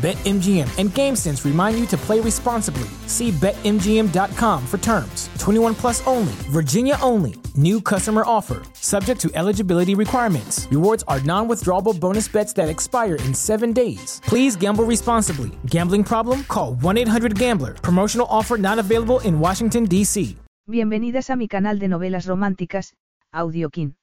BetMGM 0.00 0.78
and 0.78 0.88
GameSense 0.88 1.44
remind 1.44 1.78
you 1.78 1.84
to 1.88 1.96
play 1.98 2.20
responsibly. 2.20 2.88
See 3.06 3.30
BetMGM.com 3.32 4.66
for 4.66 4.78
terms. 4.78 5.28
21 5.38 5.74
plus 5.74 6.06
only, 6.06 6.32
Virginia 6.48 6.96
only. 7.02 7.34
New 7.54 7.82
customer 7.82 8.22
offer, 8.24 8.62
subject 8.72 9.20
to 9.20 9.30
eligibility 9.34 9.94
requirements. 9.94 10.66
Rewards 10.70 11.04
are 11.06 11.20
non 11.20 11.48
withdrawable 11.48 11.98
bonus 11.98 12.28
bets 12.28 12.54
that 12.54 12.70
expire 12.70 13.16
in 13.16 13.34
seven 13.34 13.74
days. 13.74 14.22
Please 14.24 14.56
gamble 14.56 14.84
responsibly. 14.84 15.50
Gambling 15.66 16.04
problem? 16.04 16.44
Call 16.44 16.76
1 16.80 16.96
800 16.96 17.38
Gambler. 17.38 17.74
Promotional 17.74 18.26
offer 18.30 18.56
not 18.56 18.78
available 18.78 19.20
in 19.20 19.38
Washington, 19.38 19.84
D.C. 19.84 20.36
Bienvenidas 20.66 21.28
a 21.30 21.36
mi 21.36 21.48
canal 21.48 21.78
de 21.78 21.88
novelas 21.88 22.26
románticas, 22.26 22.94
Audiokin. 23.32 23.96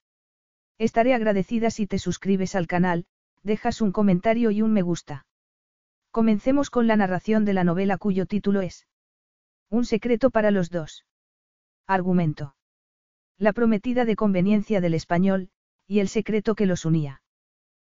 Estaré 0.78 1.16
agradecida 1.16 1.72
si 1.72 1.88
te 1.88 1.98
suscribes 1.98 2.54
al 2.54 2.68
canal, 2.68 3.06
dejas 3.42 3.82
un 3.82 3.92
comentario 3.92 4.52
y 4.52 4.62
un 4.62 4.74
me 4.74 4.84
gusta. 4.84 5.27
Comencemos 6.18 6.72
con 6.72 6.88
la 6.88 6.96
narración 6.96 7.46
de 7.46 7.54
la 7.54 7.64
novela 7.64 8.00
cuyo 8.00 8.26
título 8.26 8.62
es 8.62 8.88
Un 9.70 9.86
secreto 9.86 10.32
para 10.32 10.50
los 10.50 10.72
dos. 10.72 11.06
Argumento. 11.86 12.56
La 13.38 13.54
prometida 13.54 14.04
de 14.04 14.16
conveniencia 14.16 14.82
del 14.82 14.96
español, 14.96 15.52
y 15.86 16.00
el 16.00 16.08
secreto 16.08 16.56
que 16.56 16.66
los 16.66 16.86
unía. 16.86 17.22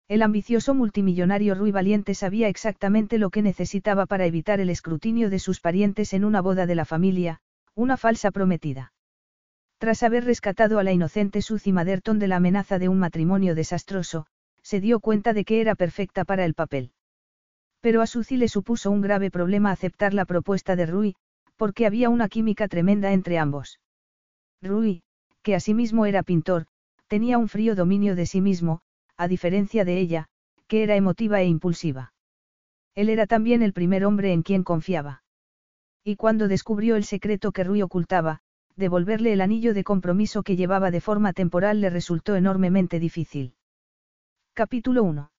El 0.08 0.22
ambicioso 0.22 0.76
multimillonario 0.76 1.56
Rui 1.56 1.72
Valiente 1.72 2.14
sabía 2.14 2.48
exactamente 2.48 3.18
lo 3.18 3.32
que 3.32 3.42
necesitaba 3.42 4.06
para 4.06 4.28
evitar 4.28 4.60
el 4.60 4.70
escrutinio 4.70 5.32
de 5.32 5.40
sus 5.40 5.60
parientes 5.60 6.14
en 6.14 6.24
una 6.24 6.42
boda 6.42 6.68
de 6.68 6.76
la 6.76 6.86
familia, 6.86 7.42
una 7.74 7.98
falsa 7.98 8.30
prometida. 8.30 8.94
Tras 9.80 10.04
haber 10.04 10.26
rescatado 10.26 10.78
a 10.78 10.84
la 10.84 10.92
inocente 10.92 11.42
Suzy 11.42 11.72
Maderton 11.72 12.20
de 12.20 12.28
la 12.28 12.36
amenaza 12.36 12.78
de 12.78 12.88
un 12.88 13.00
matrimonio 13.00 13.56
desastroso, 13.56 14.28
se 14.62 14.80
dio 14.80 15.00
cuenta 15.00 15.34
de 15.34 15.44
que 15.44 15.60
era 15.60 15.74
perfecta 15.74 16.24
para 16.24 16.46
el 16.46 16.54
papel. 16.54 16.94
Pero 17.82 18.02
a 18.02 18.08
Suzy 18.08 18.38
le 18.38 18.48
supuso 18.48 18.92
un 18.92 19.02
grave 19.02 19.32
problema 19.32 19.72
aceptar 19.72 20.14
la 20.14 20.26
propuesta 20.26 20.76
de 20.76 20.86
Rui, 20.86 21.16
porque 21.58 21.86
había 21.86 22.10
una 22.10 22.30
química 22.30 22.68
tremenda 22.68 23.12
entre 23.12 23.38
ambos. 23.38 23.80
Rui, 24.62 25.04
que 25.42 25.56
asimismo 25.56 26.06
era 26.06 26.24
pintor, 26.24 26.68
tenía 27.08 27.38
un 27.38 27.50
frío 27.50 27.76
dominio 27.76 28.16
de 28.16 28.26
sí 28.26 28.40
mismo, 28.40 28.82
a 29.18 29.28
diferencia 29.28 29.84
de 29.84 30.00
ella, 30.00 30.28
que 30.68 30.84
era 30.84 30.96
emotiva 30.96 31.42
e 31.42 31.46
impulsiva. 31.46 32.14
Él 32.96 33.10
era 33.10 33.26
también 33.26 33.62
el 33.64 33.74
primer 33.74 34.06
hombre 34.06 34.32
en 34.32 34.44
quien 34.44 34.64
confiaba. 34.64 35.24
Y 36.04 36.16
cuando 36.16 36.48
descubrió 36.48 36.96
el 36.96 37.04
secreto 37.04 37.52
que 37.52 37.64
Rui 37.64 37.82
ocultaba, 37.82 38.42
devolverle 38.76 39.34
el 39.34 39.42
anillo 39.42 39.74
de 39.74 39.84
compromiso 39.84 40.44
que 40.44 40.56
llevaba 40.56 40.92
de 40.92 41.02
forma 41.02 41.34
temporal 41.34 41.82
le 41.82 41.90
resultó 41.90 42.36
enormemente 42.36 43.00
difícil. 43.00 43.56
Capítulo 44.54 45.04
1. 45.04 45.32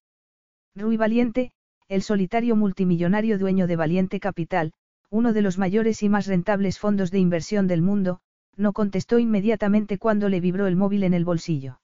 Rui 0.75 0.97
Valiente, 0.97 1.53
el 1.93 2.01
solitario 2.01 2.57
multimillonario 2.57 3.39
dueño 3.39 3.67
de 3.67 3.77
Valiente 3.77 4.19
Capital, 4.19 4.73
uno 5.11 5.35
de 5.35 5.43
los 5.43 5.59
mayores 5.59 6.03
y 6.03 6.09
más 6.09 6.27
rentables 6.27 6.79
fondos 6.79 7.11
de 7.11 7.19
inversión 7.19 7.67
del 7.67 7.83
mundo, 7.83 8.21
no 8.57 8.73
contestó 8.73 9.19
inmediatamente 9.19 9.99
cuando 9.99 10.31
le 10.31 10.41
vibró 10.41 10.67
el 10.67 10.75
móvil 10.75 11.03
en 11.05 11.13
el 11.13 11.27
bolsillo. 11.27 11.83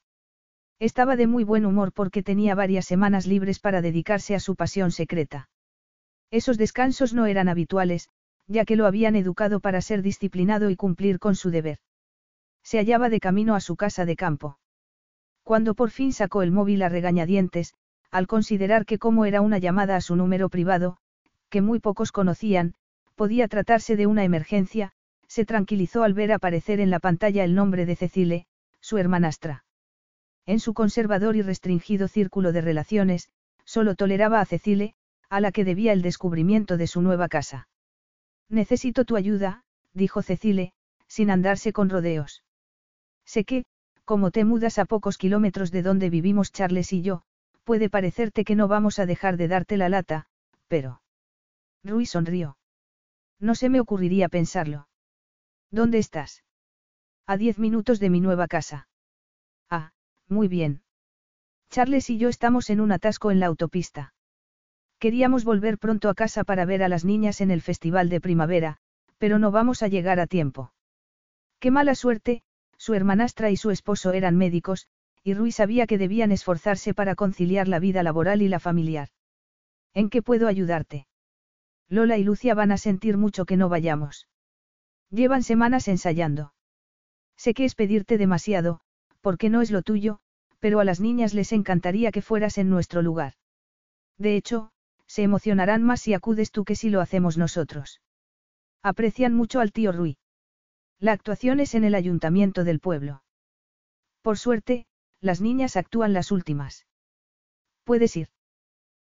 Estaba 0.78 1.14
de 1.14 1.26
muy 1.26 1.44
buen 1.44 1.66
humor 1.66 1.92
porque 1.92 2.22
tenía 2.22 2.54
varias 2.54 2.86
semanas 2.86 3.26
libres 3.26 3.60
para 3.60 3.82
dedicarse 3.82 4.34
a 4.34 4.40
su 4.40 4.56
pasión 4.56 4.92
secreta. 4.92 5.50
Esos 6.30 6.56
descansos 6.56 7.12
no 7.12 7.26
eran 7.26 7.50
habituales, 7.50 8.08
ya 8.46 8.64
que 8.64 8.76
lo 8.76 8.86
habían 8.86 9.14
educado 9.14 9.60
para 9.60 9.82
ser 9.82 10.00
disciplinado 10.00 10.70
y 10.70 10.76
cumplir 10.76 11.18
con 11.18 11.34
su 11.34 11.50
deber. 11.50 11.80
Se 12.62 12.78
hallaba 12.78 13.10
de 13.10 13.20
camino 13.20 13.54
a 13.54 13.60
su 13.60 13.76
casa 13.76 14.06
de 14.06 14.16
campo. 14.16 14.58
Cuando 15.42 15.74
por 15.74 15.90
fin 15.90 16.14
sacó 16.14 16.40
el 16.40 16.50
móvil 16.50 16.80
a 16.80 16.88
regañadientes, 16.88 17.74
al 18.10 18.26
considerar 18.26 18.86
que 18.86 18.98
como 18.98 19.24
era 19.24 19.40
una 19.40 19.58
llamada 19.58 19.96
a 19.96 20.00
su 20.00 20.16
número 20.16 20.48
privado, 20.48 20.96
que 21.50 21.60
muy 21.60 21.80
pocos 21.80 22.12
conocían, 22.12 22.74
podía 23.14 23.48
tratarse 23.48 23.96
de 23.96 24.06
una 24.06 24.24
emergencia, 24.24 24.92
se 25.26 25.44
tranquilizó 25.44 26.02
al 26.02 26.14
ver 26.14 26.32
aparecer 26.32 26.80
en 26.80 26.90
la 26.90 27.00
pantalla 27.00 27.44
el 27.44 27.54
nombre 27.54 27.84
de 27.84 27.96
Cecile, 27.96 28.46
su 28.80 28.98
hermanastra. 28.98 29.64
En 30.46 30.60
su 30.60 30.72
conservador 30.72 31.36
y 31.36 31.42
restringido 31.42 32.08
círculo 32.08 32.52
de 32.52 32.62
relaciones, 32.62 33.28
solo 33.64 33.94
toleraba 33.94 34.40
a 34.40 34.46
Cecile, 34.46 34.94
a 35.28 35.40
la 35.40 35.52
que 35.52 35.64
debía 35.64 35.92
el 35.92 36.00
descubrimiento 36.00 36.78
de 36.78 36.86
su 36.86 37.02
nueva 37.02 37.28
casa. 37.28 37.68
Necesito 38.48 39.04
tu 39.04 39.16
ayuda, 39.16 39.64
dijo 39.92 40.22
Cecile, 40.22 40.72
sin 41.06 41.30
andarse 41.30 41.74
con 41.74 41.90
rodeos. 41.90 42.42
Sé 43.26 43.44
que, 43.44 43.64
como 44.06 44.30
te 44.30 44.44
mudas 44.44 44.78
a 44.78 44.86
pocos 44.86 45.18
kilómetros 45.18 45.70
de 45.70 45.82
donde 45.82 46.08
vivimos 46.08 46.50
Charles 46.50 46.94
y 46.94 47.02
yo, 47.02 47.24
puede 47.68 47.90
parecerte 47.90 48.46
que 48.46 48.56
no 48.56 48.66
vamos 48.66 48.98
a 48.98 49.04
dejar 49.04 49.36
de 49.36 49.46
darte 49.46 49.76
la 49.76 49.90
lata, 49.90 50.24
pero... 50.68 51.02
Rui 51.84 52.06
sonrió. 52.06 52.56
No 53.38 53.54
se 53.54 53.68
me 53.68 53.78
ocurriría 53.78 54.30
pensarlo. 54.30 54.88
¿Dónde 55.70 55.98
estás? 55.98 56.44
A 57.26 57.36
diez 57.36 57.58
minutos 57.58 58.00
de 58.00 58.08
mi 58.08 58.22
nueva 58.22 58.46
casa. 58.46 58.88
Ah, 59.68 59.92
muy 60.28 60.48
bien. 60.48 60.80
Charles 61.68 62.08
y 62.08 62.16
yo 62.16 62.30
estamos 62.30 62.70
en 62.70 62.80
un 62.80 62.90
atasco 62.90 63.30
en 63.30 63.38
la 63.38 63.48
autopista. 63.48 64.14
Queríamos 64.98 65.44
volver 65.44 65.76
pronto 65.76 66.08
a 66.08 66.14
casa 66.14 66.44
para 66.44 66.64
ver 66.64 66.82
a 66.82 66.88
las 66.88 67.04
niñas 67.04 67.42
en 67.42 67.50
el 67.50 67.60
festival 67.60 68.08
de 68.08 68.22
primavera, 68.22 68.78
pero 69.18 69.38
no 69.38 69.50
vamos 69.50 69.82
a 69.82 69.88
llegar 69.88 70.20
a 70.20 70.26
tiempo. 70.26 70.72
Qué 71.60 71.70
mala 71.70 71.94
suerte, 71.94 72.40
su 72.78 72.94
hermanastra 72.94 73.50
y 73.50 73.58
su 73.58 73.70
esposo 73.70 74.14
eran 74.14 74.38
médicos, 74.38 74.86
y 75.28 75.34
Rui 75.34 75.52
sabía 75.52 75.86
que 75.86 75.98
debían 75.98 76.32
esforzarse 76.32 76.94
para 76.94 77.14
conciliar 77.14 77.68
la 77.68 77.80
vida 77.80 78.02
laboral 78.02 78.40
y 78.40 78.48
la 78.48 78.60
familiar. 78.60 79.10
¿En 79.92 80.08
qué 80.08 80.22
puedo 80.22 80.48
ayudarte? 80.48 81.06
Lola 81.90 82.16
y 82.16 82.24
Lucia 82.24 82.54
van 82.54 82.72
a 82.72 82.78
sentir 82.78 83.18
mucho 83.18 83.44
que 83.44 83.58
no 83.58 83.68
vayamos. 83.68 84.26
Llevan 85.10 85.42
semanas 85.42 85.86
ensayando. 85.86 86.54
Sé 87.36 87.52
que 87.52 87.66
es 87.66 87.74
pedirte 87.74 88.16
demasiado, 88.16 88.80
porque 89.20 89.50
no 89.50 89.60
es 89.60 89.70
lo 89.70 89.82
tuyo, 89.82 90.20
pero 90.60 90.80
a 90.80 90.84
las 90.84 90.98
niñas 90.98 91.34
les 91.34 91.52
encantaría 91.52 92.10
que 92.10 92.22
fueras 92.22 92.56
en 92.56 92.70
nuestro 92.70 93.02
lugar. 93.02 93.34
De 94.16 94.34
hecho, 94.34 94.70
se 95.06 95.24
emocionarán 95.24 95.82
más 95.82 96.00
si 96.00 96.14
acudes 96.14 96.52
tú 96.52 96.64
que 96.64 96.74
si 96.74 96.88
lo 96.88 97.02
hacemos 97.02 97.36
nosotros. 97.36 98.00
Aprecian 98.82 99.34
mucho 99.34 99.60
al 99.60 99.72
tío 99.72 99.92
Rui. 99.92 100.16
La 100.98 101.12
actuación 101.12 101.60
es 101.60 101.74
en 101.74 101.84
el 101.84 101.94
ayuntamiento 101.94 102.64
del 102.64 102.80
pueblo. 102.80 103.22
Por 104.22 104.38
suerte, 104.38 104.86
las 105.20 105.40
niñas 105.40 105.76
actúan 105.76 106.12
las 106.12 106.30
últimas. 106.30 106.86
Puedes 107.84 108.16
ir. 108.16 108.28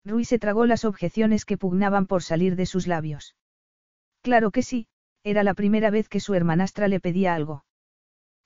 Rui 0.05 0.25
se 0.25 0.39
tragó 0.39 0.67
las 0.67 0.85
objeciones 0.85 1.45
que 1.45 1.59
pugnaban 1.59 2.07
por 2.07 2.23
salir 2.23 2.57
de 2.57 2.67
sus 2.67 2.87
labios. 2.87 3.37
Claro 4.23 4.51
que 4.51 4.63
sí, 4.63 4.87
era 5.23 5.43
la 5.43 5.55
primera 5.55 5.91
vez 5.91 6.09
que 6.09 6.21
su 6.21 6.35
hermanastra 6.35 6.89
le 6.89 7.01
pedía 7.01 7.35
algo. 7.35 7.65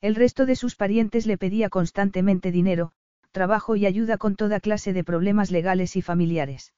El 0.00 0.16
resto 0.16 0.44
de 0.44 0.56
sus 0.56 0.76
parientes 0.76 1.26
le 1.26 1.38
pedía 1.38 1.70
constantemente 1.70 2.50
dinero, 2.50 2.92
trabajo 3.30 3.76
y 3.76 3.86
ayuda 3.86 4.18
con 4.18 4.36
toda 4.36 4.60
clase 4.60 4.92
de 4.92 5.04
problemas 5.04 5.50
legales 5.50 5.96
y 5.96 6.02
familiares. 6.02 6.74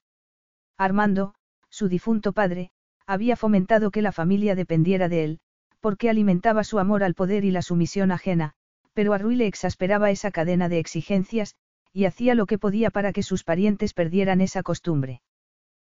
Armando, 0.78 1.34
su 1.70 1.88
difunto 1.88 2.32
padre, 2.32 2.70
había 3.06 3.36
fomentado 3.36 3.90
que 3.90 4.02
la 4.02 4.12
familia 4.12 4.54
dependiera 4.54 5.08
de 5.08 5.24
él, 5.24 5.40
porque 5.80 6.10
alimentaba 6.10 6.64
su 6.64 6.78
amor 6.78 7.02
al 7.02 7.14
poder 7.14 7.44
y 7.44 7.50
la 7.50 7.62
sumisión 7.62 8.10
ajena, 8.10 8.54
pero 8.96 9.12
a 9.12 9.18
Rui 9.18 9.36
le 9.36 9.46
exasperaba 9.46 10.10
esa 10.10 10.30
cadena 10.30 10.70
de 10.70 10.78
exigencias, 10.78 11.54
y 11.92 12.06
hacía 12.06 12.34
lo 12.34 12.46
que 12.46 12.58
podía 12.58 12.90
para 12.90 13.12
que 13.12 13.22
sus 13.22 13.44
parientes 13.44 13.92
perdieran 13.92 14.40
esa 14.40 14.62
costumbre. 14.62 15.20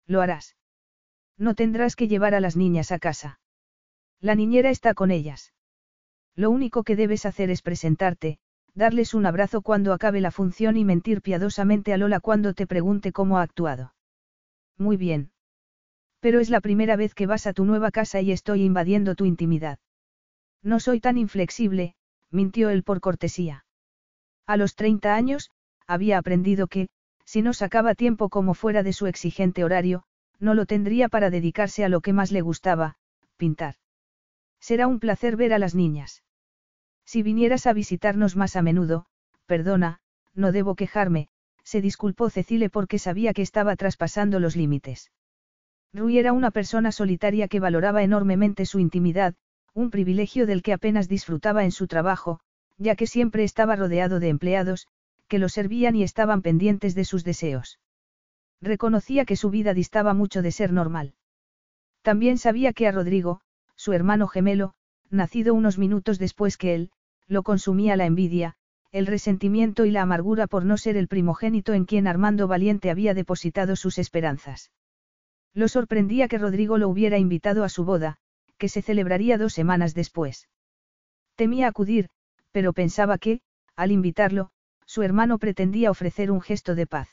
Lo 0.05 0.19
harás. 0.19 0.57
No 1.37 1.55
tendrás 1.55 1.95
que 1.95 2.09
llevar 2.09 2.35
a 2.35 2.41
las 2.41 2.57
niñas 2.57 2.91
a 2.91 2.99
casa. 2.99 3.39
La 4.19 4.35
niñera 4.35 4.69
está 4.69 4.93
con 4.95 5.11
ellas. 5.11 5.53
Lo 6.35 6.49
único 6.49 6.83
que 6.83 6.97
debes 6.97 7.25
hacer 7.25 7.49
es 7.49 7.61
presentarte, 7.61 8.37
darles 8.75 9.13
un 9.13 9.25
abrazo 9.25 9.61
cuando 9.61 9.93
acabe 9.93 10.19
la 10.19 10.31
función 10.31 10.75
y 10.75 10.83
mentir 10.83 11.21
piadosamente 11.21 11.93
a 11.93 11.97
Lola 11.97 12.19
cuando 12.19 12.53
te 12.53 12.67
pregunte 12.67 13.13
cómo 13.13 13.37
ha 13.37 13.43
actuado. 13.43 13.93
Muy 14.77 14.97
bien. 14.97 15.31
Pero 16.19 16.41
es 16.41 16.49
la 16.49 16.59
primera 16.59 16.97
vez 16.97 17.15
que 17.15 17.27
vas 17.27 17.47
a 17.47 17.53
tu 17.53 17.63
nueva 17.63 17.91
casa 17.91 18.19
y 18.19 18.33
estoy 18.33 18.63
invadiendo 18.63 19.15
tu 19.15 19.23
intimidad. 19.23 19.79
No 20.61 20.81
soy 20.81 20.99
tan 20.99 21.17
inflexible, 21.17 21.95
mintió 22.31 22.69
él 22.69 22.83
por 22.83 22.99
cortesía. 23.01 23.65
A 24.45 24.57
los 24.57 24.75
30 24.75 25.15
años, 25.15 25.51
había 25.87 26.17
aprendido 26.17 26.67
que, 26.67 26.89
si 27.25 27.41
no 27.41 27.53
sacaba 27.53 27.95
tiempo 27.95 28.29
como 28.29 28.53
fuera 28.53 28.83
de 28.83 28.93
su 28.93 29.07
exigente 29.07 29.63
horario, 29.63 30.03
no 30.39 30.53
lo 30.53 30.65
tendría 30.65 31.09
para 31.09 31.29
dedicarse 31.29 31.83
a 31.83 31.89
lo 31.89 32.01
que 32.01 32.13
más 32.13 32.31
le 32.31 32.41
gustaba, 32.41 32.95
pintar. 33.37 33.75
Será 34.59 34.87
un 34.87 34.99
placer 34.99 35.35
ver 35.35 35.53
a 35.53 35.59
las 35.59 35.75
niñas. 35.75 36.23
Si 37.05 37.23
vinieras 37.23 37.65
a 37.67 37.73
visitarnos 37.73 38.35
más 38.35 38.55
a 38.55 38.61
menudo, 38.61 39.05
perdona, 39.45 39.99
no 40.33 40.51
debo 40.51 40.75
quejarme, 40.75 41.29
se 41.63 41.81
disculpó 41.81 42.29
Cecile 42.29 42.69
porque 42.69 42.99
sabía 42.99 43.33
que 43.33 43.41
estaba 43.41 43.75
traspasando 43.75 44.39
los 44.39 44.55
límites. 44.55 45.11
Rui 45.93 46.17
era 46.17 46.33
una 46.33 46.51
persona 46.51 46.91
solitaria 46.91 47.47
que 47.47 47.59
valoraba 47.59 48.03
enormemente 48.03 48.65
su 48.65 48.79
intimidad, 48.79 49.35
un 49.73 49.91
privilegio 49.91 50.45
del 50.45 50.61
que 50.61 50.73
apenas 50.73 51.07
disfrutaba 51.07 51.63
en 51.63 51.71
su 51.71 51.87
trabajo, 51.87 52.39
ya 52.77 52.95
que 52.95 53.07
siempre 53.07 53.43
estaba 53.43 53.75
rodeado 53.75 54.19
de 54.19 54.29
empleados, 54.29 54.87
que 55.27 55.39
lo 55.39 55.49
servían 55.49 55.95
y 55.95 56.03
estaban 56.03 56.41
pendientes 56.41 56.95
de 56.95 57.05
sus 57.05 57.23
deseos. 57.23 57.79
Reconocía 58.61 59.25
que 59.25 59.35
su 59.35 59.49
vida 59.49 59.73
distaba 59.73 60.13
mucho 60.13 60.41
de 60.41 60.51
ser 60.51 60.73
normal. 60.73 61.13
También 62.01 62.37
sabía 62.37 62.73
que 62.73 62.87
a 62.87 62.91
Rodrigo, 62.91 63.41
su 63.75 63.93
hermano 63.93 64.27
gemelo, 64.27 64.73
nacido 65.09 65.53
unos 65.53 65.77
minutos 65.77 66.19
después 66.19 66.57
que 66.57 66.75
él, 66.75 66.91
lo 67.27 67.43
consumía 67.43 67.95
la 67.95 68.05
envidia, 68.05 68.55
el 68.91 69.05
resentimiento 69.05 69.85
y 69.85 69.91
la 69.91 70.01
amargura 70.01 70.47
por 70.47 70.65
no 70.65 70.77
ser 70.77 70.97
el 70.97 71.07
primogénito 71.07 71.73
en 71.73 71.85
quien 71.85 72.07
Armando 72.07 72.47
Valiente 72.47 72.89
había 72.89 73.13
depositado 73.13 73.75
sus 73.75 73.99
esperanzas. 73.99 74.71
Lo 75.53 75.67
sorprendía 75.67 76.27
que 76.27 76.37
Rodrigo 76.37 76.77
lo 76.77 76.89
hubiera 76.89 77.17
invitado 77.17 77.63
a 77.63 77.69
su 77.69 77.85
boda, 77.85 78.17
que 78.59 78.69
se 78.69 78.83
celebraría 78.83 79.39
dos 79.39 79.53
semanas 79.53 79.95
después. 79.95 80.47
Temía 81.35 81.67
acudir, 81.67 82.09
pero 82.51 82.73
pensaba 82.73 83.17
que, 83.17 83.41
al 83.75 83.91
invitarlo, 83.91 84.51
su 84.85 85.01
hermano 85.01 85.39
pretendía 85.39 85.89
ofrecer 85.89 86.29
un 86.29 86.41
gesto 86.41 86.75
de 86.75 86.85
paz. 86.85 87.09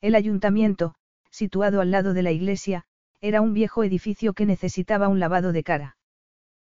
El 0.00 0.14
ayuntamiento, 0.14 0.94
situado 1.30 1.80
al 1.80 1.90
lado 1.90 2.14
de 2.14 2.22
la 2.22 2.32
iglesia, 2.32 2.84
era 3.20 3.40
un 3.40 3.52
viejo 3.52 3.84
edificio 3.84 4.32
que 4.32 4.46
necesitaba 4.46 5.08
un 5.08 5.20
lavado 5.20 5.52
de 5.52 5.62
cara. 5.62 5.96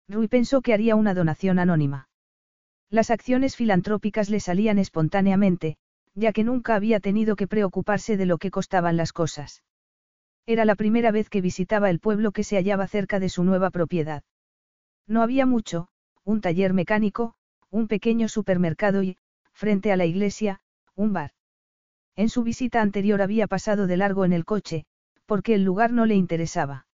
Rui 0.09 0.29
pensó 0.29 0.61
que 0.61 0.75
haría 0.75 0.97
una 0.97 1.15
donación 1.15 1.59
anónima. 1.59 2.09
Las 2.91 3.11
acciones 3.11 3.57
filantrópicas 3.57 4.31
le 4.31 4.41
salían 4.41 4.79
espontáneamente, 4.79 5.77
ya 6.15 6.33
que 6.33 6.45
nunca 6.45 6.75
había 6.75 7.01
tenido 7.01 7.37
que 7.37 7.49
preocuparse 7.49 8.17
de 8.17 8.27
lo 8.27 8.39
que 8.39 8.51
costaban 8.51 8.97
las 8.97 9.13
cosas. 9.13 9.63
Era 10.47 10.65
la 10.65 10.77
primera 10.77 11.11
vez 11.11 11.29
que 11.29 11.41
visitaba 11.41 11.91
el 11.91 11.99
pueblo 11.99 12.31
que 12.31 12.45
se 12.45 12.57
hallaba 12.57 12.87
cerca 12.87 13.19
de 13.19 13.29
su 13.29 13.43
nueva 13.43 13.71
propiedad. 13.71 14.23
No 15.09 15.23
había 15.23 15.45
mucho, 15.45 15.89
un 16.25 16.41
taller 16.41 16.73
mecánico, 16.73 17.35
un 17.71 17.89
pequeño 17.89 18.29
supermercado 18.29 19.03
y, 19.03 19.19
frente 19.53 19.91
a 19.91 19.97
la 19.97 20.07
iglesia, 20.07 20.61
un 20.95 21.13
bar. 21.13 21.33
En 22.15 22.29
su 22.29 22.45
visita 22.45 22.81
anterior 22.81 23.23
había 23.23 23.47
pasado 23.49 23.87
de 23.87 23.97
largo 23.97 24.25
en 24.25 24.33
el 24.33 24.45
coche, 24.45 24.87
porque 25.27 25.55
el 25.55 25.65
lugar 25.65 25.93
no 25.93 26.07
le 26.07 26.15
interesaba. 26.15 26.87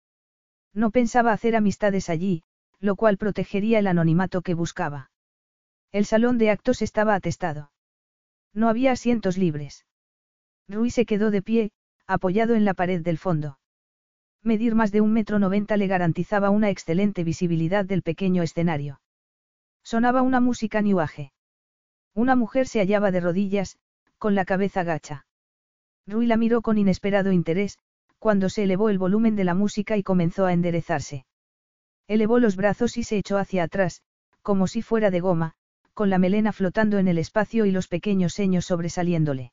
No 0.73 0.91
pensaba 0.91 1.33
hacer 1.33 1.55
amistades 1.55 2.09
allí, 2.09 2.43
lo 2.81 2.97
cual 2.97 3.19
protegería 3.19 3.79
el 3.79 3.87
anonimato 3.87 4.41
que 4.41 4.55
buscaba. 4.55 5.11
El 5.93 6.07
salón 6.07 6.39
de 6.39 6.51
actos 6.51 6.81
estaba 6.81 7.15
atestado. 7.15 7.71
No 8.55 8.69
había 8.69 8.93
asientos 8.93 9.37
libres. 9.37 9.85
Rui 10.69 10.91
se 10.91 11.05
quedó 11.05 11.31
de 11.31 11.43
pie, 11.43 11.73
apoyado 12.07 12.55
en 12.55 12.65
la 12.65 12.75
pared 12.75 13.03
del 13.03 13.19
fondo. 13.19 13.59
Medir 14.43 14.75
más 14.75 14.91
de 14.91 15.01
un 15.01 15.13
metro 15.13 15.39
noventa 15.39 15.77
le 15.77 15.87
garantizaba 15.87 16.51
una 16.51 16.71
excelente 16.71 17.25
visibilidad 17.25 17.85
del 17.85 18.03
pequeño 18.03 18.43
escenario. 18.43 19.01
Sonaba 19.85 20.23
una 20.23 20.41
música 20.41 20.83
niuaje. 20.83 21.33
Una 22.15 22.37
mujer 22.37 22.67
se 22.67 22.81
hallaba 22.81 23.11
de 23.11 23.21
rodillas, 23.21 23.79
con 24.19 24.35
la 24.35 24.45
cabeza 24.45 24.83
gacha. 24.83 25.27
Rui 26.07 26.27
la 26.27 26.37
miró 26.37 26.63
con 26.63 26.79
inesperado 26.79 27.33
interés, 27.33 27.79
cuando 28.19 28.49
se 28.49 28.65
elevó 28.65 28.89
el 28.89 28.99
volumen 28.99 29.37
de 29.37 29.45
la 29.45 29.55
música 29.55 29.97
y 29.97 30.03
comenzó 30.03 30.47
a 30.47 30.53
enderezarse. 30.53 31.25
Elevó 32.09 32.39
los 32.39 32.57
brazos 32.57 32.97
y 32.97 33.05
se 33.05 33.17
echó 33.17 33.39
hacia 33.39 33.65
atrás, 33.65 34.03
como 34.43 34.67
si 34.67 34.83
fuera 34.83 35.11
de 35.11 35.21
goma, 35.21 35.55
con 35.95 36.11
la 36.11 36.19
melena 36.19 36.53
flotando 36.53 36.99
en 36.99 37.09
el 37.09 37.19
espacio 37.19 37.65
y 37.65 37.71
los 37.71 37.89
pequeños 37.89 38.33
seños 38.33 38.67
sobresaliéndole. 38.67 39.53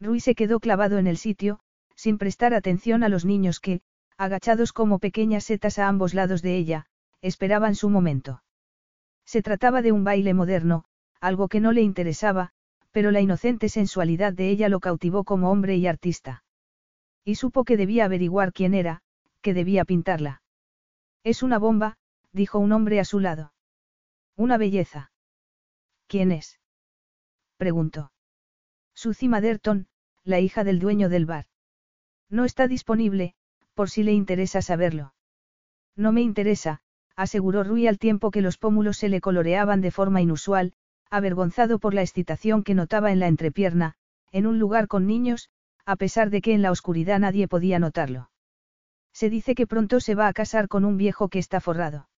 Rui 0.00 0.20
se 0.20 0.34
quedó 0.34 0.60
clavado 0.60 0.98
en 0.98 1.06
el 1.06 1.16
sitio, 1.16 1.60
sin 1.94 2.18
prestar 2.18 2.54
atención 2.54 3.02
a 3.02 3.08
los 3.08 3.24
niños 3.24 3.60
que, 3.60 3.80
agachados 4.16 4.72
como 4.72 4.98
pequeñas 4.98 5.44
setas 5.44 5.78
a 5.78 5.88
ambos 5.88 6.14
lados 6.14 6.42
de 6.42 6.56
ella, 6.56 6.86
esperaban 7.20 7.74
su 7.74 7.90
momento. 7.90 8.42
Se 9.24 9.42
trataba 9.42 9.82
de 9.82 9.92
un 9.92 10.04
baile 10.04 10.34
moderno, 10.34 10.84
algo 11.20 11.48
que 11.48 11.60
no 11.60 11.72
le 11.72 11.82
interesaba, 11.82 12.52
pero 12.92 13.10
la 13.10 13.20
inocente 13.20 13.68
sensualidad 13.68 14.32
de 14.32 14.50
ella 14.50 14.68
lo 14.68 14.80
cautivó 14.80 15.24
como 15.24 15.50
hombre 15.50 15.76
y 15.76 15.86
artista. 15.86 16.44
Y 17.24 17.34
supo 17.34 17.64
que 17.64 17.76
debía 17.76 18.04
averiguar 18.04 18.52
quién 18.52 18.74
era, 18.74 19.02
que 19.42 19.54
debía 19.54 19.84
pintarla. 19.84 20.42
Es 21.24 21.42
una 21.42 21.58
bomba, 21.58 21.98
dijo 22.32 22.58
un 22.58 22.72
hombre 22.72 23.00
a 23.00 23.04
su 23.04 23.20
lado. 23.20 23.52
Una 24.36 24.56
belleza. 24.56 25.10
¿Quién 26.06 26.32
es? 26.32 26.60
preguntó. 27.56 28.12
Suzy 29.00 29.28
Maderton, 29.28 29.86
la 30.24 30.40
hija 30.40 30.64
del 30.64 30.80
dueño 30.80 31.08
del 31.08 31.24
bar. 31.24 31.46
No 32.28 32.44
está 32.44 32.66
disponible, 32.66 33.36
por 33.74 33.90
si 33.90 34.02
le 34.02 34.12
interesa 34.12 34.60
saberlo. 34.60 35.14
No 35.94 36.10
me 36.10 36.20
interesa, 36.20 36.80
aseguró 37.14 37.62
Rui 37.62 37.86
al 37.86 38.00
tiempo 38.00 38.32
que 38.32 38.42
los 38.42 38.58
pómulos 38.58 38.96
se 38.96 39.08
le 39.08 39.20
coloreaban 39.20 39.82
de 39.82 39.92
forma 39.92 40.20
inusual, 40.20 40.72
avergonzado 41.10 41.78
por 41.78 41.94
la 41.94 42.02
excitación 42.02 42.64
que 42.64 42.74
notaba 42.74 43.12
en 43.12 43.20
la 43.20 43.28
entrepierna, 43.28 43.94
en 44.32 44.48
un 44.48 44.58
lugar 44.58 44.88
con 44.88 45.06
niños, 45.06 45.48
a 45.86 45.94
pesar 45.94 46.28
de 46.30 46.40
que 46.40 46.52
en 46.52 46.62
la 46.62 46.72
oscuridad 46.72 47.20
nadie 47.20 47.46
podía 47.46 47.78
notarlo. 47.78 48.32
Se 49.12 49.30
dice 49.30 49.54
que 49.54 49.68
pronto 49.68 50.00
se 50.00 50.16
va 50.16 50.26
a 50.26 50.32
casar 50.32 50.66
con 50.66 50.84
un 50.84 50.96
viejo 50.96 51.28
que 51.28 51.38
está 51.38 51.60
forrado. 51.60 52.08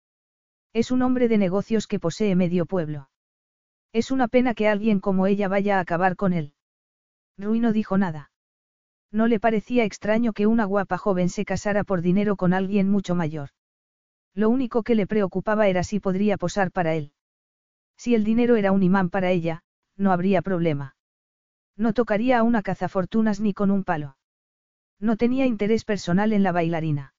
Es 0.73 0.91
un 0.91 1.03
hombre 1.03 1.29
de 1.29 1.37
negocios 1.37 1.87
que 1.87 2.01
posee 2.01 2.35
medio 2.37 2.65
pueblo. 2.65 3.11
Es 3.93 4.11
una 4.11 4.29
pena 4.29 4.55
que 4.55 4.67
alguien 4.67 5.01
como 5.01 5.27
ella 5.27 5.47
vaya 5.47 5.77
a 5.77 5.81
acabar 5.81 6.17
con 6.17 6.33
él. 6.33 6.55
Rui 7.41 7.59
no 7.59 7.73
dijo 7.73 7.97
nada. 7.97 8.31
No 9.11 9.27
le 9.27 9.41
parecía 9.41 9.85
extraño 9.85 10.33
que 10.33 10.47
una 10.47 10.65
guapa 10.65 10.99
joven 10.99 11.29
se 11.29 11.45
casara 11.45 11.85
por 11.85 12.03
dinero 12.03 12.37
con 12.37 12.53
alguien 12.53 12.91
mucho 12.91 13.15
mayor. 13.15 13.51
Lo 14.35 14.51
único 14.51 14.83
que 14.83 14.95
le 14.95 15.07
preocupaba 15.07 15.67
era 15.67 15.83
si 15.83 15.99
podría 15.99 16.37
posar 16.37 16.71
para 16.71 16.95
él. 16.95 17.13
Si 17.97 18.15
el 18.15 18.25
dinero 18.25 18.57
era 18.57 18.73
un 18.73 18.83
imán 18.83 19.11
para 19.11 19.31
ella, 19.31 19.63
no 19.97 20.13
habría 20.13 20.43
problema. 20.43 20.97
No 21.77 21.93
tocaría 21.93 22.39
a 22.39 22.43
una 22.43 22.63
cazafortunas 22.63 23.41
ni 23.41 23.53
con 23.53 23.71
un 23.71 23.85
palo. 23.85 24.17
No 25.01 25.17
tenía 25.17 25.47
interés 25.47 25.85
personal 25.85 26.33
en 26.33 26.43
la 26.43 26.53
bailarina. 26.53 27.15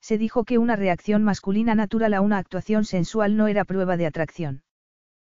Se 0.00 0.18
dijo 0.18 0.44
que 0.44 0.58
una 0.58 0.76
reacción 0.76 1.24
masculina 1.24 1.74
natural 1.74 2.14
a 2.14 2.20
una 2.20 2.38
actuación 2.38 2.84
sensual 2.84 3.36
no 3.36 3.46
era 3.46 3.64
prueba 3.64 3.96
de 3.96 4.06
atracción. 4.06 4.62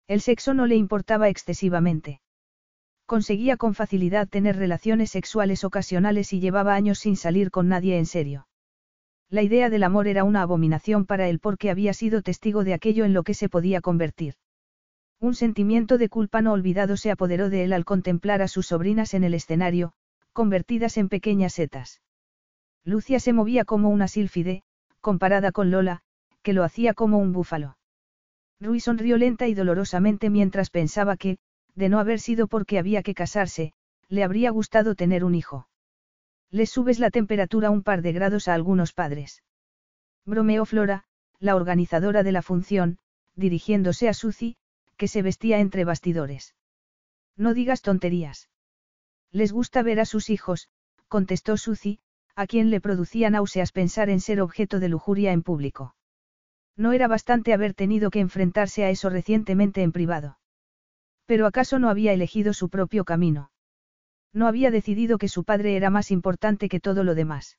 El 0.06 0.20
sexo 0.20 0.54
no 0.54 0.66
le 0.66 0.76
importaba 0.76 1.28
excesivamente. 1.28 2.20
Conseguía 3.06 3.56
con 3.56 3.74
facilidad 3.74 4.28
tener 4.28 4.56
relaciones 4.56 5.10
sexuales 5.10 5.62
ocasionales 5.62 6.32
y 6.32 6.40
llevaba 6.40 6.74
años 6.74 6.98
sin 6.98 7.16
salir 7.16 7.52
con 7.52 7.68
nadie 7.68 7.98
en 7.98 8.06
serio. 8.06 8.48
La 9.30 9.42
idea 9.42 9.70
del 9.70 9.84
amor 9.84 10.08
era 10.08 10.24
una 10.24 10.42
abominación 10.42 11.06
para 11.06 11.28
él 11.28 11.38
porque 11.38 11.70
había 11.70 11.94
sido 11.94 12.22
testigo 12.22 12.64
de 12.64 12.74
aquello 12.74 13.04
en 13.04 13.12
lo 13.12 13.22
que 13.22 13.34
se 13.34 13.48
podía 13.48 13.80
convertir. 13.80 14.34
Un 15.20 15.34
sentimiento 15.34 15.98
de 15.98 16.08
culpa 16.08 16.42
no 16.42 16.52
olvidado 16.52 16.96
se 16.96 17.10
apoderó 17.12 17.48
de 17.48 17.64
él 17.64 17.72
al 17.72 17.84
contemplar 17.84 18.42
a 18.42 18.48
sus 18.48 18.66
sobrinas 18.66 19.14
en 19.14 19.22
el 19.22 19.34
escenario, 19.34 19.92
convertidas 20.32 20.96
en 20.96 21.08
pequeñas 21.08 21.54
setas. 21.54 22.02
Lucia 22.84 23.20
se 23.20 23.32
movía 23.32 23.64
como 23.64 23.88
una 23.88 24.08
sílfide, 24.08 24.62
comparada 25.00 25.52
con 25.52 25.70
Lola, 25.70 26.02
que 26.42 26.52
lo 26.52 26.64
hacía 26.64 26.92
como 26.92 27.18
un 27.18 27.32
búfalo. 27.32 27.78
Rui 28.60 28.80
sonrió 28.80 29.16
lenta 29.16 29.46
y 29.48 29.54
dolorosamente 29.54 30.28
mientras 30.30 30.70
pensaba 30.70 31.16
que, 31.16 31.38
de 31.76 31.88
no 31.88 32.00
haber 32.00 32.18
sido 32.18 32.48
porque 32.48 32.78
había 32.78 33.02
que 33.02 33.14
casarse, 33.14 33.72
le 34.08 34.24
habría 34.24 34.50
gustado 34.50 34.94
tener 34.94 35.22
un 35.24 35.34
hijo. 35.34 35.68
Le 36.50 36.66
subes 36.66 36.98
la 36.98 37.10
temperatura 37.10 37.70
un 37.70 37.82
par 37.82 38.02
de 38.02 38.12
grados 38.12 38.48
a 38.48 38.54
algunos 38.54 38.92
padres. 38.92 39.42
Bromeó 40.24 40.64
Flora, 40.64 41.04
la 41.38 41.54
organizadora 41.54 42.22
de 42.22 42.32
la 42.32 42.42
función, 42.42 42.98
dirigiéndose 43.34 44.08
a 44.08 44.14
Suzy, 44.14 44.56
que 44.96 45.06
se 45.06 45.22
vestía 45.22 45.58
entre 45.60 45.84
bastidores. 45.84 46.54
No 47.36 47.52
digas 47.52 47.82
tonterías. 47.82 48.48
Les 49.30 49.52
gusta 49.52 49.82
ver 49.82 50.00
a 50.00 50.06
sus 50.06 50.30
hijos, 50.30 50.68
contestó 51.08 51.56
Suzy, 51.56 52.00
a 52.34 52.46
quien 52.46 52.70
le 52.70 52.80
producía 52.80 53.28
náuseas 53.28 53.72
pensar 53.72 54.08
en 54.08 54.20
ser 54.20 54.40
objeto 54.40 54.80
de 54.80 54.88
lujuria 54.88 55.32
en 55.32 55.42
público. 55.42 55.94
No 56.76 56.92
era 56.92 57.08
bastante 57.08 57.52
haber 57.52 57.74
tenido 57.74 58.10
que 58.10 58.20
enfrentarse 58.20 58.84
a 58.84 58.90
eso 58.90 59.10
recientemente 59.10 59.82
en 59.82 59.92
privado. 59.92 60.38
Pero 61.26 61.46
acaso 61.46 61.78
no 61.78 61.90
había 61.90 62.12
elegido 62.12 62.54
su 62.54 62.68
propio 62.68 63.04
camino. 63.04 63.50
No 64.32 64.46
había 64.46 64.70
decidido 64.70 65.18
que 65.18 65.28
su 65.28 65.44
padre 65.44 65.76
era 65.76 65.90
más 65.90 66.10
importante 66.10 66.68
que 66.68 66.80
todo 66.80 67.04
lo 67.04 67.14
demás. 67.14 67.58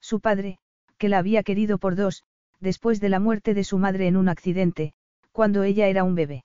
Su 0.00 0.20
padre, 0.20 0.58
que 0.98 1.08
la 1.08 1.18
había 1.18 1.42
querido 1.42 1.78
por 1.78 1.96
dos, 1.96 2.22
después 2.60 3.00
de 3.00 3.08
la 3.08 3.20
muerte 3.20 3.54
de 3.54 3.64
su 3.64 3.78
madre 3.78 4.06
en 4.06 4.16
un 4.16 4.28
accidente, 4.28 4.94
cuando 5.32 5.62
ella 5.62 5.88
era 5.88 6.04
un 6.04 6.14
bebé. 6.14 6.44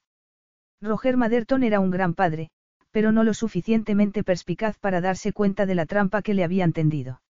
Roger 0.82 1.16
Maderton 1.16 1.64
era 1.64 1.80
un 1.80 1.92
gran 1.92 2.14
padre, 2.14 2.50
pero 2.92 3.12
no 3.12 3.24
lo 3.24 3.34
suficientemente 3.34 4.24
perspicaz 4.24 4.78
para 4.80 5.00
darse 5.00 5.32
cuenta 5.32 5.66
de 5.66 5.76
la 5.76 5.86
trampa 5.86 6.22
que 6.22 6.34
le 6.34 6.44
habían 6.44 6.74
tendido. 6.74 7.22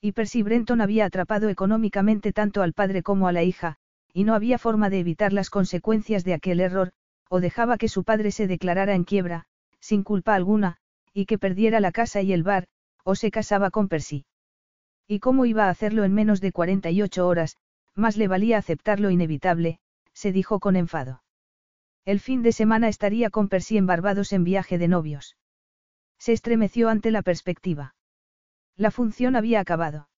Y 0.00 0.12
Percy 0.12 0.42
Brenton 0.42 0.80
había 0.80 1.04
atrapado 1.06 1.48
económicamente 1.48 2.32
tanto 2.32 2.62
al 2.62 2.72
padre 2.72 3.02
como 3.02 3.26
a 3.26 3.32
la 3.32 3.42
hija, 3.42 3.76
y 4.12 4.24
no 4.24 4.34
había 4.34 4.58
forma 4.58 4.90
de 4.90 5.00
evitar 5.00 5.32
las 5.32 5.50
consecuencias 5.50 6.24
de 6.24 6.34
aquel 6.34 6.60
error, 6.60 6.92
o 7.28 7.40
dejaba 7.40 7.78
que 7.78 7.88
su 7.88 8.04
padre 8.04 8.30
se 8.30 8.46
declarara 8.46 8.94
en 8.94 9.04
quiebra, 9.04 9.46
sin 9.80 10.02
culpa 10.02 10.34
alguna, 10.34 10.78
y 11.12 11.26
que 11.26 11.38
perdiera 11.38 11.80
la 11.80 11.92
casa 11.92 12.22
y 12.22 12.32
el 12.32 12.42
bar, 12.42 12.66
o 13.04 13.14
se 13.14 13.30
casaba 13.30 13.70
con 13.70 13.88
Percy. 13.88 14.24
¿Y 15.06 15.20
cómo 15.20 15.46
iba 15.46 15.64
a 15.64 15.70
hacerlo 15.70 16.04
en 16.04 16.14
menos 16.14 16.40
de 16.40 16.52
48 16.52 17.26
horas? 17.26 17.56
Más 17.94 18.16
le 18.16 18.28
valía 18.28 18.58
aceptar 18.58 19.00
lo 19.00 19.10
inevitable, 19.10 19.80
se 20.12 20.32
dijo 20.32 20.60
con 20.60 20.76
enfado. 20.76 21.22
El 22.04 22.20
fin 22.20 22.42
de 22.42 22.52
semana 22.52 22.88
estaría 22.88 23.30
con 23.30 23.48
Percy 23.48 23.76
en 23.76 23.86
Barbados 23.86 24.32
en 24.32 24.44
viaje 24.44 24.78
de 24.78 24.88
novios. 24.88 25.36
Se 26.18 26.32
estremeció 26.32 26.88
ante 26.88 27.10
la 27.10 27.22
perspectiva. 27.22 27.94
La 28.76 28.90
función 28.90 29.36
había 29.36 29.60
acabado. 29.60 30.08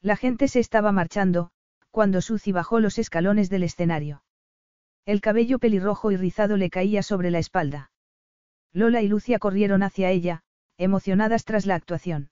La 0.00 0.16
gente 0.16 0.48
se 0.48 0.60
estaba 0.60 0.92
marchando, 0.92 1.50
cuando 1.90 2.20
Suzy 2.20 2.52
bajó 2.52 2.80
los 2.80 2.98
escalones 2.98 3.50
del 3.50 3.64
escenario. 3.64 4.22
El 5.08 5.22
cabello 5.22 5.58
pelirrojo 5.58 6.10
y 6.10 6.18
rizado 6.18 6.58
le 6.58 6.68
caía 6.68 7.02
sobre 7.02 7.30
la 7.30 7.38
espalda. 7.38 7.90
Lola 8.74 9.00
y 9.00 9.08
Lucia 9.08 9.38
corrieron 9.38 9.82
hacia 9.82 10.10
ella, 10.10 10.42
emocionadas 10.76 11.46
tras 11.46 11.64
la 11.64 11.76
actuación. 11.76 12.28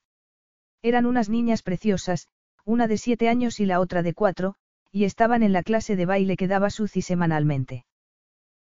Eran 0.83 1.06
unas 1.06 1.30
niñas 1.30 1.62
preciosas, 1.62 2.28
una 2.66 2.87
de 2.87 2.99
siete 2.99 3.30
años 3.30 3.61
y 3.61 3.64
la 3.64 3.80
otra 3.80 4.02
de 4.02 4.12
cuatro, 4.12 4.56
y 4.92 5.04
estaban 5.04 5.42
en 5.42 5.54
la 5.54 5.62
clase 5.62 5.97
de 5.97 6.04
baile 6.04 6.37
que 6.37 6.49
daba 6.49 6.68
Suzy 6.68 7.00
semanalmente. 7.00 7.87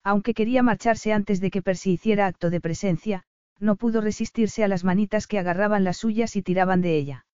Aunque 0.03 0.36
quería 0.36 0.62
marcharse 0.62 1.12
antes 1.12 1.41
de 1.41 1.50
que 1.50 1.63
Percy 1.63 1.93
hiciera 1.93 2.27
acto 2.27 2.51
de 2.51 2.62
presencia, 2.62 3.24
no 3.60 3.77
pudo 3.77 4.00
resistirse 4.00 4.63
a 4.63 4.67
las 4.67 4.84
manitas 4.84 5.25
que 5.25 5.39
agarraban 5.39 5.84
las 5.84 5.98
suyas 5.98 6.36
y 6.36 6.43
tiraban 6.43 6.82
de 6.82 6.98
ella. 6.98 7.25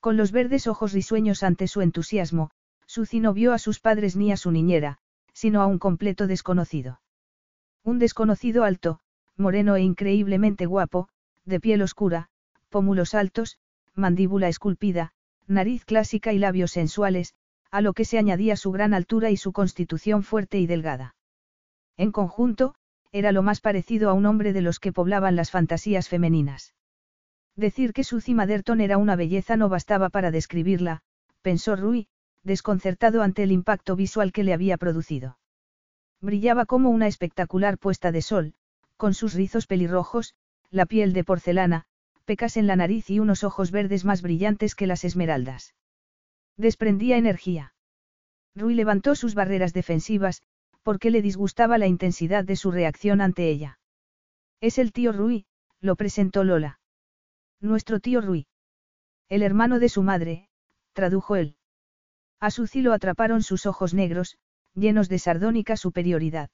Con 0.00 0.16
los 0.16 0.32
verdes 0.32 0.66
ojos 0.66 0.94
risueños 0.94 1.44
ante 1.44 1.68
su 1.68 1.80
entusiasmo, 1.80 2.50
Suzy 2.86 3.20
no 3.20 3.32
vio 3.34 3.52
a 3.52 3.58
sus 3.58 3.78
padres 3.78 4.16
ni 4.16 4.32
a 4.32 4.36
su 4.36 4.50
niñera, 4.50 4.98
sino 5.32 5.62
a 5.62 5.66
un 5.66 5.78
completo 5.78 6.26
desconocido. 6.26 7.00
Un 7.82 7.98
desconocido 7.98 8.64
alto, 8.64 9.00
moreno 9.36 9.76
e 9.76 9.82
increíblemente 9.82 10.66
guapo, 10.66 11.08
de 11.44 11.60
piel 11.60 11.82
oscura, 11.82 12.28
pómulos 12.68 13.14
altos, 13.14 13.58
mandíbula 13.94 14.48
esculpida, 14.48 15.12
nariz 15.46 15.84
clásica 15.84 16.32
y 16.32 16.38
labios 16.38 16.72
sensuales, 16.72 17.34
a 17.70 17.80
lo 17.80 17.92
que 17.92 18.04
se 18.04 18.18
añadía 18.18 18.56
su 18.56 18.70
gran 18.70 18.94
altura 18.94 19.30
y 19.30 19.36
su 19.36 19.52
constitución 19.52 20.22
fuerte 20.22 20.58
y 20.58 20.66
delgada. 20.66 21.16
En 21.96 22.12
conjunto, 22.12 22.74
era 23.12 23.32
lo 23.32 23.42
más 23.42 23.60
parecido 23.60 24.10
a 24.10 24.14
un 24.14 24.26
hombre 24.26 24.52
de 24.52 24.62
los 24.62 24.78
que 24.78 24.92
poblaban 24.92 25.36
las 25.36 25.50
fantasías 25.50 26.08
femeninas. 26.08 26.74
Decir 27.56 27.92
que 27.92 28.04
Suzy 28.04 28.34
Maderton 28.34 28.80
era 28.80 28.96
una 28.96 29.16
belleza 29.16 29.56
no 29.56 29.68
bastaba 29.68 30.08
para 30.08 30.30
describirla, 30.30 31.02
pensó 31.42 31.76
Rui, 31.76 32.08
desconcertado 32.42 33.22
ante 33.22 33.42
el 33.42 33.52
impacto 33.52 33.96
visual 33.96 34.32
que 34.32 34.42
le 34.42 34.52
había 34.52 34.76
producido. 34.76 35.38
Brillaba 36.20 36.66
como 36.66 36.90
una 36.90 37.06
espectacular 37.06 37.78
puesta 37.78 38.12
de 38.12 38.22
sol, 38.22 38.54
con 38.96 39.14
sus 39.14 39.34
rizos 39.34 39.66
pelirrojos, 39.66 40.34
la 40.70 40.86
piel 40.86 41.12
de 41.12 41.24
porcelana, 41.24 41.84
pecas 42.24 42.56
en 42.56 42.66
la 42.66 42.76
nariz 42.76 43.10
y 43.10 43.18
unos 43.18 43.44
ojos 43.44 43.70
verdes 43.70 44.04
más 44.04 44.22
brillantes 44.22 44.74
que 44.74 44.86
las 44.86 45.04
esmeraldas. 45.04 45.74
Desprendía 46.56 47.16
energía. 47.16 47.74
Rui 48.54 48.74
levantó 48.74 49.14
sus 49.14 49.34
barreras 49.34 49.72
defensivas, 49.72 50.42
porque 50.82 51.10
le 51.10 51.22
disgustaba 51.22 51.78
la 51.78 51.86
intensidad 51.86 52.44
de 52.44 52.56
su 52.56 52.70
reacción 52.70 53.20
ante 53.20 53.48
ella. 53.48 53.78
Es 54.60 54.78
el 54.78 54.92
tío 54.92 55.12
Rui, 55.12 55.46
lo 55.80 55.96
presentó 55.96 56.44
Lola. 56.44 56.80
Nuestro 57.60 58.00
tío 58.00 58.20
Rui. 58.20 58.46
El 59.28 59.42
hermano 59.42 59.78
de 59.78 59.88
su 59.88 60.02
madre, 60.02 60.48
tradujo 60.92 61.36
él. 61.36 61.56
A 62.42 62.50
Suzy 62.50 62.82
lo 62.82 62.92
atraparon 62.92 63.44
sus 63.44 63.66
ojos 63.66 63.94
negros, 63.94 64.36
llenos 64.74 65.08
de 65.08 65.20
sardónica 65.20 65.76
superioridad. 65.76 66.50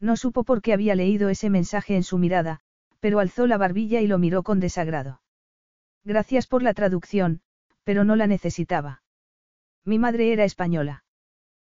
No 0.00 0.18
supo 0.18 0.44
por 0.44 0.60
qué 0.60 0.74
había 0.74 0.94
leído 0.94 1.30
ese 1.30 1.48
mensaje 1.48 1.96
en 1.96 2.02
su 2.02 2.18
mirada, 2.18 2.60
pero 3.00 3.18
alzó 3.18 3.46
la 3.46 3.56
barbilla 3.56 4.02
y 4.02 4.06
lo 4.06 4.18
miró 4.18 4.42
con 4.42 4.60
desagrado. 4.60 5.22
Gracias 6.04 6.46
por 6.46 6.62
la 6.62 6.74
traducción, 6.74 7.40
pero 7.84 8.04
no 8.04 8.16
la 8.16 8.26
necesitaba. 8.26 9.02
Mi 9.82 9.98
madre 9.98 10.30
era 10.30 10.44
española. 10.44 11.04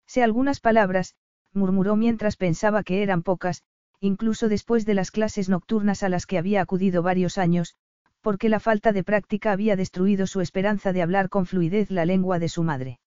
Sé 0.07 0.23
algunas 0.23 0.59
palabras, 0.59 1.13
murmuró 1.53 1.95
mientras 1.95 2.35
pensaba 2.35 2.81
que 2.81 3.03
eran 3.03 3.21
pocas, 3.21 3.61
incluso 3.99 4.49
después 4.49 4.87
de 4.87 4.95
las 4.95 5.11
clases 5.11 5.49
nocturnas 5.49 6.01
a 6.01 6.09
las 6.09 6.25
que 6.25 6.39
había 6.39 6.61
acudido 6.61 7.03
varios 7.03 7.37
años, 7.37 7.75
porque 8.21 8.49
la 8.49 8.59
falta 8.59 8.91
de 8.91 9.03
práctica 9.03 9.51
había 9.51 9.75
destruido 9.75 10.25
su 10.25 10.41
esperanza 10.41 10.93
de 10.93 11.03
hablar 11.03 11.29
con 11.29 11.45
fluidez 11.45 11.91
la 11.91 12.05
lengua 12.05 12.39
de 12.39 12.49
su 12.49 12.63
madre. 12.63 12.99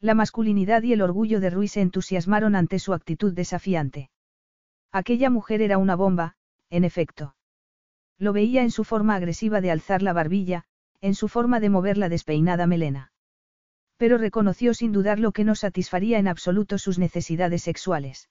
La 0.00 0.14
masculinidad 0.14 0.82
y 0.82 0.92
el 0.92 1.02
orgullo 1.02 1.40
de 1.40 1.50
Ruiz 1.50 1.72
se 1.72 1.80
entusiasmaron 1.80 2.54
ante 2.54 2.78
su 2.78 2.92
actitud 2.92 3.32
desafiante. 3.32 4.10
Aquella 4.92 5.30
mujer 5.30 5.62
era 5.62 5.78
una 5.78 5.96
bomba, 5.96 6.36
en 6.70 6.84
efecto. 6.84 7.34
Lo 8.18 8.32
veía 8.32 8.62
en 8.62 8.70
su 8.70 8.84
forma 8.84 9.14
agresiva 9.14 9.60
de 9.60 9.70
alzar 9.70 10.02
la 10.02 10.12
barbilla, 10.12 10.64
en 11.00 11.14
su 11.14 11.28
forma 11.28 11.60
de 11.60 11.70
mover 11.70 11.98
la 11.98 12.08
despeinada 12.08 12.66
melena 12.66 13.12
pero 13.98 14.16
reconoció 14.16 14.72
sin 14.74 14.92
dudarlo 14.92 15.32
que 15.32 15.44
no 15.44 15.54
satisfaría 15.54 16.18
en 16.18 16.28
absoluto 16.28 16.78
sus 16.78 16.98
necesidades 16.98 17.62
sexuales. 17.62 18.30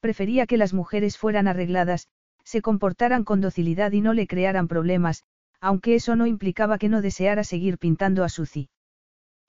Prefería 0.00 0.46
que 0.46 0.56
las 0.56 0.74
mujeres 0.74 1.16
fueran 1.16 1.46
arregladas, 1.46 2.08
se 2.42 2.60
comportaran 2.60 3.22
con 3.22 3.40
docilidad 3.40 3.92
y 3.92 4.00
no 4.00 4.12
le 4.12 4.26
crearan 4.26 4.66
problemas, 4.66 5.22
aunque 5.60 5.94
eso 5.94 6.16
no 6.16 6.26
implicaba 6.26 6.78
que 6.78 6.88
no 6.88 7.00
deseara 7.00 7.44
seguir 7.44 7.78
pintando 7.78 8.24
a 8.24 8.28
Suzy. 8.28 8.68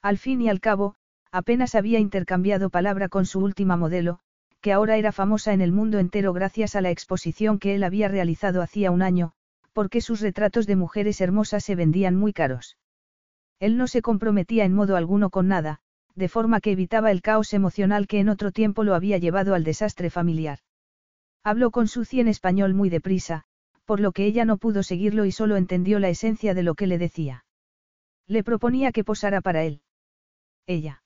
Al 0.03 0.19
fin 0.19 0.39
y 0.43 0.49
al 0.49 0.59
cabo, 0.59 0.95
apenas 1.33 1.73
había 1.73 1.99
intercambiado 1.99 2.69
palabra 2.69 3.09
con 3.09 3.25
su 3.25 3.39
última 3.39 3.75
modelo, 3.75 4.19
que 4.61 4.71
ahora 4.71 4.97
era 4.97 5.11
famosa 5.11 5.51
en 5.51 5.61
el 5.61 5.71
mundo 5.71 5.97
entero 5.97 6.31
gracias 6.31 6.75
a 6.75 6.81
la 6.81 6.91
exposición 6.91 7.57
que 7.57 7.73
él 7.73 7.83
había 7.83 8.07
realizado 8.07 8.61
hacía 8.61 8.91
un 8.91 9.01
año, 9.01 9.33
porque 9.73 9.99
sus 9.99 10.21
retratos 10.21 10.67
de 10.67 10.75
mujeres 10.75 11.19
hermosas 11.21 11.63
se 11.63 11.75
vendían 11.75 12.15
muy 12.15 12.33
caros. 12.33 12.77
Él 13.59 13.77
no 13.77 13.87
se 13.87 14.03
comprometía 14.03 14.63
en 14.63 14.75
modo 14.75 14.95
alguno 14.95 15.31
con 15.31 15.47
nada, 15.47 15.79
de 16.13 16.29
forma 16.29 16.61
que 16.61 16.71
evitaba 16.71 17.09
el 17.09 17.23
caos 17.23 17.53
emocional 17.53 18.05
que 18.05 18.19
en 18.19 18.29
otro 18.29 18.51
tiempo 18.51 18.83
lo 18.83 18.93
había 18.93 19.17
llevado 19.17 19.55
al 19.55 19.63
desastre 19.63 20.11
familiar. 20.11 20.59
Habló 21.43 21.71
con 21.71 21.87
Suzy 21.87 22.19
en 22.19 22.27
español 22.27 22.75
muy 22.75 22.89
deprisa, 22.89 23.45
por 23.85 23.99
lo 23.99 24.11
que 24.11 24.25
ella 24.27 24.45
no 24.45 24.57
pudo 24.57 24.83
seguirlo 24.83 25.25
y 25.25 25.31
solo 25.31 25.57
entendió 25.57 25.97
la 25.97 26.09
esencia 26.09 26.53
de 26.53 26.61
lo 26.61 26.75
que 26.75 26.85
le 26.85 26.99
decía. 26.99 27.43
Le 28.27 28.43
proponía 28.43 28.91
que 28.91 29.03
posara 29.03 29.41
para 29.41 29.63
él. 29.63 29.81
Ella. 30.67 31.02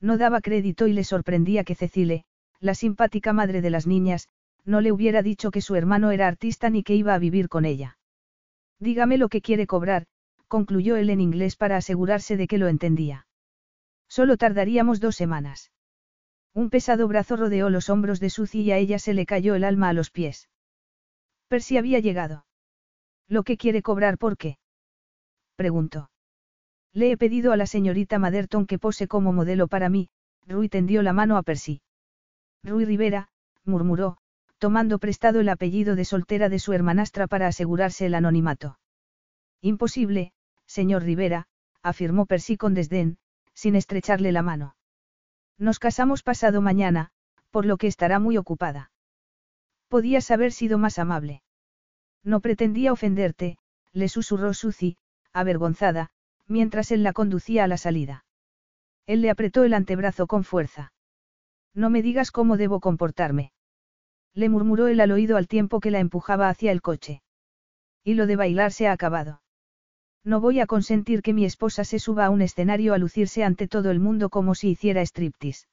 No 0.00 0.16
daba 0.16 0.40
crédito 0.40 0.86
y 0.86 0.92
le 0.92 1.04
sorprendía 1.04 1.64
que 1.64 1.74
Cecile, 1.74 2.24
la 2.58 2.74
simpática 2.74 3.32
madre 3.32 3.60
de 3.60 3.70
las 3.70 3.86
niñas, 3.86 4.28
no 4.64 4.80
le 4.80 4.92
hubiera 4.92 5.22
dicho 5.22 5.50
que 5.50 5.60
su 5.60 5.74
hermano 5.74 6.10
era 6.10 6.26
artista 6.26 6.70
ni 6.70 6.82
que 6.82 6.94
iba 6.94 7.14
a 7.14 7.18
vivir 7.18 7.48
con 7.48 7.64
ella. 7.64 7.98
Dígame 8.78 9.18
lo 9.18 9.28
que 9.28 9.42
quiere 9.42 9.66
cobrar, 9.66 10.06
concluyó 10.48 10.96
él 10.96 11.10
en 11.10 11.20
inglés 11.20 11.56
para 11.56 11.76
asegurarse 11.76 12.36
de 12.36 12.46
que 12.46 12.58
lo 12.58 12.68
entendía. 12.68 13.26
Solo 14.08 14.36
tardaríamos 14.36 15.00
dos 15.00 15.16
semanas. 15.16 15.70
Un 16.52 16.70
pesado 16.70 17.06
brazo 17.06 17.36
rodeó 17.36 17.70
los 17.70 17.88
hombros 17.88 18.18
de 18.20 18.30
Suzy 18.30 18.62
y 18.62 18.72
a 18.72 18.78
ella 18.78 18.98
se 18.98 19.14
le 19.14 19.26
cayó 19.26 19.54
el 19.54 19.64
alma 19.64 19.88
a 19.88 19.92
los 19.92 20.10
pies. 20.10 20.48
Percy 21.48 21.76
había 21.76 22.00
llegado. 22.00 22.46
¿Lo 23.28 23.44
que 23.44 23.56
quiere 23.56 23.82
cobrar 23.82 24.18
por 24.18 24.36
qué? 24.36 24.58
preguntó. 25.54 26.10
Le 26.92 27.12
he 27.12 27.16
pedido 27.16 27.52
a 27.52 27.56
la 27.56 27.66
señorita 27.66 28.18
Maderton 28.18 28.66
que 28.66 28.78
pose 28.78 29.06
como 29.06 29.32
modelo 29.32 29.68
para 29.68 29.88
mí, 29.88 30.08
Rui 30.46 30.68
tendió 30.68 31.02
la 31.02 31.12
mano 31.12 31.36
a 31.36 31.42
Percy. 31.42 31.82
Rui 32.64 32.84
Rivera, 32.84 33.28
murmuró, 33.64 34.16
tomando 34.58 34.98
prestado 34.98 35.40
el 35.40 35.48
apellido 35.48 35.94
de 35.94 36.04
soltera 36.04 36.48
de 36.48 36.58
su 36.58 36.72
hermanastra 36.72 37.26
para 37.26 37.46
asegurarse 37.46 38.06
el 38.06 38.14
anonimato. 38.14 38.78
Imposible, 39.60 40.32
señor 40.66 41.04
Rivera, 41.04 41.46
afirmó 41.82 42.26
Percy 42.26 42.56
con 42.56 42.74
desdén, 42.74 43.18
sin 43.54 43.76
estrecharle 43.76 44.32
la 44.32 44.42
mano. 44.42 44.76
Nos 45.58 45.78
casamos 45.78 46.22
pasado 46.22 46.60
mañana, 46.60 47.10
por 47.50 47.66
lo 47.66 47.76
que 47.76 47.86
estará 47.86 48.18
muy 48.18 48.36
ocupada. 48.36 48.90
Podías 49.88 50.30
haber 50.30 50.52
sido 50.52 50.78
más 50.78 50.98
amable. 50.98 51.42
No 52.22 52.40
pretendía 52.40 52.92
ofenderte, 52.92 53.58
le 53.92 54.08
susurró 54.08 54.54
Suzy, 54.54 54.96
avergonzada, 55.32 56.10
mientras 56.50 56.90
él 56.90 57.02
la 57.02 57.12
conducía 57.12 57.64
a 57.64 57.68
la 57.68 57.78
salida. 57.78 58.24
Él 59.06 59.22
le 59.22 59.30
apretó 59.30 59.64
el 59.64 59.72
antebrazo 59.72 60.26
con 60.26 60.44
fuerza. 60.44 60.92
No 61.74 61.90
me 61.90 62.02
digas 62.02 62.32
cómo 62.32 62.56
debo 62.56 62.80
comportarme. 62.80 63.52
Le 64.34 64.48
murmuró 64.48 64.88
él 64.88 65.00
al 65.00 65.12
oído 65.12 65.36
al 65.36 65.48
tiempo 65.48 65.80
que 65.80 65.90
la 65.90 66.00
empujaba 66.00 66.48
hacia 66.48 66.72
el 66.72 66.82
coche. 66.82 67.22
Y 68.02 68.14
lo 68.14 68.26
de 68.26 68.36
bailar 68.36 68.72
se 68.72 68.88
ha 68.88 68.92
acabado. 68.92 69.42
No 70.24 70.40
voy 70.40 70.60
a 70.60 70.66
consentir 70.66 71.22
que 71.22 71.32
mi 71.32 71.44
esposa 71.44 71.84
se 71.84 71.98
suba 71.98 72.26
a 72.26 72.30
un 72.30 72.42
escenario 72.42 72.94
a 72.94 72.98
lucirse 72.98 73.44
ante 73.44 73.68
todo 73.68 73.90
el 73.90 74.00
mundo 74.00 74.28
como 74.28 74.54
si 74.54 74.70
hiciera 74.70 75.02
striptease. 75.02 75.66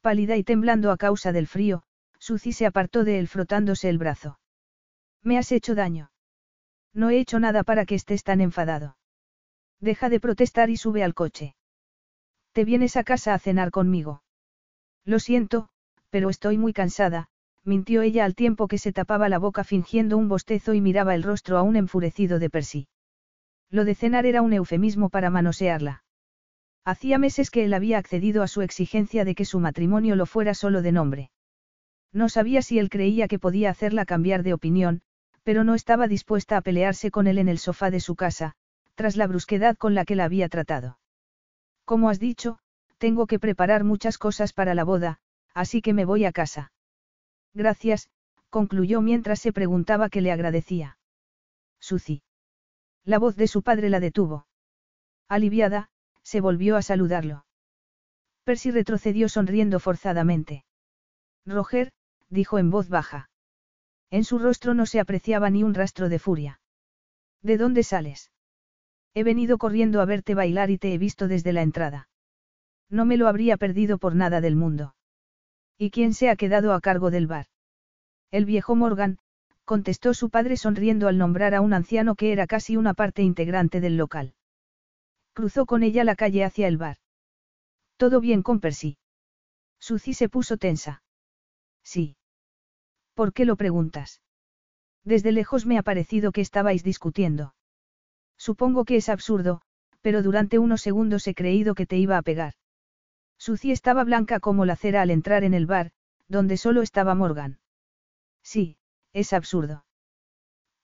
Pálida 0.00 0.36
y 0.36 0.44
temblando 0.44 0.90
a 0.92 0.96
causa 0.96 1.32
del 1.32 1.46
frío, 1.46 1.82
Suzy 2.18 2.52
se 2.52 2.66
apartó 2.66 3.04
de 3.04 3.18
él 3.18 3.28
frotándose 3.28 3.88
el 3.88 3.98
brazo. 3.98 4.38
Me 5.22 5.38
has 5.38 5.50
hecho 5.52 5.74
daño. 5.74 6.10
No 6.94 7.10
he 7.10 7.18
hecho 7.18 7.40
nada 7.40 7.64
para 7.64 7.84
que 7.84 7.94
estés 7.94 8.22
tan 8.22 8.40
enfadado. 8.40 8.97
Deja 9.80 10.08
de 10.08 10.20
protestar 10.20 10.70
y 10.70 10.76
sube 10.76 11.04
al 11.04 11.14
coche. 11.14 11.54
Te 12.52 12.64
vienes 12.64 12.96
a 12.96 13.04
casa 13.04 13.34
a 13.34 13.38
cenar 13.38 13.70
conmigo. 13.70 14.22
Lo 15.04 15.20
siento, 15.20 15.68
pero 16.10 16.30
estoy 16.30 16.58
muy 16.58 16.72
cansada, 16.72 17.28
mintió 17.64 18.02
ella 18.02 18.24
al 18.24 18.34
tiempo 18.34 18.66
que 18.66 18.78
se 18.78 18.92
tapaba 18.92 19.28
la 19.28 19.38
boca 19.38 19.62
fingiendo 19.62 20.16
un 20.16 20.28
bostezo 20.28 20.74
y 20.74 20.80
miraba 20.80 21.14
el 21.14 21.22
rostro 21.22 21.58
aún 21.58 21.76
enfurecido 21.76 22.38
de 22.38 22.50
Percy. 22.50 22.88
Lo 23.70 23.84
de 23.84 23.94
cenar 23.94 24.26
era 24.26 24.42
un 24.42 24.52
eufemismo 24.52 25.10
para 25.10 25.30
manosearla. 25.30 26.02
Hacía 26.84 27.18
meses 27.18 27.50
que 27.50 27.64
él 27.64 27.74
había 27.74 27.98
accedido 27.98 28.42
a 28.42 28.48
su 28.48 28.62
exigencia 28.62 29.24
de 29.24 29.34
que 29.34 29.44
su 29.44 29.60
matrimonio 29.60 30.16
lo 30.16 30.24
fuera 30.24 30.54
solo 30.54 30.80
de 30.80 30.92
nombre. 30.92 31.30
No 32.12 32.30
sabía 32.30 32.62
si 32.62 32.78
él 32.78 32.88
creía 32.88 33.28
que 33.28 33.38
podía 33.38 33.70
hacerla 33.70 34.06
cambiar 34.06 34.42
de 34.42 34.54
opinión, 34.54 35.02
pero 35.42 35.64
no 35.64 35.74
estaba 35.74 36.08
dispuesta 36.08 36.56
a 36.56 36.62
pelearse 36.62 37.10
con 37.10 37.26
él 37.26 37.38
en 37.38 37.48
el 37.48 37.58
sofá 37.58 37.90
de 37.90 38.00
su 38.00 38.16
casa, 38.16 38.56
tras 38.98 39.16
la 39.16 39.28
brusquedad 39.28 39.76
con 39.76 39.94
la 39.94 40.04
que 40.04 40.16
la 40.16 40.24
había 40.24 40.48
tratado. 40.48 40.98
Como 41.84 42.10
has 42.10 42.18
dicho, 42.18 42.58
tengo 42.98 43.28
que 43.28 43.38
preparar 43.38 43.84
muchas 43.84 44.18
cosas 44.18 44.52
para 44.52 44.74
la 44.74 44.82
boda, 44.82 45.20
así 45.54 45.80
que 45.82 45.94
me 45.94 46.04
voy 46.04 46.24
a 46.24 46.32
casa. 46.32 46.72
Gracias, 47.54 48.10
concluyó 48.50 49.00
mientras 49.00 49.38
se 49.38 49.52
preguntaba 49.52 50.08
qué 50.08 50.20
le 50.20 50.32
agradecía. 50.32 50.98
Suci. 51.78 52.24
La 53.04 53.20
voz 53.20 53.36
de 53.36 53.46
su 53.46 53.62
padre 53.62 53.88
la 53.88 54.00
detuvo. 54.00 54.48
Aliviada, 55.28 55.90
se 56.24 56.40
volvió 56.40 56.76
a 56.76 56.82
saludarlo. 56.82 57.46
Percy 58.42 58.72
retrocedió 58.72 59.28
sonriendo 59.28 59.78
forzadamente. 59.78 60.64
Roger, 61.46 61.92
dijo 62.30 62.58
en 62.58 62.70
voz 62.70 62.88
baja. 62.88 63.30
En 64.10 64.24
su 64.24 64.40
rostro 64.40 64.74
no 64.74 64.86
se 64.86 64.98
apreciaba 64.98 65.50
ni 65.50 65.62
un 65.62 65.74
rastro 65.74 66.08
de 66.08 66.18
furia. 66.18 66.60
¿De 67.42 67.58
dónde 67.58 67.84
sales? 67.84 68.32
He 69.14 69.24
venido 69.24 69.58
corriendo 69.58 70.00
a 70.00 70.04
verte 70.04 70.34
bailar 70.34 70.70
y 70.70 70.78
te 70.78 70.92
he 70.92 70.98
visto 70.98 71.28
desde 71.28 71.52
la 71.52 71.62
entrada. 71.62 72.08
No 72.90 73.04
me 73.04 73.16
lo 73.16 73.28
habría 73.28 73.56
perdido 73.56 73.98
por 73.98 74.14
nada 74.14 74.40
del 74.40 74.56
mundo. 74.56 74.94
¿Y 75.76 75.90
quién 75.90 76.14
se 76.14 76.30
ha 76.30 76.36
quedado 76.36 76.72
a 76.72 76.80
cargo 76.80 77.10
del 77.10 77.26
bar? 77.26 77.46
El 78.30 78.44
viejo 78.44 78.74
Morgan, 78.74 79.18
contestó 79.64 80.14
su 80.14 80.30
padre 80.30 80.56
sonriendo 80.56 81.08
al 81.08 81.18
nombrar 81.18 81.54
a 81.54 81.60
un 81.60 81.72
anciano 81.72 82.14
que 82.14 82.32
era 82.32 82.46
casi 82.46 82.76
una 82.76 82.94
parte 82.94 83.22
integrante 83.22 83.80
del 83.80 83.96
local. 83.96 84.34
Cruzó 85.34 85.66
con 85.66 85.82
ella 85.82 86.04
la 86.04 86.16
calle 86.16 86.44
hacia 86.44 86.66
el 86.66 86.78
bar. 86.78 86.96
Todo 87.96 88.20
bien 88.20 88.42
con 88.42 88.60
Percy. 88.60 88.96
Suzy 89.78 90.14
se 90.14 90.28
puso 90.28 90.56
tensa. 90.56 91.02
Sí. 91.84 92.16
¿Por 93.14 93.32
qué 93.32 93.44
lo 93.44 93.56
preguntas? 93.56 94.20
Desde 95.04 95.32
lejos 95.32 95.66
me 95.66 95.78
ha 95.78 95.82
parecido 95.82 96.32
que 96.32 96.40
estabais 96.40 96.82
discutiendo. 96.82 97.54
Supongo 98.38 98.84
que 98.84 98.96
es 98.96 99.08
absurdo, 99.08 99.60
pero 100.00 100.22
durante 100.22 100.58
unos 100.58 100.80
segundos 100.80 101.26
he 101.26 101.34
creído 101.34 101.74
que 101.74 101.86
te 101.86 101.98
iba 101.98 102.16
a 102.16 102.22
pegar. 102.22 102.54
Suzy 103.36 103.72
estaba 103.72 104.04
blanca 104.04 104.40
como 104.40 104.64
la 104.64 104.76
cera 104.76 105.02
al 105.02 105.10
entrar 105.10 105.44
en 105.44 105.54
el 105.54 105.66
bar, 105.66 105.90
donde 106.28 106.56
solo 106.56 106.82
estaba 106.82 107.14
Morgan. 107.14 107.58
Sí, 108.42 108.78
es 109.12 109.32
absurdo. 109.32 109.84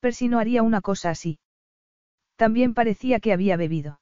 Percy 0.01 0.29
no 0.29 0.39
haría 0.39 0.63
una 0.63 0.81
cosa 0.81 1.11
así. 1.11 1.39
También 2.37 2.75
parecía 2.75 3.21
que 3.21 3.33
había 3.33 3.57
bebido. 3.57 4.01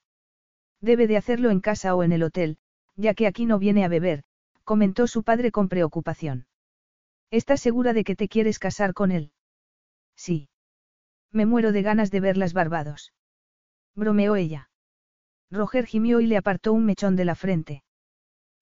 Debe 0.81 1.07
de 1.07 1.17
hacerlo 1.17 1.51
en 1.51 1.61
casa 1.61 1.95
o 1.95 2.03
en 2.03 2.13
el 2.13 2.23
hotel, 2.23 2.59
ya 2.97 3.15
que 3.15 3.27
aquí 3.27 3.47
no 3.47 3.59
viene 3.59 3.85
a 3.85 3.89
beber, 3.89 4.25
comentó 4.65 5.07
su 5.07 5.23
padre 5.23 5.53
con 5.53 5.69
preocupación. 5.69 6.47
¿Estás 7.31 7.61
segura 7.61 7.93
de 7.93 8.05
que 8.05 8.17
te 8.17 8.29
quieres 8.29 8.59
casar 8.59 8.95
con 8.95 9.13
él? 9.13 9.33
Sí. 10.17 10.49
Me 11.31 11.47
muero 11.47 11.73
de 11.73 11.83
ganas 11.83 12.11
de 12.11 12.21
verlas 12.21 12.53
Barbados. 12.53 13.13
Bromeó 13.95 14.37
ella. 14.37 14.71
Roger 15.51 15.87
gimió 15.87 16.21
y 16.21 16.27
le 16.27 16.37
apartó 16.37 16.73
un 16.73 16.85
mechón 16.85 17.17
de 17.17 17.25
la 17.25 17.35
frente. 17.35 17.83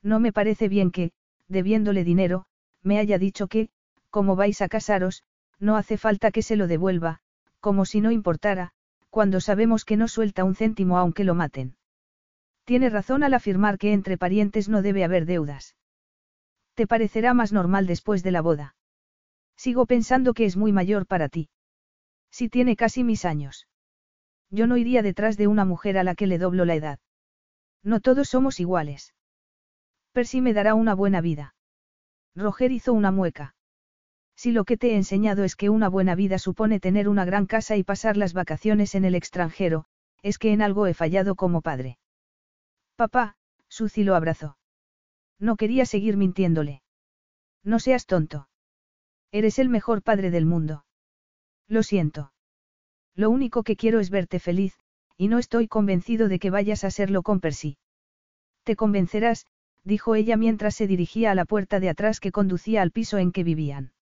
No 0.02 0.18
me 0.18 0.32
parece 0.32 0.68
bien 0.68 0.90
que, 0.90 1.12
debiéndole 1.48 2.04
dinero, 2.04 2.46
me 2.82 2.98
haya 2.98 3.18
dicho 3.18 3.46
que, 3.46 3.68
como 4.10 4.34
vais 4.34 4.60
a 4.62 4.68
casaros, 4.68 5.22
no 5.58 5.76
hace 5.76 5.98
falta 5.98 6.30
que 6.30 6.42
se 6.42 6.56
lo 6.56 6.66
devuelva, 6.66 7.20
como 7.60 7.84
si 7.84 8.00
no 8.00 8.10
importara, 8.10 8.72
cuando 9.10 9.40
sabemos 9.40 9.84
que 9.84 9.96
no 9.96 10.08
suelta 10.08 10.44
un 10.44 10.54
céntimo 10.54 10.98
aunque 10.98 11.24
lo 11.24 11.34
maten. 11.34 11.76
Tiene 12.64 12.88
razón 12.88 13.22
al 13.22 13.34
afirmar 13.34 13.78
que 13.78 13.92
entre 13.92 14.16
parientes 14.16 14.68
no 14.68 14.82
debe 14.82 15.04
haber 15.04 15.26
deudas. 15.26 15.76
Te 16.74 16.86
parecerá 16.86 17.34
más 17.34 17.52
normal 17.52 17.86
después 17.86 18.22
de 18.22 18.30
la 18.30 18.40
boda. 18.40 18.76
Sigo 19.56 19.86
pensando 19.86 20.32
que 20.32 20.46
es 20.46 20.56
muy 20.56 20.72
mayor 20.72 21.06
para 21.06 21.28
ti. 21.28 21.50
Si 22.30 22.48
tiene 22.48 22.76
casi 22.76 23.04
mis 23.04 23.24
años. 23.24 23.66
Yo 24.50 24.66
no 24.66 24.76
iría 24.76 25.02
detrás 25.02 25.36
de 25.36 25.46
una 25.46 25.64
mujer 25.64 25.96
a 25.98 26.04
la 26.04 26.14
que 26.14 26.26
le 26.26 26.38
doblo 26.38 26.64
la 26.64 26.74
edad. 26.74 26.98
No 27.82 28.00
todos 28.00 28.28
somos 28.28 28.60
iguales. 28.60 29.14
Percy 30.12 30.40
me 30.40 30.52
dará 30.52 30.74
una 30.74 30.94
buena 30.94 31.20
vida. 31.20 31.54
Roger 32.34 32.72
hizo 32.72 32.92
una 32.92 33.10
mueca. 33.10 33.54
Si 34.36 34.52
lo 34.52 34.64
que 34.64 34.76
te 34.76 34.92
he 34.92 34.96
enseñado 34.96 35.44
es 35.44 35.54
que 35.54 35.68
una 35.68 35.88
buena 35.88 36.14
vida 36.14 36.38
supone 36.38 36.80
tener 36.80 37.08
una 37.08 37.24
gran 37.24 37.46
casa 37.46 37.76
y 37.76 37.84
pasar 37.84 38.16
las 38.16 38.32
vacaciones 38.32 38.94
en 38.94 39.04
el 39.04 39.14
extranjero, 39.14 39.84
es 40.22 40.38
que 40.38 40.52
en 40.52 40.62
algo 40.62 40.86
he 40.86 40.94
fallado 40.94 41.34
como 41.34 41.60
padre. 41.60 41.98
Papá, 42.96 43.36
Suzy 43.68 44.02
lo 44.02 44.14
abrazó. 44.14 44.56
No 45.38 45.56
quería 45.56 45.86
seguir 45.86 46.16
mintiéndole. 46.16 46.82
No 47.62 47.78
seas 47.78 48.06
tonto. 48.06 48.48
Eres 49.32 49.58
el 49.58 49.68
mejor 49.68 50.02
padre 50.02 50.30
del 50.30 50.46
mundo. 50.46 50.84
Lo 51.68 51.82
siento. 51.82 52.32
Lo 53.14 53.30
único 53.30 53.62
que 53.62 53.76
quiero 53.76 54.00
es 54.00 54.10
verte 54.10 54.38
feliz, 54.38 54.74
y 55.16 55.28
no 55.28 55.38
estoy 55.38 55.68
convencido 55.68 56.28
de 56.28 56.38
que 56.38 56.50
vayas 56.50 56.84
a 56.84 56.90
serlo 56.90 57.22
con 57.22 57.40
Percy. 57.40 57.76
Te 58.64 58.76
convencerás, 58.76 59.46
dijo 59.84 60.14
ella 60.14 60.36
mientras 60.36 60.74
se 60.74 60.86
dirigía 60.86 61.30
a 61.30 61.34
la 61.34 61.44
puerta 61.44 61.80
de 61.80 61.88
atrás 61.88 62.20
que 62.20 62.32
conducía 62.32 62.82
al 62.82 62.90
piso 62.90 63.18
en 63.18 63.32
que 63.32 63.44
vivían. 63.44 63.92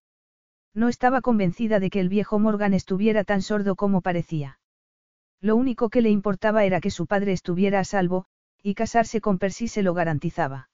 No 0.75 0.89
estaba 0.89 1.21
convencida 1.21 1.81
de 1.81 1.91
que 1.91 2.01
el 2.01 2.09
viejo 2.09 2.39
Morgan 2.39 2.75
estuviera 2.75 3.25
tan 3.25 3.43
sordo 3.43 3.75
como 3.75 4.01
parecía. 4.01 4.61
Lo 5.41 5.57
único 5.57 5.89
que 5.89 6.03
le 6.03 6.11
importaba 6.11 6.65
era 6.65 6.81
que 6.81 6.91
su 6.91 7.07
padre 7.07 7.33
estuviera 7.33 7.81
a 7.81 7.85
salvo, 7.85 8.27
y 8.63 8.75
casarse 8.75 9.21
con 9.21 9.39
Percy 9.39 9.69
se 9.69 9.83
lo 9.83 9.95
garantizaba. 9.95 10.69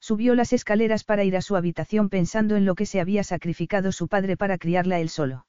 Subió 0.00 0.34
las 0.34 0.52
escaleras 0.52 1.04
para 1.04 1.24
ir 1.24 1.36
a 1.36 1.42
su 1.42 1.56
habitación 1.56 2.08
pensando 2.08 2.56
en 2.56 2.64
lo 2.64 2.74
que 2.74 2.86
se 2.86 3.00
había 3.00 3.24
sacrificado 3.24 3.92
su 3.92 4.08
padre 4.08 4.36
para 4.36 4.58
criarla 4.58 5.00
él 5.00 5.08
solo. 5.08 5.46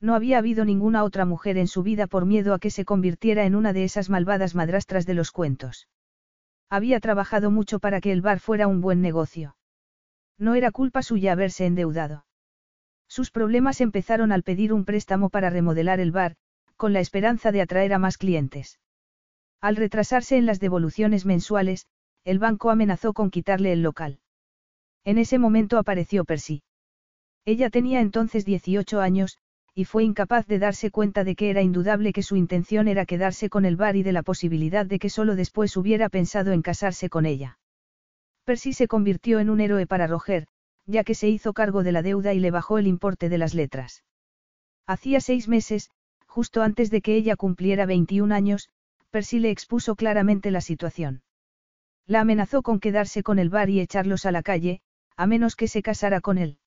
No 0.00 0.14
había 0.14 0.38
habido 0.38 0.64
ninguna 0.64 1.04
otra 1.04 1.24
mujer 1.26 1.58
en 1.58 1.66
su 1.66 1.82
vida 1.82 2.06
por 2.06 2.24
miedo 2.24 2.54
a 2.54 2.58
que 2.58 2.70
se 2.70 2.84
convirtiera 2.84 3.44
en 3.44 3.54
una 3.54 3.72
de 3.72 3.84
esas 3.84 4.08
malvadas 4.08 4.54
madrastras 4.54 5.04
de 5.04 5.14
los 5.14 5.30
cuentos. 5.30 5.88
Había 6.70 7.00
trabajado 7.00 7.50
mucho 7.50 7.80
para 7.80 8.00
que 8.00 8.12
el 8.12 8.22
bar 8.22 8.40
fuera 8.40 8.66
un 8.66 8.80
buen 8.80 9.02
negocio. 9.02 9.56
No 10.38 10.54
era 10.54 10.70
culpa 10.70 11.02
suya 11.02 11.32
haberse 11.32 11.66
endeudado. 11.66 12.24
Sus 13.08 13.30
problemas 13.30 13.80
empezaron 13.80 14.32
al 14.32 14.42
pedir 14.42 14.72
un 14.72 14.84
préstamo 14.84 15.28
para 15.28 15.50
remodelar 15.50 16.00
el 16.00 16.12
bar, 16.12 16.36
con 16.76 16.92
la 16.92 17.00
esperanza 17.00 17.52
de 17.52 17.60
atraer 17.60 17.92
a 17.92 17.98
más 17.98 18.16
clientes. 18.16 18.78
Al 19.60 19.76
retrasarse 19.76 20.38
en 20.38 20.46
las 20.46 20.60
devoluciones 20.60 21.26
mensuales, 21.26 21.86
el 22.24 22.38
banco 22.38 22.70
amenazó 22.70 23.12
con 23.12 23.30
quitarle 23.30 23.72
el 23.72 23.82
local. 23.82 24.20
En 25.04 25.18
ese 25.18 25.38
momento 25.38 25.76
apareció 25.76 26.24
Percy. 26.24 26.62
Ella 27.44 27.68
tenía 27.68 28.00
entonces 28.00 28.44
18 28.44 29.00
años, 29.00 29.38
y 29.80 29.86
fue 29.86 30.04
incapaz 30.04 30.46
de 30.46 30.58
darse 30.58 30.90
cuenta 30.90 31.24
de 31.24 31.34
que 31.34 31.48
era 31.48 31.62
indudable 31.62 32.12
que 32.12 32.22
su 32.22 32.36
intención 32.36 32.86
era 32.86 33.06
quedarse 33.06 33.48
con 33.48 33.64
el 33.64 33.76
bar 33.76 33.96
y 33.96 34.02
de 34.02 34.12
la 34.12 34.22
posibilidad 34.22 34.84
de 34.84 34.98
que 34.98 35.08
solo 35.08 35.36
después 35.36 35.74
hubiera 35.74 36.10
pensado 36.10 36.52
en 36.52 36.60
casarse 36.60 37.08
con 37.08 37.24
ella. 37.24 37.58
Percy 38.44 38.74
se 38.74 38.88
convirtió 38.88 39.38
en 39.38 39.48
un 39.48 39.58
héroe 39.58 39.86
para 39.86 40.06
Roger, 40.06 40.46
ya 40.84 41.02
que 41.02 41.14
se 41.14 41.30
hizo 41.30 41.54
cargo 41.54 41.82
de 41.82 41.92
la 41.92 42.02
deuda 42.02 42.34
y 42.34 42.40
le 42.40 42.50
bajó 42.50 42.76
el 42.76 42.86
importe 42.86 43.30
de 43.30 43.38
las 43.38 43.54
letras. 43.54 44.04
Hacía 44.86 45.18
seis 45.22 45.48
meses, 45.48 45.88
justo 46.26 46.60
antes 46.60 46.90
de 46.90 47.00
que 47.00 47.16
ella 47.16 47.36
cumpliera 47.36 47.86
21 47.86 48.34
años, 48.34 48.68
Percy 49.08 49.38
le 49.38 49.50
expuso 49.50 49.96
claramente 49.96 50.50
la 50.50 50.60
situación. 50.60 51.22
La 52.06 52.20
amenazó 52.20 52.60
con 52.60 52.80
quedarse 52.80 53.22
con 53.22 53.38
el 53.38 53.48
bar 53.48 53.70
y 53.70 53.80
echarlos 53.80 54.26
a 54.26 54.30
la 54.30 54.42
calle, 54.42 54.82
a 55.16 55.26
menos 55.26 55.56
que 55.56 55.68
se 55.68 55.80
casara 55.80 56.20
con 56.20 56.36
él. 56.36 56.58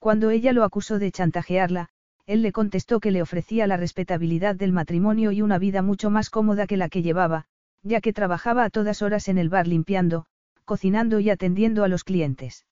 Cuando 0.00 0.30
ella 0.30 0.52
lo 0.52 0.64
acusó 0.64 0.98
de 0.98 1.12
chantajearla, 1.12 1.90
él 2.26 2.42
le 2.42 2.52
contestó 2.52 3.00
que 3.00 3.10
le 3.10 3.20
ofrecía 3.20 3.66
la 3.66 3.76
respetabilidad 3.76 4.56
del 4.56 4.72
matrimonio 4.72 5.30
y 5.32 5.42
una 5.42 5.58
vida 5.58 5.82
mucho 5.82 6.10
más 6.10 6.30
cómoda 6.30 6.66
que 6.66 6.76
la 6.76 6.88
que 6.88 7.02
llevaba, 7.02 7.44
ya 7.82 8.00
que 8.00 8.12
trabajaba 8.12 8.64
a 8.64 8.70
todas 8.70 9.02
horas 9.02 9.28
en 9.28 9.36
el 9.36 9.50
bar 9.50 9.68
limpiando, 9.68 10.24
cocinando 10.64 11.20
y 11.20 11.28
atendiendo 11.28 11.84
a 11.84 11.88
los 11.88 12.02
clientes. 12.02 12.64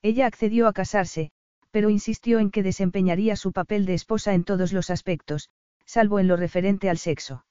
Ella 0.00 0.26
accedió 0.26 0.68
a 0.68 0.72
casarse, 0.72 1.32
pero 1.72 1.90
insistió 1.90 2.38
en 2.38 2.50
que 2.50 2.62
desempeñaría 2.62 3.34
su 3.34 3.52
papel 3.52 3.84
de 3.84 3.94
esposa 3.94 4.34
en 4.34 4.44
todos 4.44 4.72
los 4.72 4.90
aspectos, 4.90 5.50
salvo 5.84 6.20
en 6.20 6.28
lo 6.28 6.36
referente 6.36 6.88
al 6.88 6.98
sexo. 6.98 7.44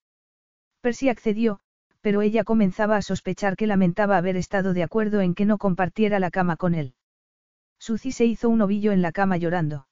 Percy 0.82 1.10
accedió, 1.10 1.60
pero 2.02 2.22
ella 2.22 2.46
comenzaba 2.46 2.96
a 2.96 3.02
sospechar 3.02 3.58
que 3.58 3.68
lamentaba 3.68 4.18
haber 4.18 4.38
estado 4.38 4.74
de 4.74 4.84
acuerdo 4.84 5.20
en 5.20 5.36
que 5.36 5.46
no 5.46 5.58
compartiera 5.58 6.20
la 6.20 6.32
cama 6.32 6.56
con 6.56 6.74
él. 6.74 6.94
Suzy 7.80 8.12
se 8.12 8.26
hizo 8.26 8.48
un 8.48 8.62
ovillo 8.62 8.94
en 8.94 9.02
la 9.02 9.12
cama 9.12 9.36
llorando. 9.38 9.88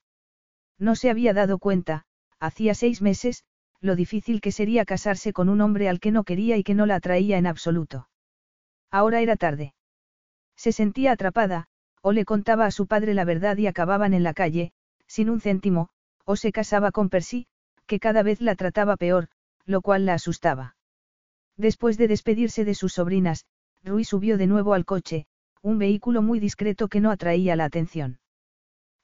No 0.78 0.94
se 0.94 1.10
había 1.10 1.32
dado 1.32 1.58
cuenta, 1.58 2.04
hacía 2.38 2.74
seis 2.74 3.00
meses, 3.02 3.44
lo 3.80 3.96
difícil 3.96 4.40
que 4.40 4.52
sería 4.52 4.84
casarse 4.84 5.32
con 5.32 5.48
un 5.48 5.60
hombre 5.60 5.88
al 5.88 6.00
que 6.00 6.10
no 6.10 6.24
quería 6.24 6.56
y 6.56 6.64
que 6.64 6.74
no 6.74 6.86
la 6.86 6.96
atraía 6.96 7.38
en 7.38 7.46
absoluto. 7.46 8.08
Ahora 8.90 9.20
era 9.20 9.36
tarde. 9.36 9.74
Se 10.56 10.72
sentía 10.72 11.12
atrapada, 11.12 11.66
o 12.02 12.12
le 12.12 12.24
contaba 12.24 12.66
a 12.66 12.70
su 12.70 12.86
padre 12.86 13.14
la 13.14 13.24
verdad 13.24 13.56
y 13.56 13.66
acababan 13.66 14.14
en 14.14 14.22
la 14.22 14.34
calle, 14.34 14.72
sin 15.06 15.30
un 15.30 15.40
céntimo, 15.40 15.88
o 16.24 16.36
se 16.36 16.52
casaba 16.52 16.92
con 16.92 17.08
Percy, 17.08 17.46
que 17.86 18.00
cada 18.00 18.22
vez 18.22 18.40
la 18.40 18.54
trataba 18.54 18.96
peor, 18.96 19.28
lo 19.64 19.80
cual 19.80 20.06
la 20.06 20.14
asustaba. 20.14 20.76
Después 21.56 21.96
de 21.96 22.08
despedirse 22.08 22.64
de 22.64 22.74
sus 22.74 22.94
sobrinas, 22.94 23.46
Rui 23.82 24.04
subió 24.04 24.36
de 24.36 24.46
nuevo 24.46 24.74
al 24.74 24.84
coche, 24.84 25.26
un 25.62 25.78
vehículo 25.78 26.22
muy 26.22 26.40
discreto 26.40 26.88
que 26.88 27.00
no 27.00 27.10
atraía 27.10 27.56
la 27.56 27.64
atención. 27.64 28.18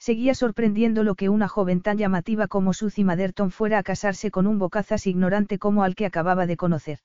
Seguía 0.02 0.34
sorprendiendo 0.34 1.04
lo 1.04 1.14
que 1.14 1.28
una 1.28 1.46
joven 1.46 1.80
tan 1.80 1.96
llamativa 1.96 2.48
como 2.48 2.72
Suzy 2.72 3.04
Maderton 3.04 3.52
fuera 3.52 3.78
a 3.78 3.84
casarse 3.84 4.32
con 4.32 4.48
un 4.48 4.58
bocazas 4.58 5.06
ignorante 5.06 5.60
como 5.60 5.84
al 5.84 5.94
que 5.94 6.06
acababa 6.06 6.44
de 6.48 6.56
conocer. 6.56 6.98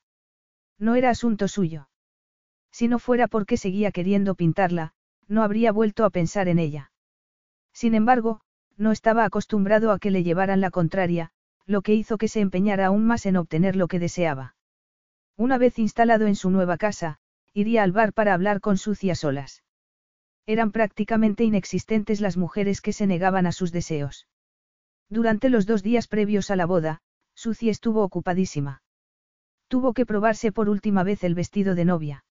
No 0.79 0.95
era 0.95 1.11
asunto 1.11 1.47
suyo. 1.47 1.89
Si 2.71 2.87
no 2.87 2.97
fuera 2.97 3.27
porque 3.27 3.55
seguía 3.55 3.91
queriendo 3.91 4.33
pintarla, 4.33 4.93
no 5.27 5.43
habría 5.43 5.71
vuelto 5.71 6.05
a 6.05 6.09
pensar 6.09 6.47
en 6.47 6.57
ella. 6.57 6.91
Sin 7.71 7.93
embargo, 7.93 8.41
no 8.77 8.91
estaba 8.91 9.25
acostumbrado 9.25 9.91
a 9.91 9.99
que 9.99 10.09
le 10.09 10.23
llevaran 10.23 10.59
la 10.59 10.71
contraria, 10.71 11.29
lo 11.67 11.83
que 11.83 11.93
hizo 11.93 12.17
que 12.17 12.27
se 12.27 12.39
empeñara 12.39 12.87
aún 12.87 13.05
más 13.05 13.27
en 13.27 13.37
obtener 13.37 13.75
lo 13.75 13.87
que 13.87 13.99
deseaba. 13.99 14.55
Una 15.35 15.59
vez 15.59 15.77
instalado 15.77 16.25
en 16.25 16.35
su 16.35 16.49
nueva 16.49 16.77
casa, 16.77 17.19
iría 17.53 17.83
al 17.83 17.91
bar 17.91 18.11
para 18.11 18.33
hablar 18.33 18.59
con 18.59 18.79
Sucia 18.79 19.13
solas. 19.13 19.61
Eran 20.47 20.71
prácticamente 20.71 21.43
inexistentes 21.43 22.21
las 22.21 22.37
mujeres 22.37 22.79
que 22.79 22.93
se 22.93 23.05
negaban 23.05 23.45
a 23.45 23.51
sus 23.51 23.73
deseos. 23.73 24.27
Durante 25.09 25.49
los 25.49 25.65
dos 25.65 25.83
días 25.83 26.07
previos 26.07 26.49
a 26.49 26.55
la 26.55 26.65
boda, 26.65 27.01
Sucia 27.35 27.69
estuvo 27.69 28.01
ocupadísima. 28.01 28.81
Tuvo 29.67 29.93
que 29.93 30.05
probarse 30.05 30.53
por 30.53 30.69
última 30.69 31.03
vez 31.03 31.25
el 31.25 31.35
vestido 31.35 31.75
de 31.75 31.83
novia. 31.83 32.25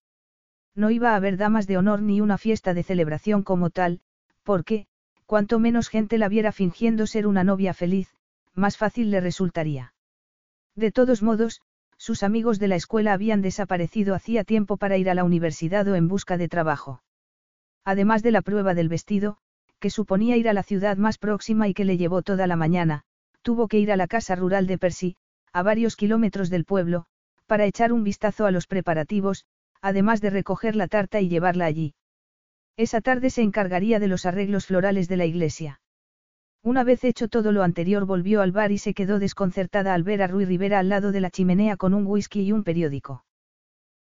No 0.75 0.91
iba 0.91 1.13
a 1.13 1.17
haber 1.17 1.37
damas 1.37 1.67
de 1.67 1.77
honor 1.77 2.01
ni 2.01 2.23
una 2.23 2.39
fiesta 2.39 2.73
de 2.73 2.83
celebración 2.83 3.43
como 3.43 3.69
tal, 3.69 4.01
porque, 4.43 4.87
cuanto 5.27 5.59
menos 5.59 5.89
gente 5.89 6.17
la 6.17 6.31
viera 6.31 6.53
fingiendo 6.53 7.07
ser 7.07 7.27
una 7.27 7.45
novia 7.45 7.75
feliz, 7.75 8.15
más 8.55 8.79
fácil 8.79 9.11
le 9.11 9.21
resultaría. 9.21 9.93
De 10.75 10.91
todos 10.91 11.23
modos, 11.23 11.61
sus 11.99 12.23
amigos 12.23 12.59
de 12.59 12.69
la 12.69 12.77
escuela 12.77 13.13
habían 13.13 13.43
desaparecido 13.43 14.15
hacía 14.15 14.45
tiempo 14.45 14.79
para 14.79 14.97
ir 14.97 15.11
a 15.11 15.15
la 15.15 15.25
universidad 15.25 15.87
o 15.89 15.95
en 15.97 16.09
busca 16.09 16.39
de 16.39 16.49
trabajo. 16.49 17.03
Además 17.87 18.25
de 18.25 18.33
la 18.33 18.43
prueba 18.43 18.75
del 18.75 18.89
vestido, 18.89 19.37
que 19.79 19.91
suponía 19.91 20.37
ir 20.37 20.49
a 20.49 20.53
la 20.53 20.65
ciudad 20.65 20.97
más 20.97 21.19
próxima 21.19 21.69
y 21.69 21.73
que 21.73 21.85
le 21.85 21.97
llevó 21.97 22.21
toda 22.23 22.49
la 22.49 22.57
mañana, 22.57 23.05
tuvo 23.43 23.69
que 23.69 23.79
ir 23.79 23.93
a 23.93 23.97
la 23.97 24.09
casa 24.09 24.35
rural 24.35 24.67
de 24.67 24.77
Percy, 24.77 25.17
a 25.53 25.63
varios 25.63 25.95
kilómetros 25.95 26.51
del 26.51 26.65
pueblo, 26.65 27.07
para 27.47 27.65
echar 27.65 27.93
un 27.93 28.03
vistazo 28.03 28.45
a 28.45 28.51
los 28.51 28.67
preparativos, 28.67 29.47
además 29.81 30.21
de 30.21 30.31
recoger 30.31 30.75
la 30.75 30.89
tarta 30.89 31.21
y 31.21 31.29
llevarla 31.29 31.67
allí. 31.67 31.95
Esa 32.77 33.01
tarde 33.01 33.31
se 33.31 33.43
encargaría 33.43 34.01
de 34.01 34.09
los 34.09 34.27
arreglos 34.27 34.67
florales 34.67 35.07
de 35.07 35.19
la 35.19 35.27
iglesia. 35.27 35.81
Una 36.65 36.83
vez 36.83 37.05
hecho 37.05 37.29
todo 37.29 37.53
lo 37.53 37.63
anterior 37.63 38.05
volvió 38.05 38.43
al 38.43 38.51
bar 38.51 38.73
y 38.73 38.79
se 38.79 38.95
quedó 38.95 39.21
desconcertada 39.21 39.95
al 39.95 40.03
ver 40.03 40.23
a 40.23 40.27
Rui 40.27 40.45
Rivera 40.45 40.81
al 40.81 40.89
lado 40.89 41.13
de 41.13 41.21
la 41.21 41.31
chimenea 41.31 41.77
con 41.77 41.95
un 41.95 42.05
whisky 42.05 42.43
y 42.43 42.51
un 42.51 42.65
periódico. 42.65 43.25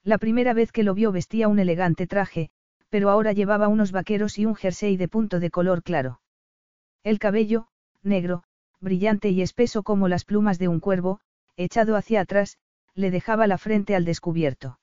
La 0.05 0.17
primera 0.17 0.53
vez 0.53 0.71
que 0.71 0.83
lo 0.83 0.93
vio 0.93 1.11
vestía 1.11 1.49
un 1.49 1.59
elegante 1.59 2.07
traje, 2.07 2.49
pero 2.93 3.09
ahora 3.09 3.33
llevaba 3.33 3.69
unos 3.69 3.91
vaqueros 3.91 4.37
y 4.37 4.45
un 4.45 4.53
jersey 4.53 4.97
de 4.97 5.07
punto 5.07 5.39
de 5.39 5.49
color 5.49 5.81
claro. 5.81 6.21
El 7.03 7.17
cabello, 7.17 7.65
negro, 8.03 8.43
brillante 8.79 9.29
y 9.29 9.41
espeso 9.41 9.81
como 9.81 10.07
las 10.07 10.25
plumas 10.25 10.59
de 10.59 10.67
un 10.67 10.79
cuervo, 10.79 11.19
echado 11.57 11.95
hacia 11.95 12.21
atrás, 12.21 12.59
le 12.93 13.09
dejaba 13.09 13.47
la 13.47 13.57
frente 13.57 13.95
al 13.95 14.05
descubierto. 14.05 14.79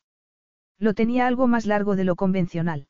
Lo 0.76 0.92
tenía 0.92 1.28
algo 1.28 1.46
más 1.46 1.66
largo 1.66 1.94
de 1.94 2.02
lo 2.02 2.16
convencional. 2.16 2.88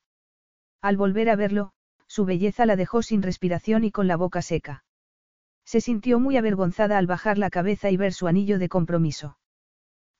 Al 0.80 0.96
volver 0.96 1.28
a 1.28 1.36
verlo, 1.36 1.72
su 2.06 2.24
belleza 2.24 2.64
la 2.64 2.76
dejó 2.76 3.02
sin 3.02 3.20
respiración 3.20 3.84
y 3.84 3.90
con 3.90 4.06
la 4.06 4.16
boca 4.16 4.40
seca. 4.40 4.84
Se 5.66 5.82
sintió 5.82 6.18
muy 6.18 6.38
avergonzada 6.38 6.96
al 6.96 7.06
bajar 7.06 7.36
la 7.36 7.50
cabeza 7.50 7.90
y 7.90 7.98
ver 7.98 8.14
su 8.14 8.26
anillo 8.26 8.58
de 8.58 8.70
compromiso. 8.70 9.36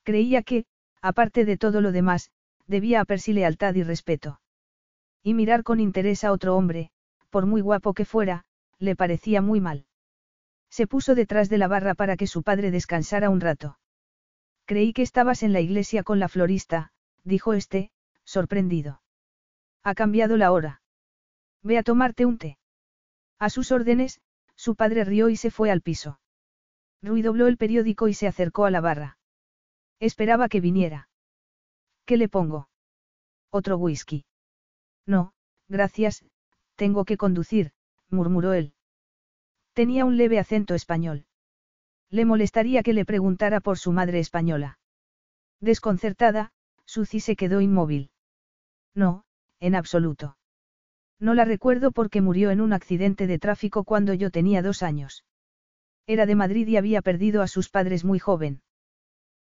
Creía 0.03 0.43
que, 0.43 0.67
aparte 1.01 1.47
de 1.47 1.57
todo 1.57 1.81
lo 1.81 1.91
demás, 1.91 2.31
debía 2.67 3.01
a 3.01 3.07
Percy 3.07 3.33
lealtad 3.33 3.75
y 3.77 3.83
respeto. 3.83 4.41
Y 5.23 5.35
mirar 5.35 5.63
con 5.63 5.81
interés 5.81 6.25
a 6.25 6.33
otro 6.33 6.57
hombre, 6.57 6.91
por 7.31 7.47
muy 7.47 7.61
guapo 7.61 7.95
que 7.95 8.05
fuera, 8.05 8.45
le 8.79 8.97
parecía 8.97 9.43
muy 9.43 9.61
mal. 9.61 9.87
Se 10.71 10.87
puso 10.87 11.15
detrás 11.15 11.49
de 11.49 11.59
la 11.59 11.69
barra 11.69 11.95
para 11.95 12.17
que 12.17 12.27
su 12.27 12.43
padre 12.43 12.71
descansara 12.71 13.29
un 13.29 13.41
rato. 13.41 13.79
Creí 14.65 14.93
que 14.93 15.03
estabas 15.03 15.43
en 15.43 15.53
la 15.53 15.61
iglesia 15.61 16.03
con 16.03 16.21
la 16.21 16.29
florista, 16.29 16.93
dijo 17.25 17.55
este, 17.55 17.91
sorprendido. 18.25 19.03
Ha 19.83 19.95
cambiado 19.95 20.37
la 20.37 20.53
hora. 20.53 20.83
Ve 21.63 21.77
a 21.77 21.83
tomarte 21.83 22.25
un 22.25 22.39
té. 22.39 22.59
A 23.39 23.51
sus 23.51 23.73
órdenes, 23.73 24.21
su 24.55 24.77
padre 24.77 25.05
rió 25.05 25.29
y 25.29 25.37
se 25.37 25.51
fue 25.51 25.71
al 25.71 25.83
piso. 25.83 26.21
Rui 27.03 27.23
dobló 27.23 27.47
el 27.47 27.57
periódico 27.57 28.09
y 28.09 28.15
se 28.15 28.27
acercó 28.27 28.65
a 28.65 28.71
la 28.71 28.81
barra. 28.81 29.19
Esperaba 29.99 30.49
que 30.49 30.61
viniera. 30.61 31.09
¿Qué 32.05 32.17
le 32.17 32.29
pongo? 32.29 32.69
Otro 33.51 33.77
whisky. 33.77 34.25
No, 35.07 35.33
gracias, 35.69 36.25
tengo 36.77 37.05
que 37.05 37.17
conducir, 37.17 37.73
murmuró 38.09 38.53
él. 38.53 38.75
Tenía 39.73 40.05
un 40.05 40.17
leve 40.17 40.39
acento 40.39 40.75
español. 40.75 41.27
Le 42.11 42.25
molestaría 42.25 42.83
que 42.83 42.93
le 42.93 43.05
preguntara 43.05 43.61
por 43.61 43.79
su 43.79 43.93
madre 43.93 44.19
española. 44.19 44.79
Desconcertada, 45.61 46.53
Suzy 46.85 47.21
se 47.21 47.37
quedó 47.37 47.61
inmóvil. 47.61 48.11
No, 48.95 49.25
en 49.61 49.75
absoluto. 49.75 50.37
No 51.21 51.35
la 51.35 51.45
recuerdo 51.45 51.93
porque 51.93 52.21
murió 52.21 52.51
en 52.51 52.61
un 52.61 52.73
accidente 52.73 53.27
de 53.27 53.39
tráfico 53.39 53.85
cuando 53.85 54.15
yo 54.15 54.31
tenía 54.31 54.63
dos 54.63 54.83
años. 54.83 55.25
Era 56.07 56.27
de 56.27 56.35
Madrid 56.35 56.67
y 56.67 56.77
había 56.77 57.03
perdido 57.03 57.43
a 57.43 57.47
sus 57.47 57.69
padres 57.69 58.05
muy 58.05 58.19
joven. 58.19 58.63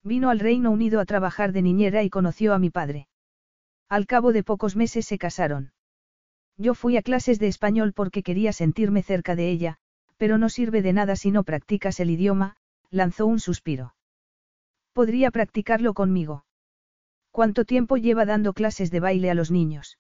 Vino 0.04 0.30
al 0.30 0.40
Reino 0.40 0.72
Unido 0.72 1.00
a 1.00 1.06
trabajar 1.06 1.54
de 1.54 1.62
niñera 1.62 2.04
y 2.04 2.10
conoció 2.10 2.54
a 2.54 2.60
mi 2.60 2.70
padre. 2.70 3.08
Al 3.90 4.06
cabo 4.06 4.34
de 4.34 4.44
pocos 4.44 4.76
meses 4.76 5.06
se 5.06 5.18
casaron. 5.18 5.72
Yo 6.58 6.74
fui 6.74 6.98
a 6.98 7.02
clases 7.02 7.40
de 7.40 7.48
español 7.48 7.94
porque 7.94 8.24
quería 8.24 8.52
sentirme 8.52 9.02
cerca 9.02 9.36
de 9.36 9.50
ella, 9.50 9.78
pero 10.18 10.38
no 10.38 10.50
sirve 10.50 10.82
de 10.82 10.92
nada 10.92 11.16
si 11.16 11.32
no 11.32 11.44
practicas 11.44 12.00
el 12.00 12.10
idioma, 12.10 12.58
lanzó 12.90 13.26
un 13.26 13.40
suspiro. 13.40 13.96
Podría 14.92 15.32
practicarlo 15.32 15.94
conmigo. 15.94 16.46
¿Cuánto 17.32 17.64
tiempo 17.64 17.98
lleva 17.98 18.26
dando 18.26 18.54
clases 18.54 18.92
de 18.92 19.00
baile 19.00 19.30
a 19.30 19.36
los 19.36 19.52
niños? 19.52 20.00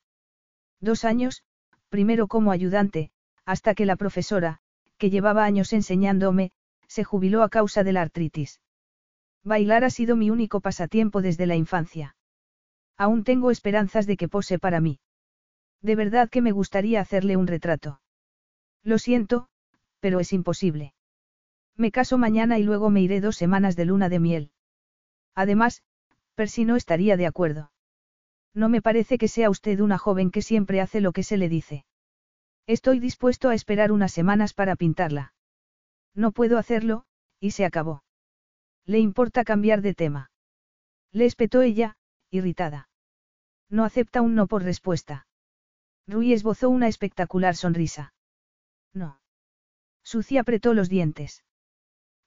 Dos 0.81 1.05
años, 1.05 1.43
primero 1.89 2.27
como 2.27 2.51
ayudante, 2.51 3.11
hasta 3.45 3.73
que 3.73 3.85
la 3.85 3.95
profesora, 3.95 4.59
que 4.97 5.09
llevaba 5.09 5.45
años 5.45 5.71
enseñándome, 5.71 6.51
se 6.87 7.03
jubiló 7.03 7.43
a 7.43 7.49
causa 7.49 7.83
de 7.83 7.93
la 7.93 8.01
artritis. 8.01 8.59
Bailar 9.43 9.85
ha 9.85 9.89
sido 9.89 10.17
mi 10.17 10.29
único 10.29 10.59
pasatiempo 10.59 11.21
desde 11.21 11.45
la 11.45 11.55
infancia. 11.55 12.16
Aún 12.97 13.23
tengo 13.23 13.51
esperanzas 13.51 14.07
de 14.07 14.17
que 14.17 14.27
pose 14.27 14.59
para 14.59 14.81
mí. 14.81 14.99
De 15.81 15.95
verdad 15.95 16.29
que 16.29 16.41
me 16.41 16.51
gustaría 16.51 16.99
hacerle 16.99 17.37
un 17.37 17.47
retrato. 17.47 18.01
Lo 18.83 18.97
siento, 18.97 19.49
pero 19.99 20.19
es 20.19 20.33
imposible. 20.33 20.93
Me 21.75 21.91
caso 21.91 22.17
mañana 22.17 22.57
y 22.57 22.63
luego 22.63 22.89
me 22.89 23.01
iré 23.01 23.21
dos 23.21 23.35
semanas 23.35 23.75
de 23.75 23.85
luna 23.85 24.09
de 24.09 24.19
miel. 24.19 24.51
Además, 25.35 25.83
Percy 26.33 26.65
no 26.65 26.75
estaría 26.75 27.17
de 27.17 27.27
acuerdo. 27.27 27.71
No 28.53 28.69
me 28.69 28.81
parece 28.81 29.19
que 29.19 29.27
sea 29.27 29.51
usted 29.51 29.79
una 29.79 29.99
joven 29.99 30.31
que 30.31 30.41
siempre 30.41 30.81
hace 30.81 30.99
lo 30.99 31.11
que 31.11 31.21
se 31.21 31.37
le 31.37 31.49
dice. 31.49 31.85
Estoy 32.65 32.99
dispuesto 32.99 33.49
a 33.49 33.53
esperar 33.53 33.91
unas 33.91 34.11
semanas 34.11 34.53
para 34.53 34.75
pintarla. 34.75 35.33
No 36.15 36.31
puedo 36.31 36.57
hacerlo, 36.57 37.05
y 37.39 37.51
se 37.51 37.65
acabó. 37.65 38.03
¿Le 38.85 38.97
importa 38.97 39.43
cambiar 39.43 39.81
de 39.81 39.93
tema? 39.93 40.31
Le 41.11 41.25
espetó 41.25 41.61
ella, 41.61 41.97
irritada. 42.29 42.89
No 43.69 43.83
acepta 43.83 44.21
un 44.21 44.35
no 44.35 44.47
por 44.47 44.63
respuesta. 44.63 45.27
Rui 46.07 46.33
esbozó 46.33 46.69
una 46.69 46.87
espectacular 46.87 47.55
sonrisa. 47.55 48.13
No. 48.93 49.19
Sucia 50.03 50.41
apretó 50.41 50.73
los 50.73 50.89
dientes. 50.89 51.43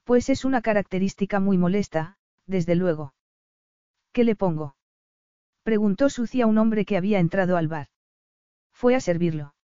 Pues 0.05 0.29
es 0.29 0.45
una 0.45 0.61
característica 0.61 1.41
muy 1.41 1.57
molesta, 1.57 2.19
desde 2.47 2.75
luego. 2.75 3.15
¿Qué 4.13 4.25
le 4.25 4.37
pongo? 4.37 4.77
Preguntó 5.63 6.11
Sucia 6.11 6.45
a 6.45 6.47
un 6.47 6.59
hombre 6.59 6.85
que 6.85 6.97
había 6.97 7.21
entrado 7.21 7.57
al 7.57 7.69
bar. 7.69 7.89
Fue 8.73 8.95
a 8.95 9.01
servirlo. 9.01 9.55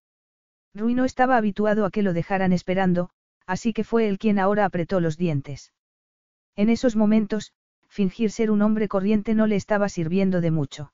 Rui 0.73 0.93
no 0.93 1.05
estaba 1.05 1.37
habituado 1.37 1.85
a 1.85 1.91
que 1.91 2.03
lo 2.03 2.13
dejaran 2.13 2.53
esperando, 2.53 3.09
así 3.45 3.73
que 3.73 3.83
fue 3.83 4.07
él 4.07 4.19
quien 4.19 4.39
ahora 4.39 4.65
apretó 4.65 4.99
los 4.99 5.17
dientes. 5.17 5.73
En 6.55 6.69
esos 6.69 6.95
momentos, 6.95 7.53
fingir 7.87 8.31
ser 8.31 8.51
un 8.51 8.61
hombre 8.61 8.87
corriente 8.87 9.35
no 9.35 9.47
le 9.47 9.55
estaba 9.55 9.89
sirviendo 9.89 10.41
de 10.41 10.51
mucho. 10.51 10.93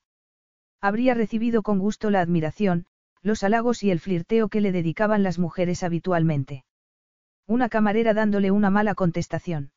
Habría 0.81 1.13
recibido 1.13 1.63
con 1.63 1.79
gusto 1.79 2.09
la 2.09 2.21
admiración, 2.21 2.85
los 3.21 3.43
halagos 3.43 3.83
y 3.83 3.91
el 3.91 3.99
flirteo 3.99 4.49
que 4.49 4.61
le 4.61 4.71
dedicaban 4.71 5.23
las 5.23 5.39
mujeres 5.39 5.83
habitualmente. 5.83 6.65
Una 7.47 7.69
camarera 7.69 8.13
dándole 8.13 8.51
una 8.51 8.69
mala 8.69 8.95
contestación. 8.95 9.71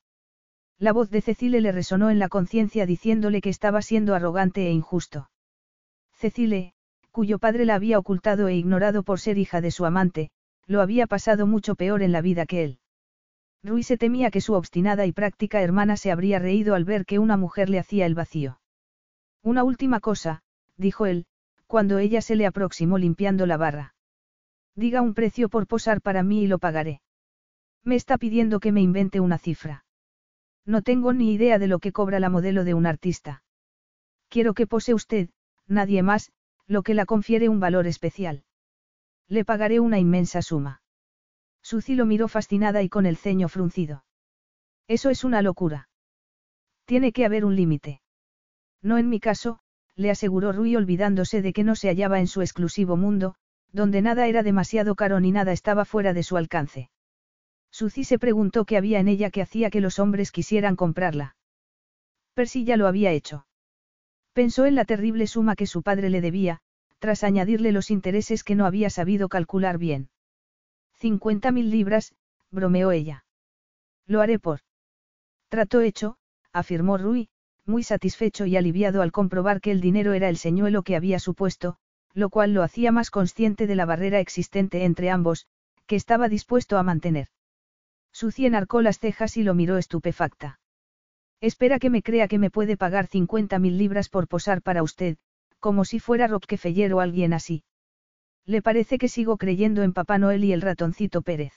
La 0.78 0.92
voz 0.92 1.10
de 1.10 1.22
Cecile 1.22 1.60
le 1.60 1.72
resonó 1.72 2.10
en 2.10 2.18
la 2.18 2.28
conciencia 2.28 2.86
diciéndole 2.86 3.40
que 3.40 3.48
estaba 3.48 3.82
siendo 3.82 4.14
arrogante 4.14 4.66
e 4.66 4.72
injusto. 4.72 5.30
Cecile, 6.12 6.74
cuyo 7.10 7.38
padre 7.38 7.64
la 7.64 7.76
había 7.76 7.98
ocultado 7.98 8.48
e 8.48 8.56
ignorado 8.56 9.02
por 9.02 9.20
ser 9.20 9.38
hija 9.38 9.60
de 9.60 9.70
su 9.70 9.86
amante, 9.86 10.30
lo 10.66 10.82
había 10.82 11.06
pasado 11.06 11.46
mucho 11.46 11.76
peor 11.76 12.02
en 12.02 12.12
la 12.12 12.20
vida 12.20 12.44
que 12.46 12.64
él. 12.64 12.78
Rui 13.62 13.82
se 13.82 13.96
temía 13.96 14.30
que 14.30 14.40
su 14.40 14.54
obstinada 14.54 15.06
y 15.06 15.12
práctica 15.12 15.60
hermana 15.62 15.96
se 15.96 16.10
habría 16.10 16.38
reído 16.38 16.74
al 16.74 16.84
ver 16.84 17.04
que 17.04 17.18
una 17.18 17.36
mujer 17.36 17.68
le 17.68 17.78
hacía 17.78 18.06
el 18.06 18.14
vacío. 18.14 18.60
Una 19.42 19.64
última 19.64 20.00
cosa, 20.00 20.42
dijo 20.76 21.06
él, 21.06 21.26
cuando 21.66 21.98
ella 21.98 22.20
se 22.20 22.36
le 22.36 22.46
aproximó 22.46 22.98
limpiando 22.98 23.46
la 23.46 23.56
barra. 23.56 23.94
Diga 24.74 25.00
un 25.00 25.14
precio 25.14 25.48
por 25.48 25.66
posar 25.66 26.00
para 26.00 26.22
mí 26.22 26.42
y 26.42 26.46
lo 26.46 26.58
pagaré. 26.58 27.00
Me 27.82 27.94
está 27.94 28.18
pidiendo 28.18 28.60
que 28.60 28.72
me 28.72 28.82
invente 28.82 29.20
una 29.20 29.38
cifra. 29.38 29.84
No 30.64 30.82
tengo 30.82 31.12
ni 31.12 31.32
idea 31.32 31.58
de 31.58 31.68
lo 31.68 31.78
que 31.78 31.92
cobra 31.92 32.20
la 32.20 32.28
modelo 32.28 32.64
de 32.64 32.74
un 32.74 32.86
artista. 32.86 33.42
Quiero 34.28 34.54
que 34.54 34.66
pose 34.66 34.94
usted, 34.94 35.30
nadie 35.66 36.02
más, 36.02 36.32
lo 36.66 36.82
que 36.82 36.94
la 36.94 37.06
confiere 37.06 37.48
un 37.48 37.60
valor 37.60 37.86
especial. 37.86 38.44
Le 39.28 39.44
pagaré 39.44 39.80
una 39.80 39.98
inmensa 39.98 40.42
suma. 40.42 40.82
Suci 41.68 41.96
lo 41.96 42.06
miró 42.06 42.28
fascinada 42.28 42.84
y 42.84 42.88
con 42.88 43.06
el 43.06 43.16
ceño 43.16 43.48
fruncido. 43.48 44.04
Eso 44.86 45.10
es 45.10 45.24
una 45.24 45.42
locura. 45.42 45.88
Tiene 46.84 47.10
que 47.10 47.24
haber 47.24 47.44
un 47.44 47.56
límite. 47.56 48.02
No 48.82 48.98
en 48.98 49.08
mi 49.08 49.18
caso, 49.18 49.58
le 49.96 50.12
aseguró 50.12 50.52
Rui 50.52 50.76
olvidándose 50.76 51.42
de 51.42 51.52
que 51.52 51.64
no 51.64 51.74
se 51.74 51.88
hallaba 51.88 52.20
en 52.20 52.28
su 52.28 52.40
exclusivo 52.40 52.96
mundo, 52.96 53.34
donde 53.72 54.00
nada 54.00 54.28
era 54.28 54.44
demasiado 54.44 54.94
caro 54.94 55.18
ni 55.18 55.32
nada 55.32 55.50
estaba 55.50 55.84
fuera 55.84 56.12
de 56.12 56.22
su 56.22 56.36
alcance. 56.36 56.88
Suzy 57.72 58.04
se 58.04 58.20
preguntó 58.20 58.64
qué 58.64 58.76
había 58.76 59.00
en 59.00 59.08
ella 59.08 59.30
que 59.30 59.42
hacía 59.42 59.68
que 59.68 59.80
los 59.80 59.98
hombres 59.98 60.30
quisieran 60.30 60.76
comprarla. 60.76 61.34
Percy 62.34 62.62
ya 62.62 62.76
lo 62.76 62.86
había 62.86 63.10
hecho. 63.10 63.48
Pensó 64.34 64.66
en 64.66 64.76
la 64.76 64.84
terrible 64.84 65.26
suma 65.26 65.56
que 65.56 65.66
su 65.66 65.82
padre 65.82 66.10
le 66.10 66.20
debía, 66.20 66.60
tras 67.00 67.24
añadirle 67.24 67.72
los 67.72 67.90
intereses 67.90 68.44
que 68.44 68.54
no 68.54 68.66
había 68.66 68.88
sabido 68.88 69.28
calcular 69.28 69.78
bien. 69.78 70.10
Cincuenta 71.06 71.52
mil 71.52 71.70
libras, 71.70 72.16
bromeó 72.50 72.90
ella. 72.90 73.24
Lo 74.08 74.22
haré 74.22 74.40
por. 74.40 74.58
Trato 75.48 75.80
hecho, 75.80 76.16
afirmó 76.52 76.98
Rui, 76.98 77.28
muy 77.64 77.84
satisfecho 77.84 78.44
y 78.44 78.56
aliviado 78.56 79.02
al 79.02 79.12
comprobar 79.12 79.60
que 79.60 79.70
el 79.70 79.80
dinero 79.80 80.14
era 80.14 80.28
el 80.28 80.36
señuelo 80.36 80.82
que 80.82 80.96
había 80.96 81.20
supuesto, 81.20 81.76
lo 82.12 82.28
cual 82.28 82.54
lo 82.54 82.64
hacía 82.64 82.90
más 82.90 83.12
consciente 83.12 83.68
de 83.68 83.76
la 83.76 83.86
barrera 83.86 84.18
existente 84.18 84.84
entre 84.84 85.10
ambos, 85.10 85.46
que 85.86 85.94
estaba 85.94 86.28
dispuesto 86.28 86.76
a 86.76 86.82
mantener. 86.82 87.28
Suci 88.10 88.44
enarcó 88.44 88.82
las 88.82 88.98
cejas 88.98 89.36
y 89.36 89.44
lo 89.44 89.54
miró 89.54 89.78
estupefacta. 89.78 90.58
Espera 91.40 91.78
que 91.78 91.88
me 91.88 92.02
crea 92.02 92.26
que 92.26 92.40
me 92.40 92.50
puede 92.50 92.76
pagar 92.76 93.06
cincuenta 93.06 93.60
mil 93.60 93.78
libras 93.78 94.08
por 94.08 94.26
posar 94.26 94.60
para 94.60 94.82
usted, 94.82 95.18
como 95.60 95.84
si 95.84 96.00
fuera 96.00 96.26
Rockefeller 96.26 96.94
o 96.94 97.00
alguien 97.00 97.32
así. 97.32 97.62
Le 98.46 98.62
parece 98.62 98.98
que 98.98 99.08
sigo 99.08 99.36
creyendo 99.36 99.82
en 99.82 99.92
Papá 99.92 100.18
Noel 100.18 100.44
y 100.44 100.52
el 100.52 100.62
ratoncito 100.62 101.22
Pérez. 101.22 101.52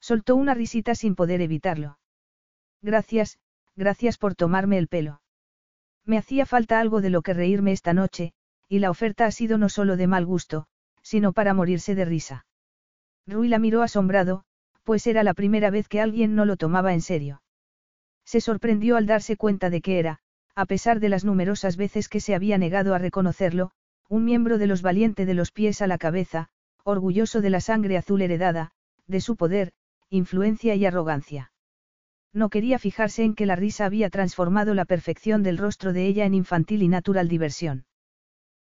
Soltó 0.00 0.36
una 0.36 0.54
risita 0.54 0.94
sin 0.94 1.16
poder 1.16 1.40
evitarlo. 1.40 1.98
Gracias, 2.80 3.38
gracias 3.74 4.16
por 4.16 4.36
tomarme 4.36 4.78
el 4.78 4.86
pelo. 4.86 5.20
Me 6.04 6.16
hacía 6.16 6.46
falta 6.46 6.78
algo 6.78 7.00
de 7.00 7.10
lo 7.10 7.22
que 7.22 7.34
reírme 7.34 7.72
esta 7.72 7.92
noche, 7.92 8.32
y 8.68 8.78
la 8.78 8.90
oferta 8.90 9.26
ha 9.26 9.32
sido 9.32 9.58
no 9.58 9.68
solo 9.68 9.96
de 9.96 10.06
mal 10.06 10.24
gusto, 10.24 10.66
sino 11.02 11.32
para 11.32 11.52
morirse 11.52 11.96
de 11.96 12.04
risa. 12.04 12.46
Rui 13.26 13.48
la 13.48 13.58
miró 13.58 13.82
asombrado, 13.82 14.44
pues 14.84 15.06
era 15.06 15.22
la 15.22 15.34
primera 15.34 15.70
vez 15.70 15.88
que 15.88 16.00
alguien 16.00 16.34
no 16.34 16.44
lo 16.44 16.56
tomaba 16.56 16.94
en 16.94 17.00
serio. 17.00 17.42
Se 18.24 18.40
sorprendió 18.40 18.96
al 18.96 19.06
darse 19.06 19.36
cuenta 19.36 19.68
de 19.68 19.80
que 19.80 19.98
era, 19.98 20.20
a 20.54 20.64
pesar 20.66 21.00
de 21.00 21.08
las 21.08 21.24
numerosas 21.24 21.76
veces 21.76 22.08
que 22.08 22.20
se 22.20 22.34
había 22.34 22.56
negado 22.56 22.94
a 22.94 22.98
reconocerlo, 22.98 23.72
un 24.08 24.24
miembro 24.24 24.56
de 24.56 24.66
los 24.66 24.80
valientes 24.80 25.26
de 25.26 25.34
los 25.34 25.52
pies 25.52 25.82
a 25.82 25.86
la 25.86 25.98
cabeza, 25.98 26.48
orgulloso 26.82 27.42
de 27.42 27.50
la 27.50 27.60
sangre 27.60 27.98
azul 27.98 28.22
heredada, 28.22 28.70
de 29.06 29.20
su 29.20 29.36
poder, 29.36 29.72
influencia 30.08 30.74
y 30.74 30.86
arrogancia. 30.86 31.52
No 32.32 32.48
quería 32.48 32.78
fijarse 32.78 33.24
en 33.24 33.34
que 33.34 33.46
la 33.46 33.56
risa 33.56 33.84
había 33.84 34.08
transformado 34.08 34.74
la 34.74 34.86
perfección 34.86 35.42
del 35.42 35.58
rostro 35.58 35.92
de 35.92 36.06
ella 36.06 36.24
en 36.24 36.34
infantil 36.34 36.82
y 36.82 36.88
natural 36.88 37.28
diversión. 37.28 37.84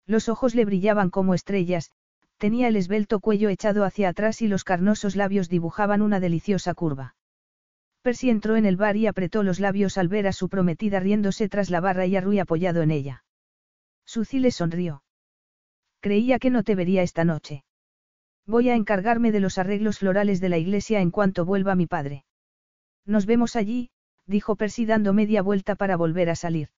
Los 0.07 0.29
ojos 0.29 0.55
le 0.55 0.65
brillaban 0.65 1.09
como 1.09 1.33
estrellas, 1.33 1.91
tenía 2.37 2.67
el 2.67 2.75
esbelto 2.75 3.19
cuello 3.19 3.49
echado 3.49 3.83
hacia 3.83 4.09
atrás 4.09 4.41
y 4.41 4.47
los 4.47 4.63
carnosos 4.63 5.15
labios 5.15 5.49
dibujaban 5.49 6.01
una 6.01 6.19
deliciosa 6.19 6.73
curva. 6.73 7.15
Percy 8.01 8.29
entró 8.29 8.55
en 8.55 8.65
el 8.65 8.77
bar 8.77 8.97
y 8.97 9.07
apretó 9.07 9.41
los 9.41 9.59
labios 9.59 9.97
al 9.97 10.07
ver 10.07 10.27
a 10.27 10.33
su 10.33 10.49
prometida 10.49 10.99
riéndose 10.99 11.49
tras 11.49 11.69
la 11.69 11.81
barra 11.81 12.05
y 12.05 12.15
a 12.15 12.21
Rui 12.21 12.39
apoyado 12.39 12.81
en 12.81 12.91
ella. 12.91 13.23
Suzy 14.05 14.39
le 14.39 14.51
sonrió. 14.51 15.04
Creía 16.05 16.37
que 16.37 16.51
no 16.51 16.61
te 16.61 16.75
vería 16.75 17.01
esta 17.01 17.23
noche. 17.23 17.63
Voy 18.45 18.69
a 18.69 18.75
encargarme 18.75 19.31
de 19.31 19.39
los 19.39 19.57
arreglos 19.57 19.97
florales 19.97 20.39
de 20.39 20.49
la 20.49 20.59
iglesia 20.59 21.01
en 21.01 21.09
cuanto 21.09 21.45
vuelva 21.45 21.73
mi 21.73 21.87
padre. 21.87 22.25
Nos 23.07 23.25
vemos 23.25 23.55
allí, 23.55 23.89
dijo 24.27 24.55
Percy 24.55 24.85
dando 24.85 25.13
media 25.13 25.41
vuelta 25.41 25.73
para 25.73 25.97
volver 25.97 26.29
a 26.29 26.35
salir. 26.35 26.69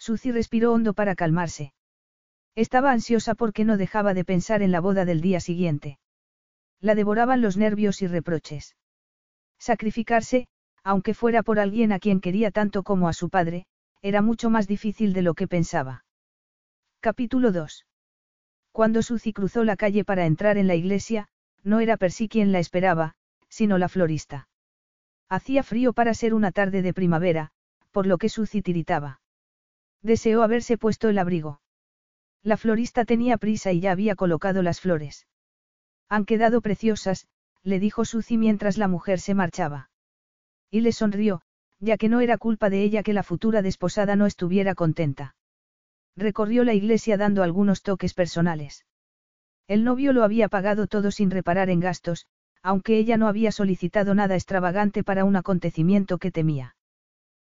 Suzy 0.00 0.32
respiró 0.32 0.72
hondo 0.72 0.94
para 0.94 1.14
calmarse. 1.14 1.74
Estaba 2.56 2.90
ansiosa 2.90 3.36
porque 3.36 3.64
no 3.64 3.76
dejaba 3.76 4.14
de 4.14 4.24
pensar 4.24 4.62
en 4.62 4.72
la 4.72 4.80
boda 4.80 5.04
del 5.04 5.20
día 5.20 5.38
siguiente. 5.38 6.00
La 6.80 6.96
devoraban 6.96 7.42
los 7.42 7.56
nervios 7.56 8.02
y 8.02 8.08
reproches. 8.08 8.74
Sacrificarse, 9.60 10.48
aunque 10.82 11.14
fuera 11.14 11.44
por 11.44 11.60
alguien 11.60 11.92
a 11.92 12.00
quien 12.00 12.20
quería 12.20 12.50
tanto 12.50 12.82
como 12.82 13.06
a 13.06 13.12
su 13.12 13.30
padre, 13.30 13.66
era 14.02 14.22
mucho 14.22 14.50
más 14.50 14.66
difícil 14.66 15.12
de 15.12 15.22
lo 15.22 15.34
que 15.34 15.46
pensaba. 15.46 16.04
Capítulo 16.98 17.52
2. 17.52 17.84
Cuando 18.72 19.02
Suzy 19.02 19.32
cruzó 19.32 19.64
la 19.64 19.76
calle 19.76 20.04
para 20.04 20.26
entrar 20.26 20.56
en 20.56 20.66
la 20.66 20.74
iglesia, 20.74 21.28
no 21.62 21.80
era 21.80 21.96
Percy 21.96 22.28
quien 22.28 22.52
la 22.52 22.58
esperaba, 22.58 23.14
sino 23.48 23.78
la 23.78 23.88
florista. 23.88 24.48
Hacía 25.28 25.62
frío 25.62 25.92
para 25.92 26.14
ser 26.14 26.34
una 26.34 26.52
tarde 26.52 26.82
de 26.82 26.94
primavera, 26.94 27.50
por 27.90 28.06
lo 28.06 28.18
que 28.18 28.28
Suzy 28.28 28.62
tiritaba. 28.62 29.20
Deseó 30.02 30.42
haberse 30.42 30.78
puesto 30.78 31.08
el 31.08 31.18
abrigo. 31.18 31.60
La 32.42 32.56
florista 32.56 33.04
tenía 33.04 33.36
prisa 33.36 33.72
y 33.72 33.80
ya 33.80 33.92
había 33.92 34.14
colocado 34.14 34.62
las 34.62 34.80
flores. 34.80 35.26
Han 36.08 36.24
quedado 36.24 36.60
preciosas, 36.62 37.26
le 37.62 37.78
dijo 37.78 38.04
Suzy 38.04 38.38
mientras 38.38 38.78
la 38.78 38.88
mujer 38.88 39.20
se 39.20 39.34
marchaba. 39.34 39.90
Y 40.70 40.80
le 40.80 40.92
sonrió, 40.92 41.42
ya 41.80 41.96
que 41.96 42.08
no 42.08 42.20
era 42.20 42.38
culpa 42.38 42.70
de 42.70 42.82
ella 42.82 43.02
que 43.02 43.12
la 43.12 43.22
futura 43.22 43.62
desposada 43.62 44.16
no 44.16 44.26
estuviera 44.26 44.74
contenta. 44.74 45.34
Recorrió 46.20 46.64
la 46.64 46.74
iglesia 46.74 47.16
dando 47.16 47.42
algunos 47.42 47.80
toques 47.80 48.12
personales. 48.12 48.84
El 49.66 49.84
novio 49.84 50.12
lo 50.12 50.22
había 50.22 50.48
pagado 50.48 50.86
todo 50.86 51.10
sin 51.10 51.30
reparar 51.30 51.70
en 51.70 51.80
gastos, 51.80 52.26
aunque 52.62 52.98
ella 52.98 53.16
no 53.16 53.26
había 53.26 53.52
solicitado 53.52 54.14
nada 54.14 54.34
extravagante 54.34 55.02
para 55.02 55.24
un 55.24 55.36
acontecimiento 55.36 56.18
que 56.18 56.30
temía. 56.30 56.76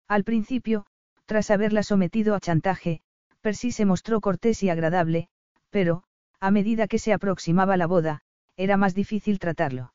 Al 0.08 0.24
principio, 0.24 0.86
tras 1.26 1.52
haberla 1.52 1.84
sometido 1.84 2.34
a 2.34 2.40
chantaje, 2.40 3.02
Percy 3.42 3.74
se 3.74 3.84
mostró 3.84 4.22
cortés 4.22 4.64
y 4.64 4.70
agradable, 4.70 5.28
pero, 5.70 6.04
a 6.40 6.50
medida 6.50 6.88
que 6.88 6.98
se 6.98 7.12
aproximaba 7.12 7.76
la 7.76 7.88
boda, 7.88 8.22
era 8.56 8.78
más 8.78 8.96
difícil 8.96 9.38
tratarlo. 9.38 9.94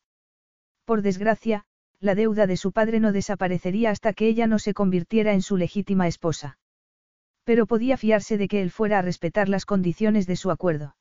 Por 0.84 1.00
desgracia, 1.00 1.64
la 1.98 2.14
deuda 2.14 2.46
de 2.46 2.58
su 2.58 2.72
padre 2.72 3.00
no 3.00 3.12
desaparecería 3.12 3.88
hasta 3.88 4.12
que 4.12 4.28
ella 4.28 4.46
no 4.46 4.58
se 4.58 4.74
convirtiera 4.74 5.32
en 5.32 5.40
su 5.40 5.56
legítima 5.56 6.08
esposa. 6.08 6.58
Pero 7.46 7.66
podía 7.66 7.96
fiarse 7.96 8.38
de 8.38 8.48
que 8.48 8.61
él 8.61 8.72
fuera 8.72 8.98
a 8.98 9.02
respetar 9.02 9.48
las 9.48 9.64
condiciones 9.64 10.26
de 10.26 10.35
su 10.35 10.50
acuerdo. 10.50 10.96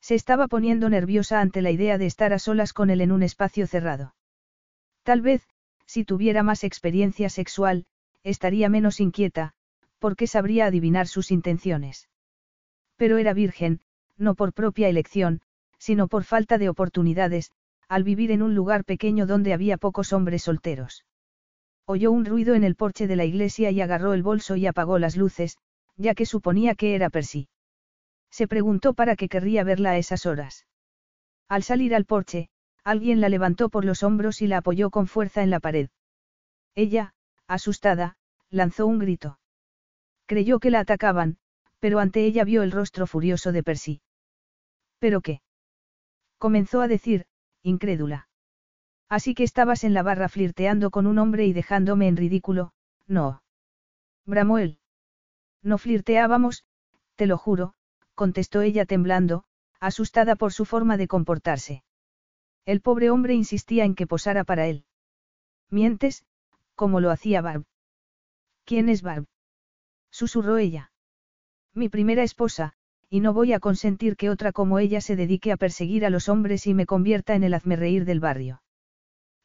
Se 0.00 0.14
estaba 0.14 0.48
poniendo 0.48 0.88
nerviosa 0.88 1.42
ante 1.42 1.60
la 1.60 1.70
idea 1.70 1.98
de 1.98 2.06
estar 2.06 2.32
a 2.32 2.38
solas 2.38 2.72
con 2.72 2.88
él 2.88 3.02
en 3.02 3.12
un 3.12 3.22
espacio 3.22 3.66
cerrado. 3.66 4.14
Tal 5.02 5.20
vez, 5.20 5.46
si 5.84 6.04
tuviera 6.04 6.42
más 6.42 6.64
experiencia 6.64 7.28
sexual, 7.28 7.84
estaría 8.22 8.70
menos 8.70 8.98
inquieta, 8.98 9.52
porque 9.98 10.26
sabría 10.26 10.64
adivinar 10.64 11.06
sus 11.06 11.30
intenciones. 11.30 12.08
Pero 12.96 13.18
era 13.18 13.34
virgen, 13.34 13.82
no 14.16 14.34
por 14.34 14.54
propia 14.54 14.88
elección, 14.88 15.42
sino 15.78 16.08
por 16.08 16.24
falta 16.24 16.56
de 16.56 16.70
oportunidades, 16.70 17.52
al 17.88 18.04
vivir 18.04 18.30
en 18.30 18.40
un 18.40 18.54
lugar 18.54 18.84
pequeño 18.86 19.26
donde 19.26 19.52
había 19.52 19.76
pocos 19.76 20.14
hombres 20.14 20.44
solteros. 20.44 21.04
Oyó 21.90 22.12
un 22.12 22.26
ruido 22.26 22.54
en 22.54 22.64
el 22.64 22.74
porche 22.74 23.06
de 23.06 23.16
la 23.16 23.24
iglesia 23.24 23.70
y 23.70 23.80
agarró 23.80 24.12
el 24.12 24.22
bolso 24.22 24.56
y 24.56 24.66
apagó 24.66 24.98
las 24.98 25.16
luces, 25.16 25.56
ya 25.96 26.14
que 26.14 26.26
suponía 26.26 26.74
que 26.74 26.94
era 26.94 27.08
Percy. 27.08 27.48
Se 28.30 28.46
preguntó 28.46 28.92
para 28.92 29.16
qué 29.16 29.30
querría 29.30 29.64
verla 29.64 29.92
a 29.92 29.96
esas 29.96 30.26
horas. 30.26 30.66
Al 31.48 31.62
salir 31.62 31.94
al 31.94 32.04
porche, 32.04 32.50
alguien 32.84 33.22
la 33.22 33.30
levantó 33.30 33.70
por 33.70 33.86
los 33.86 34.02
hombros 34.02 34.42
y 34.42 34.48
la 34.48 34.58
apoyó 34.58 34.90
con 34.90 35.06
fuerza 35.06 35.42
en 35.42 35.48
la 35.48 35.60
pared. 35.60 35.88
Ella, 36.74 37.14
asustada, 37.46 38.18
lanzó 38.50 38.86
un 38.86 38.98
grito. 38.98 39.40
Creyó 40.26 40.58
que 40.58 40.70
la 40.70 40.80
atacaban, 40.80 41.38
pero 41.78 42.00
ante 42.00 42.26
ella 42.26 42.44
vio 42.44 42.62
el 42.62 42.70
rostro 42.70 43.06
furioso 43.06 43.50
de 43.50 43.62
Percy. 43.62 44.02
¿Pero 44.98 45.22
qué? 45.22 45.40
Comenzó 46.36 46.82
a 46.82 46.88
decir, 46.88 47.24
incrédula. 47.62 48.27
Así 49.08 49.34
que 49.34 49.44
estabas 49.44 49.84
en 49.84 49.94
la 49.94 50.02
barra 50.02 50.28
flirteando 50.28 50.90
con 50.90 51.06
un 51.06 51.18
hombre 51.18 51.46
y 51.46 51.52
dejándome 51.52 52.08
en 52.08 52.16
ridículo, 52.16 52.72
no. 53.06 53.42
Bramó 54.26 54.58
él. 54.58 54.78
No 55.62 55.78
flirteábamos, 55.78 56.64
te 57.16 57.26
lo 57.26 57.38
juro, 57.38 57.74
contestó 58.14 58.60
ella 58.60 58.84
temblando, 58.84 59.44
asustada 59.80 60.36
por 60.36 60.52
su 60.52 60.64
forma 60.64 60.96
de 60.96 61.08
comportarse. 61.08 61.84
El 62.66 62.80
pobre 62.82 63.10
hombre 63.10 63.34
insistía 63.34 63.84
en 63.84 63.94
que 63.94 64.06
posara 64.06 64.44
para 64.44 64.66
él. 64.66 64.84
Mientes, 65.70 66.26
como 66.74 67.00
lo 67.00 67.10
hacía 67.10 67.40
Barb. 67.40 67.64
¿Quién 68.64 68.88
es 68.90 69.02
Barb? 69.02 69.26
susurró 70.10 70.58
ella. 70.58 70.92
Mi 71.72 71.88
primera 71.88 72.22
esposa, 72.22 72.74
y 73.08 73.20
no 73.20 73.32
voy 73.32 73.54
a 73.54 73.60
consentir 73.60 74.16
que 74.16 74.28
otra 74.28 74.52
como 74.52 74.78
ella 74.78 75.00
se 75.00 75.16
dedique 75.16 75.50
a 75.50 75.56
perseguir 75.56 76.04
a 76.04 76.10
los 76.10 76.28
hombres 76.28 76.66
y 76.66 76.74
me 76.74 76.84
convierta 76.84 77.34
en 77.34 77.44
el 77.44 77.54
hazmerreír 77.54 78.04
del 78.04 78.20
barrio. 78.20 78.60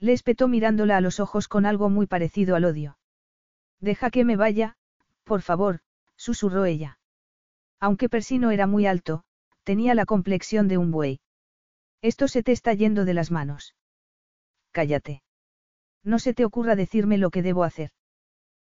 Le 0.03 0.11
espetó 0.11 0.49
mirándola 0.49 0.97
a 0.97 1.01
los 1.01 1.21
ojos 1.21 1.47
con 1.47 1.65
algo 1.65 1.89
muy 1.89 2.07
parecido 2.07 2.57
al 2.57 2.65
odio. 2.65 2.97
Deja 3.79 4.09
que 4.09 4.25
me 4.25 4.35
vaya, 4.35 4.75
por 5.23 5.41
favor, 5.41 5.79
susurró 6.17 6.65
ella. 6.65 6.99
Aunque 7.79 8.09
Percy 8.09 8.37
no 8.37 8.51
era 8.51 8.67
muy 8.67 8.85
alto, 8.85 9.23
tenía 9.63 9.95
la 9.95 10.05
complexión 10.05 10.67
de 10.67 10.77
un 10.77 10.91
buey. 10.91 11.21
Esto 12.01 12.27
se 12.27 12.43
te 12.43 12.51
está 12.51 12.73
yendo 12.73 13.05
de 13.05 13.13
las 13.13 13.31
manos. 13.31 13.75
Cállate. 14.73 15.23
No 16.03 16.19
se 16.19 16.33
te 16.33 16.43
ocurra 16.43 16.75
decirme 16.75 17.17
lo 17.17 17.29
que 17.29 17.41
debo 17.41 17.63
hacer. 17.63 17.91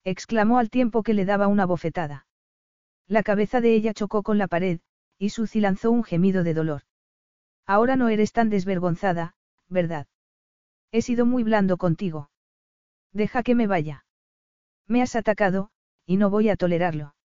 Exclamó 0.04 0.60
al 0.60 0.70
tiempo 0.70 1.02
que 1.02 1.13
le 1.13 1.24
daba 1.24 1.48
una 1.48 1.65
bofetada. 1.65 2.28
La 3.08 3.24
cabeza 3.24 3.62
de 3.62 3.74
ella 3.74 3.94
chocó 3.94 4.22
con 4.22 4.38
la 4.38 4.50
pared, 4.50 4.82
y 5.17 5.30
Suzy 5.30 5.62
lanzó 5.62 5.91
un 5.91 6.04
gemido 6.04 6.44
de 6.44 6.54
dolor. 6.54 6.82
Ahora 7.65 7.96
no 7.96 8.10
eres 8.10 8.34
tan 8.34 8.50
desvergonzada, 8.50 9.38
¿verdad? 9.70 10.08
He 10.92 11.02
sido 11.02 11.26
muy 11.26 11.44
blando 11.44 11.78
contigo. 11.78 12.30
Deja 13.14 13.44
que 13.44 13.56
me 13.56 13.68
vaya. 13.68 14.06
Me 14.88 15.02
has 15.02 15.16
atacado, 15.16 15.70
y 16.06 16.18
no 16.18 16.30
voy 16.30 16.50
a 16.50 16.58
tolerarlo. 16.58 17.16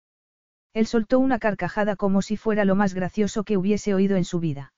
Él 0.73 0.87
soltó 0.87 1.19
una 1.19 1.39
carcajada 1.39 1.97
como 1.97 2.23
si 2.23 2.37
fuera 2.37 2.65
lo 2.65 2.77
más 2.77 2.95
gracioso 2.95 3.45
que 3.45 3.57
hubiese 3.57 3.95
oído 3.95 4.17
en 4.17 4.25
su 4.25 4.41
vida. 4.41 4.73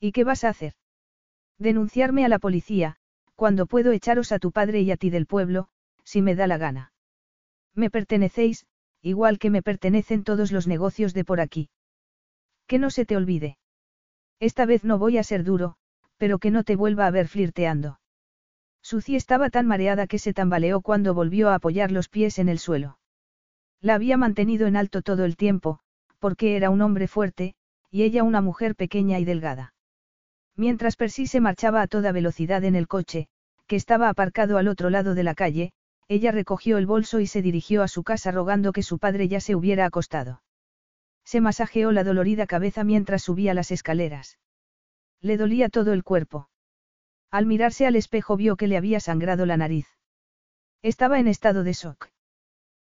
¿Y 0.00 0.12
qué 0.12 0.24
vas 0.24 0.44
a 0.44 0.50
hacer? 0.50 0.74
Denunciarme 1.58 2.24
a 2.24 2.28
la 2.28 2.38
policía, 2.38 2.96
cuando 3.36 3.66
puedo 3.66 3.92
echaros 3.92 4.32
a 4.32 4.38
tu 4.38 4.52
padre 4.52 4.80
y 4.80 4.90
a 4.90 4.96
ti 4.96 5.10
del 5.10 5.26
pueblo, 5.26 5.68
si 6.04 6.22
me 6.22 6.34
da 6.34 6.46
la 6.46 6.58
gana. 6.58 6.92
Me 7.74 7.88
pertenecéis, 7.88 8.66
igual 9.00 9.38
que 9.38 9.48
me 9.48 9.62
pertenecen 9.62 10.24
todos 10.24 10.52
los 10.52 10.66
negocios 10.66 11.14
de 11.14 11.24
por 11.24 11.40
aquí. 11.40 11.70
Que 12.66 12.78
no 12.78 12.90
se 12.90 13.06
te 13.06 13.16
olvide. 13.16 13.58
Esta 14.38 14.66
vez 14.66 14.84
no 14.84 14.98
voy 14.98 15.18
a 15.18 15.22
ser 15.22 15.44
duro, 15.44 15.76
pero 16.18 16.38
que 16.38 16.50
no 16.50 16.64
te 16.64 16.76
vuelva 16.76 17.06
a 17.06 17.10
ver 17.10 17.28
flirteando. 17.28 18.00
Suci 18.92 19.16
estaba 19.16 19.48
tan 19.48 19.66
mareada 19.66 20.06
que 20.06 20.18
se 20.18 20.34
tambaleó 20.34 20.82
cuando 20.82 21.14
volvió 21.14 21.48
a 21.48 21.54
apoyar 21.54 21.90
los 21.90 22.10
pies 22.10 22.38
en 22.38 22.50
el 22.50 22.58
suelo. 22.58 22.98
La 23.80 23.94
había 23.94 24.18
mantenido 24.18 24.66
en 24.66 24.76
alto 24.76 25.00
todo 25.00 25.24
el 25.24 25.38
tiempo, 25.38 25.78
porque 26.18 26.56
era 26.56 26.68
un 26.68 26.82
hombre 26.82 27.08
fuerte, 27.08 27.54
y 27.90 28.02
ella 28.02 28.22
una 28.22 28.42
mujer 28.42 28.76
pequeña 28.76 29.18
y 29.18 29.24
delgada. 29.24 29.72
Mientras 30.56 30.96
Percy 30.96 31.26
se 31.26 31.40
marchaba 31.40 31.80
a 31.80 31.86
toda 31.86 32.12
velocidad 32.12 32.64
en 32.64 32.74
el 32.74 32.86
coche, 32.86 33.28
que 33.66 33.76
estaba 33.76 34.10
aparcado 34.10 34.58
al 34.58 34.68
otro 34.68 34.90
lado 34.90 35.14
de 35.14 35.22
la 35.22 35.34
calle, 35.34 35.72
ella 36.06 36.30
recogió 36.30 36.76
el 36.76 36.84
bolso 36.84 37.18
y 37.18 37.26
se 37.26 37.40
dirigió 37.40 37.82
a 37.82 37.88
su 37.88 38.02
casa 38.02 38.30
rogando 38.30 38.74
que 38.74 38.82
su 38.82 38.98
padre 38.98 39.26
ya 39.26 39.40
se 39.40 39.54
hubiera 39.54 39.86
acostado. 39.86 40.42
Se 41.24 41.40
masajeó 41.40 41.92
la 41.92 42.04
dolorida 42.04 42.46
cabeza 42.46 42.84
mientras 42.84 43.22
subía 43.22 43.54
las 43.54 43.70
escaleras. 43.70 44.38
Le 45.22 45.38
dolía 45.38 45.70
todo 45.70 45.94
el 45.94 46.04
cuerpo. 46.04 46.50
Al 47.32 47.46
mirarse 47.46 47.86
al 47.86 47.96
espejo 47.96 48.36
vio 48.36 48.56
que 48.56 48.66
le 48.66 48.76
había 48.76 49.00
sangrado 49.00 49.46
la 49.46 49.56
nariz. 49.56 49.88
Estaba 50.82 51.18
en 51.18 51.28
estado 51.28 51.64
de 51.64 51.72
shock. 51.72 52.10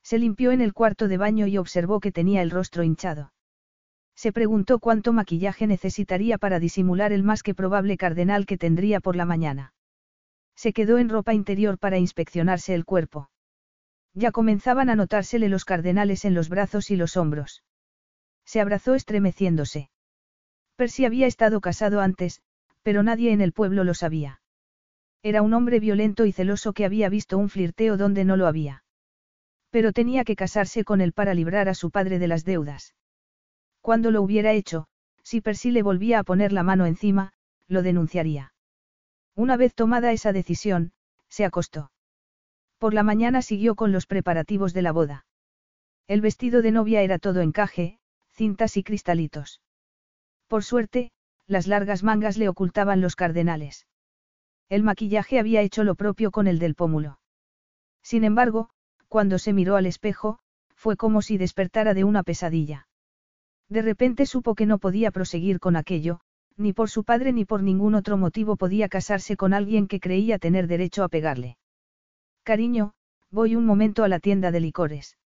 Se 0.03 0.19
limpió 0.19 0.51
en 0.51 0.63
el 0.63 0.73
cuarto 0.73 1.09
de 1.09 1.19
baño 1.19 1.47
y 1.47 1.59
observó 1.59 2.01
que 2.01 2.11
tenía 2.11 2.41
el 2.41 2.51
rostro 2.51 2.83
hinchado. 2.83 3.35
Se 4.17 4.33
preguntó 4.33 4.79
cuánto 4.79 5.13
maquillaje 5.13 5.67
necesitaría 5.67 6.39
para 6.39 6.59
disimular 6.59 7.13
el 7.13 7.23
más 7.23 7.43
que 7.43 7.55
probable 7.55 7.99
cardenal 7.99 8.47
que 8.47 8.57
tendría 8.57 9.01
por 9.01 9.15
la 9.15 9.27
mañana. 9.27 9.75
Se 10.57 10.73
quedó 10.73 10.97
en 10.97 11.11
ropa 11.11 11.35
interior 11.35 11.79
para 11.79 11.99
inspeccionarse 11.99 12.75
el 12.75 12.87
cuerpo. 12.87 13.31
Ya 14.15 14.33
comenzaban 14.33 14.89
a 14.89 14.97
notársele 14.97 15.51
los 15.51 15.67
cardenales 15.67 16.25
en 16.25 16.35
los 16.35 16.49
brazos 16.49 16.91
y 16.91 16.97
los 16.97 17.19
hombros. 17.19 17.63
Se 18.47 18.61
abrazó 18.61 18.95
estremeciéndose. 18.95 19.91
Percy 20.77 21.05
había 21.05 21.27
estado 21.27 21.61
casado 21.61 22.01
antes, 22.01 22.41
pero 22.83 23.03
nadie 23.03 23.33
en 23.33 23.41
el 23.41 23.53
pueblo 23.53 23.85
lo 23.85 23.95
sabía. 23.95 24.41
Era 25.23 25.43
un 25.43 25.53
hombre 25.53 25.81
violento 25.81 26.25
y 26.25 26.33
celoso 26.33 26.73
que 26.73 26.85
había 26.85 27.09
visto 27.09 27.37
un 27.37 27.49
flirteo 27.49 27.97
donde 27.97 28.25
no 28.25 28.37
lo 28.37 28.47
había. 28.47 28.85
Pero 29.71 29.93
tenía 29.93 30.25
que 30.25 30.37
casarse 30.37 30.85
con 30.85 31.01
él 31.01 31.13
para 31.13 31.35
librar 31.35 31.69
a 31.69 31.75
su 31.75 31.91
padre 31.91 32.19
de 32.19 32.29
las 32.29 32.45
deudas. 32.45 32.95
Cuando 33.81 34.11
lo 34.11 34.23
hubiera 34.23 34.53
hecho, 34.53 34.87
si 35.23 35.41
Percy 35.41 35.71
le 35.71 35.83
volvía 35.83 36.19
a 36.19 36.25
poner 36.25 36.53
la 36.53 36.63
mano 36.63 36.87
encima, 36.87 37.33
lo 37.69 37.83
denunciaría. 37.83 38.53
Una 39.35 39.57
vez 39.57 39.75
tomada 39.75 40.13
esa 40.13 40.33
decisión, 40.33 40.93
se 41.29 41.45
acostó. 41.45 41.93
Por 42.79 42.95
la 42.95 43.03
mañana 43.03 43.43
siguió 43.43 43.75
con 43.75 43.93
los 43.93 44.07
preparativos 44.07 44.73
de 44.73 44.83
la 44.83 44.93
boda. 44.93 45.27
El 46.09 46.21
vestido 46.21 46.63
de 46.63 46.73
novia 46.73 47.03
era 47.03 47.19
todo 47.19 47.41
encaje, 47.41 47.99
cintas 48.33 48.77
y 48.77 48.83
cristalitos. 48.83 49.61
Por 50.49 50.65
suerte, 50.65 51.13
las 51.51 51.67
largas 51.67 52.05
mangas 52.05 52.39
le 52.39 52.49
ocultaban 52.49 53.01
los 53.01 53.17
cardenales. 53.17 53.89
El 54.69 54.85
maquillaje 54.85 55.41
había 55.41 55.63
hecho 55.63 55.83
lo 55.83 55.97
propio 55.97 56.31
con 56.31 56.47
el 56.47 56.61
del 56.61 56.77
pómulo. 56.77 57.19
Sin 58.05 58.23
embargo, 58.23 58.71
cuando 59.09 59.37
se 59.37 59.53
miró 59.53 59.75
al 59.75 59.87
espejo, 59.87 60.39
fue 60.77 60.97
como 60.97 61.23
si 61.23 61.39
despertara 61.39 61.93
de 61.93 62.05
una 62.05 62.23
pesadilla. 62.23 62.87
De 63.69 63.83
repente 63.83 64.27
supo 64.27 64.55
que 64.55 64.65
no 64.65 64.79
podía 64.79 65.11
proseguir 65.11 65.59
con 65.59 65.75
aquello, 65.75 66.21
ni 66.57 66.73
por 66.73 66.89
su 66.89 67.03
padre 67.03 67.33
ni 67.33 67.45
por 67.45 67.65
ningún 67.65 67.97
otro 67.97 68.17
motivo 68.17 68.55
podía 68.55 68.89
casarse 68.89 69.37
con 69.37 69.53
alguien 69.53 69.89
que 69.89 69.99
creía 69.99 70.39
tener 70.39 70.69
derecho 70.69 71.03
a 71.03 71.09
pegarle. 71.09 71.59
Cariño, 72.45 72.93
voy 73.29 73.57
un 73.57 73.67
momento 73.67 74.05
a 74.05 74.09
la 74.09 74.21
tienda 74.21 74.53
de 74.53 74.61
licores. 74.61 75.19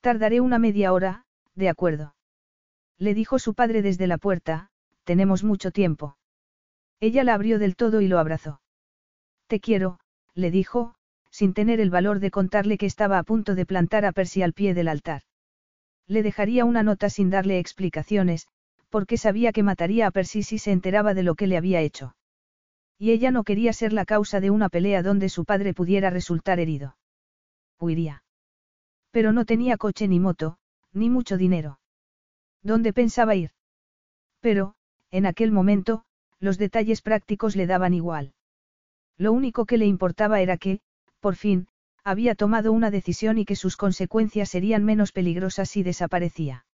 Tardaré 0.00 0.40
una 0.40 0.58
media 0.58 0.94
hora, 0.94 1.26
de 1.54 1.68
acuerdo. 1.68 2.14
Le 2.96 3.12
dijo 3.12 3.38
su 3.38 3.52
padre 3.52 3.82
desde 3.82 4.06
la 4.06 4.16
puerta, 4.16 4.70
tenemos 5.06 5.44
mucho 5.44 5.70
tiempo. 5.70 6.18
Ella 7.00 7.24
la 7.24 7.34
abrió 7.34 7.58
del 7.58 7.76
todo 7.76 8.00
y 8.00 8.08
lo 8.08 8.18
abrazó. 8.18 8.60
Te 9.46 9.60
quiero, 9.60 10.00
le 10.34 10.50
dijo, 10.50 10.94
sin 11.30 11.54
tener 11.54 11.80
el 11.80 11.90
valor 11.90 12.18
de 12.18 12.30
contarle 12.30 12.76
que 12.76 12.86
estaba 12.86 13.18
a 13.18 13.22
punto 13.22 13.54
de 13.54 13.64
plantar 13.64 14.04
a 14.04 14.12
Percy 14.12 14.42
al 14.42 14.52
pie 14.52 14.74
del 14.74 14.88
altar. 14.88 15.22
Le 16.08 16.22
dejaría 16.22 16.64
una 16.64 16.82
nota 16.82 17.08
sin 17.08 17.30
darle 17.30 17.58
explicaciones, 17.58 18.48
porque 18.90 19.16
sabía 19.16 19.52
que 19.52 19.62
mataría 19.62 20.06
a 20.06 20.10
Percy 20.10 20.42
si 20.42 20.58
se 20.58 20.72
enteraba 20.72 21.14
de 21.14 21.22
lo 21.22 21.34
que 21.34 21.46
le 21.46 21.56
había 21.56 21.80
hecho. 21.80 22.16
Y 22.98 23.12
ella 23.12 23.30
no 23.30 23.44
quería 23.44 23.72
ser 23.72 23.92
la 23.92 24.06
causa 24.06 24.40
de 24.40 24.50
una 24.50 24.68
pelea 24.68 25.02
donde 25.02 25.28
su 25.28 25.44
padre 25.44 25.74
pudiera 25.74 26.10
resultar 26.10 26.58
herido. 26.58 26.96
Huiría. 27.78 28.24
Pero 29.10 29.32
no 29.32 29.44
tenía 29.44 29.76
coche 29.76 30.08
ni 30.08 30.18
moto, 30.18 30.58
ni 30.92 31.10
mucho 31.10 31.36
dinero. 31.36 31.78
¿Dónde 32.62 32.92
pensaba 32.92 33.34
ir? 33.34 33.50
Pero, 34.40 34.75
en 35.10 35.26
aquel 35.26 35.52
momento, 35.52 36.04
los 36.40 36.58
detalles 36.58 37.02
prácticos 37.02 37.56
le 37.56 37.66
daban 37.66 37.94
igual. 37.94 38.34
Lo 39.16 39.32
único 39.32 39.64
que 39.64 39.78
le 39.78 39.86
importaba 39.86 40.40
era 40.40 40.56
que, 40.56 40.80
por 41.20 41.36
fin, 41.36 41.68
había 42.04 42.34
tomado 42.34 42.72
una 42.72 42.90
decisión 42.90 43.38
y 43.38 43.44
que 43.44 43.56
sus 43.56 43.76
consecuencias 43.76 44.50
serían 44.50 44.84
menos 44.84 45.12
peligrosas 45.12 45.70
si 45.70 45.82
desaparecía. 45.82 46.66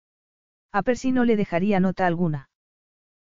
A 0.71 0.83
Percy 0.83 1.11
no 1.11 1.25
le 1.25 1.35
dejaría 1.35 1.79
nota 1.79 2.07
alguna. 2.07 2.49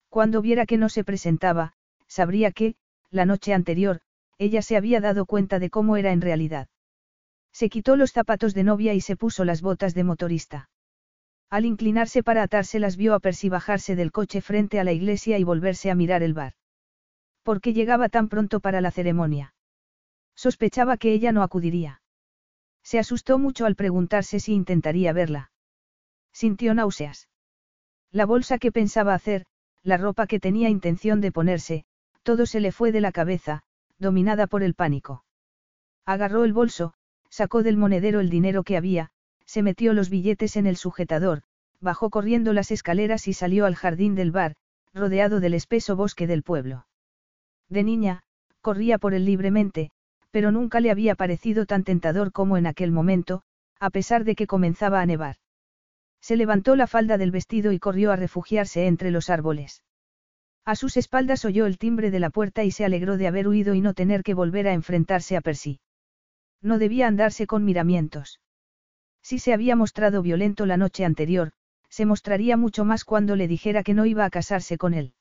Cuando 0.08 0.42
viera 0.42 0.66
que 0.66 0.78
no 0.78 0.88
se 0.88 1.04
presentaba, 1.04 1.72
sabría 2.06 2.52
que, 2.52 2.76
la 3.10 3.24
noche 3.24 3.54
anterior, 3.54 4.00
ella 4.38 4.62
se 4.62 4.76
había 4.76 5.00
dado 5.00 5.26
cuenta 5.26 5.58
de 5.58 5.70
cómo 5.70 5.96
era 5.96 6.12
en 6.12 6.20
realidad. 6.20 6.68
Se 7.52 7.68
quitó 7.68 7.96
los 7.96 8.12
zapatos 8.12 8.54
de 8.54 8.64
novia 8.64 8.92
y 8.94 9.00
se 9.00 9.16
puso 9.16 9.44
las 9.44 9.62
botas 9.62 9.94
de 9.94 10.04
motorista. 10.04 10.68
Al 11.48 11.64
inclinarse 11.64 12.22
para 12.22 12.42
atárselas 12.42 12.96
vio 12.96 13.14
a 13.14 13.20
Percy 13.20 13.48
bajarse 13.48 13.94
del 13.96 14.12
coche 14.12 14.40
frente 14.40 14.80
a 14.80 14.84
la 14.84 14.92
iglesia 14.92 15.38
y 15.38 15.44
volverse 15.44 15.90
a 15.90 15.94
mirar 15.94 16.22
el 16.22 16.34
bar. 16.34 16.54
¿Por 17.42 17.60
qué 17.60 17.72
llegaba 17.72 18.08
tan 18.08 18.28
pronto 18.28 18.60
para 18.60 18.80
la 18.80 18.90
ceremonia? 18.90 19.54
Sospechaba 20.34 20.96
que 20.96 21.12
ella 21.12 21.32
no 21.32 21.42
acudiría. 21.42 22.02
Se 22.82 22.98
asustó 22.98 23.38
mucho 23.38 23.66
al 23.66 23.76
preguntarse 23.76 24.40
si 24.40 24.52
intentaría 24.52 25.12
verla. 25.12 25.50
Sintió 26.32 26.74
náuseas. 26.74 27.28
La 28.10 28.26
bolsa 28.26 28.58
que 28.58 28.72
pensaba 28.72 29.14
hacer, 29.14 29.46
la 29.82 29.96
ropa 29.96 30.26
que 30.26 30.40
tenía 30.40 30.68
intención 30.68 31.20
de 31.20 31.32
ponerse, 31.32 31.84
todo 32.22 32.46
se 32.46 32.60
le 32.60 32.72
fue 32.72 32.92
de 32.92 33.00
la 33.00 33.12
cabeza, 33.12 33.62
dominada 33.98 34.46
por 34.46 34.62
el 34.62 34.74
pánico. 34.74 35.24
Agarró 36.04 36.44
el 36.44 36.52
bolso, 36.52 36.94
Sacó 37.30 37.62
del 37.62 37.76
monedero 37.76 38.20
el 38.20 38.30
dinero 38.30 38.62
que 38.62 38.76
había, 38.76 39.10
se 39.46 39.62
metió 39.62 39.94
los 39.94 40.10
billetes 40.10 40.56
en 40.56 40.66
el 40.66 40.76
sujetador, 40.76 41.42
bajó 41.80 42.10
corriendo 42.10 42.52
las 42.52 42.70
escaleras 42.70 43.28
y 43.28 43.32
salió 43.32 43.64
al 43.64 43.76
jardín 43.76 44.14
del 44.14 44.32
bar, 44.32 44.56
rodeado 44.92 45.40
del 45.40 45.54
espeso 45.54 45.96
bosque 45.96 46.26
del 46.26 46.42
pueblo. 46.42 46.86
De 47.68 47.82
niña, 47.82 48.22
corría 48.60 48.98
por 48.98 49.14
él 49.14 49.24
libremente, 49.24 49.90
pero 50.30 50.50
nunca 50.50 50.80
le 50.80 50.90
había 50.90 51.14
parecido 51.14 51.66
tan 51.66 51.84
tentador 51.84 52.32
como 52.32 52.56
en 52.56 52.66
aquel 52.66 52.92
momento, 52.92 53.42
a 53.78 53.90
pesar 53.90 54.24
de 54.24 54.34
que 54.34 54.46
comenzaba 54.46 55.00
a 55.00 55.06
nevar. 55.06 55.36
Se 56.20 56.36
levantó 56.36 56.76
la 56.76 56.86
falda 56.86 57.18
del 57.18 57.30
vestido 57.30 57.72
y 57.72 57.78
corrió 57.78 58.10
a 58.10 58.16
refugiarse 58.16 58.86
entre 58.86 59.10
los 59.10 59.30
árboles. 59.30 59.82
A 60.64 60.74
sus 60.74 60.96
espaldas 60.96 61.44
oyó 61.44 61.66
el 61.66 61.78
timbre 61.78 62.10
de 62.10 62.18
la 62.18 62.30
puerta 62.30 62.64
y 62.64 62.72
se 62.72 62.84
alegró 62.84 63.16
de 63.16 63.28
haber 63.28 63.46
huido 63.46 63.74
y 63.74 63.80
no 63.80 63.94
tener 63.94 64.24
que 64.24 64.34
volver 64.34 64.66
a 64.66 64.72
enfrentarse 64.72 65.36
a 65.36 65.40
Percy. 65.40 65.78
No 66.60 66.78
debía 66.78 67.06
andarse 67.06 67.46
con 67.46 67.64
miramientos. 67.64 68.40
Si 69.28 69.40
se 69.40 69.52
había 69.52 69.74
mostrado 69.74 70.22
violento 70.22 70.66
la 70.66 70.76
noche 70.76 71.04
anterior, 71.04 71.50
se 71.88 72.06
mostraría 72.06 72.56
mucho 72.56 72.84
más 72.84 73.04
cuando 73.04 73.34
le 73.34 73.48
dijera 73.48 73.82
que 73.82 73.92
no 73.92 74.06
iba 74.06 74.24
a 74.24 74.30
casarse 74.30 74.78
con 74.78 74.94
él. 74.94 75.14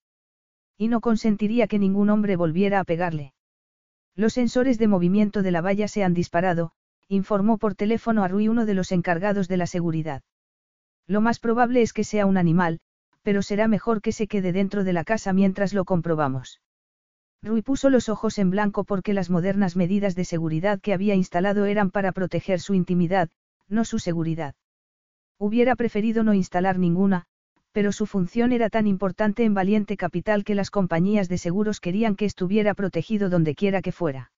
Y 0.78 0.89
no 0.89 1.01
consentiría 1.01 1.66
que 1.66 1.80
ningún 1.80 2.12
hombre 2.12 2.36
volviera 2.36 2.80
a 2.80 2.84
pegarle. 2.84 3.34
Los 4.16 4.34
sensores 4.34 4.78
de 4.78 4.88
movimiento 4.88 5.41
de 5.41 5.49
la 5.49 5.62
valla 5.62 5.88
se 5.88 6.03
han 6.03 6.14
disparado, 6.14 6.72
informó 7.08 7.58
por 7.58 7.74
teléfono 7.74 8.24
a 8.24 8.28
Rui 8.28 8.47
uno 8.47 8.68
de 8.68 8.76
los 8.76 8.91
encargados 8.91 9.47
de 9.47 9.58
la 9.58 9.66
seguridad. 9.66 10.22
Lo 11.08 11.20
más 11.20 11.39
probable 11.39 11.82
es 11.82 11.91
que 11.91 12.03
sea 12.03 12.28
un 12.28 12.38
animal, 12.38 12.82
pero 13.24 13.41
será 13.41 13.68
mejor 13.68 14.03
que 14.03 14.12
se 14.12 14.28
quede 14.28 14.51
dentro 14.51 14.84
de 14.84 14.93
la 14.93 15.03
casa 15.03 15.34
mientras 15.34 15.74
lo 15.74 15.84
comprobamos. 15.84 16.62
Rui 17.41 17.64
puso 17.64 17.89
los 17.89 18.08
ojos 18.08 18.38
en 18.38 18.51
blanco 18.51 18.84
porque 18.84 19.16
las 19.16 19.32
modernas 19.32 19.76
medidas 19.76 20.14
de 20.14 20.26
seguridad 20.26 20.80
que 20.80 20.93
había 20.93 21.16
instalado 21.16 21.66
eran 21.66 21.89
para 21.89 22.12
proteger 22.12 22.60
su 22.60 22.76
intimidad, 22.76 23.32
no 23.68 23.86
su 23.86 23.99
seguridad. 23.99 24.55
Hubiera 25.38 25.76
preferido 25.76 26.24
no 26.24 26.34
instalar 26.34 26.80
ninguna, 26.80 27.26
pero 27.72 27.91
su 27.91 28.05
función 28.05 28.53
era 28.53 28.70
tan 28.70 28.88
importante 28.88 29.43
en 29.43 29.53
Valiente 29.53 29.97
Capital 29.97 30.43
que 30.45 30.55
las 30.55 30.72
compañías 30.72 31.28
de 31.28 31.38
seguros 31.38 31.82
querían 31.82 32.16
que 32.16 32.26
estuviera 32.26 32.74
protegido 32.74 33.30
donde 33.30 33.53
quiera 33.53 33.82
que 33.82 33.91
fuera. 33.91 34.32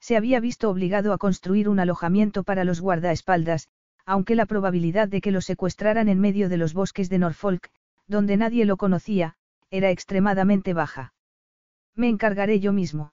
Se 0.00 0.16
había 0.16 0.40
visto 0.40 0.70
obligado 0.70 1.12
a 1.12 1.18
construir 1.18 1.68
un 1.68 1.80
alojamiento 1.80 2.44
para 2.44 2.64
los 2.64 2.80
guardaespaldas, 2.80 3.68
aunque 4.04 4.34
la 4.34 4.46
probabilidad 4.46 5.08
de 5.08 5.20
que 5.20 5.32
lo 5.32 5.40
secuestraran 5.40 6.08
en 6.08 6.20
medio 6.20 6.48
de 6.48 6.56
los 6.56 6.74
bosques 6.74 7.08
de 7.08 7.18
Norfolk, 7.18 7.70
donde 8.06 8.36
nadie 8.36 8.64
lo 8.64 8.76
conocía, 8.76 9.34
era 9.70 9.90
extremadamente 9.90 10.74
baja. 10.74 11.14
Me 11.94 12.08
encargaré 12.08 12.60
yo 12.60 12.72
mismo. 12.72 13.12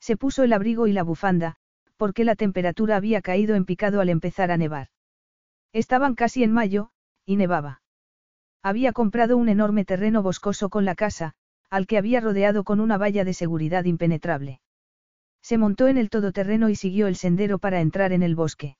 Se 0.00 0.16
puso 0.16 0.42
el 0.42 0.52
abrigo 0.52 0.86
y 0.86 0.92
la 0.92 1.02
bufanda, 1.02 1.56
porque 1.96 2.24
la 2.24 2.36
temperatura 2.36 2.96
había 2.96 3.22
caído 3.22 3.54
en 3.54 3.64
picado 3.64 4.00
al 4.00 4.08
empezar 4.08 4.50
a 4.50 4.56
nevar. 4.56 4.88
Estaban 5.72 6.14
casi 6.14 6.42
en 6.42 6.52
mayo, 6.52 6.90
y 7.24 7.36
nevaba. 7.36 7.82
Había 8.62 8.92
comprado 8.92 9.36
un 9.36 9.48
enorme 9.48 9.84
terreno 9.84 10.22
boscoso 10.22 10.68
con 10.68 10.84
la 10.84 10.94
casa, 10.94 11.34
al 11.70 11.86
que 11.86 11.98
había 11.98 12.20
rodeado 12.20 12.64
con 12.64 12.80
una 12.80 12.98
valla 12.98 13.24
de 13.24 13.34
seguridad 13.34 13.84
impenetrable. 13.84 14.60
Se 15.42 15.58
montó 15.58 15.88
en 15.88 15.98
el 15.98 16.10
todoterreno 16.10 16.68
y 16.68 16.76
siguió 16.76 17.06
el 17.06 17.16
sendero 17.16 17.58
para 17.58 17.80
entrar 17.80 18.12
en 18.12 18.22
el 18.22 18.34
bosque. 18.34 18.76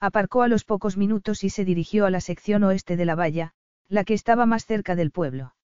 Aparcó 0.00 0.42
a 0.42 0.48
los 0.48 0.64
pocos 0.64 0.96
minutos 0.96 1.44
y 1.44 1.50
se 1.50 1.64
dirigió 1.64 2.06
a 2.06 2.10
la 2.10 2.20
sección 2.20 2.62
oeste 2.64 2.96
de 2.96 3.04
la 3.04 3.14
valla, 3.14 3.52
la 3.88 4.04
que 4.04 4.14
estaba 4.14 4.46
más 4.46 4.66
cerca 4.66 4.94
del 4.96 5.10
pueblo. 5.10 5.54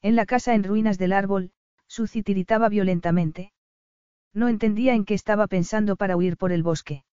En 0.00 0.16
la 0.16 0.26
casa 0.26 0.54
en 0.54 0.64
ruinas 0.64 0.98
del 0.98 1.12
árbol, 1.12 1.52
Suzy 1.86 2.22
tiritaba 2.22 2.68
violentamente. 2.68 3.52
No 4.34 4.48
entendía 4.48 4.94
en 4.94 5.04
qué 5.04 5.14
estaba 5.14 5.46
pensando 5.46 5.96
para 5.96 6.16
huir 6.16 6.36
por 6.36 6.52
el 6.52 6.62
bosque. 6.62 7.04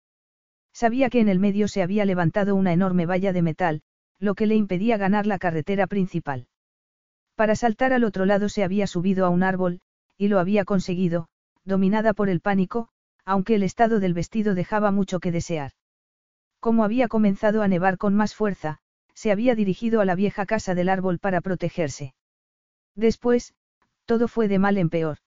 Sabía 0.74 1.10
que 1.10 1.20
en 1.20 1.30
el 1.30 1.40
medio 1.40 1.68
se 1.68 1.82
había 1.82 2.06
levantado 2.06 2.56
una 2.56 2.72
enorme 2.72 3.06
valla 3.06 3.34
de 3.34 3.42
metal, 3.42 3.82
lo 4.20 4.36
que 4.36 4.46
le 4.48 4.56
impedía 4.56 4.98
ganar 4.98 5.26
la 5.26 5.40
carretera 5.40 5.88
principal. 5.88 6.48
Para 7.36 7.56
saltar 7.56 7.94
al 7.94 8.04
otro 8.04 8.26
lado 8.26 8.50
se 8.50 8.64
había 8.64 8.88
subido 8.88 9.26
a 9.26 9.30
un 9.30 9.44
árbol, 9.44 9.82
y 10.18 10.28
lo 10.28 10.40
había 10.40 10.66
conseguido, 10.66 11.28
dominada 11.64 12.14
por 12.14 12.30
el 12.30 12.42
pánico, 12.42 12.90
aunque 13.26 13.56
el 13.56 13.64
estado 13.64 14.00
del 14.00 14.14
vestido 14.14 14.56
dejaba 14.56 14.92
mucho 14.92 15.20
que 15.20 15.32
desear. 15.32 15.72
Como 16.60 16.84
había 16.84 17.08
comenzado 17.08 17.62
a 17.62 17.68
nevar 17.68 17.98
con 17.98 18.16
más 18.16 18.36
fuerza, 18.36 18.80
se 19.14 19.32
había 19.32 19.56
dirigido 19.56 20.02
a 20.02 20.06
la 20.06 20.16
vieja 20.16 20.46
casa 20.46 20.76
del 20.76 20.90
árbol 20.90 21.20
para 21.20 21.42
protegerse. 21.42 22.14
Después, 22.96 23.54
todo 24.06 24.28
fue 24.28 24.48
de 24.48 24.60
mal 24.60 24.78
en 24.78 24.90
peor. 24.90 25.20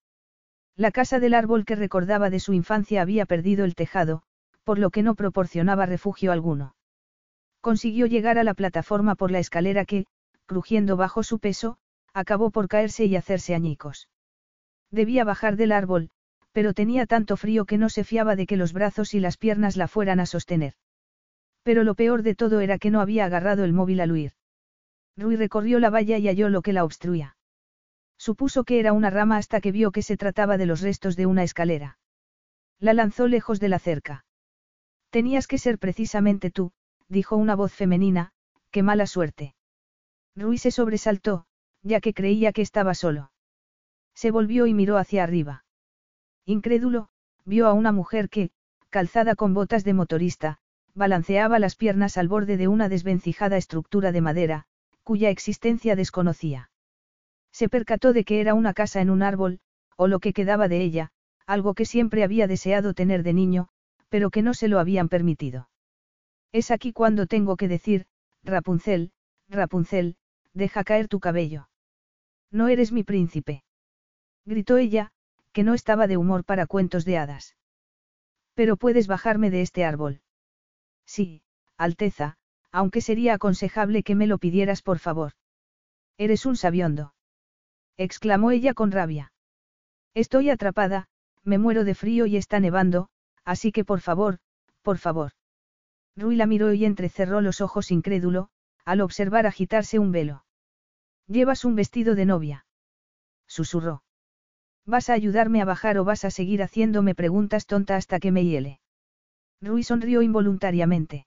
La 0.76 0.90
casa 0.90 1.20
del 1.20 1.34
árbol 1.34 1.64
que 1.64 1.76
recordaba 1.76 2.30
de 2.30 2.40
su 2.40 2.54
infancia 2.54 3.02
había 3.02 3.26
perdido 3.26 3.64
el 3.64 3.74
tejado, 3.74 4.22
por 4.64 4.78
lo 4.78 4.90
que 4.90 5.02
no 5.02 5.14
proporcionaba 5.14 5.86
refugio 5.86 6.32
alguno. 6.32 6.74
Consiguió 7.60 8.06
llegar 8.06 8.38
a 8.38 8.44
la 8.44 8.54
plataforma 8.54 9.14
por 9.14 9.30
la 9.30 9.38
escalera 9.38 9.84
que, 9.84 10.06
crujiendo 10.46 10.96
bajo 10.96 11.22
su 11.22 11.38
peso, 11.38 11.78
acabó 12.14 12.50
por 12.50 12.68
caerse 12.68 13.04
y 13.04 13.16
hacerse 13.16 13.54
añicos. 13.54 14.08
Debía 14.90 15.24
bajar 15.24 15.56
del 15.56 15.72
árbol, 15.72 16.10
pero 16.52 16.74
tenía 16.74 17.06
tanto 17.06 17.36
frío 17.36 17.64
que 17.64 17.78
no 17.78 17.88
se 17.88 18.04
fiaba 18.04 18.36
de 18.36 18.46
que 18.46 18.56
los 18.56 18.72
brazos 18.72 19.14
y 19.14 19.20
las 19.20 19.36
piernas 19.36 19.76
la 19.76 19.88
fueran 19.88 20.20
a 20.20 20.26
sostener. 20.26 20.74
Pero 21.62 21.84
lo 21.84 21.94
peor 21.94 22.22
de 22.22 22.34
todo 22.34 22.60
era 22.60 22.78
que 22.78 22.90
no 22.90 23.00
había 23.00 23.24
agarrado 23.24 23.64
el 23.64 23.72
móvil 23.72 24.00
al 24.00 24.12
huir. 24.12 24.32
Rui 25.16 25.36
recorrió 25.36 25.78
la 25.78 25.90
valla 25.90 26.18
y 26.18 26.28
halló 26.28 26.48
lo 26.48 26.62
que 26.62 26.72
la 26.72 26.84
obstruía. 26.84 27.36
Supuso 28.22 28.62
que 28.62 28.78
era 28.78 28.92
una 28.92 29.10
rama 29.10 29.36
hasta 29.36 29.60
que 29.60 29.72
vio 29.72 29.90
que 29.90 30.00
se 30.00 30.16
trataba 30.16 30.56
de 30.56 30.64
los 30.64 30.80
restos 30.80 31.16
de 31.16 31.26
una 31.26 31.42
escalera. 31.42 31.98
La 32.78 32.94
lanzó 32.94 33.26
lejos 33.26 33.58
de 33.58 33.68
la 33.68 33.80
cerca. 33.80 34.24
Tenías 35.10 35.48
que 35.48 35.58
ser 35.58 35.76
precisamente 35.80 36.52
tú, 36.52 36.70
dijo 37.08 37.34
una 37.34 37.56
voz 37.56 37.72
femenina, 37.72 38.30
qué 38.70 38.84
mala 38.84 39.08
suerte. 39.08 39.56
Rui 40.36 40.56
se 40.56 40.70
sobresaltó, 40.70 41.46
ya 41.82 41.98
que 42.00 42.14
creía 42.14 42.52
que 42.52 42.62
estaba 42.62 42.94
solo. 42.94 43.32
Se 44.14 44.30
volvió 44.30 44.68
y 44.68 44.72
miró 44.72 44.98
hacia 44.98 45.24
arriba. 45.24 45.64
Incrédulo, 46.44 47.08
vio 47.44 47.66
a 47.66 47.72
una 47.72 47.90
mujer 47.90 48.28
que, 48.28 48.52
calzada 48.88 49.34
con 49.34 49.52
botas 49.52 49.82
de 49.82 49.94
motorista, 49.94 50.60
balanceaba 50.94 51.58
las 51.58 51.74
piernas 51.74 52.16
al 52.16 52.28
borde 52.28 52.56
de 52.56 52.68
una 52.68 52.88
desvencijada 52.88 53.56
estructura 53.56 54.12
de 54.12 54.20
madera, 54.20 54.66
cuya 55.02 55.28
existencia 55.28 55.96
desconocía. 55.96 56.70
Se 57.52 57.68
percató 57.68 58.12
de 58.12 58.24
que 58.24 58.40
era 58.40 58.54
una 58.54 58.74
casa 58.74 59.00
en 59.00 59.10
un 59.10 59.22
árbol, 59.22 59.60
o 59.96 60.08
lo 60.08 60.20
que 60.20 60.32
quedaba 60.32 60.68
de 60.68 60.82
ella, 60.82 61.12
algo 61.46 61.74
que 61.74 61.84
siempre 61.84 62.24
había 62.24 62.46
deseado 62.46 62.94
tener 62.94 63.22
de 63.22 63.34
niño, 63.34 63.68
pero 64.08 64.30
que 64.30 64.42
no 64.42 64.54
se 64.54 64.68
lo 64.68 64.78
habían 64.78 65.08
permitido. 65.08 65.68
Es 66.50 66.70
aquí 66.70 66.92
cuando 66.92 67.26
tengo 67.26 67.56
que 67.56 67.68
decir, 67.68 68.06
Rapunzel, 68.42 69.12
Rapunzel, 69.48 70.16
deja 70.54 70.84
caer 70.84 71.08
tu 71.08 71.20
cabello. 71.20 71.68
No 72.50 72.68
eres 72.68 72.92
mi 72.92 73.04
príncipe. 73.04 73.64
Gritó 74.44 74.76
ella, 74.76 75.12
que 75.52 75.62
no 75.62 75.74
estaba 75.74 76.06
de 76.06 76.16
humor 76.16 76.44
para 76.44 76.66
cuentos 76.66 77.04
de 77.04 77.18
hadas. 77.18 77.56
Pero 78.54 78.76
puedes 78.76 79.06
bajarme 79.06 79.50
de 79.50 79.62
este 79.62 79.84
árbol. 79.84 80.20
Sí, 81.06 81.42
Alteza, 81.76 82.36
aunque 82.70 83.00
sería 83.00 83.34
aconsejable 83.34 84.02
que 84.02 84.14
me 84.14 84.26
lo 84.26 84.38
pidieras 84.38 84.82
por 84.82 84.98
favor. 84.98 85.32
Eres 86.18 86.44
un 86.46 86.56
sabiondo. 86.56 87.14
Exclamó 87.96 88.50
ella 88.50 88.74
con 88.74 88.90
rabia. 88.90 89.32
Estoy 90.14 90.50
atrapada, 90.50 91.08
me 91.42 91.58
muero 91.58 91.84
de 91.84 91.94
frío 91.94 92.26
y 92.26 92.36
está 92.36 92.60
nevando, 92.60 93.08
así 93.44 93.72
que 93.72 93.84
por 93.84 94.00
favor, 94.00 94.38
por 94.82 94.98
favor. 94.98 95.32
Rui 96.16 96.36
la 96.36 96.46
miró 96.46 96.72
y 96.72 96.84
entrecerró 96.84 97.40
los 97.40 97.60
ojos 97.60 97.90
incrédulo, 97.90 98.50
al 98.84 99.00
observar 99.00 99.46
agitarse 99.46 99.98
un 99.98 100.12
velo. 100.12 100.44
Llevas 101.26 101.64
un 101.64 101.74
vestido 101.74 102.14
de 102.14 102.26
novia. 102.26 102.66
Susurró. 103.46 104.02
¿Vas 104.84 105.08
a 105.08 105.14
ayudarme 105.14 105.62
a 105.62 105.64
bajar 105.64 105.98
o 105.98 106.04
vas 106.04 106.24
a 106.24 106.30
seguir 106.30 106.62
haciéndome 106.62 107.14
preguntas 107.14 107.66
tontas 107.66 107.98
hasta 107.98 108.18
que 108.18 108.32
me 108.32 108.44
hiele? 108.44 108.80
Rui 109.60 109.84
sonrió 109.84 110.22
involuntariamente. 110.22 111.26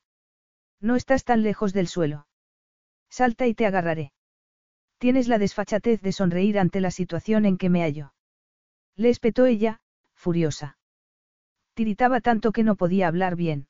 No 0.81 0.95
estás 0.95 1.23
tan 1.23 1.41
lejos 1.41 1.73
del 1.73 1.87
suelo. 1.87 2.27
Salta 3.09 3.47
y 3.47 3.53
te 3.53 3.65
agarraré. 3.65 4.11
Tienes 5.05 5.27
la 5.27 5.37
desfachatez 5.37 6.01
de 6.01 6.11
sonreír 6.11 6.57
ante 6.57 6.81
la 6.81 6.89
situación 6.89 7.45
en 7.45 7.59
que 7.59 7.69
me 7.69 7.83
hallo. 7.83 8.15
Le 8.95 9.09
espetó 9.09 9.45
ella, 9.45 9.79
furiosa. 10.15 10.79
Tiritaba 11.75 12.21
tanto 12.21 12.51
que 12.51 12.63
no 12.63 12.75
podía 12.75 13.07
hablar 13.07 13.35
bien. 13.35 13.67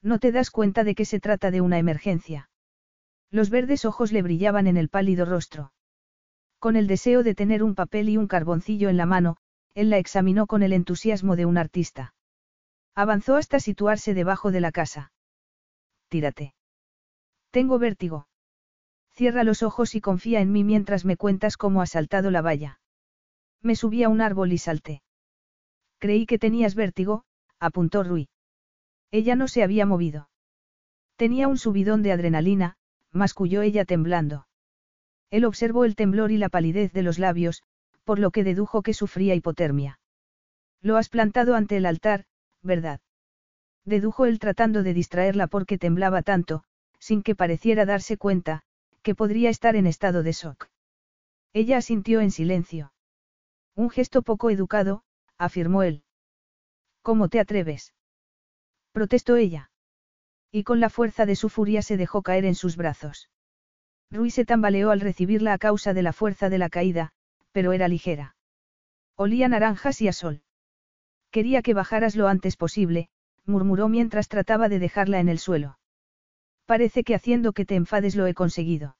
No 0.00 0.18
te 0.18 0.32
das 0.32 0.50
cuenta 0.50 0.82
de 0.82 0.94
que 0.94 1.04
se 1.04 1.20
trata 1.20 1.50
de 1.50 1.60
una 1.60 1.78
emergencia. 1.78 2.48
Los 3.30 3.50
verdes 3.50 3.84
ojos 3.84 4.12
le 4.12 4.22
brillaban 4.22 4.66
en 4.66 4.78
el 4.78 4.88
pálido 4.88 5.26
rostro. 5.26 5.74
Con 6.58 6.76
el 6.76 6.86
deseo 6.86 7.22
de 7.22 7.34
tener 7.34 7.62
un 7.62 7.74
papel 7.74 8.08
y 8.08 8.16
un 8.16 8.26
carboncillo 8.26 8.88
en 8.88 8.96
la 8.96 9.04
mano, 9.04 9.36
él 9.74 9.90
la 9.90 9.98
examinó 9.98 10.46
con 10.46 10.62
el 10.62 10.72
entusiasmo 10.72 11.36
de 11.36 11.44
un 11.44 11.58
artista. 11.58 12.14
Avanzó 12.94 13.36
hasta 13.36 13.60
situarse 13.60 14.14
debajo 14.14 14.50
de 14.52 14.62
la 14.62 14.72
casa. 14.72 15.12
Tírate. 16.08 16.54
Tengo 17.50 17.78
vértigo. 17.78 18.26
Cierra 19.16 19.44
los 19.44 19.62
ojos 19.62 19.94
y 19.94 20.02
confía 20.02 20.42
en 20.42 20.52
mí 20.52 20.62
mientras 20.62 21.06
me 21.06 21.16
cuentas 21.16 21.56
cómo 21.56 21.80
has 21.80 21.90
saltado 21.90 22.30
la 22.30 22.42
valla. 22.42 22.80
Me 23.62 23.74
subí 23.74 24.02
a 24.02 24.10
un 24.10 24.20
árbol 24.20 24.52
y 24.52 24.58
salté. 24.58 25.02
Creí 25.98 26.26
que 26.26 26.38
tenías 26.38 26.74
vértigo, 26.74 27.24
apuntó 27.58 28.02
Rui. 28.02 28.28
Ella 29.10 29.34
no 29.34 29.48
se 29.48 29.62
había 29.62 29.86
movido. 29.86 30.28
Tenía 31.16 31.48
un 31.48 31.56
subidón 31.56 32.02
de 32.02 32.12
adrenalina, 32.12 32.76
masculló 33.10 33.62
ella 33.62 33.86
temblando. 33.86 34.48
Él 35.30 35.46
observó 35.46 35.86
el 35.86 35.96
temblor 35.96 36.30
y 36.30 36.36
la 36.36 36.50
palidez 36.50 36.92
de 36.92 37.02
los 37.02 37.18
labios, 37.18 37.62
por 38.04 38.18
lo 38.18 38.30
que 38.30 38.44
dedujo 38.44 38.82
que 38.82 38.92
sufría 38.92 39.34
hipotermia. 39.34 39.98
Lo 40.82 40.98
has 40.98 41.08
plantado 41.08 41.54
ante 41.54 41.78
el 41.78 41.86
altar, 41.86 42.26
¿verdad? 42.62 43.00
Dedujo 43.86 44.26
él 44.26 44.38
tratando 44.38 44.82
de 44.82 44.92
distraerla 44.92 45.46
porque 45.46 45.78
temblaba 45.78 46.20
tanto, 46.20 46.64
sin 46.98 47.22
que 47.22 47.34
pareciera 47.34 47.86
darse 47.86 48.18
cuenta, 48.18 48.65
que 49.06 49.14
podría 49.14 49.50
estar 49.50 49.76
en 49.76 49.86
estado 49.86 50.24
de 50.24 50.32
shock. 50.32 50.66
Ella 51.52 51.76
asintió 51.76 52.20
en 52.20 52.32
silencio. 52.32 52.92
Un 53.76 53.88
gesto 53.88 54.22
poco 54.22 54.50
educado, 54.50 55.04
afirmó 55.38 55.84
él. 55.84 56.02
¿Cómo 57.02 57.28
te 57.28 57.38
atreves? 57.38 57.94
protestó 58.90 59.36
ella. 59.36 59.70
Y 60.50 60.64
con 60.64 60.80
la 60.80 60.90
fuerza 60.90 61.24
de 61.24 61.36
su 61.36 61.48
furia 61.50 61.82
se 61.82 61.96
dejó 61.96 62.22
caer 62.22 62.44
en 62.44 62.56
sus 62.56 62.76
brazos. 62.76 63.30
Rui 64.10 64.32
se 64.32 64.44
tambaleó 64.44 64.90
al 64.90 64.98
recibirla 65.00 65.52
a 65.52 65.58
causa 65.58 65.94
de 65.94 66.02
la 66.02 66.12
fuerza 66.12 66.48
de 66.48 66.58
la 66.58 66.68
caída, 66.68 67.12
pero 67.52 67.72
era 67.72 67.86
ligera. 67.86 68.34
Olía 69.14 69.46
naranjas 69.48 70.00
y 70.00 70.08
a 70.08 70.12
sol. 70.12 70.42
Quería 71.30 71.62
que 71.62 71.74
bajaras 71.74 72.16
lo 72.16 72.26
antes 72.26 72.56
posible, 72.56 73.08
murmuró 73.44 73.88
mientras 73.88 74.26
trataba 74.26 74.68
de 74.68 74.80
dejarla 74.80 75.20
en 75.20 75.28
el 75.28 75.38
suelo. 75.38 75.78
Parece 76.66 77.04
que 77.04 77.14
haciendo 77.14 77.52
que 77.52 77.64
te 77.64 77.76
enfades 77.76 78.16
lo 78.16 78.26
he 78.26 78.34
conseguido. 78.34 78.96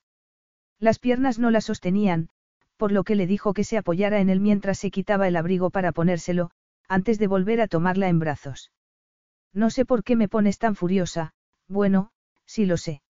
Las 0.79 0.99
piernas 0.99 1.39
no 1.39 1.51
la 1.51 1.61
sostenían, 1.61 2.29
por 2.77 2.93
lo 2.93 3.05
que 3.05 3.17
le 3.17 3.27
dijo 3.27 3.55
que 3.55 3.65
se 3.65 3.77
apoyara 3.77 4.21
en 4.21 4.31
él 4.31 4.41
mientras 4.41 4.79
se 4.79 4.91
quitaba 4.91 5.27
el 5.27 5.37
abrigo 5.37 5.71
para 5.71 5.93
ponérselo, 5.93 6.51
antes 6.89 7.19
de 7.19 7.27
volver 7.27 7.61
a 7.61 7.69
tomarla 7.69 8.09
en 8.09 8.19
brazos. 8.19 8.73
No 9.53 9.71
sé 9.71 9.85
por 9.85 10.05
qué 10.05 10.17
me 10.17 10.29
pones 10.29 10.59
tan 10.59 10.77
furiosa, 10.77 11.33
bueno, 11.67 12.11
sí 12.45 12.67
lo 12.67 12.77
sé. 12.77 13.03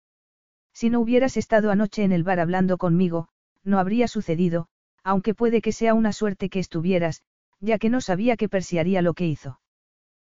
Si 0.73 0.91
no 0.91 1.01
hubieras 1.01 1.37
estado 1.37 1.71
anoche 1.71 2.05
en 2.05 2.13
el 2.13 2.23
bar 2.23 2.41
hablando 2.41 2.79
conmigo, 2.79 3.29
no 3.65 3.79
habría 3.79 4.09
sucedido, 4.09 4.69
aunque 5.03 5.35
puede 5.35 5.61
que 5.61 5.73
sea 5.73 5.95
una 5.95 6.13
suerte 6.13 6.49
que 6.49 6.61
estuvieras, 6.61 7.23
ya 7.61 7.79
que 7.79 7.91
no 7.91 8.01
sabía 8.01 8.37
que 8.37 8.49
persiaría 8.49 9.03
lo 9.03 9.15
que 9.15 9.27
hizo. 9.27 9.61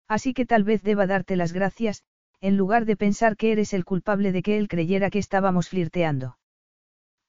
Así 0.09 0.35
que 0.35 0.45
tal 0.45 0.64
vez 0.64 0.83
deba 0.83 1.07
darte 1.07 1.37
las 1.37 1.53
gracias, 1.53 2.05
en 2.43 2.57
lugar 2.57 2.84
de 2.86 2.97
pensar 2.97 3.36
que 3.36 3.53
eres 3.53 3.72
el 3.72 3.84
culpable 3.84 4.32
de 4.32 4.43
que 4.43 4.59
él 4.59 4.66
creyera 4.66 5.11
que 5.11 5.20
estábamos 5.20 5.68
flirteando. 5.68 6.38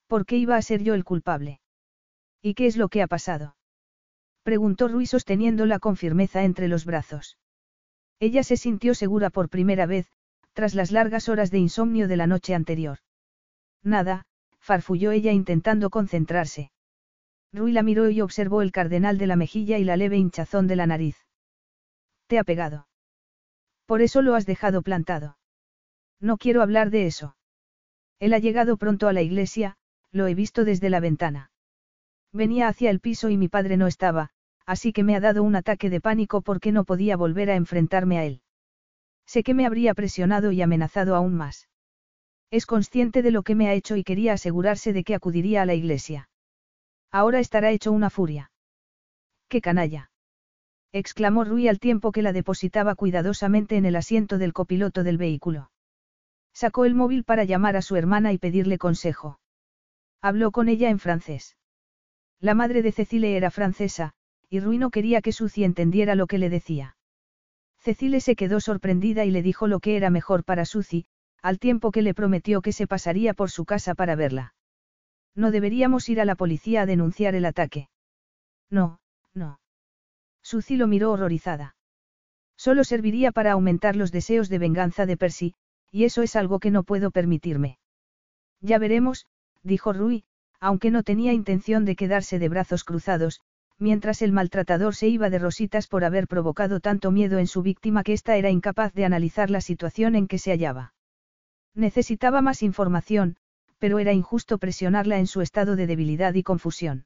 ¿Por 0.07 0.25
qué 0.25 0.37
iba 0.37 0.57
a 0.57 0.61
ser 0.63 0.81
yo 0.81 0.95
el 0.95 1.03
culpable? 1.03 1.61
¿Y 2.41 2.55
qué 2.55 2.65
es 2.65 2.77
lo 2.77 2.89
que 2.89 3.03
ha 3.03 3.07
pasado? 3.07 3.55
Preguntó 4.41 4.87
Rui 4.87 5.05
sosteniéndola 5.05 5.77
con 5.77 5.97
firmeza 5.97 6.43
entre 6.43 6.67
los 6.67 6.85
brazos. 6.85 7.37
Ella 8.19 8.43
se 8.43 8.57
sintió 8.57 8.95
segura 8.95 9.29
por 9.29 9.49
primera 9.49 9.85
vez, 9.85 10.07
tras 10.53 10.73
las 10.73 10.91
largas 10.91 11.29
horas 11.29 11.51
de 11.51 11.59
insomnio 11.59 12.07
de 12.07 12.17
la 12.17 12.25
noche 12.25 12.55
anterior. 12.55 12.97
Nada, 13.83 14.25
farfulló 14.59 15.11
ella 15.11 15.31
intentando 15.31 15.91
concentrarse. 15.91 16.71
Rui 17.51 17.71
la 17.71 17.83
miró 17.83 18.09
y 18.09 18.21
observó 18.21 18.63
el 18.63 18.71
cardenal 18.71 19.19
de 19.19 19.27
la 19.27 19.35
mejilla 19.35 19.77
y 19.77 19.83
la 19.83 19.95
leve 19.95 20.17
hinchazón 20.17 20.65
de 20.65 20.75
la 20.75 20.87
nariz. 20.87 21.17
Te 22.25 22.39
ha 22.39 22.43
pegado. 22.43 22.87
Por 23.85 24.01
eso 24.01 24.21
lo 24.21 24.35
has 24.35 24.45
dejado 24.45 24.81
plantado. 24.81 25.37
No 26.19 26.37
quiero 26.37 26.61
hablar 26.61 26.89
de 26.89 27.05
eso. 27.05 27.35
Él 28.19 28.33
ha 28.33 28.39
llegado 28.39 28.77
pronto 28.77 29.07
a 29.07 29.13
la 29.13 29.21
iglesia, 29.21 29.75
lo 30.11 30.27
he 30.27 30.35
visto 30.35 30.63
desde 30.63 30.89
la 30.89 30.99
ventana. 30.99 31.51
Venía 32.31 32.67
hacia 32.67 32.89
el 32.89 32.99
piso 32.99 33.29
y 33.29 33.37
mi 33.37 33.49
padre 33.49 33.77
no 33.77 33.87
estaba, 33.87 34.29
así 34.65 34.93
que 34.93 35.03
me 35.03 35.15
ha 35.15 35.19
dado 35.19 35.43
un 35.43 35.55
ataque 35.55 35.89
de 35.89 35.99
pánico 35.99 36.41
porque 36.41 36.71
no 36.71 36.85
podía 36.85 37.17
volver 37.17 37.49
a 37.49 37.55
enfrentarme 37.55 38.17
a 38.17 38.25
él. 38.25 38.41
Sé 39.25 39.43
que 39.43 39.53
me 39.53 39.65
habría 39.65 39.93
presionado 39.93 40.51
y 40.51 40.61
amenazado 40.61 41.15
aún 41.15 41.35
más. 41.35 41.67
Es 42.51 42.65
consciente 42.65 43.21
de 43.21 43.31
lo 43.31 43.43
que 43.43 43.55
me 43.55 43.67
ha 43.67 43.73
hecho 43.73 43.97
y 43.97 44.03
quería 44.03 44.33
asegurarse 44.33 44.93
de 44.93 45.03
que 45.03 45.15
acudiría 45.15 45.63
a 45.63 45.65
la 45.65 45.73
iglesia. 45.73 46.29
Ahora 47.11 47.39
estará 47.39 47.71
hecho 47.71 47.91
una 47.91 48.09
furia. 48.09 48.51
¡Qué 49.49 49.59
canalla! 49.59 50.11
Exclamó 50.93 51.43
Rui 51.43 51.67
al 51.67 51.79
tiempo 51.79 52.11
que 52.11 52.21
la 52.21 52.31
depositaba 52.31 52.93
cuidadosamente 52.95 53.75
en 53.77 53.85
el 53.85 53.95
asiento 53.95 54.37
del 54.37 54.53
copiloto 54.53 55.03
del 55.03 55.17
vehículo. 55.17 55.71
Sacó 56.53 56.85
el 56.85 56.93
móvil 56.93 57.23
para 57.23 57.43
llamar 57.43 57.75
a 57.75 57.81
su 57.81 57.95
hermana 57.95 58.31
y 58.31 58.37
pedirle 58.37 58.77
consejo. 58.77 59.39
Habló 60.21 60.51
con 60.51 60.69
ella 60.69 60.89
en 60.89 60.99
francés. 60.99 61.57
La 62.39 62.53
madre 62.53 62.83
de 62.83 62.91
Cecile 62.91 63.35
era 63.35 63.49
francesa, 63.49 64.13
y 64.49 64.59
Rui 64.59 64.77
no 64.77 64.91
quería 64.91 65.21
que 65.21 65.31
Suzy 65.31 65.63
entendiera 65.63 66.13
lo 66.13 66.27
que 66.27 66.37
le 66.37 66.49
decía. 66.49 66.95
Cecile 67.79 68.21
se 68.21 68.35
quedó 68.35 68.59
sorprendida 68.59 69.25
y 69.25 69.31
le 69.31 69.41
dijo 69.41 69.67
lo 69.67 69.79
que 69.79 69.97
era 69.97 70.11
mejor 70.11 70.43
para 70.43 70.63
Suzy, 70.63 71.05
al 71.41 71.57
tiempo 71.57 71.91
que 71.91 72.03
le 72.03 72.13
prometió 72.13 72.61
que 72.61 72.71
se 72.71 72.85
pasaría 72.85 73.33
por 73.33 73.49
su 73.49 73.65
casa 73.65 73.95
para 73.95 74.15
verla. 74.15 74.53
No 75.35 75.49
deberíamos 75.49 76.07
ir 76.07 76.21
a 76.21 76.25
la 76.25 76.35
policía 76.35 76.83
a 76.83 76.85
denunciar 76.85 77.33
el 77.33 77.45
ataque. 77.45 77.89
No, 78.69 78.81
no. 78.81 79.02
Suzy 80.43 80.75
lo 80.75 80.87
miró 80.87 81.11
horrorizada. 81.11 81.75
Solo 82.55 82.83
serviría 82.83 83.31
para 83.31 83.53
aumentar 83.53 83.95
los 83.95 84.11
deseos 84.11 84.49
de 84.49 84.59
venganza 84.59 85.05
de 85.05 85.17
Percy, 85.17 85.55
y 85.91 86.03
eso 86.03 86.21
es 86.21 86.35
algo 86.35 86.59
que 86.59 86.71
no 86.71 86.83
puedo 86.83 87.11
permitirme. 87.11 87.79
Ya 88.61 88.77
veremos, 88.77 89.25
dijo 89.63 89.93
Rui, 89.93 90.25
aunque 90.59 90.91
no 90.91 91.03
tenía 91.03 91.33
intención 91.33 91.85
de 91.85 91.95
quedarse 91.95 92.39
de 92.39 92.49
brazos 92.49 92.83
cruzados, 92.83 93.41
mientras 93.79 94.21
el 94.21 94.31
maltratador 94.31 94.95
se 94.95 95.07
iba 95.07 95.29
de 95.29 95.39
rositas 95.39 95.87
por 95.87 96.03
haber 96.03 96.27
provocado 96.27 96.79
tanto 96.79 97.11
miedo 97.11 97.37
en 97.39 97.47
su 97.47 97.61
víctima 97.61 98.03
que 98.03 98.13
ésta 98.13 98.37
era 98.37 98.49
incapaz 98.49 98.93
de 98.93 99.05
analizar 99.05 99.49
la 99.49 99.61
situación 99.61 100.15
en 100.15 100.27
que 100.27 100.39
se 100.39 100.51
hallaba. 100.51 100.93
Necesitaba 101.73 102.41
más 102.41 102.63
información, 102.63 103.35
pero 103.79 103.99
era 103.99 104.13
injusto 104.13 104.57
presionarla 104.57 105.19
en 105.19 105.27
su 105.27 105.41
estado 105.41 105.75
de 105.75 105.87
debilidad 105.87 106.33
y 106.35 106.43
confusión. 106.43 107.05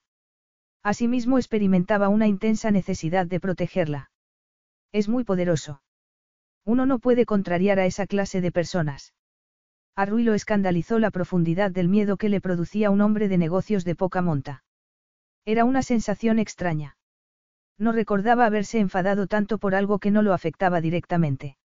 Asimismo 0.88 1.38
experimentaba 1.38 2.08
una 2.08 2.28
intensa 2.28 2.72
necesidad 2.72 3.26
de 3.26 3.42
protegerla. 3.42 4.10
Es 4.94 5.10
muy 5.10 5.26
poderoso. 5.26 5.82
Uno 6.64 6.86
no 6.86 7.00
puede 7.00 7.26
contrariar 7.26 7.78
a 7.78 7.86
esa 7.86 8.08
clase 8.08 8.40
de 8.40 8.54
personas. 8.54 9.14
A 9.98 10.06
Rui 10.06 10.24
lo 10.24 10.34
escandalizó 10.34 10.98
la 10.98 11.12
profundidad 11.12 11.72
del 11.72 11.90
miedo 11.90 12.16
que 12.16 12.30
le 12.30 12.40
producía 12.40 12.90
un 12.90 13.02
hombre 13.02 13.28
de 13.28 13.38
negocios 13.38 13.84
de 13.84 13.96
poca 13.96 14.22
monta. 14.22 14.64
Era 15.44 15.66
una 15.66 15.82
sensación 15.82 16.40
extraña. 16.40 16.96
No 17.78 17.92
recordaba 17.92 18.46
haberse 18.46 18.80
enfadado 18.80 19.28
tanto 19.28 19.58
por 19.58 19.76
algo 19.76 20.00
que 20.00 20.12
no 20.12 20.22
lo 20.22 20.32
afectaba 20.32 20.80
directamente. 20.80 21.58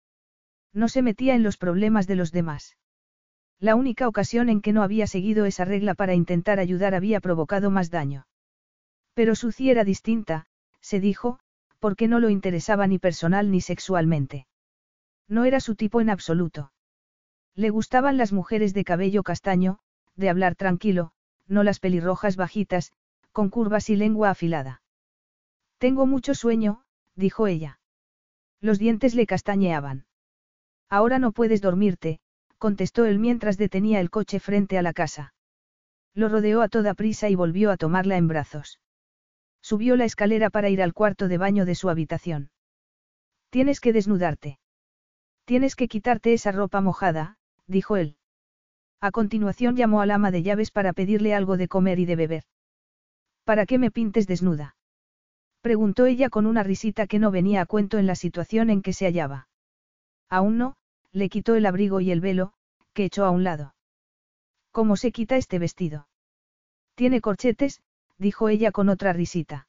No 0.73 0.89
se 0.89 1.01
metía 1.01 1.37
en 1.37 1.45
los 1.45 1.59
problemas 1.59 2.09
de 2.09 2.17
los 2.17 2.33
demás. 2.33 2.77
La 3.61 3.77
única 3.77 4.09
ocasión 4.09 4.49
en 4.49 4.61
que 4.61 4.73
no 4.73 4.83
había 4.83 5.07
seguido 5.07 5.45
esa 5.45 5.65
regla 5.65 5.95
para 5.95 6.15
intentar 6.15 6.59
ayudar 6.59 6.97
había 6.97 7.21
provocado 7.21 7.71
más 7.71 7.89
daño. 7.89 8.27
Pero 9.15 9.35
Suzy 9.35 9.71
era 9.71 9.85
distinta, 9.85 10.47
se 10.81 11.01
dijo, 11.01 11.39
porque 11.79 12.09
no 12.09 12.21
lo 12.21 12.31
interesaba 12.31 12.87
ni 12.87 12.99
personal 12.99 13.51
ni 13.51 13.61
sexualmente. 13.61 14.47
No 15.29 15.45
era 15.45 15.61
su 15.61 15.75
tipo 15.75 16.01
en 16.01 16.11
absoluto. 16.11 16.73
Le 17.55 17.71
gustaban 17.71 18.17
las 18.17 18.33
mujeres 18.33 18.73
de 18.75 18.85
cabello 18.85 19.23
castaño, 19.23 19.79
de 20.17 20.31
hablar 20.31 20.55
tranquilo, 20.55 21.13
no 21.47 21.63
las 21.63 21.81
pelirrojas 21.81 22.37
bajitas, 22.37 22.93
con 23.33 23.51
curvas 23.51 23.91
y 23.91 23.97
lengua 23.97 24.31
afilada. 24.31 24.83
Tengo 25.79 26.07
mucho 26.07 26.35
sueño, 26.35 26.85
dijo 27.17 27.47
ella. 27.47 27.81
Los 28.61 28.79
dientes 28.79 29.15
le 29.15 29.27
castañeaban. 29.27 30.07
Ahora 30.89 31.19
no 31.19 31.33
puedes 31.33 31.61
dormirte, 31.61 32.21
contestó 32.59 33.05
él 33.07 33.19
mientras 33.19 33.59
detenía 33.59 34.01
el 34.01 34.11
coche 34.11 34.39
frente 34.39 34.79
a 34.79 34.83
la 34.83 34.93
casa. 34.93 35.35
Lo 36.15 36.29
rodeó 36.29 36.63
a 36.63 36.69
toda 36.69 36.95
prisa 36.95 37.29
y 37.29 37.35
volvió 37.35 37.71
a 37.71 37.77
tomarla 37.77 38.17
en 38.17 38.29
brazos. 38.29 38.82
Subió 39.63 39.97
la 39.97 40.05
escalera 40.05 40.51
para 40.51 40.69
ir 40.69 40.83
al 40.83 40.93
cuarto 40.93 41.29
de 41.29 41.39
baño 41.39 41.65
de 41.65 41.75
su 41.75 41.89
habitación. 41.89 42.51
Tienes 43.51 43.81
que 43.81 43.93
desnudarte. 43.93 44.59
Tienes 45.45 45.77
que 45.77 45.89
quitarte 45.89 46.33
esa 46.33 46.53
ropa 46.53 46.81
mojada, 46.81 47.39
dijo 47.67 47.97
él. 47.97 48.17
A 49.01 49.11
continuación 49.11 49.77
llamó 49.77 50.01
al 50.01 50.11
ama 50.11 50.31
de 50.31 50.43
llaves 50.43 50.71
para 50.71 50.93
pedirle 50.93 51.35
algo 51.35 51.57
de 51.57 51.69
comer 51.69 51.99
y 51.99 52.07
de 52.07 52.17
beber. 52.17 52.45
¿Para 53.45 53.67
qué 53.67 53.79
me 53.79 53.91
pintes 53.91 54.27
desnuda? 54.27 54.77
Preguntó 55.61 56.07
ella 56.07 56.29
con 56.29 56.47
una 56.47 56.63
risita 56.63 57.07
que 57.07 57.19
no 57.19 57.31
venía 57.31 57.61
a 57.61 57.67
cuento 57.67 57.99
en 57.99 58.07
la 58.07 58.15
situación 58.15 58.71
en 58.71 58.83
que 58.83 58.93
se 58.93 59.07
hallaba. 59.07 59.49
Aún 60.29 60.59
no, 60.59 60.77
le 61.13 61.29
quitó 61.29 61.55
el 61.55 61.67
abrigo 61.67 62.01
y 62.01 62.11
el 62.11 62.21
velo, 62.21 62.53
que 62.95 63.05
echó 63.05 63.25
a 63.25 63.31
un 63.31 63.45
lado. 63.45 63.75
¿Cómo 64.71 64.97
se 64.97 65.13
quita 65.13 65.37
este 65.37 65.59
vestido? 65.59 66.09
Tiene 66.95 67.21
corchetes, 67.21 67.83
dijo 68.23 68.49
ella 68.49 68.73
con 68.73 68.89
otra 68.89 69.13
risita. 69.13 69.67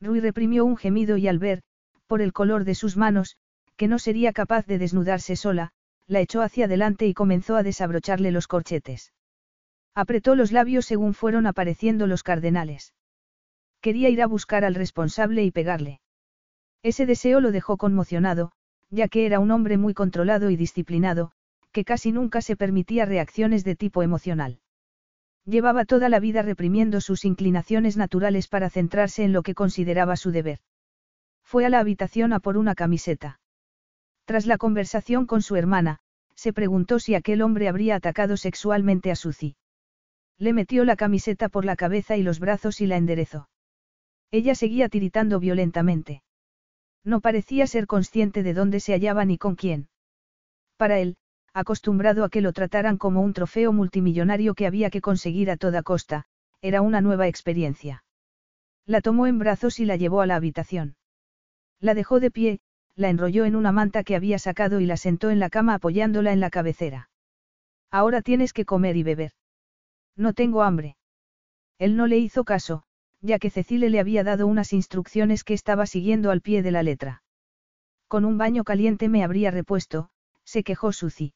Rui 0.00 0.20
reprimió 0.20 0.64
un 0.64 0.78
gemido 0.78 1.18
y 1.18 1.28
al 1.28 1.38
ver, 1.38 1.62
por 2.06 2.22
el 2.22 2.32
color 2.32 2.64
de 2.64 2.74
sus 2.74 2.96
manos, 2.96 3.36
que 3.76 3.88
no 3.88 3.98
sería 3.98 4.32
capaz 4.32 4.66
de 4.66 4.78
desnudarse 4.78 5.36
sola, 5.36 5.72
la 6.06 6.20
echó 6.20 6.40
hacia 6.40 6.64
adelante 6.64 7.06
y 7.06 7.14
comenzó 7.14 7.56
a 7.56 7.62
desabrocharle 7.62 8.30
los 8.30 8.46
corchetes. 8.46 9.12
Apretó 9.94 10.34
los 10.34 10.52
labios 10.52 10.86
según 10.86 11.14
fueron 11.14 11.46
apareciendo 11.46 12.06
los 12.06 12.22
cardenales. 12.22 12.94
Quería 13.80 14.08
ir 14.08 14.22
a 14.22 14.26
buscar 14.26 14.64
al 14.64 14.74
responsable 14.74 15.44
y 15.44 15.50
pegarle. 15.50 16.00
Ese 16.82 17.06
deseo 17.06 17.40
lo 17.40 17.52
dejó 17.52 17.76
conmocionado, 17.76 18.52
ya 18.90 19.08
que 19.08 19.26
era 19.26 19.40
un 19.40 19.50
hombre 19.50 19.78
muy 19.78 19.94
controlado 19.94 20.50
y 20.50 20.56
disciplinado, 20.56 21.32
que 21.72 21.84
casi 21.84 22.12
nunca 22.12 22.40
se 22.40 22.56
permitía 22.56 23.04
reacciones 23.04 23.64
de 23.64 23.76
tipo 23.76 24.02
emocional. 24.02 24.60
Llevaba 25.46 25.84
toda 25.84 26.08
la 26.08 26.20
vida 26.20 26.42
reprimiendo 26.42 27.00
sus 27.00 27.24
inclinaciones 27.24 27.96
naturales 27.96 28.48
para 28.48 28.70
centrarse 28.70 29.24
en 29.24 29.32
lo 29.32 29.42
que 29.42 29.54
consideraba 29.54 30.16
su 30.16 30.30
deber. 30.30 30.60
Fue 31.42 31.66
a 31.66 31.68
la 31.68 31.80
habitación 31.80 32.32
a 32.32 32.40
por 32.40 32.56
una 32.56 32.74
camiseta. 32.74 33.40
Tras 34.24 34.46
la 34.46 34.56
conversación 34.56 35.26
con 35.26 35.42
su 35.42 35.56
hermana, 35.56 35.98
se 36.34 36.52
preguntó 36.52 36.98
si 36.98 37.14
aquel 37.14 37.42
hombre 37.42 37.68
habría 37.68 37.96
atacado 37.96 38.36
sexualmente 38.36 39.10
a 39.10 39.16
Suzy. 39.16 39.56
Le 40.38 40.52
metió 40.52 40.84
la 40.84 40.96
camiseta 40.96 41.48
por 41.48 41.64
la 41.64 41.76
cabeza 41.76 42.16
y 42.16 42.22
los 42.22 42.40
brazos 42.40 42.80
y 42.80 42.86
la 42.86 42.96
enderezó. 42.96 43.48
Ella 44.30 44.54
seguía 44.54 44.88
tiritando 44.88 45.38
violentamente. 45.38 46.22
No 47.04 47.20
parecía 47.20 47.66
ser 47.66 47.86
consciente 47.86 48.42
de 48.42 48.54
dónde 48.54 48.80
se 48.80 48.92
hallaba 48.92 49.24
ni 49.24 49.38
con 49.38 49.54
quién. 49.54 49.88
Para 50.76 50.98
él, 50.98 51.16
acostumbrado 51.54 52.24
a 52.24 52.28
que 52.28 52.40
lo 52.40 52.52
trataran 52.52 52.98
como 52.98 53.22
un 53.22 53.32
trofeo 53.32 53.72
multimillonario 53.72 54.54
que 54.54 54.66
había 54.66 54.90
que 54.90 55.00
conseguir 55.00 55.50
a 55.50 55.56
toda 55.56 55.82
costa, 55.82 56.24
era 56.60 56.82
una 56.82 57.00
nueva 57.00 57.28
experiencia. 57.28 58.04
La 58.86 59.00
tomó 59.00 59.26
en 59.26 59.38
brazos 59.38 59.78
y 59.80 59.84
la 59.84 59.96
llevó 59.96 60.20
a 60.20 60.26
la 60.26 60.36
habitación. 60.36 60.96
La 61.80 61.94
dejó 61.94 62.20
de 62.20 62.30
pie, 62.30 62.60
la 62.96 63.08
enrolló 63.08 63.44
en 63.44 63.56
una 63.56 63.72
manta 63.72 64.04
que 64.04 64.16
había 64.16 64.38
sacado 64.38 64.80
y 64.80 64.86
la 64.86 64.96
sentó 64.96 65.30
en 65.30 65.38
la 65.38 65.48
cama 65.48 65.74
apoyándola 65.74 66.32
en 66.32 66.40
la 66.40 66.50
cabecera. 66.50 67.08
Ahora 67.90 68.20
tienes 68.20 68.52
que 68.52 68.64
comer 68.64 68.96
y 68.96 69.04
beber. 69.04 69.32
No 70.16 70.32
tengo 70.32 70.62
hambre. 70.62 70.96
Él 71.78 71.96
no 71.96 72.06
le 72.06 72.18
hizo 72.18 72.44
caso, 72.44 72.82
ya 73.20 73.38
que 73.38 73.50
Cecile 73.50 73.90
le 73.90 74.00
había 74.00 74.24
dado 74.24 74.46
unas 74.46 74.72
instrucciones 74.72 75.44
que 75.44 75.54
estaba 75.54 75.86
siguiendo 75.86 76.30
al 76.30 76.40
pie 76.40 76.62
de 76.62 76.72
la 76.72 76.82
letra. 76.82 77.22
Con 78.08 78.24
un 78.24 78.38
baño 78.38 78.64
caliente 78.64 79.08
me 79.08 79.24
habría 79.24 79.50
repuesto, 79.50 80.10
se 80.44 80.62
quejó 80.62 80.92
Suzy. 80.92 81.32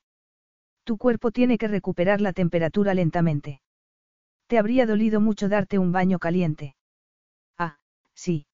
Tu 0.89 0.97
cuerpo 0.97 1.33
tiene 1.33 1.59
que 1.59 1.69
recuperar 1.69 2.23
la 2.23 2.33
temperatura 2.33 2.95
lentamente. 2.95 3.61
Te 4.47 4.57
habría 4.57 4.87
dolido 4.87 5.21
mucho 5.21 5.51
darte 5.51 5.79
un 5.79 5.93
baño 5.93 6.19
caliente. 6.19 6.77
Ah, 7.59 7.77
sí. 8.15 8.47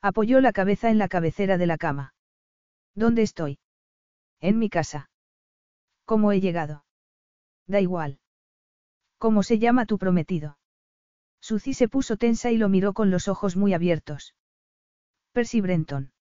Apoyó 0.00 0.40
la 0.40 0.50
cabeza 0.50 0.90
en 0.90 0.98
la 0.98 1.06
cabecera 1.06 1.58
de 1.58 1.66
la 1.68 1.78
cama. 1.78 2.14
¿Dónde 2.96 3.22
estoy? 3.22 3.60
En 4.40 4.58
mi 4.58 4.70
casa. 4.70 5.08
¿Cómo 6.04 6.32
he 6.32 6.40
llegado? 6.40 6.84
Da 7.68 7.80
igual. 7.80 8.18
¿Cómo 9.18 9.44
se 9.44 9.60
llama 9.60 9.86
tu 9.86 9.98
prometido? 9.98 10.58
Suzy 11.40 11.74
se 11.74 11.86
puso 11.86 12.16
tensa 12.16 12.50
y 12.50 12.56
lo 12.56 12.68
miró 12.68 12.92
con 12.92 13.12
los 13.12 13.28
ojos 13.28 13.56
muy 13.56 13.72
abiertos. 13.72 14.34
Percy 15.30 15.60
Brenton. 15.60 16.12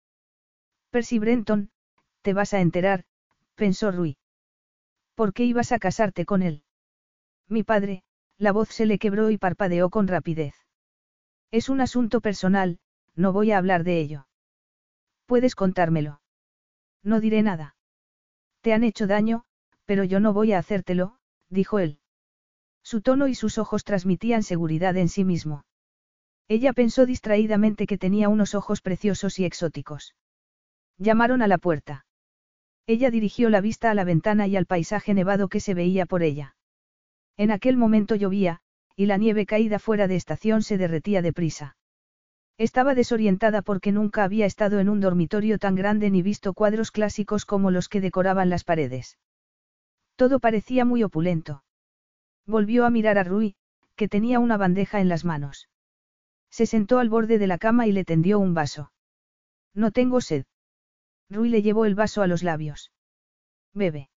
Percy 0.92 1.18
Brenton, 1.18 1.72
te 2.22 2.34
vas 2.34 2.54
a 2.54 2.62
enterar, 2.62 3.06
pensó 3.56 3.92
Rui. 3.92 4.20
¿Por 5.22 5.36
qué 5.36 5.43
ibas 5.43 5.72
a 5.72 5.78
casarte 5.78 6.26
con 6.26 6.41
él? 6.41 6.63
Mi 7.47 7.61
padre, 7.61 8.01
la 8.39 8.51
voz 8.51 8.69
se 8.69 8.88
le 8.88 8.97
quebró 8.97 9.30
y 9.30 9.38
parpadeó 9.38 9.91
con 9.91 10.07
rapidez. 10.07 10.55
Es 11.51 11.69
un 11.69 11.80
asunto 11.80 12.22
personal, 12.22 12.80
no 13.13 13.32
voy 13.32 13.51
a 13.51 13.59
hablar 13.59 13.84
de 13.84 13.99
ello. 13.99 14.28
Puedes 15.28 15.53
contármelo. 15.53 16.22
No 17.03 17.19
diré 17.19 17.43
nada. 17.43 17.76
Te 18.61 18.74
han 18.74 18.84
hecho 18.84 19.05
daño, 19.05 19.43
pero 19.86 20.03
yo 20.03 20.19
no 20.19 20.34
voy 20.34 20.53
a 20.53 20.57
hacértelo, 20.57 21.19
dijo 21.49 21.78
él. 21.78 21.99
Su 22.82 23.03
tono 23.03 23.28
y 23.28 23.36
sus 23.36 23.59
ojos 23.59 23.84
transmitían 23.84 24.41
seguridad 24.41 24.97
en 24.97 25.07
sí 25.07 25.24
mismo. 25.24 25.65
Ella 26.47 26.74
pensó 26.74 27.05
distraídamente 27.05 27.86
que 27.86 27.99
tenía 27.99 28.28
unos 28.28 28.55
ojos 28.55 28.82
preciosos 28.82 29.38
y 29.38 29.45
exóticos. 29.45 30.15
Llamaron 30.97 31.43
a 31.43 31.47
la 31.47 31.59
puerta. 31.59 32.07
Ella 32.88 33.12
dirigió 33.12 33.50
la 33.50 33.62
vista 33.62 33.92
a 33.92 33.94
la 33.94 34.04
ventana 34.04 34.48
y 34.48 34.56
al 34.56 34.66
paisaje 34.66 35.14
nevado 35.14 35.48
que 35.48 35.60
se 35.60 35.74
veía 35.74 36.06
por 36.06 36.24
ella. 36.24 36.56
En 37.38 37.52
aquel 37.52 37.78
momento 37.78 38.16
llovía, 38.16 38.62
y 38.96 39.06
la 39.06 39.18
nieve 39.18 39.46
caída 39.46 39.80
fuera 39.80 40.08
de 40.08 40.16
estación 40.16 40.62
se 40.62 40.78
derretía 40.78 41.22
deprisa. 41.22 41.76
Estaba 42.58 42.94
desorientada 42.94 43.62
porque 43.62 43.92
nunca 43.92 44.24
había 44.24 44.46
estado 44.46 44.80
en 44.80 44.90
un 44.90 45.00
dormitorio 45.00 45.58
tan 45.58 45.76
grande 45.76 46.12
ni 46.12 46.22
visto 46.22 46.54
cuadros 46.54 46.92
clásicos 46.92 47.46
como 47.46 47.72
los 47.72 47.90
que 47.90 48.02
decoraban 48.02 48.50
las 48.50 48.64
paredes. 48.64 49.18
Todo 50.16 50.40
parecía 50.40 50.86
muy 50.86 51.02
opulento. 51.02 51.64
Volvió 52.46 52.86
a 52.86 52.90
mirar 52.90 53.18
a 53.18 53.24
Rui, 53.24 53.56
que 53.96 54.08
tenía 54.08 54.40
una 54.40 54.58
bandeja 54.58 55.02
en 55.02 55.10
las 55.10 55.26
manos. 55.26 55.70
Se 56.52 56.66
sentó 56.66 57.00
al 57.00 57.10
borde 57.10 57.40
de 57.40 57.48
la 57.48 57.58
cama 57.58 57.88
y 57.88 57.92
le 57.92 58.04
tendió 58.04 58.38
un 58.38 58.54
vaso. 58.54 58.92
No 59.74 59.92
tengo 59.92 60.22
sed. 60.22 60.46
Rui 61.32 61.50
le 61.50 61.62
llevó 61.62 61.86
el 61.86 61.96
vaso 61.96 62.22
a 62.22 62.28
los 62.28 62.44
labios. 62.44 62.92
Bebe. 63.74 64.10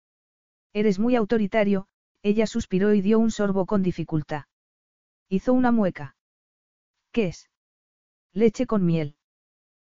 Eres 0.74 0.98
muy 0.98 1.16
autoritario, 1.16 1.88
ella 2.24 2.48
suspiró 2.48 2.94
y 2.94 3.02
dio 3.02 3.20
un 3.20 3.30
sorbo 3.30 3.68
con 3.68 3.84
dificultad. 3.84 4.46
Hizo 5.30 5.54
una 5.54 5.72
mueca. 5.72 6.16
¿Qué 7.12 7.28
es? 7.28 7.52
Leche 8.34 8.66
con 8.66 8.84
miel. 8.84 9.16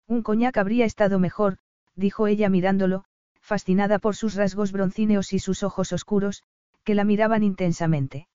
Un 0.06 0.22
coñac 0.22 0.56
habría 0.56 0.86
estado 0.86 1.18
mejor, 1.18 1.58
dijo 1.94 2.26
ella 2.26 2.48
mirándolo, 2.48 3.04
fascinada 3.40 3.98
por 3.98 4.16
sus 4.16 4.34
rasgos 4.34 4.72
broncíneos 4.72 5.34
y 5.34 5.38
sus 5.40 5.62
ojos 5.62 5.92
oscuros, 5.92 6.42
que 6.84 6.94
la 6.94 7.04
miraban 7.04 7.42
intensamente. 7.42 8.28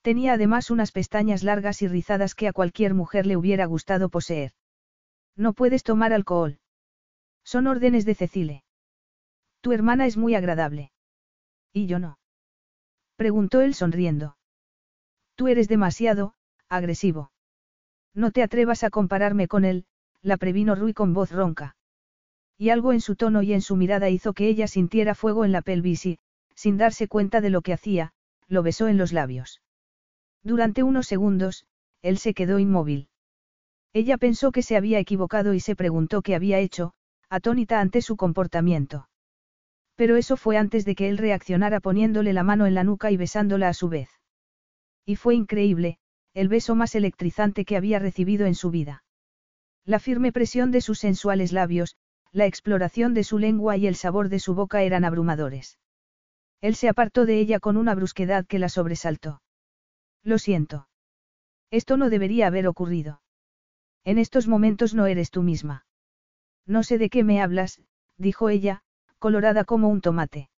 Tenía 0.00 0.32
además 0.32 0.70
unas 0.70 0.92
pestañas 0.92 1.42
largas 1.42 1.82
y 1.82 1.88
rizadas 1.88 2.34
que 2.34 2.48
a 2.48 2.54
cualquier 2.54 2.94
mujer 2.94 3.26
le 3.26 3.36
hubiera 3.36 3.66
gustado 3.66 4.08
poseer. 4.08 4.52
No 5.36 5.52
puedes 5.52 5.82
tomar 5.82 6.14
alcohol. 6.14 6.58
Son 7.52 7.66
órdenes 7.66 8.04
de 8.04 8.14
Cecile. 8.14 8.62
Tu 9.62 9.72
hermana 9.72 10.04
es 10.04 10.18
muy 10.18 10.34
agradable. 10.34 10.92
¿Y 11.72 11.86
yo 11.86 11.98
no? 11.98 12.18
Preguntó 13.16 13.62
él 13.62 13.72
sonriendo. 13.72 14.36
Tú 15.34 15.48
eres 15.48 15.66
demasiado, 15.66 16.34
agresivo. 16.68 17.32
No 18.12 18.32
te 18.32 18.42
atrevas 18.42 18.84
a 18.84 18.90
compararme 18.90 19.48
con 19.48 19.64
él, 19.64 19.86
la 20.20 20.36
previno 20.36 20.74
Rui 20.74 20.92
con 20.92 21.14
voz 21.14 21.32
ronca. 21.32 21.74
Y 22.58 22.68
algo 22.68 22.92
en 22.92 23.00
su 23.00 23.16
tono 23.16 23.40
y 23.40 23.54
en 23.54 23.62
su 23.62 23.76
mirada 23.76 24.10
hizo 24.10 24.34
que 24.34 24.46
ella 24.46 24.68
sintiera 24.68 25.14
fuego 25.14 25.46
en 25.46 25.52
la 25.52 25.62
pelvis 25.62 26.04
y, 26.04 26.18
sin 26.54 26.76
darse 26.76 27.08
cuenta 27.08 27.40
de 27.40 27.48
lo 27.48 27.62
que 27.62 27.72
hacía, 27.72 28.12
lo 28.46 28.62
besó 28.62 28.88
en 28.88 28.98
los 28.98 29.14
labios. 29.14 29.62
Durante 30.42 30.82
unos 30.82 31.06
segundos, 31.06 31.64
él 32.02 32.18
se 32.18 32.34
quedó 32.34 32.58
inmóvil. 32.58 33.08
Ella 33.94 34.18
pensó 34.18 34.52
que 34.52 34.60
se 34.60 34.76
había 34.76 34.98
equivocado 34.98 35.54
y 35.54 35.60
se 35.60 35.74
preguntó 35.74 36.20
qué 36.20 36.34
había 36.34 36.58
hecho, 36.58 36.92
atónita 37.30 37.80
ante 37.80 38.02
su 38.02 38.16
comportamiento. 38.16 39.08
Pero 39.96 40.16
eso 40.16 40.36
fue 40.36 40.56
antes 40.56 40.84
de 40.84 40.94
que 40.94 41.08
él 41.08 41.18
reaccionara 41.18 41.80
poniéndole 41.80 42.32
la 42.32 42.44
mano 42.44 42.66
en 42.66 42.74
la 42.74 42.84
nuca 42.84 43.10
y 43.10 43.16
besándola 43.16 43.68
a 43.68 43.74
su 43.74 43.88
vez. 43.88 44.08
Y 45.04 45.16
fue 45.16 45.34
increíble, 45.34 45.98
el 46.34 46.48
beso 46.48 46.74
más 46.74 46.94
electrizante 46.94 47.64
que 47.64 47.76
había 47.76 47.98
recibido 47.98 48.46
en 48.46 48.54
su 48.54 48.70
vida. 48.70 49.02
La 49.84 49.98
firme 49.98 50.32
presión 50.32 50.70
de 50.70 50.80
sus 50.80 51.00
sensuales 51.00 51.52
labios, 51.52 51.96
la 52.30 52.46
exploración 52.46 53.14
de 53.14 53.24
su 53.24 53.38
lengua 53.38 53.76
y 53.76 53.86
el 53.86 53.96
sabor 53.96 54.28
de 54.28 54.38
su 54.38 54.54
boca 54.54 54.82
eran 54.82 55.04
abrumadores. 55.04 55.78
Él 56.60 56.74
se 56.74 56.88
apartó 56.88 57.26
de 57.26 57.40
ella 57.40 57.58
con 57.58 57.76
una 57.76 57.94
brusquedad 57.94 58.46
que 58.46 58.58
la 58.58 58.68
sobresaltó. 58.68 59.42
Lo 60.22 60.38
siento. 60.38 60.88
Esto 61.70 61.96
no 61.96 62.10
debería 62.10 62.46
haber 62.46 62.68
ocurrido. 62.68 63.20
En 64.04 64.18
estos 64.18 64.46
momentos 64.46 64.94
no 64.94 65.06
eres 65.06 65.30
tú 65.30 65.42
misma. 65.42 65.87
No 66.68 66.82
sé 66.82 66.98
de 66.98 67.08
qué 67.08 67.24
me 67.24 67.40
hablas, 67.40 67.80
dijo 68.18 68.50
ella, 68.50 68.82
colorada 69.18 69.64
como 69.64 69.88
un 69.88 70.02
tomate. 70.02 70.50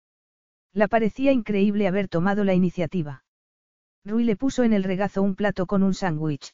La 0.73 0.89
parecía 0.89 1.31
increíble 1.31 1.87
haber 1.87 2.09
tomado 2.09 2.43
la 2.43 2.53
iniciativa. 2.53 3.25
Rui 4.05 4.25
le 4.25 4.37
puso 4.37 4.65
en 4.65 4.73
el 4.73 4.83
regazo 4.83 5.23
un 5.23 5.37
plato 5.37 5.67
con 5.67 5.85
un 5.85 5.95
sándwich. 5.95 6.53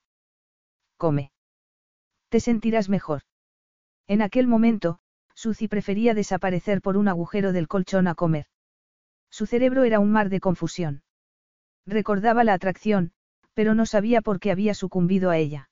Come. 0.99 1.33
Te 2.29 2.41
sentirás 2.41 2.89
mejor. 2.91 3.23
En 4.07 4.21
aquel 4.21 4.47
momento, 4.47 4.99
Suzy 5.35 5.69
prefería 5.69 6.13
desaparecer 6.13 6.83
por 6.83 6.99
un 6.99 7.09
agujero 7.09 7.53
del 7.53 7.67
colchón 7.67 8.09
a 8.09 8.15
comer. 8.15 8.47
Su 9.31 9.47
cerebro 9.47 9.85
era 9.85 10.01
un 10.01 10.13
mar 10.13 10.29
de 10.29 10.41
confusión. 10.41 11.03
Recordaba 11.87 12.45
la 12.45 12.55
atracción, 12.55 13.13
pero 13.55 13.75
no 13.75 13.87
sabía 13.87 14.21
por 14.21 14.39
qué 14.39 14.51
había 14.51 14.75
sucumbido 14.75 15.31
a 15.31 15.39
ella. 15.39 15.71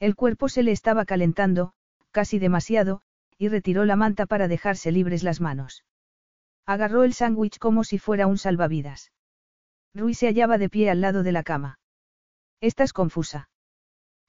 El 0.00 0.14
cuerpo 0.14 0.48
se 0.48 0.62
le 0.62 0.72
estaba 0.72 1.04
calentando, 1.04 1.74
casi 2.14 2.38
demasiado, 2.38 3.02
y 3.36 3.48
retiró 3.48 3.84
la 3.84 3.96
manta 3.96 4.24
para 4.24 4.46
dejarse 4.46 4.92
libres 4.92 5.24
las 5.24 5.40
manos. 5.40 5.84
Agarró 6.64 7.02
el 7.02 7.12
sándwich 7.12 7.58
como 7.58 7.82
si 7.82 7.98
fuera 7.98 8.28
un 8.28 8.38
salvavidas. 8.38 9.10
Rui 9.94 10.14
se 10.14 10.28
hallaba 10.28 10.56
de 10.56 10.70
pie 10.70 10.90
al 10.90 11.00
lado 11.00 11.24
de 11.24 11.32
la 11.32 11.42
cama. 11.42 11.80
Estás 12.60 12.92
confusa. 12.92 13.50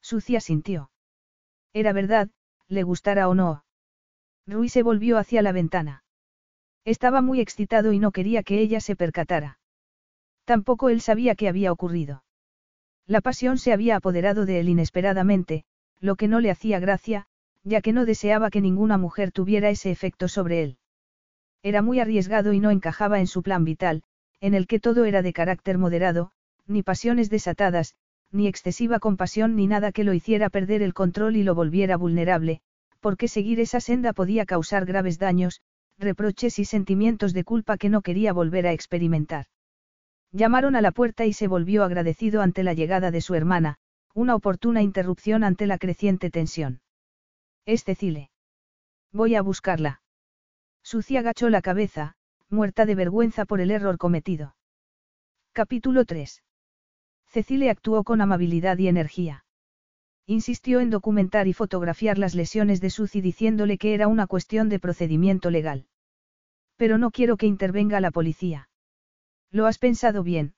Sucia 0.02 0.42
sintió. 0.42 0.90
Era 1.74 1.94
verdad, 1.94 2.30
le 2.68 2.82
gustara 2.82 3.30
o 3.30 3.36
no. 3.36 3.64
Rui 4.48 4.68
se 4.68 4.82
volvió 4.82 5.20
hacia 5.20 5.44
la 5.44 5.52
ventana. 5.52 6.04
Estaba 6.86 7.22
muy 7.22 7.40
excitado 7.40 7.94
y 7.94 8.00
no 8.00 8.12
quería 8.12 8.42
que 8.42 8.60
ella 8.60 8.80
se 8.80 8.96
percatara. 8.96 9.60
Tampoco 10.44 10.90
él 10.90 11.02
sabía 11.02 11.36
qué 11.36 11.48
había 11.48 11.72
ocurrido. 11.72 12.24
La 13.06 13.22
pasión 13.22 13.60
se 13.60 13.74
había 13.74 13.96
apoderado 13.96 14.48
de 14.48 14.60
él 14.60 14.70
inesperadamente, 14.70 15.66
lo 16.00 16.16
que 16.16 16.28
no 16.28 16.40
le 16.40 16.50
hacía 16.50 16.80
gracia, 16.80 17.28
ya 17.66 17.82
que 17.82 17.92
no 17.92 18.06
deseaba 18.06 18.52
que 18.52 18.62
ninguna 18.62 18.98
mujer 18.98 19.32
tuviera 19.32 19.70
ese 19.70 19.92
efecto 19.92 20.28
sobre 20.28 20.62
él. 20.64 20.78
Era 21.64 21.82
muy 21.82 22.00
arriesgado 22.00 22.54
y 22.54 22.60
no 22.60 22.70
encajaba 22.70 23.20
en 23.20 23.28
su 23.28 23.42
plan 23.42 23.66
vital, 23.66 24.04
en 24.40 24.54
el 24.54 24.68
que 24.68 24.80
todo 24.80 25.04
era 25.06 25.24
de 25.24 25.34
carácter 25.34 25.80
moderado, 25.80 26.32
ni 26.68 26.84
pasiones 26.84 27.32
desatadas, 27.32 27.96
ni 28.32 28.48
excesiva 28.48 29.00
compasión 29.00 29.56
ni 29.56 29.66
nada 29.66 29.92
que 29.92 30.04
lo 30.04 30.14
hiciera 30.14 30.52
perder 30.52 30.84
el 30.84 30.94
control 30.94 31.36
y 31.36 31.44
lo 31.44 31.56
volviera 31.56 31.98
vulnerable, 31.98 32.62
porque 33.00 33.28
seguir 33.28 33.60
esa 33.60 33.80
senda 33.80 34.14
podía 34.14 34.46
causar 34.46 34.86
graves 34.86 35.18
daños, 35.18 35.62
reproches 35.98 36.60
y 36.60 36.66
sentimientos 36.66 37.34
de 37.34 37.44
culpa 37.44 37.78
que 37.78 37.90
no 37.90 38.02
quería 38.02 38.32
volver 38.32 38.68
a 38.68 38.74
experimentar. 38.74 39.48
Llamaron 40.32 40.76
a 40.76 40.82
la 40.82 40.92
puerta 40.92 41.26
y 41.26 41.34
se 41.34 41.48
volvió 41.48 41.84
agradecido 41.84 42.42
ante 42.42 42.62
la 42.64 42.74
llegada 42.74 43.10
de 43.10 43.22
su 43.22 43.34
hermana, 43.34 43.78
una 44.14 44.36
oportuna 44.36 44.84
interrupción 44.84 45.44
ante 45.44 45.66
la 45.66 45.78
creciente 45.78 46.30
tensión. 46.30 46.82
Es 47.66 47.84
Cecile. 47.84 48.30
Voy 49.12 49.34
a 49.34 49.42
buscarla. 49.42 50.02
Sucia 50.84 51.22
agachó 51.22 51.50
la 51.50 51.64
cabeza, 51.64 52.16
muerta 52.48 52.86
de 52.86 52.94
vergüenza 52.94 53.46
por 53.46 53.60
el 53.60 53.72
error 53.72 53.98
cometido. 53.98 54.56
Capítulo 55.52 56.06
3. 56.06 56.44
Cecile 57.26 57.72
actuó 57.72 58.04
con 58.04 58.22
amabilidad 58.22 58.78
y 58.78 58.88
energía. 58.88 59.46
Insistió 60.28 60.80
en 60.80 60.92
documentar 60.92 61.48
y 61.48 61.54
fotografiar 61.54 62.20
las 62.20 62.36
lesiones 62.36 62.82
de 62.82 62.92
Suzy 62.92 63.20
diciéndole 63.22 63.80
que 63.80 63.96
era 63.96 64.08
una 64.08 64.28
cuestión 64.28 64.70
de 64.70 64.80
procedimiento 64.80 65.50
legal. 65.50 65.88
Pero 66.76 67.00
no 67.00 67.10
quiero 67.10 67.36
que 67.36 67.48
intervenga 67.48 68.00
la 68.00 68.12
policía. 68.12 68.70
¿Lo 69.50 69.66
has 69.66 69.80
pensado 69.80 70.22
bien? 70.22 70.54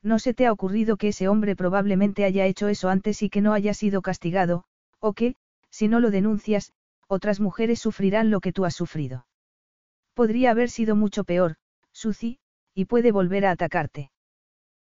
¿No 0.00 0.20
se 0.20 0.32
te 0.32 0.46
ha 0.46 0.52
ocurrido 0.52 0.96
que 0.96 1.08
ese 1.08 1.26
hombre 1.26 1.56
probablemente 1.56 2.24
haya 2.24 2.46
hecho 2.46 2.68
eso 2.68 2.88
antes 2.88 3.20
y 3.22 3.30
que 3.30 3.40
no 3.40 3.52
haya 3.52 3.74
sido 3.74 4.00
castigado, 4.00 4.64
o 5.00 5.12
que, 5.12 5.34
si 5.70 5.88
no 5.88 6.00
lo 6.00 6.10
denuncias, 6.10 6.72
otras 7.08 7.40
mujeres 7.40 7.80
sufrirán 7.80 8.30
lo 8.30 8.40
que 8.40 8.52
tú 8.52 8.64
has 8.64 8.74
sufrido? 8.74 9.26
Podría 10.14 10.50
haber 10.50 10.70
sido 10.70 10.96
mucho 10.96 11.24
peor, 11.24 11.56
Suzy, 11.92 12.38
y 12.74 12.84
puede 12.84 13.12
volver 13.12 13.46
a 13.46 13.52
atacarte. 13.52 14.10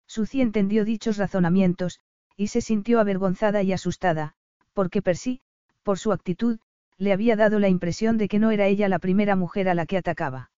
Suzy 0.08 0.42
entendió 0.42 0.86
dichos 0.86 1.18
razonamientos, 1.18 2.00
y 2.38 2.48
se 2.48 2.62
sintió 2.62 3.00
avergonzada 3.00 3.64
y 3.64 3.74
asustada, 3.74 4.34
porque 4.74 5.02
Percy, 5.02 5.42
por 5.84 6.00
su 6.00 6.12
actitud, 6.12 6.60
le 6.98 7.14
había 7.14 7.36
dado 7.36 7.60
la 7.60 7.70
impresión 7.70 8.18
de 8.18 8.28
que 8.28 8.40
no 8.40 8.52
era 8.52 8.68
ella 8.68 8.90
la 8.90 9.00
primera 9.00 9.36
mujer 9.36 9.70
a 9.70 9.74
la 9.74 9.86
que 9.86 9.98
atacaba. 9.98 10.52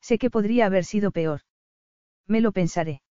Sé 0.00 0.18
que 0.18 0.30
podría 0.30 0.66
haber 0.66 0.84
sido 0.84 1.10
peor. 1.10 1.40
Me 2.26 2.40
lo 2.40 2.52
pensaré. 2.52 3.02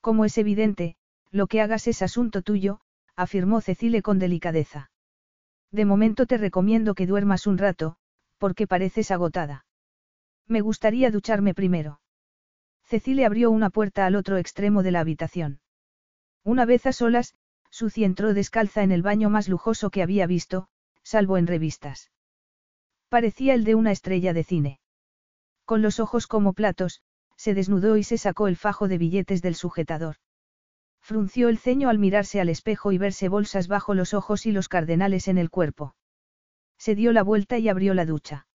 Como 0.00 0.24
es 0.24 0.38
evidente, 0.38 0.96
lo 1.30 1.46
que 1.46 1.60
hagas 1.60 1.86
es 1.86 2.02
asunto 2.02 2.42
tuyo, 2.42 2.80
afirmó 3.16 3.60
Cecile 3.60 4.02
con 4.02 4.18
delicadeza. 4.18 4.90
De 5.70 5.84
momento 5.84 6.26
te 6.26 6.38
recomiendo 6.38 6.94
que 6.94 7.06
duermas 7.06 7.46
un 7.46 7.58
rato, 7.58 7.96
porque 8.38 8.66
pareces 8.66 9.10
agotada. 9.10 9.66
Me 10.46 10.60
gustaría 10.60 11.10
ducharme 11.10 11.54
primero. 11.54 12.00
Cecile 12.84 13.26
abrió 13.26 13.50
una 13.50 13.68
puerta 13.68 14.06
al 14.06 14.16
otro 14.16 14.38
extremo 14.38 14.82
de 14.82 14.92
la 14.92 15.00
habitación. 15.00 15.60
Una 16.42 16.64
vez 16.64 16.86
a 16.86 16.92
solas, 16.92 17.34
Suzy 17.70 18.04
entró 18.04 18.32
descalza 18.32 18.82
en 18.82 18.92
el 18.92 19.02
baño 19.02 19.28
más 19.28 19.48
lujoso 19.48 19.90
que 19.90 20.02
había 20.02 20.26
visto, 20.26 20.68
salvo 21.02 21.36
en 21.36 21.46
revistas. 21.46 22.10
Parecía 23.10 23.52
el 23.52 23.64
de 23.64 23.74
una 23.74 23.92
estrella 23.92 24.32
de 24.32 24.44
cine. 24.44 24.80
Con 25.66 25.82
los 25.82 26.00
ojos 26.00 26.26
como 26.26 26.54
platos, 26.54 27.02
se 27.36 27.52
desnudó 27.52 27.98
y 27.98 28.04
se 28.04 28.16
sacó 28.16 28.48
el 28.48 28.56
fajo 28.56 28.88
de 28.88 28.96
billetes 28.96 29.42
del 29.42 29.54
sujetador. 29.54 30.16
Frunció 31.08 31.48
el 31.48 31.56
ceño 31.56 31.88
al 31.88 31.98
mirarse 31.98 32.38
al 32.38 32.50
espejo 32.50 32.92
y 32.92 32.98
verse 32.98 33.30
bolsas 33.30 33.66
bajo 33.66 33.94
los 33.94 34.12
ojos 34.12 34.44
y 34.44 34.52
los 34.52 34.68
cardenales 34.68 35.26
en 35.26 35.38
el 35.38 35.48
cuerpo. 35.48 35.96
Se 36.76 36.94
dio 36.94 37.14
la 37.14 37.22
vuelta 37.22 37.56
y 37.56 37.70
abrió 37.70 37.94
la 37.94 38.04
ducha. 38.04 38.46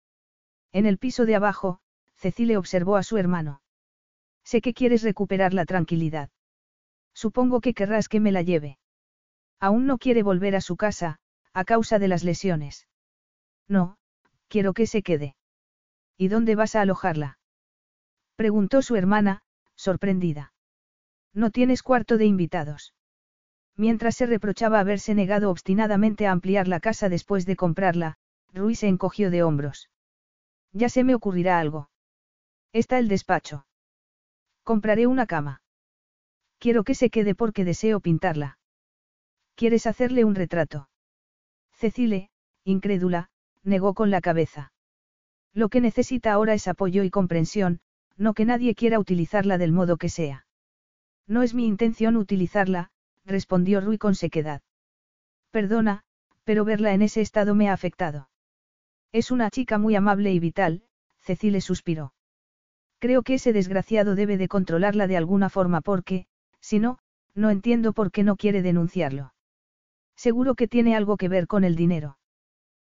En 0.71 0.85
el 0.85 0.99
piso 0.99 1.25
de 1.25 1.35
abajo, 1.35 1.81
Cecile 2.17 2.59
observó 2.59 2.97
a 2.97 3.05
su 3.05 3.17
hermano. 3.17 3.63
Sé 4.45 4.61
que 4.61 4.75
quieres 4.75 5.03
recuperar 5.03 5.55
la 5.55 5.65
tranquilidad. 5.65 6.29
Supongo 7.15 7.63
que 7.63 7.73
querrás 7.73 8.11
que 8.11 8.21
me 8.21 8.33
la 8.33 8.43
lleve. 8.43 8.79
Aún 9.59 9.87
no 9.87 9.97
quiere 9.97 10.23
volver 10.23 10.55
a 10.55 10.61
su 10.61 10.77
casa, 10.77 11.21
a 11.55 11.65
causa 11.65 11.99
de 11.99 12.09
las 12.09 12.23
lesiones. 12.23 12.87
No, 13.67 13.97
quiero 14.49 14.75
que 14.75 14.87
se 14.87 15.03
quede. 15.03 15.37
¿Y 16.19 16.29
dónde 16.29 16.55
vas 16.55 16.75
a 16.75 16.83
alojarla? 16.83 17.39
Preguntó 18.37 18.83
su 18.83 18.95
hermana, 18.97 19.41
sorprendida. 19.75 20.53
No 21.35 21.51
tienes 21.51 21.83
cuarto 21.83 22.19
de 22.19 22.27
invitados. 22.27 22.95
Mientras 23.77 24.17
se 24.17 24.27
reprochaba 24.27 24.81
haberse 24.81 25.15
negado 25.15 25.51
obstinadamente 25.51 26.27
a 26.27 26.33
ampliar 26.33 26.69
la 26.69 26.81
casa 26.81 27.09
después 27.09 27.47
de 27.47 27.57
comprarla, 27.57 28.19
Ruiz 28.53 28.81
se 28.81 28.89
encogió 28.89 29.31
de 29.31 29.43
hombros. 29.43 29.89
Ya 30.73 30.89
se 30.89 31.05
me 31.05 31.15
ocurrirá 31.15 31.59
algo. 31.59 31.91
Está 32.73 32.99
el 32.99 33.09
despacho. 33.09 33.67
Compraré 34.63 35.07
una 35.07 35.27
cama. 35.27 35.63
Quiero 36.59 36.85
que 36.85 36.95
se 36.95 37.11
quede 37.11 37.35
porque 37.35 37.65
deseo 37.65 38.01
pintarla. 38.01 38.59
¿Quieres 39.55 39.87
hacerle 39.87 40.25
un 40.25 40.35
retrato? 40.35 40.89
Cecile, 41.73 42.31
incrédula, 42.65 43.31
negó 43.63 43.95
con 43.95 44.11
la 44.11 44.21
cabeza. 44.21 44.73
Lo 45.53 45.69
que 45.69 45.81
necesita 45.81 46.33
ahora 46.33 46.55
es 46.55 46.69
apoyo 46.69 47.03
y 47.03 47.11
comprensión, 47.11 47.81
no 48.17 48.35
que 48.35 48.45
nadie 48.45 48.75
quiera 48.75 48.99
utilizarla 48.99 49.59
del 49.59 49.73
modo 49.73 49.97
que 49.97 50.09
sea. 50.09 50.47
No 51.27 51.43
es 51.43 51.55
mi 51.55 51.67
intención 51.67 52.17
utilizarla, 52.17 52.91
respondió 53.25 53.81
Rui 53.81 53.99
con 53.99 54.15
sequedad. 54.15 54.63
Perdona, 55.51 56.03
pero 56.45 56.65
verla 56.65 56.95
en 56.95 57.03
ese 57.03 57.21
estado 57.21 57.55
me 57.55 57.69
ha 57.69 57.73
afectado. 57.73 58.29
Es 59.13 59.31
una 59.31 59.51
chica 59.51 59.79
muy 59.79 59.95
amable 59.95 60.33
y 60.33 60.41
vital, 60.41 60.83
Cecile 61.21 61.61
suspiró. 61.61 62.15
Creo 62.99 63.23
que 63.23 63.35
ese 63.35 63.53
desgraciado 63.53 64.15
debe 64.15 64.37
de 64.37 64.49
controlarla 64.49 65.07
de 65.07 65.17
alguna 65.17 65.51
forma 65.51 65.81
porque, 65.81 66.27
si 66.61 66.79
no, 66.79 66.99
no 67.35 67.51
entiendo 67.51 67.93
por 67.93 68.11
qué 68.11 68.23
no 68.23 68.37
quiere 68.37 68.63
denunciarlo. 68.63 69.35
Seguro 70.17 70.55
que 70.55 70.69
tiene 70.69 70.97
algo 70.97 71.17
que 71.17 71.29
ver 71.29 71.47
con 71.47 71.65
el 71.65 71.77
dinero. 71.77 72.19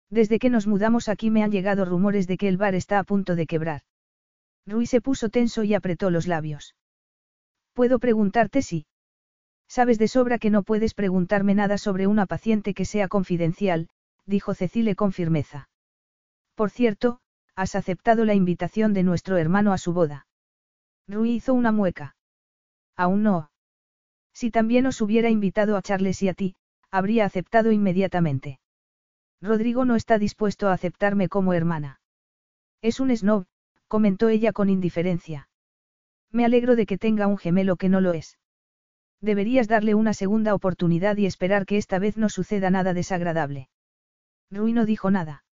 Desde 0.09 0.39
que 0.39 0.49
nos 0.49 0.67
mudamos 0.67 1.07
aquí 1.07 1.29
me 1.29 1.43
han 1.43 1.51
llegado 1.51 1.85
rumores 1.85 2.27
de 2.27 2.37
que 2.37 2.47
el 2.47 2.57
bar 2.57 2.75
está 2.75 2.99
a 2.99 3.03
punto 3.03 3.35
de 3.35 3.47
quebrar. 3.47 3.81
Rui 4.65 4.85
se 4.85 5.01
puso 5.01 5.29
tenso 5.29 5.63
y 5.63 5.73
apretó 5.73 6.09
los 6.09 6.27
labios. 6.27 6.75
¿Puedo 7.73 7.99
preguntarte 7.99 8.61
si? 8.61 8.85
Sabes 9.67 9.97
de 9.97 10.07
sobra 10.07 10.37
que 10.37 10.49
no 10.49 10.63
puedes 10.63 10.93
preguntarme 10.93 11.55
nada 11.55 11.77
sobre 11.77 12.07
una 12.07 12.25
paciente 12.25 12.73
que 12.73 12.85
sea 12.85 13.07
confidencial, 13.07 13.89
dijo 14.25 14.53
Cecile 14.53 14.95
con 14.95 15.13
firmeza. 15.13 15.69
Por 16.55 16.69
cierto, 16.69 17.19
has 17.55 17.75
aceptado 17.75 18.25
la 18.25 18.33
invitación 18.33 18.93
de 18.93 19.03
nuestro 19.03 19.37
hermano 19.37 19.71
a 19.71 19.77
su 19.77 19.93
boda. 19.93 20.27
Rui 21.07 21.31
hizo 21.31 21.53
una 21.53 21.71
mueca. 21.71 22.15
Aún 22.97 23.23
no. 23.23 23.51
Si 24.33 24.51
también 24.51 24.85
os 24.85 25.01
hubiera 25.01 25.29
invitado 25.29 25.77
a 25.77 25.81
Charles 25.81 26.21
y 26.21 26.29
a 26.29 26.33
ti, 26.33 26.55
habría 26.89 27.25
aceptado 27.25 27.71
inmediatamente. 27.71 28.59
Rodrigo 29.41 29.85
no 29.85 29.95
está 29.95 30.19
dispuesto 30.19 30.67
a 30.67 30.73
aceptarme 30.73 31.29
como 31.29 31.53
hermana. 31.53 31.99
Es 32.81 32.99
un 32.99 33.15
snob, 33.15 33.45
comentó 33.87 34.29
ella 34.29 34.51
con 34.53 34.69
indiferencia. 34.69 35.49
Me 36.31 36.45
alegro 36.45 36.75
de 36.75 36.85
que 36.85 36.97
tenga 36.97 37.27
un 37.27 37.37
gemelo 37.37 37.75
que 37.75 37.89
no 37.89 38.01
lo 38.01 38.13
es. 38.13 38.37
Deberías 39.21 39.67
darle 39.67 39.93
una 39.95 40.13
segunda 40.13 40.53
oportunidad 40.55 41.17
y 41.17 41.25
esperar 41.25 41.65
que 41.65 41.77
esta 41.77 41.99
vez 41.99 42.17
no 42.17 42.29
suceda 42.29 42.69
nada 42.69 42.93
desagradable. 42.93 43.69
Rui 44.49 44.73
no 44.73 44.85
dijo 44.85 45.11
nada. 45.11 45.43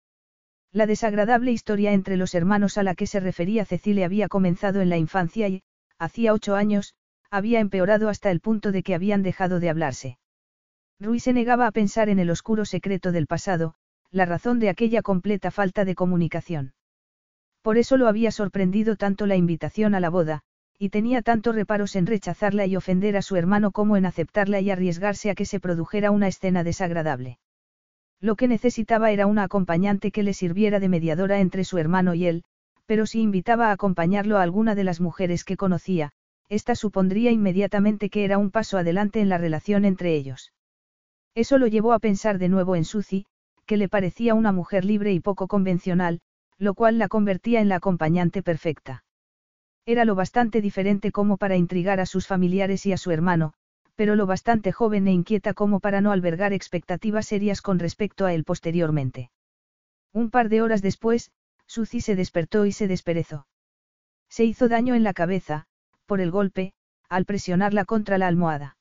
La 0.72 0.86
desagradable 0.86 1.52
historia 1.52 1.92
entre 1.92 2.16
los 2.16 2.34
hermanos 2.34 2.78
a 2.78 2.82
la 2.82 2.94
que 2.94 3.06
se 3.06 3.20
refería 3.20 3.64
Cecilia 3.64 4.06
había 4.06 4.28
comenzado 4.28 4.80
en 4.80 4.88
la 4.88 4.98
infancia 4.98 5.48
y, 5.48 5.62
hacía 5.98 6.32
ocho 6.32 6.54
años, 6.54 6.94
había 7.30 7.60
empeorado 7.60 8.08
hasta 8.08 8.30
el 8.30 8.40
punto 8.40 8.72
de 8.72 8.82
que 8.82 8.94
habían 8.94 9.22
dejado 9.22 9.60
de 9.60 9.70
hablarse. 9.70 10.18
Rui 11.00 11.20
se 11.20 11.32
negaba 11.32 11.66
a 11.66 11.72
pensar 11.72 12.08
en 12.08 12.18
el 12.18 12.30
oscuro 12.30 12.64
secreto 12.64 13.12
del 13.12 13.26
pasado, 13.26 13.74
la 14.10 14.24
razón 14.24 14.58
de 14.58 14.68
aquella 14.68 15.02
completa 15.02 15.50
falta 15.50 15.84
de 15.84 15.94
comunicación. 15.94 16.74
Por 17.62 17.76
eso 17.76 17.96
lo 17.96 18.08
había 18.08 18.30
sorprendido 18.30 18.96
tanto 18.96 19.26
la 19.26 19.36
invitación 19.36 19.94
a 19.94 20.00
la 20.00 20.10
boda, 20.10 20.42
y 20.78 20.90
tenía 20.90 21.22
tantos 21.22 21.56
reparos 21.56 21.96
en 21.96 22.06
rechazarla 22.06 22.66
y 22.66 22.76
ofender 22.76 23.16
a 23.16 23.22
su 23.22 23.34
hermano 23.34 23.72
como 23.72 23.96
en 23.96 24.06
aceptarla 24.06 24.60
y 24.60 24.70
arriesgarse 24.70 25.30
a 25.30 25.34
que 25.34 25.44
se 25.44 25.58
produjera 25.58 26.12
una 26.12 26.28
escena 26.28 26.62
desagradable. 26.62 27.38
Lo 28.20 28.36
que 28.36 28.48
necesitaba 28.48 29.10
era 29.10 29.26
una 29.26 29.44
acompañante 29.44 30.12
que 30.12 30.22
le 30.22 30.34
sirviera 30.34 30.78
de 30.80 30.88
mediadora 30.88 31.40
entre 31.40 31.64
su 31.64 31.78
hermano 31.78 32.14
y 32.14 32.26
él, 32.26 32.44
pero 32.86 33.06
si 33.06 33.20
invitaba 33.20 33.68
a 33.68 33.72
acompañarlo 33.72 34.38
a 34.38 34.42
alguna 34.42 34.74
de 34.74 34.84
las 34.84 35.00
mujeres 35.00 35.44
que 35.44 35.56
conocía, 35.56 36.12
ésta 36.48 36.74
supondría 36.74 37.30
inmediatamente 37.30 38.08
que 38.08 38.24
era 38.24 38.38
un 38.38 38.50
paso 38.50 38.78
adelante 38.78 39.20
en 39.20 39.28
la 39.28 39.38
relación 39.38 39.84
entre 39.84 40.14
ellos. 40.14 40.52
Eso 41.34 41.58
lo 41.58 41.66
llevó 41.66 41.92
a 41.92 41.98
pensar 41.98 42.38
de 42.38 42.48
nuevo 42.48 42.76
en 42.76 42.84
Suzy, 42.84 43.26
que 43.66 43.76
le 43.76 43.88
parecía 43.88 44.34
una 44.34 44.52
mujer 44.52 44.84
libre 44.84 45.12
y 45.12 45.20
poco 45.20 45.46
convencional, 45.46 46.20
lo 46.56 46.74
cual 46.74 46.98
la 46.98 47.08
convertía 47.08 47.60
en 47.60 47.68
la 47.68 47.76
acompañante 47.76 48.42
perfecta. 48.42 49.04
Era 49.88 50.04
lo 50.04 50.14
bastante 50.14 50.60
diferente 50.60 51.12
como 51.12 51.38
para 51.38 51.56
intrigar 51.56 51.98
a 51.98 52.04
sus 52.04 52.26
familiares 52.26 52.84
y 52.84 52.92
a 52.92 52.98
su 52.98 53.10
hermano, 53.10 53.54
pero 53.96 54.16
lo 54.16 54.26
bastante 54.26 54.70
joven 54.70 55.08
e 55.08 55.12
inquieta 55.12 55.54
como 55.54 55.80
para 55.80 56.02
no 56.02 56.12
albergar 56.12 56.52
expectativas 56.52 57.24
serias 57.24 57.62
con 57.62 57.78
respecto 57.78 58.26
a 58.26 58.34
él 58.34 58.44
posteriormente. 58.44 59.30
Un 60.12 60.28
par 60.28 60.50
de 60.50 60.60
horas 60.60 60.82
después, 60.82 61.30
Suzy 61.66 62.02
se 62.02 62.16
despertó 62.16 62.66
y 62.66 62.72
se 62.72 62.86
desperezó. 62.86 63.46
Se 64.28 64.44
hizo 64.44 64.68
daño 64.68 64.94
en 64.94 65.04
la 65.04 65.14
cabeza, 65.14 65.64
por 66.04 66.20
el 66.20 66.30
golpe, 66.30 66.74
al 67.08 67.24
presionarla 67.24 67.86
contra 67.86 68.18
la 68.18 68.26
almohada. 68.26 68.76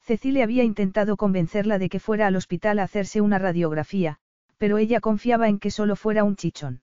Cecilia 0.00 0.44
había 0.44 0.62
intentado 0.62 1.16
convencerla 1.16 1.80
de 1.80 1.88
que 1.88 1.98
fuera 1.98 2.28
al 2.28 2.36
hospital 2.36 2.78
a 2.78 2.84
hacerse 2.84 3.20
una 3.20 3.40
radiografía, 3.40 4.18
pero 4.58 4.78
ella 4.78 5.00
confiaba 5.00 5.48
en 5.48 5.58
que 5.58 5.72
solo 5.72 5.96
fuera 5.96 6.22
un 6.22 6.36
chichón. 6.36 6.82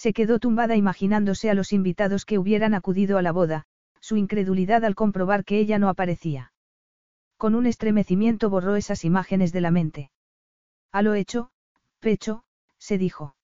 Se 0.00 0.14
quedó 0.14 0.38
tumbada 0.38 0.76
imaginándose 0.76 1.50
a 1.50 1.54
los 1.54 1.74
invitados 1.74 2.24
que 2.24 2.38
hubieran 2.38 2.72
acudido 2.72 3.18
a 3.18 3.22
la 3.22 3.32
boda, 3.32 3.66
su 4.00 4.16
incredulidad 4.16 4.82
al 4.86 4.94
comprobar 4.94 5.44
que 5.44 5.58
ella 5.58 5.78
no 5.78 5.90
aparecía. 5.90 6.54
Con 7.36 7.54
un 7.54 7.66
estremecimiento 7.66 8.48
borró 8.48 8.76
esas 8.76 9.04
imágenes 9.04 9.52
de 9.52 9.60
la 9.60 9.70
mente. 9.70 10.10
A 10.90 11.02
lo 11.02 11.12
hecho, 11.12 11.50
pecho, 11.98 12.44
se 12.78 12.96
dijo. 12.96 13.36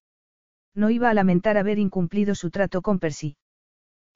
No 0.73 0.89
iba 0.89 1.11
a 1.11 1.13
lamentar 1.13 1.59
haber 1.59 1.77
incumplido 1.77 2.33
su 2.33 2.49
trato 2.49 2.81
con 2.81 2.97
Percy. 2.97 3.37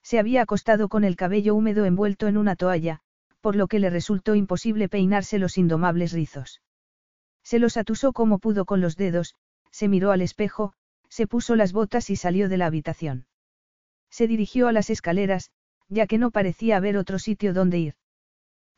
Se 0.01 0.17
había 0.17 0.41
acostado 0.41 0.89
con 0.89 1.03
el 1.03 1.17
cabello 1.17 1.53
húmedo 1.53 1.85
envuelto 1.85 2.25
en 2.25 2.37
una 2.37 2.55
toalla, 2.55 3.01
por 3.39 3.55
lo 3.55 3.67
que 3.67 3.77
le 3.77 3.91
resultó 3.91 4.33
imposible 4.33 4.89
peinarse 4.89 5.37
los 5.37 5.59
indomables 5.59 6.11
rizos. 6.11 6.63
Se 7.43 7.59
los 7.59 7.77
atusó 7.77 8.13
como 8.13 8.39
pudo 8.39 8.65
con 8.65 8.81
los 8.81 8.95
dedos, 8.95 9.35
se 9.69 9.87
miró 9.87 10.09
al 10.11 10.23
espejo, 10.23 10.73
se 11.11 11.27
puso 11.27 11.57
las 11.57 11.73
botas 11.73 12.09
y 12.09 12.15
salió 12.15 12.47
de 12.47 12.57
la 12.57 12.67
habitación. 12.67 13.27
Se 14.09 14.27
dirigió 14.27 14.69
a 14.69 14.71
las 14.71 14.89
escaleras, 14.89 15.51
ya 15.89 16.07
que 16.07 16.17
no 16.17 16.31
parecía 16.31 16.77
haber 16.77 16.95
otro 16.95 17.19
sitio 17.19 17.53
donde 17.53 17.79
ir. 17.79 17.95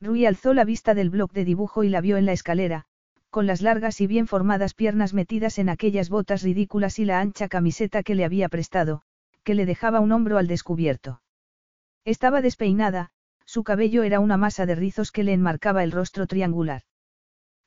Rui 0.01 0.25
alzó 0.25 0.55
la 0.55 0.65
vista 0.65 0.95
del 0.95 1.11
bloc 1.11 1.31
de 1.31 1.45
dibujo 1.45 1.84
y 1.84 1.89
la 1.89 2.01
vio 2.01 2.17
en 2.17 2.25
la 2.25 2.34
escalera, 2.34 2.86
con 3.29 3.45
las 3.45 3.61
largas 3.61 4.01
y 4.01 4.07
bien 4.07 4.25
formadas 4.25 4.73
piernas 4.73 5.13
metidas 5.13 5.59
en 5.59 5.69
aquellas 5.69 6.09
botas 6.09 6.41
ridículas 6.41 6.97
y 6.97 7.05
la 7.05 7.19
ancha 7.19 7.47
camiseta 7.47 8.01
que 8.01 8.15
le 8.15 8.25
había 8.25 8.49
prestado, 8.49 9.03
que 9.43 9.53
le 9.53 9.67
dejaba 9.67 9.99
un 9.99 10.11
hombro 10.11 10.39
al 10.39 10.47
descubierto. 10.47 11.21
Estaba 12.03 12.41
despeinada, 12.41 13.11
su 13.45 13.63
cabello 13.63 14.01
era 14.01 14.19
una 14.19 14.38
masa 14.38 14.65
de 14.65 14.73
rizos 14.75 15.11
que 15.11 15.23
le 15.23 15.34
enmarcaba 15.34 15.84
el 15.84 15.91
rostro 15.91 16.25
triangular. 16.25 16.81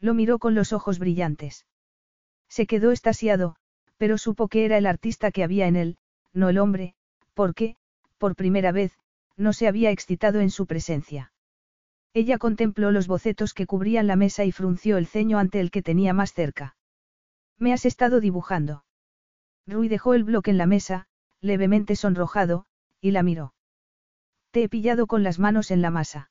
Lo 0.01 0.13
miró 0.13 0.41
con 0.41 0.57
los 0.57 0.73
ojos 0.73 0.99
brillantes. 0.99 1.67
Se 2.49 2.67
quedó 2.67 2.91
estasiado, 2.91 3.57
pero 3.97 4.19
supo 4.19 4.49
que 4.49 4.65
era 4.65 4.79
el 4.79 4.87
artista 4.87 5.31
que 5.31 5.45
había 5.45 5.67
en 5.67 5.77
él, 5.77 5.99
no 6.33 6.49
el 6.49 6.59
hombre, 6.59 6.95
porque, 7.35 7.77
por 8.19 8.37
primera 8.37 8.73
vez, 8.73 8.99
no 9.37 9.53
se 9.53 9.69
había 9.69 9.91
excitado 9.91 10.41
en 10.41 10.51
su 10.51 10.67
presencia. 10.67 11.33
Ella 12.15 12.39
contempló 12.39 12.93
los 12.93 13.09
bocetos 13.09 13.53
que 13.53 13.67
cubrían 13.67 14.07
la 14.07 14.17
mesa 14.17 14.45
y 14.45 14.53
frunció 14.53 14.97
el 14.97 15.07
ceño 15.07 15.39
ante 15.39 15.61
el 15.61 15.71
que 15.71 15.83
tenía 15.83 16.15
más 16.15 16.33
cerca. 16.33 16.77
Me 17.59 17.73
has 17.73 17.85
estado 17.85 18.21
dibujando. 18.21 18.85
Rui 19.67 19.89
dejó 19.89 20.15
el 20.15 20.25
bloque 20.25 20.51
en 20.51 20.59
la 20.59 20.67
mesa, 20.67 21.09
levemente 21.41 21.97
sonrojado, 21.97 22.67
y 23.01 23.11
la 23.11 23.23
miró. 23.23 23.55
Te 24.51 24.63
he 24.63 24.69
pillado 24.69 25.07
con 25.07 25.23
las 25.23 25.39
manos 25.39 25.71
en 25.71 25.83
la 25.83 25.91
masa. 25.91 26.31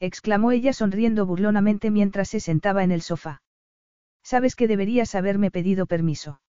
exclamó 0.00 0.52
ella 0.52 0.72
sonriendo 0.72 1.26
burlonamente 1.26 1.90
mientras 1.90 2.30
se 2.30 2.40
sentaba 2.40 2.84
en 2.84 2.90
el 2.90 3.02
sofá. 3.02 3.42
Sabes 4.22 4.56
que 4.56 4.68
deberías 4.68 5.14
haberme 5.14 5.50
pedido 5.50 5.86
permiso. 5.86 6.40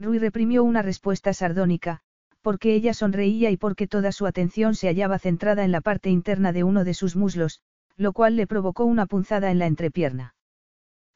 Rui 0.00 0.18
reprimió 0.18 0.64
una 0.64 0.80
respuesta 0.80 1.34
sardónica, 1.34 2.00
porque 2.40 2.74
ella 2.74 2.94
sonreía 2.94 3.50
y 3.50 3.58
porque 3.58 3.86
toda 3.86 4.12
su 4.12 4.26
atención 4.26 4.74
se 4.74 4.88
hallaba 4.88 5.18
centrada 5.18 5.62
en 5.62 5.72
la 5.72 5.82
parte 5.82 6.08
interna 6.08 6.52
de 6.52 6.64
uno 6.64 6.84
de 6.84 6.94
sus 6.94 7.16
muslos, 7.16 7.60
lo 7.96 8.14
cual 8.14 8.34
le 8.36 8.46
provocó 8.46 8.86
una 8.86 9.04
punzada 9.04 9.50
en 9.50 9.58
la 9.58 9.66
entrepierna. 9.66 10.34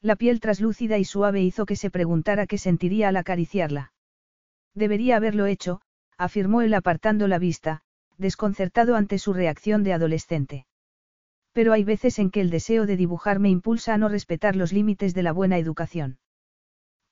La 0.01 0.15
piel 0.15 0.39
traslúcida 0.39 0.99
y 0.99 1.03
suave 1.03 1.41
hizo 1.41 1.65
que 1.65 1.75
se 1.75 1.89
preguntara 1.89 2.45
qué 2.45 2.59
sentiría 2.59 3.09
al 3.09 3.17
acariciarla. 3.17 3.91
Debería 4.75 5.15
haberlo 5.15 5.47
hecho, 5.47 5.81
afirmó 6.15 6.61
él 6.61 6.75
apartando 6.75 7.27
la 7.27 7.39
vista, 7.39 7.81
desconcertado 8.19 8.95
ante 8.95 9.17
su 9.17 9.33
reacción 9.33 9.83
de 9.83 9.93
adolescente. 9.93 10.67
Pero 11.53 11.73
hay 11.73 11.83
veces 11.83 12.19
en 12.19 12.29
que 12.29 12.41
el 12.41 12.51
deseo 12.51 12.85
de 12.85 12.97
dibujar 12.97 13.39
me 13.39 13.49
impulsa 13.49 13.95
a 13.95 13.97
no 13.97 14.09
respetar 14.09 14.55
los 14.55 14.73
límites 14.73 15.15
de 15.15 15.23
la 15.23 15.31
buena 15.31 15.57
educación. 15.57 16.19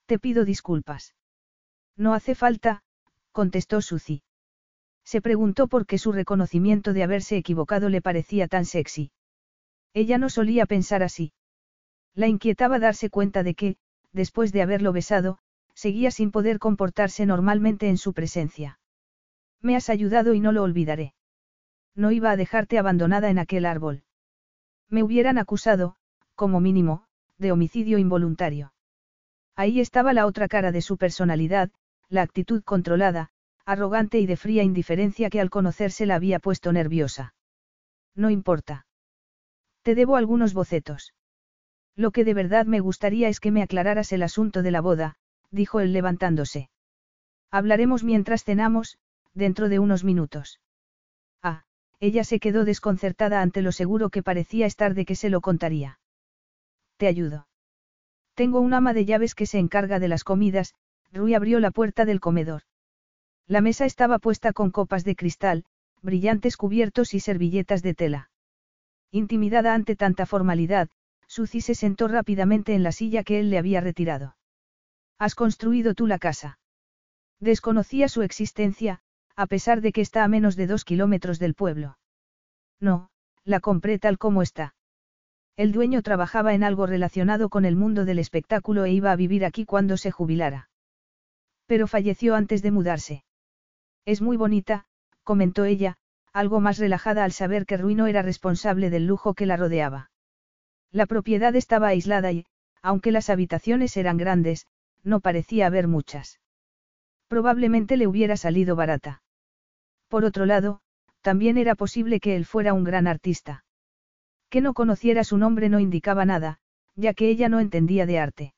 Te 0.05 0.19
pido 0.19 0.45
disculpas. 0.45 1.15
No 1.95 2.13
hace 2.13 2.35
falta, 2.35 2.83
contestó 3.31 3.81
Suzy. 3.81 4.23
Se 5.03 5.21
preguntó 5.21 5.67
por 5.67 5.85
qué 5.85 5.97
su 5.97 6.11
reconocimiento 6.11 6.93
de 6.93 7.03
haberse 7.03 7.37
equivocado 7.37 7.89
le 7.89 8.01
parecía 8.01 8.47
tan 8.47 8.65
sexy. 8.65 9.11
Ella 9.93 10.17
no 10.17 10.29
solía 10.29 10.65
pensar 10.65 11.03
así. 11.03 11.33
La 12.15 12.27
inquietaba 12.27 12.79
darse 12.79 13.09
cuenta 13.09 13.43
de 13.43 13.53
que, 13.53 13.77
después 14.11 14.51
de 14.51 14.61
haberlo 14.61 14.93
besado, 14.93 15.39
seguía 15.73 16.11
sin 16.11 16.31
poder 16.31 16.59
comportarse 16.59 17.25
normalmente 17.25 17.89
en 17.89 17.97
su 17.97 18.13
presencia. 18.13 18.79
Me 19.61 19.75
has 19.75 19.89
ayudado 19.89 20.33
y 20.33 20.39
no 20.39 20.51
lo 20.51 20.63
olvidaré. 20.63 21.13
No 21.95 22.11
iba 22.11 22.31
a 22.31 22.37
dejarte 22.37 22.77
abandonada 22.77 23.29
en 23.29 23.39
aquel 23.39 23.65
árbol. 23.65 24.03
Me 24.89 25.03
hubieran 25.03 25.37
acusado, 25.37 25.95
como 26.35 26.59
mínimo, 26.59 27.05
de 27.37 27.51
homicidio 27.51 27.97
involuntario. 27.97 28.73
Ahí 29.55 29.79
estaba 29.79 30.13
la 30.13 30.25
otra 30.25 30.47
cara 30.47 30.71
de 30.71 30.81
su 30.81 30.97
personalidad, 30.97 31.71
la 32.13 32.21
actitud 32.21 32.63
controlada, 32.63 33.29
arrogante 33.65 34.19
y 34.19 34.27
de 34.27 34.37
fría 34.37 34.63
indiferencia 34.63 35.29
que 35.29 35.41
al 35.41 35.49
conocerse 35.49 36.05
la 36.05 36.15
había 36.15 36.39
puesto 36.39 36.71
nerviosa. 36.71 37.33
No 38.15 38.29
importa. 38.29 38.85
Te 39.81 39.95
debo 39.95 40.15
algunos 40.15 40.53
bocetos. 40.53 41.13
Lo 41.95 42.11
que 42.11 42.23
de 42.23 42.35
verdad 42.35 42.65
me 42.67 42.79
gustaría 42.79 43.29
es 43.29 43.39
que 43.39 43.51
me 43.51 43.63
aclararas 43.63 44.11
el 44.11 44.21
asunto 44.21 44.61
de 44.61 44.71
la 44.71 44.81
boda, 44.81 45.15
dijo 45.49 45.79
él 45.79 45.91
levantándose. 45.91 46.69
Hablaremos 47.51 48.03
mientras 48.03 48.43
cenamos, 48.43 48.97
dentro 49.33 49.67
de 49.67 49.79
unos 49.79 50.03
minutos. 50.03 50.59
Ah, 51.41 51.63
ella 51.99 52.23
se 52.23 52.39
quedó 52.39 52.63
desconcertada 52.63 53.41
ante 53.41 53.61
lo 53.61 53.71
seguro 53.71 54.09
que 54.09 54.23
parecía 54.23 54.67
estar 54.67 54.93
de 54.93 55.05
que 55.05 55.15
se 55.15 55.29
lo 55.29 55.41
contaría. 55.41 55.99
Te 56.97 57.07
ayudo. 57.07 57.47
Tengo 58.35 58.59
un 58.59 58.73
ama 58.73 58.93
de 58.93 59.05
llaves 59.05 59.35
que 59.35 59.45
se 59.45 59.59
encarga 59.59 59.99
de 59.99 60.07
las 60.07 60.23
comidas, 60.23 60.73
Rui 61.13 61.35
abrió 61.35 61.59
la 61.59 61.69
puerta 61.69 62.05
del 62.05 62.19
comedor. 62.19 62.63
La 63.47 63.61
mesa 63.61 63.85
estaba 63.85 64.17
puesta 64.17 64.51
con 64.51 64.71
copas 64.71 65.03
de 65.03 65.15
cristal, 65.15 65.63
brillantes 66.01 66.57
cubiertos 66.57 67.13
y 67.13 67.19
servilletas 67.19 67.83
de 67.83 67.93
tela. 67.93 68.31
Intimidada 69.11 69.75
ante 69.75 69.95
tanta 69.95 70.25
formalidad, 70.25 70.89
Suzy 71.27 71.61
se 71.61 71.75
sentó 71.75 72.07
rápidamente 72.07 72.73
en 72.73 72.81
la 72.81 72.91
silla 72.91 73.23
que 73.23 73.39
él 73.39 73.51
le 73.51 73.59
había 73.59 73.79
retirado. 73.79 74.35
¿Has 75.19 75.35
construido 75.35 75.93
tú 75.93 76.07
la 76.07 76.17
casa? 76.17 76.57
Desconocía 77.39 78.07
su 78.07 78.23
existencia, 78.23 79.01
a 79.35 79.45
pesar 79.45 79.81
de 79.81 79.91
que 79.91 80.01
está 80.01 80.23
a 80.23 80.27
menos 80.27 80.55
de 80.55 80.65
dos 80.65 80.83
kilómetros 80.83 81.37
del 81.37 81.53
pueblo. 81.53 81.97
No, 82.79 83.09
la 83.43 83.59
compré 83.59 83.99
tal 83.99 84.17
como 84.17 84.41
está. 84.41 84.73
El 85.55 85.71
dueño 85.71 86.01
trabajaba 86.01 86.55
en 86.55 86.63
algo 86.63 86.87
relacionado 86.87 87.49
con 87.49 87.65
el 87.65 87.75
mundo 87.75 88.05
del 88.05 88.17
espectáculo 88.17 88.85
e 88.85 88.91
iba 88.91 89.11
a 89.11 89.15
vivir 89.15 89.45
aquí 89.45 89.65
cuando 89.65 89.97
se 89.97 90.09
jubilara. 90.09 90.69
Pero 91.65 91.87
falleció 91.87 92.35
antes 92.35 92.61
de 92.61 92.71
mudarse. 92.71 93.23
Es 94.05 94.21
muy 94.21 94.37
bonita, 94.37 94.85
comentó 95.23 95.65
ella, 95.65 95.97
algo 96.33 96.59
más 96.59 96.77
relajada 96.77 97.23
al 97.23 97.31
saber 97.31 97.65
que 97.65 97.77
Ruino 97.77 98.07
era 98.07 98.21
responsable 98.21 98.89
del 98.89 99.05
lujo 99.05 99.33
que 99.33 99.45
la 99.45 99.55
rodeaba. 99.55 100.11
La 100.91 101.05
propiedad 101.05 101.55
estaba 101.55 101.87
aislada 101.87 102.31
y, 102.31 102.45
aunque 102.81 103.11
las 103.11 103.29
habitaciones 103.29 103.95
eran 103.97 104.17
grandes, 104.17 104.67
no 105.03 105.19
parecía 105.19 105.67
haber 105.67 105.87
muchas. 105.87 106.39
Probablemente 107.27 107.97
le 107.97 108.07
hubiera 108.07 108.37
salido 108.37 108.75
barata. 108.75 109.23
Por 110.07 110.25
otro 110.25 110.45
lado, 110.45 110.81
también 111.21 111.57
era 111.57 111.75
posible 111.75 112.19
que 112.19 112.35
él 112.35 112.45
fuera 112.45 112.73
un 112.73 112.83
gran 112.83 113.07
artista. 113.07 113.63
Que 114.49 114.61
no 114.61 114.73
conociera 114.73 115.23
su 115.23 115.37
nombre 115.37 115.69
no 115.69 115.79
indicaba 115.79 116.25
nada, 116.25 116.59
ya 116.95 117.13
que 117.13 117.29
ella 117.29 117.49
no 117.49 117.59
entendía 117.59 118.05
de 118.05 118.19
arte. 118.19 118.53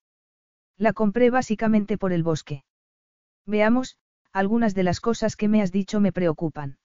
La 0.78 0.92
compré 0.92 1.30
básicamente 1.30 1.98
por 1.98 2.12
el 2.12 2.24
bosque. 2.24 2.64
Veamos, 3.46 3.98
algunas 4.32 4.74
de 4.76 4.84
las 4.84 5.00
cosas 5.00 5.36
que 5.36 5.48
me 5.48 5.62
has 5.62 5.72
dicho 5.72 6.00
me 6.00 6.12
preocupan. 6.12 6.78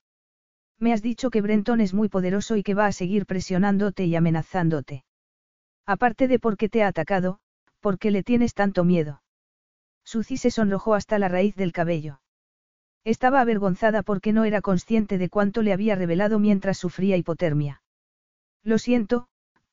Me 0.79 0.93
has 0.93 1.01
dicho 1.01 1.29
que 1.29 1.41
Brenton 1.41 1.81
es 1.81 1.93
muy 1.93 2.09
poderoso 2.09 2.55
y 2.55 2.63
que 2.63 2.73
va 2.73 2.87
a 2.87 2.91
seguir 2.91 3.25
presionándote 3.25 4.05
y 4.05 4.15
amenazándote. 4.15 5.03
Aparte 5.85 6.27
de 6.27 6.39
por 6.39 6.57
qué 6.57 6.69
te 6.69 6.83
ha 6.83 6.87
atacado, 6.87 7.39
¿por 7.79 7.99
qué 7.99 8.11
le 8.11 8.23
tienes 8.23 8.53
tanto 8.53 8.83
miedo? 8.83 9.21
Suzy 10.03 10.37
se 10.37 10.51
sonrojó 10.51 10.95
hasta 10.95 11.19
la 11.19 11.27
raíz 11.27 11.55
del 11.55 11.71
cabello. 11.71 12.21
Estaba 13.03 13.41
avergonzada 13.41 14.03
porque 14.03 14.31
no 14.33 14.45
era 14.45 14.61
consciente 14.61 15.17
de 15.17 15.29
cuánto 15.29 15.61
le 15.63 15.73
había 15.73 15.95
revelado 15.95 16.39
mientras 16.39 16.77
sufría 16.77 17.17
hipotermia. 17.17 17.81
Lo 18.63 18.77
siento, 18.77 19.27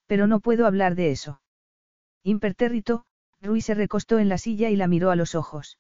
pero 0.06 0.26
no 0.26 0.40
puedo 0.40 0.66
hablar 0.66 0.94
de 0.94 1.10
eso. 1.10 1.40
Impertérrito, 2.22 3.04
Rui 3.40 3.60
se 3.60 3.74
recostó 3.74 4.18
en 4.18 4.28
la 4.28 4.38
silla 4.38 4.70
y 4.70 4.76
la 4.76 4.88
miró 4.88 5.10
a 5.10 5.16
los 5.16 5.34
ojos. 5.34 5.78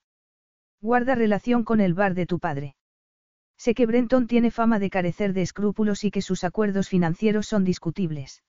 Guarda 0.80 1.16
relación 1.16 1.64
con 1.64 1.80
el 1.80 1.94
bar 1.94 2.14
de 2.14 2.26
tu 2.26 2.38
padre. 2.38 2.76
Sé 3.56 3.74
que 3.74 3.86
Brenton 3.86 4.28
tiene 4.28 4.52
fama 4.52 4.78
de 4.78 4.90
carecer 4.90 5.32
de 5.32 5.42
escrúpulos 5.42 6.04
y 6.04 6.12
que 6.12 6.22
sus 6.22 6.44
acuerdos 6.44 6.88
financieros 6.88 7.48
son 7.48 7.64
discutibles. 7.64 8.44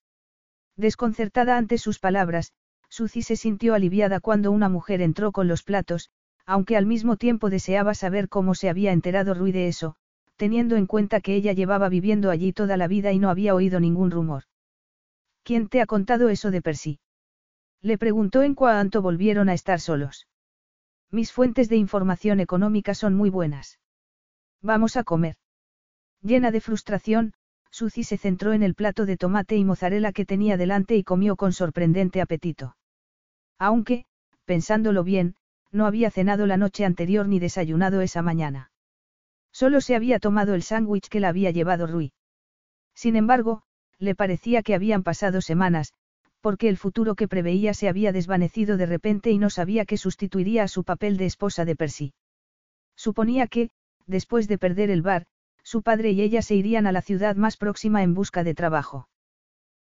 Desconcertada 0.76 1.58
ante 1.58 1.80
sus 1.80 1.98
palabras, 1.98 2.54
Suzy 2.88 3.24
se 3.24 3.36
sintió 3.36 3.74
aliviada 3.74 4.20
cuando 4.20 4.52
una 4.52 4.70
mujer 4.70 5.02
entró 5.02 5.32
con 5.32 5.48
los 5.48 5.64
platos, 5.64 6.12
aunque 6.46 6.78
al 6.78 6.86
mismo 6.86 7.18
tiempo 7.18 7.50
deseaba 7.50 7.96
saber 7.96 8.30
cómo 8.30 8.54
se 8.54 8.70
había 8.70 8.92
enterado 8.92 9.34
Rui 9.34 9.52
de 9.52 9.68
eso, 9.68 9.96
teniendo 10.38 10.76
en 10.76 10.86
cuenta 10.86 11.22
que 11.22 11.36
ella 11.36 11.54
llevaba 11.54 11.90
viviendo 11.90 12.30
allí 12.30 12.54
toda 12.54 12.78
la 12.78 12.88
vida 12.88 13.12
y 13.12 13.20
no 13.20 13.30
había 13.30 13.56
oído 13.56 13.80
ningún 13.80 14.12
rumor. 14.12 14.44
¿Quién 15.44 15.68
te 15.68 15.82
ha 15.82 15.88
contado 15.88 16.30
eso 16.30 16.52
de 16.52 16.62
Percy? 16.62 17.00
Le 17.82 17.98
preguntó 17.98 18.44
en 18.44 18.54
cuanto 18.56 19.02
volvieron 19.02 19.50
a 19.50 19.54
estar 19.54 19.80
solos. 19.80 20.29
Mis 21.12 21.32
fuentes 21.32 21.70
de 21.70 21.76
información 21.76 22.40
económica 22.40 22.94
son 22.94 23.16
muy 23.16 23.30
buenas. 23.30 23.80
Vamos 24.62 24.96
a 24.96 25.04
comer. 25.04 25.36
Llena 26.22 26.52
de 26.52 26.62
frustración, 26.62 27.34
Suzy 27.72 28.04
se 28.04 28.18
centró 28.18 28.54
en 28.54 28.64
el 28.64 28.76
plato 28.76 29.06
de 29.06 29.18
tomate 29.18 29.56
y 29.56 29.66
mozzarella 29.66 30.12
que 30.12 30.26
tenía 30.26 30.58
delante 30.58 30.96
y 30.96 31.04
comió 31.04 31.36
con 31.36 31.54
sorprendente 31.54 32.22
apetito. 32.22 32.76
Aunque, 33.58 34.06
pensándolo 34.46 35.04
bien, 35.04 35.36
no 35.72 35.86
había 35.86 36.12
cenado 36.12 36.46
la 36.46 36.58
noche 36.58 36.86
anterior 36.86 37.28
ni 37.28 37.40
desayunado 37.40 38.02
esa 38.02 38.22
mañana. 38.22 38.72
Solo 39.52 39.82
se 39.82 39.96
había 39.96 40.20
tomado 40.20 40.54
el 40.54 40.64
sándwich 40.64 41.08
que 41.10 41.20
la 41.20 41.30
había 41.30 41.52
llevado 41.52 41.88
Rui. 41.88 42.14
Sin 42.94 43.16
embargo, 43.16 43.64
le 43.98 44.16
parecía 44.16 44.64
que 44.64 44.76
habían 44.76 45.04
pasado 45.04 45.42
semanas, 45.42 45.94
porque 46.42 46.70
el 46.70 46.78
futuro 46.78 47.16
que 47.16 47.28
preveía 47.28 47.74
se 47.74 47.90
había 47.90 48.12
desvanecido 48.12 48.78
de 48.78 48.86
repente 48.86 49.32
y 49.32 49.38
no 49.38 49.50
sabía 49.50 49.86
qué 49.86 49.98
sustituiría 49.98 50.64
a 50.64 50.68
su 50.68 50.84
papel 50.84 51.18
de 51.18 51.26
esposa 51.26 51.66
de 51.66 51.76
Percy. 51.76 52.14
Suponía 52.96 53.48
que, 53.48 53.70
después 54.08 54.48
de 54.48 54.58
perder 54.58 54.90
el 54.90 55.02
bar, 55.02 55.26
su 55.64 55.82
padre 55.82 56.12
y 56.12 56.22
ella 56.22 56.42
se 56.42 56.56
irían 56.56 56.88
a 56.88 56.92
la 56.92 57.02
ciudad 57.02 57.36
más 57.36 57.58
próxima 57.58 58.04
en 58.04 58.14
busca 58.14 58.44
de 58.44 58.56
trabajo. 58.56 59.08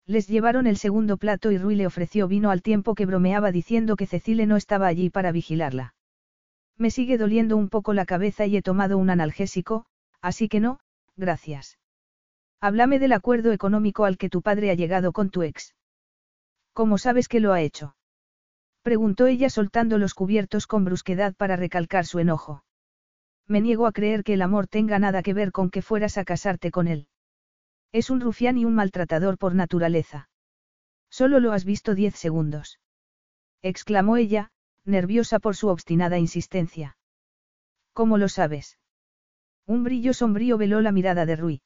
Les 0.07 0.29
llevaron 0.29 0.67
el 0.67 0.77
segundo 0.77 1.17
plato 1.17 1.51
y 1.51 1.59
Rui 1.59 1.77
le 1.77 1.87
ofreció 1.87 2.29
vino 2.29 2.51
al 2.51 2.63
tiempo 2.63 2.95
que 2.95 3.07
bromeaba 3.07 3.53
diciendo 3.53 3.97
que 3.97 4.07
Cecile 4.07 4.47
no 4.47 4.57
estaba 4.57 4.87
allí 4.87 5.11
para 5.11 5.33
vigilarla. 5.33 5.95
Me 6.77 6.91
sigue 6.91 7.19
doliendo 7.19 7.57
un 7.57 7.69
poco 7.69 7.95
la 7.95 8.05
cabeza 8.05 8.47
y 8.47 8.57
he 8.57 8.63
tomado 8.63 8.99
un 8.99 9.09
analgésico, 9.09 9.87
así 10.21 10.49
que 10.49 10.61
no, 10.61 10.81
gracias. 11.17 11.79
Háblame 12.61 12.99
del 12.99 13.13
acuerdo 13.13 13.53
económico 13.53 14.05
al 14.05 14.19
que 14.19 14.29
tu 14.29 14.43
padre 14.43 14.71
ha 14.71 14.75
llegado 14.75 15.13
con 15.13 15.31
tu 15.31 15.43
ex. 15.43 15.75
¿Cómo 16.75 16.99
sabes 16.99 17.29
que 17.29 17.41
lo 17.41 17.53
ha 17.53 17.63
hecho? 17.63 17.97
Preguntó 18.83 19.27
ella 19.27 19.49
soltando 19.49 19.97
los 19.97 20.13
cubiertos 20.13 20.67
con 20.67 20.85
brusquedad 20.85 21.35
para 21.35 21.57
recalcar 21.57 22.05
su 22.05 22.19
enojo. 22.19 22.65
Me 23.47 23.61
niego 23.61 23.87
a 23.87 23.93
creer 23.93 24.25
que 24.25 24.35
el 24.35 24.43
amor 24.43 24.67
tenga 24.67 24.99
nada 24.99 25.23
que 25.23 25.35
ver 25.35 25.53
con 25.53 25.71
que 25.71 25.83
fueras 25.83 26.19
a 26.19 26.25
casarte 26.25 26.71
con 26.71 26.89
él. 26.89 27.07
Es 27.93 28.11
un 28.11 28.21
rufián 28.21 28.59
y 28.59 28.65
un 28.65 28.75
maltratador 28.75 29.39
por 29.39 29.55
naturaleza. 29.55 30.29
Solo 31.11 31.39
lo 31.39 31.53
has 31.53 31.65
visto 31.65 31.95
diez 31.95 32.17
segundos. 32.17 32.81
Exclamó 33.63 34.17
ella, 34.17 34.51
nerviosa 34.85 35.39
por 35.39 35.55
su 35.55 35.69
obstinada 35.69 36.19
insistencia. 36.19 36.97
¿Cómo 37.93 38.19
lo 38.19 38.29
sabes? 38.29 38.79
Un 39.65 39.85
brillo 39.85 40.13
sombrío 40.13 40.59
veló 40.59 40.81
la 40.81 40.91
mirada 40.91 41.25
de 41.25 41.37
Rui. 41.37 41.63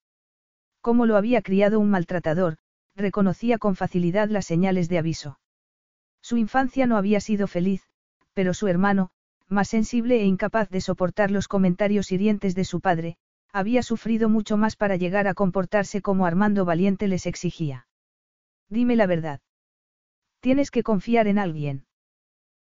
Como 0.83 1.07
lo 1.07 1.17
había 1.17 1.41
criado 1.41 1.81
un 1.81 1.91
maltratador, 1.91 2.59
reconocía 2.99 3.59
con 3.59 3.77
facilidad 3.77 4.29
las 4.29 4.47
señales 4.47 4.89
de 4.89 4.99
aviso. 4.99 5.39
Su 6.21 6.37
infancia 6.37 6.87
no 6.87 6.97
había 6.97 7.21
sido 7.21 7.47
feliz, 7.47 7.83
pero 8.35 8.53
su 8.53 8.69
hermano, 8.69 9.11
más 9.49 9.69
sensible 9.69 10.21
e 10.21 10.25
incapaz 10.25 10.69
de 10.69 10.81
soportar 10.81 11.31
los 11.31 11.49
comentarios 11.49 12.13
hirientes 12.13 12.55
de 12.55 12.65
su 12.65 12.81
padre, 12.81 13.17
había 13.53 13.83
sufrido 13.83 14.29
mucho 14.29 14.57
más 14.57 14.77
para 14.77 14.97
llegar 14.97 15.27
a 15.27 15.35
comportarse 15.35 16.03
como 16.03 16.27
Armando 16.27 16.65
Valiente 16.65 17.09
les 17.09 17.27
exigía. 17.27 17.87
Dime 18.69 18.95
la 18.97 19.07
verdad. 19.07 19.41
Tienes 20.41 20.71
que 20.71 20.83
confiar 20.83 21.27
en 21.27 21.39
alguien. 21.39 21.87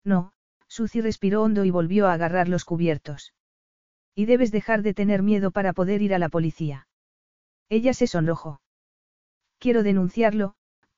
No, 0.05 0.32
Suzy 0.68 1.01
respiró 1.01 1.43
hondo 1.43 1.64
y 1.64 1.70
volvió 1.70 2.07
a 2.07 2.12
agarrar 2.12 2.49
los 2.49 2.64
cubiertos. 2.64 3.32
Y 4.14 4.26
debes 4.26 4.53
dejar 4.53 4.82
de 4.82 4.95
tener 4.95 5.22
miedo 5.22 5.51
para 5.51 5.72
poder 5.72 6.03
ir 6.03 6.14
a 6.14 6.18
la 6.18 6.28
policía. 6.28 6.87
Ella 7.68 7.95
se 7.95 8.07
sonrojó. 8.07 8.61
Quiero 9.64 9.82
denunciarlo, 9.82 10.52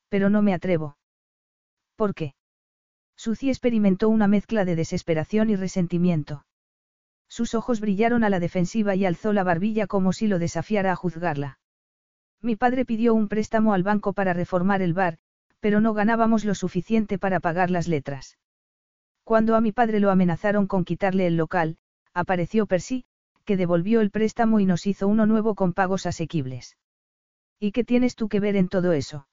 pero 0.09 0.29
no 0.29 0.43
me 0.43 0.53
atrevo. 0.53 0.99
¿Por 1.95 2.15
qué? 2.17 2.35
Suzy 3.15 3.49
experimentó 3.49 4.09
una 4.09 4.27
mezcla 4.27 4.65
de 4.65 4.75
desesperación 4.75 5.51
y 5.51 5.55
resentimiento. 5.55 6.45
Sus 7.29 7.55
ojos 7.55 7.79
brillaron 7.79 8.25
a 8.25 8.29
la 8.29 8.41
defensiva 8.41 8.97
y 8.97 9.07
alzó 9.07 9.33
la 9.33 9.45
barbilla 9.45 9.87
como 9.87 10.13
si 10.13 10.27
lo 10.27 10.41
desafiara 10.41 10.91
a 10.91 10.97
juzgarla. 10.97 11.61
Mi 12.43 12.57
padre 12.57 12.85
pidió 12.85 13.15
un 13.15 13.29
préstamo 13.29 13.73
al 13.73 13.85
banco 13.85 14.15
para 14.15 14.33
reformar 14.33 14.83
el 14.83 14.95
bar, 14.95 15.19
pero 15.61 15.81
no 15.81 15.95
ganábamos 15.95 16.45
lo 16.45 16.57
suficiente 16.57 17.21
para 17.21 17.39
pagar 17.39 17.71
las 17.71 17.87
letras. 17.87 18.37
Cuando 19.23 19.55
a 19.55 19.61
mi 19.61 19.71
padre 19.71 20.01
lo 20.01 20.11
amenazaron 20.11 20.67
con 20.67 20.85
quitarle 20.85 21.29
el 21.29 21.37
local, 21.37 21.79
apareció 22.13 22.67
Percy, 22.67 23.05
que 23.45 23.57
devolvió 23.57 24.01
el 24.01 24.11
préstamo 24.11 24.59
y 24.59 24.67
nos 24.67 24.89
hizo 24.89 25.07
uno 25.07 25.25
nuevo 25.25 25.55
con 25.55 25.73
pagos 25.73 26.05
asequibles. 26.05 26.77
¿Y 27.59 27.73
qué 27.73 27.85
tienes 27.85 28.17
tú 28.17 28.29
que 28.29 28.41
ver 28.41 28.57
en 28.57 28.69
todo 28.69 28.93
eso? 28.93 29.27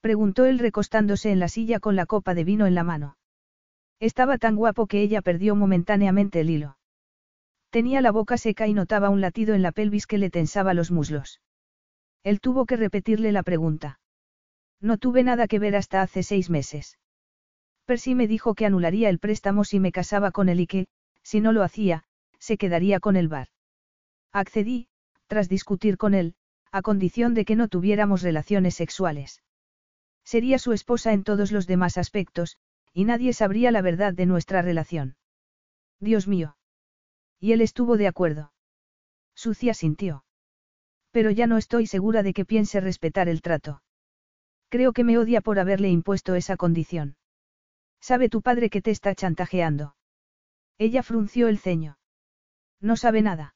Preguntó 0.00 0.46
él 0.46 0.58
recostándose 0.58 1.30
en 1.30 1.38
la 1.40 1.48
silla 1.48 1.80
con 1.80 1.96
la 1.96 2.06
copa 2.06 2.34
de 2.34 2.44
vino 2.44 2.66
en 2.66 2.74
la 2.74 2.84
mano. 2.84 3.16
Estaba 4.00 4.38
tan 4.38 4.56
guapo 4.56 4.86
que 4.86 5.00
ella 5.00 5.22
perdió 5.22 5.54
momentáneamente 5.54 6.40
el 6.40 6.50
hilo. 6.50 6.76
Tenía 7.70 8.00
la 8.00 8.10
boca 8.10 8.36
seca 8.36 8.66
y 8.66 8.74
notaba 8.74 9.10
un 9.10 9.20
latido 9.20 9.54
en 9.54 9.62
la 9.62 9.72
pelvis 9.72 10.06
que 10.06 10.18
le 10.18 10.28
tensaba 10.28 10.74
los 10.74 10.90
muslos. 10.90 11.40
Él 12.24 12.40
tuvo 12.40 12.66
que 12.66 12.76
repetirle 12.76 13.32
la 13.32 13.42
pregunta. 13.42 14.00
No 14.80 14.98
tuve 14.98 15.22
nada 15.22 15.46
que 15.46 15.58
ver 15.58 15.76
hasta 15.76 16.02
hace 16.02 16.22
seis 16.22 16.50
meses. 16.50 16.98
Percy 17.84 18.14
me 18.14 18.26
dijo 18.26 18.54
que 18.54 18.66
anularía 18.66 19.08
el 19.08 19.18
préstamo 19.18 19.64
si 19.64 19.80
me 19.80 19.92
casaba 19.92 20.32
con 20.32 20.48
él 20.48 20.60
y 20.60 20.66
que, 20.66 20.86
si 21.22 21.40
no 21.40 21.52
lo 21.52 21.62
hacía, 21.62 22.04
se 22.38 22.56
quedaría 22.56 23.00
con 23.00 23.16
el 23.16 23.28
bar. 23.28 23.48
Accedí, 24.32 24.88
tras 25.28 25.48
discutir 25.48 25.96
con 25.96 26.14
él, 26.14 26.34
a 26.72 26.82
condición 26.82 27.34
de 27.34 27.44
que 27.44 27.54
no 27.54 27.68
tuviéramos 27.68 28.22
relaciones 28.22 28.74
sexuales. 28.74 29.42
Sería 30.24 30.58
su 30.58 30.72
esposa 30.72 31.12
en 31.12 31.22
todos 31.22 31.52
los 31.52 31.66
demás 31.66 31.98
aspectos, 31.98 32.56
y 32.94 33.04
nadie 33.04 33.32
sabría 33.32 33.70
la 33.70 33.82
verdad 33.82 34.14
de 34.14 34.26
nuestra 34.26 34.62
relación. 34.62 35.16
Dios 36.00 36.26
mío. 36.26 36.56
Y 37.38 37.52
él 37.52 37.60
estuvo 37.60 37.96
de 37.96 38.08
acuerdo. 38.08 38.52
Sucia 39.34 39.74
sintió. 39.74 40.24
Pero 41.10 41.30
ya 41.30 41.46
no 41.46 41.58
estoy 41.58 41.86
segura 41.86 42.22
de 42.22 42.32
que 42.32 42.44
piense 42.44 42.80
respetar 42.80 43.28
el 43.28 43.42
trato. 43.42 43.82
Creo 44.68 44.92
que 44.92 45.04
me 45.04 45.18
odia 45.18 45.42
por 45.42 45.58
haberle 45.58 45.90
impuesto 45.90 46.34
esa 46.34 46.56
condición. 46.56 47.16
¿Sabe 48.00 48.28
tu 48.28 48.40
padre 48.40 48.70
que 48.70 48.80
te 48.80 48.90
está 48.90 49.14
chantajeando? 49.14 49.94
Ella 50.78 51.02
frunció 51.02 51.48
el 51.48 51.58
ceño. 51.58 51.98
No 52.80 52.96
sabe 52.96 53.20
nada. 53.20 53.54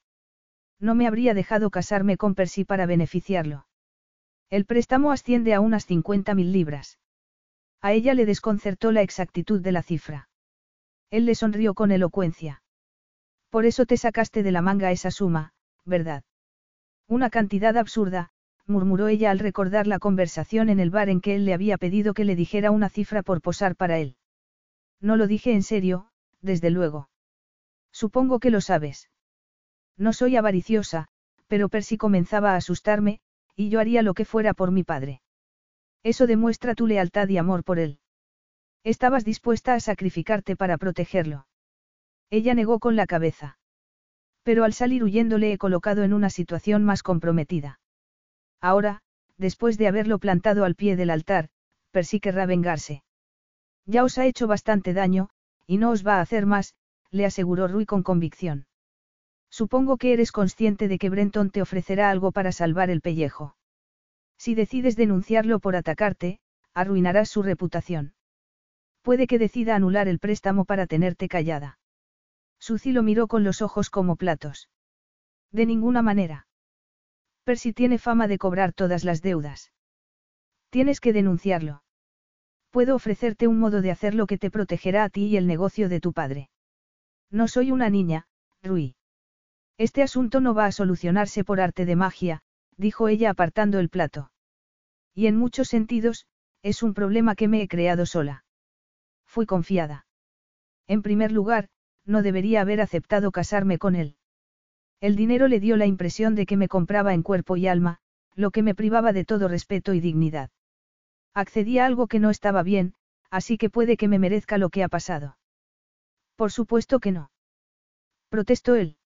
No 0.79 0.95
me 0.95 1.07
habría 1.07 1.35
dejado 1.35 1.71
casarme 1.71 2.17
con 2.17 2.35
Percy 2.35 2.65
para 2.65 2.87
beneficiarlo. 2.87 3.67
El 4.51 4.65
préstamo 4.65 5.11
asciende 5.11 5.55
a 5.55 5.61
unas 5.61 5.89
50.000 5.89 6.53
libras. 6.53 6.99
A 7.81 7.93
ella 7.93 8.15
le 8.15 8.27
desconcertó 8.27 8.93
la 8.93 9.03
exactitud 9.03 9.61
de 9.61 9.73
la 9.73 9.83
cifra. 9.83 10.29
Él 11.11 11.27
le 11.27 11.35
sonrió 11.35 11.75
con 11.75 11.91
elocuencia. 11.91 12.63
Por 13.51 13.65
eso 13.65 13.87
te 13.87 13.97
sacaste 13.97 14.43
de 14.43 14.53
la 14.53 14.63
manga 14.63 14.91
esa 14.91 15.11
suma, 15.11 15.53
¿verdad? 15.85 16.25
Una 17.09 17.31
cantidad 17.31 17.77
absurda, 17.77 18.31
murmuró 18.67 19.09
ella 19.09 19.31
al 19.31 19.39
recordar 19.39 19.87
la 19.87 19.99
conversación 19.99 20.69
en 20.69 20.81
el 20.81 20.91
bar 20.91 21.09
en 21.09 21.21
que 21.21 21.37
él 21.37 21.45
le 21.45 21.55
había 21.55 21.79
pedido 21.79 22.15
que 22.15 22.25
le 22.25 22.37
dijera 22.37 22.71
una 22.71 22.89
cifra 22.89 23.23
por 23.23 23.41
posar 23.41 23.77
para 23.77 23.99
él. 23.99 24.17
No 25.01 25.17
lo 25.17 25.27
dije 25.27 25.53
en 25.53 25.63
serio, 25.63 26.11
desde 26.41 26.71
luego. 26.71 27.09
Supongo 27.93 28.41
que 28.41 28.51
lo 28.51 28.61
sabes. 28.61 29.09
No 29.97 30.13
soy 30.13 30.37
avariciosa, 30.37 31.09
pero 31.47 31.69
Percy 31.69 31.97
comenzaba 31.97 32.53
a 32.53 32.57
asustarme, 32.57 33.21
y 33.55 33.71
yo 33.71 33.81
haría 33.81 34.03
lo 34.03 34.15
que 34.15 34.25
fuera 34.25 34.53
por 34.53 34.71
mi 34.71 34.85
padre. 34.85 35.23
Eso 36.03 36.27
demuestra 36.27 36.75
tu 36.75 36.87
lealtad 36.87 37.29
y 37.29 37.39
amor 37.39 37.65
por 37.65 37.79
él. 37.79 37.99
Estabas 38.85 39.25
dispuesta 39.25 39.75
a 39.75 39.81
sacrificarte 39.81 40.55
para 40.55 40.79
protegerlo. 40.79 41.47
Ella 42.31 42.55
negó 42.55 42.79
con 42.79 42.95
la 42.95 43.07
cabeza. 43.07 43.59
Pero 44.43 44.65
al 44.65 44.73
salir 44.73 45.03
huyendo 45.03 45.39
le 45.39 45.53
he 45.53 45.59
colocado 45.59 46.05
en 46.05 46.13
una 46.13 46.31
situación 46.31 46.85
más 46.85 47.03
comprometida. 47.03 47.81
Ahora, 48.61 49.03
después 49.39 49.79
de 49.79 49.89
haberlo 49.89 50.19
plantado 50.19 50.65
al 50.65 50.77
pie 50.77 50.97
del 50.97 51.11
altar, 51.11 51.49
Percy 51.91 52.21
querrá 52.21 52.47
vengarse. 52.47 53.03
Ya 53.87 54.05
os 54.05 54.19
ha 54.19 54.27
hecho 54.27 54.47
bastante 54.47 54.93
daño, 54.93 55.31
y 55.67 55.79
no 55.79 55.91
os 55.91 56.07
va 56.07 56.19
a 56.19 56.21
hacer 56.21 56.47
más, 56.47 56.75
le 57.11 57.27
aseguró 57.27 57.67
Rui 57.67 57.87
con 57.87 58.03
convicción. 58.03 58.66
Supongo 59.61 59.97
que 59.97 60.13
eres 60.13 60.33
consciente 60.33 60.87
de 60.87 60.99
que 60.99 61.09
Brenton 61.09 61.49
te 61.49 61.63
ofrecerá 61.63 62.11
algo 62.11 62.31
para 62.31 62.53
salvar 62.53 62.91
el 62.91 63.01
pellejo. 63.01 63.57
Si 64.37 64.55
decides 64.55 64.97
denunciarlo 64.97 65.61
por 65.61 65.77
atacarte, 65.77 66.41
arruinarás 66.75 67.31
su 67.31 67.43
reputación. 67.43 68.13
Puede 69.01 69.27
que 69.27 69.39
decida 69.39 69.75
anular 69.75 70.09
el 70.09 70.19
préstamo 70.19 70.67
para 70.67 70.87
tenerte 70.87 71.27
callada. 71.27 71.79
Suzy 72.59 72.93
lo 72.93 73.03
miró 73.03 73.29
con 73.29 73.45
los 73.45 73.63
ojos 73.63 73.89
como 73.89 74.17
platos. 74.17 74.69
De 75.53 75.65
ninguna 75.65 76.03
manera. 76.03 76.49
Percy 77.45 77.73
tiene 77.73 77.97
fama 77.97 78.29
de 78.29 78.37
cobrar 78.37 78.75
todas 78.75 79.05
las 79.05 79.23
deudas. 79.23 79.73
Tienes 80.69 81.01
que 81.01 81.15
denunciarlo. 81.15 81.83
Puedo 82.69 82.95
ofrecerte 82.95 83.47
un 83.47 83.59
modo 83.59 83.81
de 83.81 83.91
hacerlo 83.91 84.27
que 84.27 84.37
te 84.37 84.51
protegerá 84.51 85.05
a 85.05 85.09
ti 85.09 85.29
y 85.29 85.39
el 85.39 85.47
negocio 85.47 85.89
de 85.89 86.01
tu 86.01 86.13
padre. 86.13 86.51
No 87.31 87.49
soy 87.49 87.73
una 87.73 87.89
niña, 87.89 88.27
Rui. 88.63 88.97
Este 89.79 90.03
asunto 90.03 90.41
no 90.41 90.55
va 90.55 90.67
a 90.67 90.73
solucionarse 90.73 91.45
por 91.45 91.61
arte 91.61 91.85
de 91.85 91.97
magia, 91.97 92.43
dijo 92.77 93.09
ella 93.09 93.31
apartando 93.31 93.79
el 93.79 93.89
plato. 93.89 94.31
Y 95.15 95.27
en 95.27 95.37
muchos 95.37 95.69
sentidos, 95.69 96.27
es 96.63 96.83
un 96.83 96.95
problema 96.95 97.35
que 97.35 97.49
me 97.49 97.63
he 97.63 97.69
creado 97.69 98.07
sola. 98.07 98.45
Fui 99.27 99.47
confiada. 99.47 100.07
En 100.87 101.03
primer 101.03 101.33
lugar, 101.33 101.69
no 102.05 102.23
debería 102.23 102.61
haber 102.61 102.81
aceptado 102.81 103.33
casarme 103.33 103.79
con 103.79 103.97
él. 103.97 104.17
El 105.01 105.17
dinero 105.17 105.49
le 105.49 105.61
dio 105.61 105.77
la 105.77 105.87
impresión 105.87 106.35
de 106.35 106.47
que 106.47 106.57
me 106.57 106.69
compraba 106.69 107.13
en 107.13 107.23
cuerpo 107.23 107.57
y 107.57 107.67
alma, 107.67 107.99
lo 108.35 108.51
que 108.51 108.63
me 108.63 108.75
privaba 108.75 109.13
de 109.13 109.25
todo 109.25 109.49
respeto 109.49 109.93
y 109.93 110.01
dignidad. 110.01 110.51
Accedí 111.35 111.79
a 111.79 111.87
algo 111.87 112.07
que 112.07 112.21
no 112.21 112.31
estaba 112.31 112.63
bien, 112.63 112.95
así 113.31 113.59
que 113.59 113.69
puede 113.69 113.97
que 113.97 114.09
me 114.09 114.19
merezca 114.19 114.57
lo 114.57 114.71
que 114.71 114.83
ha 114.83 114.89
pasado. 114.89 115.37
Por 116.37 116.51
supuesto 116.51 116.99
que 116.99 117.13
no. 117.13 117.31
Protestó 118.31 118.75
él. 118.75 118.97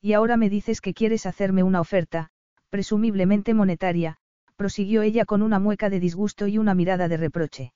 Y 0.00 0.12
ahora 0.12 0.36
me 0.36 0.50
dices 0.50 0.80
que 0.80 0.94
quieres 0.94 1.26
hacerme 1.26 1.62
una 1.62 1.80
oferta, 1.80 2.30
presumiblemente 2.70 3.54
monetaria, 3.54 4.18
prosiguió 4.56 5.02
ella 5.02 5.24
con 5.24 5.42
una 5.42 5.58
mueca 5.58 5.90
de 5.90 6.00
disgusto 6.00 6.46
y 6.46 6.58
una 6.58 6.74
mirada 6.74 7.08
de 7.08 7.16
reproche. 7.16 7.72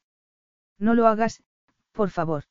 No 0.78 0.94
lo 0.94 1.06
hagas, 1.06 1.42
por 1.92 2.10
favor. 2.10 2.44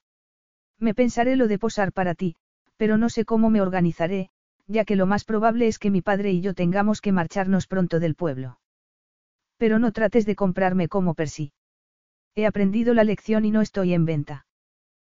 Me 0.80 0.94
pensaré 0.94 1.36
lo 1.36 1.48
de 1.48 1.60
posar 1.60 1.92
para 1.92 2.16
ti, 2.16 2.36
pero 2.78 2.98
no 2.98 3.10
sé 3.10 3.26
cómo 3.26 3.50
me 3.50 3.62
organizaré, 3.62 4.30
ya 4.68 4.86
que 4.86 4.96
lo 4.96 5.06
más 5.06 5.26
probable 5.26 5.68
es 5.68 5.80
que 5.80 5.90
mi 5.90 6.02
padre 6.02 6.32
y 6.32 6.42
yo 6.42 6.54
tengamos 6.54 7.02
que 7.02 7.12
marcharnos 7.12 7.68
pronto 7.68 8.00
del 8.00 8.16
pueblo. 8.16 8.60
Pero 9.58 9.80
no 9.80 9.92
trates 9.92 10.26
de 10.26 10.36
comprarme 10.36 10.88
como 10.88 11.16
Percy. 11.16 11.52
He 12.36 12.46
aprendido 12.46 12.94
la 12.94 13.04
lección 13.04 13.44
y 13.46 13.52
no 13.52 13.62
estoy 13.62 13.94
en 13.94 14.06
venta. 14.06 14.46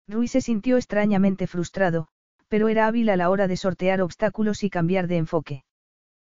Rui 0.08 0.28
se 0.28 0.40
sintió 0.40 0.76
extrañamente 0.76 1.46
frustrado, 1.46 2.08
pero 2.50 2.68
era 2.68 2.88
hábil 2.88 3.08
a 3.10 3.16
la 3.16 3.30
hora 3.30 3.46
de 3.46 3.56
sortear 3.56 4.02
obstáculos 4.02 4.64
y 4.64 4.70
cambiar 4.70 5.06
de 5.06 5.18
enfoque. 5.18 5.64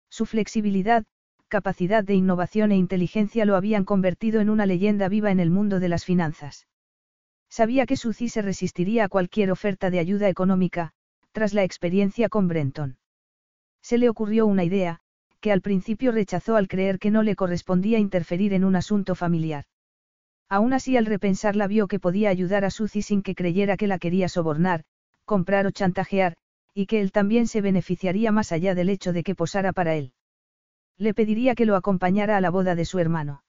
Su 0.08 0.26
flexibilidad, 0.26 1.04
capacidad 1.48 2.04
de 2.04 2.14
innovación 2.14 2.70
e 2.70 2.76
inteligencia 2.76 3.44
lo 3.44 3.56
habían 3.56 3.84
convertido 3.84 4.40
en 4.40 4.48
una 4.48 4.64
leyenda 4.64 5.08
viva 5.08 5.32
en 5.32 5.40
el 5.40 5.50
mundo 5.50 5.80
de 5.80 5.88
las 5.88 6.04
finanzas. 6.04 6.68
Sabía 7.50 7.84
que 7.84 7.96
Suzy 7.96 8.28
se 8.28 8.42
resistiría 8.42 9.04
a 9.04 9.08
cualquier 9.08 9.50
oferta 9.50 9.90
de 9.90 9.98
ayuda 9.98 10.28
económica, 10.28 10.92
tras 11.32 11.52
la 11.52 11.64
experiencia 11.64 12.28
con 12.28 12.46
Brenton. 12.46 12.96
Se 13.82 13.98
le 13.98 14.08
ocurrió 14.08 14.46
una 14.46 14.62
idea, 14.62 15.00
que 15.40 15.50
al 15.50 15.62
principio 15.62 16.12
rechazó 16.12 16.54
al 16.54 16.68
creer 16.68 17.00
que 17.00 17.10
no 17.10 17.24
le 17.24 17.34
correspondía 17.34 17.98
interferir 17.98 18.54
en 18.54 18.64
un 18.64 18.76
asunto 18.76 19.16
familiar. 19.16 19.64
Aún 20.48 20.72
así 20.72 20.96
al 20.96 21.06
repensarla 21.06 21.66
vio 21.66 21.88
que 21.88 21.98
podía 21.98 22.30
ayudar 22.30 22.64
a 22.64 22.70
Suzy 22.70 23.02
sin 23.02 23.20
que 23.22 23.34
creyera 23.34 23.76
que 23.76 23.88
la 23.88 23.98
quería 23.98 24.28
sobornar, 24.28 24.84
comprar 25.24 25.66
o 25.66 25.70
chantajear, 25.70 26.36
y 26.74 26.86
que 26.86 27.00
él 27.00 27.12
también 27.12 27.46
se 27.46 27.60
beneficiaría 27.60 28.32
más 28.32 28.52
allá 28.52 28.74
del 28.74 28.88
hecho 28.88 29.12
de 29.12 29.22
que 29.22 29.34
posara 29.34 29.72
para 29.72 29.94
él. 29.94 30.12
Le 30.98 31.14
pediría 31.14 31.54
que 31.54 31.66
lo 31.66 31.76
acompañara 31.76 32.36
a 32.36 32.40
la 32.40 32.50
boda 32.50 32.74
de 32.74 32.84
su 32.84 32.98
hermano. 32.98 33.44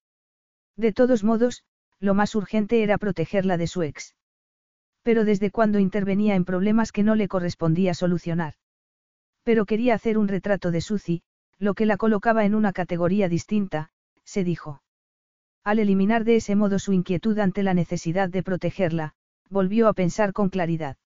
De 0.76 0.94
todos 0.94 1.24
modos, 1.24 1.64
lo 2.00 2.14
más 2.14 2.36
urgente 2.36 2.84
era 2.84 2.98
protegerla 2.98 3.58
de 3.58 3.68
su 3.68 3.84
ex. 3.84 4.16
Pero 5.04 5.24
desde 5.24 5.52
cuando 5.52 5.80
intervenía 5.80 6.36
en 6.36 6.46
problemas 6.46 6.92
que 6.92 7.04
no 7.04 7.16
le 7.16 7.28
correspondía 7.28 7.94
solucionar. 7.94 8.56
Pero 9.44 9.66
quería 9.66 9.94
hacer 9.94 10.18
un 10.18 10.28
retrato 10.28 10.72
de 10.72 10.82
Suzy, 10.82 11.22
lo 11.60 11.74
que 11.74 11.86
la 11.86 11.98
colocaba 11.98 12.46
en 12.46 12.56
una 12.56 12.74
categoría 12.74 13.30
distinta, 13.30 13.90
se 14.24 14.44
dijo. 14.44 14.82
Al 15.64 15.80
eliminar 15.80 16.26
de 16.26 16.38
ese 16.38 16.56
modo 16.56 16.80
su 16.80 16.94
inquietud 16.94 17.38
ante 17.40 17.64
la 17.64 17.74
necesidad 17.74 18.30
de 18.30 18.44
protegerla, 18.44 19.14
volvió 19.50 19.88
a 19.88 19.94
pensar 19.94 20.34
con 20.34 20.50
claridad. 20.50 20.98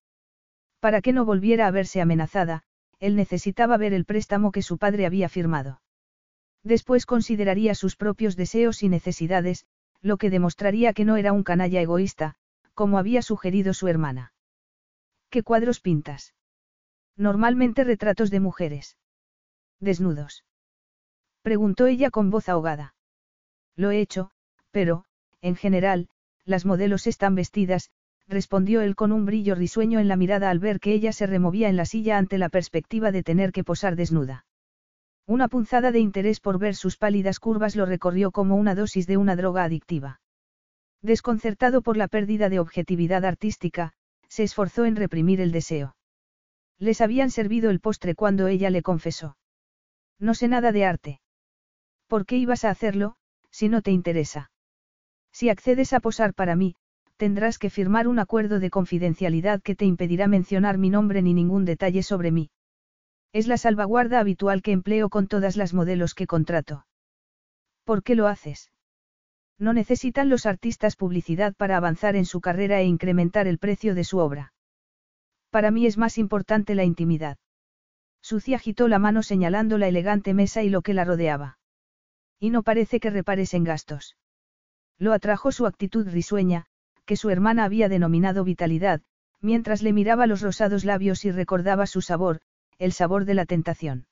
Para 0.80 1.02
que 1.02 1.14
no 1.14 1.26
volviera 1.26 1.68
a 1.68 1.72
verse 1.72 2.02
amenazada, 2.02 2.64
él 3.00 3.16
necesitaba 3.16 3.78
ver 3.78 3.94
el 3.94 4.06
préstamo 4.06 4.52
que 4.52 4.62
su 4.62 4.78
padre 4.78 5.06
había 5.06 5.30
firmado. 5.30 5.82
Después 6.64 7.06
consideraría 7.06 7.76
sus 7.76 7.96
propios 7.96 8.36
deseos 8.36 8.84
y 8.84 8.90
necesidades, 8.90 9.66
lo 10.02 10.18
que 10.18 10.30
demostraría 10.30 10.94
que 10.94 11.06
no 11.06 11.18
era 11.18 11.34
un 11.34 11.44
canalla 11.44 11.82
egoísta, 11.82 12.36
como 12.74 12.98
había 12.98 13.22
sugerido 13.22 13.74
su 13.74 13.88
hermana. 13.88 14.34
¿Qué 15.30 15.44
cuadros 15.44 15.80
pintas? 15.80 16.34
Normalmente 17.16 17.84
retratos 17.84 18.30
de 18.30 18.40
mujeres. 18.40 18.98
Desnudos. 19.80 20.46
Preguntó 21.42 21.88
ella 21.88 22.10
con 22.10 22.30
voz 22.30 22.50
ahogada. 22.50 22.96
Lo 23.76 23.92
he 23.92 24.00
hecho, 24.00 24.32
pero, 24.72 25.06
en 25.42 25.56
general, 25.56 26.10
las 26.46 26.66
modelos 26.66 27.08
están 27.08 27.36
vestidas, 27.36 27.92
respondió 28.30 28.82
él 28.82 28.96
con 28.96 29.12
un 29.12 29.26
brillo 29.26 29.56
risueño 29.56 30.00
en 30.00 30.08
la 30.08 30.16
mirada 30.16 30.52
al 30.52 30.60
ver 30.60 30.80
que 30.80 30.94
ella 30.94 31.12
se 31.12 31.26
removía 31.26 31.68
en 31.68 31.76
la 31.76 31.86
silla 31.86 32.18
ante 32.18 32.38
la 32.38 32.50
perspectiva 32.50 33.12
de 33.12 33.24
tener 33.24 33.52
que 33.52 33.64
posar 33.64 33.96
desnuda. 33.96 34.46
Una 35.26 35.48
punzada 35.48 35.92
de 35.92 36.00
interés 36.00 36.40
por 36.40 36.60
ver 36.60 36.76
sus 36.76 36.96
pálidas 36.96 37.40
curvas 37.40 37.76
lo 37.76 37.86
recorrió 37.86 38.32
como 38.32 38.56
una 38.56 38.76
dosis 38.76 39.08
de 39.08 39.18
una 39.18 39.36
droga 39.36 39.64
adictiva. 39.64 40.22
Desconcertado 41.02 41.82
por 41.82 41.98
la 41.98 42.08
pérdida 42.08 42.50
de 42.50 42.60
objetividad 42.60 43.26
artística, 43.26 43.94
se 44.28 44.44
esforzó 44.44 44.86
en 44.86 44.96
reprimir 44.96 45.42
el 45.42 45.52
deseo. 45.52 45.96
Les 46.78 47.02
habían 47.02 47.32
servido 47.32 47.70
el 47.72 47.80
postre 47.80 48.16
cuando 48.16 48.48
ella 48.48 48.70
le 48.70 48.84
confesó. 48.84 49.38
No 50.20 50.34
sé 50.34 50.48
nada 50.48 50.72
de 50.72 50.86
arte. 50.86 51.22
¿Por 52.08 52.26
qué 52.26 52.38
ibas 52.38 52.64
a 52.64 52.70
hacerlo, 52.70 53.16
si 53.50 53.70
no 53.70 53.82
te 53.82 53.92
interesa? 53.92 54.52
Si 55.32 55.50
accedes 55.50 55.94
a 55.94 56.00
posar 56.00 56.34
para 56.34 56.56
mí, 56.56 56.76
tendrás 57.20 57.60
que 57.60 57.70
firmar 57.70 58.08
un 58.08 58.18
acuerdo 58.18 58.62
de 58.62 58.70
confidencialidad 58.70 59.62
que 59.62 59.76
te 59.76 59.84
impedirá 59.84 60.30
mencionar 60.30 60.78
mi 60.78 60.90
nombre 60.90 61.22
ni 61.22 61.34
ningún 61.34 61.66
detalle 61.66 62.02
sobre 62.02 62.32
mí. 62.32 62.50
Es 63.34 63.46
la 63.46 63.58
salvaguarda 63.58 64.22
habitual 64.22 64.62
que 64.62 64.72
empleo 64.72 65.10
con 65.10 65.28
todas 65.28 65.58
las 65.58 65.74
modelos 65.74 66.16
que 66.16 66.28
contrato. 66.28 66.86
¿Por 67.84 68.04
qué 68.04 68.16
lo 68.16 68.28
haces? 68.28 68.72
No 69.60 69.74
necesitan 69.74 70.30
los 70.30 70.46
artistas 70.46 70.96
publicidad 70.96 71.54
para 71.56 71.76
avanzar 71.76 72.16
en 72.16 72.26
su 72.26 72.40
carrera 72.40 72.80
e 72.80 72.86
incrementar 72.86 73.48
el 73.48 73.60
precio 73.60 73.96
de 73.96 74.06
su 74.06 74.20
obra. 74.20 74.54
Para 75.50 75.72
mí 75.72 75.86
es 75.86 75.98
más 75.98 76.18
importante 76.18 76.74
la 76.74 76.86
intimidad. 76.86 77.38
Sucia 78.22 78.56
agitó 78.56 78.88
la 78.88 78.98
mano 78.98 79.24
señalando 79.24 79.78
la 79.78 79.90
elegante 79.90 80.34
mesa 80.34 80.64
y 80.64 80.70
lo 80.70 80.82
que 80.82 80.94
la 80.94 81.04
rodeaba. 81.04 81.60
Y 82.40 82.50
no 82.50 82.64
parece 82.64 83.02
que 83.02 83.10
repares 83.10 83.54
en 83.54 83.66
gastos. 83.66 84.16
Lo 84.98 85.12
atrajo 85.12 85.52
su 85.52 85.66
actitud 85.66 86.08
risueña, 86.08 86.68
que 87.10 87.16
su 87.16 87.32
hermana 87.32 87.64
había 87.64 87.90
denominado 87.90 88.44
vitalidad, 88.44 89.02
mientras 89.42 89.82
le 89.82 89.94
miraba 89.94 90.28
los 90.28 90.42
rosados 90.42 90.86
labios 90.86 91.26
y 91.26 91.32
recordaba 91.32 91.88
su 91.88 92.02
sabor, 92.02 92.40
el 92.78 92.92
sabor 92.92 93.26
de 93.26 93.34
la 93.34 93.48
tentación. 93.48 94.06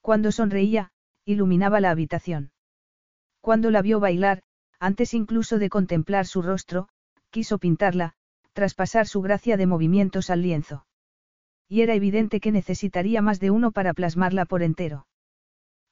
Cuando 0.00 0.32
sonreía, 0.32 0.92
iluminaba 1.26 1.78
la 1.78 1.90
habitación. 1.90 2.52
Cuando 3.42 3.70
la 3.70 3.82
vio 3.82 4.00
bailar, 4.00 4.42
antes 4.80 5.12
incluso 5.12 5.58
de 5.58 5.68
contemplar 5.68 6.24
su 6.24 6.40
rostro, 6.40 6.88
quiso 7.28 7.58
pintarla, 7.58 8.14
traspasar 8.54 9.06
su 9.06 9.20
gracia 9.20 9.58
de 9.58 9.66
movimientos 9.66 10.30
al 10.30 10.40
lienzo. 10.40 10.86
Y 11.68 11.82
era 11.82 11.92
evidente 11.92 12.40
que 12.40 12.50
necesitaría 12.50 13.20
más 13.20 13.40
de 13.40 13.50
uno 13.50 13.72
para 13.72 13.92
plasmarla 13.92 14.46
por 14.46 14.62
entero. 14.62 15.06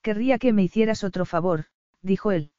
Querría 0.01 0.39
que 0.39 0.55
me 0.55 0.63
hicieras 0.63 1.05
otro 1.05 1.27
favor, 1.27 1.67
dijo 2.01 2.33
él. 2.33 2.54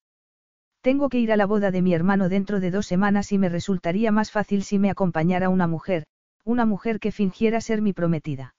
Tengo 0.86 1.10
que 1.10 1.18
ir 1.18 1.32
a 1.32 1.36
la 1.36 1.48
boda 1.48 1.72
de 1.72 1.82
mi 1.82 1.96
hermano 1.96 2.30
dentro 2.30 2.60
de 2.60 2.70
dos 2.70 2.86
semanas 2.86 3.32
y 3.32 3.40
me 3.40 3.50
resultaría 3.50 4.12
más 4.12 4.30
fácil 4.30 4.64
si 4.64 4.78
me 4.78 4.92
acompañara 4.92 5.50
una 5.50 5.66
mujer, 5.66 6.06
una 6.44 6.68
mujer 6.68 7.00
que 7.00 7.12
fingiera 7.12 7.60
ser 7.60 7.82
mi 7.82 7.92
prometida. 7.92 8.54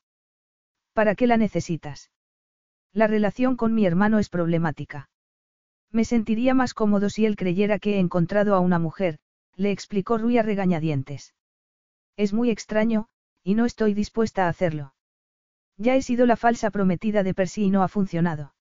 ¿Para 0.92 1.14
qué 1.14 1.28
la 1.28 1.36
necesitas? 1.36 2.10
La 2.92 3.06
relación 3.06 3.54
con 3.54 3.74
mi 3.74 3.86
hermano 3.86 4.18
es 4.18 4.28
problemática. 4.28 5.08
Me 5.92 6.04
sentiría 6.04 6.52
más 6.52 6.74
cómodo 6.74 7.10
si 7.10 7.26
él 7.26 7.36
creyera 7.36 7.78
que 7.78 7.94
he 7.94 8.00
encontrado 8.00 8.56
a 8.56 8.58
una 8.58 8.80
mujer, 8.80 9.20
le 9.54 9.70
explicó 9.70 10.18
Rui 10.18 10.36
a 10.36 10.42
regañadientes. 10.42 11.32
Es 12.16 12.32
muy 12.32 12.50
extraño, 12.50 13.06
y 13.44 13.54
no 13.54 13.66
estoy 13.66 13.94
dispuesta 13.94 14.46
a 14.46 14.48
hacerlo. 14.48 14.94
Ya 15.76 15.94
he 15.94 16.02
sido 16.02 16.26
la 16.26 16.34
falsa 16.34 16.72
prometida 16.72 17.22
de 17.22 17.34
Percy 17.34 17.66
y 17.66 17.70
no 17.70 17.84
ha 17.84 17.88
funcionado. 17.88 18.52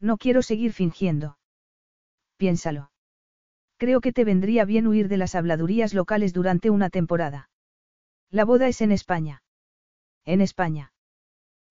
No 0.00 0.16
quiero 0.16 0.42
seguir 0.42 0.72
fingiendo 0.72 1.36
piénsalo. 2.40 2.90
Creo 3.76 4.00
que 4.00 4.14
te 4.14 4.24
vendría 4.24 4.64
bien 4.64 4.86
huir 4.86 5.08
de 5.08 5.18
las 5.18 5.34
habladurías 5.34 5.92
locales 5.92 6.32
durante 6.32 6.70
una 6.70 6.88
temporada. 6.88 7.50
La 8.30 8.46
boda 8.46 8.66
es 8.66 8.80
en 8.80 8.92
España. 8.92 9.42
En 10.24 10.40
España. 10.40 10.92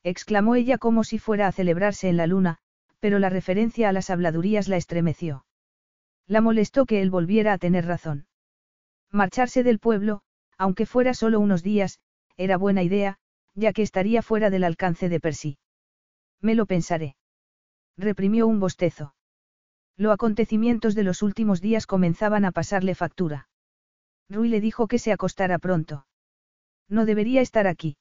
exclamó 0.04 0.56
ella 0.56 0.78
como 0.78 1.04
si 1.04 1.18
fuera 1.18 1.48
a 1.48 1.52
celebrarse 1.52 2.08
en 2.08 2.18
la 2.18 2.28
luna, 2.28 2.60
pero 3.00 3.18
la 3.18 3.30
referencia 3.30 3.90
a 3.90 3.94
las 3.94 4.12
habladurías 4.12 4.68
la 4.68 4.78
estremeció. 4.78 5.44
La 6.28 6.40
molestó 6.40 6.86
que 6.86 7.02
él 7.02 7.10
volviera 7.10 7.54
a 7.54 7.58
tener 7.58 7.86
razón. 7.86 8.28
Marcharse 9.12 9.64
del 9.64 9.80
pueblo, 9.80 10.22
aunque 10.58 10.86
fuera 10.86 11.16
solo 11.16 11.40
unos 11.40 11.64
días, 11.64 12.00
era 12.38 12.58
buena 12.58 12.84
idea, 12.84 13.18
ya 13.56 13.74
que 13.74 13.82
estaría 13.82 14.22
fuera 14.22 14.52
del 14.52 14.64
alcance 14.64 15.10
de 15.10 15.20
Percy. 15.20 15.58
Me 16.42 16.54
lo 16.54 16.68
pensaré. 16.68 17.16
Reprimió 17.98 18.46
un 18.46 18.60
bostezo. 18.60 19.16
Los 20.00 20.14
acontecimientos 20.14 20.96
de 20.96 21.04
los 21.04 21.22
últimos 21.22 21.60
días 21.60 21.86
comenzaban 21.86 22.46
a 22.46 22.54
pasarle 22.54 22.96
factura. 22.96 23.50
Rui 24.30 24.48
le 24.48 24.62
dijo 24.62 24.88
que 24.88 24.98
se 24.98 25.12
acostara 25.12 25.60
pronto. 25.60 26.08
No 26.88 27.06
debería 27.06 27.42
estar 27.42 27.68
aquí. 27.68 27.98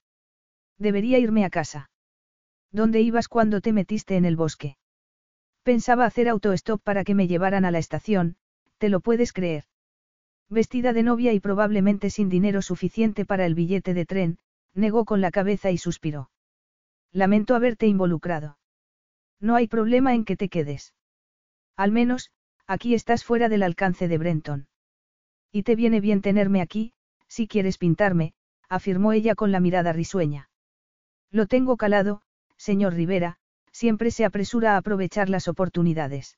Debería 0.78 1.18
irme 1.18 1.44
a 1.44 1.50
casa. 1.50 1.90
¿Dónde 2.70 3.00
ibas 3.00 3.26
cuando 3.26 3.60
te 3.60 3.72
metiste 3.72 4.14
en 4.14 4.26
el 4.26 4.36
bosque? 4.36 4.76
Pensaba 5.64 6.04
hacer 6.04 6.28
autostop 6.28 6.80
para 6.84 7.02
que 7.02 7.16
me 7.16 7.26
llevaran 7.26 7.64
a 7.64 7.72
la 7.72 7.80
estación, 7.80 8.36
¿te 8.78 8.90
lo 8.90 9.00
puedes 9.00 9.32
creer? 9.32 9.64
Vestida 10.48 10.92
de 10.92 11.02
novia 11.02 11.32
y 11.32 11.40
probablemente 11.40 12.10
sin 12.10 12.28
dinero 12.28 12.62
suficiente 12.62 13.24
para 13.24 13.44
el 13.44 13.56
billete 13.56 13.92
de 13.92 14.06
tren, 14.06 14.38
negó 14.72 15.04
con 15.04 15.20
la 15.20 15.32
cabeza 15.32 15.72
y 15.72 15.78
suspiró. 15.78 16.30
Lamento 17.10 17.56
haberte 17.56 17.88
involucrado. 17.88 18.56
No 19.40 19.56
hay 19.56 19.66
problema 19.66 20.14
en 20.14 20.24
que 20.24 20.36
te 20.36 20.48
quedes. 20.48 20.94
Al 21.78 21.92
menos, 21.92 22.30
aquí 22.66 22.92
estás 22.94 23.24
fuera 23.24 23.48
del 23.48 23.62
alcance 23.62 24.08
de 24.08 24.18
Brenton. 24.18 24.66
Y 25.52 25.62
te 25.62 25.76
viene 25.76 26.00
bien 26.00 26.22
tenerme 26.22 26.60
aquí, 26.60 26.92
si 27.28 27.46
quieres 27.46 27.78
pintarme, 27.78 28.34
afirmó 28.68 29.12
ella 29.12 29.36
con 29.36 29.52
la 29.52 29.60
mirada 29.60 29.92
risueña. 29.92 30.50
Lo 31.30 31.46
tengo 31.46 31.76
calado, 31.76 32.20
señor 32.56 32.94
Rivera, 32.94 33.38
siempre 33.70 34.10
se 34.10 34.24
apresura 34.24 34.74
a 34.74 34.78
aprovechar 34.78 35.28
las 35.28 35.46
oportunidades. 35.46 36.36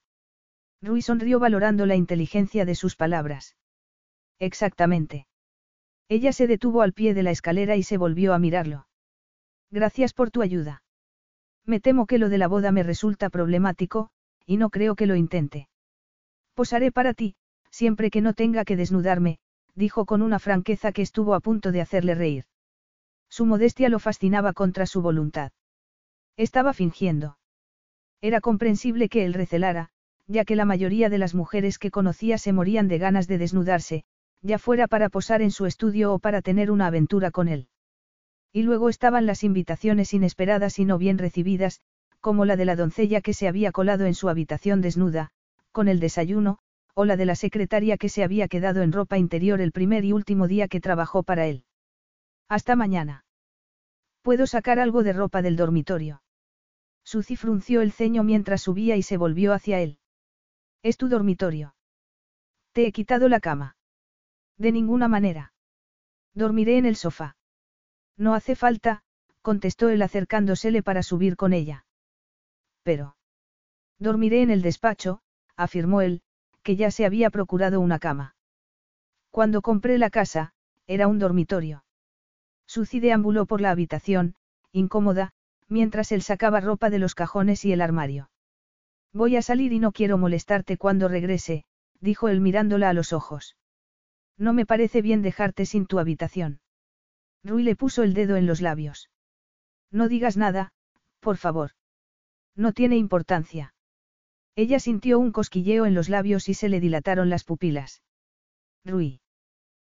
Rui 0.83 1.01
sonrió 1.01 1.39
valorando 1.39 1.87
la 1.87 1.97
inteligencia 1.97 2.67
de 2.67 2.75
sus 2.75 2.95
palabras. 2.95 3.57
Exactamente. 4.39 5.27
Ella 6.11 6.35
se 6.35 6.49
detuvo 6.49 6.83
al 6.83 6.93
pie 6.93 7.15
de 7.15 7.23
la 7.23 7.31
escalera 7.31 7.77
y 7.77 7.83
se 7.83 7.97
volvió 7.97 8.35
a 8.35 8.39
mirarlo. 8.39 8.89
Gracias 9.71 10.12
por 10.12 10.31
tu 10.31 10.43
ayuda. 10.43 10.83
Me 11.65 11.81
temo 11.81 12.07
que 12.07 12.19
lo 12.19 12.29
de 12.29 12.37
la 12.37 12.49
boda 12.49 12.73
me 12.73 12.83
resulta 12.83 13.31
problemático, 13.31 14.11
y 14.47 14.57
no 14.57 14.71
creo 14.71 14.95
que 14.95 15.07
lo 15.07 15.17
intente. 15.17 15.69
Posaré 16.55 16.93
para 16.93 17.15
ti, 17.15 17.37
siempre 17.71 18.11
que 18.11 18.21
no 18.21 18.35
tenga 18.35 18.65
que 18.65 18.77
desnudarme, 18.77 19.39
dijo 19.75 20.07
con 20.07 20.23
una 20.23 20.39
franqueza 20.39 20.93
que 20.93 21.03
estuvo 21.03 21.35
a 21.35 21.41
punto 21.41 21.73
de 21.73 21.81
hacerle 21.81 22.15
reír. 22.15 22.45
Su 23.29 23.47
modestia 23.47 23.89
lo 23.89 23.99
fascinaba 23.99 24.53
contra 24.53 24.87
su 24.87 25.03
voluntad. 25.03 25.53
Estaba 26.37 26.73
fingiendo. 26.73 27.39
Era 28.21 28.41
comprensible 28.41 29.09
que 29.09 29.25
él 29.25 29.35
recelara, 29.35 29.91
ya 30.27 30.45
que 30.45 30.57
la 30.57 30.65
mayoría 30.65 31.09
de 31.09 31.19
las 31.19 31.35
mujeres 31.35 31.79
que 31.79 31.91
conocía 31.91 32.39
se 32.39 32.53
morían 32.53 32.89
de 32.89 32.99
ganas 32.99 33.27
de 33.27 33.39
desnudarse, 33.39 34.05
ya 34.43 34.59
fuera 34.59 34.89
para 34.89 35.09
posar 35.09 35.43
en 35.43 35.51
su 35.51 35.67
estudio 35.67 36.12
o 36.15 36.19
para 36.19 36.43
tener 36.43 36.71
una 36.71 36.87
aventura 36.87 37.31
con 37.31 37.49
él. 37.49 37.69
Y 38.53 38.62
luego 38.62 38.89
estaban 38.89 39.27
las 39.27 39.45
invitaciones 39.45 40.12
inesperadas 40.12 40.79
y 40.79 40.85
no 40.85 40.99
bien 40.99 41.19
recibidas, 41.19 41.81
como 42.21 42.45
la 42.45 42.57
de 42.57 42.65
la 42.65 42.77
doncella 42.77 43.21
que 43.21 43.35
se 43.35 43.49
había 43.49 43.73
colado 43.73 44.07
en 44.07 44.15
su 44.15 44.29
habitación 44.29 44.81
desnuda, 44.81 45.31
con 45.73 45.89
el 45.89 46.01
desayuno, 46.01 46.59
o 46.95 47.05
la 47.05 47.17
de 47.17 47.25
la 47.25 47.35
secretaria 47.35 47.97
que 47.97 48.09
se 48.09 48.25
había 48.25 48.49
quedado 48.49 48.83
en 48.83 48.93
ropa 48.93 49.19
interior 49.19 49.61
el 49.61 49.73
primer 49.73 50.05
y 50.05 50.13
último 50.13 50.49
día 50.49 50.69
que 50.69 50.81
trabajó 50.81 51.23
para 51.23 51.47
él. 51.47 51.65
Hasta 52.49 52.77
mañana. 52.77 53.25
¿Puedo 54.23 54.47
sacar 54.47 54.79
algo 54.79 55.03
de 55.03 55.13
ropa 55.13 55.41
del 55.41 55.57
dormitorio? 55.57 56.23
Suzy 57.05 57.37
frunció 57.37 57.81
el 57.81 57.93
ceño 57.93 58.23
mientras 58.23 58.63
subía 58.63 58.97
y 58.97 59.03
se 59.03 59.17
volvió 59.17 59.55
hacia 59.55 59.81
él. 59.81 59.99
¿Es 60.83 60.97
tu 60.97 61.09
dormitorio? 61.09 61.75
Te 62.73 62.87
he 62.87 62.93
quitado 62.93 63.29
la 63.29 63.41
cama. 63.41 63.77
De 64.59 64.73
ninguna 64.73 65.09
manera. 65.09 65.53
Dormiré 66.35 66.77
en 66.77 66.87
el 66.87 66.97
sofá. 66.97 67.37
No 68.17 68.35
hace 68.35 68.55
falta, 68.55 69.03
contestó 69.43 69.89
él 69.89 70.03
acercándosele 70.03 70.83
para 70.83 71.03
subir 71.03 71.37
con 71.37 71.53
ella. 71.53 71.87
Pero. 72.82 73.16
Dormiré 73.98 74.43
en 74.43 74.51
el 74.51 74.62
despacho, 74.62 75.20
afirmó 75.57 76.01
él, 76.01 76.23
que 76.62 76.77
ya 76.77 76.90
se 76.90 77.05
había 77.05 77.31
procurado 77.31 77.81
una 77.81 77.98
cama. 77.98 78.35
Cuando 79.31 79.62
compré 79.62 79.98
la 79.98 80.11
casa, 80.11 80.52
era 80.86 81.07
un 81.07 81.19
dormitorio. 81.19 81.85
Suzy 82.66 83.01
deambuló 83.01 83.47
por 83.47 83.61
la 83.61 83.70
habitación, 83.70 84.35
incómoda, 84.73 85.32
mientras 85.69 86.12
él 86.12 86.23
sacaba 86.23 86.61
ropa 86.61 86.90
de 86.90 86.98
los 86.98 87.15
cajones 87.15 87.65
y 87.65 87.73
el 87.73 87.81
armario. 87.81 88.31
Voy 89.12 89.36
a 89.36 89.43
salir 89.43 89.73
y 89.73 89.78
no 89.78 89.93
quiero 89.93 90.19
molestarte 90.19 90.77
cuando 90.77 91.09
regrese, 91.09 91.65
dijo 92.01 92.28
él 92.28 92.40
mirándola 92.40 92.90
a 92.90 92.93
los 92.93 93.12
ojos. 93.12 93.57
No 94.36 94.52
me 94.52 94.66
parece 94.66 95.02
bien 95.02 95.23
dejarte 95.23 95.66
sin 95.66 95.86
tu 95.86 95.98
habitación. 95.98 96.61
Rui 97.44 97.62
le 97.62 97.77
puso 97.77 98.02
el 98.02 98.15
dedo 98.15 98.36
en 98.36 98.47
los 98.47 98.61
labios. 98.61 99.11
No 99.90 100.09
digas 100.09 100.36
nada, 100.36 100.73
por 101.20 101.36
favor. 101.36 101.73
No 102.56 102.72
tiene 102.72 102.97
importancia. 102.97 103.74
Ella 104.56 104.81
sintió 104.81 105.18
un 105.18 105.32
cosquilleo 105.32 105.86
en 105.86 105.94
los 105.94 106.09
labios 106.09 106.48
y 106.48 106.55
se 106.55 106.68
le 106.68 106.81
dilataron 106.81 107.31
las 107.31 107.44
pupilas. 107.44 108.02
Rui. 108.85 109.20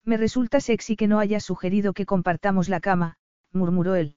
Me 0.04 0.18
resulta 0.18 0.60
sexy 0.60 0.96
que 0.96 1.08
no 1.08 1.20
hayas 1.20 1.44
sugerido 1.44 1.94
que 1.94 2.06
compartamos 2.06 2.70
la 2.70 2.80
cama, 2.80 3.18
murmuró 3.52 3.96
él. 3.96 4.16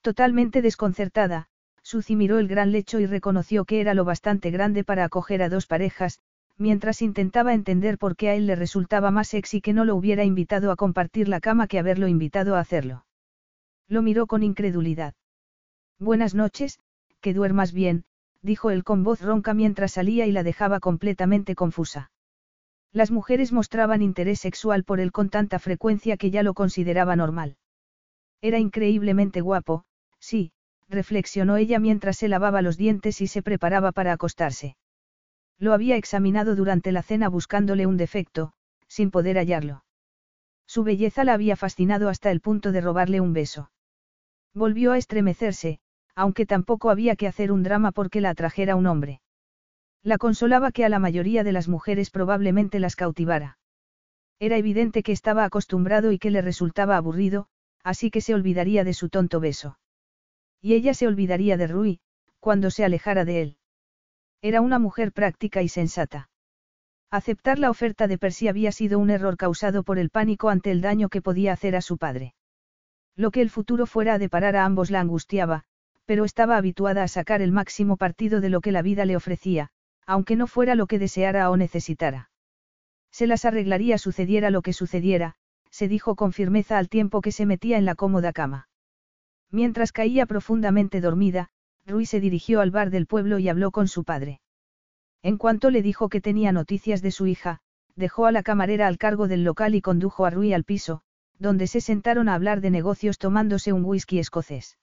Totalmente 0.00 0.62
desconcertada, 0.62 1.48
Suzy 1.82 2.16
miró 2.16 2.38
el 2.38 2.48
gran 2.48 2.72
lecho 2.72 3.00
y 3.00 3.06
reconoció 3.06 3.64
que 3.64 3.80
era 3.80 3.94
lo 3.94 4.04
bastante 4.04 4.50
grande 4.50 4.84
para 4.84 5.04
acoger 5.04 5.42
a 5.42 5.48
dos 5.48 5.66
parejas, 5.66 6.20
mientras 6.56 7.02
intentaba 7.02 7.54
entender 7.54 7.98
por 7.98 8.16
qué 8.16 8.30
a 8.30 8.34
él 8.34 8.46
le 8.46 8.56
resultaba 8.56 9.10
más 9.10 9.28
sexy 9.28 9.60
que 9.60 9.72
no 9.72 9.84
lo 9.84 9.94
hubiera 9.96 10.24
invitado 10.24 10.70
a 10.72 10.76
compartir 10.76 11.28
la 11.28 11.40
cama 11.40 11.68
que 11.68 11.78
haberlo 11.78 12.08
invitado 12.08 12.56
a 12.56 12.60
hacerlo. 12.60 13.06
Lo 13.86 14.02
miró 14.02 14.26
con 14.26 14.42
incredulidad. 14.42 15.14
Buenas 15.98 16.34
noches, 16.34 16.78
que 17.20 17.34
duermas 17.34 17.72
bien, 17.72 18.04
dijo 18.42 18.70
él 18.70 18.84
con 18.84 19.04
voz 19.04 19.20
ronca 19.20 19.54
mientras 19.54 19.92
salía 19.92 20.26
y 20.26 20.32
la 20.32 20.42
dejaba 20.42 20.80
completamente 20.80 21.54
confusa. 21.54 22.10
Las 22.92 23.10
mujeres 23.10 23.52
mostraban 23.52 24.02
interés 24.02 24.40
sexual 24.40 24.84
por 24.84 25.00
él 25.00 25.12
con 25.12 25.28
tanta 25.28 25.58
frecuencia 25.58 26.16
que 26.16 26.30
ya 26.30 26.42
lo 26.42 26.54
consideraba 26.54 27.16
normal. 27.16 27.56
Era 28.40 28.58
increíblemente 28.58 29.40
guapo, 29.40 29.84
sí, 30.20 30.52
reflexionó 30.88 31.56
ella 31.56 31.78
mientras 31.78 32.16
se 32.16 32.28
lavaba 32.28 32.62
los 32.62 32.76
dientes 32.76 33.20
y 33.20 33.26
se 33.26 33.42
preparaba 33.42 33.92
para 33.92 34.12
acostarse. 34.12 34.76
Lo 35.58 35.72
había 35.72 35.96
examinado 35.96 36.54
durante 36.54 36.92
la 36.92 37.02
cena 37.02 37.28
buscándole 37.28 37.86
un 37.86 37.96
defecto, 37.96 38.52
sin 38.86 39.10
poder 39.10 39.36
hallarlo. 39.36 39.84
Su 40.66 40.84
belleza 40.84 41.24
la 41.24 41.34
había 41.34 41.56
fascinado 41.56 42.08
hasta 42.08 42.30
el 42.30 42.40
punto 42.40 42.72
de 42.72 42.80
robarle 42.80 43.20
un 43.20 43.32
beso. 43.32 43.70
Volvió 44.54 44.92
a 44.92 44.98
estremecerse, 44.98 45.80
aunque 46.18 46.46
tampoco 46.46 46.90
había 46.90 47.14
que 47.14 47.28
hacer 47.28 47.52
un 47.52 47.62
drama 47.62 47.92
porque 47.92 48.20
la 48.20 48.30
atrajera 48.30 48.74
un 48.74 48.88
hombre. 48.88 49.20
La 50.02 50.18
consolaba 50.18 50.72
que 50.72 50.84
a 50.84 50.88
la 50.88 50.98
mayoría 50.98 51.44
de 51.44 51.52
las 51.52 51.68
mujeres 51.68 52.10
probablemente 52.10 52.80
las 52.80 52.96
cautivara. 52.96 53.56
Era 54.40 54.56
evidente 54.56 55.04
que 55.04 55.12
estaba 55.12 55.44
acostumbrado 55.44 56.10
y 56.10 56.18
que 56.18 56.32
le 56.32 56.42
resultaba 56.42 56.96
aburrido, 56.96 57.46
así 57.84 58.10
que 58.10 58.20
se 58.20 58.34
olvidaría 58.34 58.82
de 58.82 58.94
su 58.94 59.10
tonto 59.10 59.38
beso. 59.38 59.78
Y 60.60 60.74
ella 60.74 60.92
se 60.92 61.06
olvidaría 61.06 61.56
de 61.56 61.68
Rui, 61.68 62.00
cuando 62.40 62.72
se 62.72 62.84
alejara 62.84 63.24
de 63.24 63.42
él. 63.42 63.56
Era 64.42 64.60
una 64.60 64.80
mujer 64.80 65.12
práctica 65.12 65.62
y 65.62 65.68
sensata. 65.68 66.30
Aceptar 67.12 67.60
la 67.60 67.70
oferta 67.70 68.08
de 68.08 68.18
Percy 68.18 68.48
había 68.48 68.72
sido 68.72 68.98
un 68.98 69.10
error 69.10 69.36
causado 69.36 69.84
por 69.84 70.00
el 70.00 70.10
pánico 70.10 70.48
ante 70.48 70.72
el 70.72 70.80
daño 70.80 71.10
que 71.10 71.22
podía 71.22 71.52
hacer 71.52 71.76
a 71.76 71.80
su 71.80 71.96
padre. 71.96 72.34
Lo 73.14 73.30
que 73.30 73.40
el 73.40 73.50
futuro 73.50 73.86
fuera 73.86 74.14
a 74.14 74.18
deparar 74.18 74.56
a 74.56 74.64
ambos 74.64 74.90
la 74.90 74.98
angustiaba, 74.98 75.64
pero 76.08 76.24
estaba 76.24 76.56
habituada 76.56 77.02
a 77.02 77.08
sacar 77.08 77.42
el 77.42 77.52
máximo 77.52 77.98
partido 77.98 78.40
de 78.40 78.48
lo 78.48 78.62
que 78.62 78.72
la 78.72 78.80
vida 78.80 79.04
le 79.04 79.14
ofrecía, 79.14 79.68
aunque 80.06 80.36
no 80.36 80.46
fuera 80.46 80.74
lo 80.74 80.86
que 80.86 80.98
deseara 80.98 81.50
o 81.50 81.58
necesitara. 81.58 82.30
Se 83.12 83.26
las 83.26 83.44
arreglaría 83.44 83.98
sucediera 83.98 84.48
lo 84.48 84.62
que 84.62 84.72
sucediera, 84.72 85.34
se 85.70 85.86
dijo 85.86 86.16
con 86.16 86.32
firmeza 86.32 86.78
al 86.78 86.88
tiempo 86.88 87.20
que 87.20 87.30
se 87.30 87.44
metía 87.44 87.76
en 87.76 87.84
la 87.84 87.94
cómoda 87.94 88.32
cama. 88.32 88.70
Mientras 89.50 89.92
caía 89.92 90.24
profundamente 90.24 91.02
dormida, 91.02 91.50
Rui 91.84 92.06
se 92.06 92.20
dirigió 92.20 92.62
al 92.62 92.70
bar 92.70 92.88
del 92.88 93.06
pueblo 93.06 93.38
y 93.38 93.50
habló 93.50 93.70
con 93.70 93.86
su 93.86 94.02
padre. 94.02 94.40
En 95.22 95.36
cuanto 95.36 95.68
le 95.68 95.82
dijo 95.82 96.08
que 96.08 96.22
tenía 96.22 96.52
noticias 96.52 97.02
de 97.02 97.10
su 97.10 97.26
hija, 97.26 97.58
dejó 97.96 98.24
a 98.24 98.32
la 98.32 98.42
camarera 98.42 98.86
al 98.86 98.96
cargo 98.96 99.28
del 99.28 99.44
local 99.44 99.74
y 99.74 99.82
condujo 99.82 100.24
a 100.24 100.30
Rui 100.30 100.54
al 100.54 100.64
piso, 100.64 101.02
donde 101.38 101.66
se 101.66 101.82
sentaron 101.82 102.30
a 102.30 102.34
hablar 102.34 102.62
de 102.62 102.70
negocios 102.70 103.18
tomándose 103.18 103.74
un 103.74 103.84
whisky 103.84 104.18
escocés. 104.18 104.78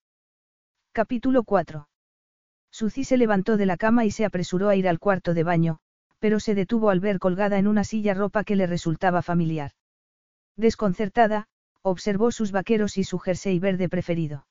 Capítulo 0.96 1.44
4. 1.44 1.90
Suzy 2.72 3.04
se 3.04 3.18
levantó 3.18 3.58
de 3.58 3.66
la 3.66 3.76
cama 3.76 4.06
y 4.06 4.12
se 4.12 4.24
apresuró 4.24 4.70
a 4.70 4.78
ir 4.78 4.88
al 4.88 4.98
cuarto 4.98 5.34
de 5.34 5.44
baño, 5.44 5.80
pero 6.20 6.40
se 6.40 6.56
detuvo 6.56 6.90
al 6.90 7.02
ver 7.02 7.20
colgada 7.20 7.60
en 7.60 7.68
una 7.68 7.84
silla 7.84 8.14
ropa 8.14 8.46
que 8.46 8.56
le 8.56 8.66
resultaba 8.66 9.22
familiar. 9.22 9.72
Desconcertada, 10.56 11.48
observó 11.82 12.32
sus 12.32 12.54
vaqueros 12.54 12.98
y 12.98 13.04
su 13.04 13.20
jersey 13.20 13.60
verde 13.60 13.90
preferido. 13.90 14.48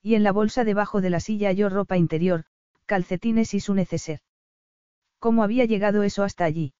Y 0.00 0.14
en 0.14 0.22
la 0.22 0.32
bolsa 0.32 0.64
debajo 0.64 1.02
de 1.02 1.10
la 1.10 1.20
silla 1.20 1.48
halló 1.48 1.68
ropa 1.68 1.98
interior, 1.98 2.44
calcetines 2.86 3.52
y 3.52 3.60
su 3.60 3.74
neceser. 3.74 4.20
¿Cómo 5.18 5.42
había 5.42 5.66
llegado 5.66 6.02
eso 6.02 6.24
hasta 6.24 6.46
allí? 6.46 6.72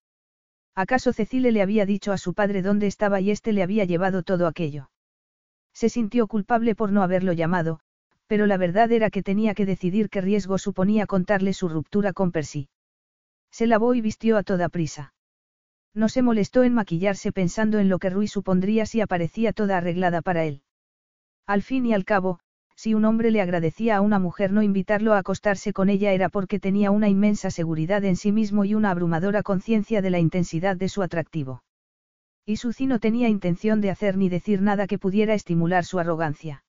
¿Acaso 0.75 1.13
Cecile 1.13 1.53
le 1.53 1.61
había 1.61 1.85
dicho 1.85 2.11
a 2.11 2.17
su 2.17 2.33
padre 2.33 2.63
dónde 2.63 2.87
estaba 2.87 3.21
y 3.21 3.33
éste 3.33 3.53
le 3.53 3.63
había 3.63 3.85
llevado 3.85 4.23
todo 4.23 4.47
aquello? 4.47 4.89
Se 5.75 5.91
sintió 5.91 6.27
culpable 6.27 6.75
por 6.75 6.91
no 6.91 7.03
haberlo 7.03 7.35
llamado, 7.35 7.81
pero 8.29 8.47
la 8.47 8.59
verdad 8.59 8.93
era 8.93 9.11
que 9.11 9.23
tenía 9.23 9.55
que 9.55 9.67
decidir 9.67 10.11
qué 10.11 10.21
riesgo 10.21 10.59
suponía 10.59 11.07
contarle 11.07 11.55
su 11.55 11.69
ruptura 11.69 12.13
con 12.13 12.31
Percy. 12.31 12.69
Se 13.51 13.67
lavó 13.67 13.95
y 13.95 14.03
vistió 14.03 14.37
a 14.37 14.43
toda 14.43 14.69
prisa. 14.69 15.15
No 15.95 16.09
se 16.09 16.23
molestó 16.23 16.63
en 16.63 16.75
maquillarse 16.75 17.33
pensando 17.33 17.79
en 17.79 17.89
lo 17.89 17.99
que 17.99 18.11
Rui 18.11 18.29
supondría 18.29 18.87
si 18.87 19.01
aparecía 19.01 19.53
toda 19.53 19.79
arreglada 19.79 20.21
para 20.21 20.45
él. 20.45 20.63
Al 21.47 21.63
fin 21.63 21.87
y 21.87 21.95
al 21.95 22.05
cabo, 22.05 22.41
si 22.77 22.95
un 22.95 23.07
hombre 23.07 23.31
le 23.31 23.41
agradecía 23.41 23.97
a 23.97 24.01
una 24.03 24.19
mujer 24.19 24.53
no 24.53 24.63
invitarlo 24.63 25.15
a 25.15 25.19
acostarse 25.19 25.73
con 25.73 25.89
ella 25.89 26.13
era 26.13 26.29
porque 26.29 26.61
tenía 26.61 26.91
una 26.91 27.09
inmensa 27.09 27.51
seguridad 27.51 28.05
en 28.05 28.15
sí 28.15 28.31
mismo 28.31 28.65
y 28.65 28.75
una 28.75 28.91
abrumadora 28.91 29.43
conciencia 29.43 30.03
de 30.03 30.11
la 30.11 30.21
intensidad 30.21 30.77
de 30.77 30.89
su 30.89 31.03
atractivo. 31.03 31.65
Y 32.45 32.57
Suzy 32.57 32.87
no 32.87 33.01
tenía 33.01 33.29
intención 33.29 33.81
de 33.81 33.91
hacer 33.91 34.17
ni 34.17 34.29
decir 34.29 34.63
nada 34.63 34.87
que 34.87 34.99
pudiera 34.99 35.35
estimular 35.35 35.85
su 35.85 35.99
arrogancia. 35.99 36.63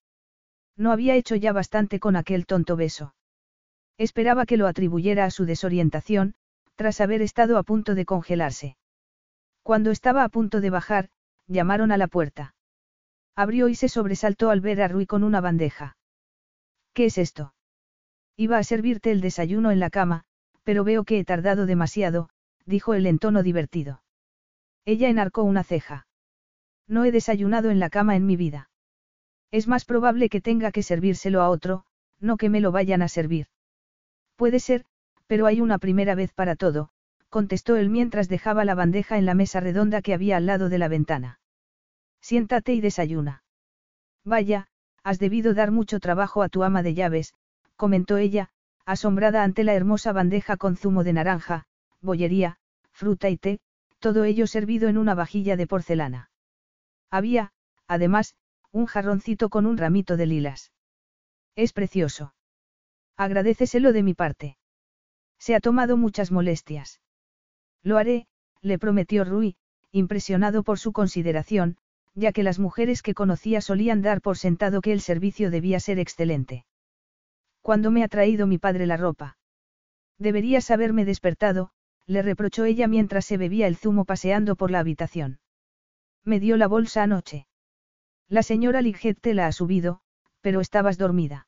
No 0.80 0.94
había 0.94 1.16
hecho 1.16 1.36
ya 1.36 1.52
bastante 1.52 2.00
con 2.00 2.16
aquel 2.16 2.46
tonto 2.46 2.78
beso. 2.78 3.14
Esperaba 3.98 4.46
que 4.46 4.56
lo 4.56 4.66
atribuyera 4.66 5.26
a 5.26 5.30
su 5.30 5.46
desorientación, 5.46 6.36
tras 6.76 7.02
haber 7.02 7.22
estado 7.22 7.58
a 7.58 7.64
punto 7.64 7.96
de 7.96 8.06
congelarse. 8.06 8.78
Cuando 9.62 9.92
estaba 9.92 10.24
a 10.24 10.30
punto 10.30 10.62
de 10.62 10.70
bajar, 10.70 11.10
llamaron 11.48 11.92
a 11.92 11.98
la 11.98 12.08
puerta. 12.08 12.56
Abrió 13.36 13.68
y 13.68 13.76
se 13.76 13.90
sobresaltó 13.90 14.52
al 14.52 14.62
ver 14.62 14.82
a 14.82 14.88
Rui 14.88 15.06
con 15.06 15.26
una 15.26 15.42
bandeja. 15.42 15.98
¿Qué 16.94 17.08
es 17.08 17.18
esto? 17.18 17.54
Iba 18.38 18.58
a 18.58 18.64
servirte 18.64 19.12
el 19.12 19.20
desayuno 19.20 19.72
en 19.72 19.82
la 19.82 19.90
cama, 19.90 20.24
pero 20.64 20.86
veo 20.86 21.04
que 21.04 21.20
he 21.20 21.26
tardado 21.26 21.66
demasiado, 21.66 22.30
dijo 22.66 22.94
él 22.94 23.06
en 23.06 23.20
tono 23.20 23.44
divertido. 23.44 24.02
Ella 24.86 25.10
enarcó 25.10 25.44
una 25.44 25.66
ceja. 25.66 26.08
No 26.88 27.04
he 27.04 27.12
desayunado 27.12 27.70
en 27.70 27.80
la 27.80 27.90
cama 27.90 28.16
en 28.16 28.26
mi 28.26 28.38
vida. 28.38 28.69
Es 29.52 29.68
más 29.68 29.86
probable 29.86 30.30
que 30.30 30.42
tenga 30.42 30.72
que 30.72 30.84
servírselo 30.84 31.42
a 31.42 31.50
otro, 31.50 31.86
no 32.20 32.38
que 32.38 32.50
me 32.50 32.62
lo 32.62 32.72
vayan 32.72 33.02
a 33.02 33.08
servir. 33.08 33.48
Puede 34.36 34.60
ser, 34.60 34.86
pero 35.28 35.46
hay 35.46 35.62
una 35.62 35.80
primera 35.80 36.16
vez 36.16 36.34
para 36.34 36.56
todo, 36.56 36.90
contestó 37.30 37.76
él 37.76 37.90
mientras 37.90 38.30
dejaba 38.30 38.66
la 38.66 38.76
bandeja 38.76 39.18
en 39.18 39.26
la 39.26 39.34
mesa 39.34 39.60
redonda 39.60 40.02
que 40.02 40.14
había 40.14 40.38
al 40.38 40.46
lado 40.46 40.70
de 40.70 40.78
la 40.78 40.88
ventana. 40.88 41.40
Siéntate 42.22 42.74
y 42.74 42.82
desayuna. 42.82 43.44
Vaya, 44.24 44.68
has 45.04 45.20
debido 45.20 45.54
dar 45.54 45.72
mucho 45.72 46.00
trabajo 46.00 46.44
a 46.44 46.50
tu 46.50 46.64
ama 46.64 46.84
de 46.84 46.94
llaves, 46.94 47.34
comentó 47.76 48.18
ella, 48.18 48.50
asombrada 48.86 49.44
ante 49.44 49.64
la 49.64 49.74
hermosa 49.74 50.12
bandeja 50.12 50.58
con 50.58 50.76
zumo 50.76 51.04
de 51.04 51.14
naranja, 51.14 51.66
bollería, 52.02 52.58
fruta 52.92 53.30
y 53.30 53.38
té, 53.38 53.60
todo 54.00 54.24
ello 54.24 54.48
servido 54.48 54.90
en 54.90 54.98
una 54.98 55.16
vajilla 55.16 55.56
de 55.56 55.68
porcelana. 55.68 56.32
Había, 57.10 57.52
además, 57.88 58.36
un 58.72 58.86
jarroncito 58.86 59.50
con 59.50 59.66
un 59.66 59.78
ramito 59.78 60.18
de 60.18 60.26
lilas. 60.26 60.72
Es 61.56 61.74
precioso. 61.74 62.34
Agradeceselo 63.18 63.92
de 63.94 64.04
mi 64.04 64.14
parte. 64.14 64.58
Se 65.40 65.56
ha 65.56 65.60
tomado 65.60 65.98
muchas 65.98 66.32
molestias. 66.32 67.02
Lo 67.84 67.98
haré, 67.98 68.28
le 68.62 68.78
prometió 68.78 69.24
Rui, 69.24 69.56
impresionado 69.92 70.64
por 70.64 70.80
su 70.80 70.92
consideración, 70.92 71.78
ya 72.14 72.32
que 72.32 72.44
las 72.44 72.60
mujeres 72.60 73.02
que 73.02 73.14
conocía 73.14 73.62
solían 73.62 74.02
dar 74.02 74.22
por 74.22 74.38
sentado 74.38 74.82
que 74.82 74.94
el 74.94 75.02
servicio 75.02 75.50
debía 75.52 75.80
ser 75.80 76.00
excelente. 76.00 76.66
¿Cuándo 77.62 77.92
me 77.92 78.04
ha 78.04 78.08
traído 78.08 78.48
mi 78.48 78.58
padre 78.58 78.86
la 78.86 78.98
ropa? 78.98 79.38
Deberías 80.18 80.70
haberme 80.72 81.06
despertado, 81.06 81.72
le 82.06 82.22
reprochó 82.22 82.66
ella 82.66 82.88
mientras 82.88 83.26
se 83.26 83.38
bebía 83.38 83.68
el 83.68 83.78
zumo 83.78 84.06
paseando 84.06 84.56
por 84.56 84.72
la 84.72 84.80
habitación. 84.80 85.40
Me 86.24 86.40
dio 86.40 86.58
la 86.58 86.68
bolsa 86.68 87.04
anoche. 87.04 87.49
La 88.30 88.44
señora 88.44 88.82
Liget 88.82 89.20
te 89.20 89.34
la 89.34 89.48
ha 89.48 89.52
subido, 89.52 90.02
pero 90.42 90.62
estabas 90.62 91.00
dormida. 91.00 91.48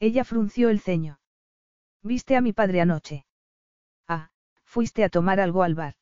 Ella 0.00 0.24
frunció 0.24 0.70
el 0.70 0.80
ceño. 0.80 1.20
¿Viste 2.02 2.36
a 2.36 2.40
mi 2.40 2.54
padre 2.54 2.80
anoche? 2.80 3.26
Ah, 4.08 4.30
fuiste 4.64 5.04
a 5.04 5.10
tomar 5.10 5.40
algo 5.40 5.62
al 5.62 5.74
bar. 5.74 5.96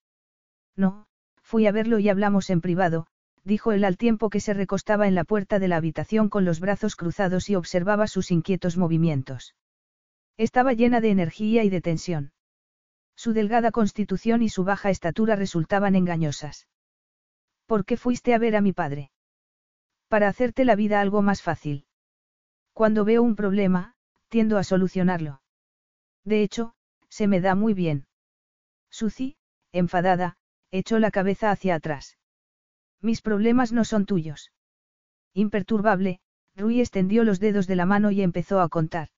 No, 0.77 1.09
fui 1.43 1.67
a 1.67 1.73
verlo 1.73 1.99
y 1.99 2.09
hablamos 2.09 2.49
en 2.51 2.61
privado, 2.61 3.09
dijo 3.43 3.73
él 3.73 3.83
al 3.83 3.97
tiempo 3.97 4.31
que 4.31 4.39
se 4.39 4.55
recostaba 4.55 5.09
en 5.09 5.17
la 5.17 5.25
puerta 5.25 5.59
de 5.59 5.67
la 5.67 5.77
habitación 5.77 6.29
con 6.29 6.45
los 6.45 6.61
brazos 6.61 6.95
cruzados 6.95 7.51
y 7.51 7.57
observaba 7.57 8.07
sus 8.07 8.31
inquietos 8.31 8.77
movimientos. 8.77 9.57
Estaba 10.37 10.75
llena 10.75 11.01
de 11.01 11.11
energía 11.11 11.65
y 11.65 11.71
de 11.71 11.81
tensión. 11.81 12.33
Su 13.17 13.33
delgada 13.33 13.73
constitución 13.73 14.43
y 14.43 14.49
su 14.49 14.63
baja 14.63 14.91
estatura 14.91 15.35
resultaban 15.35 15.97
engañosas. 15.97 16.69
¿Por 17.67 17.85
qué 17.85 17.97
fuiste 17.97 18.33
a 18.33 18.39
ver 18.39 18.55
a 18.55 18.61
mi 18.61 18.73
padre? 18.73 19.11
Para 20.09 20.29
hacerte 20.29 20.65
la 20.65 20.75
vida 20.75 21.01
algo 21.01 21.23
más 21.23 21.43
fácil. 21.43 21.87
Cuando 22.73 23.05
veo 23.05 23.23
un 23.23 23.37
problema, 23.37 23.95
tiendo 24.29 24.59
a 24.59 24.65
solucionarlo. 24.65 25.43
De 26.25 26.43
hecho, 26.43 26.75
se 27.09 27.27
me 27.27 27.41
da 27.41 27.55
muy 27.55 27.75
bien. 27.75 28.07
Suzy, 28.91 29.37
enfadada, 29.73 30.37
echó 30.71 30.99
la 30.99 31.11
cabeza 31.11 31.51
hacia 31.51 31.75
atrás. 31.75 32.19
Mis 33.01 33.23
problemas 33.23 33.73
no 33.73 33.85
son 33.85 34.07
tuyos. 34.07 34.53
Imperturbable, 35.35 36.21
Rui 36.57 36.81
extendió 36.81 37.23
los 37.23 37.39
dedos 37.39 37.67
de 37.67 37.77
la 37.77 37.87
mano 37.87 38.11
y 38.11 38.23
empezó 38.23 38.61
a 38.61 38.69
contar. 38.69 39.09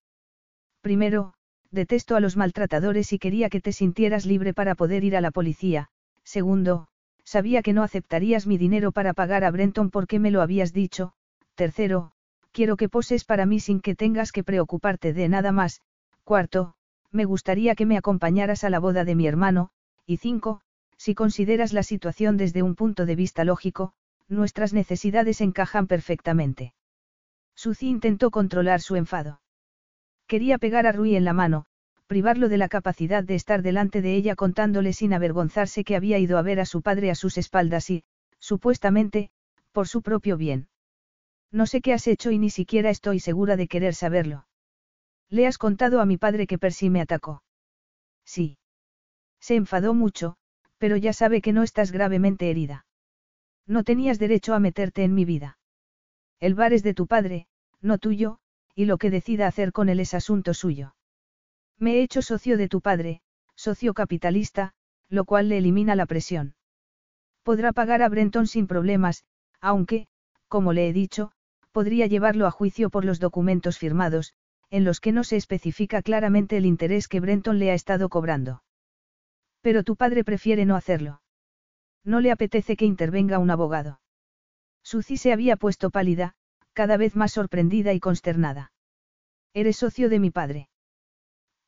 Primero, 0.81 1.35
detesto 1.71 2.17
a 2.17 2.21
los 2.21 2.37
maltratadores 2.37 3.13
y 3.13 3.19
quería 3.19 3.49
que 3.49 3.61
te 3.61 3.73
sintieras 3.73 4.27
libre 4.27 4.53
para 4.55 4.75
poder 4.75 5.05
ir 5.05 5.17
a 5.17 5.21
la 5.21 5.31
policía. 5.31 5.91
Segundo, 6.25 6.89
sabía 7.25 7.63
que 7.63 7.73
no 7.73 7.83
aceptarías 7.83 8.47
mi 8.47 8.59
dinero 8.59 8.93
para 8.93 9.15
pagar 9.15 9.45
a 9.45 9.51
Brenton 9.51 9.91
porque 9.91 10.19
me 10.19 10.31
lo 10.31 10.43
habías 10.43 10.73
dicho. 10.73 11.13
Tercero, 11.55 12.13
quiero 12.53 12.77
que 12.77 12.89
poses 12.89 13.25
para 13.25 13.47
mí 13.47 13.61
sin 13.61 13.81
que 13.81 13.95
tengas 13.95 14.33
que 14.33 14.45
preocuparte 14.45 15.13
de 15.13 15.29
nada 15.29 15.53
más. 15.53 15.83
Cuarto, 16.25 16.75
me 17.11 17.25
gustaría 17.25 17.75
que 17.75 17.87
me 17.87 17.97
acompañaras 17.97 18.65
a 18.65 18.71
la 18.71 18.79
boda 18.79 19.05
de 19.05 19.15
mi 19.15 19.27
hermano. 19.27 19.71
Y 20.07 20.19
cinco, 20.19 20.61
si 20.97 21.15
consideras 21.15 21.73
la 21.73 21.83
situación 21.83 22.37
desde 22.37 22.63
un 22.63 22.75
punto 22.75 23.07
de 23.07 23.17
vista 23.17 23.45
lógico, 23.45 23.93
nuestras 24.29 24.73
necesidades 24.73 25.41
encajan 25.41 25.87
perfectamente. 25.87 26.75
Suzy 27.55 27.89
intentó 27.89 28.31
controlar 28.31 28.81
su 28.81 28.97
enfado. 28.97 29.41
Quería 30.27 30.59
pegar 30.59 30.87
a 30.87 30.93
Rui 30.93 31.17
en 31.17 31.25
la 31.25 31.33
mano, 31.33 31.67
privarlo 32.11 32.49
de 32.49 32.59
la 32.59 32.69
capacidad 32.69 33.23
de 33.23 33.37
estar 33.37 33.63
delante 33.63 34.03
de 34.03 34.17
ella 34.17 34.35
contándole 34.35 34.93
sin 34.93 35.13
avergonzarse 35.13 35.85
que 35.85 35.95
había 35.95 36.19
ido 36.19 36.39
a 36.39 36.43
ver 36.43 36.59
a 36.59 36.67
su 36.67 36.83
padre 36.83 37.09
a 37.09 37.15
sus 37.15 37.39
espaldas 37.39 37.89
y, 37.89 38.03
supuestamente, 38.41 39.31
por 39.71 39.87
su 39.87 40.03
propio 40.03 40.37
bien. 40.37 40.67
No 41.53 41.67
sé 41.67 41.81
qué 41.81 41.93
has 41.93 42.09
hecho 42.09 42.33
y 42.33 42.39
ni 42.39 42.51
siquiera 42.51 42.91
estoy 42.91 43.21
segura 43.21 43.57
de 43.57 43.69
querer 43.69 43.95
saberlo. 43.95 44.45
Le 45.29 45.47
has 45.47 45.57
contado 45.57 46.01
a 46.01 46.05
mi 46.05 46.17
padre 46.17 46.49
que 46.49 46.59
Percy 46.59 46.91
me 46.91 47.01
atacó. 47.01 47.45
Sí. 48.25 48.59
Se 49.39 49.55
enfadó 49.55 49.95
mucho, 49.95 50.37
pero 50.79 50.97
ya 50.97 51.13
sabe 51.13 51.41
que 51.41 51.53
no 51.53 51.63
estás 51.63 51.93
gravemente 51.93 52.51
herida. 52.51 52.87
No 53.69 53.85
tenías 53.85 54.19
derecho 54.19 54.55
a 54.55 54.59
meterte 54.59 55.05
en 55.05 55.15
mi 55.15 55.25
vida. 55.25 55.59
El 56.41 56.57
bar 56.57 56.73
es 56.73 56.83
de 56.83 56.93
tu 56.93 57.07
padre, 57.07 57.47
no 57.81 57.99
tuyo, 57.99 58.41
y 58.75 58.87
lo 58.87 58.99
que 58.99 59.11
decida 59.11 59.47
hacer 59.47 59.71
con 59.71 59.89
él 59.89 60.01
es 60.01 60.13
asunto 60.13 60.55
suyo. 60.55 60.97
Me 61.81 61.95
he 61.95 62.03
hecho 62.03 62.21
socio 62.21 62.59
de 62.59 62.69
tu 62.69 62.83
padre, 62.83 63.23
socio 63.57 63.95
capitalista, 63.95 64.75
lo 65.09 65.25
cual 65.25 65.49
le 65.49 65.59
elimina 65.59 65.97
la 65.97 66.07
presión. 66.07 66.55
Podrá 67.43 67.73
pagar 67.73 68.03
a 68.03 68.09
Brenton 68.09 68.47
sin 68.47 68.67
problemas, 68.67 69.25
aunque, 69.61 70.07
como 70.47 70.73
le 70.75 70.89
he 70.89 70.93
dicho, 70.93 71.33
podría 71.73 72.07
llevarlo 72.07 72.47
a 72.47 72.51
juicio 72.51 72.91
por 72.91 73.05
los 73.05 73.19
documentos 73.19 73.79
firmados, 73.79 74.35
en 74.69 74.85
los 74.85 75.01
que 75.01 75.13
no 75.13 75.25
se 75.25 75.37
especifica 75.37 76.03
claramente 76.03 76.57
el 76.57 76.67
interés 76.67 77.09
que 77.09 77.21
Brenton 77.21 77.59
le 77.59 77.71
ha 77.71 77.75
estado 77.75 78.09
cobrando. 78.09 78.63
Pero 79.63 79.83
tu 79.83 79.97
padre 79.97 80.23
prefiere 80.23 80.67
no 80.67 80.77
hacerlo. 80.77 81.23
No 82.05 82.21
le 82.21 82.31
apetece 82.31 82.77
que 82.77 82.87
intervenga 82.87 83.39
un 83.39 83.51
abogado. 83.51 84.01
Suzy 84.83 85.17
se 85.17 85.33
había 85.33 85.57
puesto 85.57 85.91
pálida, 85.91 86.35
cada 86.73 86.97
vez 86.97 87.17
más 87.17 87.33
sorprendida 87.33 87.93
y 87.93 88.01
consternada. 88.01 88.73
¿Eres 89.53 89.77
socio 89.77 90.09
de 90.09 90.19
mi 90.19 90.31
padre? 90.31 90.70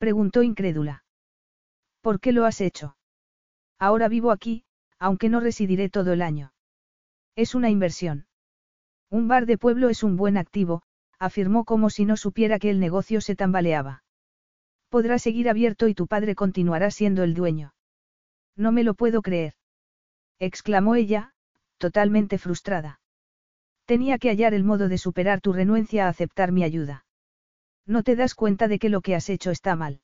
Preguntó 0.03 0.43
incrédula. 0.43 1.05
¿Por 2.01 2.19
qué 2.19 2.33
lo 2.33 2.45
has 2.45 2.61
hecho? 2.61 2.97
Ahora 3.79 4.09
vivo 4.09 4.33
aquí, 4.33 4.65
aunque 4.99 5.29
no 5.29 5.39
residiré 5.39 5.91
todo 5.91 6.13
el 6.13 6.23
año. 6.23 6.53
Es 7.37 7.55
una 7.55 7.71
inversión. 7.71 8.27
Un 9.11 9.29
bar 9.29 9.47
de 9.47 9.59
pueblo 9.59 9.91
es 9.91 10.03
un 10.03 10.17
buen 10.17 10.37
activo, 10.37 10.83
afirmó 11.21 11.65
como 11.65 11.89
si 11.89 12.05
no 12.05 12.17
supiera 12.17 12.59
que 12.59 12.69
el 12.69 12.81
negocio 12.81 13.21
se 13.21 13.37
tambaleaba. 13.37 14.03
Podrá 14.89 15.21
seguir 15.21 15.49
abierto 15.49 15.87
y 15.87 15.95
tu 15.95 16.09
padre 16.09 16.35
continuará 16.35 16.91
siendo 16.91 17.23
el 17.23 17.33
dueño. 17.33 17.73
No 18.57 18.73
me 18.73 18.83
lo 18.83 18.95
puedo 18.95 19.23
creer. 19.23 19.55
exclamó 20.41 20.97
ella, 20.97 21.33
totalmente 21.79 22.39
frustrada. 22.39 23.01
Tenía 23.85 24.19
que 24.19 24.31
hallar 24.31 24.53
el 24.53 24.65
modo 24.65 24.89
de 24.89 24.99
superar 24.99 25.41
tu 25.41 25.53
renuencia 25.53 26.07
a 26.07 26.09
aceptar 26.09 26.51
mi 26.51 26.65
ayuda. 26.65 27.05
No 27.87 28.03
te 28.03 28.17
das 28.17 28.35
cuenta 28.35 28.69
de 28.69 28.79
que 28.79 28.89
lo 28.89 29.01
que 29.01 29.15
has 29.15 29.29
hecho 29.29 29.51
está 29.51 29.77
mal. 29.77 30.01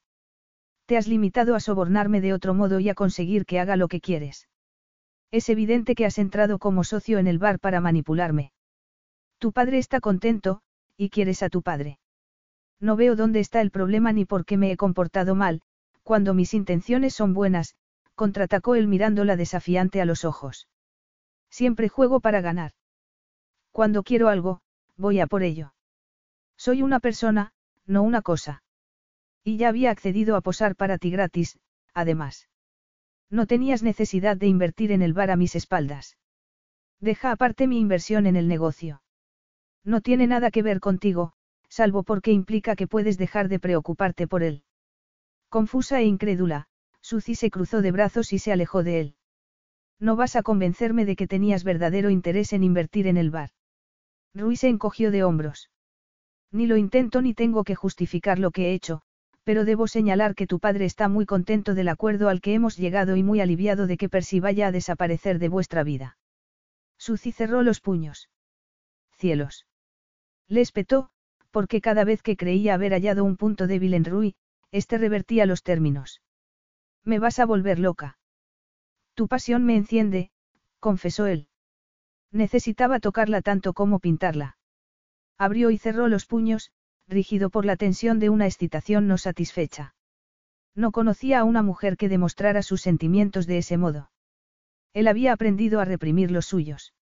Te 0.87 0.97
has 0.97 1.07
limitado 1.07 1.55
a 1.55 1.61
sobornarme 1.61 2.21
de 2.21 2.33
otro 2.33 2.55
modo 2.55 2.81
y 2.81 2.89
a 2.89 2.95
conseguir 2.95 3.45
que 3.45 3.61
haga 3.61 3.77
lo 3.77 3.89
que 3.89 4.01
quieres. 4.01 4.49
Es 5.31 5.49
evidente 5.49 5.95
que 5.95 6.07
has 6.07 6.19
entrado 6.19 6.59
como 6.59 6.85
socio 6.85 7.19
en 7.19 7.27
el 7.27 7.39
bar 7.39 7.61
para 7.61 7.81
manipularme. 7.81 8.53
Tu 9.39 9.53
padre 9.53 9.79
está 9.79 10.01
contento, 10.01 10.63
y 10.97 11.11
quieres 11.11 11.43
a 11.43 11.51
tu 11.51 11.63
padre. 11.63 11.99
No 12.81 12.97
veo 12.97 13.17
dónde 13.17 13.41
está 13.41 13.61
el 13.61 13.71
problema 13.71 14.13
ni 14.13 14.25
por 14.25 14.45
qué 14.45 14.57
me 14.57 14.73
he 14.73 14.77
comportado 14.77 15.35
mal, 15.35 15.61
cuando 16.03 16.33
mis 16.33 16.55
intenciones 16.55 17.15
son 17.15 17.35
buenas, 17.35 17.77
contraatacó 18.15 18.75
él 18.75 18.89
mirándola 18.89 19.37
desafiante 19.37 20.01
a 20.01 20.05
los 20.05 20.25
ojos. 20.25 20.69
Siempre 21.51 21.89
juego 21.89 22.21
para 22.21 22.41
ganar. 22.41 22.73
Cuando 23.71 24.03
quiero 24.03 24.29
algo, 24.29 24.61
voy 24.97 25.21
a 25.21 25.27
por 25.27 25.43
ello. 25.43 25.75
Soy 26.57 26.83
una 26.83 26.99
persona, 26.99 27.53
no 27.89 28.03
una 28.03 28.23
cosa. 28.23 28.63
Y 29.43 29.57
ya 29.57 29.69
había 29.69 29.91
accedido 29.91 30.37
a 30.37 30.41
posar 30.41 30.77
para 30.77 30.99
ti 30.99 31.11
gratis, 31.11 31.59
además. 31.95 32.49
No 33.31 33.47
tenías 33.47 33.83
necesidad 33.83 34.37
de 34.37 34.47
invertir 34.47 34.93
en 34.93 35.03
el 35.03 35.15
bar 35.15 35.31
a 35.31 35.37
mis 35.37 35.57
espaldas. 35.57 36.17
Deja 37.01 37.33
aparte 37.33 37.67
mi 37.67 37.81
inversión 37.81 38.27
en 38.27 38.37
el 38.37 38.47
negocio. 38.47 39.03
No 39.85 40.01
tiene 40.01 40.27
nada 40.27 40.51
que 40.51 40.63
ver 40.63 40.81
contigo, 40.81 41.33
salvo 41.69 42.03
porque 42.03 42.33
implica 42.33 42.77
que 42.77 42.87
puedes 42.87 43.19
dejar 43.19 43.49
de 43.49 43.59
preocuparte 43.59 44.27
por 44.27 44.43
él. 44.43 44.65
Confusa 45.49 46.01
e 46.01 46.05
incrédula, 46.05 46.69
Suzy 47.01 47.35
se 47.35 47.51
cruzó 47.51 47.81
de 47.81 47.93
brazos 47.93 48.33
y 48.33 48.39
se 48.39 48.53
alejó 48.53 48.83
de 48.83 49.01
él. 49.01 49.15
No 49.99 50.15
vas 50.15 50.37
a 50.37 50.43
convencerme 50.43 51.05
de 51.05 51.17
que 51.17 51.27
tenías 51.27 51.65
verdadero 51.65 52.11
interés 52.11 52.53
en 52.53 52.65
invertir 52.65 53.07
en 53.07 53.17
el 53.17 53.31
bar. 53.31 53.51
Rui 54.35 54.57
se 54.57 54.69
encogió 54.69 55.11
de 55.11 55.25
hombros. 55.25 55.71
Ni 56.51 56.67
lo 56.67 56.77
intento 56.77 57.23
ni 57.23 57.35
tengo 57.35 57.65
que 57.65 57.75
justificar 57.75 58.39
lo 58.39 58.51
que 58.51 58.69
he 58.69 58.75
hecho, 58.75 59.03
pero 59.45 59.65
debo 59.65 59.87
señalar 59.87 60.35
que 60.35 60.47
tu 60.47 60.61
padre 60.61 60.85
está 60.85 61.09
muy 61.09 61.25
contento 61.25 61.75
del 61.75 61.89
acuerdo 61.89 62.29
al 62.29 62.41
que 62.41 62.53
hemos 62.53 62.77
llegado 62.77 63.17
y 63.17 63.23
muy 63.23 63.41
aliviado 63.41 63.87
de 63.87 63.97
que 63.97 64.09
Percy 64.09 64.41
vaya 64.41 64.67
a 64.67 64.73
desaparecer 64.73 65.39
de 65.39 65.49
vuestra 65.49 65.85
vida. 65.85 66.19
Suzy 66.99 67.33
cerró 67.33 67.63
los 67.63 67.81
puños. 67.81 68.29
Cielos. 69.17 69.67
Le 70.49 70.61
espetó, 70.61 71.11
porque 71.51 71.81
cada 71.81 72.05
vez 72.05 72.23
que 72.23 72.37
creía 72.37 72.75
haber 72.75 72.93
hallado 72.93 73.25
un 73.25 73.37
punto 73.37 73.67
débil 73.67 73.95
en 73.95 74.05
Rui, 74.05 74.35
éste 74.71 74.99
revertía 74.99 75.47
los 75.47 75.63
términos. 75.63 76.21
Me 77.05 77.19
vas 77.19 77.39
a 77.39 77.47
volver 77.47 77.79
loca. 77.79 78.19
Tu 79.15 79.29
pasión 79.29 79.65
me 79.65 79.77
enciende, 79.77 80.31
confesó 80.79 81.27
él. 81.27 81.49
Necesitaba 82.33 83.01
tocarla 83.01 83.41
tanto 83.41 83.73
como 83.73 83.99
pintarla. 83.99 84.58
Abrió 85.39 85.71
y 85.71 85.79
cerró 85.79 86.09
los 86.09 86.27
puños, 86.27 86.73
rígido 87.07 87.49
por 87.49 87.65
la 87.65 87.77
tensión 87.77 88.19
de 88.19 88.29
una 88.29 88.47
excitación 88.47 89.07
no 89.07 89.19
satisfecha. 89.19 89.95
No 90.75 90.93
conocía 90.93 91.41
a 91.41 91.45
una 91.45 91.63
mujer 91.63 91.97
que 91.97 92.09
demostrara 92.09 92.63
sus 92.63 92.83
sentimientos 92.83 93.47
de 93.47 93.59
ese 93.59 93.77
modo. 93.77 94.11
Él 94.93 95.09
había 95.09 95.33
aprendido 95.33 95.81
a 95.81 95.85
reprimir 95.85 96.31
los 96.31 96.47
suyos. 96.47 96.93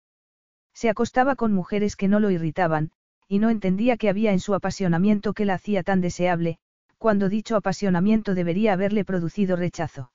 Se 0.74 0.90
acostaba 0.90 1.36
con 1.36 1.52
mujeres 1.52 1.96
que 1.96 2.08
no 2.08 2.20
lo 2.20 2.30
irritaban, 2.30 2.92
y 3.28 3.38
no 3.38 3.50
entendía 3.50 3.96
qué 3.96 4.08
había 4.08 4.32
en 4.32 4.40
su 4.40 4.54
apasionamiento 4.54 5.32
que 5.32 5.46
la 5.46 5.54
hacía 5.54 5.82
tan 5.82 6.00
deseable, 6.00 6.58
cuando 6.98 7.28
dicho 7.28 7.56
apasionamiento 7.56 8.34
debería 8.34 8.74
haberle 8.74 9.04
producido 9.04 9.56
rechazo. 9.56 10.12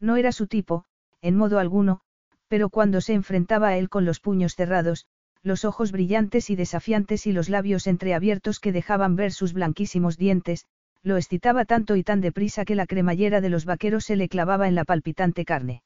No 0.00 0.16
era 0.16 0.32
su 0.32 0.46
tipo, 0.46 0.84
en 1.20 1.36
modo 1.36 1.58
alguno, 1.58 2.00
pero 2.48 2.70
cuando 2.70 3.00
se 3.00 3.14
enfrentaba 3.14 3.68
a 3.68 3.76
él 3.76 3.88
con 3.88 4.04
los 4.04 4.20
puños 4.20 4.54
cerrados, 4.54 5.06
los 5.42 5.64
ojos 5.64 5.92
brillantes 5.92 6.50
y 6.50 6.56
desafiantes 6.56 7.26
y 7.26 7.32
los 7.32 7.48
labios 7.48 7.86
entreabiertos 7.86 8.60
que 8.60 8.72
dejaban 8.72 9.16
ver 9.16 9.32
sus 9.32 9.52
blanquísimos 9.52 10.16
dientes, 10.16 10.66
lo 11.02 11.16
excitaba 11.16 11.64
tanto 11.64 11.96
y 11.96 12.04
tan 12.04 12.20
deprisa 12.20 12.64
que 12.64 12.76
la 12.76 12.86
cremallera 12.86 13.40
de 13.40 13.48
los 13.48 13.64
vaqueros 13.64 14.04
se 14.04 14.16
le 14.16 14.28
clavaba 14.28 14.68
en 14.68 14.76
la 14.76 14.84
palpitante 14.84 15.44
carne. 15.44 15.82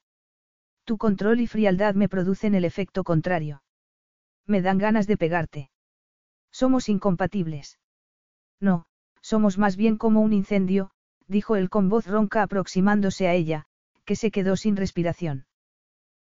Tu 0.85 0.97
control 0.97 1.41
y 1.41 1.47
frialdad 1.47 1.95
me 1.95 2.07
producen 2.07 2.53
el 2.55 2.65
efecto 2.65 3.03
contrario. 3.03 3.63
Me 4.45 4.61
dan 4.61 4.77
ganas 4.77 5.07
de 5.07 5.17
pegarte. 5.17 5.69
Somos 6.51 6.87
incompatibles. 6.87 7.79
No, 8.61 8.85
somos 9.21 9.57
más 9.57 9.75
bien 9.75 9.97
como 9.97 10.21
un 10.21 10.33
incendio, 10.33 10.91
dijo 11.27 11.55
él 11.55 11.69
con 11.69 11.89
voz 11.89 12.07
ronca 12.07 12.43
aproximándose 12.43 13.27
a 13.27 13.33
ella, 13.33 13.65
que 14.05 14.15
se 14.15 14.31
quedó 14.31 14.55
sin 14.55 14.75
respiración. 14.75 15.45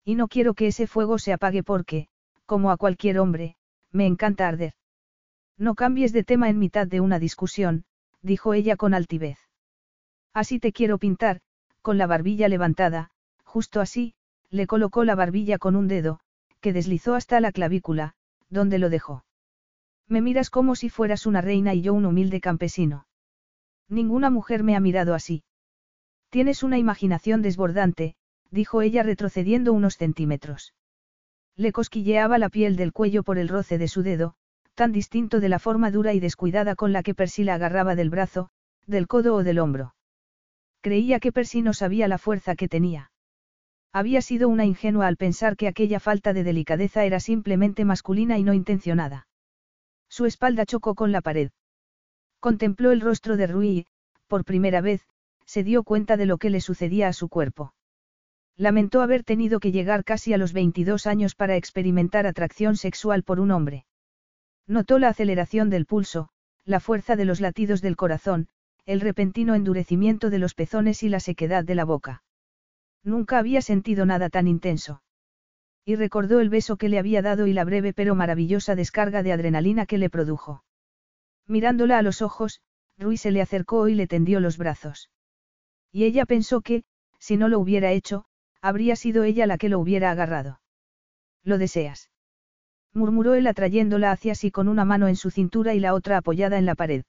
Y 0.04 0.14
no 0.14 0.28
quiero 0.28 0.54
que 0.54 0.68
ese 0.68 0.86
fuego 0.86 1.18
se 1.18 1.32
apague 1.32 1.62
porque, 1.62 2.08
como 2.52 2.70
a 2.70 2.76
cualquier 2.76 3.18
hombre, 3.18 3.56
me 3.92 4.04
encanta 4.04 4.46
arder. 4.46 4.74
No 5.56 5.74
cambies 5.74 6.12
de 6.12 6.22
tema 6.22 6.50
en 6.50 6.58
mitad 6.58 6.86
de 6.86 7.00
una 7.00 7.18
discusión, 7.18 7.86
dijo 8.20 8.52
ella 8.52 8.76
con 8.76 8.92
altivez. 8.92 9.38
Así 10.34 10.58
te 10.58 10.70
quiero 10.70 10.98
pintar, 10.98 11.40
con 11.80 11.96
la 11.96 12.06
barbilla 12.06 12.48
levantada, 12.48 13.08
justo 13.42 13.80
así, 13.80 14.12
le 14.50 14.66
colocó 14.66 15.02
la 15.04 15.14
barbilla 15.14 15.56
con 15.56 15.76
un 15.76 15.88
dedo, 15.88 16.20
que 16.60 16.74
deslizó 16.74 17.14
hasta 17.14 17.40
la 17.40 17.52
clavícula, 17.52 18.16
donde 18.50 18.78
lo 18.78 18.90
dejó. 18.90 19.24
Me 20.06 20.20
miras 20.20 20.50
como 20.50 20.74
si 20.74 20.90
fueras 20.90 21.24
una 21.24 21.40
reina 21.40 21.72
y 21.72 21.80
yo 21.80 21.94
un 21.94 22.04
humilde 22.04 22.42
campesino. 22.42 23.06
Ninguna 23.88 24.28
mujer 24.28 24.62
me 24.62 24.76
ha 24.76 24.80
mirado 24.80 25.14
así. 25.14 25.42
Tienes 26.28 26.62
una 26.62 26.76
imaginación 26.76 27.40
desbordante, 27.40 28.14
dijo 28.50 28.82
ella 28.82 29.02
retrocediendo 29.02 29.72
unos 29.72 29.96
centímetros. 29.96 30.74
Le 31.56 31.72
cosquilleaba 31.72 32.38
la 32.38 32.48
piel 32.48 32.76
del 32.76 32.92
cuello 32.92 33.22
por 33.22 33.38
el 33.38 33.48
roce 33.48 33.78
de 33.78 33.88
su 33.88 34.02
dedo, 34.02 34.34
tan 34.74 34.92
distinto 34.92 35.40
de 35.40 35.48
la 35.48 35.58
forma 35.58 35.90
dura 35.90 36.14
y 36.14 36.20
descuidada 36.20 36.74
con 36.74 36.92
la 36.92 37.02
que 37.02 37.14
Percy 37.14 37.44
la 37.44 37.54
agarraba 37.54 37.94
del 37.94 38.10
brazo, 38.10 38.48
del 38.86 39.06
codo 39.06 39.34
o 39.34 39.44
del 39.44 39.58
hombro. 39.58 39.94
Creía 40.80 41.20
que 41.20 41.32
Percy 41.32 41.62
no 41.62 41.74
sabía 41.74 42.08
la 42.08 42.18
fuerza 42.18 42.56
que 42.56 42.68
tenía. 42.68 43.12
Había 43.92 44.22
sido 44.22 44.48
una 44.48 44.64
ingenua 44.64 45.06
al 45.06 45.18
pensar 45.18 45.56
que 45.56 45.68
aquella 45.68 46.00
falta 46.00 46.32
de 46.32 46.44
delicadeza 46.44 47.04
era 47.04 47.20
simplemente 47.20 47.84
masculina 47.84 48.38
y 48.38 48.42
no 48.42 48.54
intencionada. 48.54 49.28
Su 50.08 50.24
espalda 50.24 50.64
chocó 50.64 50.94
con 50.94 51.12
la 51.12 51.20
pared. 51.20 51.50
Contempló 52.40 52.90
el 52.90 53.02
rostro 53.02 53.36
de 53.36 53.46
Rui 53.46 53.68
y, 53.68 53.86
por 54.26 54.44
primera 54.44 54.80
vez, 54.80 55.06
se 55.44 55.62
dio 55.62 55.84
cuenta 55.84 56.16
de 56.16 56.26
lo 56.26 56.38
que 56.38 56.50
le 56.50 56.60
sucedía 56.60 57.08
a 57.08 57.12
su 57.12 57.28
cuerpo. 57.28 57.74
Lamentó 58.56 59.00
haber 59.00 59.24
tenido 59.24 59.60
que 59.60 59.72
llegar 59.72 60.04
casi 60.04 60.32
a 60.34 60.38
los 60.38 60.52
22 60.52 61.06
años 61.06 61.34
para 61.34 61.56
experimentar 61.56 62.26
atracción 62.26 62.76
sexual 62.76 63.22
por 63.22 63.40
un 63.40 63.50
hombre. 63.50 63.86
Notó 64.66 64.98
la 64.98 65.08
aceleración 65.08 65.70
del 65.70 65.86
pulso, 65.86 66.28
la 66.64 66.80
fuerza 66.80 67.16
de 67.16 67.24
los 67.24 67.40
latidos 67.40 67.80
del 67.80 67.96
corazón, 67.96 68.48
el 68.84 69.00
repentino 69.00 69.54
endurecimiento 69.54 70.30
de 70.30 70.38
los 70.38 70.54
pezones 70.54 71.02
y 71.02 71.08
la 71.08 71.20
sequedad 71.20 71.64
de 71.64 71.74
la 71.74 71.84
boca. 71.84 72.22
Nunca 73.02 73.38
había 73.38 73.62
sentido 73.62 74.06
nada 74.06 74.28
tan 74.28 74.46
intenso. 74.46 75.02
Y 75.84 75.96
recordó 75.96 76.40
el 76.40 76.48
beso 76.48 76.76
que 76.76 76.88
le 76.88 76.98
había 76.98 77.22
dado 77.22 77.46
y 77.46 77.52
la 77.52 77.64
breve 77.64 77.92
pero 77.92 78.14
maravillosa 78.14 78.76
descarga 78.76 79.22
de 79.22 79.32
adrenalina 79.32 79.86
que 79.86 79.98
le 79.98 80.10
produjo. 80.10 80.62
Mirándola 81.46 81.98
a 81.98 82.02
los 82.02 82.22
ojos, 82.22 82.60
Rui 82.98 83.16
se 83.16 83.32
le 83.32 83.42
acercó 83.42 83.88
y 83.88 83.94
le 83.94 84.06
tendió 84.06 84.38
los 84.38 84.58
brazos. 84.58 85.10
Y 85.90 86.04
ella 86.04 86.24
pensó 86.24 86.60
que, 86.60 86.84
si 87.18 87.36
no 87.36 87.48
lo 87.48 87.58
hubiera 87.58 87.90
hecho, 87.90 88.26
habría 88.62 88.96
sido 88.96 89.24
ella 89.24 89.46
la 89.46 89.58
que 89.58 89.68
lo 89.68 89.78
hubiera 89.78 90.10
agarrado. 90.10 90.60
¿Lo 91.44 91.58
deseas? 91.58 92.10
murmuró 92.94 93.34
él 93.34 93.46
atrayéndola 93.46 94.12
hacia 94.12 94.34
sí 94.34 94.50
con 94.50 94.68
una 94.68 94.84
mano 94.84 95.08
en 95.08 95.16
su 95.16 95.30
cintura 95.30 95.74
y 95.74 95.80
la 95.80 95.94
otra 95.94 96.18
apoyada 96.18 96.58
en 96.58 96.66
la 96.66 96.74
pared. 96.74 97.04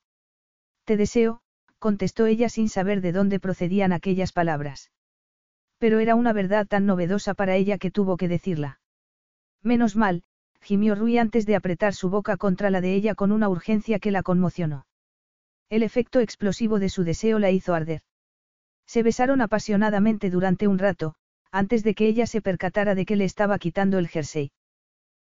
Te 0.85 0.97
deseo, 0.97 1.41
contestó 1.79 2.25
ella 2.25 2.49
sin 2.49 2.69
saber 2.69 3.01
de 3.01 3.11
dónde 3.11 3.39
procedían 3.39 3.93
aquellas 3.93 4.31
palabras. 4.31 4.91
Pero 5.77 5.99
era 5.99 6.15
una 6.15 6.33
verdad 6.33 6.65
tan 6.65 6.85
novedosa 6.85 7.33
para 7.33 7.55
ella 7.55 7.77
que 7.77 7.91
tuvo 7.91 8.17
que 8.17 8.27
decirla. 8.27 8.79
Menos 9.61 9.95
mal, 9.95 10.23
gimió 10.61 10.95
Rui 10.95 11.17
antes 11.17 11.45
de 11.45 11.55
apretar 11.55 11.93
su 11.93 12.09
boca 12.09 12.37
contra 12.37 12.69
la 12.69 12.81
de 12.81 12.95
ella 12.95 13.15
con 13.15 13.31
una 13.31 13.49
urgencia 13.49 13.99
que 13.99 14.11
la 14.11 14.23
conmocionó. 14.23 14.85
El 15.69 15.83
efecto 15.83 16.19
explosivo 16.19 16.79
de 16.79 16.89
su 16.89 17.03
deseo 17.03 17.37
la 17.39 17.51
hizo 17.51 17.73
arder. 17.73 18.01
Se 18.85 19.03
besaron 19.03 19.41
apasionadamente 19.41 20.29
durante 20.29 20.67
un 20.67 20.79
rato, 20.79 21.15
antes 21.53 21.83
de 21.83 21.93
que 21.93 22.07
ella 22.07 22.25
se 22.25 22.41
percatara 22.41 22.95
de 22.95 23.05
que 23.05 23.15
le 23.15 23.25
estaba 23.25 23.59
quitando 23.59 23.99
el 23.99 24.07
jersey. 24.07 24.51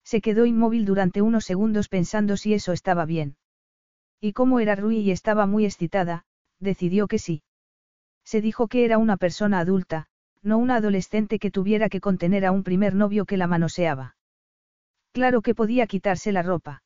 Se 0.05 0.23
quedó 0.23 0.47
inmóvil 0.47 0.87
durante 0.87 1.21
unos 1.21 1.45
segundos 1.45 1.89
pensando 1.89 2.39
si 2.39 2.55
eso 2.55 2.73
estaba 2.73 3.05
bien. 3.05 3.37
Y 4.21 4.33
como 4.33 4.59
era 4.59 4.75
Rui 4.75 5.01
y 5.01 5.11
estaba 5.11 5.45
muy 5.47 5.67
excitada, 5.67 6.25
decidió 6.59 7.09
que 7.09 7.19
sí. 7.19 7.43
Se 8.25 8.41
dijo 8.41 8.69
que 8.69 8.87
era 8.87 8.97
una 8.97 9.19
persona 9.19 9.59
adulta, 9.59 10.07
no 10.43 10.57
una 10.57 10.77
adolescente 10.77 11.39
que 11.39 11.51
tuviera 11.51 11.91
que 11.91 12.01
contener 12.01 12.47
a 12.47 12.53
un 12.53 12.63
primer 12.63 12.95
novio 12.95 13.27
que 13.27 13.37
la 13.37 13.47
manoseaba. 13.47 14.17
Claro 15.13 15.43
que 15.43 15.55
podía 15.55 15.87
quitarse 15.87 16.33
la 16.33 16.43
ropa. 16.43 16.83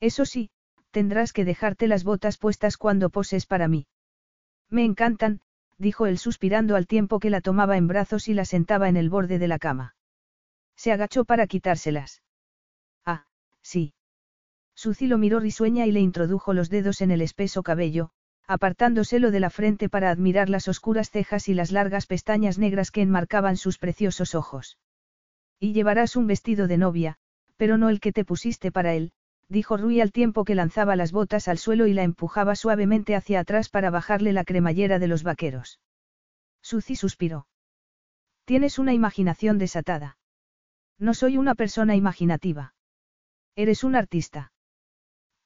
Eso 0.00 0.26
sí, 0.26 0.50
tendrás 0.90 1.32
que 1.32 1.46
dejarte 1.46 1.88
las 1.88 2.04
botas 2.04 2.36
puestas 2.36 2.76
cuando 2.76 3.08
poses 3.08 3.46
para 3.46 3.68
mí. 3.68 3.86
Me 4.68 4.84
encantan, 4.84 5.40
dijo 5.80 6.06
él 6.06 6.18
suspirando 6.18 6.76
al 6.76 6.86
tiempo 6.86 7.18
que 7.18 7.30
la 7.30 7.40
tomaba 7.40 7.76
en 7.76 7.88
brazos 7.88 8.28
y 8.28 8.34
la 8.34 8.44
sentaba 8.44 8.88
en 8.88 8.96
el 8.96 9.08
borde 9.08 9.38
de 9.38 9.48
la 9.48 9.58
cama. 9.58 9.96
Se 10.76 10.92
agachó 10.92 11.24
para 11.24 11.46
quitárselas. 11.46 12.22
Ah, 13.04 13.24
sí. 13.62 13.94
Suzy 14.74 15.06
lo 15.06 15.18
miró 15.18 15.40
risueña 15.40 15.86
y 15.86 15.92
le 15.92 16.00
introdujo 16.00 16.52
los 16.52 16.70
dedos 16.70 17.00
en 17.00 17.10
el 17.10 17.22
espeso 17.22 17.62
cabello, 17.62 18.10
apartándoselo 18.46 19.30
de 19.30 19.40
la 19.40 19.50
frente 19.50 19.88
para 19.88 20.10
admirar 20.10 20.48
las 20.48 20.68
oscuras 20.68 21.10
cejas 21.10 21.48
y 21.48 21.54
las 21.54 21.72
largas 21.72 22.06
pestañas 22.06 22.58
negras 22.58 22.90
que 22.90 23.02
enmarcaban 23.02 23.56
sus 23.56 23.78
preciosos 23.78 24.34
ojos. 24.34 24.78
Y 25.58 25.72
llevarás 25.72 26.16
un 26.16 26.26
vestido 26.26 26.66
de 26.66 26.78
novia, 26.78 27.16
pero 27.56 27.78
no 27.78 27.88
el 27.88 28.00
que 28.00 28.12
te 28.12 28.24
pusiste 28.24 28.72
para 28.72 28.94
él, 28.94 29.12
dijo 29.50 29.76
Rui 29.76 30.00
al 30.00 30.12
tiempo 30.12 30.44
que 30.44 30.54
lanzaba 30.54 30.94
las 30.94 31.10
botas 31.10 31.48
al 31.48 31.58
suelo 31.58 31.88
y 31.88 31.92
la 31.92 32.04
empujaba 32.04 32.54
suavemente 32.54 33.16
hacia 33.16 33.40
atrás 33.40 33.68
para 33.68 33.90
bajarle 33.90 34.32
la 34.32 34.44
cremallera 34.44 35.00
de 35.00 35.08
los 35.08 35.24
vaqueros. 35.24 35.80
Suzy 36.62 36.94
suspiró. 36.94 37.48
Tienes 38.44 38.78
una 38.78 38.94
imaginación 38.94 39.58
desatada. 39.58 40.18
No 40.98 41.14
soy 41.14 41.36
una 41.36 41.56
persona 41.56 41.96
imaginativa. 41.96 42.74
Eres 43.56 43.82
un 43.82 43.96
artista. 43.96 44.52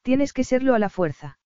Tienes 0.02 0.34
que 0.34 0.44
serlo 0.44 0.74
a 0.74 0.78
la 0.78 0.90
fuerza. 0.90 1.38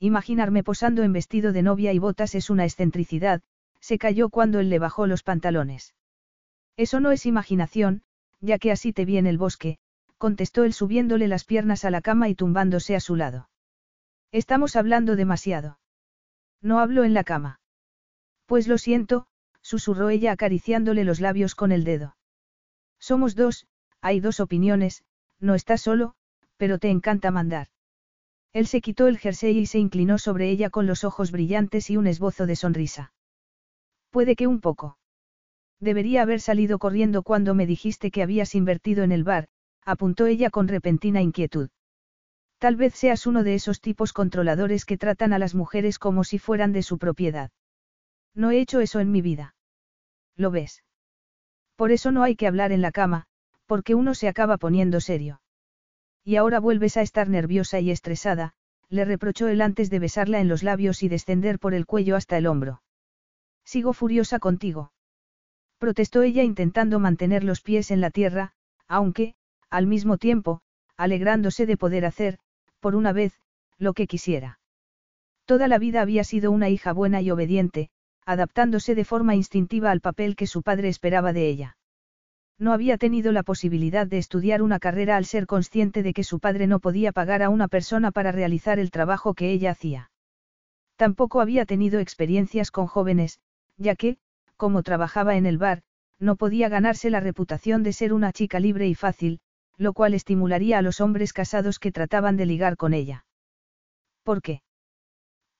Imaginarme 0.00 0.64
posando 0.64 1.02
en 1.02 1.12
vestido 1.12 1.52
de 1.52 1.62
novia 1.62 1.92
y 1.92 1.98
botas 1.98 2.34
es 2.34 2.48
una 2.48 2.64
excentricidad, 2.64 3.42
se 3.80 3.98
cayó 3.98 4.30
cuando 4.30 4.58
él 4.58 4.70
le 4.70 4.78
bajó 4.78 5.06
los 5.06 5.22
pantalones. 5.22 5.94
Eso 6.78 7.00
no 7.00 7.10
es 7.10 7.26
imaginación, 7.26 8.02
ya 8.40 8.58
que 8.58 8.72
así 8.72 8.94
te 8.94 9.04
vi 9.04 9.18
en 9.18 9.26
el 9.26 9.36
bosque, 9.36 9.78
contestó 10.24 10.64
él 10.64 10.72
subiéndole 10.72 11.28
las 11.28 11.44
piernas 11.44 11.84
a 11.84 11.90
la 11.90 12.00
cama 12.00 12.30
y 12.30 12.34
tumbándose 12.34 12.96
a 12.96 13.00
su 13.00 13.14
lado. 13.14 13.50
Estamos 14.32 14.74
hablando 14.74 15.16
demasiado. 15.16 15.78
No 16.62 16.78
hablo 16.78 17.04
en 17.04 17.12
la 17.12 17.24
cama. 17.24 17.60
Pues 18.46 18.66
lo 18.66 18.78
siento, 18.78 19.26
susurró 19.60 20.08
ella 20.08 20.32
acariciándole 20.32 21.04
los 21.04 21.20
labios 21.20 21.54
con 21.54 21.72
el 21.72 21.84
dedo. 21.84 22.16
Somos 22.98 23.34
dos, 23.34 23.66
hay 24.00 24.20
dos 24.20 24.40
opiniones, 24.40 25.04
no 25.40 25.54
estás 25.54 25.82
solo, 25.82 26.14
pero 26.56 26.78
te 26.78 26.88
encanta 26.88 27.30
mandar. 27.30 27.66
Él 28.54 28.66
se 28.66 28.80
quitó 28.80 29.08
el 29.08 29.18
jersey 29.18 29.58
y 29.58 29.66
se 29.66 29.78
inclinó 29.78 30.16
sobre 30.16 30.48
ella 30.48 30.70
con 30.70 30.86
los 30.86 31.04
ojos 31.04 31.32
brillantes 31.32 31.90
y 31.90 31.98
un 31.98 32.06
esbozo 32.06 32.46
de 32.46 32.56
sonrisa. 32.56 33.12
Puede 34.08 34.36
que 34.36 34.46
un 34.46 34.62
poco. 34.62 34.96
Debería 35.80 36.22
haber 36.22 36.40
salido 36.40 36.78
corriendo 36.78 37.22
cuando 37.22 37.54
me 37.54 37.66
dijiste 37.66 38.10
que 38.10 38.22
habías 38.22 38.54
invertido 38.54 39.04
en 39.04 39.12
el 39.12 39.22
bar, 39.22 39.48
apuntó 39.84 40.26
ella 40.26 40.50
con 40.50 40.68
repentina 40.68 41.20
inquietud. 41.20 41.70
Tal 42.58 42.76
vez 42.76 42.94
seas 42.94 43.26
uno 43.26 43.44
de 43.44 43.54
esos 43.54 43.80
tipos 43.80 44.12
controladores 44.12 44.84
que 44.84 44.96
tratan 44.96 45.32
a 45.32 45.38
las 45.38 45.54
mujeres 45.54 45.98
como 45.98 46.24
si 46.24 46.38
fueran 46.38 46.72
de 46.72 46.82
su 46.82 46.98
propiedad. 46.98 47.50
No 48.34 48.50
he 48.50 48.60
hecho 48.60 48.80
eso 48.80 49.00
en 49.00 49.10
mi 49.10 49.20
vida. 49.20 49.54
¿Lo 50.36 50.50
ves? 50.50 50.82
Por 51.76 51.92
eso 51.92 52.10
no 52.10 52.22
hay 52.22 52.36
que 52.36 52.46
hablar 52.46 52.72
en 52.72 52.82
la 52.82 52.92
cama, 52.92 53.26
porque 53.66 53.94
uno 53.94 54.14
se 54.14 54.28
acaba 54.28 54.56
poniendo 54.56 55.00
serio. 55.00 55.40
Y 56.24 56.36
ahora 56.36 56.58
vuelves 56.60 56.96
a 56.96 57.02
estar 57.02 57.28
nerviosa 57.28 57.80
y 57.80 57.90
estresada, 57.90 58.54
le 58.88 59.04
reprochó 59.04 59.48
él 59.48 59.60
antes 59.60 59.90
de 59.90 59.98
besarla 59.98 60.40
en 60.40 60.48
los 60.48 60.62
labios 60.62 61.02
y 61.02 61.08
descender 61.08 61.58
por 61.58 61.74
el 61.74 61.86
cuello 61.86 62.16
hasta 62.16 62.38
el 62.38 62.46
hombro. 62.46 62.82
Sigo 63.64 63.92
furiosa 63.92 64.38
contigo. 64.38 64.92
Protestó 65.78 66.22
ella 66.22 66.42
intentando 66.42 66.98
mantener 66.98 67.44
los 67.44 67.60
pies 67.60 67.90
en 67.90 68.00
la 68.00 68.10
tierra, 68.10 68.52
aunque, 68.86 69.34
al 69.70 69.86
mismo 69.86 70.18
tiempo, 70.18 70.60
alegrándose 70.96 71.66
de 71.66 71.76
poder 71.76 72.04
hacer, 72.04 72.38
por 72.80 72.94
una 72.94 73.12
vez, 73.12 73.40
lo 73.78 73.92
que 73.94 74.06
quisiera. 74.06 74.58
Toda 75.44 75.68
la 75.68 75.78
vida 75.78 76.00
había 76.00 76.24
sido 76.24 76.50
una 76.50 76.68
hija 76.68 76.92
buena 76.92 77.20
y 77.20 77.30
obediente, 77.30 77.90
adaptándose 78.24 78.94
de 78.94 79.04
forma 79.04 79.34
instintiva 79.34 79.90
al 79.90 80.00
papel 80.00 80.36
que 80.36 80.46
su 80.46 80.62
padre 80.62 80.88
esperaba 80.88 81.32
de 81.32 81.48
ella. 81.48 81.76
No 82.58 82.72
había 82.72 82.98
tenido 82.98 83.32
la 83.32 83.42
posibilidad 83.42 84.06
de 84.06 84.18
estudiar 84.18 84.62
una 84.62 84.78
carrera 84.78 85.16
al 85.16 85.24
ser 85.24 85.46
consciente 85.46 86.02
de 86.02 86.14
que 86.14 86.24
su 86.24 86.38
padre 86.38 86.66
no 86.66 86.78
podía 86.78 87.12
pagar 87.12 87.42
a 87.42 87.48
una 87.48 87.68
persona 87.68 88.12
para 88.12 88.32
realizar 88.32 88.78
el 88.78 88.90
trabajo 88.90 89.34
que 89.34 89.50
ella 89.50 89.72
hacía. 89.72 90.10
Tampoco 90.96 91.40
había 91.40 91.66
tenido 91.66 91.98
experiencias 91.98 92.70
con 92.70 92.86
jóvenes, 92.86 93.40
ya 93.76 93.96
que, 93.96 94.18
como 94.56 94.82
trabajaba 94.82 95.36
en 95.36 95.46
el 95.46 95.58
bar, 95.58 95.82
no 96.20 96.36
podía 96.36 96.68
ganarse 96.68 97.10
la 97.10 97.20
reputación 97.20 97.82
de 97.82 97.92
ser 97.92 98.12
una 98.12 98.32
chica 98.32 98.60
libre 98.60 98.86
y 98.86 98.94
fácil, 98.94 99.40
lo 99.76 99.92
cual 99.92 100.14
estimularía 100.14 100.78
a 100.78 100.82
los 100.82 101.00
hombres 101.00 101.32
casados 101.32 101.78
que 101.78 101.92
trataban 101.92 102.36
de 102.36 102.46
ligar 102.46 102.76
con 102.76 102.94
ella. 102.94 103.26
¿Por 104.22 104.42
qué? 104.42 104.62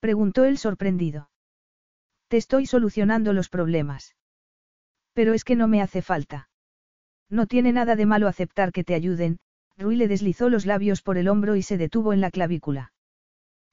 preguntó 0.00 0.44
él 0.44 0.58
sorprendido. 0.58 1.30
Te 2.28 2.36
estoy 2.36 2.66
solucionando 2.66 3.32
los 3.32 3.48
problemas. 3.48 4.14
Pero 5.12 5.34
es 5.34 5.44
que 5.44 5.56
no 5.56 5.68
me 5.68 5.80
hace 5.82 6.02
falta. 6.02 6.48
No 7.30 7.46
tiene 7.46 7.72
nada 7.72 7.96
de 7.96 8.06
malo 8.06 8.28
aceptar 8.28 8.72
que 8.72 8.84
te 8.84 8.94
ayuden, 8.94 9.38
Rui 9.76 9.96
le 9.96 10.08
deslizó 10.08 10.48
los 10.48 10.66
labios 10.66 11.02
por 11.02 11.18
el 11.18 11.28
hombro 11.28 11.56
y 11.56 11.62
se 11.62 11.78
detuvo 11.78 12.12
en 12.12 12.20
la 12.20 12.30
clavícula. 12.30 12.92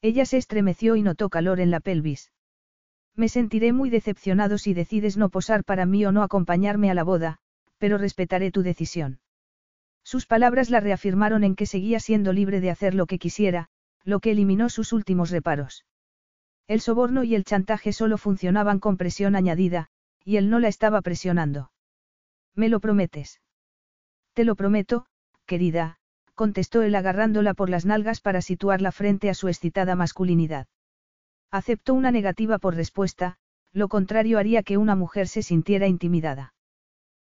Ella 0.01 0.25
se 0.25 0.37
estremeció 0.37 0.95
y 0.95 1.03
notó 1.03 1.29
calor 1.29 1.59
en 1.59 1.69
la 1.69 1.79
pelvis. 1.79 2.31
Me 3.15 3.29
sentiré 3.29 3.71
muy 3.73 3.89
decepcionado 3.89 4.57
si 4.57 4.73
decides 4.73 5.17
no 5.17 5.29
posar 5.29 5.63
para 5.63 5.85
mí 5.85 6.05
o 6.05 6.11
no 6.11 6.23
acompañarme 6.23 6.89
a 6.89 6.93
la 6.93 7.03
boda, 7.03 7.37
pero 7.77 7.97
respetaré 7.97 8.51
tu 8.51 8.63
decisión. 8.63 9.19
Sus 10.03 10.25
palabras 10.25 10.69
la 10.69 10.79
reafirmaron 10.79 11.43
en 11.43 11.55
que 11.55 11.65
seguía 11.65 11.99
siendo 11.99 12.33
libre 12.33 12.61
de 12.61 12.71
hacer 12.71 12.95
lo 12.95 13.05
que 13.05 13.19
quisiera, 13.19 13.69
lo 14.03 14.19
que 14.19 14.31
eliminó 14.31 14.69
sus 14.69 14.93
últimos 14.93 15.29
reparos. 15.29 15.85
El 16.67 16.81
soborno 16.81 17.23
y 17.23 17.35
el 17.35 17.43
chantaje 17.43 17.93
solo 17.93 18.17
funcionaban 18.17 18.79
con 18.79 18.97
presión 18.97 19.35
añadida, 19.35 19.89
y 20.23 20.37
él 20.37 20.49
no 20.49 20.59
la 20.59 20.67
estaba 20.67 21.01
presionando. 21.01 21.71
¿Me 22.55 22.69
lo 22.69 22.79
prometes? 22.79 23.41
Te 24.33 24.43
lo 24.43 24.55
prometo, 24.55 25.05
querida, 25.45 25.97
contestó 26.35 26.81
él 26.81 26.95
agarrándola 26.95 27.53
por 27.53 27.69
las 27.69 27.85
nalgas 27.85 28.21
para 28.21 28.41
situarla 28.41 28.91
frente 28.91 29.29
a 29.29 29.33
su 29.33 29.47
excitada 29.47 29.95
masculinidad. 29.95 30.67
Aceptó 31.51 31.93
una 31.93 32.11
negativa 32.11 32.57
por 32.57 32.75
respuesta, 32.75 33.37
lo 33.73 33.87
contrario 33.89 34.39
haría 34.39 34.63
que 34.63 34.77
una 34.77 34.95
mujer 34.95 35.27
se 35.27 35.43
sintiera 35.43 35.87
intimidada. 35.87 36.53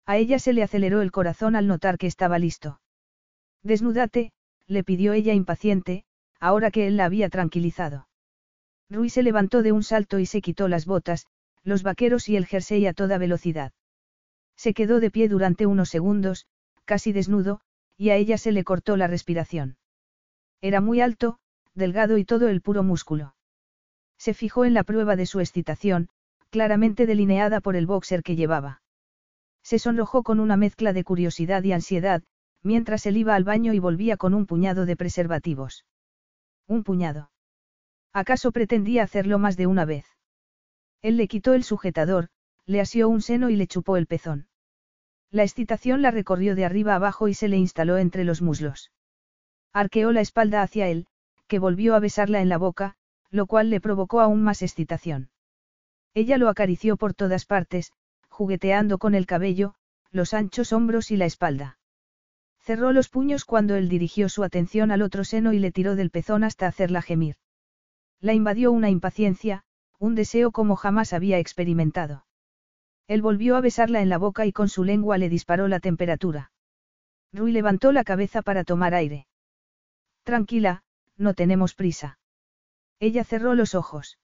A 0.07 0.17
ella 0.17 0.39
se 0.39 0.53
le 0.53 0.63
aceleró 0.63 1.03
el 1.03 1.13
corazón 1.13 1.57
al 1.57 1.67
notar 1.67 1.99
que 1.99 2.07
estaba 2.07 2.39
listo. 2.39 2.81
Desnúdate, 3.63 4.33
le 4.67 4.83
pidió 4.83 5.13
ella 5.13 5.35
impaciente, 5.35 6.05
ahora 6.41 6.71
que 6.71 6.87
él 6.89 6.97
la 6.97 7.05
había 7.05 7.29
tranquilizado. 7.29 8.09
Rui 8.91 9.11
se 9.11 9.23
levantó 9.23 9.63
de 9.63 9.73
un 9.73 9.85
salto 9.85 10.19
y 10.19 10.27
se 10.27 10.41
quitó 10.41 10.69
las 10.69 10.87
botas, 10.87 11.27
los 11.63 11.83
vaqueros 11.83 12.29
y 12.29 12.37
el 12.37 12.47
jersey 12.47 12.87
a 12.87 12.93
toda 12.93 13.19
velocidad. 13.19 13.73
Se 14.57 14.75
quedó 14.75 15.01
de 15.01 15.11
pie 15.11 15.29
durante 15.29 15.67
unos 15.67 15.89
segundos, 15.89 16.47
casi 16.85 17.13
desnudo, 17.13 17.61
y 17.97 18.11
a 18.11 18.17
ella 18.17 18.39
se 18.39 18.53
le 18.53 18.65
cortó 18.65 18.97
la 18.97 19.07
respiración. 19.07 19.77
Era 20.61 20.81
muy 20.81 21.01
alto, 21.01 21.39
delgado 21.75 22.19
y 22.19 22.25
todo 22.25 22.49
el 22.49 22.61
puro 22.61 22.83
músculo. 22.83 23.35
Se 24.19 24.35
fijó 24.35 24.65
en 24.65 24.75
la 24.75 24.85
prueba 24.85 25.17
de 25.17 25.27
su 25.27 25.41
excitación, 25.41 26.09
claramente 26.51 27.07
delineada 27.07 27.61
por 27.61 27.77
el 27.77 27.87
boxer 27.87 28.23
que 28.23 28.37
llevaba. 28.37 28.82
Se 29.63 29.79
sonrojó 29.79 30.23
con 30.23 30.41
una 30.41 30.57
mezcla 30.57 30.93
de 30.93 31.05
curiosidad 31.05 31.63
y 31.63 31.73
ansiedad, 31.73 32.23
mientras 32.63 33.07
él 33.07 33.17
iba 33.17 33.35
al 33.35 33.45
baño 33.45 33.73
y 33.73 33.79
volvía 33.79 34.17
con 34.17 34.35
un 34.35 34.47
puñado 34.47 34.87
de 34.87 34.97
preservativos. 34.97 35.85
Un 36.67 36.85
puñado. 36.85 37.31
¿Acaso 38.13 38.53
pretendía 38.53 39.03
hacerlo 39.03 39.39
más 39.39 39.57
de 39.57 39.67
una 39.67 39.85
vez? 39.85 40.07
Él 41.01 41.17
le 41.17 41.29
quitó 41.29 41.55
el 41.55 41.65
sujetador, 41.65 42.29
le 42.67 42.81
asió 42.81 43.09
un 43.09 43.23
seno 43.23 43.51
y 43.51 43.57
le 43.57 43.67
chupó 43.67 43.97
el 43.97 44.07
pezón. 44.07 44.49
La 45.31 45.43
excitación 45.43 46.03
la 46.03 46.11
recorrió 46.11 46.55
de 46.55 46.65
arriba 46.65 46.95
abajo 46.95 47.27
y 47.27 47.35
se 47.35 47.49
le 47.49 47.57
instaló 47.57 47.97
entre 47.99 48.25
los 48.25 48.43
muslos. 48.43 48.93
Arqueó 49.73 50.13
la 50.13 50.21
espalda 50.21 50.63
hacia 50.63 50.89
él, 50.89 51.07
que 51.49 51.59
volvió 51.59 51.95
a 51.95 52.01
besarla 52.01 52.43
en 52.43 52.51
la 52.51 52.59
boca, 52.59 52.97
lo 53.31 53.47
cual 53.47 53.71
le 53.71 53.81
provocó 53.81 54.21
aún 54.21 54.43
más 54.43 54.61
excitación. 54.63 55.31
Ella 56.15 56.37
lo 56.37 56.51
acarició 56.51 56.99
por 56.99 57.15
todas 57.15 57.47
partes, 57.47 57.93
jugueteando 58.33 58.97
con 58.97 59.15
el 59.15 59.27
cabello, 59.27 59.75
los 60.11 60.33
anchos 60.33 60.73
hombros 60.73 61.11
y 61.11 61.17
la 61.17 61.27
espalda. 61.27 61.79
Cerró 62.61 62.93
los 62.93 63.11
puños 63.11 63.45
cuando 63.45 63.77
él 63.77 63.91
dirigió 63.91 64.31
su 64.31 64.43
atención 64.43 64.91
al 64.91 65.03
otro 65.03 65.23
seno 65.23 65.53
y 65.53 65.59
le 65.59 65.71
tiró 65.71 65.97
del 65.97 66.11
pezón 66.11 66.43
hasta 66.43 66.67
hacerla 66.67 67.03
gemir. 67.03 67.37
La 68.21 68.33
invadió 68.33 68.73
una 68.73 68.89
impaciencia, 68.89 69.65
un 69.99 70.15
deseo 70.15 70.51
como 70.51 70.77
jamás 70.77 71.13
había 71.13 71.39
experimentado. 71.39 72.25
Él 73.07 73.21
volvió 73.21 73.55
a 73.57 73.61
besarla 73.61 74.01
en 74.01 74.09
la 74.09 74.17
boca 74.17 74.47
y 74.47 74.53
con 74.53 74.71
su 74.71 74.83
lengua 74.83 75.19
le 75.19 75.29
disparó 75.29 75.69
la 75.69 75.81
temperatura. 75.81 76.53
Rui 77.35 77.53
levantó 77.53 77.93
la 77.93 78.03
cabeza 78.03 78.41
para 78.41 78.65
tomar 78.65 78.95
aire. 78.95 79.27
Tranquila, 80.23 80.85
no 81.19 81.35
tenemos 81.35 81.75
prisa. 81.75 82.19
Ella 82.99 83.25
cerró 83.25 83.55
los 83.55 83.75
ojos. 83.75 84.19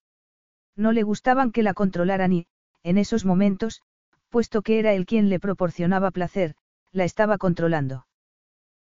No 0.77 0.93
le 0.93 1.03
gustaban 1.03 1.53
que 1.53 1.63
la 1.63 1.75
controlaran 1.75 2.33
y, 2.33 2.47
en 2.83 2.97
esos 2.97 3.25
momentos, 3.25 3.83
puesto 4.29 4.63
que 4.63 4.79
era 4.79 4.93
él 4.95 5.07
quien 5.07 5.29
le 5.29 5.41
proporcionaba 5.41 6.11
placer, 6.11 6.55
la 6.93 7.05
estaba 7.05 7.39
controlando. 7.39 8.07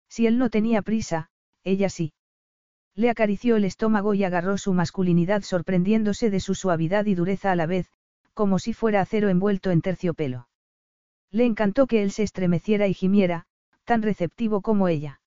Si 0.09 0.27
él 0.27 0.39
no 0.39 0.51
tenía 0.51 0.83
prisa, 0.83 1.31
ella 1.65 1.89
sí. 1.89 2.13
Le 2.95 3.11
acarició 3.11 3.57
el 3.57 3.65
estómago 3.65 4.15
y 4.15 4.25
agarró 4.25 4.59
su 4.59 4.73
masculinidad 4.73 5.43
sorprendiéndose 5.43 6.31
de 6.31 6.41
su 6.41 6.55
suavidad 6.55 7.07
y 7.07 7.15
dureza 7.15 7.53
a 7.53 7.57
la 7.57 7.67
vez, 7.67 7.91
como 8.35 8.59
si 8.59 8.73
fuera 8.73 9.01
acero 9.01 9.29
envuelto 9.29 9.71
en 9.71 9.83
terciopelo. 9.83 10.49
Le 11.31 11.45
encantó 11.45 11.87
que 11.87 12.03
él 12.03 12.11
se 12.11 12.23
estremeciera 12.23 12.89
y 12.89 12.95
gimiera, 12.95 13.47
tan 13.85 14.03
receptivo 14.03 14.63
como 14.63 14.89
ella. 14.89 15.21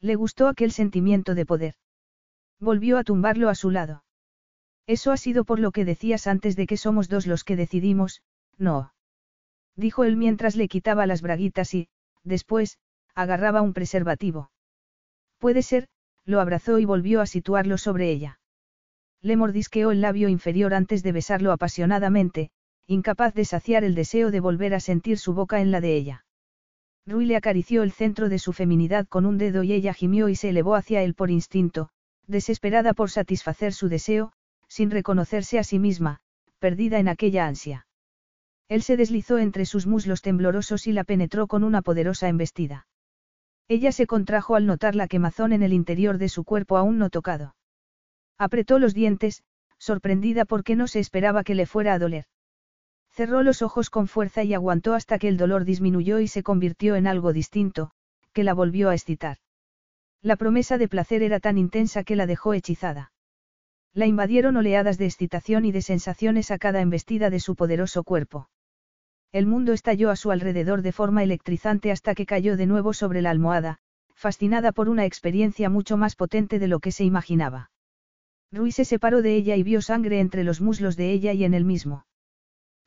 Le 0.00 0.14
gustó 0.14 0.48
aquel 0.48 0.72
sentimiento 0.72 1.34
de 1.34 1.46
poder. 1.46 1.74
Volvió 2.60 2.98
a 2.98 3.04
tumbarlo 3.04 3.48
a 3.48 3.54
su 3.54 3.70
lado. 3.70 4.04
Eso 4.86 5.12
ha 5.12 5.16
sido 5.16 5.44
por 5.44 5.58
lo 5.58 5.72
que 5.72 5.84
decías 5.84 6.26
antes 6.26 6.56
de 6.56 6.66
que 6.66 6.76
somos 6.76 7.08
dos 7.08 7.26
los 7.26 7.44
que 7.44 7.56
decidimos, 7.56 8.22
no. 8.56 8.92
Dijo 9.76 10.04
él 10.04 10.16
mientras 10.16 10.56
le 10.56 10.68
quitaba 10.68 11.06
las 11.06 11.22
braguitas 11.22 11.74
y, 11.74 11.88
después, 12.24 12.78
agarraba 13.14 13.62
un 13.62 13.72
preservativo. 13.72 14.50
Puede 15.38 15.62
ser, 15.62 15.86
lo 16.24 16.40
abrazó 16.40 16.78
y 16.78 16.84
volvió 16.84 17.20
a 17.20 17.26
situarlo 17.26 17.78
sobre 17.78 18.10
ella. 18.10 18.40
Le 19.22 19.36
mordisqueó 19.36 19.90
el 19.90 20.00
labio 20.00 20.28
inferior 20.28 20.74
antes 20.74 21.02
de 21.02 21.12
besarlo 21.12 21.52
apasionadamente, 21.52 22.50
incapaz 22.86 23.34
de 23.34 23.44
saciar 23.44 23.84
el 23.84 23.94
deseo 23.94 24.30
de 24.30 24.40
volver 24.40 24.74
a 24.74 24.80
sentir 24.80 25.18
su 25.18 25.34
boca 25.34 25.60
en 25.60 25.70
la 25.70 25.80
de 25.80 25.96
ella. 25.96 26.24
Rui 27.06 27.26
le 27.26 27.36
acarició 27.36 27.82
el 27.82 27.92
centro 27.92 28.28
de 28.28 28.38
su 28.38 28.52
feminidad 28.52 29.06
con 29.06 29.26
un 29.26 29.38
dedo 29.38 29.62
y 29.62 29.72
ella 29.72 29.94
gimió 29.94 30.28
y 30.28 30.36
se 30.36 30.48
elevó 30.48 30.74
hacia 30.74 31.02
él 31.02 31.14
por 31.14 31.30
instinto, 31.30 31.90
desesperada 32.26 32.94
por 32.94 33.10
satisfacer 33.10 33.72
su 33.72 33.88
deseo, 33.88 34.32
sin 34.68 34.90
reconocerse 34.90 35.58
a 35.58 35.64
sí 35.64 35.78
misma, 35.78 36.18
perdida 36.58 36.98
en 36.98 37.08
aquella 37.08 37.46
ansia. 37.46 37.85
Él 38.68 38.82
se 38.82 38.96
deslizó 38.96 39.38
entre 39.38 39.64
sus 39.64 39.86
muslos 39.86 40.22
temblorosos 40.22 40.86
y 40.86 40.92
la 40.92 41.04
penetró 41.04 41.46
con 41.46 41.62
una 41.62 41.82
poderosa 41.82 42.28
embestida. 42.28 42.86
Ella 43.68 43.92
se 43.92 44.06
contrajo 44.06 44.56
al 44.56 44.66
notar 44.66 44.94
la 44.94 45.08
quemazón 45.08 45.52
en 45.52 45.62
el 45.62 45.72
interior 45.72 46.18
de 46.18 46.28
su 46.28 46.44
cuerpo 46.44 46.76
aún 46.76 46.98
no 46.98 47.10
tocado. 47.10 47.56
Apretó 48.38 48.78
los 48.78 48.94
dientes, 48.94 49.42
sorprendida 49.78 50.44
porque 50.44 50.76
no 50.76 50.88
se 50.88 51.00
esperaba 51.00 51.44
que 51.44 51.54
le 51.54 51.66
fuera 51.66 51.94
a 51.94 51.98
doler. 51.98 52.24
Cerró 53.10 53.42
los 53.42 53.62
ojos 53.62 53.88
con 53.88 54.08
fuerza 54.08 54.44
y 54.44 54.52
aguantó 54.52 54.94
hasta 54.94 55.18
que 55.18 55.28
el 55.28 55.36
dolor 55.36 55.64
disminuyó 55.64 56.18
y 56.20 56.28
se 56.28 56.42
convirtió 56.42 56.96
en 56.96 57.06
algo 57.06 57.32
distinto, 57.32 57.90
que 58.32 58.44
la 58.44 58.52
volvió 58.52 58.90
a 58.90 58.94
excitar. 58.94 59.38
La 60.22 60.36
promesa 60.36 60.76
de 60.76 60.88
placer 60.88 61.22
era 61.22 61.40
tan 61.40 61.56
intensa 61.56 62.04
que 62.04 62.16
la 62.16 62.26
dejó 62.26 62.52
hechizada. 62.52 63.12
La 63.94 64.06
invadieron 64.06 64.56
oleadas 64.56 64.98
de 64.98 65.06
excitación 65.06 65.64
y 65.64 65.72
de 65.72 65.82
sensaciones 65.82 66.50
a 66.50 66.58
cada 66.58 66.80
embestida 66.80 67.30
de 67.30 67.40
su 67.40 67.56
poderoso 67.56 68.04
cuerpo. 68.04 68.50
El 69.36 69.44
mundo 69.44 69.74
estalló 69.74 70.08
a 70.08 70.16
su 70.16 70.30
alrededor 70.30 70.80
de 70.80 70.92
forma 70.92 71.22
electrizante 71.22 71.92
hasta 71.92 72.14
que 72.14 72.24
cayó 72.24 72.56
de 72.56 72.64
nuevo 72.64 72.94
sobre 72.94 73.20
la 73.20 73.28
almohada, 73.28 73.80
fascinada 74.14 74.72
por 74.72 74.88
una 74.88 75.04
experiencia 75.04 75.68
mucho 75.68 75.98
más 75.98 76.16
potente 76.16 76.58
de 76.58 76.68
lo 76.68 76.80
que 76.80 76.90
se 76.90 77.04
imaginaba. 77.04 77.70
Rui 78.50 78.72
se 78.72 78.86
separó 78.86 79.20
de 79.20 79.36
ella 79.36 79.54
y 79.56 79.62
vio 79.62 79.82
sangre 79.82 80.20
entre 80.20 80.42
los 80.42 80.62
muslos 80.62 80.96
de 80.96 81.12
ella 81.12 81.34
y 81.34 81.44
en 81.44 81.52
él 81.52 81.66
mismo. 81.66 82.06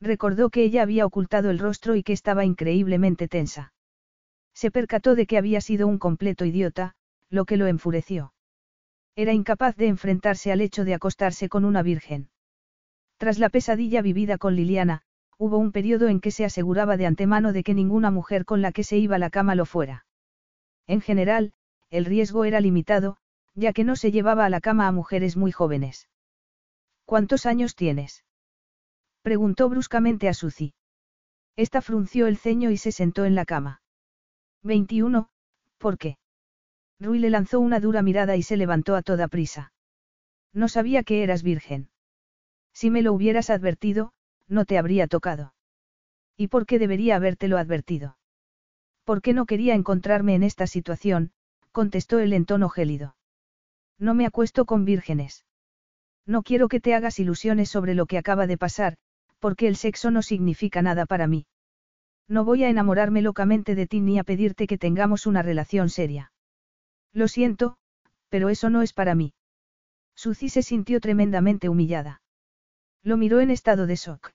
Recordó 0.01 0.49
que 0.49 0.63
ella 0.63 0.81
había 0.81 1.05
ocultado 1.05 1.51
el 1.51 1.59
rostro 1.59 1.95
y 1.95 2.01
que 2.01 2.13
estaba 2.13 2.45
increíblemente 2.45 3.27
tensa. 3.27 3.71
Se 4.55 4.71
percató 4.71 5.13
de 5.13 5.27
que 5.27 5.37
había 5.37 5.61
sido 5.61 5.85
un 5.85 5.99
completo 5.99 6.45
idiota, 6.45 6.95
lo 7.29 7.45
que 7.45 7.57
lo 7.57 7.67
enfureció. 7.67 8.33
Era 9.15 9.33
incapaz 9.33 9.75
de 9.75 9.85
enfrentarse 9.85 10.51
al 10.51 10.61
hecho 10.61 10.83
de 10.83 10.95
acostarse 10.95 11.47
con 11.47 11.63
una 11.63 11.83
virgen. 11.83 12.31
Tras 13.17 13.37
la 13.37 13.49
pesadilla 13.49 14.01
vivida 14.01 14.39
con 14.39 14.55
Liliana, 14.55 15.03
hubo 15.39 15.57
un 15.57 15.71
periodo 15.71 16.09
en 16.09 16.19
que 16.19 16.31
se 16.31 16.43
aseguraba 16.43 16.97
de 16.97 17.05
antemano 17.05 17.53
de 17.53 17.63
que 17.63 17.73
ninguna 17.73 18.11
mujer 18.11 18.43
con 18.43 18.61
la 18.61 18.73
que 18.73 18.83
se 18.83 18.97
iba 18.97 19.15
a 19.15 19.19
la 19.19 19.29
cama 19.29 19.55
lo 19.55 19.65
fuera. 19.65 20.05
En 20.85 20.99
general, 20.99 21.53
el 21.89 22.03
riesgo 22.03 22.43
era 22.43 22.59
limitado, 22.59 23.17
ya 23.55 23.71
que 23.71 23.85
no 23.85 23.95
se 23.95 24.11
llevaba 24.11 24.45
a 24.45 24.49
la 24.49 24.59
cama 24.59 24.87
a 24.87 24.91
mujeres 24.91 25.37
muy 25.37 25.53
jóvenes. 25.53 26.09
¿Cuántos 27.05 27.45
años 27.45 27.75
tienes? 27.75 28.25
Preguntó 29.21 29.69
bruscamente 29.69 30.27
a 30.27 30.33
Suzy. 30.33 30.73
Esta 31.55 31.81
frunció 31.81 32.27
el 32.27 32.37
ceño 32.37 32.69
y 32.69 32.77
se 32.77 32.91
sentó 32.91 33.23
en 33.23 33.35
la 33.35 33.45
cama. 33.45 33.81
21, 34.63 35.29
¿por 35.77 35.97
qué? 35.97 36.17
Rui 36.99 37.19
le 37.19 37.29
lanzó 37.29 37.61
una 37.61 37.79
dura 37.79 38.01
mirada 38.01 38.35
y 38.35 38.43
se 38.43 38.57
levantó 38.57 38.95
a 38.95 39.03
toda 39.03 39.29
prisa. 39.29 39.71
No 40.51 40.67
sabía 40.67 41.03
que 41.03 41.23
eras 41.23 41.43
virgen. 41.43 41.89
Si 42.73 42.89
me 42.89 43.01
lo 43.01 43.13
hubieras 43.13 43.49
advertido, 43.49 44.11
no 44.49 44.65
te 44.65 44.77
habría 44.77 45.07
tocado. 45.07 45.53
¿Y 46.35 46.47
por 46.47 46.65
qué 46.65 46.79
debería 46.79 47.15
habértelo 47.15 47.57
advertido? 47.57 48.17
¿Por 49.03 49.21
qué 49.21 49.33
no 49.33 49.45
quería 49.45 49.75
encontrarme 49.75 50.35
en 50.35 50.43
esta 50.43 50.67
situación? 50.67 51.31
contestó 51.71 52.19
él 52.19 52.33
en 52.33 52.45
tono 52.45 52.69
gélido. 52.69 53.15
No 53.97 54.13
me 54.13 54.25
acuesto 54.25 54.65
con 54.65 54.85
vírgenes. 54.85 55.45
No 56.25 56.43
quiero 56.43 56.67
que 56.67 56.79
te 56.79 56.95
hagas 56.95 57.19
ilusiones 57.19 57.69
sobre 57.69 57.93
lo 57.93 58.05
que 58.05 58.17
acaba 58.17 58.47
de 58.47 58.57
pasar, 58.57 58.97
porque 59.39 59.67
el 59.67 59.75
sexo 59.75 60.11
no 60.11 60.21
significa 60.21 60.81
nada 60.81 61.05
para 61.05 61.27
mí. 61.27 61.45
No 62.27 62.45
voy 62.45 62.63
a 62.63 62.69
enamorarme 62.69 63.21
locamente 63.21 63.75
de 63.75 63.87
ti 63.87 64.01
ni 64.01 64.19
a 64.19 64.23
pedirte 64.23 64.67
que 64.67 64.77
tengamos 64.77 65.25
una 65.25 65.41
relación 65.41 65.89
seria. 65.89 66.31
Lo 67.13 67.27
siento, 67.27 67.77
pero 68.29 68.49
eso 68.49 68.69
no 68.69 68.81
es 68.81 68.93
para 68.93 69.15
mí. 69.15 69.33
Suzy 70.15 70.49
se 70.49 70.61
sintió 70.61 70.99
tremendamente 70.99 71.69
humillada. 71.69 72.21
Lo 73.01 73.17
miró 73.17 73.39
en 73.39 73.49
estado 73.49 73.87
de 73.87 73.95
shock. 73.95 74.31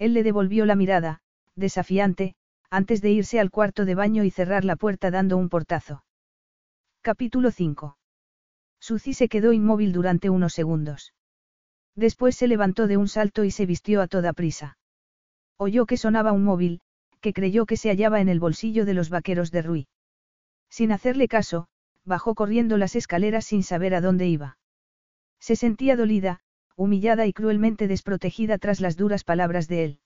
Él 0.00 0.14
le 0.14 0.22
devolvió 0.22 0.64
la 0.64 0.76
mirada, 0.76 1.20
desafiante, 1.56 2.34
antes 2.70 3.02
de 3.02 3.10
irse 3.10 3.38
al 3.38 3.50
cuarto 3.50 3.84
de 3.84 3.94
baño 3.94 4.24
y 4.24 4.30
cerrar 4.30 4.64
la 4.64 4.76
puerta 4.76 5.10
dando 5.10 5.36
un 5.36 5.50
portazo. 5.50 6.04
Capítulo 7.02 7.50
5. 7.50 7.98
Suzy 8.80 9.12
se 9.12 9.28
quedó 9.28 9.52
inmóvil 9.52 9.92
durante 9.92 10.30
unos 10.30 10.54
segundos. 10.54 11.12
Después 11.94 12.34
se 12.34 12.48
levantó 12.48 12.86
de 12.86 12.96
un 12.96 13.08
salto 13.08 13.44
y 13.44 13.50
se 13.50 13.66
vistió 13.66 14.00
a 14.00 14.06
toda 14.06 14.32
prisa. 14.32 14.78
Oyó 15.58 15.84
que 15.84 15.98
sonaba 15.98 16.32
un 16.32 16.44
móvil, 16.44 16.80
que 17.20 17.34
creyó 17.34 17.66
que 17.66 17.76
se 17.76 17.90
hallaba 17.90 18.22
en 18.22 18.30
el 18.30 18.40
bolsillo 18.40 18.86
de 18.86 18.94
los 18.94 19.10
vaqueros 19.10 19.50
de 19.50 19.60
Rui. 19.60 19.88
Sin 20.70 20.92
hacerle 20.92 21.28
caso, 21.28 21.68
bajó 22.06 22.34
corriendo 22.34 22.78
las 22.78 22.96
escaleras 22.96 23.44
sin 23.44 23.62
saber 23.62 23.94
a 23.94 24.00
dónde 24.00 24.26
iba. 24.28 24.56
Se 25.40 25.56
sentía 25.56 25.94
dolida, 25.94 26.40
humillada 26.76 27.26
y 27.26 27.32
cruelmente 27.32 27.88
desprotegida 27.88 28.58
tras 28.58 28.80
las 28.80 28.96
duras 28.96 29.24
palabras 29.24 29.68
de 29.68 29.84
él. 29.84 29.98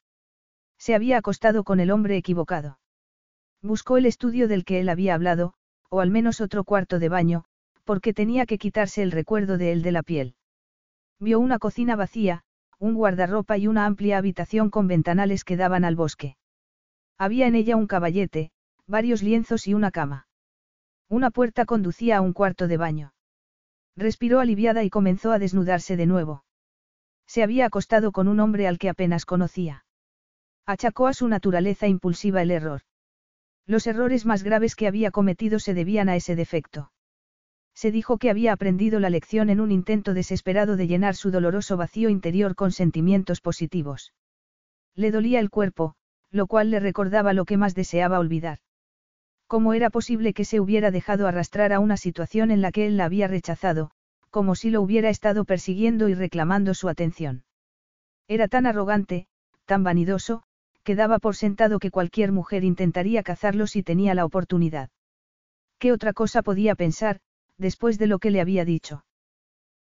Se 0.79 0.95
había 0.95 1.19
acostado 1.19 1.65
con 1.65 1.81
el 1.81 1.91
hombre 1.91 2.17
equivocado. 2.17 2.79
Buscó 3.63 3.97
el 3.97 4.07
estudio 4.07 4.49
del 4.49 4.65
que 4.65 4.81
él 4.81 4.89
había 4.89 5.15
hablado, 5.15 5.55
o 5.89 6.01
al 6.01 6.11
menos 6.11 6.41
otro 6.41 6.65
cuarto 6.65 6.99
de 6.99 7.09
baño, 7.09 7.45
porque 7.85 8.13
tenía 8.13 8.47
que 8.47 8.59
quitarse 8.59 9.03
el 9.03 9.13
recuerdo 9.13 9.59
de 9.59 9.73
él 9.73 9.83
de 9.83 9.93
la 9.93 10.03
piel. 10.03 10.35
Vio 11.21 11.39
una 11.39 11.59
cocina 11.59 11.97
vacía, 11.97 12.43
un 12.79 12.95
guardarropa 12.95 13.57
y 13.57 13.67
una 13.67 13.87
amplia 13.87 14.19
habitación 14.19 14.71
con 14.71 14.89
ventanales 14.89 15.45
que 15.45 15.57
daban 15.57 15.85
al 15.85 15.97
bosque. 15.97 16.37
Había 17.17 17.47
en 17.47 17.55
ella 17.55 17.77
un 17.77 17.87
caballete, 17.87 18.51
varios 18.87 19.23
lienzos 19.23 19.67
y 19.67 19.75
una 19.75 19.91
cama. 19.91 20.27
Una 21.09 21.31
puerta 21.31 21.65
conducía 21.65 22.19
a 22.19 22.21
un 22.21 22.33
cuarto 22.33 22.67
de 22.67 22.77
baño. 22.77 23.15
Respiró 23.97 24.41
aliviada 24.41 24.83
y 24.83 24.91
comenzó 24.91 25.31
a 25.33 25.39
desnudarse 25.39 25.97
de 25.97 26.07
nuevo. 26.07 26.45
Se 27.27 27.43
había 27.43 27.67
acostado 27.67 28.13
con 28.13 28.29
un 28.29 28.41
hombre 28.41 28.67
al 28.67 28.79
que 28.79 28.89
apenas 28.89 29.25
conocía. 29.27 29.85
Achacó 30.67 31.07
a 31.07 31.15
su 31.15 31.29
naturaleza 31.29 31.89
impulsiva 31.89 32.43
el 32.43 32.51
error. 32.51 32.83
Los 33.67 33.87
errores 33.87 34.27
más 34.27 34.43
graves 34.43 34.77
que 34.77 34.87
había 34.87 35.11
cometido 35.11 35.59
se 35.59 35.75
debían 35.75 36.09
a 36.09 36.17
ese 36.17 36.37
defecto. 36.37 36.91
Se 37.75 37.91
dijo 37.91 38.19
que 38.19 38.31
había 38.31 38.53
aprendido 38.53 39.01
la 39.01 39.11
lección 39.11 39.51
en 39.51 39.61
un 39.61 39.73
intento 39.73 40.15
desesperado 40.15 40.77
de 40.77 40.87
llenar 40.87 41.17
su 41.17 41.31
doloroso 41.31 41.77
vacío 41.77 42.09
interior 42.09 42.55
con 42.55 42.73
sentimientos 42.73 43.41
positivos. 43.41 44.13
Le 44.95 45.11
dolía 45.11 45.41
el 45.41 45.51
cuerpo, 45.51 45.97
lo 46.31 46.47
cual 46.47 46.71
le 46.71 46.79
recordaba 46.79 47.33
lo 47.33 47.45
que 47.45 47.57
más 47.57 47.75
deseaba 47.75 48.19
olvidar. 48.19 48.59
¿Cómo 49.47 49.75
era 49.75 49.91
posible 49.91 50.35
que 50.35 50.45
se 50.45 50.61
hubiera 50.61 50.91
dejado 50.91 51.27
arrastrar 51.27 51.73
a 51.73 51.81
una 51.81 51.97
situación 51.97 52.51
en 52.51 52.63
la 52.63 52.71
que 52.71 52.87
él 52.87 52.97
la 52.97 53.07
había 53.07 53.29
rechazado, 53.29 53.91
como 54.35 54.57
si 54.57 54.69
lo 54.71 54.83
hubiera 54.83 55.11
estado 55.11 55.45
persiguiendo 55.45 56.09
y 56.09 56.15
reclamando 56.15 56.75
su 56.75 56.89
atención? 56.89 57.45
Era 58.27 58.49
tan 58.49 58.67
arrogante, 58.67 59.29
tan 59.65 59.85
vanidoso, 59.85 60.43
que 60.83 60.97
daba 60.97 61.21
por 61.21 61.37
sentado 61.37 61.79
que 61.79 61.93
cualquier 61.93 62.33
mujer 62.33 62.65
intentaría 62.65 63.23
cazarlo 63.23 63.69
si 63.69 63.85
tenía 63.85 64.13
la 64.13 64.25
oportunidad. 64.25 64.91
¿Qué 65.79 65.93
otra 65.93 66.13
cosa 66.13 66.43
podía 66.43 66.75
pensar, 66.75 67.21
después 67.59 67.97
de 67.97 68.09
lo 68.09 68.19
que 68.19 68.33
le 68.33 68.41
había 68.41 68.65
dicho. 68.65 69.05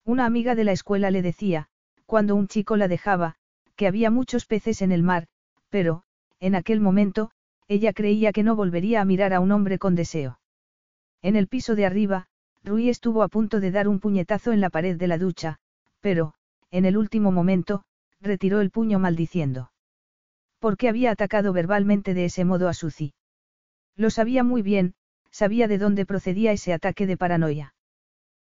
Una 0.03 0.25
amiga 0.25 0.53
de 0.53 0.65
la 0.65 0.73
escuela 0.73 1.11
le 1.11 1.21
decía, 1.21 1.69
cuando 2.05 2.35
un 2.35 2.49
chico 2.49 2.75
la 2.75 2.89
dejaba, 2.89 3.35
que 3.77 3.87
había 3.87 4.11
muchos 4.11 4.45
peces 4.45 4.81
en 4.81 4.91
el 4.91 5.01
mar, 5.01 5.27
pero, 5.69 6.03
en 6.41 6.55
aquel 6.55 6.81
momento, 6.81 7.31
ella 7.69 7.93
creía 7.93 8.33
que 8.33 8.43
no 8.43 8.57
volvería 8.57 8.99
a 8.99 9.05
mirar 9.05 9.31
a 9.31 9.39
un 9.39 9.53
hombre 9.53 9.79
con 9.79 9.95
deseo. 9.95 10.41
En 11.21 11.37
el 11.37 11.47
piso 11.47 11.73
de 11.73 11.85
arriba, 11.85 12.27
Rui 12.63 12.89
estuvo 12.89 13.23
a 13.23 13.27
punto 13.27 13.59
de 13.59 13.71
dar 13.71 13.87
un 13.87 13.99
puñetazo 13.99 14.51
en 14.51 14.61
la 14.61 14.69
pared 14.69 14.97
de 14.97 15.07
la 15.07 15.17
ducha, 15.17 15.57
pero, 15.99 16.33
en 16.69 16.85
el 16.85 16.97
último 16.97 17.31
momento, 17.31 17.83
retiró 18.19 18.61
el 18.61 18.69
puño 18.69 18.99
maldiciendo. 18.99 19.71
¿Por 20.59 20.77
qué 20.77 20.89
había 20.89 21.11
atacado 21.11 21.53
verbalmente 21.53 22.13
de 22.13 22.25
ese 22.25 22.45
modo 22.45 22.69
a 22.69 22.73
Suzy? 22.73 23.13
Lo 23.95 24.09
sabía 24.11 24.43
muy 24.43 24.61
bien, 24.61 24.93
sabía 25.31 25.67
de 25.67 25.79
dónde 25.79 26.05
procedía 26.05 26.51
ese 26.51 26.71
ataque 26.71 27.07
de 27.07 27.17
paranoia. 27.17 27.73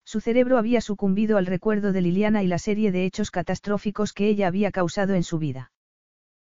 Su 0.05 0.21
cerebro 0.21 0.59
había 0.59 0.81
sucumbido 0.81 1.37
al 1.37 1.47
recuerdo 1.47 1.93
de 1.93 2.01
Liliana 2.01 2.43
y 2.43 2.49
la 2.49 2.59
serie 2.59 2.91
de 2.91 3.05
hechos 3.05 3.31
catastróficos 3.31 4.13
que 4.13 4.29
ella 4.29 4.49
había 4.49 4.73
causado 4.73 5.15
en 5.15 5.23
su 5.23 5.39
vida. 5.39 5.71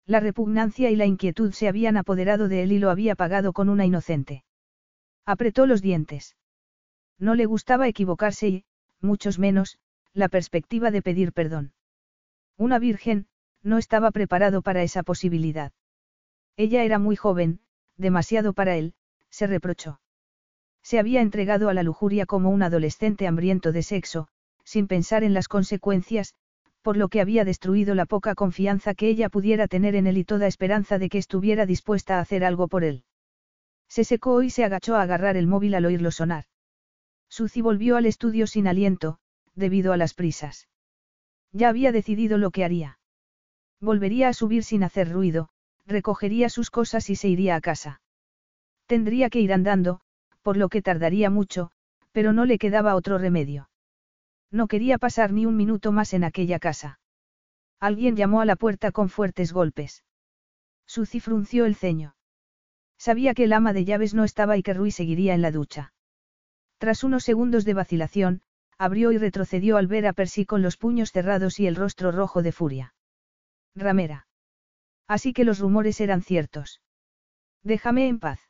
La 0.05 0.19
repugnancia 0.19 0.89
y 0.91 0.97
la 0.97 1.05
inquietud 1.05 1.53
se 1.53 1.69
habían 1.69 1.95
apoderado 1.95 2.49
de 2.49 2.63
él 2.63 2.73
y 2.73 2.79
lo 2.79 2.89
había 2.89 3.15
pagado 3.15 3.53
con 3.53 3.69
una 3.69 3.85
inocente. 3.85 4.43
Apretó 5.25 5.65
los 5.65 5.81
dientes. 5.81 6.35
No 7.19 7.35
le 7.35 7.45
gustaba 7.45 7.87
equivocarse 7.87 8.47
y, 8.47 8.65
muchos 9.01 9.39
menos, 9.39 9.77
la 10.13 10.29
perspectiva 10.29 10.91
de 10.91 11.01
pedir 11.01 11.33
perdón. 11.33 11.73
Una 12.57 12.79
virgen, 12.79 13.27
no 13.61 13.77
estaba 13.77 14.11
preparado 14.11 14.61
para 14.61 14.83
esa 14.83 15.03
posibilidad. 15.03 15.71
Ella 16.57 16.83
era 16.83 16.99
muy 16.99 17.15
joven, 17.15 17.61
demasiado 17.97 18.53
para 18.53 18.75
él, 18.75 18.93
se 19.29 19.47
reprochó. 19.47 19.99
Se 20.83 20.99
había 20.99 21.21
entregado 21.21 21.69
a 21.69 21.73
la 21.73 21.83
lujuria 21.83 22.25
como 22.25 22.49
un 22.49 22.61
adolescente 22.61 23.25
hambriento 23.25 23.71
de 23.71 23.83
sexo, 23.83 24.27
sin 24.63 24.87
pensar 24.87 25.23
en 25.23 25.33
las 25.33 25.47
consecuencias, 25.47 26.35
por 26.81 26.97
lo 26.97 27.07
que 27.07 27.21
había 27.21 27.45
destruido 27.45 27.95
la 27.95 28.05
poca 28.05 28.35
confianza 28.35 28.93
que 28.93 29.07
ella 29.07 29.29
pudiera 29.29 29.67
tener 29.67 29.95
en 29.95 30.05
él 30.05 30.17
y 30.17 30.25
toda 30.25 30.47
esperanza 30.47 30.99
de 30.99 31.09
que 31.09 31.17
estuviera 31.17 31.65
dispuesta 31.65 32.17
a 32.17 32.19
hacer 32.19 32.43
algo 32.43 32.67
por 32.67 32.83
él. 32.83 33.05
Se 33.87 34.03
secó 34.03 34.43
y 34.43 34.49
se 34.49 34.65
agachó 34.65 34.95
a 34.95 35.01
agarrar 35.01 35.37
el 35.37 35.47
móvil 35.47 35.75
al 35.75 35.85
oírlo 35.85 36.11
sonar. 36.11 36.45
Suzy 37.35 37.61
volvió 37.61 37.97
al 37.97 38.05
estudio 38.05 38.45
sin 38.45 38.67
aliento, 38.67 39.17
debido 39.55 39.91
a 39.91 39.97
las 39.97 40.13
prisas. 40.13 40.69
Ya 41.51 41.69
había 41.69 41.91
decidido 41.91 42.37
lo 42.37 42.51
que 42.51 42.63
haría. 42.63 42.99
Volvería 43.81 44.27
a 44.27 44.33
subir 44.33 44.63
sin 44.63 44.83
hacer 44.83 45.11
ruido, 45.11 45.49
recogería 45.87 46.47
sus 46.49 46.69
cosas 46.69 47.09
y 47.09 47.15
se 47.15 47.29
iría 47.29 47.55
a 47.55 47.61
casa. 47.61 48.01
Tendría 48.85 49.31
que 49.31 49.39
ir 49.39 49.51
andando, 49.51 50.01
por 50.43 50.57
lo 50.57 50.69
que 50.69 50.83
tardaría 50.83 51.31
mucho, 51.31 51.71
pero 52.11 52.33
no 52.33 52.45
le 52.45 52.59
quedaba 52.59 52.93
otro 52.93 53.17
remedio. 53.17 53.67
No 54.51 54.67
quería 54.67 54.99
pasar 54.99 55.33
ni 55.33 55.47
un 55.47 55.57
minuto 55.57 55.91
más 55.91 56.13
en 56.13 56.25
aquella 56.25 56.59
casa. 56.59 56.99
Alguien 57.79 58.15
llamó 58.15 58.41
a 58.41 58.45
la 58.45 58.57
puerta 58.57 58.91
con 58.91 59.09
fuertes 59.09 59.53
golpes. 59.53 60.03
Suzy 60.85 61.19
frunció 61.19 61.65
el 61.65 61.73
ceño. 61.73 62.15
Sabía 62.99 63.33
que 63.33 63.45
el 63.45 63.53
ama 63.53 63.73
de 63.73 63.85
llaves 63.85 64.13
no 64.13 64.23
estaba 64.23 64.55
y 64.55 64.61
que 64.61 64.75
Rui 64.75 64.91
seguiría 64.91 65.33
en 65.33 65.41
la 65.41 65.49
ducha. 65.49 65.93
Tras 66.83 67.05
unos 67.05 67.23
segundos 67.23 67.63
de 67.63 67.73
vacilación, 67.73 68.41
abrió 68.77 69.13
y 69.13 69.17
retrocedió 69.17 69.77
al 69.77 69.87
ver 69.87 70.05
a 70.05 70.11
Percy 70.11 70.45
con 70.45 70.61
los 70.61 70.75
puños 70.75 71.13
cerrados 71.13 71.57
y 71.61 71.65
el 71.65 71.77
rostro 71.77 72.11
rojo 72.11 72.43
de 72.43 72.51
furia. 72.51 72.93
Ramera. 73.73 74.27
Así 75.07 75.31
que 75.31 75.45
los 75.45 75.59
rumores 75.59 76.01
eran 76.01 76.21
ciertos. 76.21 76.81
Déjame 77.63 78.09
en 78.09 78.19
paz. 78.19 78.41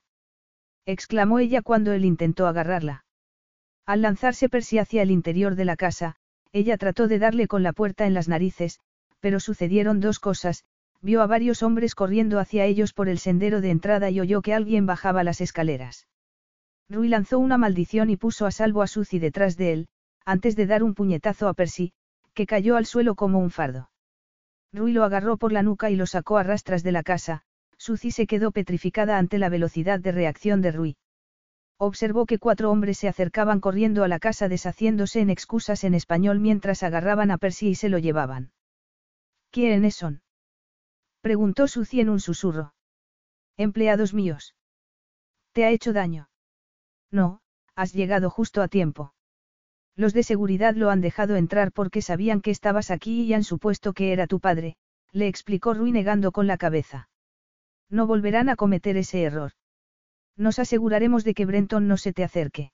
exclamó 0.88 1.38
ella 1.38 1.61
cuando 1.61 1.91
él 1.91 2.05
intentó 2.05 2.47
agarrarla. 2.47 3.05
Al 3.85 4.01
lanzarse 4.01 4.49
Percy 4.49 4.80
hacia 4.80 5.03
el 5.03 5.11
interior 5.11 5.53
de 5.53 5.65
la 5.65 5.76
casa, 5.76 6.15
ella 6.53 6.76
trató 6.80 7.07
de 7.07 7.19
darle 7.19 7.47
con 7.47 7.61
la 7.61 7.72
puerta 7.72 8.07
en 8.07 8.15
las 8.15 8.27
narices, 8.27 8.80
pero 9.19 9.39
sucedieron 9.39 9.99
dos 9.99 10.18
cosas, 10.18 10.64
vio 11.03 11.22
a 11.22 11.27
varios 11.27 11.61
hombres 11.61 11.93
corriendo 11.93 12.39
hacia 12.39 12.65
ellos 12.65 12.93
por 12.93 13.10
el 13.10 13.19
sendero 13.19 13.61
de 13.61 13.69
entrada 13.69 14.10
y 14.10 14.19
oyó 14.19 14.41
que 14.41 14.55
alguien 14.55 14.88
bajaba 14.88 15.23
las 15.23 15.39
escaleras. 15.39 16.07
Rui 16.89 17.07
lanzó 17.07 17.39
una 17.39 17.57
maldición 17.57 18.10
y 18.10 18.18
puso 18.18 18.45
a 18.45 18.51
salvo 18.51 18.81
a 18.81 18.88
Suzy 18.88 19.19
detrás 19.19 19.57
de 19.57 19.73
él, 19.73 19.88
antes 20.26 20.55
de 20.55 20.65
dar 20.65 20.84
un 20.84 20.93
puñetazo 20.93 21.47
a 21.47 21.53
Percy, 21.53 21.93
que 22.34 22.45
cayó 22.45 22.76
al 22.77 22.85
suelo 22.85 23.15
como 23.15 23.39
un 23.39 23.51
fardo. 23.51 23.89
Rui 24.72 24.91
lo 24.91 25.03
agarró 25.03 25.38
por 25.38 25.51
la 25.51 25.64
nuca 25.64 25.89
y 25.89 25.95
lo 25.95 26.05
sacó 26.05 26.38
a 26.38 26.43
rastras 26.43 26.84
de 26.84 26.91
la 26.91 27.03
casa, 27.03 27.43
Suzy 27.77 28.11
se 28.11 28.27
quedó 28.27 28.51
petrificada 28.51 29.18
ante 29.18 29.38
la 29.38 29.49
velocidad 29.49 29.99
de 29.99 30.11
reacción 30.11 30.61
de 30.61 30.72
Rui. 30.72 30.97
Observó 31.77 32.26
que 32.26 32.39
cuatro 32.39 32.72
hombres 32.72 32.97
se 32.97 33.07
acercaban 33.07 33.60
corriendo 33.60 34.03
a 34.03 34.07
la 34.07 34.19
casa 34.19 34.47
deshaciéndose 34.47 35.19
en 35.19 35.30
excusas 35.30 35.84
en 35.84 35.93
español 35.93 36.39
mientras 36.39 36.81
agarraban 36.81 37.30
a 37.30 37.38
Percy 37.38 37.69
y 37.69 37.76
se 37.76 37.89
lo 37.89 37.97
llevaban. 37.97 38.51
¿Quiénes 39.51 39.95
son? 39.95 40.22
Preguntó 41.22 41.68
Suzy 41.68 41.99
en 41.99 42.10
un 42.10 42.19
susurro. 42.19 42.73
Empleados 43.57 44.14
míos. 44.14 44.55
¿Te 45.51 45.65
ha 45.65 45.69
hecho 45.69 45.93
daño? 45.93 46.30
No, 47.14 47.41
has 47.76 47.94
llegado 47.94 48.31
justo 48.31 48.64
a 48.64 48.68
tiempo. 48.68 49.14
Los 49.95 50.14
de 50.14 50.23
seguridad 50.23 50.73
lo 50.76 50.90
han 50.90 50.99
dejado 50.99 51.35
entrar 51.35 51.72
porque 51.72 52.02
sabían 52.02 52.41
que 52.41 52.49
estabas 52.49 52.90
aquí 52.90 53.22
y 53.22 53.34
han 53.35 53.44
supuesto 53.44 53.94
que 53.94 54.11
era 54.11 54.26
tu 54.26 54.40
padre, 54.40 54.76
le 55.11 55.27
explicó 55.27 55.76
Rui 55.76 55.91
negando 55.91 56.31
con 56.31 56.48
la 56.48 56.57
cabeza. 56.57 57.10
No 57.88 58.07
volverán 58.07 58.49
a 58.49 58.56
cometer 58.56 58.98
ese 58.98 59.22
error. 59.22 59.52
Nos 60.35 60.57
aseguraremos 60.57 61.23
de 61.23 61.35
que 61.35 61.45
Brenton 61.45 61.88
no 61.88 61.98
se 61.98 62.14
te 62.14 62.23
acerque. 62.23 62.72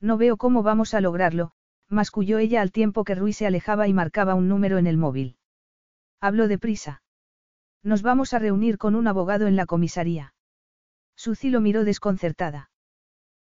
No 0.00 0.16
veo 0.16 0.38
cómo 0.38 0.62
vamos 0.62 0.94
a 0.94 1.02
lograrlo, 1.02 1.52
masculló 1.90 2.38
ella 2.38 2.62
al 2.62 2.72
tiempo 2.72 3.04
que 3.04 3.14
Rui 3.14 3.34
se 3.34 3.46
alejaba 3.46 3.86
y 3.88 3.92
marcaba 3.92 4.34
un 4.34 4.48
número 4.48 4.78
en 4.78 4.86
el 4.86 4.96
móvil. 4.96 5.36
Habló 6.18 6.48
deprisa. 6.48 7.02
Nos 7.82 8.00
vamos 8.00 8.32
a 8.32 8.38
reunir 8.38 8.78
con 8.78 8.94
un 8.94 9.06
abogado 9.06 9.46
en 9.46 9.56
la 9.56 9.66
comisaría. 9.66 10.32
Suzy 11.14 11.50
lo 11.50 11.60
miró 11.60 11.84
desconcertada. 11.84 12.70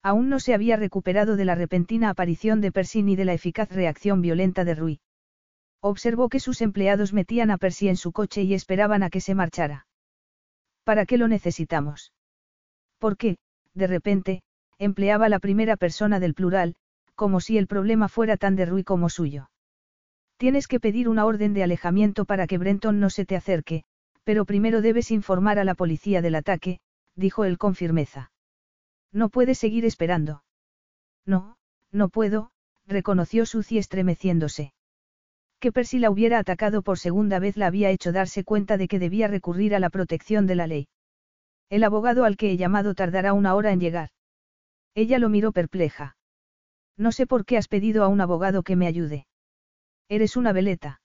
Aún 0.03 0.29
no 0.29 0.41
se 0.41 0.53
había 0.53 0.77
recuperado 0.77 1.37
de 1.37 1.45
la 1.45 1.55
repentina 1.55 2.11
aparición 2.11 2.61
de 2.61 2.73
Percy 2.73 3.03
ni 3.03 3.15
de 3.15 3.25
la 3.25 3.35
eficaz 3.35 3.71
reacción 3.71 4.21
violenta 4.21 4.65
de 4.65 4.75
Rui. 4.75 5.01
Observó 5.81 6.29
que 6.29 6.41
sus 6.41 6.61
empleados 6.61 7.13
metían 7.13 7.51
a 7.51 7.59
Percy 7.59 7.89
en 7.89 7.97
su 7.97 8.11
coche 8.11 8.43
y 8.43 8.55
esperaban 8.55 9.03
a 9.03 9.11
que 9.11 9.21
se 9.21 9.35
marchara. 9.35 9.87
¿Para 10.85 11.07
qué 11.07 11.19
lo 11.19 11.29
necesitamos? 11.29 12.13
Porque, 12.99 13.37
de 13.75 13.87
repente, 13.87 14.43
empleaba 14.79 15.29
la 15.29 15.39
primera 15.39 15.77
persona 15.77 16.19
del 16.19 16.35
plural, 16.35 16.75
como 17.15 17.41
si 17.41 17.57
el 17.57 17.69
problema 17.69 18.09
fuera 18.09 18.37
tan 18.37 18.57
de 18.57 18.67
Rui 18.67 18.83
como 18.83 19.09
suyo. 19.09 19.51
Tienes 20.37 20.67
que 20.67 20.81
pedir 20.81 21.09
una 21.09 21.25
orden 21.25 21.55
de 21.55 21.63
alejamiento 21.63 22.25
para 22.25 22.49
que 22.49 22.59
Brenton 22.59 22.99
no 22.99 23.11
se 23.11 23.25
te 23.25 23.37
acerque, 23.37 23.85
pero 24.25 24.45
primero 24.45 24.83
debes 24.83 25.13
informar 25.13 25.61
a 25.61 25.65
la 25.65 25.77
policía 25.77 26.23
del 26.23 26.35
ataque, 26.35 26.81
dijo 27.15 27.45
él 27.45 27.59
con 27.59 27.77
firmeza. 27.77 28.32
No 29.13 29.29
puedes 29.29 29.59
seguir 29.59 29.85
esperando. 29.85 30.43
No, 31.27 31.57
no 31.91 32.09
puedo, 32.09 32.51
reconoció 32.87 33.47
Suzy 33.47 33.79
estremeciéndose. 33.79 34.73
Que 35.61 35.71
Percy 35.71 35.99
la 35.99 36.11
hubiera 36.11 36.39
atacado 36.39 36.83
por 36.83 36.99
segunda 36.99 37.39
vez 37.39 37.57
la 37.57 37.67
había 37.67 37.91
hecho 37.91 38.11
darse 38.11 38.43
cuenta 38.43 38.77
de 38.77 38.89
que 38.89 38.99
debía 38.99 39.29
recurrir 39.29 39.75
a 39.75 39.79
la 39.79 39.91
protección 39.91 40.47
de 40.47 40.57
la 40.57 40.67
ley. 40.67 40.89
El 41.69 41.85
abogado 41.85 42.25
al 42.25 42.37
que 42.37 42.51
he 42.51 42.57
llamado 42.57 42.95
tardará 42.95 43.33
una 43.33 43.55
hora 43.55 43.73
en 43.73 43.81
llegar. 43.81 44.11
Ella 44.95 45.19
lo 45.19 45.29
miró 45.29 45.53
perpleja. 45.53 46.17
No 46.97 47.13
sé 47.13 47.27
por 47.27 47.45
qué 47.45 47.57
has 47.57 47.69
pedido 47.69 48.03
a 48.05 48.09
un 48.09 48.21
abogado 48.21 48.63
que 48.63 48.77
me 48.77 48.87
ayude. 48.87 49.27
Eres 50.09 50.37
una 50.37 50.53
veleta. 50.53 51.01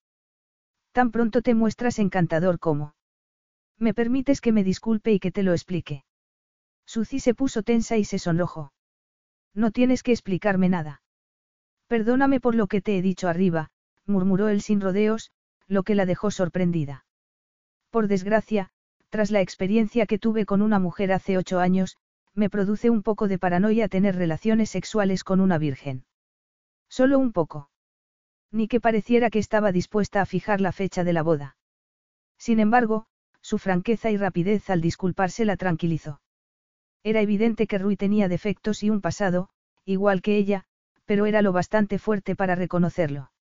Tan 0.91 1.11
pronto 1.11 1.41
te 1.41 1.53
muestras 1.53 1.99
encantador 1.99 2.59
como. 2.59 2.95
¿Me 3.77 3.93
permites 3.93 4.41
que 4.41 4.51
me 4.51 4.63
disculpe 4.63 5.13
y 5.13 5.19
que 5.19 5.31
te 5.31 5.43
lo 5.43 5.53
explique? 5.53 6.03
Suzy 6.87 7.19
se 7.19 7.35
puso 7.35 7.61
tensa 7.63 7.97
y 7.97 8.05
se 8.05 8.17
sonrojó. 8.17 8.71
No 9.53 9.71
tienes 9.71 10.03
que 10.03 10.13
explicarme 10.13 10.69
nada. 10.69 11.01
Perdóname 11.87 12.39
por 12.39 12.55
lo 12.55 12.67
que 12.67 12.81
te 12.81 12.97
he 12.97 13.01
dicho 13.01 13.27
arriba, 13.27 13.69
murmuró 14.05 14.47
él 14.47 14.61
sin 14.61 14.81
rodeos, 14.81 15.31
lo 15.67 15.83
que 15.83 15.95
la 15.95 16.05
dejó 16.05 16.31
sorprendida. 16.31 17.05
Por 17.89 18.07
desgracia, 18.07 18.69
tras 19.09 19.31
la 19.31 19.41
experiencia 19.41 20.05
que 20.05 20.17
tuve 20.17 20.45
con 20.45 20.61
una 20.61 20.79
mujer 20.79 21.11
hace 21.11 21.37
ocho 21.37 21.59
años, 21.59 21.97
me 22.33 22.49
produce 22.49 22.89
un 22.89 23.03
poco 23.03 23.27
de 23.27 23.39
paranoia 23.39 23.89
tener 23.89 24.15
relaciones 24.15 24.69
sexuales 24.69 25.23
con 25.23 25.41
una 25.41 25.57
virgen. 25.57 26.05
Solo 26.87 27.19
un 27.19 27.33
poco. 27.33 27.69
Ni 28.51 28.67
que 28.67 28.79
pareciera 28.79 29.29
que 29.29 29.39
estaba 29.39 29.73
dispuesta 29.73 30.21
a 30.21 30.25
fijar 30.25 30.61
la 30.61 30.71
fecha 30.71 31.03
de 31.03 31.13
la 31.13 31.23
boda. 31.23 31.57
Sin 32.37 32.59
embargo, 32.59 33.07
su 33.41 33.57
franqueza 33.57 34.09
y 34.09 34.17
rapidez 34.17 34.69
al 34.69 34.81
disculparse 34.81 35.43
la 35.43 35.57
tranquilizó. 35.57 36.21
Era 37.07 37.21
evidente 37.21 37.67
que 37.67 37.77
Rui 37.77 37.95
tenía 37.95 38.27
defectos 38.27 38.83
y 38.83 38.89
un 38.89 38.99
pasado, 38.99 39.47
igual 39.85 40.21
que 40.21 40.35
ella, 40.35 40.65
pero 41.05 41.25
era 41.25 41.41
lo 41.41 41.53
bastante 41.53 41.99
fuerte 41.99 42.35
para 42.35 42.53
reconocerlo. 42.53 43.31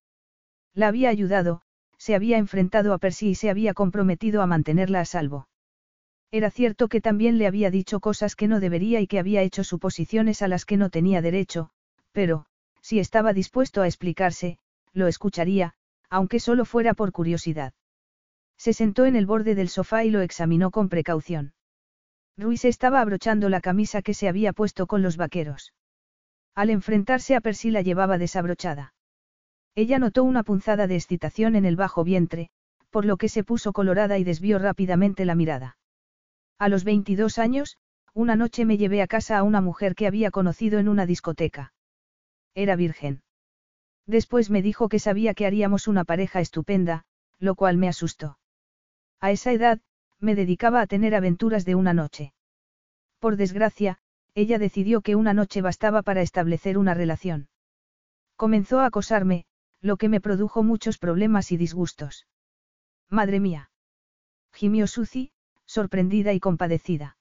La 0.73 0.87
había 0.87 1.09
ayudado, 1.09 1.63
se 1.97 2.15
había 2.15 2.37
enfrentado 2.37 2.93
a 2.93 2.97
Percy 2.97 3.31
y 3.31 3.35
se 3.35 3.49
había 3.49 3.73
comprometido 3.73 4.41
a 4.41 4.47
mantenerla 4.47 5.01
a 5.01 5.05
salvo. 5.05 5.49
Era 6.31 6.49
cierto 6.49 6.87
que 6.87 7.01
también 7.01 7.37
le 7.37 7.45
había 7.45 7.69
dicho 7.69 7.99
cosas 7.99 8.37
que 8.37 8.47
no 8.47 8.61
debería 8.61 9.01
y 9.01 9.07
que 9.07 9.19
había 9.19 9.41
hecho 9.41 9.65
suposiciones 9.65 10.41
a 10.41 10.47
las 10.47 10.63
que 10.63 10.77
no 10.77 10.89
tenía 10.89 11.21
derecho, 11.21 11.69
pero, 12.13 12.45
si 12.79 12.99
estaba 12.99 13.33
dispuesto 13.33 13.81
a 13.81 13.87
explicarse, 13.87 14.59
lo 14.93 15.07
escucharía, 15.07 15.73
aunque 16.09 16.39
solo 16.39 16.63
fuera 16.63 16.93
por 16.93 17.11
curiosidad. 17.11 17.73
Se 18.55 18.71
sentó 18.71 19.05
en 19.05 19.17
el 19.17 19.25
borde 19.25 19.55
del 19.55 19.67
sofá 19.67 20.05
y 20.05 20.09
lo 20.09 20.21
examinó 20.21 20.71
con 20.71 20.87
precaución. 20.87 21.51
Ruiz 22.37 22.65
estaba 22.65 23.01
abrochando 23.01 23.49
la 23.49 23.61
camisa 23.61 24.03
que 24.03 24.13
se 24.13 24.29
había 24.29 24.53
puesto 24.53 24.85
con 24.85 25.01
los 25.01 25.17
vaqueros. 25.17 25.73
Al 26.53 26.69
enfrentarse 26.69 27.35
a 27.35 27.41
Percy 27.41 27.71
la 27.71 27.81
llevaba 27.81 28.17
desabrochada. 28.17 28.93
Ella 29.73 29.97
notó 29.99 30.23
una 30.23 30.43
punzada 30.43 30.87
de 30.87 30.95
excitación 30.95 31.55
en 31.55 31.65
el 31.65 31.75
bajo 31.75 32.03
vientre, 32.03 32.49
por 32.89 33.05
lo 33.05 33.17
que 33.17 33.29
se 33.29 33.43
puso 33.43 33.73
colorada 33.73 34.17
y 34.17 34.23
desvió 34.23 34.59
rápidamente 34.59 35.25
la 35.25 35.35
mirada. 35.35 35.77
A 36.59 36.69
los 36.69 36.83
22 36.83 37.37
años, 37.37 37.77
una 38.13 38.35
noche 38.35 38.65
me 38.65 38.77
llevé 38.77 39.01
a 39.01 39.07
casa 39.07 39.37
a 39.37 39.43
una 39.43 39.61
mujer 39.61 39.93
que 39.93 40.07
había 40.07 40.31
conocido 40.31 40.79
en 40.79 40.87
una 40.89 41.05
discoteca. 41.05 41.73
Era 42.55 42.75
virgen. 42.75 43.21
Después 44.07 44.49
me 44.49 44.61
dijo 44.61 44.89
que 44.89 44.99
sabía 44.99 45.33
que 45.33 45.45
haríamos 45.45 45.87
una 45.87 46.05
pareja 46.05 46.39
estupenda, 46.39 47.03
lo 47.39 47.55
cual 47.55 47.77
me 47.77 47.87
asustó. 47.87 48.39
A 49.19 49.31
esa 49.31 49.51
edad, 49.51 49.79
me 50.19 50.35
dedicaba 50.35 50.81
a 50.81 50.87
tener 50.87 51.15
aventuras 51.15 51.65
de 51.65 51.75
una 51.75 51.93
noche. 51.93 52.33
Por 53.19 53.35
desgracia, 53.35 53.99
ella 54.35 54.59
decidió 54.59 55.01
que 55.01 55.15
una 55.15 55.33
noche 55.33 55.61
bastaba 55.61 56.01
para 56.01 56.21
establecer 56.21 56.77
una 56.77 56.93
relación. 56.93 57.49
Comenzó 58.35 58.79
a 58.79 58.85
acosarme, 58.85 59.45
lo 59.81 59.97
que 59.97 60.09
me 60.09 60.21
produjo 60.21 60.63
muchos 60.63 60.97
problemas 60.97 61.51
y 61.51 61.57
disgustos. 61.57 62.27
Madre 63.09 63.39
mía. 63.39 63.71
Gimió 64.53 64.87
Suzy, 64.87 65.31
sorprendida 65.65 66.33
y 66.33 66.39
compadecida. 66.39 67.17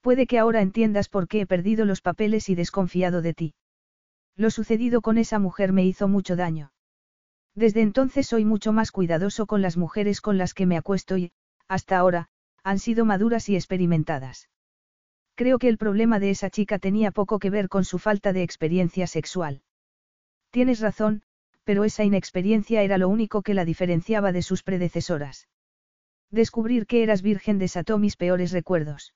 Puede 0.00 0.26
que 0.26 0.38
ahora 0.38 0.62
entiendas 0.62 1.08
por 1.08 1.28
qué 1.28 1.40
he 1.40 1.46
perdido 1.46 1.84
los 1.84 2.00
papeles 2.00 2.48
y 2.48 2.54
desconfiado 2.54 3.22
de 3.22 3.34
ti. 3.34 3.54
Lo 4.36 4.50
sucedido 4.50 5.00
con 5.00 5.18
esa 5.18 5.38
mujer 5.38 5.72
me 5.72 5.84
hizo 5.84 6.08
mucho 6.08 6.36
daño. 6.36 6.70
Desde 7.54 7.80
entonces 7.80 8.26
soy 8.26 8.44
mucho 8.44 8.72
más 8.72 8.92
cuidadoso 8.92 9.46
con 9.46 9.62
las 9.62 9.76
mujeres 9.76 10.20
con 10.20 10.36
las 10.36 10.52
que 10.52 10.66
me 10.66 10.76
acuesto 10.76 11.16
y, 11.16 11.32
hasta 11.68 11.98
ahora, 11.98 12.28
han 12.62 12.78
sido 12.78 13.04
maduras 13.04 13.48
y 13.48 13.56
experimentadas. 13.56 14.48
Creo 15.34 15.58
que 15.58 15.68
el 15.68 15.78
problema 15.78 16.18
de 16.18 16.30
esa 16.30 16.50
chica 16.50 16.78
tenía 16.78 17.10
poco 17.10 17.38
que 17.38 17.50
ver 17.50 17.68
con 17.68 17.84
su 17.84 17.98
falta 17.98 18.32
de 18.32 18.42
experiencia 18.42 19.06
sexual. 19.06 19.62
Tienes 20.50 20.80
razón, 20.80 21.22
pero 21.64 21.84
esa 21.84 22.04
inexperiencia 22.04 22.82
era 22.82 22.96
lo 22.96 23.08
único 23.08 23.42
que 23.42 23.52
la 23.52 23.64
diferenciaba 23.64 24.32
de 24.32 24.42
sus 24.42 24.62
predecesoras. 24.62 25.48
Descubrir 26.30 26.86
que 26.86 27.02
eras 27.02 27.22
virgen 27.22 27.58
desató 27.58 27.98
mis 27.98 28.16
peores 28.16 28.52
recuerdos. 28.52 29.14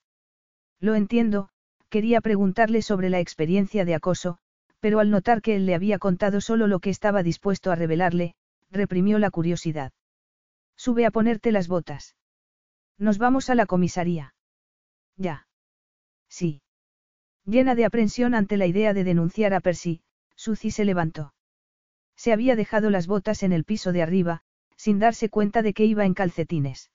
Lo 0.79 0.95
entiendo, 0.95 1.49
quería 1.89 2.21
preguntarle 2.21 2.83
sobre 2.83 3.09
la 3.09 3.21
experiencia 3.21 3.85
de 3.85 3.95
acoso, 3.95 4.39
pero 4.81 5.01
al 5.01 5.11
notar 5.11 5.43
que 5.43 5.57
él 5.57 5.67
le 5.67 5.75
había 5.75 5.99
contado 5.99 6.41
solo 6.41 6.67
lo 6.67 6.81
que 6.81 6.91
estaba 6.91 7.23
dispuesto 7.23 7.71
a 7.71 7.77
revelarle, 7.77 8.35
reprimió 8.71 9.19
la 9.19 9.31
curiosidad. 9.31 9.93
Sube 10.77 11.07
a 11.07 11.11
ponerte 11.11 11.53
las 11.53 11.69
botas. 11.69 12.15
Nos 13.01 13.17
vamos 13.17 13.49
a 13.49 13.55
la 13.55 13.65
comisaría. 13.65 14.35
Ya. 15.17 15.49
Sí. 16.29 16.61
Llena 17.47 17.75
de 17.75 17.87
aprensión 17.87 18.35
ante 18.35 18.59
la 18.59 18.67
idea 18.67 18.93
de 18.93 19.05
denunciar 19.05 19.55
a 19.55 19.61
Percy, 19.61 20.03
Suzy 20.37 20.71
se 20.71 20.85
levantó. 20.85 21.33
Se 22.15 22.35
había 22.35 22.57
dejado 22.57 22.91
las 22.91 23.07
botas 23.07 23.43
en 23.43 23.53
el 23.53 23.65
piso 23.65 23.93
de 23.93 24.03
arriba, 24.03 24.43
sin 24.77 24.99
darse 24.99 25.31
cuenta 25.31 25.63
de 25.63 25.73
que 25.73 25.87
iba 25.87 26.05
en 26.05 26.13
calcetines. 26.13 26.91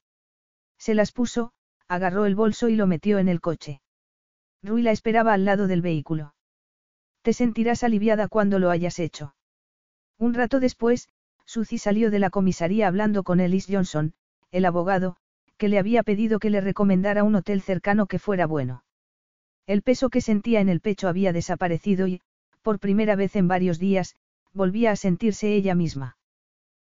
Se 0.78 0.94
las 0.94 1.12
puso, 1.12 1.54
agarró 1.88 2.28
el 2.28 2.36
bolso 2.36 2.70
y 2.70 2.76
lo 2.76 2.86
metió 2.86 3.18
en 3.18 3.28
el 3.28 3.42
coche. 3.42 3.82
Rui 4.62 4.84
la 4.84 4.92
esperaba 4.92 5.34
al 5.34 5.44
lado 5.44 5.66
del 5.66 5.82
vehículo. 5.82 6.36
Te 7.24 7.34
sentirás 7.34 7.84
aliviada 7.84 8.28
cuando 8.28 8.60
lo 8.60 8.70
hayas 8.70 9.00
hecho. 9.00 9.36
Un 10.20 10.36
rato 10.36 10.60
después, 10.60 11.10
Suzy 11.46 11.80
salió 11.80 12.12
de 12.12 12.20
la 12.20 12.30
comisaría 12.30 12.88
hablando 12.88 13.24
con 13.24 13.40
Ellis 13.40 13.66
Johnson, 13.68 14.14
el 14.52 14.66
abogado, 14.66 15.18
que 15.58 15.70
le 15.70 15.80
había 15.80 16.04
pedido 16.04 16.40
que 16.40 16.50
le 16.50 16.62
recomendara 16.62 17.24
un 17.24 17.36
hotel 17.36 17.62
cercano 17.62 18.08
que 18.08 18.20
fuera 18.20 18.46
bueno. 18.46 18.84
El 19.68 19.82
peso 19.82 20.10
que 20.10 20.22
sentía 20.22 20.60
en 20.60 20.70
el 20.70 20.82
pecho 20.82 21.08
había 21.08 21.34
desaparecido 21.34 22.08
y, 22.08 22.22
por 22.62 22.80
primera 22.80 23.16
vez 23.16 23.36
en 23.36 23.48
varios 23.48 23.80
días, 23.80 24.16
volvía 24.54 24.92
a 24.92 24.96
sentirse 24.96 25.54
ella 25.54 25.76
misma. 25.76 26.18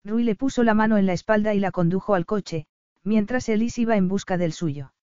Rui 0.03 0.23
le 0.23 0.35
puso 0.35 0.63
la 0.63 0.73
mano 0.73 0.97
en 0.97 1.05
la 1.05 1.13
espalda 1.13 1.53
y 1.53 1.59
la 1.59 1.71
condujo 1.71 2.15
al 2.15 2.25
coche, 2.25 2.65
mientras 3.03 3.49
Ellis 3.49 3.77
iba 3.77 3.97
en 3.97 4.07
busca 4.07 4.37
del 4.37 4.53
suyo. 4.53 4.93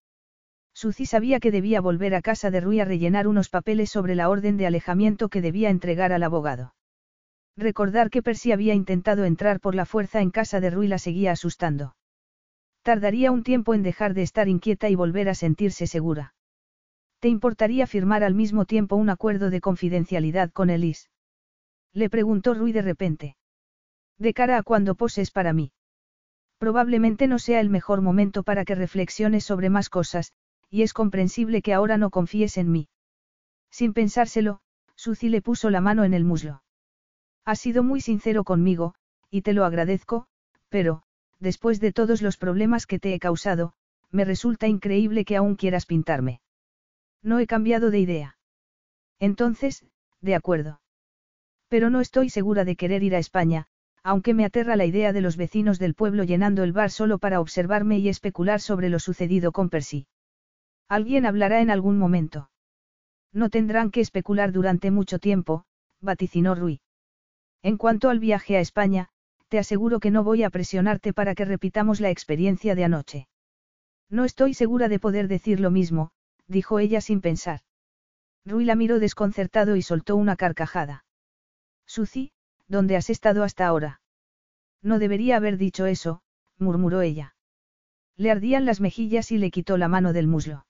Suzy 0.73 1.05
sabía 1.05 1.39
que 1.39 1.51
debía 1.51 1.81
volver 1.81 2.15
a 2.15 2.21
casa 2.21 2.51
de 2.51 2.61
Rui 2.61 2.79
a 2.79 2.85
rellenar 2.85 3.27
unos 3.27 3.49
papeles 3.49 3.89
sobre 3.89 4.15
la 4.15 4.29
orden 4.29 4.57
de 4.57 4.67
alejamiento 4.67 5.29
que 5.29 5.41
debía 5.41 5.69
entregar 5.69 6.13
al 6.13 6.23
abogado. 6.23 6.73
Recordar 7.57 8.09
que 8.09 8.21
Percy 8.21 8.51
había 8.51 8.73
intentado 8.73 9.25
entrar 9.25 9.59
por 9.59 9.75
la 9.75 9.85
fuerza 9.85 10.21
en 10.21 10.31
casa 10.31 10.61
de 10.61 10.69
Rui 10.69 10.87
la 10.87 10.97
seguía 10.97 11.31
asustando. 11.31 11.95
Tardaría 12.89 13.31
un 13.31 13.43
tiempo 13.43 13.75
en 13.75 13.83
dejar 13.83 14.15
de 14.15 14.23
estar 14.23 14.47
inquieta 14.47 14.89
y 14.89 14.95
volver 14.95 15.29
a 15.29 15.35
sentirse 15.35 15.85
segura. 15.85 16.33
¿Te 17.19 17.27
importaría 17.27 17.85
firmar 17.85 18.23
al 18.23 18.33
mismo 18.33 18.65
tiempo 18.65 18.95
un 18.95 19.11
acuerdo 19.11 19.51
de 19.51 19.61
confidencialidad 19.61 20.49
con 20.49 20.71
Elise? 20.71 21.07
Le 21.93 22.09
preguntó 22.09 22.55
Rui 22.55 22.71
de 22.71 22.81
repente. 22.81 23.37
De 24.17 24.33
cara 24.33 24.57
a 24.57 24.63
cuando 24.63 24.95
poses 24.95 25.29
para 25.29 25.53
mí. 25.53 25.71
Probablemente 26.57 27.27
no 27.27 27.37
sea 27.37 27.59
el 27.59 27.69
mejor 27.69 28.01
momento 28.01 28.41
para 28.41 28.65
que 28.65 28.73
reflexiones 28.73 29.43
sobre 29.43 29.69
más 29.69 29.89
cosas, 29.89 30.33
y 30.71 30.81
es 30.81 30.91
comprensible 30.91 31.61
que 31.61 31.75
ahora 31.75 31.99
no 31.99 32.09
confíes 32.09 32.57
en 32.57 32.71
mí. 32.71 32.87
Sin 33.69 33.93
pensárselo, 33.93 34.61
Suzy 34.95 35.29
le 35.29 35.43
puso 35.43 35.69
la 35.69 35.79
mano 35.79 36.05
en 36.05 36.15
el 36.15 36.23
muslo. 36.23 36.63
Has 37.45 37.59
sido 37.59 37.83
muy 37.83 38.01
sincero 38.01 38.43
conmigo, 38.43 38.95
y 39.29 39.43
te 39.43 39.53
lo 39.53 39.63
agradezco, 39.63 40.25
pero, 40.69 41.03
después 41.39 41.79
de 41.79 41.91
todos 41.91 42.21
los 42.21 42.37
problemas 42.37 42.85
que 42.85 42.99
te 42.99 43.13
he 43.13 43.19
causado, 43.19 43.73
me 44.11 44.25
resulta 44.25 44.67
increíble 44.67 45.25
que 45.25 45.35
aún 45.35 45.55
quieras 45.55 45.85
pintarme. 45.85 46.41
No 47.21 47.39
he 47.39 47.47
cambiado 47.47 47.91
de 47.91 47.99
idea. 47.99 48.37
Entonces, 49.19 49.85
de 50.21 50.35
acuerdo. 50.35 50.81
Pero 51.67 51.89
no 51.89 52.01
estoy 52.01 52.29
segura 52.29 52.65
de 52.65 52.75
querer 52.75 53.03
ir 53.03 53.15
a 53.15 53.19
España, 53.19 53.67
aunque 54.03 54.33
me 54.33 54.45
aterra 54.45 54.75
la 54.75 54.85
idea 54.85 55.13
de 55.13 55.21
los 55.21 55.37
vecinos 55.37 55.77
del 55.77 55.93
pueblo 55.93 56.23
llenando 56.23 56.63
el 56.63 56.73
bar 56.73 56.89
solo 56.89 57.19
para 57.19 57.39
observarme 57.39 57.99
y 57.99 58.09
especular 58.09 58.61
sobre 58.61 58.89
lo 58.89 58.99
sucedido 58.99 59.51
con 59.51 59.69
Percy. 59.69 60.07
Alguien 60.87 61.25
hablará 61.25 61.61
en 61.61 61.69
algún 61.69 61.97
momento. 61.97 62.49
No 63.31 63.49
tendrán 63.49 63.91
que 63.91 64.01
especular 64.01 64.51
durante 64.51 64.89
mucho 64.89 65.19
tiempo, 65.19 65.65
vaticinó 66.01 66.55
Rui. 66.55 66.81
En 67.61 67.77
cuanto 67.77 68.09
al 68.09 68.19
viaje 68.19 68.57
a 68.57 68.61
España, 68.61 69.09
te 69.49 69.59
aseguro 69.59 69.99
que 69.99 70.11
no 70.11 70.23
voy 70.23 70.43
a 70.43 70.49
presionarte 70.49 71.11
para 71.11 71.35
que 71.35 71.43
repitamos 71.43 71.99
la 71.99 72.09
experiencia 72.09 72.75
de 72.75 72.83
anoche. 72.83 73.27
No 74.09 74.23
estoy 74.25 74.53
segura 74.53 74.87
de 74.87 74.99
poder 74.99 75.27
decir 75.27 75.59
lo 75.59 75.71
mismo, 75.71 76.11
dijo 76.47 76.79
ella 76.79 77.01
sin 77.01 77.21
pensar. 77.21 77.61
Rui 78.45 78.65
la 78.65 78.75
miró 78.75 78.99
desconcertado 78.99 79.75
y 79.75 79.81
soltó 79.81 80.15
una 80.15 80.35
carcajada. 80.35 81.03
Suzy, 81.85 82.31
¿dónde 82.67 82.95
has 82.95 83.09
estado 83.09 83.43
hasta 83.43 83.67
ahora? 83.67 84.01
No 84.81 84.99
debería 84.99 85.37
haber 85.37 85.57
dicho 85.57 85.85
eso, 85.85 86.21
murmuró 86.57 87.01
ella. 87.01 87.35
Le 88.15 88.31
ardían 88.31 88.65
las 88.65 88.81
mejillas 88.81 89.31
y 89.31 89.37
le 89.37 89.51
quitó 89.51 89.77
la 89.77 89.87
mano 89.87 90.13
del 90.13 90.27
muslo. 90.27 90.65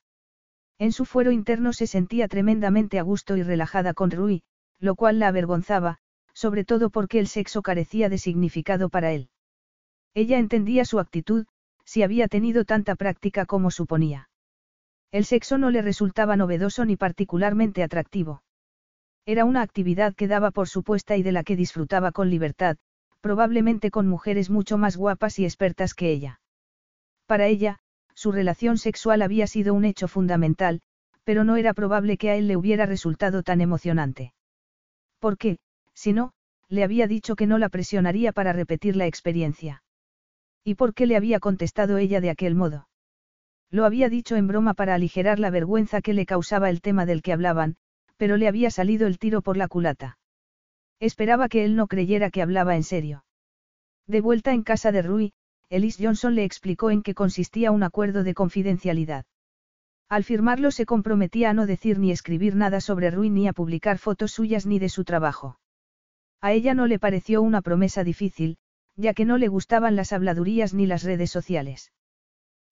En 0.78 0.92
su 0.94 1.06
fuero 1.06 1.32
interno 1.32 1.74
se 1.74 1.88
sentía 1.88 2.28
tremendamente 2.28 3.00
a 3.00 3.04
gusto 3.04 3.36
y 3.36 3.44
relajada 3.44 3.94
con 3.94 4.12
Rui, 4.12 4.44
lo 4.80 4.96
cual 4.96 5.20
la 5.20 5.28
avergonzaba, 5.28 6.00
sobre 6.34 6.66
todo 6.66 6.90
porque 6.90 7.20
el 7.20 7.28
sexo 7.28 7.62
carecía 7.62 8.10
de 8.10 8.18
significado 8.18 8.90
para 8.90 9.12
él. 9.12 9.30
Ella 10.14 10.38
entendía 10.38 10.86
su 10.86 11.00
actitud, 11.00 11.46
si 11.86 12.04
había 12.04 12.28
tenido 12.28 12.66
tanta 12.66 12.96
práctica 12.96 13.46
como 13.46 13.72
suponía. 13.72 14.30
El 15.12 15.26
sexo 15.26 15.58
no 15.58 15.72
le 15.72 15.82
resultaba 15.82 16.38
novedoso 16.38 16.86
ni 16.86 16.96
particularmente 16.96 17.84
atractivo. 17.84 18.44
Era 19.26 19.46
una 19.46 19.62
actividad 19.62 20.16
que 20.16 20.28
daba 20.28 20.52
por 20.52 20.68
supuesta 20.68 21.18
y 21.18 21.24
de 21.24 21.32
la 21.32 21.44
que 21.44 21.56
disfrutaba 21.56 22.12
con 22.12 22.30
libertad, 22.30 22.78
probablemente 23.22 23.92
con 23.92 24.08
mujeres 24.08 24.50
mucho 24.50 24.78
más 24.78 24.98
guapas 24.98 25.40
y 25.40 25.46
expertas 25.46 25.94
que 25.94 26.12
ella. 26.12 26.42
Para 27.26 27.48
ella, 27.48 27.80
su 28.14 28.32
relación 28.32 28.78
sexual 28.78 29.22
había 29.22 29.48
sido 29.48 29.74
un 29.74 29.86
hecho 29.86 30.08
fundamental, 30.08 30.82
pero 31.24 31.44
no 31.44 31.58
era 31.58 31.74
probable 31.74 32.18
que 32.18 32.30
a 32.30 32.36
él 32.36 32.48
le 32.48 32.58
hubiera 32.58 32.86
resultado 32.86 33.44
tan 33.44 33.62
emocionante. 33.62 34.34
¿Por 35.20 35.38
qué, 35.38 35.60
si 36.00 36.14
no, 36.14 36.32
le 36.70 36.86
había 36.86 37.08
dicho 37.08 37.36
que 37.36 37.46
no 37.46 37.58
la 37.58 37.68
presionaría 37.68 38.32
para 38.32 38.54
repetir 38.54 38.96
la 38.96 39.06
experiencia. 39.06 39.84
¿Y 40.64 40.76
por 40.76 40.94
qué 40.94 41.06
le 41.06 41.18
había 41.18 41.42
contestado 41.42 41.98
ella 41.98 42.22
de 42.22 42.30
aquel 42.30 42.56
modo? 42.56 42.88
Lo 43.70 43.84
había 43.84 44.08
dicho 44.08 44.38
en 44.38 44.48
broma 44.48 44.76
para 44.76 44.96
aligerar 44.96 45.40
la 45.40 45.50
vergüenza 45.50 46.02
que 46.02 46.14
le 46.14 46.26
causaba 46.26 46.70
el 46.70 46.80
tema 46.80 47.06
del 47.06 47.22
que 47.22 47.34
hablaban, 47.34 47.76
pero 48.16 48.38
le 48.38 48.48
había 48.48 48.72
salido 48.72 49.08
el 49.08 49.20
tiro 49.20 49.42
por 49.42 49.58
la 49.58 49.68
culata. 49.68 50.18
Esperaba 51.02 51.50
que 51.50 51.66
él 51.66 51.76
no 51.76 51.88
creyera 51.88 52.30
que 52.30 52.42
hablaba 52.42 52.78
en 52.78 52.84
serio. 52.84 53.26
De 54.08 54.22
vuelta 54.22 54.54
en 54.54 54.64
casa 54.64 54.94
de 54.94 55.02
Rui, 55.02 55.34
Elise 55.70 56.06
Johnson 56.06 56.34
le 56.34 56.46
explicó 56.46 56.92
en 56.92 57.04
qué 57.04 57.14
consistía 57.14 57.72
un 57.72 57.84
acuerdo 57.84 58.24
de 58.24 58.34
confidencialidad. 58.34 59.26
Al 60.08 60.24
firmarlo 60.24 60.72
se 60.72 60.86
comprometía 60.86 61.50
a 61.50 61.54
no 61.54 61.66
decir 61.66 62.00
ni 62.00 62.12
escribir 62.12 62.56
nada 62.56 62.80
sobre 62.80 63.12
Rui 63.12 63.30
ni 63.30 63.50
a 63.50 63.54
publicar 63.54 63.98
fotos 63.98 64.32
suyas 64.32 64.66
ni 64.66 64.80
de 64.80 64.88
su 64.88 65.04
trabajo. 65.04 65.60
A 66.42 66.54
ella 66.54 66.74
no 66.74 66.88
le 66.88 67.00
pareció 67.00 67.42
una 67.42 67.62
promesa 67.62 68.04
difícil, 68.04 68.58
ya 68.96 69.14
que 69.14 69.26
no 69.26 69.38
le 69.38 69.48
gustaban 69.48 69.96
las 69.96 70.14
habladurías 70.14 70.74
ni 70.74 70.86
las 70.86 71.04
redes 71.04 71.32
sociales. 71.32 71.92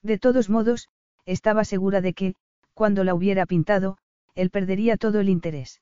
De 0.01 0.17
todos 0.17 0.49
modos, 0.49 0.87
estaba 1.25 1.65
segura 1.65 2.01
de 2.01 2.13
que, 2.13 2.35
cuando 2.73 3.03
la 3.03 3.13
hubiera 3.13 3.45
pintado, 3.45 3.97
él 4.35 4.49
perdería 4.49 4.97
todo 4.97 5.19
el 5.19 5.29
interés. 5.29 5.81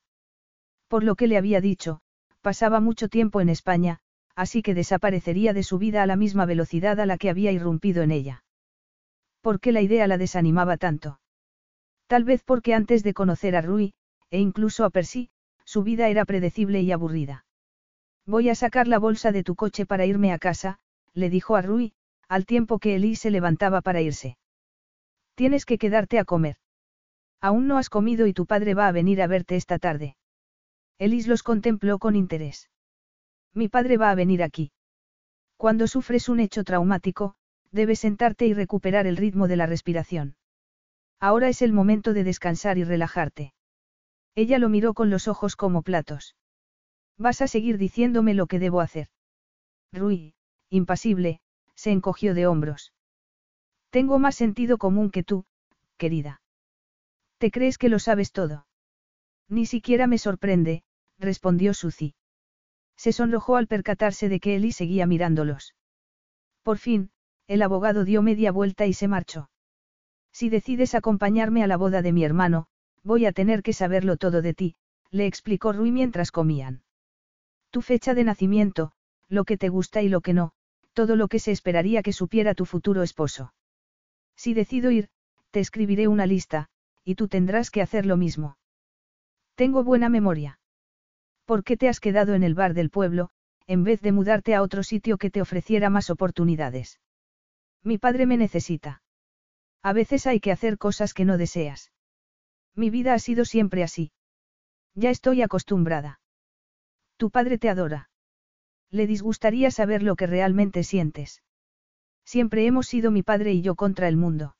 Por 0.88 1.04
lo 1.04 1.14
que 1.14 1.26
le 1.26 1.36
había 1.36 1.60
dicho, 1.60 2.00
pasaba 2.40 2.80
mucho 2.80 3.08
tiempo 3.08 3.40
en 3.40 3.48
España, 3.48 4.00
así 4.34 4.62
que 4.62 4.74
desaparecería 4.74 5.52
de 5.52 5.62
su 5.62 5.78
vida 5.78 6.02
a 6.02 6.06
la 6.06 6.16
misma 6.16 6.46
velocidad 6.46 7.00
a 7.00 7.06
la 7.06 7.18
que 7.18 7.30
había 7.30 7.52
irrumpido 7.52 8.02
en 8.02 8.10
ella. 8.10 8.44
¿Por 9.40 9.60
qué 9.60 9.72
la 9.72 9.80
idea 9.80 10.06
la 10.06 10.18
desanimaba 10.18 10.76
tanto? 10.76 11.20
Tal 12.06 12.24
vez 12.24 12.42
porque 12.44 12.74
antes 12.74 13.02
de 13.02 13.14
conocer 13.14 13.56
a 13.56 13.62
Rui, 13.62 13.94
e 14.30 14.38
incluso 14.40 14.84
a 14.84 14.90
Percy, 14.90 15.30
su 15.64 15.82
vida 15.82 16.08
era 16.08 16.24
predecible 16.24 16.80
y 16.82 16.92
aburrida. 16.92 17.45
Voy 18.26 18.48
a 18.48 18.56
sacar 18.56 18.88
la 18.88 18.98
bolsa 18.98 19.30
de 19.30 19.44
tu 19.44 19.54
coche 19.54 19.86
para 19.86 20.04
irme 20.04 20.32
a 20.32 20.38
casa, 20.38 20.78
le 21.14 21.30
dijo 21.30 21.54
a 21.54 21.62
Rui, 21.62 21.94
al 22.28 22.44
tiempo 22.44 22.80
que 22.80 22.96
Elise 22.96 23.22
se 23.22 23.30
levantaba 23.30 23.82
para 23.82 24.02
irse. 24.02 24.36
Tienes 25.36 25.64
que 25.64 25.78
quedarte 25.78 26.18
a 26.18 26.24
comer. 26.24 26.56
Aún 27.40 27.68
no 27.68 27.78
has 27.78 27.88
comido 27.88 28.26
y 28.26 28.32
tu 28.32 28.46
padre 28.46 28.74
va 28.74 28.88
a 28.88 28.92
venir 28.92 29.22
a 29.22 29.28
verte 29.28 29.54
esta 29.54 29.78
tarde. 29.78 30.16
Elise 30.98 31.28
los 31.28 31.44
contempló 31.44 31.98
con 31.98 32.16
interés. 32.16 32.68
Mi 33.54 33.68
padre 33.68 33.96
va 33.96 34.10
a 34.10 34.14
venir 34.14 34.42
aquí. 34.42 34.72
Cuando 35.56 35.86
sufres 35.86 36.28
un 36.28 36.40
hecho 36.40 36.64
traumático, 36.64 37.36
debes 37.70 38.00
sentarte 38.00 38.46
y 38.46 38.54
recuperar 38.54 39.06
el 39.06 39.16
ritmo 39.16 39.46
de 39.46 39.56
la 39.56 39.66
respiración. 39.66 40.36
Ahora 41.20 41.48
es 41.48 41.62
el 41.62 41.72
momento 41.72 42.12
de 42.12 42.24
descansar 42.24 42.76
y 42.76 42.84
relajarte. 42.84 43.54
Ella 44.34 44.58
lo 44.58 44.68
miró 44.68 44.94
con 44.94 45.10
los 45.10 45.28
ojos 45.28 45.56
como 45.56 45.82
platos. 45.82 46.34
Vas 47.18 47.40
a 47.42 47.48
seguir 47.48 47.78
diciéndome 47.78 48.34
lo 48.34 48.46
que 48.46 48.58
debo 48.58 48.80
hacer. 48.80 49.08
Rui, 49.92 50.34
impasible, 50.68 51.40
se 51.74 51.90
encogió 51.90 52.34
de 52.34 52.46
hombros. 52.46 52.92
Tengo 53.90 54.18
más 54.18 54.34
sentido 54.34 54.78
común 54.78 55.10
que 55.10 55.22
tú, 55.22 55.44
querida. 55.96 56.40
¿Te 57.38 57.50
crees 57.50 57.78
que 57.78 57.88
lo 57.88 57.98
sabes 57.98 58.32
todo? 58.32 58.66
Ni 59.48 59.66
siquiera 59.66 60.06
me 60.06 60.18
sorprende, 60.18 60.82
respondió 61.18 61.72
Suzy. 61.72 62.14
Se 62.96 63.12
sonrojó 63.12 63.56
al 63.56 63.66
percatarse 63.66 64.28
de 64.28 64.40
que 64.40 64.56
Eli 64.56 64.72
seguía 64.72 65.06
mirándolos. 65.06 65.74
Por 66.62 66.78
fin, 66.78 67.10
el 67.46 67.62
abogado 67.62 68.04
dio 68.04 68.22
media 68.22 68.50
vuelta 68.52 68.86
y 68.86 68.92
se 68.92 69.08
marchó. 69.08 69.50
Si 70.32 70.48
decides 70.48 70.94
acompañarme 70.94 71.62
a 71.62 71.66
la 71.66 71.76
boda 71.76 72.02
de 72.02 72.12
mi 72.12 72.24
hermano, 72.24 72.66
voy 73.02 73.24
a 73.24 73.32
tener 73.32 73.62
que 73.62 73.72
saberlo 73.72 74.16
todo 74.16 74.42
de 74.42 74.52
ti, 74.52 74.76
le 75.10 75.26
explicó 75.26 75.72
Rui 75.72 75.92
mientras 75.92 76.32
comían. 76.32 76.82
Tu 77.76 77.82
fecha 77.82 78.14
de 78.14 78.24
nacimiento, 78.24 78.92
lo 79.28 79.44
que 79.44 79.58
te 79.58 79.68
gusta 79.68 80.00
y 80.00 80.08
lo 80.08 80.22
que 80.22 80.32
no, 80.32 80.52
todo 80.94 81.14
lo 81.14 81.28
que 81.28 81.38
se 81.38 81.52
esperaría 81.52 82.02
que 82.02 82.14
supiera 82.14 82.54
tu 82.54 82.64
futuro 82.64 83.02
esposo. 83.02 83.52
Si 84.34 84.54
decido 84.54 84.90
ir, 84.90 85.10
te 85.50 85.60
escribiré 85.60 86.08
una 86.08 86.24
lista, 86.24 86.70
y 87.04 87.16
tú 87.16 87.28
tendrás 87.28 87.70
que 87.70 87.82
hacer 87.82 88.06
lo 88.06 88.16
mismo. 88.16 88.56
Tengo 89.56 89.84
buena 89.84 90.08
memoria. 90.08 90.58
¿Por 91.44 91.64
qué 91.64 91.76
te 91.76 91.90
has 91.90 92.00
quedado 92.00 92.32
en 92.32 92.44
el 92.44 92.54
bar 92.54 92.72
del 92.72 92.88
pueblo, 92.88 93.28
en 93.66 93.84
vez 93.84 94.00
de 94.00 94.12
mudarte 94.12 94.54
a 94.54 94.62
otro 94.62 94.82
sitio 94.82 95.18
que 95.18 95.30
te 95.30 95.42
ofreciera 95.42 95.90
más 95.90 96.08
oportunidades? 96.08 96.98
Mi 97.82 97.98
padre 97.98 98.24
me 98.24 98.38
necesita. 98.38 99.02
A 99.82 99.92
veces 99.92 100.26
hay 100.26 100.40
que 100.40 100.50
hacer 100.50 100.78
cosas 100.78 101.12
que 101.12 101.26
no 101.26 101.36
deseas. 101.36 101.92
Mi 102.74 102.88
vida 102.88 103.12
ha 103.12 103.18
sido 103.18 103.44
siempre 103.44 103.82
así. 103.82 104.12
Ya 104.94 105.10
estoy 105.10 105.42
acostumbrada. 105.42 106.20
Tu 107.16 107.30
padre 107.30 107.58
te 107.58 107.68
adora. 107.68 108.10
Le 108.90 109.06
disgustaría 109.06 109.70
saber 109.70 110.02
lo 110.02 110.16
que 110.16 110.26
realmente 110.26 110.84
sientes. 110.84 111.42
Siempre 112.24 112.66
hemos 112.66 112.86
sido 112.86 113.10
mi 113.10 113.22
padre 113.22 113.52
y 113.52 113.62
yo 113.62 113.74
contra 113.74 114.08
el 114.08 114.16
mundo. 114.16 114.56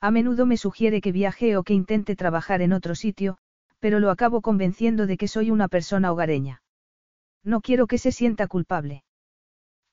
A 0.00 0.10
menudo 0.10 0.46
me 0.46 0.56
sugiere 0.56 1.00
que 1.00 1.12
viaje 1.12 1.56
o 1.56 1.62
que 1.62 1.74
intente 1.74 2.16
trabajar 2.16 2.62
en 2.62 2.72
otro 2.72 2.94
sitio, 2.94 3.38
pero 3.78 4.00
lo 4.00 4.10
acabo 4.10 4.40
convenciendo 4.40 5.06
de 5.06 5.16
que 5.16 5.28
soy 5.28 5.50
una 5.50 5.68
persona 5.68 6.12
hogareña. 6.12 6.62
No 7.44 7.60
quiero 7.60 7.86
que 7.86 7.98
se 7.98 8.12
sienta 8.12 8.46
culpable. 8.46 9.04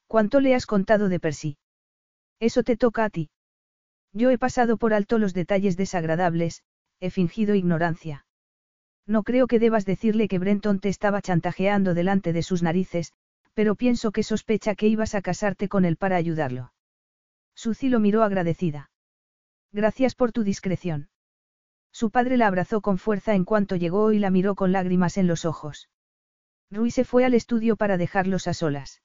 ¿Cuánto 0.08 0.40
le 0.40 0.56
has 0.56 0.66
contado 0.66 1.10
de 1.10 1.20
Percy? 1.20 1.58
Eso 2.40 2.64
te 2.64 2.78
toca 2.78 3.06
a 3.06 3.10
ti. 3.10 3.30
Yo 4.14 4.30
he 4.30 4.38
pasado 4.38 4.78
por 4.78 4.94
alto 4.94 5.18
los 5.18 5.34
detalles 5.34 5.78
desagradables, 5.78 6.64
he 7.00 7.10
fingido 7.10 7.56
ignorancia. 7.56 8.25
No 9.08 9.24
creo 9.24 9.48
que 9.48 9.60
debas 9.60 9.86
decirle 9.86 10.28
que 10.28 10.40
Brenton 10.40 10.80
te 10.80 10.90
estaba 10.90 11.22
chantajeando 11.22 11.94
delante 11.94 12.34
de 12.34 12.42
sus 12.42 12.64
narices, 12.64 13.14
pero 13.54 13.76
pienso 13.76 14.12
que 14.12 14.24
sospecha 14.24 14.76
que 14.76 14.88
ibas 14.88 15.16
a 15.16 15.22
casarte 15.22 15.70
con 15.70 15.86
él 15.86 15.96
para 15.96 16.16
ayudarlo. 16.16 16.74
Suzy 17.56 17.90
lo 17.90 18.00
miró 18.00 18.24
agradecida. 18.24 18.90
Gracias 19.72 20.16
por 20.16 20.32
tu 20.32 20.44
discreción. 20.44 21.10
Su 21.92 22.10
padre 22.10 22.36
la 22.36 22.48
abrazó 22.48 22.82
con 22.82 22.98
fuerza 22.98 23.36
en 23.36 23.46
cuanto 23.46 23.76
llegó 23.76 24.12
y 24.12 24.20
la 24.20 24.30
miró 24.30 24.56
con 24.56 24.72
lágrimas 24.72 25.18
en 25.18 25.28
los 25.28 25.46
ojos. 25.46 25.90
Rui 26.70 26.92
se 26.92 27.06
fue 27.06 27.24
al 27.24 27.34
estudio 27.34 27.78
para 27.78 27.98
dejarlos 27.98 28.48
a 28.48 28.54
solas. 28.54 29.02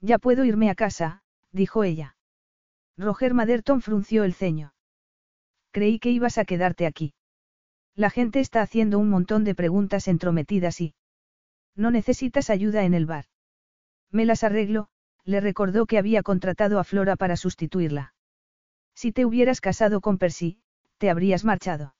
Ya 0.00 0.18
puedo 0.18 0.44
irme 0.44 0.70
a 0.70 0.74
casa, 0.74 1.22
dijo 1.52 1.84
ella. 1.84 2.16
Roger 2.96 3.34
Maderton 3.34 3.82
frunció 3.82 4.24
el 4.24 4.34
ceño. 4.34 4.74
Creí 5.70 6.00
que 6.00 6.10
ibas 6.10 6.38
a 6.38 6.44
quedarte 6.44 6.86
aquí. 6.86 7.14
La 7.96 8.10
gente 8.10 8.40
está 8.40 8.62
haciendo 8.62 8.98
un 8.98 9.10
montón 9.10 9.44
de 9.44 9.54
preguntas 9.54 10.08
entrometidas 10.08 10.80
y... 10.80 10.94
No 11.76 11.90
necesitas 11.90 12.50
ayuda 12.50 12.84
en 12.84 12.94
el 12.94 13.06
bar. 13.06 13.26
Me 14.10 14.24
las 14.24 14.42
arreglo, 14.42 14.88
le 15.24 15.40
recordó 15.40 15.86
que 15.86 15.98
había 15.98 16.22
contratado 16.22 16.78
a 16.78 16.84
Flora 16.84 17.16
para 17.16 17.36
sustituirla. 17.36 18.14
Si 18.94 19.12
te 19.12 19.24
hubieras 19.24 19.60
casado 19.60 20.00
con 20.00 20.18
Percy, 20.18 20.60
te 20.98 21.10
habrías 21.10 21.44
marchado. 21.44 21.94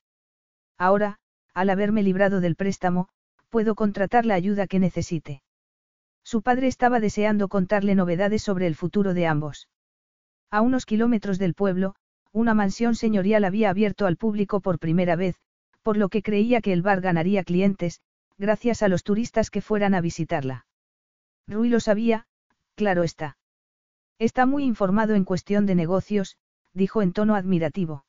Ahora, 0.77 1.19
al 1.55 1.71
haberme 1.71 2.03
librado 2.03 2.41
del 2.41 2.57
préstamo, 2.57 3.09
puedo 3.49 3.75
contratar 3.75 4.27
la 4.27 4.35
ayuda 4.35 4.67
que 4.67 4.79
necesite. 4.79 5.43
Su 6.23 6.43
padre 6.43 6.67
estaba 6.67 7.01
deseando 7.01 7.49
contarle 7.49 7.95
novedades 7.95 8.43
sobre 8.43 8.67
el 8.67 8.75
futuro 8.75 9.15
de 9.15 9.27
ambos. 9.27 9.69
A 10.51 10.61
unos 10.61 10.87
kilómetros 10.87 11.39
del 11.39 11.55
pueblo, 11.55 11.95
una 12.33 12.55
mansión 12.55 12.95
señorial 12.95 13.45
había 13.45 13.71
abierto 13.71 14.07
al 14.07 14.17
público 14.17 14.61
por 14.61 14.79
primera 14.79 15.17
vez, 15.17 15.37
por 15.83 15.97
lo 15.97 16.09
que 16.09 16.23
creía 16.23 16.61
que 16.61 16.73
el 16.73 16.83
bar 16.83 17.01
ganaría 17.01 17.45
clientes, 17.45 18.01
gracias 18.39 18.83
a 18.83 18.89
los 18.89 19.03
turistas 19.03 19.51
que 19.51 19.63
fueran 19.63 19.95
a 19.95 20.01
visitarla. 20.01 20.67
Rui 21.47 21.69
lo 21.69 21.81
sabía, 21.81 22.27
claro 22.75 23.03
está. 23.03 23.37
Está 24.19 24.47
muy 24.47 24.65
informado 24.65 25.15
en 25.15 25.25
cuestión 25.25 25.67
de 25.67 25.75
negocios, 25.75 26.37
dijo 26.75 27.03
en 27.03 27.13
tono 27.13 27.35
admirativo. 27.35 28.05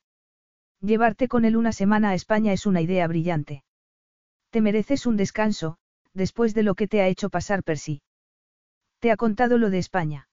Llevarte 0.80 1.28
con 1.28 1.44
él 1.44 1.56
una 1.56 1.72
semana 1.72 2.10
a 2.10 2.14
España 2.14 2.52
es 2.52 2.66
una 2.66 2.80
idea 2.80 3.06
brillante. 3.06 3.64
Te 4.50 4.60
mereces 4.60 5.06
un 5.06 5.16
descanso, 5.16 5.78
después 6.12 6.54
de 6.54 6.62
lo 6.62 6.74
que 6.74 6.88
te 6.88 7.00
ha 7.00 7.08
hecho 7.08 7.30
pasar 7.30 7.62
Percy. 7.62 8.02
Te 8.98 9.10
ha 9.10 9.16
contado 9.16 9.56
lo 9.58 9.70
de 9.70 9.78
España. 9.78 10.28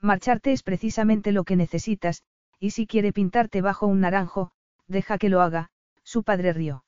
Marcharte 0.00 0.52
es 0.52 0.62
precisamente 0.62 1.32
lo 1.32 1.44
que 1.44 1.56
necesitas, 1.56 2.22
y 2.60 2.70
si 2.70 2.86
quiere 2.86 3.12
pintarte 3.12 3.60
bajo 3.60 3.86
un 3.86 4.00
naranjo, 4.00 4.52
deja 4.86 5.18
que 5.18 5.28
lo 5.28 5.40
haga, 5.40 5.71
su 6.12 6.24
padre 6.24 6.52
rió. 6.52 6.84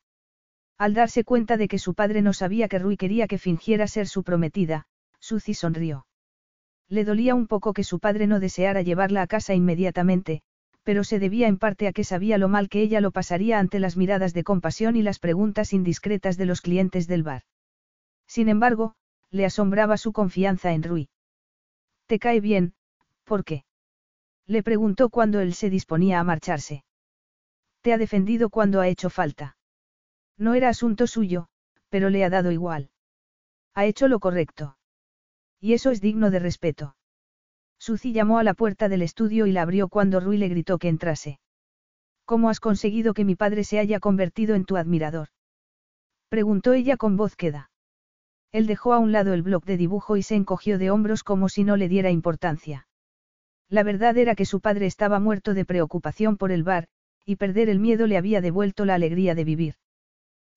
Al 0.77 0.93
darse 0.93 1.25
cuenta 1.25 1.57
de 1.57 1.67
que 1.67 1.79
su 1.79 1.95
padre 1.95 2.21
no 2.21 2.35
sabía 2.35 2.69
que 2.69 2.79
Rui 2.79 2.99
quería 2.99 3.27
que 3.27 3.39
fingiera 3.39 3.87
ser 3.87 4.07
su 4.07 4.23
prometida, 4.23 4.85
Suzy 5.19 5.55
sonrió. 5.55 6.07
Le 6.91 7.07
dolía 7.07 7.35
un 7.35 7.47
poco 7.47 7.73
que 7.73 7.85
su 7.85 8.01
padre 8.01 8.27
no 8.27 8.39
deseara 8.39 8.83
llevarla 8.83 9.23
a 9.23 9.27
casa 9.27 9.55
inmediatamente, 9.55 10.43
pero 10.83 11.05
se 11.05 11.19
debía 11.19 11.49
en 11.49 11.57
parte 11.57 11.89
a 11.89 11.95
que 11.95 12.05
sabía 12.05 12.37
lo 12.37 12.51
mal 12.51 12.69
que 12.69 12.83
ella 12.83 13.01
lo 13.01 13.13
pasaría 13.13 13.59
ante 13.59 13.81
las 13.81 13.97
miradas 13.97 14.35
de 14.35 14.45
compasión 14.45 14.95
y 14.95 15.01
las 15.01 15.19
preguntas 15.19 15.73
indiscretas 15.73 16.37
de 16.37 16.45
los 16.45 16.61
clientes 16.61 17.07
del 17.07 17.23
bar. 17.23 17.45
Sin 18.27 18.51
embargo, 18.51 18.95
le 19.31 19.47
asombraba 19.47 19.97
su 19.97 20.13
confianza 20.13 20.75
en 20.75 20.83
Rui. 20.83 21.09
¿Te 22.05 22.19
cae 22.19 22.41
bien? 22.41 22.75
¿Por 23.25 23.43
qué? 23.43 23.65
Le 24.47 24.63
preguntó 24.63 25.09
cuando 25.09 25.41
él 25.41 25.55
se 25.55 25.71
disponía 25.71 26.21
a 26.21 26.25
marcharse. 26.25 26.85
Te 27.85 27.93
ha 27.93 27.99
defendido 27.99 28.49
cuando 28.49 28.81
ha 28.81 28.89
hecho 28.89 29.11
falta. 29.11 29.59
No 30.39 30.55
era 30.55 30.71
asunto 30.71 31.07
suyo, 31.07 31.49
pero 31.91 32.09
le 32.09 32.25
ha 32.25 32.31
dado 32.31 32.51
igual. 32.51 32.89
Ha 33.75 33.85
hecho 33.85 34.09
lo 34.09 34.21
correcto. 34.21 34.79
Y 35.61 35.75
eso 35.75 35.91
es 35.91 36.01
digno 36.01 36.31
de 36.31 36.39
respeto. 36.39 36.97
Suzy 37.79 38.15
llamó 38.15 38.39
a 38.39 38.43
la 38.43 38.55
puerta 38.55 38.89
del 38.89 39.03
estudio 39.03 39.45
y 39.45 39.53
la 39.53 39.61
abrió 39.61 39.89
cuando 39.89 40.19
Rui 40.19 40.39
le 40.39 40.49
gritó 40.49 40.79
que 40.79 40.89
entrase. 40.89 41.41
¿Cómo 42.25 42.49
has 42.49 42.59
conseguido 42.59 43.13
que 43.13 43.27
mi 43.27 43.35
padre 43.35 43.65
se 43.65 43.79
haya 43.79 44.01
convertido 44.01 44.55
en 44.55 44.65
tu 44.65 44.79
admirador? 44.79 45.29
Preguntó 46.31 46.73
ella 46.73 46.97
con 46.97 47.19
voz 47.19 47.37
queda. 47.37 47.71
Él 48.51 48.67
dejó 48.67 48.95
a 48.95 48.99
un 48.99 49.13
lado 49.13 49.35
el 49.35 49.43
bloc 49.43 49.67
de 49.67 49.77
dibujo 49.77 50.17
y 50.17 50.23
se 50.23 50.37
encogió 50.37 50.79
de 50.79 50.91
hombros 50.91 51.23
como 51.23 51.51
si 51.51 51.65
no 51.65 51.77
le 51.77 51.91
diera 51.91 52.11
importancia. 52.11 52.89
La 53.69 53.83
verdad 53.83 54.17
era 54.17 54.35
que 54.35 54.47
su 54.47 54.61
padre 54.61 54.87
estaba 54.87 55.21
muerto 55.21 55.53
de 55.53 55.67
preocupación 55.67 56.39
por 56.39 56.51
el 56.51 56.63
bar, 56.63 56.89
y 57.25 57.37
perder 57.37 57.69
el 57.69 57.81
miedo 57.81 58.07
le 58.07 58.17
había 58.17 58.41
devuelto 58.41 58.85
la 58.85 58.95
alegría 58.95 59.35
de 59.35 59.45
vivir. 59.45 59.75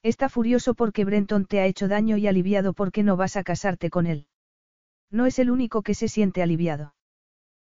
Está 0.04 0.30
furioso 0.30 0.74
porque 0.74 1.06
Brenton 1.06 1.46
te 1.46 1.60
ha 1.60 1.66
hecho 1.66 1.88
daño 1.88 2.18
y 2.18 2.28
aliviado 2.28 2.74
porque 2.74 3.04
no 3.04 3.18
vas 3.18 3.36
a 3.36 3.44
casarte 3.44 3.90
con 3.90 4.06
él. 4.06 4.28
No 5.10 5.26
es 5.26 5.40
el 5.40 5.50
único 5.50 5.82
que 5.82 5.94
se 5.94 6.08
siente 6.08 6.42
aliviado. 6.42 6.94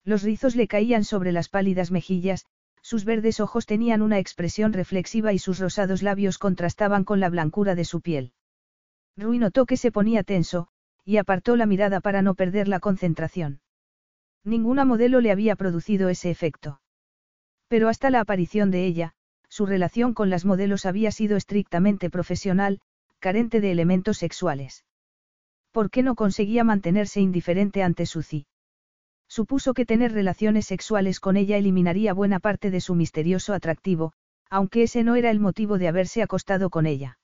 Los 0.04 0.22
rizos 0.22 0.54
le 0.54 0.68
caían 0.68 1.04
sobre 1.04 1.32
las 1.32 1.48
pálidas 1.48 1.90
mejillas, 1.90 2.46
sus 2.82 3.04
verdes 3.04 3.40
ojos 3.40 3.66
tenían 3.66 4.02
una 4.02 4.18
expresión 4.18 4.72
reflexiva 4.72 5.32
y 5.32 5.38
sus 5.38 5.58
rosados 5.58 6.02
labios 6.02 6.38
contrastaban 6.38 7.04
con 7.04 7.18
la 7.18 7.30
blancura 7.30 7.74
de 7.74 7.84
su 7.84 8.00
piel. 8.02 8.32
Rui 9.16 9.38
notó 9.38 9.64
que 9.64 9.76
se 9.76 9.90
ponía 9.90 10.22
tenso, 10.22 10.68
y 11.04 11.16
apartó 11.16 11.56
la 11.56 11.66
mirada 11.66 12.00
para 12.00 12.20
no 12.20 12.34
perder 12.34 12.68
la 12.68 12.80
concentración. 12.80 13.60
Ninguna 14.44 14.84
modelo 14.84 15.20
le 15.20 15.30
había 15.30 15.56
producido 15.56 16.10
ese 16.10 16.30
efecto. 16.30 16.80
Pero 17.74 17.88
hasta 17.88 18.08
la 18.08 18.20
aparición 18.20 18.70
de 18.70 18.86
ella, 18.86 19.14
su 19.48 19.66
relación 19.66 20.14
con 20.14 20.30
las 20.30 20.44
modelos 20.44 20.86
había 20.86 21.10
sido 21.10 21.36
estrictamente 21.36 22.08
profesional, 22.08 22.78
carente 23.18 23.60
de 23.60 23.72
elementos 23.72 24.18
sexuales. 24.18 24.84
¿Por 25.72 25.90
qué 25.90 26.04
no 26.04 26.14
conseguía 26.14 26.62
mantenerse 26.62 27.20
indiferente 27.20 27.82
ante 27.82 28.06
Suzy? 28.06 28.46
Supuso 29.26 29.74
que 29.74 29.84
tener 29.84 30.12
relaciones 30.12 30.66
sexuales 30.66 31.18
con 31.18 31.36
ella 31.36 31.56
eliminaría 31.56 32.14
buena 32.14 32.38
parte 32.38 32.70
de 32.70 32.80
su 32.80 32.94
misterioso 32.94 33.52
atractivo, 33.52 34.12
aunque 34.48 34.84
ese 34.84 35.02
no 35.02 35.16
era 35.16 35.32
el 35.32 35.40
motivo 35.40 35.76
de 35.76 35.88
haberse 35.88 36.22
acostado 36.22 36.70
con 36.70 36.86
ella. 36.86 37.18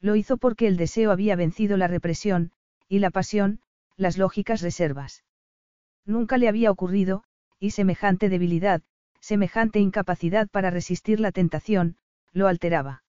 Lo 0.00 0.14
hizo 0.14 0.36
porque 0.36 0.68
el 0.68 0.76
deseo 0.76 1.10
había 1.10 1.34
vencido 1.34 1.76
la 1.76 1.88
represión, 1.88 2.52
y 2.88 3.00
la 3.00 3.10
pasión, 3.10 3.58
las 3.96 4.18
lógicas 4.18 4.62
reservas. 4.62 5.24
Nunca 6.06 6.38
le 6.38 6.46
había 6.46 6.70
ocurrido, 6.70 7.24
y 7.58 7.70
semejante 7.72 8.28
debilidad, 8.28 8.80
semejante 9.24 9.80
incapacidad 9.80 10.48
para 10.50 10.68
resistir 10.68 11.18
la 11.18 11.32
tentación, 11.32 11.96
lo 12.34 12.46
alteraba. 12.46 13.04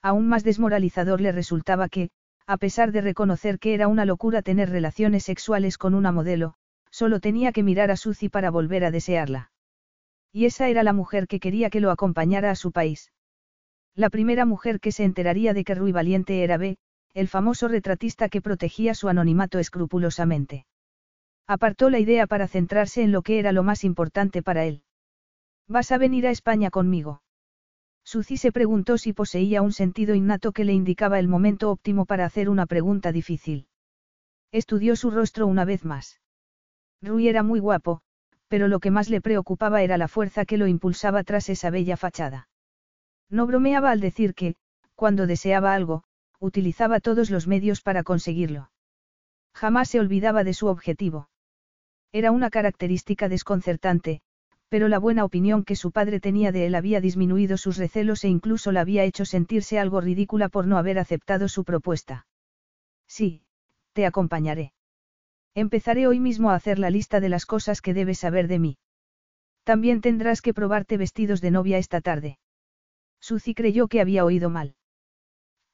Aún 0.00 0.28
más 0.28 0.44
desmoralizador 0.44 1.20
le 1.20 1.32
resultaba 1.32 1.88
que, 1.88 2.10
a 2.46 2.58
pesar 2.58 2.92
de 2.92 3.00
reconocer 3.00 3.58
que 3.58 3.74
era 3.74 3.88
una 3.88 4.04
locura 4.04 4.42
tener 4.42 4.70
relaciones 4.70 5.24
sexuales 5.24 5.78
con 5.78 5.94
una 5.94 6.12
modelo, 6.12 6.54
solo 6.92 7.18
tenía 7.18 7.50
que 7.50 7.64
mirar 7.64 7.90
a 7.90 7.96
Suzy 7.96 8.28
para 8.28 8.52
volver 8.52 8.84
a 8.84 8.92
desearla. 8.92 9.50
Y 10.30 10.44
esa 10.44 10.68
era 10.68 10.84
la 10.84 10.92
mujer 10.92 11.26
que 11.26 11.40
quería 11.40 11.70
que 11.70 11.80
lo 11.80 11.90
acompañara 11.90 12.52
a 12.52 12.54
su 12.54 12.70
país. 12.70 13.10
La 13.96 14.10
primera 14.10 14.44
mujer 14.44 14.78
que 14.78 14.92
se 14.92 15.02
enteraría 15.02 15.54
de 15.54 15.64
que 15.64 15.74
Rui 15.74 15.90
Valiente 15.90 16.44
era 16.44 16.56
B, 16.56 16.78
el 17.14 17.26
famoso 17.26 17.66
retratista 17.66 18.28
que 18.28 18.40
protegía 18.40 18.94
su 18.94 19.08
anonimato 19.08 19.58
escrupulosamente. 19.58 20.66
Apartó 21.48 21.90
la 21.90 21.98
idea 21.98 22.28
para 22.28 22.46
centrarse 22.46 23.02
en 23.02 23.10
lo 23.10 23.22
que 23.22 23.40
era 23.40 23.50
lo 23.50 23.64
más 23.64 23.82
importante 23.82 24.40
para 24.40 24.64
él. 24.66 24.84
¿Vas 25.68 25.92
a 25.92 25.98
venir 25.98 26.26
a 26.26 26.30
España 26.30 26.70
conmigo? 26.70 27.22
Suzy 28.04 28.36
se 28.36 28.52
preguntó 28.52 28.98
si 28.98 29.12
poseía 29.12 29.62
un 29.62 29.72
sentido 29.72 30.14
innato 30.14 30.52
que 30.52 30.64
le 30.64 30.72
indicaba 30.72 31.18
el 31.18 31.28
momento 31.28 31.70
óptimo 31.70 32.04
para 32.04 32.24
hacer 32.24 32.48
una 32.48 32.66
pregunta 32.66 33.12
difícil. 33.12 33.68
Estudió 34.50 34.96
su 34.96 35.10
rostro 35.10 35.46
una 35.46 35.64
vez 35.64 35.84
más. 35.84 36.20
Rui 37.00 37.28
era 37.28 37.42
muy 37.42 37.60
guapo, 37.60 38.02
pero 38.48 38.68
lo 38.68 38.80
que 38.80 38.90
más 38.90 39.08
le 39.08 39.20
preocupaba 39.20 39.82
era 39.82 39.96
la 39.96 40.08
fuerza 40.08 40.44
que 40.44 40.58
lo 40.58 40.66
impulsaba 40.66 41.24
tras 41.24 41.48
esa 41.48 41.70
bella 41.70 41.96
fachada. 41.96 42.48
No 43.30 43.46
bromeaba 43.46 43.90
al 43.90 44.00
decir 44.00 44.34
que, 44.34 44.56
cuando 44.94 45.26
deseaba 45.26 45.74
algo, 45.74 46.04
utilizaba 46.38 47.00
todos 47.00 47.30
los 47.30 47.46
medios 47.46 47.80
para 47.80 48.02
conseguirlo. 48.02 48.70
Jamás 49.54 49.88
se 49.88 50.00
olvidaba 50.00 50.44
de 50.44 50.54
su 50.54 50.66
objetivo. 50.66 51.28
Era 52.12 52.30
una 52.30 52.50
característica 52.50 53.28
desconcertante, 53.28 54.20
pero 54.72 54.88
la 54.88 54.98
buena 54.98 55.26
opinión 55.26 55.64
que 55.64 55.76
su 55.76 55.92
padre 55.92 56.18
tenía 56.18 56.50
de 56.50 56.64
él 56.64 56.74
había 56.74 57.02
disminuido 57.02 57.58
sus 57.58 57.76
recelos 57.76 58.24
e 58.24 58.28
incluso 58.28 58.72
la 58.72 58.80
había 58.80 59.04
hecho 59.04 59.26
sentirse 59.26 59.78
algo 59.78 60.00
ridícula 60.00 60.48
por 60.48 60.66
no 60.66 60.78
haber 60.78 60.98
aceptado 60.98 61.46
su 61.48 61.62
propuesta. 61.64 62.26
Sí, 63.06 63.42
te 63.92 64.06
acompañaré. 64.06 64.72
Empezaré 65.54 66.06
hoy 66.06 66.20
mismo 66.20 66.48
a 66.48 66.54
hacer 66.54 66.78
la 66.78 66.88
lista 66.88 67.20
de 67.20 67.28
las 67.28 67.44
cosas 67.44 67.82
que 67.82 67.92
debes 67.92 68.20
saber 68.20 68.48
de 68.48 68.58
mí. 68.60 68.78
También 69.62 70.00
tendrás 70.00 70.40
que 70.40 70.54
probarte 70.54 70.96
vestidos 70.96 71.42
de 71.42 71.50
novia 71.50 71.76
esta 71.76 72.00
tarde. 72.00 72.38
Suzy 73.20 73.52
creyó 73.52 73.88
que 73.88 74.00
había 74.00 74.24
oído 74.24 74.48
mal. 74.48 74.74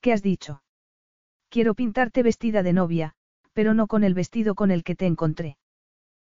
¿Qué 0.01 0.13
has 0.13 0.25
dicho? 0.25 0.65
Quiero 1.51 1.75
pintarte 1.75 2.25
vestida 2.25 2.65
de 2.65 2.73
novia, 2.73 3.13
pero 3.53 3.75
no 3.75 3.87
con 3.87 4.03
el 4.03 4.15
vestido 4.15 4.57
con 4.57 4.73
el 4.73 4.83
que 4.83 4.97
te 4.97 5.07
encontré. 5.07 5.57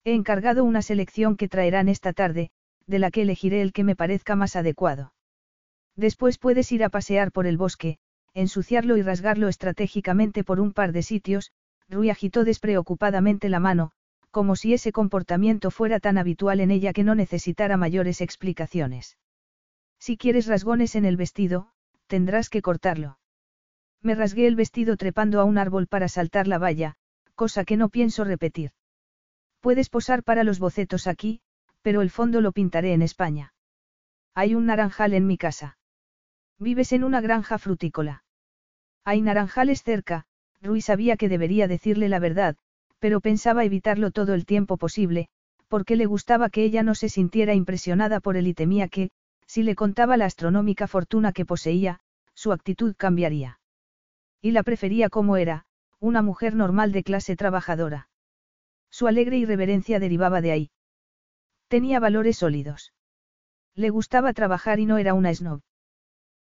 He 0.05 0.13
encargado 0.13 0.63
una 0.63 0.81
selección 0.81 1.37
que 1.37 1.47
traerán 1.47 1.87
esta 1.87 2.13
tarde, 2.13 2.51
de 2.87 2.99
la 2.99 3.11
que 3.11 3.21
elegiré 3.21 3.61
el 3.61 3.71
que 3.71 3.83
me 3.83 3.95
parezca 3.95 4.35
más 4.35 4.55
adecuado. 4.55 5.13
Después 5.95 6.37
puedes 6.37 6.71
ir 6.71 6.83
a 6.83 6.89
pasear 6.89 7.31
por 7.31 7.47
el 7.47 7.57
bosque, 7.57 7.99
ensuciarlo 8.33 8.97
y 8.97 9.01
rasgarlo 9.01 9.47
estratégicamente 9.47 10.43
por 10.43 10.59
un 10.59 10.73
par 10.73 10.91
de 10.91 11.03
sitios, 11.03 11.51
Rui 11.87 12.09
agitó 12.09 12.43
despreocupadamente 12.43 13.47
la 13.47 13.59
mano, 13.59 13.91
como 14.31 14.55
si 14.55 14.73
ese 14.73 14.91
comportamiento 14.91 15.69
fuera 15.69 15.99
tan 15.99 16.17
habitual 16.17 16.59
en 16.59 16.71
ella 16.71 16.91
que 16.91 17.03
no 17.03 17.13
necesitara 17.15 17.77
mayores 17.77 18.19
explicaciones. 18.19 19.17
Si 19.99 20.17
quieres 20.17 20.47
rasgones 20.47 20.95
en 20.95 21.05
el 21.05 21.15
vestido, 21.15 21.69
tendrás 22.07 22.49
que 22.49 22.61
cortarlo. 22.61 23.19
Me 24.01 24.15
rasgué 24.15 24.47
el 24.47 24.55
vestido 24.55 24.97
trepando 24.97 25.39
a 25.39 25.45
un 25.45 25.57
árbol 25.57 25.87
para 25.87 26.07
saltar 26.09 26.47
la 26.47 26.57
valla, 26.57 26.95
cosa 27.35 27.63
que 27.63 27.77
no 27.77 27.89
pienso 27.89 28.23
repetir. 28.23 28.71
Puedes 29.63 29.87
posar 29.87 30.23
para 30.23 30.43
los 30.43 30.59
bocetos 30.59 31.07
aquí, 31.07 31.39
pero 31.81 32.01
el 32.01 32.09
fondo 32.09 32.41
lo 32.41 32.51
pintaré 32.51 32.91
en 32.91 33.01
España. 33.01 33.53
Hay 34.35 34.55
un 34.55 34.65
naranjal 34.65 35.13
en 35.13 35.25
mi 35.25 35.37
casa. 35.37 35.77
Vives 36.59 36.91
en 36.91 37.05
una 37.05 37.21
granja 37.21 37.57
frutícola. 37.57 38.25
Hay 39.05 39.21
naranjales 39.21 39.81
cerca, 39.81 40.25
Rui 40.61 40.81
sabía 40.81 41.15
que 41.15 41.29
debería 41.29 41.69
decirle 41.69 42.09
la 42.09 42.19
verdad, 42.19 42.57
pero 42.99 43.21
pensaba 43.21 43.63
evitarlo 43.63 44.11
todo 44.11 44.33
el 44.33 44.45
tiempo 44.45 44.75
posible, 44.75 45.29
porque 45.69 45.95
le 45.95 46.07
gustaba 46.07 46.49
que 46.49 46.65
ella 46.65 46.83
no 46.83 46.93
se 46.93 47.07
sintiera 47.07 47.53
impresionada 47.53 48.19
por 48.19 48.35
él 48.35 48.47
y 48.47 48.53
temía 48.53 48.89
que, 48.89 49.11
si 49.47 49.63
le 49.63 49.75
contaba 49.75 50.17
la 50.17 50.25
astronómica 50.25 50.87
fortuna 50.87 51.31
que 51.31 51.45
poseía, 51.45 52.01
su 52.33 52.51
actitud 52.51 52.95
cambiaría. 52.97 53.61
Y 54.41 54.51
la 54.51 54.63
prefería 54.63 55.07
como 55.07 55.37
era, 55.37 55.63
una 56.01 56.21
mujer 56.21 56.53
normal 56.53 56.91
de 56.91 57.03
clase 57.03 57.37
trabajadora. 57.37 58.09
Su 58.93 59.07
alegre 59.07 59.37
irreverencia 59.37 59.99
derivaba 59.99 60.39
de 60.39 60.51
ahí. 60.51 60.71
Tenía 61.67 61.99
valores 61.99 62.37
sólidos. 62.37 62.93
Le 63.73 63.89
gustaba 63.89 64.33
trabajar 64.33 64.79
y 64.79 64.85
no 64.85 64.99
era 64.99 65.15
una 65.15 65.33
snob. 65.33 65.61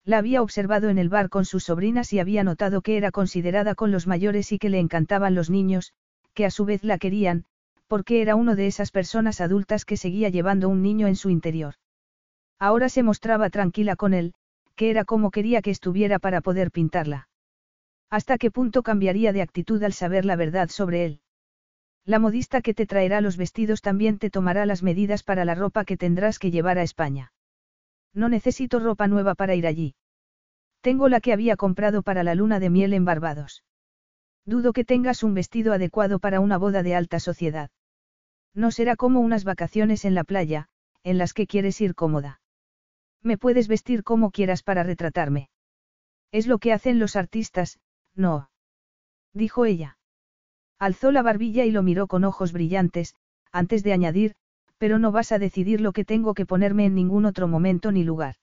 La 0.05 0.19
había 0.19 0.43
observado 0.43 0.91
en 0.91 0.99
el 0.99 1.09
bar 1.09 1.31
con 1.31 1.47
sus 1.47 1.65
sobrinas 1.65 2.13
y 2.13 2.19
había 2.19 2.45
notado 2.45 2.83
que 2.83 2.99
era 2.99 3.11
considerada 3.11 3.75
con 3.75 3.91
los 3.91 4.07
mayores 4.07 4.53
y 4.53 4.59
que 4.59 4.69
le 4.69 4.81
encantaban 4.81 5.35
los 5.35 5.49
niños, 5.49 5.95
que 6.35 6.45
a 6.45 6.51
su 6.51 6.67
vez 6.67 6.85
la 6.85 6.99
querían, 6.99 7.47
porque 7.87 8.21
era 8.21 8.37
uno 8.37 8.55
de 8.55 8.67
esas 8.67 8.91
personas 8.91 9.41
adultas 9.41 9.87
que 9.87 9.97
seguía 9.97 10.29
llevando 10.29 10.69
un 10.69 10.83
niño 10.83 11.07
en 11.07 11.17
su 11.17 11.31
interior. 11.31 11.77
Ahora 12.59 12.91
se 12.91 13.03
mostraba 13.03 13.49
tranquila 13.49 13.97
con 13.97 14.13
él, 14.13 14.35
que 14.77 14.91
era 14.91 15.07
como 15.07 15.31
quería 15.31 15.63
que 15.63 15.71
estuviera 15.71 16.19
para 16.19 16.43
poder 16.43 16.71
pintarla. 16.71 17.29
¿Hasta 18.11 18.37
qué 18.37 18.51
punto 18.51 18.83
cambiaría 18.83 19.33
de 19.33 19.41
actitud 19.41 19.83
al 19.83 19.95
saber 19.95 20.27
la 20.27 20.37
verdad 20.37 20.69
sobre 20.69 21.07
él? 21.07 21.21
La 22.05 22.19
modista 22.19 22.63
que 22.63 22.75
te 22.75 22.87
traerá 22.87 23.21
los 23.21 23.37
vestidos 23.37 23.81
también 23.81 24.19
te 24.19 24.31
tomará 24.31 24.67
las 24.67 24.83
medidas 24.83 25.23
para 25.23 25.45
la 25.45 25.55
ropa 25.55 25.85
que 25.85 25.97
tendrás 25.97 26.39
que 26.39 26.51
llevar 26.51 26.79
a 26.79 26.83
España. 26.83 27.33
No 28.13 28.29
necesito 28.29 28.81
ropa 28.81 29.07
nueva 29.07 29.35
para 29.35 29.55
ir 29.55 29.67
allí. 29.67 29.95
Tengo 30.81 31.09
la 31.09 31.21
que 31.21 31.33
había 31.33 31.57
comprado 31.57 32.03
para 32.03 32.25
la 32.25 32.35
luna 32.35 32.59
de 32.59 32.71
miel 32.71 32.93
en 32.93 33.05
Barbados. 33.05 33.63
Dudo 34.45 34.73
que 34.73 34.85
tengas 34.85 35.23
un 35.23 35.35
vestido 35.35 35.73
adecuado 35.73 36.19
para 36.19 36.41
una 36.41 36.59
boda 36.59 36.83
de 36.83 36.97
alta 36.97 37.21
sociedad. 37.21 37.71
No 38.53 38.73
será 38.73 38.97
como 38.97 39.21
unas 39.21 39.45
vacaciones 39.45 40.05
en 40.05 40.15
la 40.17 40.25
playa, 40.25 40.69
en 41.05 41.19
las 41.19 41.33
que 41.33 41.47
quieres 41.47 41.81
ir 41.81 41.95
cómoda. 41.95 42.41
Me 43.23 43.39
puedes 43.39 43.69
vestir 43.69 44.03
como 44.03 44.33
quieras 44.33 44.65
para 44.65 44.83
retratarme. 44.83 45.49
Es 46.33 46.49
lo 46.49 46.59
que 46.59 46.73
hacen 46.73 46.99
los 46.99 47.15
artistas, 47.15 47.79
no. 48.17 48.51
Dijo 49.33 49.65
ella. 49.65 49.99
Alzó 50.83 51.13
la 51.13 51.23
barbilla 51.23 51.65
y 51.65 51.71
lo 51.71 51.85
miró 51.85 52.09
con 52.09 52.25
ojos 52.25 52.51
brillantes, 52.51 53.15
antes 53.53 53.85
de 53.85 53.93
añadir, 53.93 54.35
pero 54.79 54.99
no 54.99 55.13
vas 55.13 55.31
a 55.31 55.39
decidir 55.39 55.81
lo 55.81 55.93
que 55.93 56.05
tengo 56.05 56.35
que 56.35 56.45
ponerme 56.45 56.87
en 56.87 56.97
ningún 56.97 57.25
otro 57.25 57.47
momento 57.47 57.93
ni 57.93 58.03
lugar. 58.03 58.35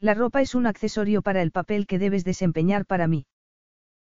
La 0.00 0.14
ropa 0.14 0.40
es 0.40 0.56
un 0.56 0.66
accesorio 0.66 1.22
para 1.22 1.40
el 1.40 1.52
papel 1.52 1.86
que 1.86 2.00
debes 2.00 2.24
desempeñar 2.24 2.84
para 2.84 3.06
mí. 3.06 3.26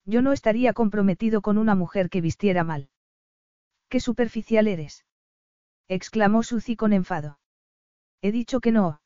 Yo 0.04 0.22
no 0.22 0.32
estaría 0.32 0.72
comprometido 0.72 1.42
con 1.42 1.58
una 1.58 1.74
mujer 1.74 2.10
que 2.10 2.20
vistiera 2.20 2.62
mal. 2.62 2.90
¡Qué 3.88 3.98
superficial 3.98 4.68
eres! 4.68 5.04
exclamó 5.88 6.44
Suzy 6.44 6.76
con 6.76 6.92
enfado. 6.92 7.40
He 8.22 8.30
dicho 8.30 8.60
que 8.60 8.70
no. 8.70 9.00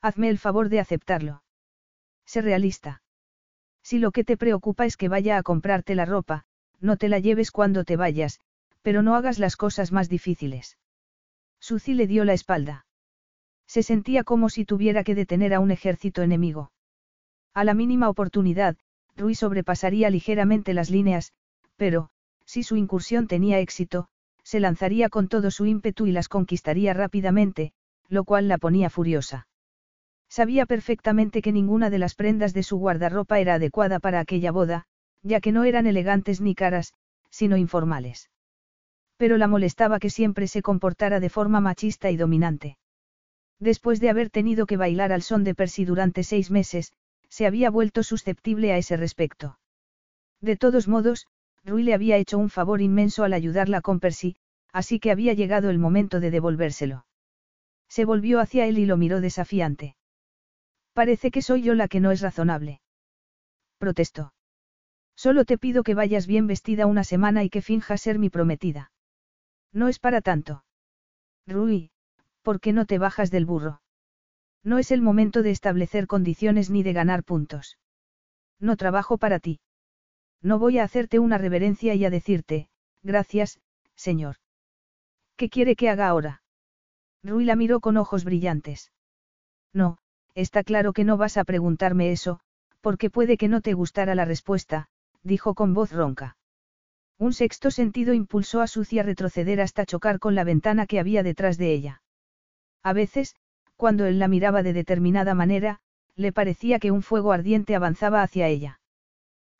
Hazme 0.00 0.30
el 0.30 0.38
favor 0.38 0.70
de 0.70 0.80
aceptarlo. 0.80 1.42
Sé 2.24 2.40
realista. 2.40 3.02
Si 3.82 3.98
lo 3.98 4.12
que 4.12 4.24
te 4.24 4.38
preocupa 4.38 4.86
es 4.86 4.96
que 4.96 5.10
vaya 5.10 5.36
a 5.36 5.42
comprarte 5.42 5.94
la 5.94 6.06
ropa, 6.06 6.46
no 6.80 6.96
te 6.96 7.08
la 7.08 7.18
lleves 7.18 7.50
cuando 7.50 7.84
te 7.84 7.96
vayas, 7.96 8.40
pero 8.82 9.02
no 9.02 9.14
hagas 9.14 9.38
las 9.38 9.56
cosas 9.56 9.92
más 9.92 10.08
difíciles. 10.08 10.78
Suzy 11.60 11.94
le 11.94 12.06
dio 12.06 12.24
la 12.24 12.34
espalda. 12.34 12.86
Se 13.66 13.82
sentía 13.82 14.22
como 14.22 14.48
si 14.48 14.64
tuviera 14.64 15.02
que 15.02 15.14
detener 15.14 15.54
a 15.54 15.60
un 15.60 15.70
ejército 15.70 16.22
enemigo. 16.22 16.70
A 17.52 17.64
la 17.64 17.74
mínima 17.74 18.08
oportunidad, 18.08 18.76
Rui 19.16 19.34
sobrepasaría 19.34 20.10
ligeramente 20.10 20.74
las 20.74 20.90
líneas, 20.90 21.32
pero, 21.76 22.10
si 22.44 22.62
su 22.62 22.76
incursión 22.76 23.26
tenía 23.26 23.58
éxito, 23.58 24.08
se 24.42 24.60
lanzaría 24.60 25.08
con 25.08 25.28
todo 25.28 25.50
su 25.50 25.66
ímpetu 25.66 26.06
y 26.06 26.12
las 26.12 26.28
conquistaría 26.28 26.94
rápidamente, 26.94 27.72
lo 28.08 28.24
cual 28.24 28.46
la 28.46 28.58
ponía 28.58 28.90
furiosa. 28.90 29.48
Sabía 30.28 30.66
perfectamente 30.66 31.42
que 31.42 31.52
ninguna 31.52 31.90
de 31.90 31.98
las 31.98 32.14
prendas 32.14 32.52
de 32.52 32.62
su 32.62 32.76
guardarropa 32.76 33.40
era 33.40 33.54
adecuada 33.54 33.98
para 33.98 34.20
aquella 34.20 34.52
boda, 34.52 34.86
ya 35.26 35.40
que 35.40 35.52
no 35.52 35.64
eran 35.64 35.86
elegantes 35.86 36.40
ni 36.40 36.54
caras, 36.54 36.94
sino 37.30 37.56
informales. 37.56 38.30
Pero 39.16 39.38
la 39.38 39.48
molestaba 39.48 39.98
que 39.98 40.10
siempre 40.10 40.46
se 40.46 40.62
comportara 40.62 41.20
de 41.20 41.30
forma 41.30 41.60
machista 41.60 42.10
y 42.10 42.16
dominante. 42.16 42.78
Después 43.58 44.00
de 44.00 44.10
haber 44.10 44.30
tenido 44.30 44.66
que 44.66 44.76
bailar 44.76 45.12
al 45.12 45.22
son 45.22 45.42
de 45.42 45.54
Percy 45.54 45.84
durante 45.84 46.22
seis 46.22 46.50
meses, 46.50 46.92
se 47.28 47.46
había 47.46 47.70
vuelto 47.70 48.02
susceptible 48.02 48.72
a 48.72 48.78
ese 48.78 48.96
respecto. 48.96 49.58
De 50.40 50.56
todos 50.56 50.86
modos, 50.86 51.26
Rui 51.64 51.82
le 51.82 51.94
había 51.94 52.18
hecho 52.18 52.38
un 52.38 52.50
favor 52.50 52.80
inmenso 52.80 53.24
al 53.24 53.32
ayudarla 53.32 53.80
con 53.80 53.98
Percy, 53.98 54.36
así 54.72 55.00
que 55.00 55.10
había 55.10 55.32
llegado 55.32 55.70
el 55.70 55.78
momento 55.78 56.20
de 56.20 56.30
devolvérselo. 56.30 57.06
Se 57.88 58.04
volvió 58.04 58.40
hacia 58.40 58.66
él 58.66 58.78
y 58.78 58.86
lo 58.86 58.96
miró 58.96 59.20
desafiante. 59.20 59.96
Parece 60.92 61.30
que 61.30 61.42
soy 61.42 61.62
yo 61.62 61.74
la 61.74 61.88
que 61.88 62.00
no 62.00 62.10
es 62.10 62.20
razonable. 62.20 62.80
Protestó. 63.78 64.32
Solo 65.16 65.44
te 65.44 65.56
pido 65.56 65.82
que 65.82 65.94
vayas 65.94 66.26
bien 66.26 66.46
vestida 66.46 66.86
una 66.86 67.02
semana 67.02 67.42
y 67.42 67.50
que 67.50 67.62
finjas 67.62 68.02
ser 68.02 68.18
mi 68.18 68.30
prometida. 68.30 68.92
No 69.72 69.88
es 69.88 69.98
para 69.98 70.20
tanto. 70.20 70.64
Rui, 71.46 71.90
¿por 72.42 72.60
qué 72.60 72.72
no 72.72 72.84
te 72.84 72.98
bajas 72.98 73.30
del 73.30 73.46
burro? 73.46 73.80
No 74.62 74.78
es 74.78 74.90
el 74.90 75.00
momento 75.00 75.42
de 75.42 75.50
establecer 75.50 76.06
condiciones 76.06 76.70
ni 76.70 76.82
de 76.82 76.92
ganar 76.92 77.24
puntos. 77.24 77.78
No 78.60 78.76
trabajo 78.76 79.16
para 79.16 79.38
ti. 79.38 79.60
No 80.42 80.58
voy 80.58 80.78
a 80.78 80.84
hacerte 80.84 81.18
una 81.18 81.38
reverencia 81.38 81.94
y 81.94 82.04
a 82.04 82.10
decirte, 82.10 82.68
gracias, 83.02 83.60
señor. 83.94 84.36
¿Qué 85.36 85.48
quiere 85.48 85.76
que 85.76 85.88
haga 85.88 86.08
ahora? 86.08 86.42
Rui 87.22 87.44
la 87.44 87.56
miró 87.56 87.80
con 87.80 87.96
ojos 87.96 88.24
brillantes. 88.24 88.92
No, 89.72 89.98
está 90.34 90.62
claro 90.62 90.92
que 90.92 91.04
no 91.04 91.16
vas 91.16 91.36
a 91.36 91.44
preguntarme 91.44 92.12
eso, 92.12 92.40
porque 92.80 93.10
puede 93.10 93.36
que 93.36 93.48
no 93.48 93.60
te 93.60 93.74
gustara 93.74 94.14
la 94.14 94.24
respuesta, 94.24 94.88
dijo 95.26 95.54
con 95.54 95.74
voz 95.74 95.92
ronca. 95.92 96.36
Un 97.18 97.32
sexto 97.32 97.70
sentido 97.70 98.14
impulsó 98.14 98.60
a 98.60 98.66
Sucia 98.66 99.02
a 99.02 99.04
retroceder 99.04 99.60
hasta 99.60 99.86
chocar 99.86 100.18
con 100.18 100.34
la 100.34 100.44
ventana 100.44 100.86
que 100.86 101.00
había 101.00 101.22
detrás 101.22 101.58
de 101.58 101.72
ella. 101.72 102.02
A 102.82 102.92
veces, 102.92 103.34
cuando 103.76 104.06
él 104.06 104.18
la 104.18 104.28
miraba 104.28 104.62
de 104.62 104.72
determinada 104.72 105.34
manera, 105.34 105.80
le 106.14 106.32
parecía 106.32 106.78
que 106.78 106.90
un 106.90 107.02
fuego 107.02 107.32
ardiente 107.32 107.74
avanzaba 107.74 108.22
hacia 108.22 108.48
ella. 108.48 108.80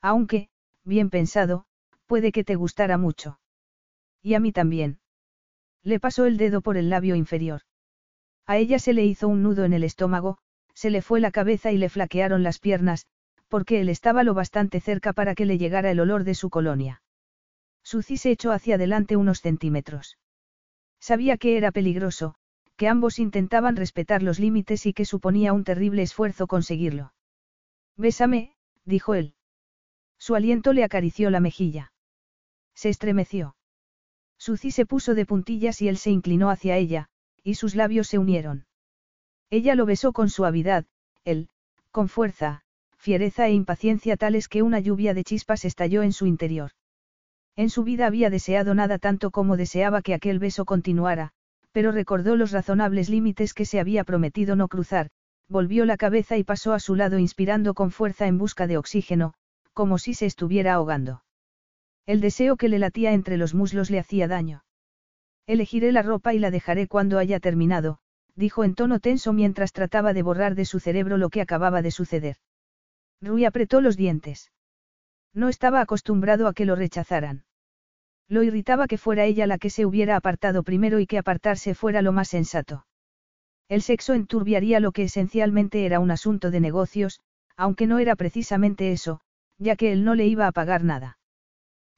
Aunque, 0.01 0.49
bien 0.85 1.11
pensado, 1.11 1.67
puede 2.07 2.33
que 2.33 2.45
te 2.45 2.55
gustara 2.55 2.99
mucho. 2.99 3.41
Y 4.23 4.35
a 4.35 4.41
mí 4.41 4.53
también. 4.53 5.01
Le 5.83 6.01
pasó 6.01 6.27
el 6.27 6.37
dedo 6.37 6.61
por 6.61 6.77
el 6.77 6.91
labio 6.91 7.15
inferior. 7.15 7.63
A 8.47 8.57
ella 8.59 8.79
se 8.79 8.93
le 8.93 9.05
hizo 9.05 9.29
un 9.29 9.43
nudo 9.43 9.65
en 9.65 9.73
el 9.73 9.85
estómago, 9.85 10.39
se 10.75 10.91
le 10.91 11.03
fue 11.03 11.21
la 11.21 11.31
cabeza 11.31 11.73
y 11.73 11.79
le 11.79 11.89
flaquearon 11.89 12.43
las 12.43 12.59
piernas, 12.59 13.07
porque 13.49 13.81
él 13.81 13.89
estaba 13.89 14.25
lo 14.25 14.35
bastante 14.35 14.81
cerca 14.81 15.13
para 15.13 15.35
que 15.35 15.47
le 15.47 15.59
llegara 15.59 15.91
el 15.91 16.01
olor 16.01 16.25
de 16.25 16.35
su 16.35 16.51
colonia. 16.51 17.03
Suzy 17.83 18.17
se 18.17 18.31
echó 18.31 18.53
hacia 18.53 18.75
adelante 18.75 19.17
unos 19.17 19.41
centímetros. 19.41 20.19
Sabía 20.99 21.37
que 21.37 21.57
era 21.57 21.71
peligroso, 21.71 22.35
que 22.77 22.89
ambos 22.89 23.19
intentaban 23.19 23.77
respetar 23.77 24.23
los 24.23 24.39
límites 24.39 24.87
y 24.87 24.93
que 24.93 25.05
suponía 25.05 25.53
un 25.53 25.65
terrible 25.65 26.03
esfuerzo 26.03 26.47
conseguirlo. 26.47 27.13
Bésame, 27.97 28.55
dijo 28.85 29.15
él. 29.15 29.35
Su 30.19 30.35
aliento 30.35 30.73
le 30.73 30.85
acarició 30.85 31.31
la 31.31 31.41
mejilla. 31.41 31.93
Se 32.75 32.89
estremeció. 32.89 33.57
Suzy 34.39 34.71
se 34.71 34.85
puso 34.85 35.15
de 35.15 35.25
puntillas 35.25 35.81
y 35.81 35.89
él 35.89 35.97
se 35.97 36.11
inclinó 36.11 36.51
hacia 36.51 36.77
ella, 36.77 37.09
y 37.43 37.55
sus 37.55 37.75
labios 37.75 38.09
se 38.09 38.19
unieron. 38.19 38.67
Ella 39.49 39.75
lo 39.75 39.87
besó 39.87 40.13
con 40.13 40.29
suavidad, 40.29 40.85
él, 41.25 41.49
con 41.91 42.09
fuerza, 42.09 42.65
fiereza 43.07 43.47
e 43.47 43.53
impaciencia 43.53 44.17
tales 44.17 44.49
que 44.49 44.65
una 44.65 44.81
lluvia 44.81 45.15
de 45.15 45.23
chispas 45.23 45.65
estalló 45.65 46.03
en 46.03 46.13
su 46.13 46.27
interior. 46.27 46.73
En 47.55 47.71
su 47.71 47.85
vida 47.85 48.05
había 48.09 48.31
deseado 48.31 48.75
nada 48.75 48.99
tanto 48.99 49.31
como 49.31 49.57
deseaba 49.57 50.03
que 50.03 50.13
aquel 50.13 50.41
beso 50.41 50.65
continuara, 50.65 51.31
pero 51.71 51.93
recordó 51.93 52.35
los 52.35 52.51
razonables 52.51 53.09
límites 53.09 53.55
que 53.55 53.65
se 53.65 53.79
había 53.79 54.03
prometido 54.03 54.57
no 54.57 54.67
cruzar, 54.67 55.11
volvió 55.49 55.85
la 55.85 55.97
cabeza 55.97 56.37
y 56.37 56.43
pasó 56.43 56.73
a 56.73 56.81
su 56.81 56.97
lado 56.97 57.21
inspirando 57.21 57.75
con 57.75 57.93
fuerza 57.93 58.27
en 58.27 58.39
busca 58.39 58.67
de 58.67 58.77
oxígeno, 58.77 59.35
como 59.73 59.99
si 59.99 60.13
se 60.13 60.27
estuviera 60.27 60.75
ahogando. 60.75 61.23
El 62.07 62.21
deseo 62.21 62.57
que 62.57 62.69
le 62.69 62.81
latía 62.81 63.13
entre 63.13 63.37
los 63.37 63.55
muslos 63.55 63.89
le 63.89 64.01
hacía 64.01 64.27
daño. 64.27 64.65
Elegiré 65.47 65.93
la 65.93 66.03
ropa 66.03 66.35
y 66.35 66.41
la 66.41 66.51
dejaré 66.51 66.89
cuando 66.89 67.21
haya 67.21 67.39
terminado, 67.39 68.01
dijo 68.35 68.65
en 68.65 68.75
tono 68.75 68.99
tenso 68.99 69.33
mientras 69.33 69.73
trataba 69.73 70.13
de 70.13 70.23
borrar 70.23 70.57
de 70.57 70.65
su 70.65 70.81
cerebro 70.81 71.19
lo 71.19 71.31
que 71.31 71.41
acababa 71.41 71.83
de 71.83 71.93
suceder. 71.93 72.39
Rui 73.21 73.45
apretó 73.45 73.81
los 73.81 73.97
dientes. 73.97 74.53
No 75.33 75.49
estaba 75.49 75.81
acostumbrado 75.81 76.49
a 76.49 76.55
que 76.55 76.65
lo 76.65 76.77
rechazaran. 76.77 77.45
Lo 78.29 78.43
irritaba 78.43 78.87
que 78.87 78.99
fuera 78.99 79.25
ella 79.25 79.47
la 79.47 79.59
que 79.59 79.71
se 79.71 79.87
hubiera 79.87 80.17
apartado 80.17 80.63
primero 80.63 80.99
y 81.01 81.07
que 81.07 81.19
apartarse 81.19 81.75
fuera 81.75 82.03
lo 82.03 82.13
más 82.13 82.29
sensato. 82.29 82.87
El 83.69 83.83
sexo 83.83 84.15
enturbiaría 84.15 84.81
lo 84.81 84.93
que 84.93 85.05
esencialmente 85.05 85.87
era 85.87 86.01
un 86.01 86.11
asunto 86.11 86.51
de 86.51 86.61
negocios, 86.61 87.21
aunque 87.57 87.87
no 87.87 87.99
era 87.99 88.17
precisamente 88.17 88.93
eso, 88.93 89.21
ya 89.59 89.77
que 89.77 89.93
él 89.93 90.05
no 90.05 90.15
le 90.15 90.27
iba 90.27 90.47
a 90.47 90.53
pagar 90.53 90.85
nada. 90.85 91.19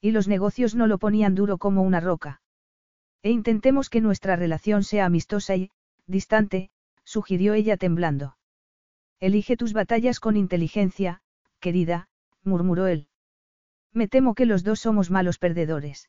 Y 0.01 0.13
los 0.13 0.29
negocios 0.29 0.75
no 0.75 0.87
lo 0.87 0.99
ponían 0.99 1.35
duro 1.35 1.59
como 1.59 1.83
una 1.83 2.01
roca. 2.01 2.41
E 3.23 3.31
intentemos 3.31 3.91
que 3.91 4.01
nuestra 4.01 4.37
relación 4.37 4.85
sea 4.85 5.05
amistosa 5.07 5.57
y, 5.57 5.71
distante, 6.07 6.71
sugirió 7.05 7.55
ella 7.55 7.77
temblando. 7.77 8.38
Elige 9.21 9.57
tus 9.57 9.73
batallas 9.73 10.21
con 10.21 10.37
inteligencia, 10.37 11.21
querida, 11.59 12.09
murmuró 12.45 12.87
él. 12.87 13.09
Me 13.93 14.07
temo 14.07 14.35
que 14.35 14.47
los 14.47 14.63
dos 14.63 14.81
somos 14.81 15.11
malos 15.11 15.39
perdedores. 15.39 16.09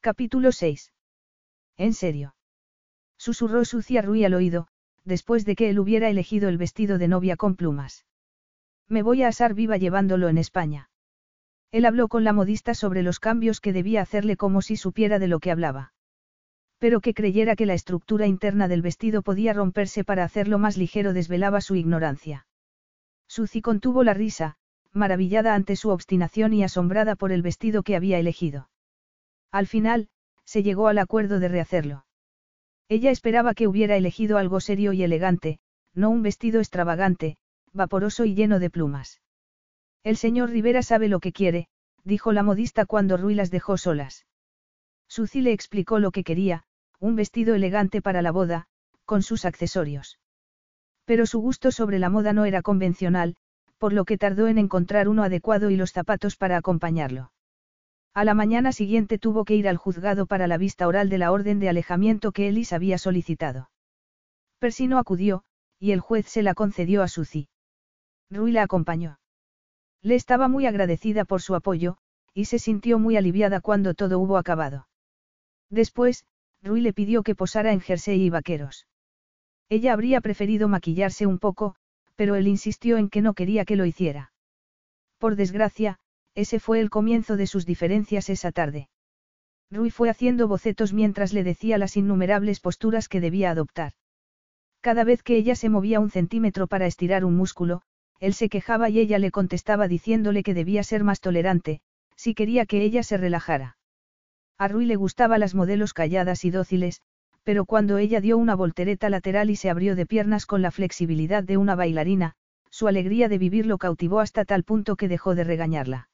Capítulo 0.00 0.52
6. 0.52 0.92
¿En 1.78 1.94
serio? 1.94 2.34
Susurró 3.16 3.64
Sucia 3.64 4.02
Rui 4.02 4.24
al 4.24 4.34
oído, 4.34 4.68
después 5.04 5.46
de 5.46 5.56
que 5.56 5.70
él 5.70 5.78
hubiera 5.78 6.10
elegido 6.10 6.48
el 6.48 6.58
vestido 6.58 6.98
de 6.98 7.08
novia 7.08 7.36
con 7.36 7.56
plumas. 7.56 8.04
Me 8.88 9.02
voy 9.02 9.22
a 9.22 9.28
asar 9.28 9.54
viva 9.54 9.78
llevándolo 9.78 10.28
en 10.28 10.36
España. 10.36 10.90
Él 11.70 11.86
habló 11.86 12.08
con 12.08 12.24
la 12.24 12.34
modista 12.34 12.74
sobre 12.74 13.02
los 13.02 13.20
cambios 13.20 13.60
que 13.60 13.72
debía 13.72 14.02
hacerle 14.02 14.36
como 14.36 14.60
si 14.60 14.76
supiera 14.76 15.18
de 15.18 15.28
lo 15.28 15.40
que 15.40 15.50
hablaba 15.50 15.92
pero 16.82 17.00
que 17.00 17.14
creyera 17.14 17.54
que 17.54 17.64
la 17.64 17.74
estructura 17.74 18.26
interna 18.26 18.66
del 18.66 18.82
vestido 18.82 19.22
podía 19.22 19.52
romperse 19.52 20.02
para 20.02 20.24
hacerlo 20.24 20.58
más 20.58 20.76
ligero 20.76 21.12
desvelaba 21.12 21.60
su 21.60 21.76
ignorancia. 21.76 22.44
Suzy 23.28 23.62
contuvo 23.62 24.02
la 24.02 24.14
risa, 24.14 24.56
maravillada 24.90 25.54
ante 25.54 25.76
su 25.76 25.90
obstinación 25.90 26.52
y 26.52 26.64
asombrada 26.64 27.14
por 27.14 27.30
el 27.30 27.40
vestido 27.40 27.84
que 27.84 27.94
había 27.94 28.18
elegido. 28.18 28.68
Al 29.52 29.68
final, 29.68 30.08
se 30.44 30.64
llegó 30.64 30.88
al 30.88 30.98
acuerdo 30.98 31.38
de 31.38 31.46
rehacerlo. 31.46 32.04
Ella 32.88 33.12
esperaba 33.12 33.54
que 33.54 33.68
hubiera 33.68 33.96
elegido 33.96 34.36
algo 34.36 34.58
serio 34.58 34.92
y 34.92 35.04
elegante, 35.04 35.60
no 35.94 36.10
un 36.10 36.22
vestido 36.22 36.58
extravagante, 36.58 37.36
vaporoso 37.72 38.24
y 38.24 38.34
lleno 38.34 38.58
de 38.58 38.70
plumas. 38.70 39.22
El 40.02 40.16
señor 40.16 40.50
Rivera 40.50 40.82
sabe 40.82 41.06
lo 41.06 41.20
que 41.20 41.30
quiere, 41.30 41.68
dijo 42.02 42.32
la 42.32 42.42
modista 42.42 42.86
cuando 42.86 43.16
Rui 43.16 43.36
las 43.36 43.52
dejó 43.52 43.78
solas. 43.78 44.26
Suzy 45.06 45.42
le 45.42 45.52
explicó 45.52 46.00
lo 46.00 46.10
que 46.10 46.24
quería, 46.24 46.64
un 47.02 47.16
vestido 47.16 47.56
elegante 47.56 48.00
para 48.00 48.22
la 48.22 48.30
boda, 48.30 48.68
con 49.04 49.24
sus 49.24 49.44
accesorios. 49.44 50.20
Pero 51.04 51.26
su 51.26 51.40
gusto 51.40 51.72
sobre 51.72 51.98
la 51.98 52.08
moda 52.08 52.32
no 52.32 52.44
era 52.44 52.62
convencional, 52.62 53.34
por 53.76 53.92
lo 53.92 54.04
que 54.04 54.18
tardó 54.18 54.46
en 54.46 54.56
encontrar 54.56 55.08
uno 55.08 55.24
adecuado 55.24 55.70
y 55.70 55.76
los 55.76 55.90
zapatos 55.90 56.36
para 56.36 56.56
acompañarlo. 56.56 57.32
A 58.14 58.24
la 58.24 58.34
mañana 58.34 58.70
siguiente 58.70 59.18
tuvo 59.18 59.44
que 59.44 59.56
ir 59.56 59.66
al 59.66 59.78
juzgado 59.78 60.26
para 60.26 60.46
la 60.46 60.58
vista 60.58 60.86
oral 60.86 61.08
de 61.08 61.18
la 61.18 61.32
orden 61.32 61.58
de 61.58 61.68
alejamiento 61.68 62.30
que 62.30 62.46
Ellis 62.46 62.72
había 62.72 62.98
solicitado. 62.98 63.68
Percy 64.60 64.86
no 64.86 64.98
acudió, 64.98 65.42
y 65.80 65.90
el 65.90 65.98
juez 65.98 66.28
se 66.28 66.44
la 66.44 66.54
concedió 66.54 67.02
a 67.02 67.08
Suzy. 67.08 67.48
Rui 68.30 68.52
la 68.52 68.62
acompañó. 68.62 69.18
Le 70.02 70.14
estaba 70.14 70.46
muy 70.46 70.66
agradecida 70.66 71.24
por 71.24 71.42
su 71.42 71.56
apoyo, 71.56 71.96
y 72.32 72.44
se 72.44 72.60
sintió 72.60 73.00
muy 73.00 73.16
aliviada 73.16 73.60
cuando 73.60 73.94
todo 73.94 74.20
hubo 74.20 74.36
acabado. 74.38 74.86
Después, 75.68 76.26
Rui 76.62 76.80
le 76.80 76.92
pidió 76.92 77.22
que 77.22 77.34
posara 77.34 77.72
en 77.72 77.80
jersey 77.80 78.22
y 78.22 78.30
vaqueros. 78.30 78.86
Ella 79.68 79.92
habría 79.92 80.20
preferido 80.20 80.68
maquillarse 80.68 81.26
un 81.26 81.38
poco, 81.38 81.74
pero 82.14 82.36
él 82.36 82.46
insistió 82.46 82.98
en 82.98 83.08
que 83.08 83.22
no 83.22 83.34
quería 83.34 83.64
que 83.64 83.76
lo 83.76 83.84
hiciera. 83.84 84.32
Por 85.18 85.36
desgracia, 85.36 85.98
ese 86.34 86.60
fue 86.60 86.80
el 86.80 86.90
comienzo 86.90 87.36
de 87.36 87.46
sus 87.46 87.66
diferencias 87.66 88.28
esa 88.28 88.52
tarde. 88.52 88.88
Rui 89.70 89.90
fue 89.90 90.10
haciendo 90.10 90.48
bocetos 90.48 90.92
mientras 90.92 91.32
le 91.32 91.44
decía 91.44 91.78
las 91.78 91.96
innumerables 91.96 92.60
posturas 92.60 93.08
que 93.08 93.20
debía 93.20 93.50
adoptar. 93.50 93.92
Cada 94.80 95.04
vez 95.04 95.22
que 95.22 95.36
ella 95.36 95.54
se 95.54 95.68
movía 95.68 96.00
un 96.00 96.10
centímetro 96.10 96.66
para 96.66 96.86
estirar 96.86 97.24
un 97.24 97.36
músculo, 97.36 97.82
él 98.20 98.34
se 98.34 98.48
quejaba 98.48 98.90
y 98.90 98.98
ella 98.98 99.18
le 99.18 99.30
contestaba 99.30 99.88
diciéndole 99.88 100.42
que 100.42 100.54
debía 100.54 100.82
ser 100.84 101.04
más 101.04 101.20
tolerante, 101.20 101.80
si 102.16 102.34
quería 102.34 102.66
que 102.66 102.82
ella 102.82 103.02
se 103.02 103.16
relajara. 103.16 103.76
A 104.62 104.68
Rui 104.68 104.86
le 104.86 104.94
gustaba 104.94 105.38
las 105.38 105.56
modelos 105.56 105.92
calladas 105.92 106.44
y 106.44 106.52
dóciles, 106.52 107.02
pero 107.42 107.64
cuando 107.64 107.98
ella 107.98 108.20
dio 108.20 108.38
una 108.38 108.54
voltereta 108.54 109.10
lateral 109.10 109.50
y 109.50 109.56
se 109.56 109.68
abrió 109.68 109.96
de 109.96 110.06
piernas 110.06 110.46
con 110.46 110.62
la 110.62 110.70
flexibilidad 110.70 111.42
de 111.42 111.56
una 111.56 111.74
bailarina, 111.74 112.34
su 112.70 112.86
alegría 112.86 113.28
de 113.28 113.38
vivir 113.38 113.66
lo 113.66 113.76
cautivó 113.76 114.20
hasta 114.20 114.44
tal 114.44 114.62
punto 114.62 114.94
que 114.94 115.08
dejó 115.08 115.34
de 115.34 115.42
regañarla. 115.42 116.10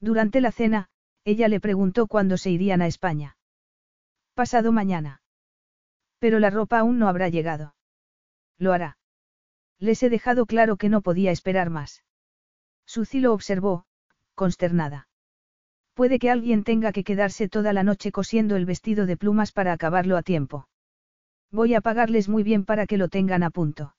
Durante 0.00 0.42
la 0.42 0.52
cena, 0.52 0.90
ella 1.24 1.48
le 1.48 1.60
preguntó 1.60 2.08
cuándo 2.08 2.36
se 2.36 2.50
irían 2.50 2.82
a 2.82 2.86
España. 2.86 3.38
Pasado 4.34 4.70
mañana. 4.70 5.22
Pero 6.18 6.40
la 6.40 6.50
ropa 6.50 6.78
aún 6.78 6.98
no 6.98 7.08
habrá 7.08 7.30
llegado. 7.30 7.74
Lo 8.58 8.74
hará. 8.74 8.98
Les 9.78 10.02
he 10.02 10.10
dejado 10.10 10.44
claro 10.44 10.76
que 10.76 10.90
no 10.90 11.00
podía 11.00 11.30
esperar 11.30 11.70
más. 11.70 12.04
Suzy 12.84 13.20
lo 13.20 13.32
observó, 13.32 13.86
consternada. 14.34 15.08
Puede 15.94 16.18
que 16.18 16.30
alguien 16.30 16.64
tenga 16.64 16.92
que 16.92 17.04
quedarse 17.04 17.48
toda 17.48 17.72
la 17.72 17.82
noche 17.82 18.12
cosiendo 18.12 18.56
el 18.56 18.64
vestido 18.64 19.06
de 19.06 19.16
plumas 19.16 19.52
para 19.52 19.72
acabarlo 19.72 20.16
a 20.16 20.22
tiempo. 20.22 20.68
Voy 21.50 21.74
a 21.74 21.82
pagarles 21.82 22.28
muy 22.28 22.42
bien 22.42 22.64
para 22.64 22.86
que 22.86 22.96
lo 22.96 23.08
tengan 23.08 23.42
a 23.42 23.50
punto. 23.50 23.94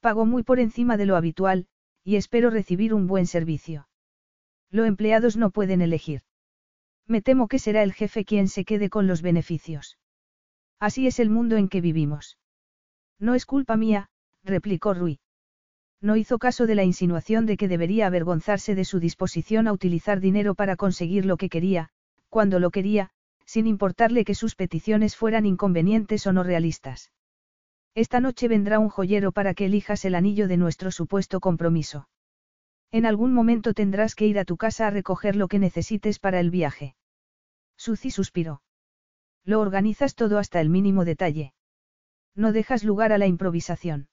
Pago 0.00 0.24
muy 0.24 0.44
por 0.44 0.60
encima 0.60 0.96
de 0.96 1.06
lo 1.06 1.16
habitual, 1.16 1.66
y 2.04 2.16
espero 2.16 2.50
recibir 2.50 2.94
un 2.94 3.06
buen 3.06 3.26
servicio. 3.26 3.88
Los 4.70 4.86
empleados 4.86 5.36
no 5.36 5.50
pueden 5.50 5.82
elegir. 5.82 6.22
Me 7.06 7.22
temo 7.22 7.48
que 7.48 7.58
será 7.58 7.82
el 7.82 7.92
jefe 7.92 8.24
quien 8.24 8.46
se 8.46 8.64
quede 8.64 8.88
con 8.88 9.08
los 9.08 9.20
beneficios. 9.20 9.98
Así 10.78 11.08
es 11.08 11.18
el 11.18 11.28
mundo 11.28 11.56
en 11.56 11.68
que 11.68 11.80
vivimos. 11.80 12.38
No 13.18 13.34
es 13.34 13.46
culpa 13.46 13.76
mía, 13.76 14.10
replicó 14.44 14.94
Rui. 14.94 15.18
No 16.02 16.16
hizo 16.16 16.38
caso 16.38 16.66
de 16.66 16.74
la 16.74 16.84
insinuación 16.84 17.44
de 17.44 17.56
que 17.56 17.68
debería 17.68 18.06
avergonzarse 18.06 18.74
de 18.74 18.84
su 18.84 19.00
disposición 19.00 19.68
a 19.68 19.72
utilizar 19.72 20.20
dinero 20.20 20.54
para 20.54 20.76
conseguir 20.76 21.26
lo 21.26 21.36
que 21.36 21.50
quería, 21.50 21.90
cuando 22.30 22.58
lo 22.58 22.70
quería, 22.70 23.10
sin 23.44 23.66
importarle 23.66 24.24
que 24.24 24.34
sus 24.34 24.54
peticiones 24.54 25.16
fueran 25.16 25.44
inconvenientes 25.44 26.26
o 26.26 26.32
no 26.32 26.42
realistas. 26.42 27.12
Esta 27.94 28.20
noche 28.20 28.48
vendrá 28.48 28.78
un 28.78 28.88
joyero 28.88 29.32
para 29.32 29.52
que 29.52 29.66
elijas 29.66 30.04
el 30.04 30.14
anillo 30.14 30.48
de 30.48 30.56
nuestro 30.56 30.90
supuesto 30.90 31.40
compromiso. 31.40 32.08
En 32.92 33.04
algún 33.04 33.34
momento 33.34 33.74
tendrás 33.74 34.14
que 34.14 34.26
ir 34.26 34.38
a 34.38 34.44
tu 34.44 34.56
casa 34.56 34.86
a 34.86 34.90
recoger 34.90 35.36
lo 35.36 35.48
que 35.48 35.58
necesites 35.58 36.18
para 36.18 36.40
el 36.40 36.50
viaje. 36.50 36.94
Suzy 37.76 38.10
suspiró. 38.10 38.62
Lo 39.44 39.60
organizas 39.60 40.14
todo 40.14 40.38
hasta 40.38 40.60
el 40.60 40.70
mínimo 40.70 41.04
detalle. 41.04 41.52
No 42.34 42.52
dejas 42.52 42.84
lugar 42.84 43.12
a 43.12 43.18
la 43.18 43.26
improvisación. 43.26 44.09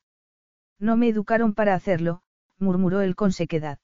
No 0.79 0.97
me 0.97 1.09
educaron 1.09 1.53
para 1.53 1.73
hacerlo, 1.73 2.21
murmuró 2.59 3.01
él 3.01 3.15
con 3.15 3.31
sequedad. 3.31 3.79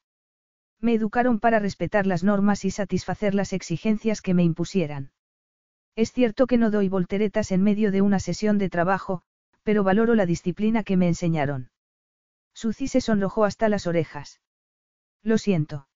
Me 0.79 0.93
educaron 0.93 1.39
para 1.39 1.59
respetar 1.59 2.05
las 2.05 2.23
normas 2.23 2.65
y 2.65 2.71
satisfacer 2.71 3.33
las 3.33 3.53
exigencias 3.53 4.21
que 4.21 4.33
me 4.33 4.43
impusieran. 4.43 5.11
Es 5.95 6.11
cierto 6.11 6.47
que 6.47 6.57
no 6.57 6.71
doy 6.71 6.89
volteretas 6.89 7.51
en 7.51 7.63
medio 7.63 7.91
de 7.91 8.01
una 8.01 8.19
sesión 8.19 8.57
de 8.57 8.69
trabajo, 8.69 9.23
pero 9.63 9.83
valoro 9.83 10.15
la 10.15 10.25
disciplina 10.25 10.83
que 10.83 10.97
me 10.97 11.07
enseñaron. 11.07 11.69
Suzy 12.53 12.87
se 12.87 13.01
sonrojó 13.01 13.45
hasta 13.45 13.69
las 13.69 13.87
orejas. 13.87 14.41
Lo 15.23 15.37
siento. 15.37 15.87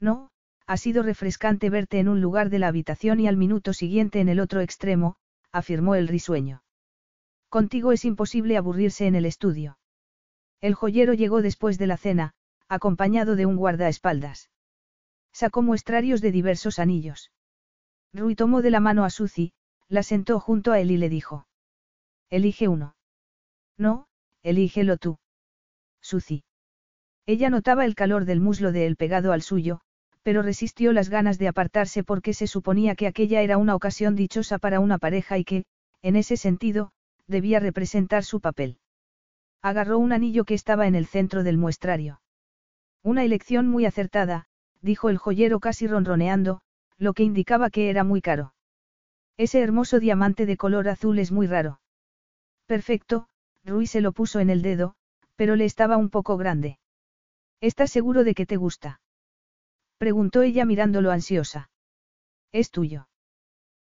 No, 0.00 0.30
ha 0.66 0.76
sido 0.76 1.02
refrescante 1.02 1.68
verte 1.70 1.98
en 1.98 2.08
un 2.08 2.20
lugar 2.20 2.50
de 2.50 2.58
la 2.58 2.68
habitación 2.68 3.20
y 3.20 3.28
al 3.28 3.36
minuto 3.36 3.72
siguiente 3.72 4.20
en 4.20 4.28
el 4.28 4.40
otro 4.40 4.60
extremo, 4.60 5.16
afirmó 5.52 5.94
el 5.94 6.08
risueño. 6.08 6.62
Contigo 7.48 7.92
es 7.92 8.04
imposible 8.04 8.56
aburrirse 8.56 9.06
en 9.06 9.14
el 9.14 9.26
estudio. 9.26 9.78
El 10.64 10.74
joyero 10.74 11.12
llegó 11.12 11.42
después 11.42 11.76
de 11.76 11.86
la 11.86 11.98
cena, 11.98 12.32
acompañado 12.70 13.36
de 13.36 13.44
un 13.44 13.56
guardaespaldas. 13.56 14.48
Sacó 15.30 15.60
muestrarios 15.60 16.22
de 16.22 16.32
diversos 16.32 16.78
anillos. 16.78 17.32
Rui 18.14 18.34
tomó 18.34 18.62
de 18.62 18.70
la 18.70 18.80
mano 18.80 19.04
a 19.04 19.10
Suzy, 19.10 19.52
la 19.90 20.02
sentó 20.02 20.40
junto 20.40 20.72
a 20.72 20.80
él 20.80 20.90
y 20.90 20.96
le 20.96 21.10
dijo. 21.10 21.46
Elige 22.30 22.68
uno. 22.68 22.96
No, 23.76 24.06
elígelo 24.42 24.96
tú. 24.96 25.18
Suzy. 26.00 26.44
Ella 27.26 27.50
notaba 27.50 27.84
el 27.84 27.94
calor 27.94 28.24
del 28.24 28.40
muslo 28.40 28.72
de 28.72 28.86
él 28.86 28.96
pegado 28.96 29.32
al 29.32 29.42
suyo, 29.42 29.82
pero 30.22 30.40
resistió 30.40 30.94
las 30.94 31.10
ganas 31.10 31.36
de 31.36 31.48
apartarse 31.48 32.04
porque 32.04 32.32
se 32.32 32.46
suponía 32.46 32.94
que 32.94 33.06
aquella 33.06 33.42
era 33.42 33.58
una 33.58 33.74
ocasión 33.74 34.16
dichosa 34.16 34.56
para 34.58 34.80
una 34.80 34.96
pareja 34.96 35.36
y 35.36 35.44
que, 35.44 35.66
en 36.00 36.16
ese 36.16 36.38
sentido, 36.38 36.90
debía 37.26 37.60
representar 37.60 38.24
su 38.24 38.40
papel. 38.40 38.78
Agarró 39.64 39.98
un 39.98 40.12
anillo 40.12 40.44
que 40.44 40.52
estaba 40.52 40.86
en 40.86 40.94
el 40.94 41.06
centro 41.06 41.42
del 41.42 41.56
muestrario. 41.56 42.20
Una 43.02 43.24
elección 43.24 43.66
muy 43.66 43.86
acertada, 43.86 44.44
dijo 44.82 45.08
el 45.08 45.16
joyero 45.16 45.58
casi 45.58 45.86
ronroneando, 45.86 46.60
lo 46.98 47.14
que 47.14 47.22
indicaba 47.22 47.70
que 47.70 47.88
era 47.88 48.04
muy 48.04 48.20
caro. 48.20 48.52
Ese 49.38 49.62
hermoso 49.62 50.00
diamante 50.00 50.44
de 50.44 50.58
color 50.58 50.86
azul 50.90 51.18
es 51.18 51.32
muy 51.32 51.46
raro. 51.46 51.80
Perfecto, 52.66 53.26
Rui 53.64 53.86
se 53.86 54.02
lo 54.02 54.12
puso 54.12 54.38
en 54.38 54.50
el 54.50 54.60
dedo, 54.60 54.96
pero 55.34 55.56
le 55.56 55.64
estaba 55.64 55.96
un 55.96 56.10
poco 56.10 56.36
grande. 56.36 56.78
¿Estás 57.62 57.90
seguro 57.90 58.22
de 58.22 58.34
que 58.34 58.44
te 58.44 58.58
gusta? 58.58 59.00
Preguntó 59.96 60.42
ella 60.42 60.66
mirándolo 60.66 61.10
ansiosa. 61.10 61.70
Es 62.52 62.70
tuyo. 62.70 63.08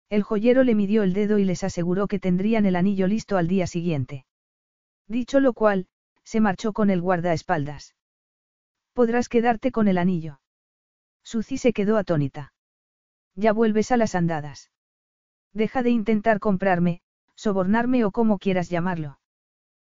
El 0.08 0.22
joyero 0.22 0.62
le 0.62 0.76
midió 0.76 1.02
el 1.02 1.12
dedo 1.12 1.38
y 1.38 1.44
les 1.44 1.64
aseguró 1.64 2.06
que 2.06 2.20
tendrían 2.20 2.66
el 2.66 2.76
anillo 2.76 3.08
listo 3.08 3.36
al 3.36 3.48
día 3.48 3.66
siguiente. 3.66 4.26
Dicho 5.12 5.40
lo 5.40 5.52
cual, 5.52 5.88
se 6.24 6.40
marchó 6.40 6.72
con 6.72 6.88
el 6.88 7.02
guardaespaldas. 7.02 7.94
Podrás 8.94 9.28
quedarte 9.28 9.70
con 9.70 9.86
el 9.86 9.98
anillo. 9.98 10.40
Suzy 11.22 11.58
se 11.58 11.74
quedó 11.74 11.98
atónita. 11.98 12.54
Ya 13.34 13.52
vuelves 13.52 13.92
a 13.92 13.98
las 13.98 14.14
andadas. 14.14 14.70
Deja 15.52 15.82
de 15.82 15.90
intentar 15.90 16.38
comprarme, 16.38 17.02
sobornarme 17.34 18.06
o 18.06 18.10
como 18.10 18.38
quieras 18.38 18.70
llamarlo. 18.70 19.18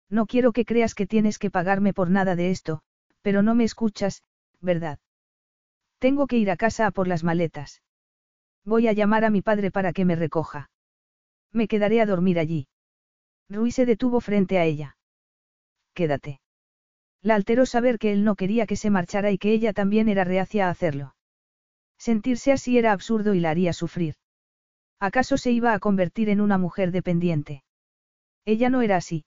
No 0.08 0.24
quiero 0.24 0.52
que 0.52 0.64
creas 0.64 0.94
que 0.94 1.06
tienes 1.06 1.38
que 1.38 1.50
pagarme 1.50 1.92
por 1.92 2.08
nada 2.08 2.34
de 2.34 2.50
esto, 2.50 2.80
pero 3.20 3.42
no 3.42 3.54
me 3.54 3.64
escuchas, 3.64 4.22
¿verdad? 4.58 5.00
Tengo 5.98 6.28
que 6.28 6.38
ir 6.38 6.50
a 6.50 6.56
casa 6.56 6.86
a 6.86 6.92
por 6.92 7.08
las 7.08 7.24
maletas. 7.24 7.82
Voy 8.64 8.88
a 8.88 8.94
llamar 8.94 9.26
a 9.26 9.30
mi 9.30 9.42
padre 9.42 9.70
para 9.70 9.92
que 9.92 10.06
me 10.06 10.16
recoja. 10.16 10.70
Me 11.52 11.68
quedaré 11.68 12.00
a 12.00 12.06
dormir 12.06 12.38
allí. 12.38 12.68
Rui 13.50 13.70
se 13.70 13.84
detuvo 13.84 14.22
frente 14.22 14.56
a 14.56 14.64
ella. 14.64 14.96
Quédate. 15.94 16.40
La 17.22 17.34
alteró 17.34 17.66
saber 17.66 17.98
que 17.98 18.12
él 18.12 18.24
no 18.24 18.34
quería 18.34 18.66
que 18.66 18.76
se 18.76 18.90
marchara 18.90 19.30
y 19.30 19.38
que 19.38 19.52
ella 19.52 19.72
también 19.72 20.08
era 20.08 20.24
reacia 20.24 20.66
a 20.66 20.70
hacerlo. 20.70 21.14
Sentirse 21.98 22.52
así 22.52 22.78
era 22.78 22.92
absurdo 22.92 23.34
y 23.34 23.40
la 23.40 23.50
haría 23.50 23.72
sufrir. 23.72 24.14
¿Acaso 24.98 25.36
se 25.36 25.50
iba 25.50 25.74
a 25.74 25.78
convertir 25.78 26.28
en 26.28 26.40
una 26.40 26.58
mujer 26.58 26.92
dependiente? 26.92 27.62
Ella 28.44 28.70
no 28.70 28.82
era 28.82 28.96
así. 28.96 29.24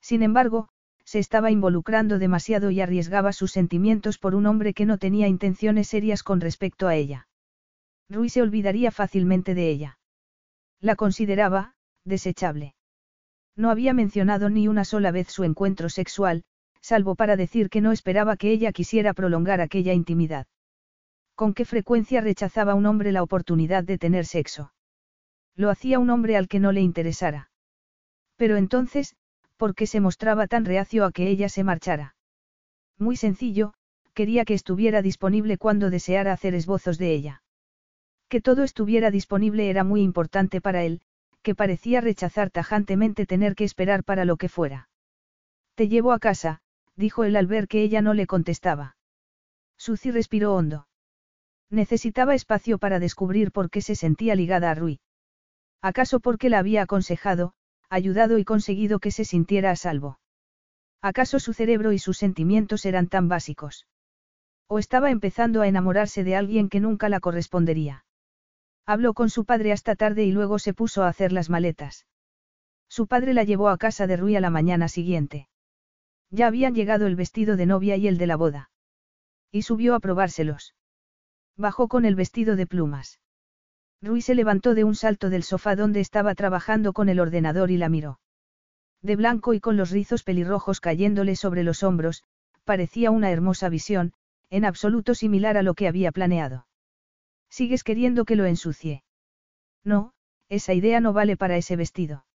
Sin 0.00 0.22
embargo, 0.22 0.68
se 1.04 1.18
estaba 1.18 1.50
involucrando 1.50 2.18
demasiado 2.18 2.70
y 2.70 2.80
arriesgaba 2.80 3.32
sus 3.32 3.52
sentimientos 3.52 4.18
por 4.18 4.34
un 4.34 4.46
hombre 4.46 4.74
que 4.74 4.86
no 4.86 4.98
tenía 4.98 5.28
intenciones 5.28 5.88
serias 5.88 6.22
con 6.22 6.40
respecto 6.40 6.88
a 6.88 6.96
ella. 6.96 7.28
Rui 8.08 8.28
se 8.28 8.42
olvidaría 8.42 8.90
fácilmente 8.90 9.54
de 9.54 9.70
ella. 9.70 9.98
La 10.80 10.96
consideraba, 10.96 11.74
desechable. 12.04 12.73
No 13.56 13.70
había 13.70 13.94
mencionado 13.94 14.50
ni 14.50 14.68
una 14.68 14.84
sola 14.84 15.10
vez 15.10 15.28
su 15.28 15.44
encuentro 15.44 15.88
sexual, 15.88 16.44
salvo 16.80 17.14
para 17.14 17.36
decir 17.36 17.70
que 17.70 17.80
no 17.80 17.92
esperaba 17.92 18.36
que 18.36 18.50
ella 18.50 18.72
quisiera 18.72 19.14
prolongar 19.14 19.60
aquella 19.60 19.92
intimidad. 19.92 20.46
¿Con 21.34 21.54
qué 21.54 21.64
frecuencia 21.64 22.20
rechazaba 22.20 22.74
un 22.74 22.86
hombre 22.86 23.12
la 23.12 23.22
oportunidad 23.22 23.84
de 23.84 23.98
tener 23.98 24.26
sexo? 24.26 24.72
Lo 25.56 25.70
hacía 25.70 25.98
un 25.98 26.10
hombre 26.10 26.36
al 26.36 26.48
que 26.48 26.60
no 26.60 26.72
le 26.72 26.80
interesara. 26.80 27.50
Pero 28.36 28.56
entonces, 28.56 29.16
¿por 29.56 29.74
qué 29.74 29.86
se 29.86 30.00
mostraba 30.00 30.46
tan 30.46 30.64
reacio 30.64 31.04
a 31.04 31.12
que 31.12 31.28
ella 31.28 31.48
se 31.48 31.64
marchara? 31.64 32.16
Muy 32.98 33.16
sencillo, 33.16 33.74
quería 34.14 34.44
que 34.44 34.54
estuviera 34.54 35.02
disponible 35.02 35.58
cuando 35.58 35.90
deseara 35.90 36.32
hacer 36.32 36.54
esbozos 36.54 36.98
de 36.98 37.12
ella. 37.12 37.42
Que 38.28 38.40
todo 38.40 38.62
estuviera 38.62 39.10
disponible 39.10 39.70
era 39.70 39.84
muy 39.84 40.02
importante 40.02 40.60
para 40.60 40.84
él, 40.84 41.00
que 41.44 41.54
parecía 41.54 42.00
rechazar 42.00 42.50
tajantemente 42.50 43.26
tener 43.26 43.54
que 43.54 43.62
esperar 43.62 44.02
para 44.02 44.24
lo 44.24 44.36
que 44.36 44.48
fuera. 44.48 44.88
Te 45.76 45.86
llevo 45.86 46.12
a 46.12 46.18
casa, 46.18 46.60
dijo 46.96 47.22
él 47.22 47.36
al 47.36 47.46
ver 47.46 47.68
que 47.68 47.82
ella 47.82 48.02
no 48.02 48.14
le 48.14 48.26
contestaba. 48.26 48.96
Suzy 49.76 50.10
respiró 50.10 50.54
hondo. 50.54 50.88
Necesitaba 51.70 52.34
espacio 52.34 52.78
para 52.78 52.98
descubrir 52.98 53.52
por 53.52 53.70
qué 53.70 53.80
se 53.80 53.94
sentía 53.94 54.34
ligada 54.34 54.72
a 54.72 54.74
Rui. 54.74 55.00
¿Acaso 55.80 56.18
porque 56.18 56.48
la 56.48 56.58
había 56.58 56.82
aconsejado, 56.82 57.54
ayudado 57.90 58.38
y 58.38 58.44
conseguido 58.44 58.98
que 58.98 59.10
se 59.10 59.24
sintiera 59.24 59.70
a 59.70 59.76
salvo. 59.76 60.18
¿Acaso 61.00 61.38
su 61.38 61.52
cerebro 61.52 61.92
y 61.92 61.98
sus 61.98 62.16
sentimientos 62.16 62.86
eran 62.86 63.08
tan 63.08 63.28
básicos? 63.28 63.86
¿O 64.66 64.78
estaba 64.78 65.10
empezando 65.10 65.60
a 65.60 65.68
enamorarse 65.68 66.24
de 66.24 66.36
alguien 66.36 66.68
que 66.68 66.80
nunca 66.80 67.08
la 67.08 67.20
correspondería? 67.20 68.03
Habló 68.86 69.14
con 69.14 69.30
su 69.30 69.44
padre 69.44 69.72
hasta 69.72 69.96
tarde 69.96 70.24
y 70.24 70.32
luego 70.32 70.58
se 70.58 70.74
puso 70.74 71.02
a 71.02 71.08
hacer 71.08 71.32
las 71.32 71.48
maletas. 71.48 72.06
Su 72.88 73.06
padre 73.06 73.32
la 73.32 73.44
llevó 73.44 73.70
a 73.70 73.78
casa 73.78 74.06
de 74.06 74.16
Rui 74.16 74.36
a 74.36 74.40
la 74.40 74.50
mañana 74.50 74.88
siguiente. 74.88 75.48
Ya 76.30 76.46
habían 76.46 76.74
llegado 76.74 77.06
el 77.06 77.16
vestido 77.16 77.56
de 77.56 77.66
novia 77.66 77.96
y 77.96 78.08
el 78.08 78.18
de 78.18 78.26
la 78.26 78.36
boda. 78.36 78.70
Y 79.50 79.62
subió 79.62 79.94
a 79.94 80.00
probárselos. 80.00 80.74
Bajó 81.56 81.88
con 81.88 82.04
el 82.04 82.14
vestido 82.14 82.56
de 82.56 82.66
plumas. 82.66 83.20
Rui 84.02 84.20
se 84.20 84.34
levantó 84.34 84.74
de 84.74 84.84
un 84.84 84.94
salto 84.94 85.30
del 85.30 85.44
sofá 85.44 85.76
donde 85.76 86.00
estaba 86.00 86.34
trabajando 86.34 86.92
con 86.92 87.08
el 87.08 87.20
ordenador 87.20 87.70
y 87.70 87.78
la 87.78 87.88
miró. 87.88 88.20
De 89.00 89.16
blanco 89.16 89.54
y 89.54 89.60
con 89.60 89.76
los 89.76 89.90
rizos 89.90 90.24
pelirrojos 90.24 90.80
cayéndole 90.80 91.36
sobre 91.36 91.62
los 91.62 91.82
hombros, 91.82 92.24
parecía 92.64 93.10
una 93.10 93.30
hermosa 93.30 93.68
visión, 93.68 94.12
en 94.50 94.64
absoluto 94.64 95.14
similar 95.14 95.56
a 95.56 95.62
lo 95.62 95.74
que 95.74 95.88
había 95.88 96.12
planeado. 96.12 96.66
¿Sigues 97.56 97.84
queriendo 97.84 98.24
que 98.24 98.34
lo 98.34 98.46
ensucie? 98.46 99.04
No, 99.84 100.12
esa 100.48 100.74
idea 100.74 100.98
no 100.98 101.12
vale 101.12 101.36
para 101.36 101.56
ese 101.56 101.76
vestido. 101.76 102.26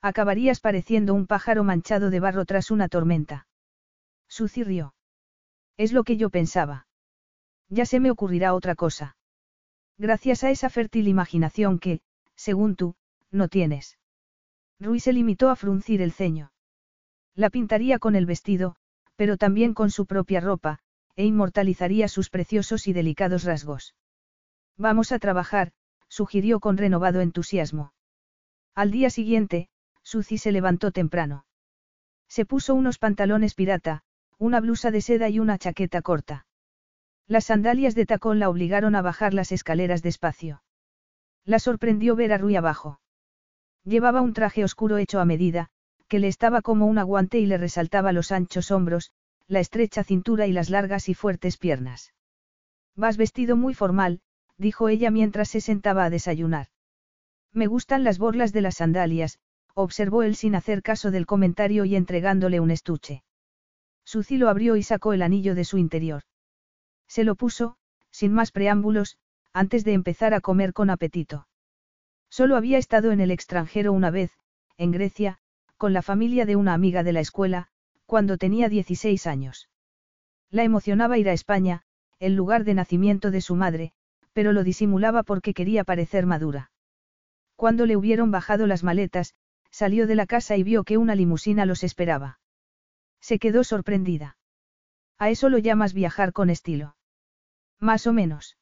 Acabarías 0.00 0.60
pareciendo 0.60 1.12
un 1.12 1.26
pájaro 1.26 1.64
manchado 1.64 2.08
de 2.08 2.18
barro 2.18 2.46
tras 2.46 2.70
una 2.70 2.88
tormenta. 2.88 3.46
Suci 4.26 4.64
rió. 4.64 4.94
Es 5.76 5.92
lo 5.92 6.02
que 6.02 6.16
yo 6.16 6.30
pensaba. 6.30 6.86
Ya 7.68 7.84
se 7.84 8.00
me 8.00 8.10
ocurrirá 8.10 8.54
otra 8.54 8.74
cosa. 8.74 9.18
Gracias 9.98 10.42
a 10.44 10.50
esa 10.50 10.70
fértil 10.70 11.08
imaginación 11.08 11.78
que, 11.78 12.00
según 12.34 12.74
tú, 12.74 12.94
no 13.30 13.48
tienes. 13.48 13.98
Rui 14.80 14.98
se 14.98 15.12
limitó 15.12 15.50
a 15.50 15.56
fruncir 15.56 16.00
el 16.00 16.12
ceño. 16.12 16.52
La 17.34 17.50
pintaría 17.50 17.98
con 17.98 18.16
el 18.16 18.24
vestido, 18.24 18.76
pero 19.14 19.36
también 19.36 19.74
con 19.74 19.90
su 19.90 20.06
propia 20.06 20.40
ropa, 20.40 20.78
e 21.16 21.26
inmortalizaría 21.26 22.08
sus 22.08 22.30
preciosos 22.30 22.88
y 22.88 22.94
delicados 22.94 23.44
rasgos. 23.44 23.94
Vamos 24.78 25.10
a 25.10 25.18
trabajar, 25.18 25.72
sugirió 26.08 26.60
con 26.60 26.76
renovado 26.76 27.20
entusiasmo. 27.20 27.92
Al 28.76 28.92
día 28.92 29.10
siguiente, 29.10 29.68
Suzy 30.04 30.38
se 30.38 30.52
levantó 30.52 30.92
temprano. 30.92 31.46
Se 32.28 32.46
puso 32.46 32.76
unos 32.76 32.98
pantalones 32.98 33.54
pirata, 33.54 34.04
una 34.38 34.60
blusa 34.60 34.92
de 34.92 35.00
seda 35.00 35.28
y 35.28 35.40
una 35.40 35.58
chaqueta 35.58 36.00
corta. 36.00 36.46
Las 37.26 37.46
sandalias 37.46 37.96
de 37.96 38.06
tacón 38.06 38.38
la 38.38 38.48
obligaron 38.48 38.94
a 38.94 39.02
bajar 39.02 39.34
las 39.34 39.50
escaleras 39.50 40.00
despacio. 40.00 40.62
La 41.44 41.58
sorprendió 41.58 42.14
ver 42.14 42.32
a 42.32 42.38
Rui 42.38 42.54
abajo. 42.54 43.00
Llevaba 43.84 44.20
un 44.20 44.32
traje 44.32 44.62
oscuro 44.62 44.96
hecho 44.96 45.18
a 45.18 45.24
medida, 45.24 45.70
que 46.06 46.20
le 46.20 46.28
estaba 46.28 46.62
como 46.62 46.86
un 46.86 46.98
aguante 46.98 47.38
y 47.40 47.46
le 47.46 47.58
resaltaba 47.58 48.12
los 48.12 48.30
anchos 48.30 48.70
hombros, 48.70 49.10
la 49.48 49.58
estrecha 49.58 50.04
cintura 50.04 50.46
y 50.46 50.52
las 50.52 50.70
largas 50.70 51.08
y 51.08 51.14
fuertes 51.14 51.56
piernas. 51.56 52.14
Vas 52.94 53.16
vestido 53.16 53.56
muy 53.56 53.74
formal, 53.74 54.20
dijo 54.58 54.88
ella 54.88 55.10
mientras 55.10 55.48
se 55.48 55.60
sentaba 55.60 56.04
a 56.04 56.10
desayunar. 56.10 56.66
Me 57.52 57.66
gustan 57.66 58.04
las 58.04 58.18
borlas 58.18 58.52
de 58.52 58.60
las 58.60 58.76
sandalias, 58.76 59.38
observó 59.74 60.22
él 60.22 60.34
sin 60.36 60.54
hacer 60.54 60.82
caso 60.82 61.10
del 61.10 61.26
comentario 61.26 61.84
y 61.84 61.96
entregándole 61.96 62.60
un 62.60 62.70
estuche. 62.70 63.22
Suci 64.04 64.36
lo 64.36 64.48
abrió 64.48 64.76
y 64.76 64.82
sacó 64.82 65.12
el 65.12 65.22
anillo 65.22 65.54
de 65.54 65.64
su 65.64 65.78
interior. 65.78 66.22
Se 67.06 67.24
lo 67.24 67.36
puso, 67.36 67.76
sin 68.10 68.32
más 68.32 68.50
preámbulos, 68.50 69.18
antes 69.52 69.84
de 69.84 69.92
empezar 69.92 70.34
a 70.34 70.40
comer 70.40 70.72
con 70.72 70.90
apetito. 70.90 71.46
Solo 72.28 72.56
había 72.56 72.78
estado 72.78 73.12
en 73.12 73.20
el 73.20 73.30
extranjero 73.30 73.92
una 73.92 74.10
vez, 74.10 74.32
en 74.76 74.90
Grecia, 74.90 75.38
con 75.76 75.92
la 75.92 76.02
familia 76.02 76.44
de 76.44 76.56
una 76.56 76.74
amiga 76.74 77.02
de 77.02 77.12
la 77.12 77.20
escuela, 77.20 77.68
cuando 78.06 78.36
tenía 78.36 78.68
16 78.68 79.26
años. 79.26 79.68
La 80.50 80.64
emocionaba 80.64 81.18
ir 81.18 81.28
a 81.28 81.32
España, 81.32 81.82
el 82.18 82.34
lugar 82.34 82.64
de 82.64 82.74
nacimiento 82.74 83.30
de 83.30 83.40
su 83.40 83.54
madre, 83.54 83.92
pero 84.38 84.52
lo 84.52 84.62
disimulaba 84.62 85.24
porque 85.24 85.52
quería 85.52 85.82
parecer 85.82 86.24
madura. 86.24 86.70
Cuando 87.56 87.86
le 87.86 87.96
hubieron 87.96 88.30
bajado 88.30 88.68
las 88.68 88.84
maletas, 88.84 89.34
salió 89.72 90.06
de 90.06 90.14
la 90.14 90.26
casa 90.26 90.56
y 90.56 90.62
vio 90.62 90.84
que 90.84 90.96
una 90.96 91.16
limusina 91.16 91.66
los 91.66 91.82
esperaba. 91.82 92.38
Se 93.20 93.40
quedó 93.40 93.64
sorprendida. 93.64 94.38
A 95.18 95.28
eso 95.28 95.48
lo 95.48 95.58
llamas 95.58 95.92
viajar 95.92 96.32
con 96.32 96.50
estilo. 96.50 96.94
Más 97.80 98.06
o 98.06 98.12
menos. 98.12 98.56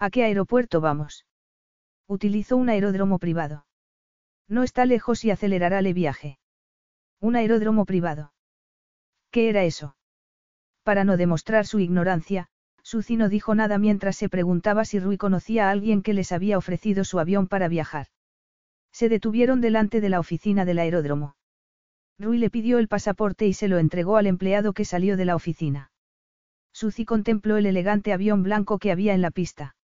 ¿A 0.00 0.10
qué 0.10 0.24
aeropuerto 0.24 0.80
vamos? 0.80 1.26
Utilizó 2.08 2.56
un 2.56 2.68
aeródromo 2.68 3.20
privado. 3.20 3.66
No 4.48 4.64
está 4.64 4.84
lejos 4.84 5.24
y 5.24 5.30
acelerará 5.30 5.78
el 5.78 5.94
viaje. 5.94 6.40
Un 7.20 7.36
aeródromo 7.36 7.84
privado. 7.84 8.32
¿Qué 9.30 9.48
era 9.48 9.62
eso? 9.62 9.94
Para 10.82 11.04
no 11.04 11.16
demostrar 11.16 11.68
su 11.68 11.78
ignorancia, 11.78 12.48
Suzy 12.90 13.18
no 13.18 13.28
dijo 13.28 13.54
nada 13.54 13.76
mientras 13.76 14.16
se 14.16 14.30
preguntaba 14.30 14.86
si 14.86 14.98
Rui 14.98 15.18
conocía 15.18 15.68
a 15.68 15.70
alguien 15.70 16.00
que 16.00 16.14
les 16.14 16.32
había 16.32 16.56
ofrecido 16.56 17.04
su 17.04 17.18
avión 17.18 17.46
para 17.46 17.68
viajar. 17.68 18.06
Se 18.92 19.10
detuvieron 19.10 19.60
delante 19.60 20.00
de 20.00 20.08
la 20.08 20.18
oficina 20.18 20.64
del 20.64 20.78
aeródromo. 20.78 21.36
Rui 22.18 22.38
le 22.38 22.48
pidió 22.48 22.78
el 22.78 22.88
pasaporte 22.88 23.46
y 23.46 23.52
se 23.52 23.68
lo 23.68 23.76
entregó 23.76 24.16
al 24.16 24.26
empleado 24.26 24.72
que 24.72 24.86
salió 24.86 25.18
de 25.18 25.26
la 25.26 25.36
oficina. 25.36 25.90
Suzy 26.72 27.04
contempló 27.04 27.58
el 27.58 27.66
elegante 27.66 28.14
avión 28.14 28.42
blanco 28.42 28.78
que 28.78 28.90
había 28.90 29.12
en 29.12 29.20
la 29.20 29.32
pista. 29.32 29.76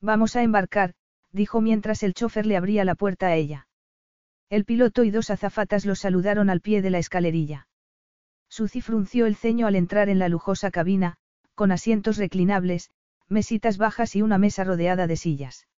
Vamos 0.00 0.34
a 0.34 0.42
embarcar, 0.42 0.94
dijo 1.32 1.60
mientras 1.60 2.02
el 2.02 2.14
chofer 2.14 2.46
le 2.46 2.56
abría 2.56 2.86
la 2.86 2.94
puerta 2.94 3.26
a 3.26 3.34
ella. 3.34 3.68
El 4.48 4.64
piloto 4.64 5.04
y 5.04 5.10
dos 5.10 5.28
azafatas 5.28 5.84
los 5.84 5.98
saludaron 5.98 6.48
al 6.48 6.62
pie 6.62 6.80
de 6.80 6.88
la 6.88 6.98
escalerilla. 6.98 7.68
Suzy 8.48 8.80
frunció 8.80 9.26
el 9.26 9.36
ceño 9.36 9.66
al 9.66 9.76
entrar 9.76 10.08
en 10.08 10.18
la 10.18 10.30
lujosa 10.30 10.70
cabina, 10.70 11.18
con 11.62 11.70
asientos 11.70 12.16
reclinables, 12.16 12.90
mesitas 13.28 13.78
bajas 13.78 14.16
y 14.16 14.22
una 14.22 14.36
mesa 14.36 14.64
rodeada 14.64 15.06
de 15.06 15.16
sillas. 15.16 15.68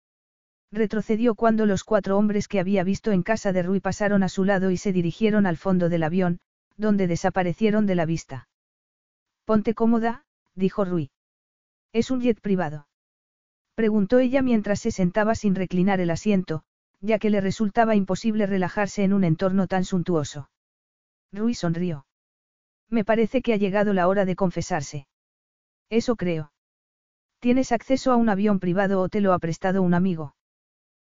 Retrocedió 0.73 1.35
cuando 1.35 1.67
los 1.67 1.85
cuatro 1.85 2.17
hombres 2.17 2.49
que 2.49 2.59
había 2.59 2.85
visto 2.85 3.13
en 3.13 3.23
casa 3.23 3.53
de 3.53 3.63
Rui 3.63 3.81
pasaron 3.81 4.23
a 4.23 4.31
su 4.31 4.45
lado 4.45 4.71
y 4.71 4.79
se 4.79 4.95
dirigieron 4.95 5.45
al 5.45 5.59
fondo 5.59 5.91
del 5.91 6.05
avión, 6.05 6.41
donde 6.79 7.07
desaparecieron 7.07 7.85
de 7.85 7.97
la 7.97 8.07
vista. 8.07 8.49
Ponte 9.45 9.75
cómoda, 9.75 10.25
dijo 10.55 10.87
Rui. 10.87 11.11
¿Es 11.93 12.11
un 12.11 12.23
jet 12.23 12.41
privado? 12.41 12.89
Preguntó 13.75 14.21
ella 14.21 14.41
mientras 14.41 14.81
se 14.81 14.91
sentaba 14.91 15.35
sin 15.35 15.55
reclinar 15.55 16.01
el 16.01 16.09
asiento, 16.09 16.63
ya 17.03 17.19
que 17.19 17.29
le 17.29 17.43
resultaba 17.43 17.95
imposible 17.95 18.47
relajarse 18.47 19.05
en 19.05 19.13
un 19.13 19.23
entorno 19.23 19.67
tan 19.67 19.85
suntuoso. 19.85 20.49
Rui 21.31 21.53
sonrió. 21.53 22.07
Me 22.89 23.05
parece 23.05 23.43
que 23.43 23.53
ha 23.53 23.59
llegado 23.59 23.93
la 23.93 24.09
hora 24.09 24.25
de 24.25 24.35
confesarse. 24.35 25.09
Eso 25.91 26.17
creo. 26.17 26.53
¿Tienes 27.41 27.73
acceso 27.73 28.13
a 28.13 28.17
un 28.17 28.29
avión 28.29 28.59
privado 28.59 29.01
o 29.01 29.09
te 29.09 29.21
lo 29.21 29.33
ha 29.33 29.39
prestado 29.39 29.83
un 29.83 29.95
amigo? 29.95 30.35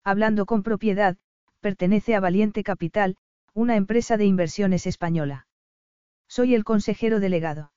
Hablando 0.03 0.45
con 0.45 0.63
propiedad, 0.63 1.17
pertenece 1.59 2.15
a 2.15 2.19
Valiente 2.19 2.63
Capital, 2.63 3.17
una 3.53 3.75
empresa 3.75 4.17
de 4.17 4.25
inversiones 4.25 4.87
española. 4.87 5.47
Soy 6.27 6.55
el 6.55 6.63
consejero 6.63 7.19
delegado. 7.19 7.73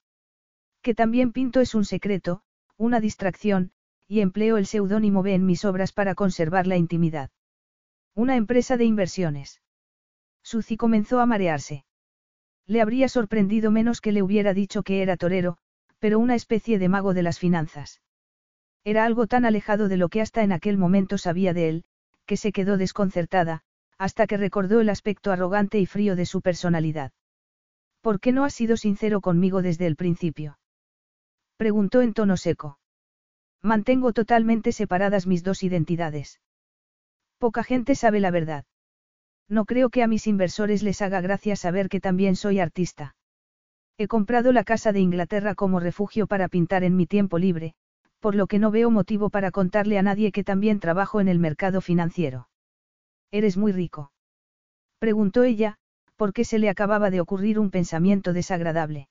Que 0.83 0.95
también 0.95 1.33
pinto 1.33 1.61
es 1.61 1.75
un 1.75 1.85
secreto, 1.85 2.43
una 2.77 3.01
distracción, 3.01 3.73
y 4.07 4.21
empleo 4.21 4.57
el 4.57 4.67
seudónimo 4.67 5.23
B 5.23 5.35
en 5.35 5.47
mis 5.47 5.65
obras 5.65 5.93
para 5.93 6.15
conservar 6.15 6.67
la 6.67 6.77
intimidad. 6.77 7.31
Una 8.15 8.37
empresa 8.37 8.77
de 8.77 8.85
inversiones. 8.85 9.61
Suzy 10.43 10.77
comenzó 10.77 11.21
a 11.21 11.27
marearse. 11.27 11.85
Le 12.67 12.81
habría 12.81 13.09
sorprendido 13.09 13.71
menos 13.71 14.01
que 14.01 14.13
le 14.13 14.23
hubiera 14.23 14.55
dicho 14.55 14.83
que 14.83 15.03
era 15.03 15.17
torero, 15.17 15.59
pero 16.05 16.19
una 16.19 16.35
especie 16.35 16.79
de 16.79 16.91
mago 16.91 17.15
de 17.15 17.23
las 17.23 17.39
finanzas. 17.39 18.03
Era 18.85 19.07
algo 19.07 19.27
tan 19.27 19.47
alejado 19.47 19.89
de 19.89 19.97
lo 19.97 20.11
que 20.11 20.21
hasta 20.21 20.43
en 20.43 20.53
aquel 20.53 20.77
momento 20.77 21.17
sabía 21.17 21.55
de 21.55 21.71
él, 21.71 21.85
que 22.27 22.37
se 22.37 22.53
quedó 22.53 22.77
desconcertada, 22.77 23.63
hasta 23.97 24.27
que 24.27 24.37
recordó 24.37 24.83
el 24.83 24.91
aspecto 24.91 25.33
arrogante 25.33 25.79
y 25.79 25.87
frío 25.87 26.15
de 26.15 26.27
su 26.27 26.43
personalidad. 26.43 27.13
¿Por 28.03 28.21
qué 28.21 28.33
no 28.33 28.45
has 28.45 28.53
sido 28.53 28.77
sincero 28.77 29.23
conmigo 29.23 29.63
desde 29.63 29.87
el 29.87 29.97
principio? 29.97 30.59
Preguntó 31.57 32.03
en 32.03 32.13
tono 32.13 32.37
seco. 32.37 32.79
Mantengo 33.63 34.13
totalmente 34.13 34.73
separadas 34.73 35.27
mis 35.27 35.43
dos 35.43 35.63
identidades. 35.63 36.39
Poca 37.39 37.65
gente 37.65 37.95
sabe 37.95 38.21
la 38.21 38.31
verdad. 38.31 38.67
No 39.49 39.65
creo 39.65 39.89
que 39.89 40.03
a 40.03 40.07
mis 40.07 40.27
inversores 40.27 40.83
les 40.83 41.01
haga 41.01 41.23
gracia 41.23 41.57
saber 41.57 41.89
que 41.89 42.03
también 42.03 42.37
soy 42.37 42.61
artista. 42.61 43.17
He 43.97 44.09
comprado 44.09 44.53
la 44.53 44.65
Casa 44.65 44.93
de 44.93 45.01
Inglaterra 45.01 45.55
como 45.55 45.79
refugio 45.79 46.27
para 46.27 46.49
pintar 46.49 46.83
en 46.83 46.97
mi 46.97 47.07
tiempo 47.07 47.39
libre, 47.39 47.75
por 48.19 48.35
lo 48.35 48.47
que 48.47 48.59
no 48.59 48.71
veo 48.71 48.91
motivo 48.91 49.31
para 49.31 49.51
contarle 49.53 49.99
a 49.99 50.03
nadie 50.03 50.33
que 50.33 50.43
también 50.43 50.81
trabajo 50.81 51.21
en 51.21 51.29
el 51.29 51.39
mercado 51.39 51.81
financiero. 51.81 52.49
¿Eres 53.31 53.57
muy 53.57 53.71
rico? 53.71 54.13
Preguntó 54.99 55.45
ella, 55.45 55.77
porque 56.17 56.45
se 56.45 56.59
le 56.59 56.69
acababa 56.69 57.11
de 57.11 57.21
ocurrir 57.21 57.59
un 57.59 57.71
pensamiento 57.71 58.33
desagradable. 58.33 59.09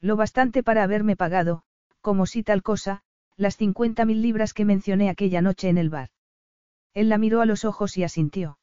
Lo 0.00 0.16
bastante 0.16 0.62
para 0.62 0.82
haberme 0.82 1.16
pagado, 1.16 1.62
como 2.00 2.26
si 2.26 2.42
tal 2.42 2.62
cosa, 2.62 3.02
las 3.36 3.56
cincuenta 3.56 4.04
mil 4.04 4.20
libras 4.20 4.52
que 4.52 4.64
mencioné 4.64 5.08
aquella 5.08 5.40
noche 5.40 5.68
en 5.68 5.78
el 5.78 5.88
bar. 5.88 6.10
Él 6.92 7.08
la 7.08 7.18
miró 7.18 7.40
a 7.40 7.46
los 7.46 7.64
ojos 7.64 7.96
y 7.96 8.04
asintió. 8.04 8.58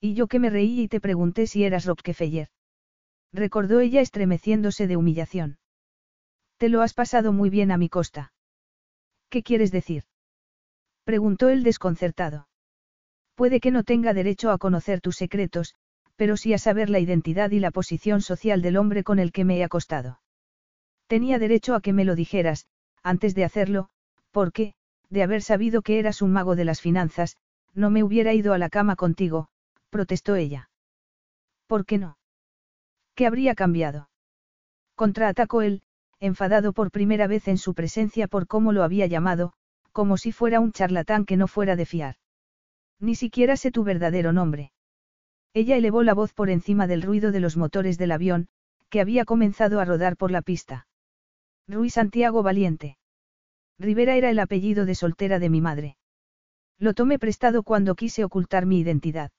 Y 0.00 0.14
yo 0.14 0.26
que 0.26 0.38
me 0.38 0.50
reí 0.50 0.80
y 0.80 0.88
te 0.88 1.00
pregunté 1.00 1.46
si 1.46 1.64
eras 1.64 1.84
Rockefeller. 1.84 2.48
Recordó 3.34 3.80
ella 3.80 4.00
estremeciéndose 4.00 4.86
de 4.86 4.96
humillación. 4.96 5.58
Te 6.56 6.68
lo 6.68 6.82
has 6.82 6.94
pasado 6.94 7.32
muy 7.32 7.50
bien 7.50 7.72
a 7.72 7.76
mi 7.76 7.88
costa. 7.88 8.32
¿Qué 9.28 9.42
quieres 9.42 9.72
decir? 9.72 10.04
Preguntó 11.02 11.48
él 11.48 11.64
desconcertado. 11.64 12.46
Puede 13.34 13.58
que 13.58 13.72
no 13.72 13.82
tenga 13.82 14.14
derecho 14.14 14.52
a 14.52 14.58
conocer 14.58 15.00
tus 15.00 15.16
secretos, 15.16 15.74
pero 16.14 16.36
sí 16.36 16.54
a 16.54 16.58
saber 16.58 16.90
la 16.90 17.00
identidad 17.00 17.50
y 17.50 17.58
la 17.58 17.72
posición 17.72 18.20
social 18.20 18.62
del 18.62 18.76
hombre 18.76 19.02
con 19.02 19.18
el 19.18 19.32
que 19.32 19.44
me 19.44 19.58
he 19.58 19.64
acostado. 19.64 20.20
Tenía 21.08 21.40
derecho 21.40 21.74
a 21.74 21.80
que 21.80 21.92
me 21.92 22.04
lo 22.04 22.14
dijeras, 22.14 22.68
antes 23.02 23.34
de 23.34 23.44
hacerlo, 23.44 23.88
porque, 24.30 24.74
de 25.10 25.24
haber 25.24 25.42
sabido 25.42 25.82
que 25.82 25.98
eras 25.98 26.22
un 26.22 26.30
mago 26.30 26.54
de 26.54 26.64
las 26.64 26.80
finanzas, 26.80 27.36
no 27.74 27.90
me 27.90 28.04
hubiera 28.04 28.32
ido 28.32 28.52
a 28.52 28.58
la 28.58 28.70
cama 28.70 28.94
contigo, 28.94 29.48
protestó 29.90 30.36
ella. 30.36 30.70
¿Por 31.66 31.84
qué 31.84 31.98
no? 31.98 32.16
¿Qué 33.14 33.26
habría 33.26 33.54
cambiado? 33.54 34.08
Contraatacó 34.96 35.62
él, 35.62 35.82
enfadado 36.18 36.72
por 36.72 36.90
primera 36.90 37.26
vez 37.26 37.46
en 37.48 37.58
su 37.58 37.74
presencia 37.74 38.26
por 38.26 38.46
cómo 38.46 38.72
lo 38.72 38.82
había 38.82 39.06
llamado, 39.06 39.52
como 39.92 40.16
si 40.16 40.32
fuera 40.32 40.58
un 40.58 40.72
charlatán 40.72 41.24
que 41.24 41.36
no 41.36 41.46
fuera 41.46 41.76
de 41.76 41.86
fiar. 41.86 42.16
Ni 42.98 43.14
siquiera 43.14 43.56
sé 43.56 43.70
tu 43.70 43.84
verdadero 43.84 44.32
nombre. 44.32 44.72
Ella 45.52 45.76
elevó 45.76 46.02
la 46.02 46.14
voz 46.14 46.32
por 46.32 46.50
encima 46.50 46.88
del 46.88 47.02
ruido 47.02 47.30
de 47.30 47.40
los 47.40 47.56
motores 47.56 47.98
del 47.98 48.10
avión, 48.10 48.48
que 48.88 49.00
había 49.00 49.24
comenzado 49.24 49.78
a 49.78 49.84
rodar 49.84 50.16
por 50.16 50.32
la 50.32 50.42
pista. 50.42 50.88
Ruiz 51.68 51.94
Santiago 51.94 52.42
Valiente. 52.42 52.98
Rivera 53.78 54.16
era 54.16 54.30
el 54.30 54.38
apellido 54.40 54.86
de 54.86 54.94
soltera 54.94 55.38
de 55.38 55.50
mi 55.50 55.60
madre. 55.60 55.96
Lo 56.78 56.94
tomé 56.94 57.20
prestado 57.20 57.62
cuando 57.62 57.94
quise 57.94 58.24
ocultar 58.24 58.66
mi 58.66 58.80
identidad. 58.80 59.30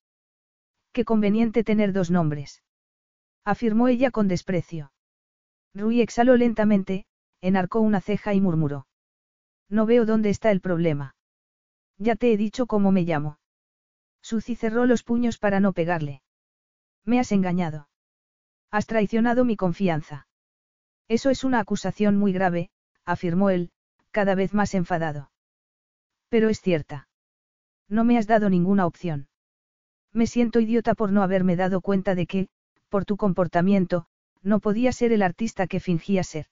Qué 0.94 1.04
conveniente 1.04 1.66
tener 1.66 1.92
dos 1.92 2.10
nombres 2.12 2.62
afirmó 3.46 3.88
ella 3.88 4.12
con 4.12 4.28
desprecio. 4.28 4.92
Rui 5.74 6.02
exhaló 6.02 6.36
lentamente, 6.36 7.06
enarcó 7.42 7.80
una 7.80 8.02
ceja 8.02 8.34
y 8.34 8.42
murmuró. 8.42 8.88
No 9.70 9.86
veo 9.86 10.06
dónde 10.06 10.30
está 10.30 10.52
el 10.52 10.62
problema. 10.62 11.16
Ya 11.98 12.16
te 12.16 12.34
he 12.34 12.38
dicho 12.38 12.66
cómo 12.66 12.92
me 12.92 13.04
llamo. 13.04 13.40
Suzy 14.22 14.56
cerró 14.56 14.86
los 14.86 15.04
puños 15.04 15.38
para 15.38 15.60
no 15.60 15.74
pegarle. 15.74 16.22
Me 17.04 17.20
has 17.20 17.32
engañado. 17.32 17.88
Has 18.72 18.88
traicionado 18.88 19.46
mi 19.46 19.56
confianza. 19.56 20.28
Eso 21.08 21.30
es 21.30 21.44
una 21.44 21.60
acusación 21.60 22.18
muy 22.18 22.34
grave, 22.34 22.72
afirmó 23.06 23.52
él, 23.52 23.72
cada 24.12 24.34
vez 24.34 24.54
más 24.54 24.74
enfadado. 24.74 25.32
Pero 26.30 26.50
es 26.50 26.60
cierta. 26.60 27.08
No 27.88 28.04
me 28.04 28.18
has 28.18 28.26
dado 28.26 28.50
ninguna 28.50 28.88
opción. 28.88 29.28
Me 30.12 30.26
siento 30.26 30.60
idiota 30.60 30.96
por 30.96 31.12
no 31.12 31.22
haberme 31.22 31.56
dado 31.56 31.82
cuenta 31.82 32.16
de 32.16 32.26
que, 32.26 32.48
por 32.96 33.04
tu 33.04 33.18
comportamiento, 33.18 34.06
no 34.42 34.62
podía 34.62 34.94
ser 34.94 35.12
el 35.12 35.22
artista 35.22 35.68
que 35.68 35.82
fingía 35.82 36.24
ser. 36.24 36.46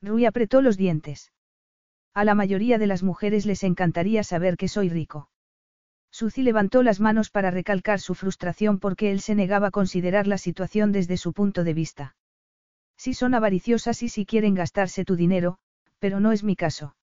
Rui 0.00 0.24
apretó 0.24 0.62
los 0.62 0.76
dientes. 0.76 1.32
A 2.14 2.24
la 2.24 2.36
mayoría 2.36 2.78
de 2.78 2.86
las 2.86 3.02
mujeres 3.02 3.46
les 3.46 3.64
encantaría 3.64 4.22
saber 4.22 4.56
que 4.56 4.68
soy 4.68 4.90
rico. 4.90 5.28
Suzy 6.12 6.44
levantó 6.44 6.84
las 6.84 7.00
manos 7.00 7.30
para 7.30 7.50
recalcar 7.50 7.98
su 7.98 8.14
frustración 8.14 8.78
porque 8.78 9.10
él 9.10 9.20
se 9.20 9.34
negaba 9.34 9.66
a 9.66 9.70
considerar 9.72 10.28
la 10.28 10.38
situación 10.38 10.92
desde 10.92 11.16
su 11.16 11.32
punto 11.32 11.64
de 11.64 11.74
vista. 11.74 12.16
Si 12.96 13.12
son 13.12 13.34
avariciosas 13.34 14.04
y 14.04 14.08
si 14.08 14.24
quieren 14.24 14.54
gastarse 14.54 15.04
tu 15.04 15.16
dinero, 15.16 15.58
pero 15.98 16.20
no 16.20 16.30
es 16.30 16.44
mi 16.44 16.54
caso. 16.54 16.94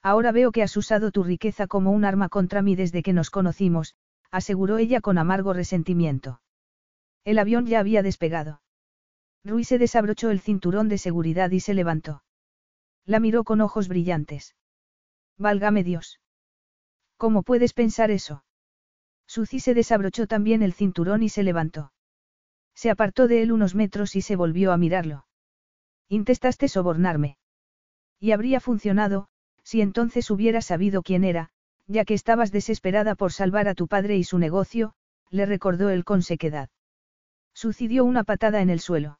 Ahora 0.00 0.30
veo 0.30 0.52
que 0.52 0.62
has 0.62 0.76
usado 0.76 1.10
tu 1.10 1.24
riqueza 1.24 1.66
como 1.66 1.90
un 1.90 2.04
arma 2.04 2.28
contra 2.28 2.62
mí 2.62 2.76
desde 2.76 3.02
que 3.02 3.12
nos 3.12 3.30
conocimos, 3.30 3.96
aseguró 4.30 4.78
ella 4.78 5.00
con 5.00 5.18
amargo 5.18 5.52
resentimiento. 5.54 6.40
El 7.24 7.38
avión 7.38 7.66
ya 7.66 7.80
había 7.80 8.02
despegado. 8.02 8.62
Rui 9.44 9.64
se 9.64 9.78
desabrochó 9.78 10.30
el 10.30 10.40
cinturón 10.40 10.88
de 10.88 10.98
seguridad 10.98 11.50
y 11.50 11.60
se 11.60 11.74
levantó. 11.74 12.22
La 13.04 13.20
miró 13.20 13.44
con 13.44 13.60
ojos 13.60 13.88
brillantes. 13.88 14.54
Válgame 15.38 15.84
Dios. 15.84 16.20
¿Cómo 17.16 17.42
puedes 17.42 17.72
pensar 17.72 18.10
eso? 18.10 18.44
Suzy 19.26 19.60
se 19.60 19.74
desabrochó 19.74 20.26
también 20.26 20.62
el 20.62 20.72
cinturón 20.72 21.22
y 21.22 21.28
se 21.28 21.42
levantó. 21.42 21.92
Se 22.74 22.90
apartó 22.90 23.28
de 23.28 23.42
él 23.42 23.52
unos 23.52 23.74
metros 23.74 24.16
y 24.16 24.22
se 24.22 24.36
volvió 24.36 24.72
a 24.72 24.76
mirarlo. 24.76 25.26
Intestaste 26.08 26.68
sobornarme. 26.68 27.38
Y 28.18 28.32
habría 28.32 28.60
funcionado, 28.60 29.28
si 29.62 29.80
entonces 29.80 30.30
hubiera 30.30 30.62
sabido 30.62 31.02
quién 31.02 31.24
era, 31.24 31.50
ya 31.86 32.04
que 32.04 32.14
estabas 32.14 32.52
desesperada 32.52 33.14
por 33.14 33.32
salvar 33.32 33.68
a 33.68 33.74
tu 33.74 33.86
padre 33.86 34.16
y 34.16 34.24
su 34.24 34.38
negocio, 34.38 34.94
le 35.30 35.46
recordó 35.46 35.90
él 35.90 36.04
con 36.04 36.22
sequedad. 36.22 36.70
Sucedió 37.54 38.04
una 38.04 38.24
patada 38.24 38.62
en 38.62 38.70
el 38.70 38.80
suelo. 38.80 39.18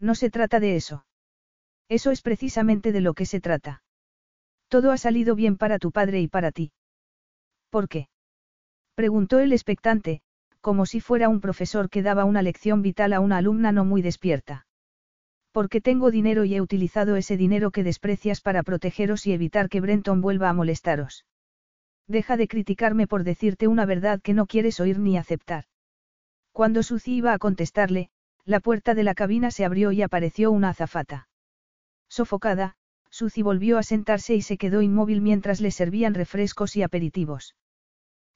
No 0.00 0.14
se 0.14 0.30
trata 0.30 0.60
de 0.60 0.76
eso. 0.76 1.04
Eso 1.88 2.10
es 2.10 2.22
precisamente 2.22 2.92
de 2.92 3.00
lo 3.00 3.14
que 3.14 3.26
se 3.26 3.40
trata. 3.40 3.82
Todo 4.68 4.92
ha 4.92 4.98
salido 4.98 5.34
bien 5.34 5.56
para 5.56 5.78
tu 5.78 5.90
padre 5.90 6.20
y 6.20 6.28
para 6.28 6.52
ti. 6.52 6.72
¿Por 7.70 7.88
qué? 7.88 8.08
Preguntó 8.94 9.38
el 9.38 9.52
expectante, 9.52 10.20
como 10.60 10.84
si 10.84 11.00
fuera 11.00 11.28
un 11.28 11.40
profesor 11.40 11.88
que 11.88 12.02
daba 12.02 12.24
una 12.24 12.42
lección 12.42 12.82
vital 12.82 13.12
a 13.12 13.20
una 13.20 13.38
alumna 13.38 13.72
no 13.72 13.84
muy 13.84 14.02
despierta. 14.02 14.66
Porque 15.52 15.80
tengo 15.80 16.10
dinero 16.10 16.44
y 16.44 16.54
he 16.54 16.60
utilizado 16.60 17.16
ese 17.16 17.36
dinero 17.36 17.70
que 17.70 17.82
desprecias 17.82 18.40
para 18.40 18.62
protegeros 18.62 19.26
y 19.26 19.32
evitar 19.32 19.68
que 19.68 19.80
Brenton 19.80 20.20
vuelva 20.20 20.50
a 20.50 20.52
molestaros. 20.52 21.24
Deja 22.06 22.36
de 22.36 22.48
criticarme 22.48 23.06
por 23.06 23.24
decirte 23.24 23.66
una 23.66 23.86
verdad 23.86 24.20
que 24.20 24.34
no 24.34 24.46
quieres 24.46 24.80
oír 24.80 24.98
ni 24.98 25.16
aceptar. 25.16 25.64
Cuando 26.58 26.82
Suzy 26.82 27.12
iba 27.12 27.32
a 27.32 27.38
contestarle, 27.38 28.10
la 28.44 28.58
puerta 28.58 28.94
de 28.94 29.04
la 29.04 29.14
cabina 29.14 29.52
se 29.52 29.64
abrió 29.64 29.92
y 29.92 30.02
apareció 30.02 30.50
una 30.50 30.70
azafata. 30.70 31.28
Sofocada, 32.08 32.74
Suzy 33.10 33.42
volvió 33.42 33.78
a 33.78 33.84
sentarse 33.84 34.34
y 34.34 34.42
se 34.42 34.58
quedó 34.58 34.82
inmóvil 34.82 35.20
mientras 35.20 35.60
le 35.60 35.70
servían 35.70 36.14
refrescos 36.14 36.74
y 36.74 36.82
aperitivos. 36.82 37.54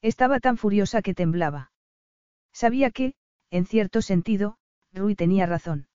Estaba 0.02 0.38
tan 0.38 0.56
furiosa 0.56 1.02
que 1.02 1.14
temblaba. 1.14 1.72
Sabía 2.52 2.92
que, 2.92 3.14
en 3.50 3.66
cierto 3.66 4.00
sentido, 4.02 4.56
Rui 4.92 5.16
tenía 5.16 5.46
razón. 5.46 5.88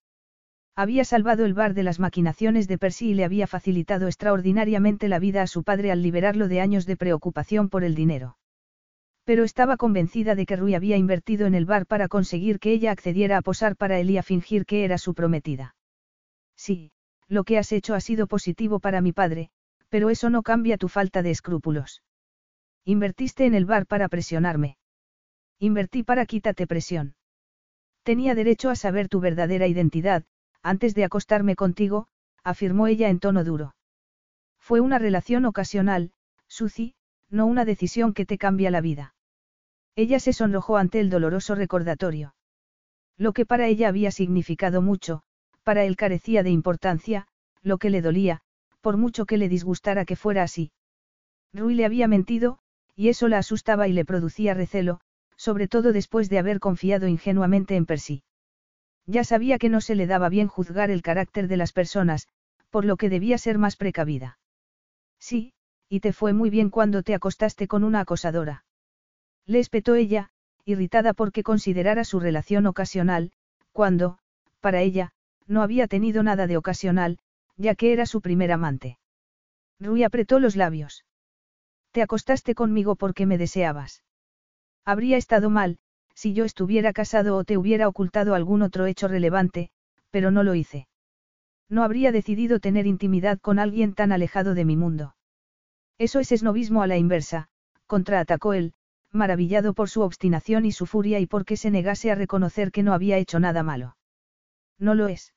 Había 0.76 1.06
salvado 1.06 1.46
el 1.46 1.54
bar 1.54 1.76
de 1.76 1.84
las 1.84 1.98
maquinaciones 1.98 2.68
de 2.68 2.78
Percy 2.78 3.12
y 3.12 3.14
le 3.14 3.24
había 3.24 3.48
facilitado 3.48 4.08
extraordinariamente 4.08 5.08
la 5.08 5.20
vida 5.20 5.44
a 5.44 5.48
su 5.48 5.64
padre 5.64 5.94
al 5.94 6.02
liberarlo 6.02 6.50
de 6.50 6.60
años 6.60 6.86
de 6.86 6.98
preocupación 6.98 7.70
por 7.70 7.86
el 7.86 7.96
dinero. 7.96 8.38
Pero 9.28 9.44
estaba 9.44 9.76
convencida 9.76 10.36
de 10.36 10.46
que 10.46 10.56
Rui 10.56 10.74
había 10.74 10.96
invertido 10.96 11.48
en 11.48 11.54
el 11.54 11.66
bar 11.66 11.86
para 11.86 12.08
conseguir 12.08 12.60
que 12.62 12.72
ella 12.72 12.92
accediera 12.94 13.36
a 13.36 13.42
posar 13.42 13.76
para 13.76 14.00
él 14.00 14.10
y 14.10 14.18
a 14.18 14.24
fingir 14.24 14.66
que 14.66 14.86
era 14.86 14.98
su 14.98 15.14
prometida. 15.14 15.76
Sí, 16.56 16.94
lo 17.28 17.44
que 17.44 17.58
has 17.58 17.74
hecho 17.74 17.94
ha 17.94 18.00
sido 18.00 18.28
positivo 18.28 18.80
para 18.80 19.02
mi 19.02 19.12
padre, 19.12 19.50
pero 19.90 20.10
eso 20.10 20.30
no 20.30 20.44
cambia 20.44 20.78
tu 20.78 20.88
falta 20.88 21.24
de 21.24 21.32
escrúpulos. 21.32 22.04
Invertiste 22.86 23.46
en 23.46 23.54
el 23.54 23.66
bar 23.66 23.86
para 23.86 24.08
presionarme. 24.08 24.78
Invertí 25.60 26.04
para 26.04 26.26
quítate 26.26 26.66
presión. 26.66 27.16
Tenía 28.04 28.34
derecho 28.34 28.70
a 28.70 28.78
saber 28.78 29.10
tu 29.10 29.20
verdadera 29.20 29.68
identidad, 29.68 30.24
antes 30.64 30.96
de 30.96 31.04
acostarme 31.04 31.58
contigo, 31.58 32.08
afirmó 32.46 32.88
ella 32.88 33.10
en 33.10 33.20
tono 33.20 33.44
duro. 33.44 33.76
Fue 34.58 34.80
una 34.80 35.00
relación 35.00 35.44
ocasional, 35.44 36.14
Suzy, 36.48 36.96
no 37.30 37.46
una 37.46 37.66
decisión 37.66 38.14
que 38.14 38.26
te 38.26 38.38
cambia 38.38 38.72
la 38.72 38.80
vida. 38.80 39.16
Ella 39.98 40.20
se 40.20 40.32
sonrojó 40.32 40.78
ante 40.78 41.00
el 41.00 41.10
doloroso 41.10 41.56
recordatorio. 41.56 42.36
Lo 43.18 43.34
que 43.34 43.48
para 43.48 43.66
ella 43.66 43.88
había 43.88 44.12
significado 44.12 44.84
mucho, 44.84 45.24
para 45.64 45.86
él 45.86 45.96
carecía 45.96 46.44
de 46.44 46.52
importancia, 46.52 47.28
lo 47.64 47.80
que 47.80 47.90
le 47.90 48.04
dolía, 48.04 48.42
por 48.82 48.96
mucho 48.96 49.26
que 49.26 49.38
le 49.38 49.50
disgustara 49.50 50.06
que 50.06 50.16
fuera 50.16 50.44
así. 50.44 50.72
Rui 51.52 51.74
le 51.74 51.84
había 51.84 52.08
mentido, 52.08 52.60
y 52.96 53.10
eso 53.10 53.28
la 53.28 53.40
asustaba 53.40 53.88
y 53.88 53.94
le 53.94 54.06
producía 54.06 54.54
recelo, 54.54 55.00
sobre 55.36 55.68
todo 55.68 55.92
después 55.94 56.30
de 56.30 56.38
haber 56.38 56.60
confiado 56.60 57.08
ingenuamente 57.08 57.76
en 57.76 57.88
Percy. 57.88 58.22
Ya 59.08 59.24
sabía 59.24 59.58
que 59.58 59.70
no 59.70 59.82
se 59.82 59.96
le 59.96 60.06
daba 60.06 60.30
bien 60.30 60.48
juzgar 60.48 60.92
el 60.92 61.02
carácter 61.02 61.48
de 61.48 61.58
las 61.58 61.74
personas, 61.74 62.28
por 62.70 62.86
lo 62.86 62.98
que 62.98 63.10
debía 63.10 63.40
ser 63.40 63.58
más 63.58 63.76
precavida. 63.76 64.38
Sí, 65.20 65.54
y 65.90 66.02
te 66.02 66.14
fue 66.14 66.34
muy 66.34 66.52
bien 66.52 66.70
cuando 66.70 67.02
te 67.02 67.16
acostaste 67.16 67.68
con 67.68 67.84
una 67.84 68.02
acosadora. 68.02 68.67
Le 69.48 69.60
espetó 69.60 69.96
ella, 69.96 70.30
irritada 70.66 71.14
porque 71.14 71.42
considerara 71.42 72.04
su 72.04 72.20
relación 72.20 72.68
ocasional, 72.68 73.32
cuando, 73.72 74.20
para 74.60 74.82
ella, 74.82 75.14
no 75.48 75.62
había 75.62 75.88
tenido 75.88 76.22
nada 76.22 76.46
de 76.46 76.58
ocasional, 76.58 77.20
ya 77.56 77.74
que 77.74 77.94
era 77.94 78.06
su 78.06 78.22
primer 78.22 78.52
amante. 78.52 79.00
Rui 79.80 80.04
apretó 80.04 80.40
los 80.40 80.56
labios. 80.56 81.06
Te 81.92 82.02
acostaste 82.02 82.54
conmigo 82.54 82.96
porque 82.96 83.26
me 83.26 83.38
deseabas. 83.38 84.04
Habría 84.84 85.18
estado 85.18 85.50
mal, 85.50 85.80
si 86.14 86.34
yo 86.34 86.44
estuviera 86.44 86.92
casado 86.94 87.38
o 87.38 87.44
te 87.44 87.58
hubiera 87.58 87.88
ocultado 87.88 88.36
algún 88.36 88.62
otro 88.62 88.86
hecho 88.86 89.08
relevante, 89.08 89.70
pero 90.12 90.32
no 90.32 90.44
lo 90.44 90.56
hice. 90.56 90.88
No 91.70 91.84
habría 91.84 92.12
decidido 92.12 92.60
tener 92.60 92.88
intimidad 92.88 93.40
con 93.40 93.60
alguien 93.60 93.94
tan 93.94 94.12
alejado 94.12 94.54
de 94.54 94.66
mi 94.66 94.76
mundo. 94.76 95.16
Eso 95.98 96.20
es 96.20 96.32
esnovismo 96.32 96.82
a 96.82 96.88
la 96.88 96.98
inversa, 96.98 97.50
contraatacó 97.86 98.54
él, 98.54 98.74
maravillado 99.12 99.74
por 99.74 99.90
su 99.90 100.02
obstinación 100.02 100.66
y 100.66 100.72
su 100.72 100.86
furia 100.86 101.20
y 101.20 101.26
porque 101.26 101.58
se 101.58 101.72
negase 101.72 102.12
a 102.12 102.16
reconocer 102.16 102.72
que 102.72 102.84
no 102.84 102.94
había 102.94 103.18
hecho 103.18 103.40
nada 103.40 103.64
malo. 103.64 103.98
No 104.80 104.96
lo 104.96 105.08
es. 105.08 105.34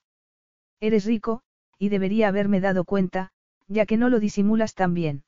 Eres 0.80 1.04
rico, 1.04 1.42
y 1.78 1.88
debería 1.88 2.28
haberme 2.28 2.60
dado 2.60 2.84
cuenta, 2.84 3.30
ya 3.68 3.86
que 3.86 3.96
no 3.96 4.08
lo 4.08 4.20
disimulas 4.20 4.74
tan 4.74 4.94
bien. 4.94 5.24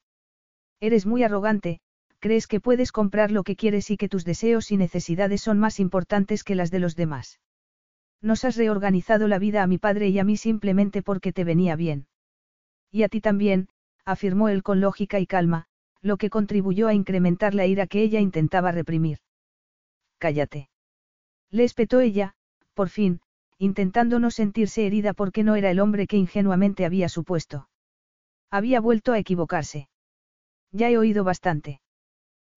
Eres 0.81 1.07
muy 1.07 1.23
arrogante, 1.23 1.81
crees 2.19 2.47
que 2.47 2.61
puedes 2.61 2.93
comprar 2.93 3.31
lo 3.31 3.43
que 3.43 3.57
quieres 3.57 3.91
y 3.91 3.97
que 3.97 4.09
tus 4.09 4.25
deseos 4.25 4.71
y 4.71 4.77
necesidades 4.77 5.41
son 5.41 5.59
más 5.59 5.81
importantes 5.81 6.45
que 6.45 6.55
las 6.55 6.71
de 6.71 6.81
los 6.81 6.97
demás. 6.97 7.41
Nos 8.21 8.45
has 8.45 8.57
reorganizado 8.57 9.29
la 9.29 9.39
vida 9.39 9.63
a 9.63 9.67
mi 9.67 9.79
padre 9.79 10.09
y 10.09 10.19
a 10.19 10.25
mí 10.25 10.37
simplemente 10.37 11.03
porque 11.03 11.33
te 11.33 11.45
venía 11.45 11.75
bien. 11.77 12.07
Y 12.91 13.03
a 13.03 13.09
ti 13.09 13.21
también, 13.21 13.69
afirmó 14.05 14.49
él 14.49 14.63
con 14.63 14.81
lógica 14.81 15.19
y 15.19 15.27
calma, 15.27 15.67
lo 16.03 16.17
que 16.17 16.31
contribuyó 16.31 16.89
a 16.89 16.95
incrementar 16.95 17.55
la 17.55 17.67
ira 17.67 17.87
que 17.87 18.03
ella 18.03 18.21
intentaba 18.21 18.73
reprimir. 18.73 19.19
Cállate. 20.19 20.69
Le 21.51 21.65
espetó 21.65 22.01
ella, 22.01 22.35
por 22.75 22.89
fin, 22.89 23.21
intentando 23.59 24.19
no 24.19 24.31
sentirse 24.31 24.87
herida 24.87 25.15
porque 25.15 25.45
no 25.45 25.55
era 25.55 25.71
el 25.71 25.79
hombre 25.79 26.07
que 26.07 26.17
ingenuamente 26.17 26.85
había 26.85 27.09
supuesto. 27.09 27.69
Había 28.51 28.81
vuelto 28.81 29.13
a 29.13 29.19
equivocarse. 29.19 29.89
Ya 30.73 30.91
he 30.91 30.99
oído 30.99 31.23
bastante. 31.25 31.81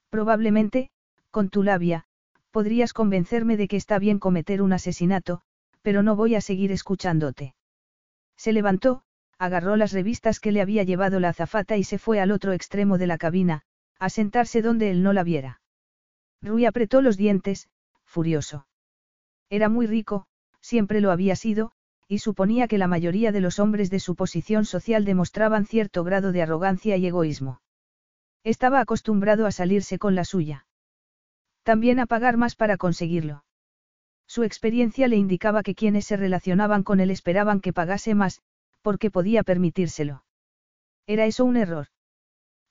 Probablemente, 0.10 0.90
con 1.30 1.50
tu 1.50 1.64
labia, 1.64 2.06
podrías 2.52 2.94
convencerme 2.94 3.58
de 3.58 3.68
que 3.68 3.76
está 3.76 4.00
bien 4.00 4.18
cometer 4.18 4.62
un 4.62 4.74
asesinato, 4.74 5.42
pero 5.82 6.02
no 6.02 6.16
voy 6.16 6.36
a 6.36 6.42
seguir 6.42 6.72
escuchándote. 6.72 7.54
Se 8.38 8.54
levantó, 8.54 9.04
agarró 9.38 9.76
las 9.76 9.92
revistas 9.92 10.40
que 10.40 10.52
le 10.52 10.62
había 10.62 10.84
llevado 10.84 11.20
la 11.20 11.30
azafata 11.30 11.78
y 11.78 11.84
se 11.84 11.98
fue 11.98 12.20
al 12.20 12.32
otro 12.32 12.54
extremo 12.54 12.98
de 12.98 13.08
la 13.08 13.18
cabina, 13.18 13.64
a 14.00 14.10
sentarse 14.10 14.62
donde 14.62 14.92
él 14.92 15.04
no 15.04 15.14
la 15.14 15.24
viera. 15.24 15.62
Rui 16.42 16.66
apretó 16.66 17.02
los 17.02 17.18
dientes, 17.18 17.70
furioso. 18.06 18.68
Era 19.50 19.70
muy 19.70 19.88
rico, 19.88 20.28
siempre 20.62 21.02
lo 21.02 21.12
había 21.12 21.36
sido, 21.36 21.72
y 22.08 22.20
suponía 22.20 22.68
que 22.68 22.78
la 22.78 22.88
mayoría 22.88 23.32
de 23.32 23.42
los 23.42 23.60
hombres 23.60 23.90
de 23.90 24.00
su 24.00 24.16
posición 24.16 24.66
social 24.66 25.06
demostraban 25.06 25.66
cierto 25.66 26.04
grado 26.04 26.32
de 26.32 26.42
arrogancia 26.42 26.98
y 26.98 27.08
egoísmo. 27.08 27.62
Estaba 28.44 28.80
acostumbrado 28.80 29.48
a 29.48 29.52
salirse 29.52 29.98
con 29.98 30.14
la 30.14 30.24
suya. 30.24 30.68
También 31.64 32.00
a 32.00 32.06
pagar 32.06 32.38
más 32.38 32.56
para 32.56 32.78
conseguirlo. 32.78 33.44
Su 34.28 34.44
experiencia 34.44 35.08
le 35.08 35.18
indicaba 35.18 35.64
que 35.64 35.76
quienes 35.76 36.06
se 36.06 36.16
relacionaban 36.16 36.84
con 36.84 37.00
él 37.00 37.10
esperaban 37.10 37.60
que 37.60 37.74
pagase 37.74 38.14
más, 38.14 38.42
porque 38.86 39.10
podía 39.10 39.42
permitírselo. 39.42 40.24
¿Era 41.08 41.26
eso 41.26 41.44
un 41.44 41.58
error? 41.58 41.88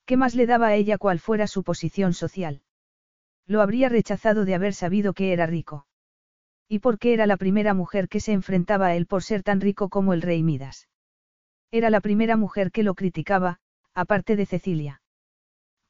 ¿Qué 0.07 0.17
más 0.17 0.37
le 0.37 0.47
daba 0.47 0.69
a 0.69 0.75
ella 0.77 0.97
cual 0.97 1.19
fuera 1.19 1.49
su 1.49 1.65
posición 1.65 2.13
social? 2.15 2.63
Lo 3.49 3.61
habría 3.61 3.89
rechazado 3.89 4.45
de 4.45 4.55
haber 4.55 4.75
sabido 4.75 5.13
que 5.13 5.33
era 5.33 5.47
rico. 5.47 5.89
¿Y 6.69 6.79
por 6.79 7.01
qué 7.01 7.15
era 7.15 7.27
la 7.27 7.37
primera 7.37 7.75
mujer 7.75 8.09
que 8.09 8.21
se 8.21 8.31
enfrentaba 8.31 8.87
a 8.87 8.95
él 8.95 9.07
por 9.07 9.25
ser 9.25 9.43
tan 9.43 9.61
rico 9.61 9.89
como 9.89 10.13
el 10.15 10.23
rey 10.23 10.45
Midas? 10.45 10.89
Era 11.73 11.91
la 11.91 12.01
primera 12.01 12.37
mujer 12.37 12.71
que 12.71 12.85
lo 12.85 12.95
criticaba, 12.95 13.59
aparte 13.93 14.37
de 14.37 14.47
Cecilia. 14.47 15.03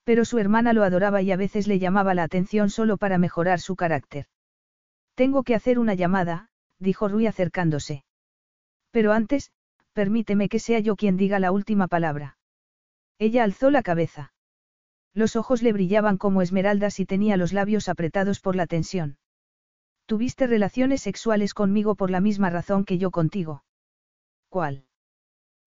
Pero 0.05 0.24
su 0.24 0.38
hermana 0.38 0.72
lo 0.72 0.84
adoraba 0.84 1.20
y 1.20 1.32
a 1.32 1.36
veces 1.36 1.66
le 1.66 1.78
llamaba 1.78 2.14
la 2.14 2.22
atención 2.22 2.70
solo 2.70 2.96
para 2.96 3.18
mejorar 3.18 3.60
su 3.60 3.76
carácter. 3.76 4.24
Tengo 5.16 5.42
que 5.42 5.55
hacer 5.55 5.78
una 5.78 5.92
llamada, 5.92 6.48
dijo 6.78 7.09
Rui 7.09 7.26
acercándose. 7.26 8.06
Pero 8.90 9.12
antes, 9.12 9.51
permíteme 9.95 10.49
que 10.51 10.59
sea 10.59 10.81
yo 10.81 10.97
quien 10.97 11.16
diga 11.16 11.39
la 11.39 11.53
última 11.53 11.89
palabra. 11.89 12.37
Ella 13.19 13.45
alzó 13.45 13.71
la 13.71 13.83
cabeza. 13.83 14.33
Los 15.15 15.37
ojos 15.37 15.62
le 15.62 15.73
brillaban 15.73 16.19
como 16.19 16.43
esmeraldas 16.43 17.01
y 17.01 17.07
tenía 17.07 17.37
los 17.37 17.53
labios 17.53 17.89
apretados 17.89 18.41
por 18.41 18.57
la 18.57 18.66
tensión. 18.66 19.16
Tuviste 20.07 20.47
relaciones 20.47 21.01
sexuales 21.01 21.55
conmigo 21.55 21.95
por 21.95 22.11
la 22.11 22.21
misma 22.21 22.51
razón 22.51 22.85
que 22.85 22.99
yo 22.99 23.11
contigo. 23.11 23.65
¿Cuál? 24.49 24.85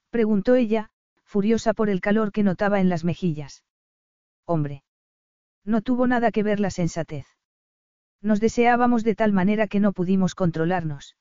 preguntó 0.09 0.55
ella, 0.55 0.91
furiosa 1.23 1.73
por 1.73 1.89
el 1.89 2.01
calor 2.01 2.31
que 2.31 2.43
notaba 2.43 2.79
en 2.79 2.89
las 2.89 3.03
mejillas. 3.03 3.63
Hombre. 4.45 4.83
No 5.63 5.81
tuvo 5.81 6.07
nada 6.07 6.31
que 6.31 6.43
ver 6.43 6.59
la 6.59 6.69
sensatez. 6.69 7.25
Nos 8.21 8.39
deseábamos 8.39 9.03
de 9.03 9.15
tal 9.15 9.31
manera 9.33 9.67
que 9.67 9.79
no 9.79 9.93
pudimos 9.93 10.35
controlarnos. 10.35 11.17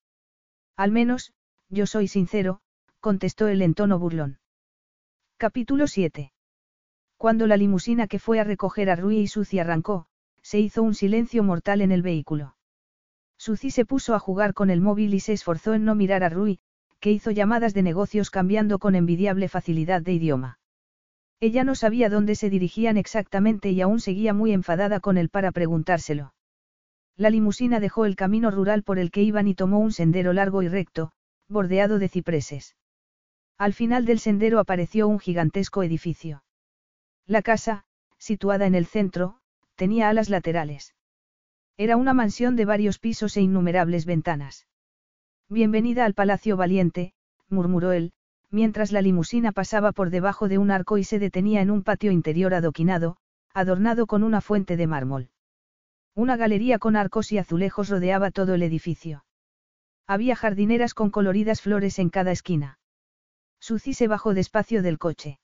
Al 0.77 0.93
menos, 0.93 1.33
yo 1.69 1.87
soy 1.87 2.09
sincero, 2.09 2.61
contestó 3.07 3.47
él 3.47 3.63
en 3.63 3.75
tono 3.75 4.01
burlón. 4.01 4.41
Capítulo 5.37 5.87
7. 5.87 6.33
Cuando 7.17 7.47
la 7.47 7.57
limusina 7.57 8.09
que 8.09 8.19
fue 8.19 8.41
a 8.41 8.43
recoger 8.43 8.91
a 8.91 8.97
Rui 8.97 9.19
y 9.19 9.29
Suzy 9.29 9.61
arrancó, 9.61 10.09
se 10.43 10.59
hizo 10.59 10.83
un 10.83 10.93
silencio 10.93 11.45
mortal 11.45 11.83
en 11.83 11.93
el 11.93 12.03
vehículo. 12.03 12.57
Suzy 13.39 13.71
se 13.71 13.85
puso 13.85 14.17
a 14.17 14.19
jugar 14.19 14.55
con 14.55 14.71
el 14.71 14.81
móvil 14.81 15.15
y 15.15 15.21
se 15.21 15.35
esforzó 15.35 15.75
en 15.75 15.85
no 15.85 15.95
mirar 15.95 16.25
a 16.25 16.31
Rui, 16.31 16.59
que 16.99 17.13
hizo 17.13 17.31
llamadas 17.31 17.75
de 17.75 17.83
negocios 17.85 18.29
cambiando 18.31 18.81
con 18.81 18.97
envidiable 18.97 19.49
facilidad 19.49 20.03
de 20.03 20.13
idioma. 20.13 20.59
Ella 21.39 21.63
no 21.63 21.77
sabía 21.77 22.11
dónde 22.11 22.35
se 22.35 22.51
dirigían 22.51 22.97
exactamente 22.97 23.71
y 23.71 23.83
aún 23.83 24.01
seguía 24.01 24.35
muy 24.35 24.51
enfadada 24.51 24.99
con 24.99 25.17
él 25.17 25.29
para 25.29 25.53
preguntárselo. 25.53 26.35
La 27.17 27.31
limusina 27.31 27.79
dejó 27.79 28.05
el 28.05 28.17
camino 28.17 28.51
rural 28.51 28.83
por 28.83 28.99
el 28.99 29.13
que 29.13 29.23
iban 29.23 29.47
y 29.47 29.55
tomó 29.55 29.79
un 29.79 29.93
sendero 29.93 30.33
largo 30.33 30.63
y 30.63 30.69
recto, 30.69 31.13
bordeado 31.47 32.01
de 32.01 32.09
cipreses. 32.09 32.75
Al 33.59 33.73
final 33.73 34.05
del 34.05 34.19
sendero 34.19 34.59
apareció 34.59 35.09
un 35.09 35.19
gigantesco 35.19 35.83
edificio. 35.83 36.45
La 37.27 37.41
casa, 37.41 37.85
situada 38.19 38.67
en 38.67 38.75
el 38.75 38.85
centro, 38.85 39.39
tenía 39.77 40.11
alas 40.11 40.29
laterales. 40.29 40.95
Era 41.79 41.97
una 41.97 42.13
mansión 42.13 42.55
de 42.57 42.67
varios 42.67 42.99
pisos 42.99 43.35
e 43.39 43.41
innumerables 43.41 44.05
ventanas. 44.05 44.67
Bienvenida 45.49 46.05
al 46.05 46.13
Palacio 46.13 46.59
Valiente, 46.59 47.15
murmuró 47.49 47.93
él, 47.93 48.13
mientras 48.51 48.93
la 48.93 49.01
limusina 49.01 49.53
pasaba 49.53 49.93
por 49.93 50.11
debajo 50.11 50.49
de 50.49 50.59
un 50.59 50.71
arco 50.71 50.99
y 50.99 51.05
se 51.05 51.19
detenía 51.19 51.63
en 51.63 51.71
un 51.71 51.83
patio 51.83 52.13
interior 52.13 52.53
adoquinado, 52.53 53.17
adornado 53.55 54.07
con 54.07 54.23
una 54.23 54.43
fuente 54.43 54.77
de 54.77 54.87
mármol. 54.87 55.31
Una 56.15 56.37
galería 56.37 56.79
con 56.79 56.95
arcos 56.95 57.33
y 57.33 57.39
azulejos 57.39 57.89
rodeaba 57.89 58.31
todo 58.31 58.55
el 58.55 58.63
edificio. 58.63 59.25
Había 60.07 60.37
jardineras 60.37 60.93
con 60.93 61.11
coloridas 61.11 61.63
flores 61.63 61.99
en 61.99 62.11
cada 62.11 62.33
esquina. 62.33 62.79
Suzy 63.67 63.95
se 63.95 64.07
bajó 64.07 64.33
despacio 64.33 64.81
del 64.81 64.97
coche. 64.97 65.41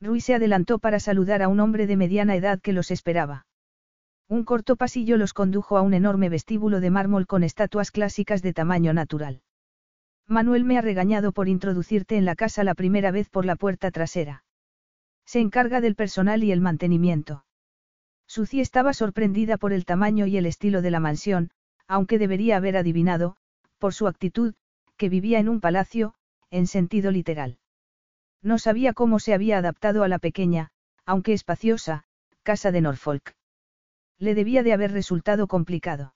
Rui 0.00 0.20
se 0.20 0.34
adelantó 0.34 0.80
para 0.80 0.98
saludar 0.98 1.44
a 1.44 1.48
un 1.48 1.60
hombre 1.60 1.86
de 1.86 1.96
mediana 1.96 2.34
edad 2.34 2.60
que 2.60 2.72
los 2.72 2.90
esperaba. 2.90 3.46
Un 4.28 4.42
corto 4.42 4.74
pasillo 4.74 5.16
los 5.16 5.32
condujo 5.32 5.78
a 5.78 5.82
un 5.82 5.94
enorme 5.94 6.28
vestíbulo 6.28 6.80
de 6.80 6.90
mármol 6.90 7.28
con 7.28 7.44
estatuas 7.44 7.92
clásicas 7.92 8.42
de 8.42 8.52
tamaño 8.52 8.92
natural. 8.92 9.42
Manuel 10.26 10.64
me 10.64 10.76
ha 10.76 10.80
regañado 10.80 11.30
por 11.30 11.46
introducirte 11.46 12.16
en 12.16 12.24
la 12.24 12.34
casa 12.34 12.64
la 12.64 12.74
primera 12.74 13.12
vez 13.12 13.28
por 13.28 13.44
la 13.44 13.54
puerta 13.54 13.92
trasera. 13.92 14.42
Se 15.24 15.38
encarga 15.38 15.80
del 15.80 15.94
personal 15.94 16.42
y 16.42 16.50
el 16.50 16.60
mantenimiento. 16.60 17.44
Suzy 18.26 18.60
estaba 18.60 18.92
sorprendida 18.92 19.56
por 19.56 19.72
el 19.72 19.84
tamaño 19.84 20.26
y 20.26 20.36
el 20.36 20.46
estilo 20.46 20.82
de 20.82 20.90
la 20.90 20.98
mansión, 20.98 21.52
aunque 21.86 22.18
debería 22.18 22.56
haber 22.56 22.76
adivinado, 22.76 23.36
por 23.78 23.94
su 23.94 24.08
actitud, 24.08 24.54
que 24.96 25.08
vivía 25.08 25.38
en 25.38 25.48
un 25.48 25.60
palacio, 25.60 26.16
en 26.50 26.66
sentido 26.66 27.10
literal. 27.10 27.58
No 28.42 28.58
sabía 28.58 28.92
cómo 28.92 29.18
se 29.18 29.34
había 29.34 29.58
adaptado 29.58 30.02
a 30.02 30.08
la 30.08 30.18
pequeña, 30.18 30.70
aunque 31.04 31.32
espaciosa, 31.32 32.04
casa 32.42 32.70
de 32.70 32.80
Norfolk. 32.80 33.34
Le 34.18 34.34
debía 34.34 34.62
de 34.62 34.72
haber 34.72 34.92
resultado 34.92 35.46
complicado. 35.46 36.14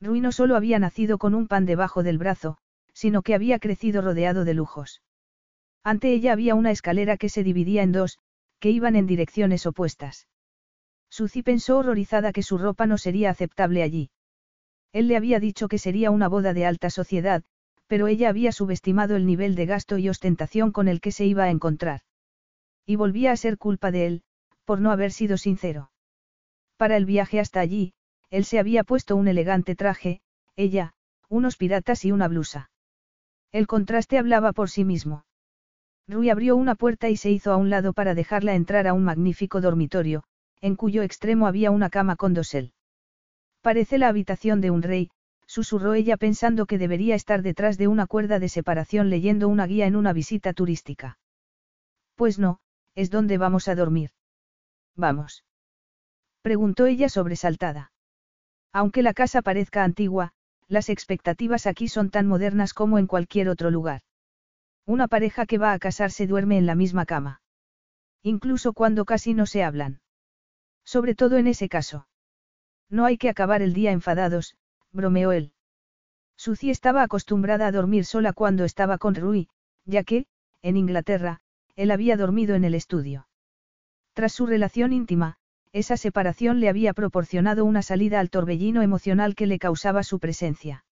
Rui 0.00 0.20
no 0.20 0.32
solo 0.32 0.56
había 0.56 0.78
nacido 0.78 1.18
con 1.18 1.34
un 1.34 1.46
pan 1.46 1.66
debajo 1.66 2.02
del 2.02 2.18
brazo, 2.18 2.56
sino 2.94 3.22
que 3.22 3.34
había 3.34 3.58
crecido 3.58 4.00
rodeado 4.00 4.44
de 4.44 4.54
lujos. 4.54 5.02
Ante 5.82 6.12
ella 6.12 6.32
había 6.32 6.54
una 6.54 6.70
escalera 6.70 7.16
que 7.16 7.28
se 7.28 7.42
dividía 7.42 7.82
en 7.82 7.92
dos, 7.92 8.18
que 8.58 8.70
iban 8.70 8.96
en 8.96 9.06
direcciones 9.06 9.66
opuestas. 9.66 10.28
Suzy 11.08 11.42
pensó 11.42 11.78
horrorizada 11.78 12.32
que 12.32 12.42
su 12.42 12.58
ropa 12.58 12.86
no 12.86 12.98
sería 12.98 13.30
aceptable 13.30 13.82
allí. 13.82 14.10
Él 14.92 15.08
le 15.08 15.16
había 15.16 15.40
dicho 15.40 15.68
que 15.68 15.78
sería 15.78 16.10
una 16.10 16.28
boda 16.28 16.52
de 16.52 16.66
alta 16.66 16.90
sociedad, 16.90 17.42
pero 17.90 18.06
ella 18.06 18.28
había 18.28 18.52
subestimado 18.52 19.16
el 19.16 19.26
nivel 19.26 19.56
de 19.56 19.66
gasto 19.66 19.98
y 19.98 20.08
ostentación 20.08 20.70
con 20.70 20.86
el 20.86 21.00
que 21.00 21.10
se 21.10 21.26
iba 21.26 21.42
a 21.42 21.50
encontrar. 21.50 22.02
Y 22.86 22.94
volvía 22.94 23.32
a 23.32 23.36
ser 23.36 23.58
culpa 23.58 23.90
de 23.90 24.06
él, 24.06 24.22
por 24.64 24.80
no 24.80 24.92
haber 24.92 25.10
sido 25.10 25.36
sincero. 25.36 25.90
Para 26.76 26.96
el 26.96 27.04
viaje 27.04 27.40
hasta 27.40 27.58
allí, 27.58 27.92
él 28.30 28.44
se 28.44 28.60
había 28.60 28.84
puesto 28.84 29.16
un 29.16 29.26
elegante 29.26 29.74
traje, 29.74 30.20
ella, 30.54 30.92
unos 31.28 31.56
piratas 31.56 32.04
y 32.04 32.12
una 32.12 32.28
blusa. 32.28 32.70
El 33.50 33.66
contraste 33.66 34.18
hablaba 34.18 34.52
por 34.52 34.70
sí 34.70 34.84
mismo. 34.84 35.24
Rui 36.06 36.30
abrió 36.30 36.54
una 36.54 36.76
puerta 36.76 37.08
y 37.08 37.16
se 37.16 37.32
hizo 37.32 37.50
a 37.50 37.56
un 37.56 37.70
lado 37.70 37.92
para 37.92 38.14
dejarla 38.14 38.54
entrar 38.54 38.86
a 38.86 38.92
un 38.92 39.02
magnífico 39.02 39.60
dormitorio, 39.60 40.22
en 40.60 40.76
cuyo 40.76 41.02
extremo 41.02 41.48
había 41.48 41.72
una 41.72 41.90
cama 41.90 42.14
con 42.14 42.34
dosel. 42.34 42.72
Parece 43.62 43.98
la 43.98 44.06
habitación 44.06 44.60
de 44.60 44.70
un 44.70 44.82
rey, 44.82 45.10
susurró 45.50 45.94
ella 45.94 46.16
pensando 46.16 46.64
que 46.66 46.78
debería 46.78 47.16
estar 47.16 47.42
detrás 47.42 47.76
de 47.76 47.88
una 47.88 48.06
cuerda 48.06 48.38
de 48.38 48.48
separación 48.48 49.10
leyendo 49.10 49.48
una 49.48 49.66
guía 49.66 49.86
en 49.86 49.96
una 49.96 50.12
visita 50.12 50.52
turística. 50.52 51.18
Pues 52.14 52.38
no, 52.38 52.60
es 52.94 53.10
donde 53.10 53.36
vamos 53.36 53.66
a 53.66 53.74
dormir. 53.74 54.10
Vamos. 54.94 55.44
Preguntó 56.42 56.86
ella 56.86 57.08
sobresaltada. 57.08 57.90
Aunque 58.72 59.02
la 59.02 59.12
casa 59.12 59.42
parezca 59.42 59.82
antigua, 59.82 60.30
las 60.68 60.88
expectativas 60.88 61.66
aquí 61.66 61.88
son 61.88 62.10
tan 62.10 62.28
modernas 62.28 62.72
como 62.72 63.00
en 63.00 63.08
cualquier 63.08 63.48
otro 63.48 63.72
lugar. 63.72 64.02
Una 64.86 65.08
pareja 65.08 65.46
que 65.46 65.58
va 65.58 65.72
a 65.72 65.80
casarse 65.80 66.28
duerme 66.28 66.58
en 66.58 66.66
la 66.66 66.76
misma 66.76 67.06
cama. 67.06 67.42
Incluso 68.22 68.72
cuando 68.72 69.04
casi 69.04 69.34
no 69.34 69.46
se 69.46 69.64
hablan. 69.64 70.00
Sobre 70.84 71.16
todo 71.16 71.38
en 71.38 71.48
ese 71.48 71.68
caso. 71.68 72.06
No 72.88 73.04
hay 73.04 73.18
que 73.18 73.28
acabar 73.28 73.62
el 73.62 73.72
día 73.72 73.90
enfadados, 73.90 74.54
bromeó 74.92 75.32
él. 75.32 75.52
Suzy 76.36 76.70
estaba 76.70 77.02
acostumbrada 77.02 77.66
a 77.66 77.72
dormir 77.72 78.04
sola 78.04 78.32
cuando 78.32 78.64
estaba 78.64 78.98
con 78.98 79.14
Rui, 79.14 79.48
ya 79.84 80.04
que, 80.04 80.26
en 80.62 80.76
Inglaterra, 80.76 81.40
él 81.76 81.90
había 81.90 82.16
dormido 82.16 82.54
en 82.54 82.64
el 82.64 82.74
estudio. 82.74 83.28
Tras 84.14 84.32
su 84.32 84.46
relación 84.46 84.92
íntima, 84.92 85.36
esa 85.72 85.96
separación 85.96 86.60
le 86.60 86.68
había 86.68 86.94
proporcionado 86.94 87.64
una 87.64 87.82
salida 87.82 88.20
al 88.20 88.30
torbellino 88.30 88.82
emocional 88.82 89.34
que 89.34 89.46
le 89.46 89.58
causaba 89.58 90.02
su 90.02 90.18
presencia. 90.18 90.84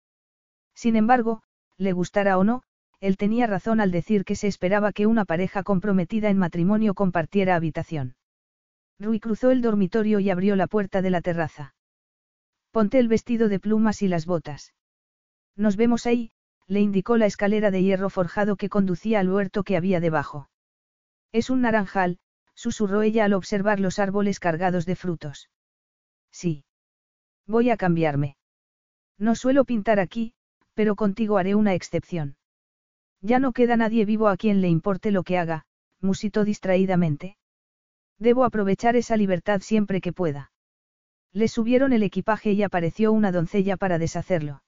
Sin 0.75 0.95
embargo, 0.95 1.43
le 1.77 1.93
gustara 1.93 2.39
o 2.39 2.45
no, 2.45 2.63
él 3.01 3.17
tenía 3.17 3.47
razón 3.47 3.81
al 3.81 3.91
decir 3.91 4.25
que 4.25 4.37
se 4.37 4.49
esperaba 4.49 4.93
que 4.93 5.07
una 5.07 5.25
pareja 5.25 5.63
comprometida 5.63 6.31
en 6.31 6.39
matrimonio 6.39 6.95
compartiera 6.95 7.57
habitación. 7.57 8.17
Rui 8.99 9.21
cruzó 9.21 9.51
el 9.51 9.63
dormitorio 9.63 10.21
y 10.21 10.31
abrió 10.31 10.57
la 10.57 10.67
puerta 10.67 11.03
de 11.03 11.11
la 11.11 11.21
terraza. 11.21 11.75
Ponte 12.71 12.99
el 12.99 13.09
vestido 13.09 13.49
de 13.49 13.61
plumas 13.61 14.03
y 14.03 14.09
las 14.09 14.27
botas. 14.27 14.75
Nos 15.57 15.77
vemos 15.77 16.07
ahí, 16.07 16.31
le 16.67 16.81
indicó 16.81 17.17
la 17.17 17.27
escalera 17.27 17.71
de 17.71 17.83
hierro 17.83 18.11
forjado 18.11 18.57
que 18.57 18.69
conducía 18.69 19.21
al 19.21 19.31
huerto 19.31 19.65
que 19.65 19.77
había 19.77 20.01
debajo. 20.01 20.51
Es 21.33 21.51
un 21.51 21.63
naranjal, 21.63 22.19
susurró 22.55 23.03
ella 23.03 23.25
al 23.25 23.33
observar 23.33 23.81
los 23.81 23.99
árboles 23.99 24.41
cargados 24.41 24.85
de 24.85 24.97
frutos. 24.97 25.51
Sí. 26.31 26.65
Voy 27.47 27.71
a 27.71 27.77
cambiarme. 27.77 28.37
No 29.19 29.35
suelo 29.35 29.65
pintar 29.65 29.99
aquí, 29.99 30.35
pero 30.75 30.95
contigo 30.95 31.39
haré 31.39 31.55
una 31.55 31.75
excepción. 31.75 32.37
Ya 33.21 33.39
no 33.39 33.53
queda 33.53 33.77
nadie 33.77 34.05
vivo 34.05 34.29
a 34.29 34.37
quien 34.37 34.61
le 34.61 34.69
importe 34.69 35.11
lo 35.11 35.23
que 35.23 35.39
haga, 35.39 35.65
musitó 36.01 36.45
distraídamente. 36.45 37.37
Debo 38.19 38.45
aprovechar 38.45 38.95
esa 38.97 39.17
libertad 39.17 39.61
siempre 39.61 40.01
que 40.01 40.13
pueda. 40.13 40.53
Le 41.33 41.49
subieron 41.49 41.93
el 41.93 42.03
equipaje 42.03 42.53
y 42.53 42.63
apareció 42.63 43.13
una 43.13 43.33
doncella 43.33 43.77
para 43.77 43.99
deshacerlo. 43.99 44.63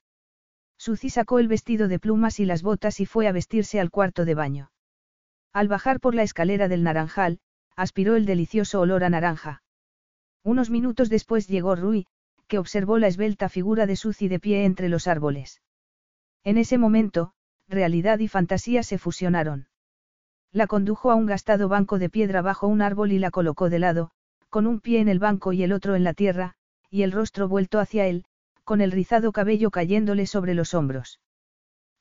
Suzy 0.76 1.10
sacó 1.10 1.39
el 1.39 1.48
vestido 1.48 1.89
de 1.89 1.98
plumas 1.98 2.40
y 2.40 2.44
las 2.44 2.62
botas 2.62 3.00
y 3.00 3.06
fue 3.06 3.28
a 3.28 3.32
vestirse 3.32 3.80
al 3.80 3.90
cuarto 3.90 4.24
de 4.24 4.34
baño. 4.34 4.70
Al 5.52 5.68
bajar 5.68 6.00
por 6.00 6.14
la 6.14 6.22
escalera 6.22 6.68
del 6.68 6.82
naranjal, 6.82 7.40
aspiró 7.76 8.16
el 8.16 8.24
delicioso 8.24 8.80
olor 8.80 9.05
a 9.05 9.10
naranja. 9.10 9.62
Unos 10.42 10.70
minutos 10.70 11.08
después 11.08 11.48
llegó 11.48 11.76
Rui, 11.76 12.06
que 12.47 12.58
observó 12.58 12.98
la 12.98 13.08
esbelta 13.08 13.48
figura 13.48 13.86
de 13.86 13.97
Suzy 13.97 14.28
de 14.28 14.40
pie 14.40 14.64
entre 14.64 14.89
los 14.89 15.06
árboles. 15.06 15.60
En 16.44 16.56
ese 16.56 16.78
momento, 16.78 17.32
realidad 17.68 18.18
y 18.18 18.28
fantasía 18.28 18.82
se 18.82 18.98
fusionaron. 18.98 19.68
La 20.52 20.66
condujo 20.66 21.10
a 21.10 21.14
un 21.14 21.26
gastado 21.26 21.68
banco 21.68 21.98
de 21.98 22.10
piedra 22.10 22.42
bajo 22.42 22.66
un 22.66 22.82
árbol 22.82 23.12
y 23.12 23.18
la 23.18 23.30
colocó 23.30 23.70
de 23.70 23.78
lado, 23.78 24.10
con 24.50 24.66
un 24.66 24.80
pie 24.80 25.00
en 25.00 25.08
el 25.08 25.18
banco 25.18 25.52
y 25.52 25.62
el 25.62 25.72
otro 25.72 25.94
en 25.94 26.04
la 26.04 26.12
tierra, 26.12 26.54
y 26.90 27.02
el 27.02 27.12
rostro 27.12 27.48
vuelto 27.48 27.78
hacia 27.78 28.06
él, 28.06 28.24
con 28.64 28.80
el 28.80 28.92
rizado 28.92 29.32
cabello 29.32 29.70
cayéndole 29.70 30.26
sobre 30.26 30.54
los 30.54 30.74
hombros. 30.74 31.20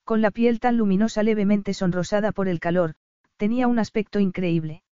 Con 0.04 0.22
la 0.22 0.32
piel 0.32 0.60
tan 0.60 0.76
luminosa 0.76 1.22
levemente 1.24 1.74
sonrosada 1.74 2.32
por 2.32 2.48
el 2.48 2.60
calor, 2.60 2.96
tenía 3.38 3.68
un 3.68 3.78
aspecto 3.78 4.20
increíble. 4.20 4.84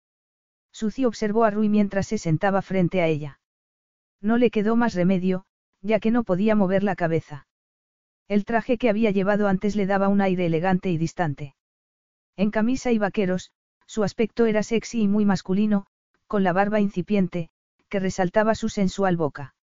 Suci 0.71 1.05
observó 1.05 1.43
a 1.43 1.49
Rui 1.49 1.69
mientras 1.69 2.07
se 2.07 2.19
sentaba 2.19 2.61
frente 2.61 3.01
a 3.01 3.07
ella. 3.07 3.39
No 4.21 4.37
le 4.37 4.51
quedó 4.51 4.75
más 4.75 4.93
remedio, 4.93 5.45
ya 5.81 5.99
que 5.99 6.11
no 6.11 6.23
podía 6.23 6.55
mover 6.55 6.83
la 6.83 6.95
cabeza. 6.95 7.47
El 8.27 8.45
traje 8.45 8.77
que 8.77 8.89
había 8.89 9.09
llevado 9.09 9.47
antes 9.47 9.75
le 9.75 9.87
daba 9.87 10.07
un 10.07 10.21
aire 10.21 10.45
elegante 10.45 10.91
y 10.91 10.97
distante. 10.97 11.55
En 12.35 12.51
camisa 12.51 12.91
y 12.91 12.99
vaqueros, 12.99 13.51
su 13.87 14.03
aspecto 14.03 14.45
era 14.45 14.61
sexy 14.61 15.01
y 15.01 15.07
muy 15.07 15.25
masculino, 15.25 15.87
con 16.27 16.43
la 16.43 16.53
barba 16.53 16.79
incipiente, 16.79 17.49
que 17.89 17.99
resaltaba 17.99 18.53
su 18.55 18.69
sensual 18.69 19.17
boca. 19.17 19.55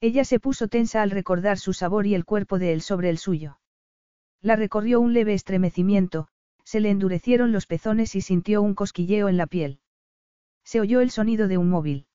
Ella 0.00 0.24
se 0.24 0.40
puso 0.40 0.68
tensa 0.68 1.02
al 1.02 1.10
recordar 1.10 1.58
su 1.58 1.72
sabor 1.72 2.06
y 2.06 2.14
el 2.14 2.24
cuerpo 2.24 2.58
de 2.58 2.72
él 2.72 2.82
sobre 2.82 3.08
el 3.10 3.18
suyo. 3.18 3.58
La 4.40 4.56
recorrió 4.56 5.00
un 5.00 5.12
leve 5.12 5.34
estremecimiento, 5.34 6.28
se 6.64 6.80
le 6.80 6.90
endurecieron 6.90 7.52
los 7.52 7.66
pezones 7.66 8.16
y 8.16 8.20
sintió 8.20 8.62
un 8.62 8.74
cosquilleo 8.74 9.28
en 9.28 9.36
la 9.36 9.46
piel. 9.46 9.78
Se 10.64 10.80
oyó 10.80 11.00
el 11.00 11.10
sonido 11.10 11.46
de 11.46 11.58
un 11.58 11.70
móvil. 11.70 12.06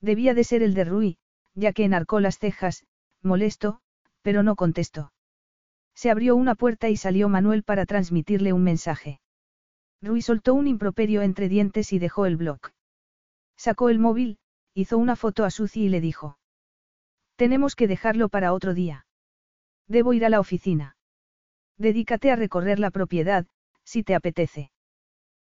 Debía 0.00 0.34
de 0.34 0.44
ser 0.44 0.62
el 0.62 0.74
de 0.74 0.84
Rui, 0.84 1.18
ya 1.54 1.72
que 1.72 1.84
enarcó 1.84 2.20
las 2.20 2.38
cejas, 2.38 2.84
molesto, 3.22 3.80
pero 4.22 4.42
no 4.42 4.56
contestó. 4.56 5.12
Se 5.94 6.10
abrió 6.10 6.36
una 6.36 6.54
puerta 6.54 6.88
y 6.88 6.96
salió 6.96 7.28
Manuel 7.28 7.62
para 7.62 7.84
transmitirle 7.86 8.52
un 8.52 8.62
mensaje. 8.62 9.20
Rui 10.00 10.22
soltó 10.22 10.54
un 10.54 10.66
improperio 10.66 11.22
entre 11.22 11.48
dientes 11.48 11.92
y 11.92 11.98
dejó 11.98 12.26
el 12.26 12.36
blog. 12.36 12.60
Sacó 13.56 13.88
el 13.88 13.98
móvil, 13.98 14.38
hizo 14.74 14.98
una 14.98 15.16
foto 15.16 15.44
a 15.44 15.50
Suzy 15.50 15.84
y 15.84 15.88
le 15.88 16.00
dijo. 16.00 16.38
Tenemos 17.36 17.74
que 17.76 17.88
dejarlo 17.88 18.28
para 18.28 18.52
otro 18.52 18.74
día. 18.74 19.06
Debo 19.88 20.12
ir 20.12 20.24
a 20.24 20.28
la 20.28 20.40
oficina. 20.40 20.96
Dedícate 21.76 22.30
a 22.30 22.36
recorrer 22.36 22.78
la 22.78 22.90
propiedad, 22.90 23.46
si 23.84 24.02
te 24.02 24.14
apetece. 24.14 24.70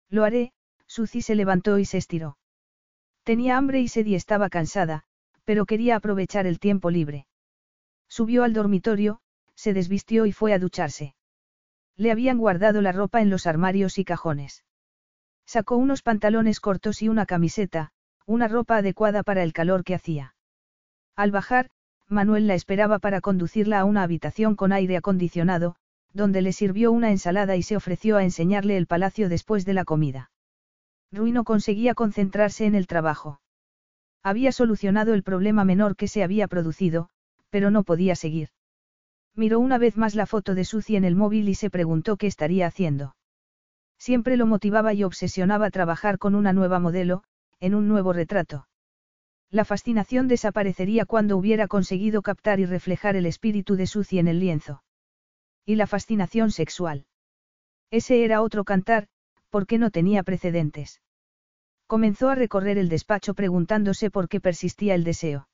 Lo 0.09 0.23
haré, 0.23 0.53
Suzy 0.87 1.21
se 1.21 1.35
levantó 1.35 1.77
y 1.77 1.85
se 1.85 1.97
estiró. 1.97 2.37
Tenía 3.23 3.57
hambre 3.57 3.79
y 3.79 3.87
sed 3.87 4.05
y 4.05 4.15
estaba 4.15 4.49
cansada, 4.49 5.03
pero 5.43 5.65
quería 5.65 5.95
aprovechar 5.95 6.47
el 6.47 6.59
tiempo 6.59 6.89
libre. 6.89 7.27
Subió 8.07 8.43
al 8.43 8.53
dormitorio, 8.53 9.21
se 9.55 9.73
desvistió 9.73 10.25
y 10.25 10.31
fue 10.31 10.53
a 10.53 10.59
ducharse. 10.59 11.15
Le 11.95 12.11
habían 12.11 12.37
guardado 12.37 12.81
la 12.81 12.91
ropa 12.91 13.21
en 13.21 13.29
los 13.29 13.45
armarios 13.45 13.97
y 13.99 14.05
cajones. 14.05 14.63
Sacó 15.45 15.75
unos 15.75 16.01
pantalones 16.01 16.59
cortos 16.59 17.01
y 17.01 17.09
una 17.09 17.25
camiseta, 17.25 17.91
una 18.29 18.47
ropa 18.47 18.77
adecuada 18.77 19.23
para 19.23 19.41
el 19.41 19.53
calor 19.53 19.83
que 19.83 19.95
hacía. 19.95 20.35
Al 21.15 21.31
bajar, 21.31 21.71
Manuel 22.07 22.45
la 22.45 22.53
esperaba 22.53 22.99
para 22.99 23.21
conducirla 23.21 23.79
a 23.79 23.85
una 23.85 24.03
habitación 24.03 24.55
con 24.55 24.71
aire 24.71 24.97
acondicionado, 24.97 25.75
donde 26.13 26.43
le 26.43 26.53
sirvió 26.53 26.91
una 26.91 27.09
ensalada 27.09 27.55
y 27.55 27.63
se 27.63 27.75
ofreció 27.75 28.17
a 28.17 28.23
enseñarle 28.23 28.77
el 28.77 28.85
palacio 28.85 29.29
después 29.29 29.65
de 29.65 29.73
la 29.73 29.83
comida. 29.83 30.29
Rui 31.11 31.31
no 31.31 31.43
conseguía 31.43 31.95
concentrarse 31.95 32.67
en 32.67 32.75
el 32.75 32.85
trabajo. 32.85 33.41
Había 34.21 34.51
solucionado 34.51 35.15
el 35.15 35.23
problema 35.23 35.65
menor 35.65 35.95
que 35.95 36.07
se 36.07 36.21
había 36.21 36.47
producido, 36.47 37.09
pero 37.49 37.71
no 37.71 37.83
podía 37.83 38.15
seguir. 38.15 38.49
Miró 39.35 39.59
una 39.59 39.79
vez 39.79 39.97
más 39.97 40.13
la 40.13 40.27
foto 40.27 40.53
de 40.53 40.65
Suzy 40.65 40.97
en 40.97 41.03
el 41.03 41.15
móvil 41.15 41.49
y 41.49 41.55
se 41.55 41.71
preguntó 41.71 42.15
qué 42.15 42.27
estaría 42.27 42.67
haciendo. 42.67 43.15
Siempre 43.97 44.37
lo 44.37 44.45
motivaba 44.45 44.93
y 44.93 45.03
obsesionaba 45.03 45.71
trabajar 45.71 46.19
con 46.19 46.35
una 46.35 46.53
nueva 46.53 46.77
modelo, 46.77 47.23
en 47.59 47.75
un 47.75 47.87
nuevo 47.87 48.13
retrato. 48.13 48.67
La 49.51 49.65
fascinación 49.65 50.27
desaparecería 50.27 51.05
cuando 51.05 51.35
hubiera 51.35 51.67
conseguido 51.67 52.21
captar 52.21 52.59
y 52.59 52.65
reflejar 52.65 53.15
el 53.15 53.25
espíritu 53.25 53.75
de 53.75 53.87
Suzy 53.87 54.19
en 54.19 54.27
el 54.27 54.39
lienzo. 54.39 54.83
Y 55.65 55.75
la 55.75 55.87
fascinación 55.87 56.51
sexual. 56.51 57.05
Ese 57.89 58.23
era 58.23 58.41
otro 58.41 58.63
cantar, 58.63 59.07
porque 59.49 59.79
no 59.79 59.89
tenía 59.89 60.23
precedentes. 60.23 61.01
Comenzó 61.87 62.29
a 62.29 62.35
recorrer 62.35 62.77
el 62.77 62.89
despacho 62.89 63.33
preguntándose 63.33 64.11
por 64.11 64.29
qué 64.29 64.39
persistía 64.39 64.93
el 64.93 65.03
deseo. 65.03 65.49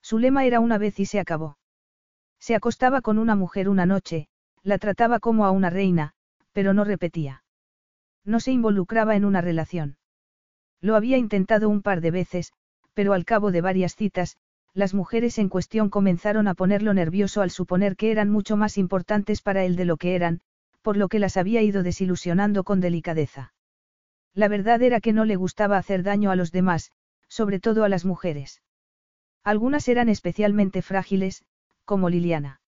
Su 0.00 0.18
lema 0.18 0.46
era 0.46 0.60
una 0.60 0.78
vez 0.78 0.98
y 0.98 1.04
se 1.04 1.20
acabó. 1.20 1.58
Se 2.38 2.54
acostaba 2.54 3.02
con 3.02 3.18
una 3.18 3.34
mujer 3.36 3.68
una 3.68 3.84
noche, 3.84 4.28
la 4.62 4.78
trataba 4.78 5.20
como 5.20 5.44
a 5.44 5.50
una 5.50 5.68
reina, 5.68 6.14
pero 6.52 6.72
no 6.72 6.84
repetía. 6.84 7.44
No 8.24 8.40
se 8.40 8.52
involucraba 8.52 9.16
en 9.16 9.26
una 9.26 9.42
relación. 9.42 9.98
Lo 10.80 10.96
había 10.96 11.16
intentado 11.16 11.68
un 11.68 11.82
par 11.82 12.00
de 12.00 12.10
veces, 12.10 12.52
pero 12.94 13.12
al 13.12 13.24
cabo 13.24 13.50
de 13.50 13.60
varias 13.60 13.96
citas, 13.96 14.36
las 14.72 14.94
mujeres 14.94 15.38
en 15.38 15.48
cuestión 15.48 15.90
comenzaron 15.90 16.48
a 16.48 16.54
ponerlo 16.54 16.94
nervioso 16.94 17.42
al 17.42 17.50
suponer 17.50 17.96
que 17.96 18.10
eran 18.10 18.30
mucho 18.30 18.56
más 18.56 18.78
importantes 18.78 19.42
para 19.42 19.64
él 19.64 19.76
de 19.76 19.84
lo 19.84 19.96
que 19.96 20.14
eran, 20.14 20.40
por 20.82 20.96
lo 20.96 21.08
que 21.08 21.18
las 21.18 21.36
había 21.36 21.62
ido 21.62 21.82
desilusionando 21.82 22.64
con 22.64 22.80
delicadeza. 22.80 23.52
La 24.32 24.48
verdad 24.48 24.80
era 24.82 25.00
que 25.00 25.12
no 25.12 25.24
le 25.24 25.36
gustaba 25.36 25.76
hacer 25.76 26.02
daño 26.02 26.30
a 26.30 26.36
los 26.36 26.52
demás, 26.52 26.92
sobre 27.28 27.60
todo 27.60 27.84
a 27.84 27.88
las 27.88 28.04
mujeres. 28.04 28.62
Algunas 29.42 29.88
eran 29.88 30.08
especialmente 30.08 30.82
frágiles, 30.82 31.44
como 31.84 32.08
Liliana. 32.08 32.60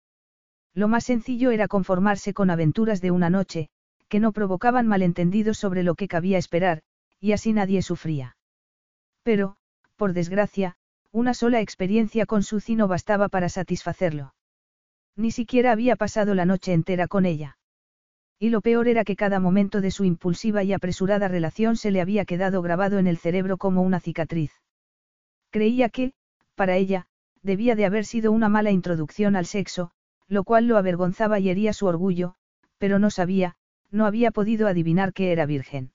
Lo 0.74 0.88
más 0.88 1.04
sencillo 1.04 1.50
era 1.50 1.68
conformarse 1.68 2.34
con 2.34 2.50
aventuras 2.50 3.00
de 3.00 3.10
una 3.10 3.30
noche, 3.30 3.68
que 4.08 4.20
no 4.20 4.32
provocaban 4.32 4.86
malentendidos 4.86 5.58
sobre 5.58 5.82
lo 5.82 5.94
que 5.94 6.08
cabía 6.08 6.38
esperar, 6.38 6.82
y 7.22 7.32
así 7.32 7.52
nadie 7.52 7.82
sufría. 7.82 8.36
Pero, 9.22 9.56
por 9.96 10.12
desgracia, 10.12 10.74
una 11.12 11.34
sola 11.34 11.60
experiencia 11.60 12.26
con 12.26 12.42
Suzy 12.42 12.74
no 12.74 12.88
bastaba 12.88 13.28
para 13.28 13.48
satisfacerlo. 13.48 14.34
Ni 15.14 15.30
siquiera 15.30 15.70
había 15.70 15.94
pasado 15.94 16.34
la 16.34 16.46
noche 16.46 16.72
entera 16.72 17.06
con 17.06 17.24
ella. 17.24 17.58
Y 18.40 18.50
lo 18.50 18.60
peor 18.60 18.88
era 18.88 19.04
que 19.04 19.14
cada 19.14 19.38
momento 19.38 19.80
de 19.80 19.92
su 19.92 20.04
impulsiva 20.04 20.64
y 20.64 20.72
apresurada 20.72 21.28
relación 21.28 21.76
se 21.76 21.92
le 21.92 22.00
había 22.00 22.24
quedado 22.24 22.60
grabado 22.60 22.98
en 22.98 23.06
el 23.06 23.18
cerebro 23.18 23.56
como 23.56 23.82
una 23.82 24.00
cicatriz. 24.00 24.50
Creía 25.50 25.90
que, 25.90 26.14
para 26.56 26.76
ella, 26.76 27.06
debía 27.42 27.76
de 27.76 27.86
haber 27.86 28.04
sido 28.04 28.32
una 28.32 28.48
mala 28.48 28.72
introducción 28.72 29.36
al 29.36 29.46
sexo, 29.46 29.92
lo 30.26 30.42
cual 30.42 30.66
lo 30.66 30.76
avergonzaba 30.76 31.38
y 31.38 31.50
hería 31.50 31.72
su 31.72 31.86
orgullo, 31.86 32.34
pero 32.78 32.98
no 32.98 33.10
sabía, 33.10 33.54
no 33.92 34.06
había 34.06 34.32
podido 34.32 34.66
adivinar 34.66 35.12
que 35.12 35.30
era 35.30 35.46
virgen. 35.46 35.92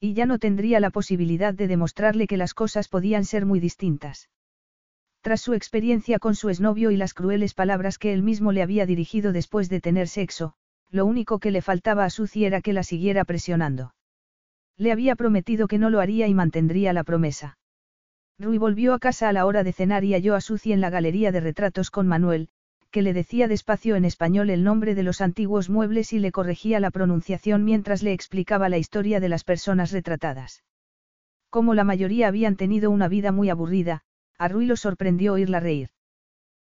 Y 0.00 0.14
ya 0.14 0.26
no 0.26 0.38
tendría 0.38 0.80
la 0.80 0.90
posibilidad 0.90 1.54
de 1.54 1.68
demostrarle 1.68 2.26
que 2.26 2.36
las 2.36 2.54
cosas 2.54 2.88
podían 2.88 3.24
ser 3.24 3.46
muy 3.46 3.60
distintas. 3.60 4.28
Tras 5.22 5.40
su 5.40 5.54
experiencia 5.54 6.18
con 6.18 6.34
su 6.34 6.50
exnovio 6.50 6.90
y 6.90 6.96
las 6.96 7.14
crueles 7.14 7.54
palabras 7.54 7.98
que 7.98 8.12
él 8.12 8.22
mismo 8.22 8.52
le 8.52 8.62
había 8.62 8.86
dirigido 8.86 9.32
después 9.32 9.68
de 9.68 9.80
tener 9.80 10.06
sexo, 10.08 10.54
lo 10.90 11.04
único 11.04 11.38
que 11.38 11.50
le 11.50 11.62
faltaba 11.62 12.04
a 12.04 12.10
Suzy 12.10 12.44
era 12.44 12.60
que 12.60 12.72
la 12.72 12.84
siguiera 12.84 13.24
presionando. 13.24 13.94
Le 14.76 14.92
había 14.92 15.16
prometido 15.16 15.66
que 15.66 15.78
no 15.78 15.90
lo 15.90 16.00
haría 16.00 16.28
y 16.28 16.34
mantendría 16.34 16.92
la 16.92 17.02
promesa. 17.02 17.58
Rui 18.38 18.58
volvió 18.58 18.92
a 18.92 18.98
casa 18.98 19.30
a 19.30 19.32
la 19.32 19.46
hora 19.46 19.64
de 19.64 19.72
cenar 19.72 20.04
y 20.04 20.12
halló 20.12 20.34
a 20.34 20.40
Suzy 20.40 20.72
en 20.72 20.82
la 20.82 20.90
galería 20.90 21.32
de 21.32 21.40
retratos 21.40 21.90
con 21.90 22.06
Manuel, 22.06 22.50
que 22.96 23.02
le 23.02 23.12
decía 23.12 23.46
despacio 23.46 23.94
en 23.96 24.06
español 24.06 24.48
el 24.48 24.64
nombre 24.64 24.94
de 24.94 25.02
los 25.02 25.20
antiguos 25.20 25.68
muebles 25.68 26.14
y 26.14 26.18
le 26.18 26.32
corregía 26.32 26.80
la 26.80 26.90
pronunciación 26.90 27.62
mientras 27.62 28.02
le 28.02 28.14
explicaba 28.14 28.70
la 28.70 28.78
historia 28.78 29.20
de 29.20 29.28
las 29.28 29.44
personas 29.44 29.92
retratadas. 29.92 30.64
Como 31.50 31.74
la 31.74 31.84
mayoría 31.84 32.26
habían 32.26 32.56
tenido 32.56 32.90
una 32.90 33.06
vida 33.06 33.32
muy 33.32 33.50
aburrida, 33.50 34.00
a 34.38 34.48
Rui 34.48 34.64
lo 34.64 34.76
sorprendió 34.76 35.34
oírla 35.34 35.60
reír. 35.60 35.90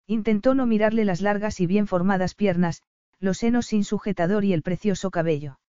Intentó 0.05 0.53
no 0.53 0.67
mirarle 0.67 1.03
las 1.03 1.21
largas 1.21 1.59
y 1.61 1.65
bien 1.65 1.87
formadas 1.87 2.35
piernas, 2.35 2.83
los 3.19 3.39
senos 3.39 3.65
sin 3.65 3.83
sujetador 3.83 4.45
y 4.45 4.53
el 4.53 4.61
precioso 4.61 5.09
cabello. 5.09 5.59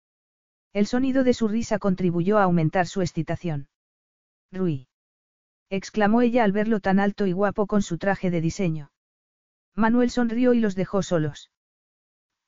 El 0.74 0.86
sonido 0.86 1.24
de 1.24 1.32
su 1.32 1.48
risa 1.48 1.78
contribuyó 1.78 2.36
a 2.36 2.42
aumentar 2.42 2.86
su 2.86 3.00
excitación. 3.00 3.68
Rui. 4.52 4.88
exclamó 5.70 6.20
ella 6.20 6.44
al 6.44 6.52
verlo 6.52 6.80
tan 6.80 7.00
alto 7.00 7.26
y 7.26 7.32
guapo 7.32 7.66
con 7.66 7.80
su 7.80 7.96
traje 7.96 8.30
de 8.30 8.42
diseño. 8.42 8.90
Manuel 9.80 10.10
sonrió 10.10 10.52
y 10.52 10.60
los 10.60 10.74
dejó 10.76 11.02
solos. 11.02 11.50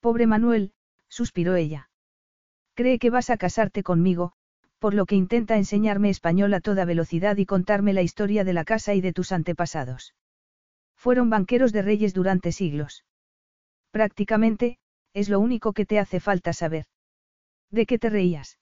Pobre 0.01 0.27
Manuel, 0.27 0.75
suspiró 1.09 1.57
ella. 1.57 1.91
Cree 2.75 2.99
que 2.99 3.11
vas 3.11 3.31
a 3.31 3.39
casarte 3.39 3.83
conmigo, 3.83 4.35
por 4.79 4.95
lo 4.95 5.07
que 5.07 5.17
intenta 5.17 5.57
enseñarme 5.57 6.11
español 6.11 6.53
a 6.55 6.61
toda 6.61 6.85
velocidad 6.85 7.39
y 7.39 7.47
contarme 7.47 7.95
la 7.95 8.03
historia 8.03 8.45
de 8.45 8.53
la 8.53 8.65
casa 8.65 8.95
y 8.95 9.01
de 9.01 9.13
tus 9.13 9.33
antepasados. 9.33 10.15
Fueron 10.95 11.31
banqueros 11.31 11.73
de 11.73 11.83
reyes 11.83 12.13
durante 12.15 12.53
siglos. 12.53 13.05
Prácticamente, 13.91 14.79
es 15.15 15.29
lo 15.29 15.41
único 15.41 15.73
que 15.73 15.87
te 15.87 15.99
hace 15.99 16.21
falta 16.21 16.53
saber. 16.53 16.87
¿De 17.71 17.87
qué 17.87 17.99
te 17.99 18.11
reías? 18.11 18.59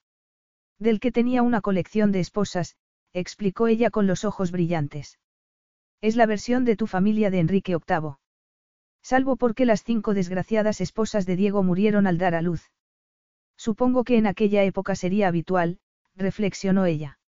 Del 0.78 1.00
que 1.00 1.12
tenía 1.12 1.42
una 1.42 1.60
colección 1.60 2.12
de 2.12 2.20
esposas, 2.20 2.76
explicó 3.12 3.66
ella 3.66 3.90
con 3.90 4.06
los 4.06 4.24
ojos 4.24 4.52
brillantes. 4.52 5.18
Es 6.00 6.14
la 6.16 6.26
versión 6.26 6.64
de 6.64 6.76
tu 6.76 6.86
familia 6.86 7.30
de 7.30 7.40
Enrique 7.40 7.76
VIII. 7.76 8.16
Salvo 9.02 9.36
porque 9.36 9.64
las 9.64 9.82
cinco 9.82 10.14
desgraciadas 10.14 10.80
esposas 10.80 11.26
de 11.26 11.36
Diego 11.36 11.62
murieron 11.62 12.06
al 12.06 12.18
dar 12.18 12.34
a 12.34 12.42
luz. 12.42 12.70
Supongo 13.56 14.04
que 14.04 14.16
en 14.16 14.26
aquella 14.26 14.62
época 14.64 14.94
sería 14.94 15.28
habitual, 15.28 15.78
reflexionó 16.16 16.86
ella. 16.86 17.18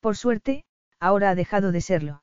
Por 0.00 0.16
suerte, 0.16 0.64
ahora 1.00 1.30
ha 1.30 1.34
dejado 1.34 1.72
de 1.72 1.80
serlo. 1.80 2.22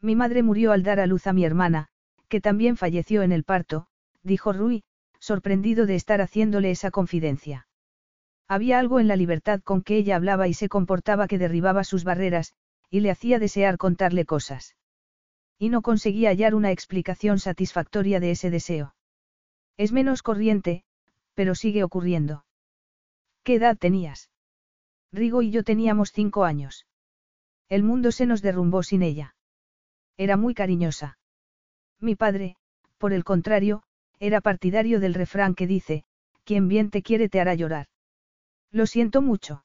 Mi 0.00 0.14
madre 0.14 0.42
murió 0.42 0.72
al 0.72 0.82
dar 0.82 1.00
a 1.00 1.06
luz 1.06 1.26
a 1.26 1.32
mi 1.32 1.44
hermana, 1.44 1.88
que 2.28 2.40
también 2.40 2.76
falleció 2.76 3.22
en 3.22 3.32
el 3.32 3.44
parto, 3.44 3.86
dijo 4.22 4.52
Rui, 4.52 4.84
sorprendido 5.18 5.86
de 5.86 5.96
estar 5.96 6.20
haciéndole 6.20 6.70
esa 6.70 6.90
confidencia. 6.90 7.66
Había 8.46 8.78
algo 8.78 9.00
en 9.00 9.08
la 9.08 9.16
libertad 9.16 9.60
con 9.62 9.82
que 9.82 9.96
ella 9.96 10.16
hablaba 10.16 10.48
y 10.48 10.54
se 10.54 10.68
comportaba 10.68 11.26
que 11.26 11.38
derribaba 11.38 11.84
sus 11.84 12.04
barreras, 12.04 12.54
y 12.90 13.00
le 13.00 13.10
hacía 13.10 13.38
desear 13.38 13.76
contarle 13.76 14.24
cosas. 14.24 14.76
Y 15.58 15.70
no 15.70 15.82
conseguía 15.82 16.30
hallar 16.30 16.54
una 16.54 16.70
explicación 16.70 17.38
satisfactoria 17.38 18.20
de 18.20 18.30
ese 18.30 18.50
deseo. 18.50 18.94
Es 19.76 19.92
menos 19.92 20.22
corriente, 20.22 20.84
pero 21.34 21.54
sigue 21.54 21.84
ocurriendo. 21.84 22.44
¿Qué 23.42 23.54
edad 23.54 23.76
tenías? 23.76 24.30
Rigo 25.12 25.42
y 25.42 25.50
yo 25.50 25.64
teníamos 25.64 26.12
cinco 26.12 26.44
años. 26.44 26.86
El 27.68 27.82
mundo 27.82 28.12
se 28.12 28.26
nos 28.26 28.42
derrumbó 28.42 28.82
sin 28.82 29.02
ella. 29.02 29.34
Era 30.16 30.36
muy 30.36 30.54
cariñosa. 30.54 31.18
Mi 32.00 32.14
padre, 32.14 32.56
por 32.98 33.12
el 33.12 33.24
contrario, 33.24 33.82
era 34.20 34.40
partidario 34.40 35.00
del 35.00 35.14
refrán 35.14 35.54
que 35.54 35.66
dice, 35.66 36.04
quien 36.44 36.68
bien 36.68 36.90
te 36.90 37.02
quiere 37.02 37.28
te 37.28 37.40
hará 37.40 37.54
llorar. 37.54 37.86
Lo 38.70 38.86
siento 38.86 39.22
mucho. 39.22 39.64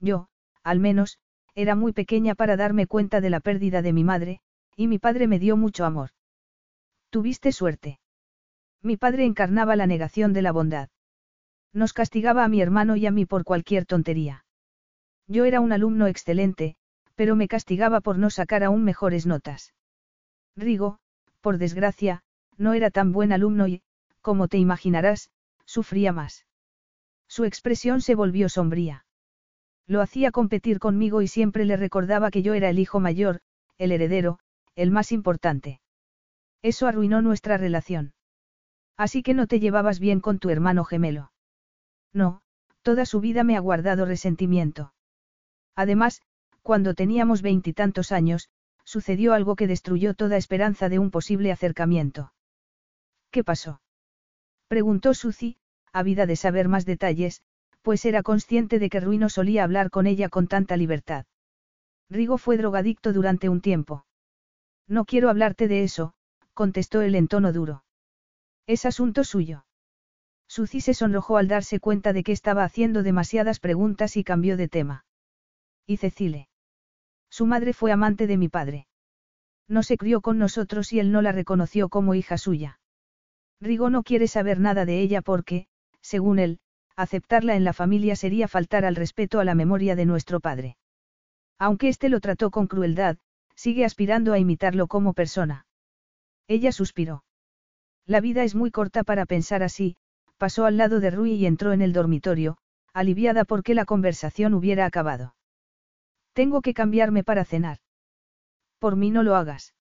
Yo, 0.00 0.28
al 0.62 0.80
menos, 0.80 1.18
era 1.54 1.74
muy 1.74 1.92
pequeña 1.92 2.34
para 2.34 2.56
darme 2.56 2.86
cuenta 2.86 3.20
de 3.20 3.30
la 3.30 3.40
pérdida 3.40 3.82
de 3.82 3.92
mi 3.92 4.04
madre, 4.04 4.40
y 4.80 4.88
mi 4.88 4.98
padre 4.98 5.26
me 5.26 5.38
dio 5.38 5.58
mucho 5.58 5.84
amor. 5.84 6.08
Tuviste 7.10 7.52
suerte. 7.52 8.00
Mi 8.80 8.96
padre 8.96 9.26
encarnaba 9.26 9.76
la 9.76 9.86
negación 9.86 10.32
de 10.32 10.40
la 10.40 10.52
bondad. 10.52 10.88
Nos 11.74 11.92
castigaba 11.92 12.44
a 12.44 12.48
mi 12.48 12.62
hermano 12.62 12.96
y 12.96 13.04
a 13.04 13.10
mí 13.10 13.26
por 13.26 13.44
cualquier 13.44 13.84
tontería. 13.84 14.46
Yo 15.26 15.44
era 15.44 15.60
un 15.60 15.72
alumno 15.72 16.06
excelente, 16.06 16.76
pero 17.14 17.36
me 17.36 17.46
castigaba 17.46 18.00
por 18.00 18.16
no 18.16 18.30
sacar 18.30 18.64
aún 18.64 18.82
mejores 18.82 19.26
notas. 19.26 19.74
Rigo, 20.56 20.98
por 21.42 21.58
desgracia, 21.58 22.22
no 22.56 22.72
era 22.72 22.90
tan 22.90 23.12
buen 23.12 23.32
alumno 23.32 23.68
y, 23.68 23.82
como 24.22 24.48
te 24.48 24.56
imaginarás, 24.56 25.28
sufría 25.66 26.10
más. 26.14 26.46
Su 27.28 27.44
expresión 27.44 28.00
se 28.00 28.14
volvió 28.14 28.48
sombría. 28.48 29.04
Lo 29.86 30.00
hacía 30.00 30.30
competir 30.30 30.78
conmigo 30.78 31.20
y 31.20 31.28
siempre 31.28 31.66
le 31.66 31.76
recordaba 31.76 32.30
que 32.30 32.40
yo 32.40 32.54
era 32.54 32.70
el 32.70 32.78
hijo 32.78 32.98
mayor, 32.98 33.42
el 33.76 33.92
heredero, 33.92 34.38
el 34.74 34.90
más 34.90 35.12
importante. 35.12 35.80
Eso 36.62 36.86
arruinó 36.86 37.22
nuestra 37.22 37.56
relación. 37.56 38.12
Así 38.96 39.22
que 39.22 39.34
no 39.34 39.46
te 39.46 39.60
llevabas 39.60 39.98
bien 39.98 40.20
con 40.20 40.38
tu 40.38 40.50
hermano 40.50 40.84
gemelo. 40.84 41.32
No, 42.12 42.42
toda 42.82 43.06
su 43.06 43.20
vida 43.20 43.44
me 43.44 43.56
ha 43.56 43.60
guardado 43.60 44.04
resentimiento. 44.04 44.92
Además, 45.74 46.22
cuando 46.62 46.94
teníamos 46.94 47.40
veintitantos 47.40 48.12
años, 48.12 48.50
sucedió 48.84 49.32
algo 49.32 49.56
que 49.56 49.66
destruyó 49.66 50.14
toda 50.14 50.36
esperanza 50.36 50.88
de 50.88 50.98
un 50.98 51.10
posible 51.10 51.52
acercamiento. 51.52 52.32
¿Qué 53.30 53.44
pasó? 53.44 53.80
Preguntó 54.68 55.14
Suzy, 55.14 55.56
ávida 55.92 56.26
de 56.26 56.36
saber 56.36 56.68
más 56.68 56.84
detalles, 56.84 57.42
pues 57.82 58.04
era 58.04 58.22
consciente 58.22 58.78
de 58.78 58.90
que 58.90 59.00
Ruino 59.00 59.28
solía 59.28 59.64
hablar 59.64 59.90
con 59.90 60.06
ella 60.06 60.28
con 60.28 60.46
tanta 60.46 60.76
libertad. 60.76 61.24
Rigo 62.10 62.38
fue 62.38 62.56
drogadicto 62.56 63.12
durante 63.12 63.48
un 63.48 63.60
tiempo. 63.60 64.04
No 64.90 65.04
quiero 65.04 65.30
hablarte 65.30 65.68
de 65.68 65.84
eso, 65.84 66.14
contestó 66.52 67.00
él 67.00 67.14
en 67.14 67.28
tono 67.28 67.52
duro. 67.52 67.84
Es 68.66 68.84
asunto 68.84 69.22
suyo. 69.22 69.64
Suzy 70.48 70.80
se 70.80 70.94
sonrojó 70.94 71.36
al 71.36 71.46
darse 71.46 71.78
cuenta 71.78 72.12
de 72.12 72.24
que 72.24 72.32
estaba 72.32 72.64
haciendo 72.64 73.04
demasiadas 73.04 73.60
preguntas 73.60 74.16
y 74.16 74.24
cambió 74.24 74.56
de 74.56 74.66
tema. 74.66 75.04
¿Y 75.86 75.98
Cecile? 75.98 76.48
Su 77.30 77.46
madre 77.46 77.72
fue 77.72 77.92
amante 77.92 78.26
de 78.26 78.36
mi 78.36 78.48
padre. 78.48 78.88
No 79.68 79.84
se 79.84 79.96
crió 79.96 80.20
con 80.20 80.38
nosotros 80.38 80.92
y 80.92 80.98
él 80.98 81.12
no 81.12 81.22
la 81.22 81.30
reconoció 81.30 81.88
como 81.88 82.16
hija 82.16 82.36
suya. 82.36 82.80
Rigo 83.60 83.90
no 83.90 84.02
quiere 84.02 84.26
saber 84.26 84.58
nada 84.58 84.86
de 84.86 85.00
ella 85.00 85.22
porque, 85.22 85.68
según 86.00 86.40
él, 86.40 86.58
aceptarla 86.96 87.54
en 87.54 87.62
la 87.62 87.74
familia 87.74 88.16
sería 88.16 88.48
faltar 88.48 88.84
al 88.84 88.96
respeto 88.96 89.38
a 89.38 89.44
la 89.44 89.54
memoria 89.54 89.94
de 89.94 90.06
nuestro 90.06 90.40
padre. 90.40 90.76
Aunque 91.60 91.88
éste 91.88 92.08
lo 92.08 92.18
trató 92.18 92.50
con 92.50 92.66
crueldad, 92.66 93.18
sigue 93.60 93.84
aspirando 93.84 94.32
a 94.32 94.38
imitarlo 94.38 94.86
como 94.86 95.12
persona. 95.12 95.66
Ella 96.48 96.72
suspiró. 96.72 97.24
La 98.06 98.22
vida 98.22 98.42
es 98.42 98.54
muy 98.54 98.70
corta 98.70 99.04
para 99.04 99.26
pensar 99.26 99.62
así, 99.62 99.98
pasó 100.38 100.64
al 100.64 100.78
lado 100.78 100.98
de 100.98 101.10
Rui 101.10 101.32
y 101.34 101.44
entró 101.44 101.74
en 101.74 101.82
el 101.82 101.92
dormitorio, 101.92 102.56
aliviada 102.94 103.44
porque 103.44 103.74
la 103.74 103.84
conversación 103.84 104.54
hubiera 104.54 104.86
acabado. 104.86 105.34
Tengo 106.32 106.62
que 106.62 106.72
cambiarme 106.72 107.22
para 107.22 107.44
cenar. 107.44 107.80
Por 108.78 108.96
mí 108.96 109.10
no 109.10 109.22
lo 109.22 109.36
hagas. 109.36 109.74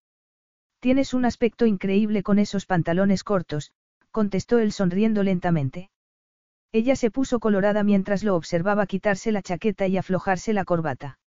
Tienes 0.81 1.13
un 1.13 1.23
aspecto 1.23 1.65
increíble 1.65 2.21
con 2.21 2.37
esos 2.37 2.65
pantalones 2.65 3.23
cortos, 3.23 3.71
contestó 4.11 4.59
él 4.59 4.73
sonriendo 4.73 5.23
lentamente. 5.23 5.89
Ella 6.73 6.97
se 6.97 7.11
puso 7.11 7.39
colorada 7.39 7.83
mientras 7.83 8.25
lo 8.25 8.35
observaba 8.35 8.87
quitarse 8.87 9.31
la 9.31 9.41
chaqueta 9.41 9.87
y 9.87 9.95
aflojarse 9.95 10.51
la 10.51 10.65
corbata. 10.65 11.18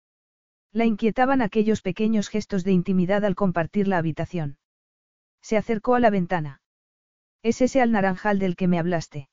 La 0.74 0.85
inquietaban 0.85 1.41
aquellos 1.41 1.82
pequeños 1.82 2.30
gestos 2.30 2.64
de 2.64 2.72
intimidad 2.72 3.25
al 3.25 3.35
compartir 3.35 3.88
la 3.88 3.98
habitación. 3.98 4.58
Se 5.41 5.58
acercó 5.58 5.95
a 5.95 6.00
la 6.00 6.09
ventana. 6.09 6.61
¿Es 7.43 7.61
ese 7.61 7.82
al 7.82 7.91
naranjal 7.91 8.40
del 8.40 8.56
que 8.56 8.67
me 8.67 8.80
hablaste? 8.80 9.30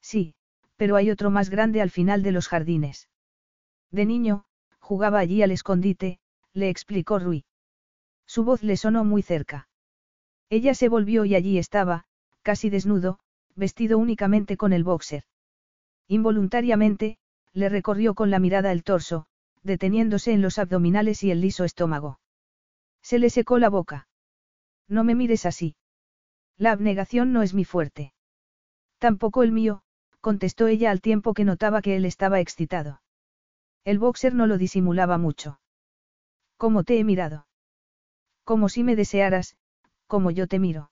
Sí, 0.00 0.34
pero 0.76 0.96
hay 0.96 1.10
otro 1.10 1.30
más 1.30 1.50
grande 1.50 1.80
al 1.80 1.90
final 1.90 2.22
de 2.22 2.32
los 2.32 2.48
jardines. 2.48 3.08
De 3.90 4.06
niño, 4.06 4.44
jugaba 4.78 5.18
allí 5.18 5.42
al 5.42 5.50
escondite, 5.50 6.20
le 6.52 6.68
explicó 6.68 7.18
Rui. 7.18 7.44
Su 8.26 8.44
voz 8.44 8.62
le 8.62 8.76
sonó 8.76 9.04
muy 9.04 9.22
cerca. 9.22 9.68
Ella 10.48 10.74
se 10.74 10.88
volvió 10.88 11.24
y 11.24 11.34
allí 11.34 11.58
estaba, 11.58 12.04
casi 12.42 12.70
desnudo, 12.70 13.18
vestido 13.54 13.98
únicamente 13.98 14.56
con 14.56 14.72
el 14.72 14.84
boxer. 14.84 15.24
Involuntariamente, 16.08 17.18
le 17.52 17.68
recorrió 17.68 18.14
con 18.14 18.30
la 18.30 18.38
mirada 18.38 18.72
el 18.72 18.84
torso, 18.84 19.26
deteniéndose 19.62 20.32
en 20.32 20.42
los 20.42 20.58
abdominales 20.58 21.22
y 21.22 21.30
el 21.30 21.40
liso 21.40 21.64
estómago. 21.64 22.20
Se 23.02 23.18
le 23.18 23.30
secó 23.30 23.58
la 23.58 23.68
boca. 23.68 24.08
No 24.88 25.04
me 25.04 25.14
mires 25.14 25.46
así. 25.46 25.76
La 26.56 26.72
abnegación 26.72 27.32
no 27.32 27.42
es 27.42 27.54
mi 27.54 27.64
fuerte. 27.64 28.12
Tampoco 28.98 29.42
el 29.42 29.52
mío, 29.52 29.82
contestó 30.20 30.68
ella 30.68 30.90
al 30.90 31.00
tiempo 31.00 31.34
que 31.34 31.44
notaba 31.44 31.82
que 31.82 31.96
él 31.96 32.04
estaba 32.04 32.40
excitado. 32.40 33.02
El 33.84 33.98
boxer 33.98 34.34
no 34.34 34.46
lo 34.46 34.58
disimulaba 34.58 35.18
mucho. 35.18 35.60
¿Cómo 36.56 36.84
te 36.84 36.98
he 36.98 37.04
mirado? 37.04 37.46
Como 38.44 38.68
si 38.68 38.84
me 38.84 38.94
desearas, 38.94 39.56
como 40.06 40.30
yo 40.30 40.46
te 40.46 40.60
miro. 40.60 40.90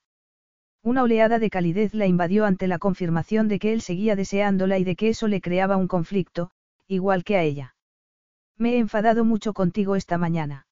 Una 0.83 1.03
oleada 1.03 1.39
de 1.39 1.49
calidez 1.49 1.93
la 1.93 2.07
invadió 2.07 2.45
ante 2.45 2.67
la 2.67 2.79
confirmación 2.79 3.47
de 3.47 3.59
que 3.59 3.71
él 3.71 3.81
seguía 3.81 4.15
deseándola 4.15 4.79
y 4.79 4.83
de 4.83 4.95
que 4.95 5.09
eso 5.09 5.27
le 5.27 5.39
creaba 5.39 5.77
un 5.77 5.87
conflicto, 5.87 6.51
igual 6.87 7.23
que 7.23 7.37
a 7.37 7.43
ella. 7.43 7.75
Me 8.61 8.75
he 8.75 8.77
enfadado 8.77 9.25
mucho 9.25 9.53
contigo 9.53 9.95
esta 9.95 10.19
mañana. 10.19 10.67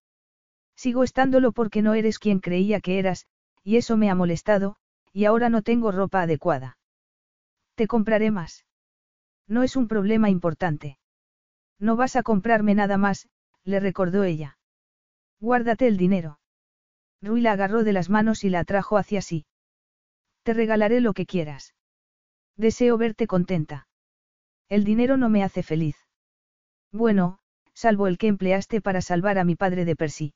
Sigo 0.75 1.03
estándolo 1.03 1.51
porque 1.51 1.81
no 1.81 1.95
eres 1.95 2.19
quien 2.19 2.39
creía 2.39 2.81
que 2.81 2.99
eras, 2.99 3.25
y 3.63 3.77
eso 3.77 3.97
me 3.97 4.11
ha 4.11 4.15
molestado, 4.15 4.75
y 5.11 5.25
ahora 5.25 5.49
no 5.49 5.63
tengo 5.63 5.91
ropa 5.91 6.21
adecuada. 6.21 6.77
Te 7.73 7.87
compraré 7.87 8.29
más. 8.29 8.67
No 9.47 9.63
es 9.63 9.75
un 9.75 9.87
problema 9.87 10.29
importante. 10.29 10.99
No 11.79 11.95
vas 11.95 12.15
a 12.15 12.21
comprarme 12.21 12.75
nada 12.75 12.99
más, 12.99 13.27
le 13.63 13.79
recordó 13.79 14.23
ella. 14.23 14.59
Guárdate 15.39 15.87
el 15.87 15.97
dinero. 15.97 16.39
Rui 17.23 17.41
la 17.41 17.53
agarró 17.53 17.83
de 17.83 17.93
las 17.93 18.11
manos 18.11 18.43
y 18.43 18.51
la 18.51 18.59
atrajo 18.59 18.99
hacia 18.99 19.23
sí. 19.23 19.47
Te 20.43 20.53
regalaré 20.53 21.01
lo 21.01 21.13
que 21.13 21.25
quieras. 21.25 21.73
Deseo 22.55 22.99
verte 22.99 23.25
contenta. 23.25 23.87
El 24.67 24.83
dinero 24.83 25.17
no 25.17 25.29
me 25.29 25.43
hace 25.43 25.63
feliz. 25.63 25.95
Bueno, 26.91 27.39
salvo 27.79 28.07
el 28.07 28.17
que 28.17 28.27
empleaste 28.27 28.81
para 28.81 28.99
salvar 28.99 29.37
a 29.37 29.45
mi 29.45 29.55
padre 29.55 29.85
de 29.85 29.95
Percy. 29.95 30.33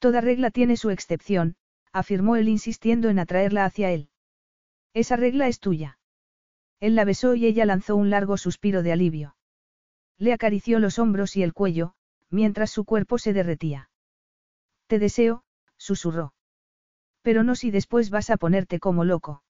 Toda 0.00 0.20
regla 0.20 0.50
tiene 0.50 0.76
su 0.76 0.90
excepción, 0.90 1.54
afirmó 1.92 2.34
él 2.34 2.48
insistiendo 2.48 3.10
en 3.10 3.20
atraerla 3.20 3.64
hacia 3.64 3.92
él. 3.92 4.10
Esa 4.92 5.14
regla 5.14 5.46
es 5.46 5.60
tuya. 5.60 6.00
Él 6.80 6.96
la 6.96 7.04
besó 7.04 7.36
y 7.36 7.46
ella 7.46 7.64
lanzó 7.64 7.94
un 7.94 8.10
largo 8.10 8.36
suspiro 8.36 8.82
de 8.82 8.90
alivio. 8.90 9.36
Le 10.16 10.32
acarició 10.32 10.80
los 10.80 10.98
hombros 10.98 11.36
y 11.36 11.44
el 11.44 11.54
cuello, 11.54 11.94
mientras 12.28 12.72
su 12.72 12.84
cuerpo 12.84 13.18
se 13.18 13.32
derretía. 13.32 13.88
Te 14.88 14.98
deseo, 14.98 15.44
susurró. 15.76 16.34
Pero 17.22 17.44
no 17.44 17.54
si 17.54 17.70
después 17.70 18.10
vas 18.10 18.30
a 18.30 18.36
ponerte 18.36 18.80
como 18.80 19.04
loco. 19.04 19.44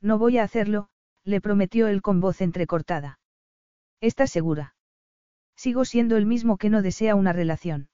No 0.00 0.18
voy 0.18 0.38
a 0.38 0.42
hacerlo, 0.42 0.88
le 1.22 1.40
prometió 1.40 1.86
él 1.86 2.02
con 2.02 2.20
voz 2.20 2.40
entrecortada. 2.40 3.20
¿Estás 4.00 4.32
segura? 4.32 4.73
Sigo 5.56 5.84
siendo 5.84 6.16
el 6.16 6.26
mismo 6.26 6.56
que 6.56 6.70
no 6.70 6.82
desea 6.82 7.14
una 7.14 7.32
relación. 7.32 7.88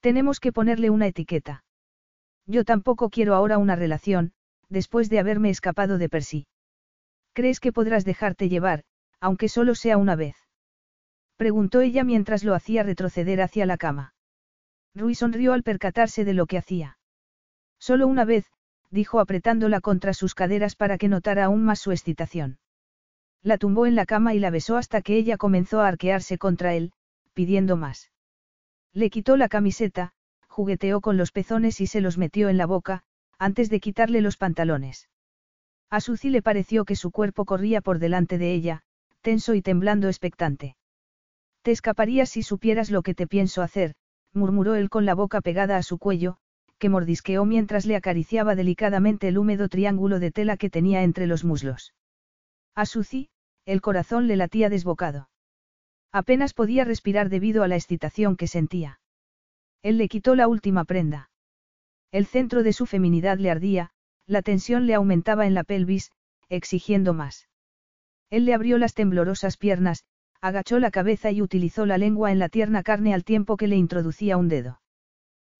Tenemos 0.00 0.40
que 0.40 0.52
ponerle 0.52 0.90
una 0.90 1.06
etiqueta. 1.06 1.64
Yo 2.46 2.64
tampoco 2.64 3.10
quiero 3.10 3.34
ahora 3.34 3.58
una 3.58 3.76
relación, 3.76 4.32
después 4.68 5.08
de 5.08 5.18
haberme 5.18 5.50
escapado 5.50 5.98
de 5.98 6.08
Percy. 6.08 6.46
¿Crees 7.32 7.60
que 7.60 7.72
podrás 7.72 8.04
dejarte 8.04 8.48
llevar, 8.48 8.84
aunque 9.20 9.48
solo 9.48 9.74
sea 9.74 9.96
una 9.96 10.16
vez? 10.16 10.36
Preguntó 11.36 11.80
ella 11.80 12.04
mientras 12.04 12.44
lo 12.44 12.54
hacía 12.54 12.82
retroceder 12.82 13.42
hacia 13.42 13.66
la 13.66 13.76
cama. 13.76 14.14
Rui 14.94 15.14
sonrió 15.14 15.52
al 15.52 15.62
percatarse 15.62 16.24
de 16.24 16.34
lo 16.34 16.46
que 16.46 16.56
hacía. 16.56 16.98
Solo 17.78 18.06
una 18.06 18.24
vez, 18.24 18.46
dijo 18.90 19.20
apretándola 19.20 19.80
contra 19.80 20.14
sus 20.14 20.34
caderas 20.34 20.76
para 20.76 20.96
que 20.96 21.08
notara 21.08 21.44
aún 21.44 21.64
más 21.64 21.80
su 21.80 21.92
excitación. 21.92 22.58
La 23.46 23.58
tumbó 23.58 23.86
en 23.86 23.94
la 23.94 24.06
cama 24.06 24.34
y 24.34 24.40
la 24.40 24.50
besó 24.50 24.76
hasta 24.76 25.02
que 25.02 25.16
ella 25.16 25.36
comenzó 25.36 25.80
a 25.80 25.86
arquearse 25.86 26.36
contra 26.36 26.74
él, 26.74 26.90
pidiendo 27.32 27.76
más. 27.76 28.10
Le 28.92 29.08
quitó 29.08 29.36
la 29.36 29.48
camiseta, 29.48 30.10
jugueteó 30.48 31.00
con 31.00 31.16
los 31.16 31.30
pezones 31.30 31.80
y 31.80 31.86
se 31.86 32.00
los 32.00 32.18
metió 32.18 32.48
en 32.48 32.56
la 32.56 32.66
boca, 32.66 33.04
antes 33.38 33.70
de 33.70 33.78
quitarle 33.78 34.20
los 34.20 34.36
pantalones. 34.36 35.08
A 35.90 36.00
Suzy 36.00 36.28
le 36.30 36.42
pareció 36.42 36.84
que 36.84 36.96
su 36.96 37.12
cuerpo 37.12 37.44
corría 37.44 37.80
por 37.80 38.00
delante 38.00 38.36
de 38.36 38.52
ella, 38.52 38.82
tenso 39.20 39.54
y 39.54 39.62
temblando 39.62 40.08
expectante. 40.08 40.76
Te 41.62 41.70
escaparías 41.70 42.30
si 42.30 42.42
supieras 42.42 42.90
lo 42.90 43.02
que 43.02 43.14
te 43.14 43.28
pienso 43.28 43.62
hacer, 43.62 43.94
murmuró 44.32 44.74
él 44.74 44.90
con 44.90 45.04
la 45.04 45.14
boca 45.14 45.40
pegada 45.40 45.76
a 45.76 45.84
su 45.84 45.98
cuello, 45.98 46.38
que 46.78 46.88
mordisqueó 46.88 47.44
mientras 47.44 47.86
le 47.86 47.94
acariciaba 47.94 48.56
delicadamente 48.56 49.28
el 49.28 49.38
húmedo 49.38 49.68
triángulo 49.68 50.18
de 50.18 50.32
tela 50.32 50.56
que 50.56 50.68
tenía 50.68 51.04
entre 51.04 51.28
los 51.28 51.44
muslos. 51.44 51.94
A 52.74 52.84
Suzy, 52.84 53.30
el 53.66 53.80
corazón 53.82 54.28
le 54.28 54.36
latía 54.36 54.70
desbocado. 54.70 55.28
Apenas 56.12 56.54
podía 56.54 56.84
respirar 56.84 57.28
debido 57.28 57.62
a 57.62 57.68
la 57.68 57.76
excitación 57.76 58.36
que 58.36 58.46
sentía. 58.46 59.00
Él 59.82 59.98
le 59.98 60.08
quitó 60.08 60.34
la 60.34 60.48
última 60.48 60.84
prenda. 60.84 61.30
El 62.12 62.26
centro 62.26 62.62
de 62.62 62.72
su 62.72 62.86
feminidad 62.86 63.38
le 63.38 63.50
ardía, 63.50 63.90
la 64.26 64.40
tensión 64.42 64.86
le 64.86 64.94
aumentaba 64.94 65.46
en 65.46 65.54
la 65.54 65.64
pelvis, 65.64 66.12
exigiendo 66.48 67.12
más. 67.12 67.48
Él 68.30 68.44
le 68.44 68.54
abrió 68.54 68.78
las 68.78 68.94
temblorosas 68.94 69.56
piernas, 69.56 70.04
agachó 70.40 70.78
la 70.78 70.90
cabeza 70.90 71.30
y 71.30 71.42
utilizó 71.42 71.86
la 71.86 71.98
lengua 71.98 72.32
en 72.32 72.38
la 72.38 72.48
tierna 72.48 72.82
carne 72.82 73.14
al 73.14 73.24
tiempo 73.24 73.56
que 73.56 73.66
le 73.66 73.76
introducía 73.76 74.36
un 74.36 74.48
dedo. 74.48 74.80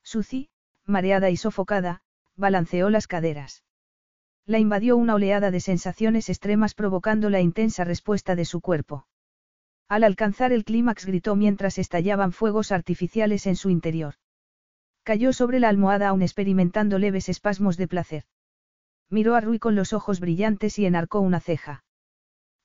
Suzy, 0.02 0.48
mareada 0.84 1.30
y 1.30 1.36
sofocada, 1.36 2.02
balanceó 2.36 2.90
las 2.90 3.08
caderas. 3.08 3.64
La 4.46 4.60
invadió 4.60 4.96
una 4.96 5.16
oleada 5.16 5.50
de 5.50 5.58
sensaciones 5.58 6.28
extremas 6.28 6.74
provocando 6.74 7.30
la 7.30 7.40
intensa 7.40 7.82
respuesta 7.82 8.36
de 8.36 8.44
su 8.44 8.60
cuerpo. 8.60 9.08
Al 9.88 10.04
alcanzar 10.04 10.52
el 10.52 10.64
clímax 10.64 11.04
gritó 11.04 11.34
mientras 11.34 11.78
estallaban 11.78 12.30
fuegos 12.30 12.70
artificiales 12.70 13.46
en 13.46 13.56
su 13.56 13.70
interior. 13.70 14.14
Cayó 15.02 15.32
sobre 15.32 15.58
la 15.58 15.68
almohada 15.68 16.08
aún 16.08 16.22
experimentando 16.22 16.98
leves 16.98 17.28
espasmos 17.28 17.76
de 17.76 17.88
placer. 17.88 18.24
Miró 19.10 19.34
a 19.34 19.40
Rui 19.40 19.58
con 19.58 19.74
los 19.74 19.92
ojos 19.92 20.20
brillantes 20.20 20.78
y 20.78 20.86
enarcó 20.86 21.20
una 21.20 21.40
ceja. 21.40 21.84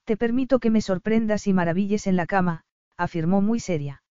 Te 0.06 0.18
permito 0.18 0.60
que 0.60 0.70
me 0.70 0.82
sorprendas 0.82 1.48
y 1.48 1.54
maravilles 1.54 2.06
en 2.06 2.16
la 2.16 2.28
cama, 2.28 2.64
afirmó 2.98 3.42
muy 3.42 3.60
seria. 3.60 4.04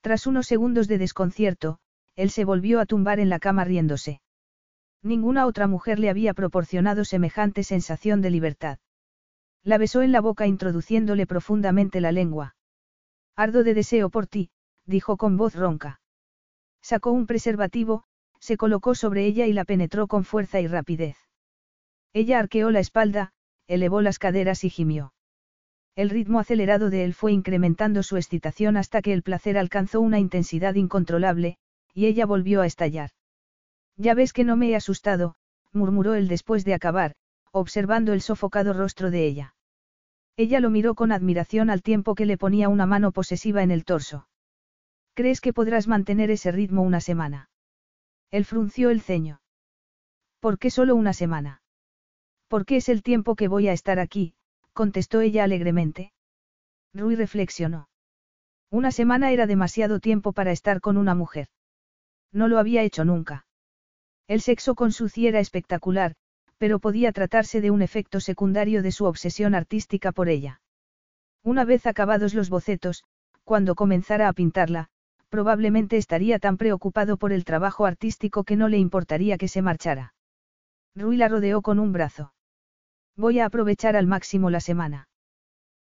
Tras 0.00 0.26
unos 0.26 0.46
segundos 0.46 0.86
de 0.86 0.98
desconcierto, 0.98 1.78
él 2.14 2.30
se 2.30 2.44
volvió 2.44 2.78
a 2.78 2.86
tumbar 2.86 3.18
en 3.18 3.30
la 3.30 3.38
cama 3.38 3.64
riéndose. 3.64 4.20
Ninguna 5.04 5.44
otra 5.44 5.66
mujer 5.66 5.98
le 5.98 6.08
había 6.08 6.32
proporcionado 6.32 7.04
semejante 7.04 7.62
sensación 7.62 8.22
de 8.22 8.30
libertad. 8.30 8.78
La 9.62 9.76
besó 9.76 10.00
en 10.00 10.12
la 10.12 10.22
boca 10.22 10.46
introduciéndole 10.46 11.26
profundamente 11.26 12.00
la 12.00 12.10
lengua. 12.10 12.56
Ardo 13.36 13.64
de 13.64 13.74
deseo 13.74 14.08
por 14.08 14.26
ti, 14.26 14.48
dijo 14.86 15.18
con 15.18 15.36
voz 15.36 15.54
ronca. 15.54 16.00
Sacó 16.80 17.12
un 17.12 17.26
preservativo, 17.26 18.04
se 18.40 18.56
colocó 18.56 18.94
sobre 18.94 19.26
ella 19.26 19.46
y 19.46 19.52
la 19.52 19.66
penetró 19.66 20.06
con 20.06 20.24
fuerza 20.24 20.60
y 20.62 20.68
rapidez. 20.68 21.18
Ella 22.14 22.38
arqueó 22.38 22.70
la 22.70 22.80
espalda, 22.80 23.32
elevó 23.66 24.00
las 24.00 24.18
caderas 24.18 24.64
y 24.64 24.70
gimió. 24.70 25.12
El 25.96 26.08
ritmo 26.08 26.40
acelerado 26.40 26.88
de 26.88 27.04
él 27.04 27.12
fue 27.12 27.32
incrementando 27.32 28.02
su 28.02 28.16
excitación 28.16 28.78
hasta 28.78 29.02
que 29.02 29.12
el 29.12 29.22
placer 29.22 29.58
alcanzó 29.58 30.00
una 30.00 30.18
intensidad 30.18 30.76
incontrolable, 30.76 31.58
y 31.92 32.06
ella 32.06 32.24
volvió 32.24 32.62
a 32.62 32.66
estallar. 32.66 33.10
Ya 33.96 34.14
ves 34.14 34.32
que 34.32 34.44
no 34.44 34.56
me 34.56 34.70
he 34.70 34.76
asustado, 34.76 35.36
murmuró 35.72 36.14
él 36.14 36.28
después 36.28 36.64
de 36.64 36.74
acabar, 36.74 37.14
observando 37.52 38.12
el 38.12 38.20
sofocado 38.20 38.72
rostro 38.72 39.10
de 39.10 39.26
ella. 39.26 39.54
Ella 40.36 40.58
lo 40.60 40.70
miró 40.70 40.94
con 40.94 41.12
admiración 41.12 41.70
al 41.70 41.82
tiempo 41.82 42.14
que 42.14 42.26
le 42.26 42.36
ponía 42.36 42.68
una 42.68 42.86
mano 42.86 43.12
posesiva 43.12 43.62
en 43.62 43.70
el 43.70 43.84
torso. 43.84 44.28
¿Crees 45.14 45.40
que 45.40 45.52
podrás 45.52 45.86
mantener 45.86 46.30
ese 46.30 46.50
ritmo 46.50 46.82
una 46.82 47.00
semana? 47.00 47.48
Él 48.32 48.44
frunció 48.44 48.90
el 48.90 49.00
ceño. 49.00 49.40
¿Por 50.40 50.58
qué 50.58 50.70
solo 50.70 50.96
una 50.96 51.12
semana? 51.12 51.62
Porque 52.48 52.76
es 52.76 52.88
el 52.88 53.02
tiempo 53.02 53.36
que 53.36 53.46
voy 53.46 53.68
a 53.68 53.72
estar 53.72 54.00
aquí, 54.00 54.34
contestó 54.72 55.20
ella 55.20 55.44
alegremente. 55.44 56.12
Rui 56.92 57.14
reflexionó. 57.14 57.88
Una 58.70 58.90
semana 58.90 59.30
era 59.30 59.46
demasiado 59.46 60.00
tiempo 60.00 60.32
para 60.32 60.50
estar 60.50 60.80
con 60.80 60.96
una 60.96 61.14
mujer. 61.14 61.46
No 62.32 62.48
lo 62.48 62.58
había 62.58 62.82
hecho 62.82 63.04
nunca. 63.04 63.43
El 64.26 64.40
sexo 64.40 64.74
con 64.74 64.92
Suzy 64.92 65.26
era 65.26 65.40
espectacular, 65.40 66.14
pero 66.56 66.78
podía 66.78 67.12
tratarse 67.12 67.60
de 67.60 67.70
un 67.70 67.82
efecto 67.82 68.20
secundario 68.20 68.82
de 68.82 68.92
su 68.92 69.04
obsesión 69.04 69.54
artística 69.54 70.12
por 70.12 70.28
ella. 70.28 70.60
Una 71.42 71.64
vez 71.64 71.86
acabados 71.86 72.32
los 72.32 72.48
bocetos, 72.48 73.04
cuando 73.44 73.74
comenzara 73.74 74.28
a 74.28 74.32
pintarla, 74.32 74.88
probablemente 75.28 75.98
estaría 75.98 76.38
tan 76.38 76.56
preocupado 76.56 77.18
por 77.18 77.32
el 77.32 77.44
trabajo 77.44 77.84
artístico 77.84 78.44
que 78.44 78.56
no 78.56 78.68
le 78.68 78.78
importaría 78.78 79.36
que 79.36 79.48
se 79.48 79.60
marchara. 79.60 80.14
Rui 80.94 81.16
la 81.16 81.28
rodeó 81.28 81.60
con 81.60 81.78
un 81.78 81.92
brazo. 81.92 82.32
Voy 83.16 83.40
a 83.40 83.46
aprovechar 83.46 83.96
al 83.96 84.06
máximo 84.06 84.48
la 84.48 84.60
semana. 84.60 85.08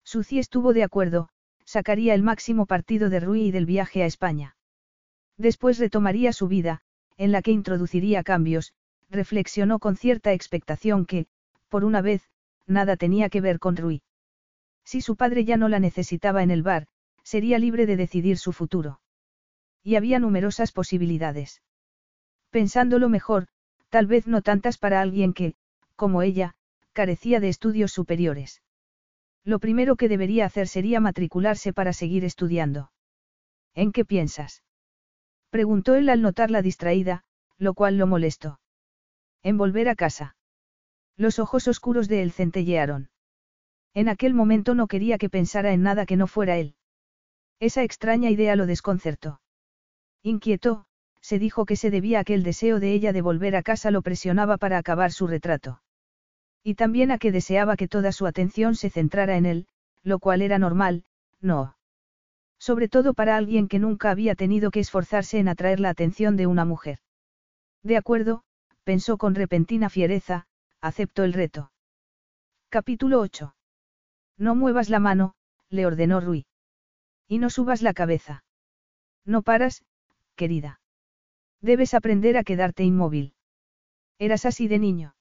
Suzy 0.04 0.38
estuvo 0.38 0.72
de 0.72 0.84
acuerdo, 0.84 1.28
sacaría 1.64 2.14
el 2.14 2.22
máximo 2.22 2.66
partido 2.66 3.10
de 3.10 3.20
Rui 3.20 3.46
y 3.46 3.50
del 3.50 3.66
viaje 3.66 4.02
a 4.02 4.06
España. 4.06 4.56
Después 5.36 5.78
retomaría 5.78 6.32
su 6.32 6.46
vida, 6.46 6.82
en 7.18 7.32
la 7.32 7.42
que 7.42 7.50
introduciría 7.50 8.22
cambios, 8.22 8.72
reflexionó 9.10 9.78
con 9.78 9.96
cierta 9.96 10.32
expectación 10.32 11.04
que, 11.04 11.26
por 11.68 11.84
una 11.84 12.00
vez, 12.00 12.22
nada 12.66 12.96
tenía 12.96 13.28
que 13.28 13.40
ver 13.40 13.58
con 13.58 13.76
Rui. 13.76 14.02
Si 14.84 15.02
su 15.02 15.16
padre 15.16 15.44
ya 15.44 15.56
no 15.56 15.68
la 15.68 15.80
necesitaba 15.80 16.42
en 16.42 16.50
el 16.50 16.62
bar, 16.62 16.86
sería 17.22 17.58
libre 17.58 17.84
de 17.84 17.96
decidir 17.96 18.38
su 18.38 18.52
futuro. 18.52 19.00
Y 19.82 19.96
había 19.96 20.18
numerosas 20.18 20.72
posibilidades. 20.72 21.60
Pensándolo 22.50 23.08
mejor, 23.08 23.48
tal 23.90 24.06
vez 24.06 24.26
no 24.26 24.40
tantas 24.40 24.78
para 24.78 25.00
alguien 25.00 25.34
que, 25.34 25.54
como 25.96 26.22
ella, 26.22 26.54
carecía 26.92 27.40
de 27.40 27.48
estudios 27.48 27.92
superiores. 27.92 28.62
Lo 29.44 29.58
primero 29.58 29.96
que 29.96 30.08
debería 30.08 30.46
hacer 30.46 30.68
sería 30.68 31.00
matricularse 31.00 31.72
para 31.72 31.92
seguir 31.92 32.24
estudiando. 32.24 32.92
¿En 33.74 33.92
qué 33.92 34.04
piensas? 34.04 34.62
Preguntó 35.50 35.94
él 35.94 36.08
al 36.08 36.22
notarla 36.22 36.62
distraída, 36.62 37.24
lo 37.56 37.74
cual 37.74 37.98
lo 37.98 38.06
molestó. 38.06 38.60
En 39.42 39.56
volver 39.56 39.88
a 39.88 39.94
casa. 39.94 40.36
Los 41.16 41.38
ojos 41.38 41.66
oscuros 41.68 42.08
de 42.08 42.22
él 42.22 42.32
centellearon. 42.32 43.10
En 43.94 44.08
aquel 44.08 44.34
momento 44.34 44.74
no 44.74 44.86
quería 44.86 45.18
que 45.18 45.30
pensara 45.30 45.72
en 45.72 45.82
nada 45.82 46.06
que 46.06 46.16
no 46.16 46.26
fuera 46.26 46.56
él. 46.56 46.74
Esa 47.60 47.82
extraña 47.82 48.30
idea 48.30 48.54
lo 48.54 48.66
desconcertó. 48.66 49.40
Inquietó, 50.22 50.86
se 51.20 51.38
dijo 51.38 51.64
que 51.64 51.76
se 51.76 51.90
debía 51.90 52.20
a 52.20 52.24
que 52.24 52.34
el 52.34 52.42
deseo 52.42 52.78
de 52.78 52.92
ella 52.92 53.12
de 53.12 53.22
volver 53.22 53.56
a 53.56 53.62
casa 53.62 53.90
lo 53.90 54.02
presionaba 54.02 54.58
para 54.58 54.78
acabar 54.78 55.12
su 55.12 55.26
retrato. 55.26 55.82
Y 56.62 56.74
también 56.74 57.10
a 57.10 57.18
que 57.18 57.32
deseaba 57.32 57.76
que 57.76 57.88
toda 57.88 58.12
su 58.12 58.26
atención 58.26 58.74
se 58.74 58.90
centrara 58.90 59.36
en 59.36 59.46
él, 59.46 59.66
lo 60.02 60.18
cual 60.18 60.42
era 60.42 60.58
normal, 60.58 61.04
no. 61.40 61.77
Sobre 62.58 62.88
todo 62.88 63.14
para 63.14 63.36
alguien 63.36 63.68
que 63.68 63.78
nunca 63.78 64.10
había 64.10 64.34
tenido 64.34 64.70
que 64.70 64.80
esforzarse 64.80 65.38
en 65.38 65.48
atraer 65.48 65.80
la 65.80 65.90
atención 65.90 66.36
de 66.36 66.46
una 66.46 66.64
mujer. 66.64 66.98
De 67.82 67.96
acuerdo, 67.96 68.42
pensó 68.84 69.16
con 69.16 69.34
repentina 69.34 69.88
fiereza, 69.90 70.46
aceptó 70.80 71.24
el 71.24 71.32
reto. 71.32 71.72
Capítulo 72.68 73.20
8. 73.20 73.54
No 74.36 74.54
muevas 74.54 74.88
la 74.88 74.98
mano, 74.98 75.34
le 75.68 75.86
ordenó 75.86 76.20
Rui. 76.20 76.46
Y 77.26 77.38
no 77.38 77.50
subas 77.50 77.82
la 77.82 77.94
cabeza. 77.94 78.44
No 79.24 79.42
paras, 79.42 79.84
querida. 80.36 80.80
Debes 81.60 81.94
aprender 81.94 82.36
a 82.36 82.44
quedarte 82.44 82.84
inmóvil. 82.84 83.34
Eras 84.18 84.46
así 84.46 84.68
de 84.68 84.78
niño. 84.78 85.14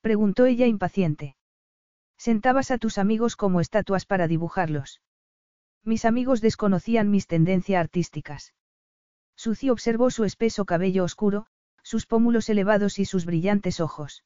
Preguntó 0.00 0.46
ella 0.46 0.66
impaciente. 0.66 1.36
Sentabas 2.16 2.70
a 2.70 2.78
tus 2.78 2.98
amigos 2.98 3.36
como 3.36 3.60
estatuas 3.60 4.06
para 4.06 4.28
dibujarlos. 4.28 5.00
Mis 5.86 6.04
amigos 6.04 6.40
desconocían 6.40 7.12
mis 7.12 7.28
tendencias 7.28 7.78
artísticas. 7.78 8.54
Suci 9.36 9.70
observó 9.70 10.10
su 10.10 10.24
espeso 10.24 10.64
cabello 10.64 11.04
oscuro, 11.04 11.46
sus 11.84 12.06
pómulos 12.06 12.48
elevados 12.48 12.98
y 12.98 13.04
sus 13.04 13.24
brillantes 13.24 13.78
ojos. 13.78 14.24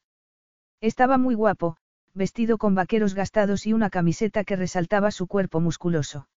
Estaba 0.81 1.19
muy 1.19 1.35
guapo, 1.35 1.77
vestido 2.15 2.57
con 2.57 2.73
vaqueros 2.73 3.13
gastados 3.13 3.67
y 3.67 3.73
una 3.73 3.91
camiseta 3.91 4.43
que 4.43 4.55
resaltaba 4.55 5.11
su 5.11 5.27
cuerpo 5.27 5.59
musculoso. 5.59 6.27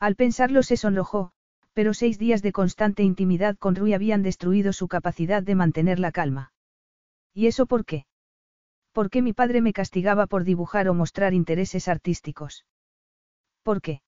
Al 0.00 0.16
pensarlo 0.16 0.64
se 0.64 0.76
sonrojó, 0.76 1.30
pero 1.72 1.94
seis 1.94 2.18
días 2.18 2.42
de 2.42 2.50
constante 2.50 3.04
intimidad 3.04 3.56
con 3.56 3.76
Rui 3.76 3.94
habían 3.94 4.24
destruido 4.24 4.72
su 4.72 4.88
capacidad 4.88 5.44
de 5.44 5.54
mantener 5.54 6.00
la 6.00 6.10
calma. 6.10 6.52
¿Y 7.32 7.46
eso 7.46 7.66
por 7.66 7.84
qué? 7.84 8.04
¿Por 8.90 9.10
qué 9.10 9.22
mi 9.22 9.32
padre 9.32 9.60
me 9.60 9.72
castigaba 9.72 10.26
por 10.26 10.42
dibujar 10.42 10.88
o 10.88 10.94
mostrar 10.94 11.34
intereses 11.34 11.86
artísticos? 11.86 12.66
¿Por 13.62 13.80
qué? 13.80 14.02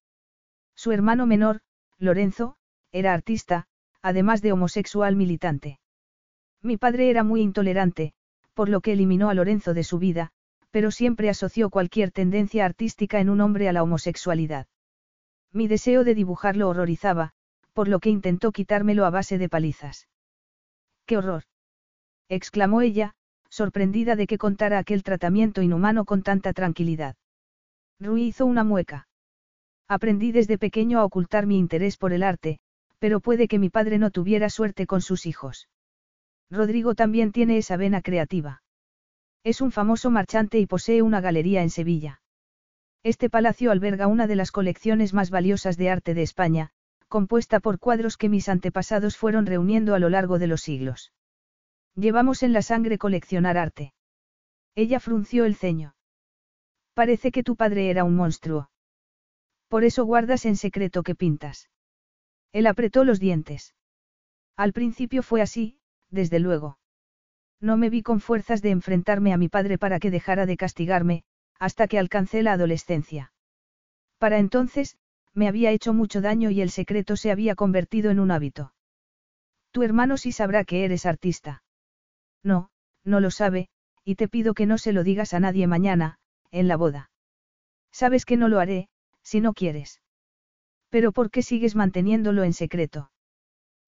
Su 0.74 0.92
hermano 0.92 1.26
menor, 1.26 1.60
Lorenzo, 1.98 2.56
era 2.90 3.12
artista, 3.12 3.66
además 4.02 4.42
de 4.42 4.52
homosexual 4.52 5.16
militante. 5.16 5.78
Mi 6.60 6.76
padre 6.76 7.10
era 7.10 7.24
muy 7.24 7.40
intolerante, 7.40 8.14
por 8.54 8.68
lo 8.68 8.80
que 8.80 8.92
eliminó 8.92 9.30
a 9.30 9.34
Lorenzo 9.34 9.74
de 9.74 9.84
su 9.84 9.98
vida, 9.98 10.30
pero 10.70 10.90
siempre 10.90 11.28
asoció 11.28 11.70
cualquier 11.70 12.10
tendencia 12.10 12.64
artística 12.64 13.20
en 13.20 13.30
un 13.30 13.40
hombre 13.40 13.68
a 13.68 13.72
la 13.72 13.82
homosexualidad. 13.82 14.66
Mi 15.52 15.68
deseo 15.68 16.02
de 16.04 16.14
dibujar 16.14 16.56
lo 16.56 16.68
horrorizaba, 16.68 17.32
por 17.72 17.88
lo 17.88 18.00
que 18.00 18.10
intentó 18.10 18.52
quitármelo 18.52 19.04
a 19.04 19.10
base 19.10 19.38
de 19.38 19.48
palizas. 19.48 20.08
¡Qué 21.06 21.16
horror! 21.16 21.44
exclamó 22.28 22.80
ella, 22.80 23.14
sorprendida 23.50 24.16
de 24.16 24.26
que 24.26 24.38
contara 24.38 24.78
aquel 24.78 25.02
tratamiento 25.02 25.60
inhumano 25.60 26.04
con 26.04 26.22
tanta 26.22 26.52
tranquilidad. 26.52 27.16
Rui 28.00 28.24
hizo 28.24 28.46
una 28.46 28.64
mueca. 28.64 29.08
Aprendí 29.88 30.32
desde 30.32 30.58
pequeño 30.58 30.98
a 30.98 31.04
ocultar 31.04 31.46
mi 31.46 31.58
interés 31.58 31.96
por 31.96 32.12
el 32.12 32.22
arte, 32.22 32.60
pero 32.98 33.20
puede 33.20 33.48
que 33.48 33.58
mi 33.58 33.68
padre 33.68 33.98
no 33.98 34.10
tuviera 34.10 34.48
suerte 34.48 34.86
con 34.86 35.00
sus 35.00 35.26
hijos. 35.26 35.68
Rodrigo 36.50 36.94
también 36.94 37.32
tiene 37.32 37.58
esa 37.58 37.76
vena 37.76 38.02
creativa. 38.02 38.62
Es 39.44 39.60
un 39.60 39.72
famoso 39.72 40.10
marchante 40.10 40.58
y 40.58 40.66
posee 40.66 41.02
una 41.02 41.20
galería 41.20 41.62
en 41.62 41.70
Sevilla. 41.70 42.20
Este 43.02 43.28
palacio 43.28 43.72
alberga 43.72 44.06
una 44.06 44.26
de 44.26 44.36
las 44.36 44.52
colecciones 44.52 45.12
más 45.12 45.30
valiosas 45.30 45.76
de 45.76 45.90
arte 45.90 46.14
de 46.14 46.22
España, 46.22 46.70
compuesta 47.08 47.58
por 47.58 47.78
cuadros 47.78 48.16
que 48.16 48.28
mis 48.28 48.48
antepasados 48.48 49.16
fueron 49.16 49.46
reuniendo 49.46 49.94
a 49.94 49.98
lo 49.98 50.08
largo 50.08 50.38
de 50.38 50.46
los 50.46 50.62
siglos. 50.62 51.12
Llevamos 51.96 52.42
en 52.42 52.52
la 52.52 52.62
sangre 52.62 52.98
coleccionar 52.98 53.58
arte. 53.58 53.92
Ella 54.74 55.00
frunció 55.00 55.44
el 55.44 55.56
ceño. 55.56 55.94
Parece 56.94 57.32
que 57.32 57.42
tu 57.42 57.56
padre 57.56 57.90
era 57.90 58.04
un 58.04 58.14
monstruo. 58.14 58.70
Por 59.72 59.84
eso 59.84 60.04
guardas 60.04 60.44
en 60.44 60.56
secreto 60.56 61.02
que 61.02 61.14
pintas. 61.14 61.70
Él 62.52 62.66
apretó 62.66 63.04
los 63.04 63.18
dientes. 63.18 63.74
Al 64.54 64.74
principio 64.74 65.22
fue 65.22 65.40
así, 65.40 65.78
desde 66.10 66.40
luego. 66.40 66.78
No 67.58 67.78
me 67.78 67.88
vi 67.88 68.02
con 68.02 68.20
fuerzas 68.20 68.60
de 68.60 68.68
enfrentarme 68.68 69.32
a 69.32 69.38
mi 69.38 69.48
padre 69.48 69.78
para 69.78 69.98
que 69.98 70.10
dejara 70.10 70.44
de 70.44 70.58
castigarme, 70.58 71.24
hasta 71.58 71.88
que 71.88 71.98
alcancé 71.98 72.42
la 72.42 72.52
adolescencia. 72.52 73.32
Para 74.18 74.38
entonces, 74.40 74.98
me 75.32 75.48
había 75.48 75.70
hecho 75.70 75.94
mucho 75.94 76.20
daño 76.20 76.50
y 76.50 76.60
el 76.60 76.68
secreto 76.68 77.16
se 77.16 77.30
había 77.30 77.54
convertido 77.54 78.10
en 78.10 78.20
un 78.20 78.30
hábito. 78.30 78.74
Tu 79.70 79.84
hermano 79.84 80.18
sí 80.18 80.32
sabrá 80.32 80.64
que 80.64 80.84
eres 80.84 81.06
artista. 81.06 81.62
No, 82.42 82.68
no 83.04 83.20
lo 83.20 83.30
sabe, 83.30 83.70
y 84.04 84.16
te 84.16 84.28
pido 84.28 84.52
que 84.52 84.66
no 84.66 84.76
se 84.76 84.92
lo 84.92 85.02
digas 85.02 85.32
a 85.32 85.40
nadie 85.40 85.66
mañana, 85.66 86.18
en 86.50 86.68
la 86.68 86.76
boda. 86.76 87.10
Sabes 87.90 88.26
que 88.26 88.36
no 88.36 88.48
lo 88.48 88.60
haré, 88.60 88.90
si 89.22 89.40
no 89.40 89.52
quieres. 89.54 90.00
Pero 90.90 91.12
¿por 91.12 91.30
qué 91.30 91.42
sigues 91.42 91.74
manteniéndolo 91.74 92.44
en 92.44 92.52
secreto? 92.52 93.10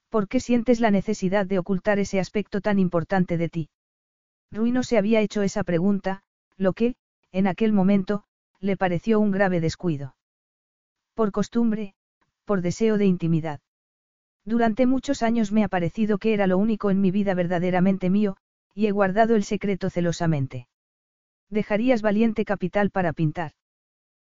¿Por 0.08 0.28
qué 0.28 0.40
sientes 0.40 0.80
la 0.80 0.90
necesidad 0.90 1.46
de 1.46 1.58
ocultar 1.58 1.98
ese 1.98 2.20
aspecto 2.20 2.60
tan 2.60 2.78
importante 2.78 3.36
de 3.36 3.48
ti? 3.48 3.70
Rui 4.50 4.70
no 4.70 4.82
se 4.82 4.96
había 4.96 5.20
hecho 5.20 5.42
esa 5.42 5.64
pregunta, 5.64 6.22
lo 6.56 6.72
que, 6.72 6.94
en 7.32 7.46
aquel 7.46 7.72
momento, 7.72 8.24
le 8.60 8.76
pareció 8.76 9.18
un 9.20 9.32
grave 9.32 9.60
descuido. 9.60 10.16
Por 11.14 11.32
costumbre, 11.32 11.94
por 12.44 12.62
deseo 12.62 12.96
de 12.96 13.06
intimidad. 13.06 13.60
Durante 14.44 14.86
muchos 14.86 15.22
años 15.22 15.52
me 15.52 15.64
ha 15.64 15.68
parecido 15.68 16.18
que 16.18 16.34
era 16.34 16.46
lo 16.46 16.58
único 16.58 16.90
en 16.90 17.00
mi 17.00 17.10
vida 17.10 17.34
verdaderamente 17.34 18.10
mío, 18.10 18.36
y 18.74 18.86
he 18.86 18.92
guardado 18.92 19.34
el 19.34 19.44
secreto 19.44 19.90
celosamente. 19.90 20.68
¿Dejarías 21.48 22.02
valiente 22.02 22.44
capital 22.44 22.90
para 22.90 23.12
pintar? 23.12 23.52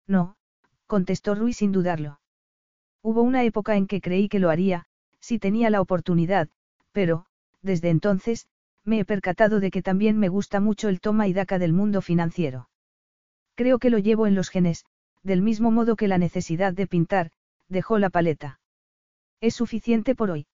No, 0.07 0.34
contestó 0.87 1.35
Rui 1.35 1.53
sin 1.53 1.71
dudarlo. 1.71 2.19
Hubo 3.01 3.21
una 3.21 3.43
época 3.43 3.75
en 3.75 3.87
que 3.87 4.01
creí 4.01 4.29
que 4.29 4.39
lo 4.39 4.49
haría, 4.49 4.85
si 5.19 5.39
tenía 5.39 5.69
la 5.69 5.81
oportunidad, 5.81 6.49
pero, 6.91 7.25
desde 7.61 7.89
entonces, 7.89 8.47
me 8.83 8.99
he 8.99 9.05
percatado 9.05 9.59
de 9.59 9.71
que 9.71 9.81
también 9.81 10.17
me 10.17 10.29
gusta 10.29 10.59
mucho 10.59 10.89
el 10.89 11.01
toma 11.01 11.27
y 11.27 11.33
daca 11.33 11.59
del 11.59 11.73
mundo 11.73 12.01
financiero. 12.01 12.69
Creo 13.55 13.79
que 13.79 13.89
lo 13.89 13.97
llevo 13.97 14.27
en 14.27 14.35
los 14.35 14.49
genes, 14.49 14.85
del 15.23 15.41
mismo 15.41 15.71
modo 15.71 15.95
que 15.95 16.07
la 16.07 16.17
necesidad 16.17 16.73
de 16.73 16.87
pintar, 16.87 17.31
dejó 17.67 17.97
la 17.97 18.09
paleta. 18.09 18.59
Es 19.41 19.55
suficiente 19.55 20.15
por 20.15 20.29
hoy. 20.29 20.47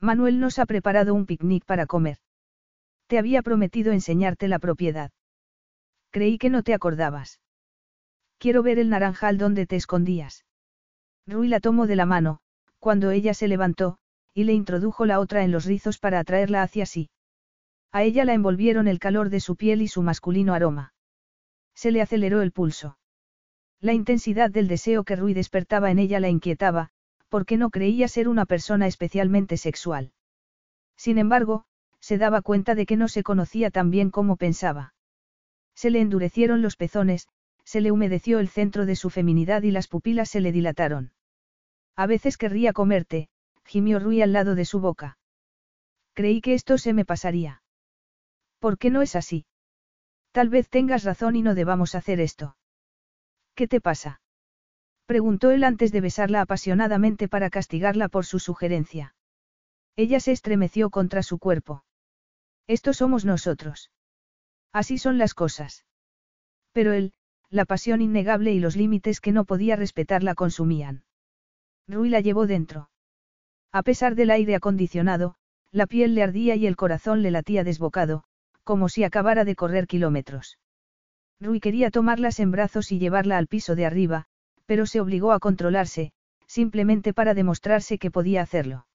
Manuel 0.00 0.38
nos 0.38 0.58
ha 0.58 0.66
preparado 0.66 1.14
un 1.14 1.24
picnic 1.24 1.64
para 1.64 1.86
comer. 1.86 2.18
Te 3.06 3.18
había 3.18 3.42
prometido 3.42 3.92
enseñarte 3.92 4.48
la 4.48 4.58
propiedad. 4.58 5.10
Creí 6.10 6.38
que 6.38 6.50
no 6.50 6.62
te 6.62 6.74
acordabas. 6.74 7.40
Quiero 8.38 8.62
ver 8.62 8.78
el 8.78 8.90
naranjal 8.90 9.38
donde 9.38 9.66
te 9.66 9.76
escondías. 9.76 10.44
Rui 11.26 11.48
la 11.48 11.60
tomó 11.60 11.86
de 11.86 11.96
la 11.96 12.06
mano, 12.06 12.40
cuando 12.78 13.10
ella 13.10 13.34
se 13.34 13.48
levantó, 13.48 13.98
y 14.34 14.44
le 14.44 14.52
introdujo 14.52 15.06
la 15.06 15.18
otra 15.18 15.42
en 15.44 15.50
los 15.50 15.64
rizos 15.64 15.98
para 15.98 16.18
atraerla 16.18 16.62
hacia 16.62 16.86
sí. 16.86 17.10
A 17.92 18.02
ella 18.02 18.24
la 18.24 18.34
envolvieron 18.34 18.88
el 18.88 18.98
calor 18.98 19.30
de 19.30 19.40
su 19.40 19.56
piel 19.56 19.80
y 19.80 19.88
su 19.88 20.02
masculino 20.02 20.54
aroma. 20.54 20.92
Se 21.74 21.90
le 21.90 22.02
aceleró 22.02 22.42
el 22.42 22.52
pulso. 22.52 22.98
La 23.80 23.92
intensidad 23.92 24.50
del 24.50 24.68
deseo 24.68 25.04
que 25.04 25.16
Rui 25.16 25.34
despertaba 25.34 25.90
en 25.90 25.98
ella 25.98 26.20
la 26.20 26.28
inquietaba, 26.28 26.90
porque 27.28 27.56
no 27.56 27.70
creía 27.70 28.08
ser 28.08 28.28
una 28.28 28.46
persona 28.46 28.86
especialmente 28.86 29.56
sexual. 29.56 30.12
Sin 30.96 31.18
embargo, 31.18 31.64
se 32.00 32.18
daba 32.18 32.42
cuenta 32.42 32.74
de 32.74 32.86
que 32.86 32.96
no 32.96 33.08
se 33.08 33.22
conocía 33.22 33.70
tan 33.70 33.90
bien 33.90 34.10
como 34.10 34.36
pensaba. 34.36 34.94
Se 35.74 35.90
le 35.90 36.00
endurecieron 36.00 36.62
los 36.62 36.76
pezones, 36.76 37.28
se 37.66 37.80
le 37.80 37.90
humedeció 37.90 38.38
el 38.38 38.48
centro 38.48 38.86
de 38.86 38.94
su 38.94 39.10
feminidad 39.10 39.62
y 39.64 39.72
las 39.72 39.88
pupilas 39.88 40.30
se 40.30 40.40
le 40.40 40.52
dilataron. 40.52 41.12
A 41.96 42.06
veces 42.06 42.38
querría 42.38 42.72
comerte, 42.72 43.28
gimió 43.64 43.98
Rui 43.98 44.22
al 44.22 44.32
lado 44.32 44.54
de 44.54 44.64
su 44.64 44.78
boca. 44.78 45.18
Creí 46.14 46.40
que 46.40 46.54
esto 46.54 46.78
se 46.78 46.94
me 46.94 47.04
pasaría. 47.04 47.62
¿Por 48.60 48.78
qué 48.78 48.90
no 48.90 49.02
es 49.02 49.16
así? 49.16 49.46
Tal 50.30 50.48
vez 50.48 50.70
tengas 50.70 51.02
razón 51.02 51.34
y 51.34 51.42
no 51.42 51.54
debamos 51.54 51.94
hacer 51.96 52.20
esto. 52.20 52.56
¿Qué 53.54 53.66
te 53.66 53.80
pasa? 53.80 54.20
Preguntó 55.06 55.50
él 55.50 55.64
antes 55.64 55.90
de 55.90 56.00
besarla 56.00 56.42
apasionadamente 56.42 57.28
para 57.28 57.50
castigarla 57.50 58.08
por 58.08 58.26
su 58.26 58.38
sugerencia. 58.38 59.14
Ella 59.96 60.20
se 60.20 60.32
estremeció 60.32 60.90
contra 60.90 61.22
su 61.22 61.38
cuerpo. 61.38 61.84
Esto 62.68 62.92
somos 62.92 63.24
nosotros. 63.24 63.90
Así 64.72 64.98
son 64.98 65.18
las 65.18 65.34
cosas. 65.34 65.84
Pero 66.72 66.92
él, 66.92 67.14
la 67.50 67.64
pasión 67.64 68.02
innegable 68.02 68.52
y 68.52 68.60
los 68.60 68.76
límites 68.76 69.20
que 69.20 69.32
no 69.32 69.44
podía 69.44 69.76
respetar 69.76 70.22
la 70.22 70.34
consumían. 70.34 71.04
Rui 71.88 72.08
la 72.08 72.20
llevó 72.20 72.46
dentro. 72.46 72.90
A 73.72 73.82
pesar 73.82 74.14
del 74.14 74.30
aire 74.30 74.54
acondicionado, 74.54 75.36
la 75.70 75.86
piel 75.86 76.14
le 76.14 76.22
ardía 76.22 76.56
y 76.56 76.66
el 76.66 76.76
corazón 76.76 77.22
le 77.22 77.30
latía 77.30 77.62
desbocado, 77.62 78.24
como 78.64 78.88
si 78.88 79.04
acabara 79.04 79.44
de 79.44 79.54
correr 79.54 79.86
kilómetros. 79.86 80.58
Rui 81.40 81.60
quería 81.60 81.90
tomarlas 81.90 82.40
en 82.40 82.50
brazos 82.50 82.90
y 82.92 82.98
llevarla 82.98 83.38
al 83.38 83.46
piso 83.46 83.76
de 83.76 83.86
arriba, 83.86 84.24
pero 84.64 84.86
se 84.86 85.00
obligó 85.00 85.32
a 85.32 85.38
controlarse, 85.38 86.12
simplemente 86.46 87.12
para 87.12 87.34
demostrarse 87.34 87.98
que 87.98 88.10
podía 88.10 88.42
hacerlo. 88.42 88.86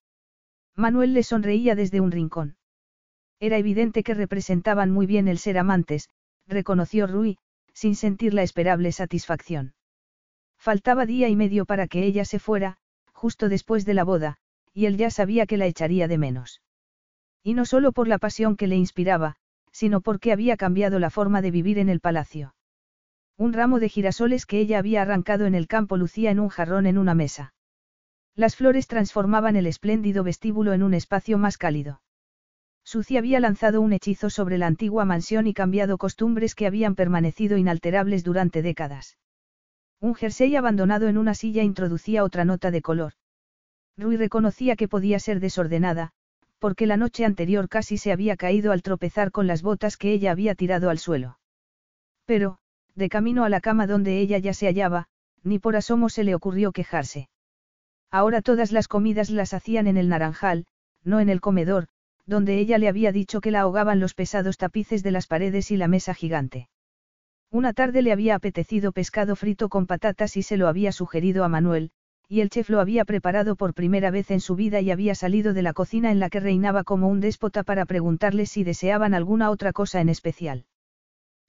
Manuel 0.76 1.14
le 1.14 1.24
sonreía 1.24 1.76
desde 1.76 2.02
un 2.02 2.12
rincón. 2.12 2.58
Era 3.40 3.58
evidente 3.58 4.04
que 4.04 4.14
representaban 4.14 4.92
muy 4.92 5.06
bien 5.06 5.28
el 5.28 5.38
ser 5.38 5.58
amantes, 5.58 6.10
reconoció 6.48 7.08
Rui, 7.08 7.38
sin 7.74 7.96
sentir 7.96 8.34
la 8.34 8.44
esperable 8.44 8.92
satisfacción. 8.92 9.74
Faltaba 10.58 11.06
día 11.06 11.28
y 11.30 11.36
medio 11.36 11.66
para 11.66 11.88
que 11.88 12.04
ella 12.04 12.26
se 12.26 12.40
fuera, 12.40 12.78
justo 13.12 13.50
después 13.50 13.86
de 13.86 13.94
la 13.94 14.04
boda, 14.04 14.38
y 14.74 14.86
él 14.86 14.98
ya 14.98 15.10
sabía 15.10 15.46
que 15.46 15.58
la 15.58 15.66
echaría 15.66 16.08
de 16.08 16.18
menos. 16.18 16.62
Y 17.44 17.54
no 17.54 17.66
solo 17.66 17.92
por 17.92 18.08
la 18.08 18.20
pasión 18.20 18.56
que 18.56 18.68
le 18.68 18.76
inspiraba, 18.76 19.38
sino 19.72 20.02
porque 20.02 20.32
había 20.32 20.58
cambiado 20.58 21.00
la 21.00 21.10
forma 21.10 21.42
de 21.42 21.52
vivir 21.52 21.80
en 21.80 21.90
el 21.90 22.00
palacio. 22.00 22.56
Un 23.38 23.54
ramo 23.54 23.80
de 23.80 23.90
girasoles 23.90 24.46
que 24.46 24.60
ella 24.60 24.78
había 24.78 25.02
arrancado 25.02 25.46
en 25.46 25.56
el 25.56 25.68
campo 25.68 25.98
lucía 25.98 26.30
en 26.30 26.40
un 26.40 26.50
jarrón 26.50 26.86
en 26.86 26.98
una 26.98 27.16
mesa. 27.16 27.54
Las 28.36 28.56
flores 28.56 28.88
transformaban 28.88 29.56
el 29.56 29.66
espléndido 29.66 30.24
vestíbulo 30.24 30.74
en 30.74 30.84
un 30.84 30.94
espacio 30.94 31.38
más 31.38 31.58
cálido. 31.58 32.02
Sucia 32.84 33.20
había 33.20 33.40
lanzado 33.40 33.82
un 33.82 33.94
hechizo 33.94 34.30
sobre 34.30 34.58
la 34.58 34.68
antigua 34.68 35.06
mansión 35.06 35.48
y 35.48 35.54
cambiado 35.54 35.98
costumbres 35.98 36.56
que 36.56 36.68
habían 36.68 36.96
permanecido 36.96 37.58
inalterables 37.58 38.24
durante 38.24 38.62
décadas. 38.62 39.18
Un 40.00 40.16
jersey 40.16 40.56
abandonado 40.56 41.08
en 41.08 41.18
una 41.18 41.36
silla 41.36 41.64
introducía 41.64 42.24
otra 42.24 42.44
nota 42.44 42.72
de 42.72 42.82
color. 42.82 43.14
Rui 43.98 44.18
reconocía 44.18 44.76
que 44.76 44.88
podía 44.88 45.20
ser 45.20 45.40
desordenada, 45.40 46.12
porque 46.60 46.88
la 46.88 46.98
noche 46.98 47.26
anterior 47.26 47.70
casi 47.70 47.98
se 47.98 48.12
había 48.12 48.36
caído 48.36 48.72
al 48.72 48.82
tropezar 48.82 49.32
con 49.32 49.48
las 49.48 49.62
botas 49.62 49.98
que 49.98 50.12
ella 50.12 50.32
había 50.32 50.56
tirado 50.56 50.90
al 50.90 50.98
suelo. 50.98 51.40
Pero, 52.26 52.58
de 52.96 53.10
camino 53.10 53.44
a 53.44 53.50
la 53.50 53.62
cama 53.62 53.88
donde 53.88 54.20
ella 54.20 54.38
ya 54.38 54.54
se 54.54 54.68
hallaba, 54.68 55.08
ni 55.44 55.60
por 55.60 55.76
asomo 55.76 56.10
se 56.10 56.24
le 56.24 56.36
ocurrió 56.36 56.72
quejarse. 56.72 57.30
Ahora 58.10 58.42
todas 58.42 58.72
las 58.72 58.88
comidas 58.88 59.30
las 59.30 59.54
hacían 59.54 59.88
en 59.88 59.98
el 59.98 60.10
naranjal, 60.10 60.66
no 61.04 61.20
en 61.20 61.30
el 61.30 61.42
comedor, 61.42 61.88
donde 62.26 62.60
ella 62.60 62.78
le 62.78 62.88
había 62.88 63.12
dicho 63.12 63.42
que 63.42 63.52
la 63.52 63.62
ahogaban 63.62 64.00
los 64.00 64.14
pesados 64.14 64.58
tapices 64.58 65.04
de 65.04 65.12
las 65.12 65.28
paredes 65.28 65.72
y 65.72 65.78
la 65.78 65.88
mesa 65.88 66.14
gigante. 66.14 66.70
Una 67.50 67.74
tarde 67.74 68.02
le 68.02 68.12
había 68.12 68.36
apetecido 68.36 68.92
pescado 68.92 69.36
frito 69.36 69.68
con 69.68 69.86
patatas 69.86 70.38
y 70.38 70.44
se 70.44 70.58
lo 70.58 70.68
había 70.68 70.92
sugerido 70.92 71.44
a 71.44 71.50
Manuel, 71.50 71.92
y 72.30 72.40
el 72.40 72.50
chef 72.50 72.70
lo 72.70 72.80
había 72.80 73.04
preparado 73.04 73.58
por 73.58 73.74
primera 73.74 74.10
vez 74.10 74.32
en 74.32 74.40
su 74.40 74.56
vida 74.56 74.80
y 74.80 74.90
había 74.90 75.16
salido 75.16 75.54
de 75.54 75.62
la 75.62 75.74
cocina 75.74 76.12
en 76.12 76.20
la 76.22 76.30
que 76.30 76.40
reinaba 76.40 76.86
como 76.86 77.10
un 77.10 77.20
déspota 77.20 77.64
para 77.64 77.86
preguntarles 77.86 78.52
si 78.52 78.64
deseaban 78.64 79.14
alguna 79.14 79.50
otra 79.50 79.74
cosa 79.74 80.00
en 80.00 80.08
especial. 80.08 80.66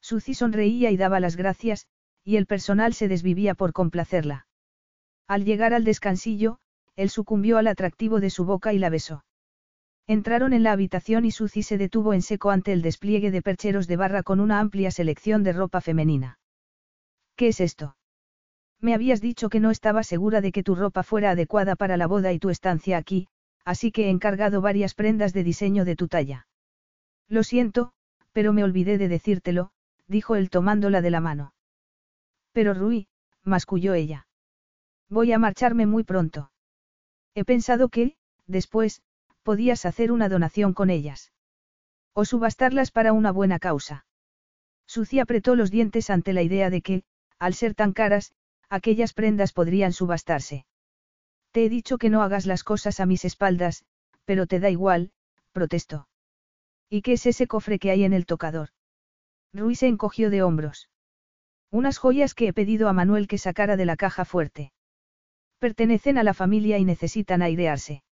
Suzy 0.01 0.35
sonreía 0.35 0.91
y 0.91 0.97
daba 0.97 1.21
las 1.21 1.37
gracias, 1.37 1.87
y 2.25 2.35
el 2.35 2.47
personal 2.47 2.95
se 2.95 3.07
desvivía 3.07 3.55
por 3.55 3.73
complacerla. 3.73 4.49
Al 5.29 5.45
llegar 5.45 5.73
al 5.73 5.85
descansillo, 5.85 6.59
él 6.97 7.11
sucumbió 7.11 7.59
al 7.59 7.69
atractivo 7.69 8.19
de 8.19 8.31
su 8.31 8.45
boca 8.45 8.73
y 8.73 8.79
la 8.79 8.91
besó. 8.91 9.25
Entraron 10.07 10.53
en 10.53 10.63
la 10.63 10.73
habitación 10.73 11.25
y 11.25 11.31
Suzy 11.31 11.63
se 11.63 11.79
detuvo 11.79 12.13
en 12.13 12.23
seco 12.23 12.51
ante 12.51 12.73
el 12.73 12.83
despliegue 12.83 13.31
de 13.31 13.43
percheros 13.43 13.87
de 13.87 13.97
barra 13.97 14.23
con 14.23 14.41
una 14.41 14.59
amplia 14.59 14.91
selección 14.91 15.43
de 15.43 15.53
ropa 15.53 15.81
femenina. 15.81 16.39
¿Qué 17.37 17.49
es 17.49 17.61
esto? 17.61 17.97
Me 18.81 18.95
habías 18.95 19.21
dicho 19.21 19.49
que 19.49 19.61
no 19.61 19.71
estaba 19.71 20.03
segura 20.03 20.41
de 20.41 20.51
que 20.51 20.65
tu 20.65 20.75
ropa 20.75 21.05
fuera 21.05 21.31
adecuada 21.31 21.77
para 21.77 21.97
la 21.97 22.09
boda 22.09 22.33
y 22.33 22.41
tu 22.41 22.51
estancia 22.51 22.99
aquí, 22.99 23.29
así 23.65 23.93
que 23.93 24.07
he 24.07 24.11
encargado 24.11 24.61
varias 24.61 24.95
prendas 24.95 25.33
de 25.33 25.45
diseño 25.45 25.85
de 25.85 25.95
tu 25.95 26.09
talla. 26.09 26.49
Lo 27.29 27.45
siento, 27.45 27.93
pero 28.33 28.53
me 28.53 28.65
olvidé 28.65 28.99
de 28.99 29.07
decírtelo, 29.09 29.71
dijo 30.09 30.35
él 30.35 30.51
tomándola 30.51 31.01
de 31.01 31.11
la 31.11 31.21
mano. 31.21 31.55
Pero 32.53 32.75
Rui, 32.75 33.07
masculló 33.45 33.95
ella. 33.95 34.27
Voy 35.09 35.33
a 35.33 35.39
marcharme 35.39 35.87
muy 35.87 36.03
pronto. 36.03 36.51
He 37.35 37.45
pensado 37.45 37.89
que, 37.89 38.17
después, 38.47 39.03
podías 39.43 39.85
hacer 39.85 40.13
una 40.13 40.29
donación 40.29 40.73
con 40.73 40.91
ellas. 40.91 41.33
O 42.15 42.25
subastarlas 42.25 42.91
para 42.91 43.13
una 43.13 43.33
buena 43.33 43.59
causa. 43.59 44.07
Suci 44.87 45.19
apretó 45.21 45.55
los 45.57 45.71
dientes 45.71 46.11
ante 46.11 46.33
la 46.33 46.43
idea 46.43 46.71
de 46.71 46.83
que, 46.83 47.03
al 47.39 47.55
ser 47.55 47.75
tan 47.75 47.93
caras, 47.93 48.33
aquellas 48.69 49.15
prendas 49.15 49.53
podrían 49.53 49.93
subastarse. 49.93 50.67
Te 51.51 51.65
he 51.65 51.69
dicho 51.69 51.99
que 51.99 52.11
no 52.11 52.23
hagas 52.23 52.47
las 52.47 52.65
cosas 52.65 53.01
a 53.01 53.07
mis 53.07 53.25
espaldas, 53.25 53.85
pero 54.25 54.47
te 54.47 54.61
da 54.61 54.71
igual, 54.71 55.13
protestó. 55.53 56.09
¿Y 56.89 57.03
qué 57.03 57.15
es 57.15 57.27
ese 57.27 57.47
cofre 57.47 57.79
que 57.79 57.91
hay 57.91 58.05
en 58.05 58.13
el 58.13 58.27
tocador? 58.27 58.71
Ruiz 59.53 59.81
se 59.81 59.89
encogió 59.89 60.31
de 60.31 60.43
hombros. 60.43 60.89
Unas 61.71 61.99
joyas 61.99 62.35
que 62.35 62.49
he 62.49 62.53
pedido 62.53 62.89
a 62.89 62.93
Manuel 62.93 63.29
que 63.29 63.39
sacara 63.39 63.77
de 63.77 63.87
la 63.87 63.97
caja 63.97 64.25
fuerte. 64.25 64.73
Pertenecen 65.59 66.19
a 66.19 66.23
la 66.23 66.35
familia 66.35 66.79
y 66.79 66.85
necesitan 66.85 67.41
airearse. 67.41 68.03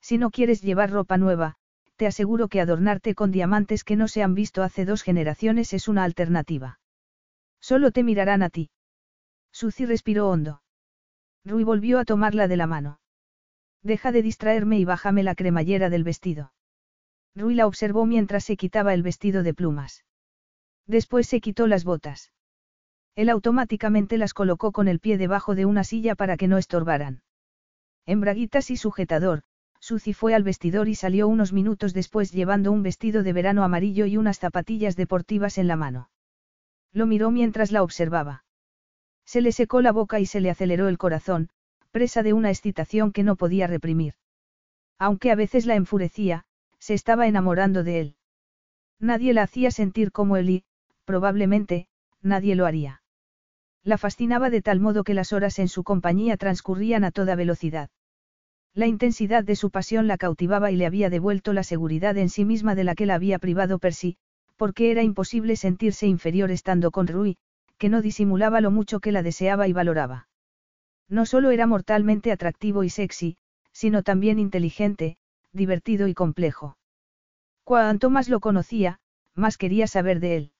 Si 0.00 0.18
no 0.18 0.30
quieres 0.30 0.62
llevar 0.62 0.90
ropa 0.90 1.18
nueva, 1.18 1.56
te 1.96 2.06
aseguro 2.06 2.48
que 2.48 2.60
adornarte 2.60 3.14
con 3.14 3.32
diamantes 3.32 3.84
que 3.84 3.96
no 3.96 4.08
se 4.08 4.22
han 4.22 4.34
visto 4.34 4.62
hace 4.62 4.84
dos 4.84 5.02
generaciones 5.02 5.72
es 5.72 5.88
una 5.88 6.04
alternativa. 6.04 6.78
Solo 7.60 7.90
te 7.90 8.04
mirarán 8.04 8.42
a 8.42 8.50
ti. 8.50 8.70
Suzy 9.52 9.84
respiró 9.84 10.28
hondo. 10.28 10.62
Rui 11.44 11.64
volvió 11.64 11.98
a 11.98 12.04
tomarla 12.04 12.46
de 12.46 12.56
la 12.56 12.66
mano. 12.66 13.00
Deja 13.82 14.12
de 14.12 14.22
distraerme 14.22 14.78
y 14.78 14.84
bájame 14.84 15.22
la 15.22 15.34
cremallera 15.34 15.90
del 15.90 16.04
vestido. 16.04 16.52
Rui 17.34 17.54
la 17.54 17.66
observó 17.66 18.06
mientras 18.06 18.44
se 18.44 18.56
quitaba 18.56 18.94
el 18.94 19.02
vestido 19.02 19.42
de 19.42 19.54
plumas. 19.54 20.04
Después 20.86 21.26
se 21.26 21.40
quitó 21.40 21.66
las 21.66 21.84
botas. 21.84 22.32
Él 23.14 23.28
automáticamente 23.28 24.18
las 24.18 24.34
colocó 24.34 24.70
con 24.70 24.86
el 24.86 25.00
pie 25.00 25.18
debajo 25.18 25.54
de 25.54 25.66
una 25.66 25.82
silla 25.82 26.14
para 26.14 26.36
que 26.36 26.48
no 26.48 26.58
estorbaran. 26.58 27.22
En 28.06 28.20
braguitas 28.20 28.70
y 28.70 28.76
sujetador, 28.76 29.42
Suzy 29.80 30.12
fue 30.12 30.34
al 30.34 30.42
vestidor 30.42 30.88
y 30.88 30.94
salió 30.94 31.28
unos 31.28 31.52
minutos 31.52 31.94
después 31.94 32.32
llevando 32.32 32.72
un 32.72 32.82
vestido 32.82 33.22
de 33.22 33.32
verano 33.32 33.64
amarillo 33.64 34.06
y 34.06 34.16
unas 34.16 34.38
zapatillas 34.38 34.96
deportivas 34.96 35.58
en 35.58 35.68
la 35.68 35.76
mano. 35.76 36.10
Lo 36.92 37.06
miró 37.06 37.30
mientras 37.30 37.72
la 37.72 37.82
observaba. 37.82 38.44
Se 39.24 39.40
le 39.40 39.52
secó 39.52 39.80
la 39.80 39.92
boca 39.92 40.20
y 40.20 40.26
se 40.26 40.40
le 40.40 40.50
aceleró 40.50 40.88
el 40.88 40.98
corazón, 40.98 41.50
presa 41.90 42.22
de 42.22 42.32
una 42.32 42.50
excitación 42.50 43.12
que 43.12 43.22
no 43.22 43.36
podía 43.36 43.66
reprimir. 43.66 44.14
Aunque 44.98 45.30
a 45.30 45.34
veces 45.34 45.66
la 45.66 45.74
enfurecía, 45.74 46.44
se 46.78 46.94
estaba 46.94 47.26
enamorando 47.26 47.84
de 47.84 48.00
él. 48.00 48.16
Nadie 48.98 49.32
la 49.32 49.42
hacía 49.42 49.70
sentir 49.70 50.12
como 50.12 50.36
él 50.36 50.50
y, 50.50 50.64
probablemente, 51.04 51.88
nadie 52.20 52.56
lo 52.56 52.66
haría. 52.66 53.02
La 53.84 53.96
fascinaba 53.96 54.50
de 54.50 54.60
tal 54.60 54.80
modo 54.80 55.04
que 55.04 55.14
las 55.14 55.32
horas 55.32 55.58
en 55.58 55.68
su 55.68 55.84
compañía 55.84 56.36
transcurrían 56.36 57.04
a 57.04 57.10
toda 57.10 57.36
velocidad. 57.36 57.90
La 58.78 58.86
intensidad 58.86 59.42
de 59.42 59.56
su 59.56 59.70
pasión 59.70 60.06
la 60.06 60.18
cautivaba 60.18 60.70
y 60.70 60.76
le 60.76 60.86
había 60.86 61.10
devuelto 61.10 61.52
la 61.52 61.64
seguridad 61.64 62.16
en 62.16 62.28
sí 62.28 62.44
misma 62.44 62.76
de 62.76 62.84
la 62.84 62.94
que 62.94 63.06
la 63.06 63.16
había 63.16 63.40
privado 63.40 63.80
Percy, 63.80 64.18
porque 64.56 64.92
era 64.92 65.02
imposible 65.02 65.56
sentirse 65.56 66.06
inferior 66.06 66.52
estando 66.52 66.92
con 66.92 67.08
Rui, 67.08 67.38
que 67.76 67.88
no 67.88 68.02
disimulaba 68.02 68.60
lo 68.60 68.70
mucho 68.70 69.00
que 69.00 69.10
la 69.10 69.24
deseaba 69.24 69.66
y 69.66 69.72
valoraba. 69.72 70.28
No 71.08 71.26
solo 71.26 71.50
era 71.50 71.66
mortalmente 71.66 72.30
atractivo 72.30 72.84
y 72.84 72.88
sexy, 72.88 73.36
sino 73.72 74.04
también 74.04 74.38
inteligente, 74.38 75.16
divertido 75.52 76.06
y 76.06 76.14
complejo. 76.14 76.78
Cuanto 77.64 78.10
más 78.10 78.28
lo 78.28 78.38
conocía, 78.38 79.00
más 79.34 79.58
quería 79.58 79.88
saber 79.88 80.20
de 80.20 80.36
él. 80.36 80.52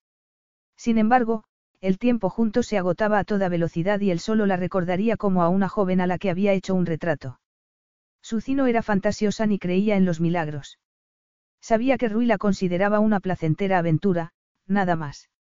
Sin 0.76 0.98
embargo, 0.98 1.44
el 1.80 1.98
tiempo 1.98 2.30
juntos 2.30 2.66
se 2.66 2.78
agotaba 2.78 3.20
a 3.20 3.24
toda 3.24 3.48
velocidad 3.48 4.00
y 4.00 4.10
él 4.10 4.18
solo 4.18 4.44
la 4.44 4.56
recordaría 4.56 5.16
como 5.16 5.44
a 5.44 5.48
una 5.48 5.68
joven 5.68 6.00
a 6.00 6.08
la 6.08 6.18
que 6.18 6.30
había 6.30 6.52
hecho 6.52 6.74
un 6.74 6.84
retrato. 6.84 7.38
Su 8.22 8.42
no 8.48 8.66
era 8.66 8.82
fantasiosa 8.82 9.46
ni 9.46 9.58
creía 9.58 9.96
en 9.96 10.04
los 10.04 10.20
milagros. 10.20 10.78
Sabía 11.60 11.98
que 11.98 12.08
Rui 12.08 12.26
la 12.26 12.38
consideraba 12.38 13.00
una 13.00 13.20
placentera 13.20 13.78
aventura, 13.78 14.32
nada 14.66 14.96
más. 14.96 15.30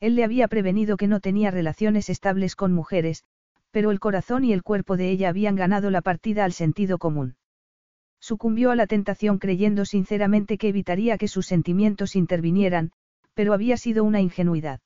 Él 0.00 0.14
le 0.14 0.24
había 0.24 0.48
prevenido 0.48 0.96
que 0.96 1.08
no 1.08 1.20
tenía 1.20 1.50
relaciones 1.50 2.10
estables 2.10 2.56
con 2.56 2.72
mujeres, 2.72 3.24
pero 3.70 3.90
el 3.90 4.00
corazón 4.00 4.44
y 4.44 4.52
el 4.52 4.62
cuerpo 4.62 4.96
de 4.96 5.10
ella 5.10 5.28
habían 5.28 5.56
ganado 5.56 5.90
la 5.90 6.02
partida 6.02 6.44
al 6.44 6.52
sentido 6.52 6.98
común. 6.98 7.36
Sucumbió 8.20 8.70
a 8.70 8.76
la 8.76 8.86
tentación 8.86 9.38
creyendo 9.38 9.84
sinceramente 9.84 10.58
que 10.58 10.68
evitaría 10.68 11.18
que 11.18 11.28
sus 11.28 11.46
sentimientos 11.46 12.16
intervinieran, 12.16 12.92
pero 13.34 13.52
había 13.52 13.76
sido 13.76 14.04
una 14.04 14.20
ingenuidad. 14.20 14.80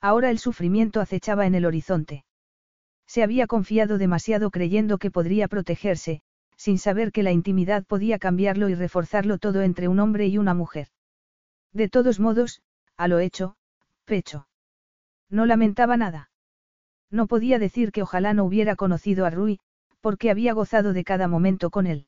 Ahora 0.00 0.30
el 0.30 0.38
sufrimiento 0.38 1.00
acechaba 1.00 1.46
en 1.46 1.54
el 1.54 1.64
horizonte. 1.64 2.24
Se 3.06 3.22
había 3.22 3.46
confiado 3.46 3.98
demasiado 3.98 4.50
creyendo 4.50 4.98
que 4.98 5.10
podría 5.10 5.48
protegerse, 5.48 6.22
sin 6.62 6.78
saber 6.78 7.10
que 7.10 7.24
la 7.24 7.32
intimidad 7.32 7.84
podía 7.84 8.20
cambiarlo 8.20 8.68
y 8.68 8.76
reforzarlo 8.76 9.38
todo 9.38 9.62
entre 9.62 9.88
un 9.88 9.98
hombre 9.98 10.28
y 10.28 10.38
una 10.38 10.54
mujer. 10.54 10.86
De 11.72 11.88
todos 11.88 12.20
modos, 12.20 12.62
a 12.96 13.08
lo 13.08 13.18
hecho, 13.18 13.56
pecho. 14.04 14.46
No 15.28 15.44
lamentaba 15.44 15.96
nada. 15.96 16.30
No 17.10 17.26
podía 17.26 17.58
decir 17.58 17.90
que 17.90 18.02
ojalá 18.02 18.32
no 18.32 18.44
hubiera 18.44 18.76
conocido 18.76 19.26
a 19.26 19.30
Rui, 19.30 19.58
porque 20.00 20.30
había 20.30 20.52
gozado 20.52 20.92
de 20.92 21.02
cada 21.02 21.26
momento 21.26 21.68
con 21.70 21.88
él. 21.88 22.06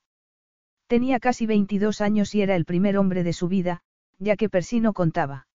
Tenía 0.87 1.19
casi 1.19 1.47
22 1.47 2.01
años 2.01 2.33
y 2.37 2.43
era 2.43 2.55
el 2.55 2.65
primer 2.65 2.97
hombre 2.97 3.25
de 3.25 3.33
su 3.33 3.49
vida, 3.49 3.83
ya 4.21 4.37
que 4.37 4.49
Percy 4.49 4.79
no 4.79 4.93
contaba. 4.93 5.49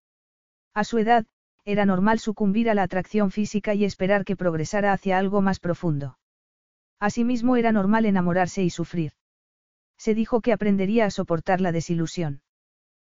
A 0.74 0.84
su 0.84 0.98
edad, 0.98 1.24
era 1.64 1.86
normal 1.86 2.18
sucumbir 2.18 2.68
a 2.68 2.74
la 2.74 2.82
atracción 2.82 3.30
física 3.30 3.72
y 3.72 3.86
esperar 3.86 4.26
que 4.26 4.36
progresara 4.36 4.92
hacia 4.92 5.16
algo 5.16 5.40
más 5.40 5.58
profundo. 5.58 6.18
Asimismo 7.00 7.56
era 7.56 7.72
normal 7.72 8.04
enamorarse 8.04 8.62
y 8.62 8.70
sufrir. 8.70 9.12
Se 9.96 10.14
dijo 10.14 10.42
que 10.42 10.52
aprendería 10.52 11.06
a 11.06 11.10
soportar 11.10 11.60
la 11.60 11.72
desilusión. 11.72 12.42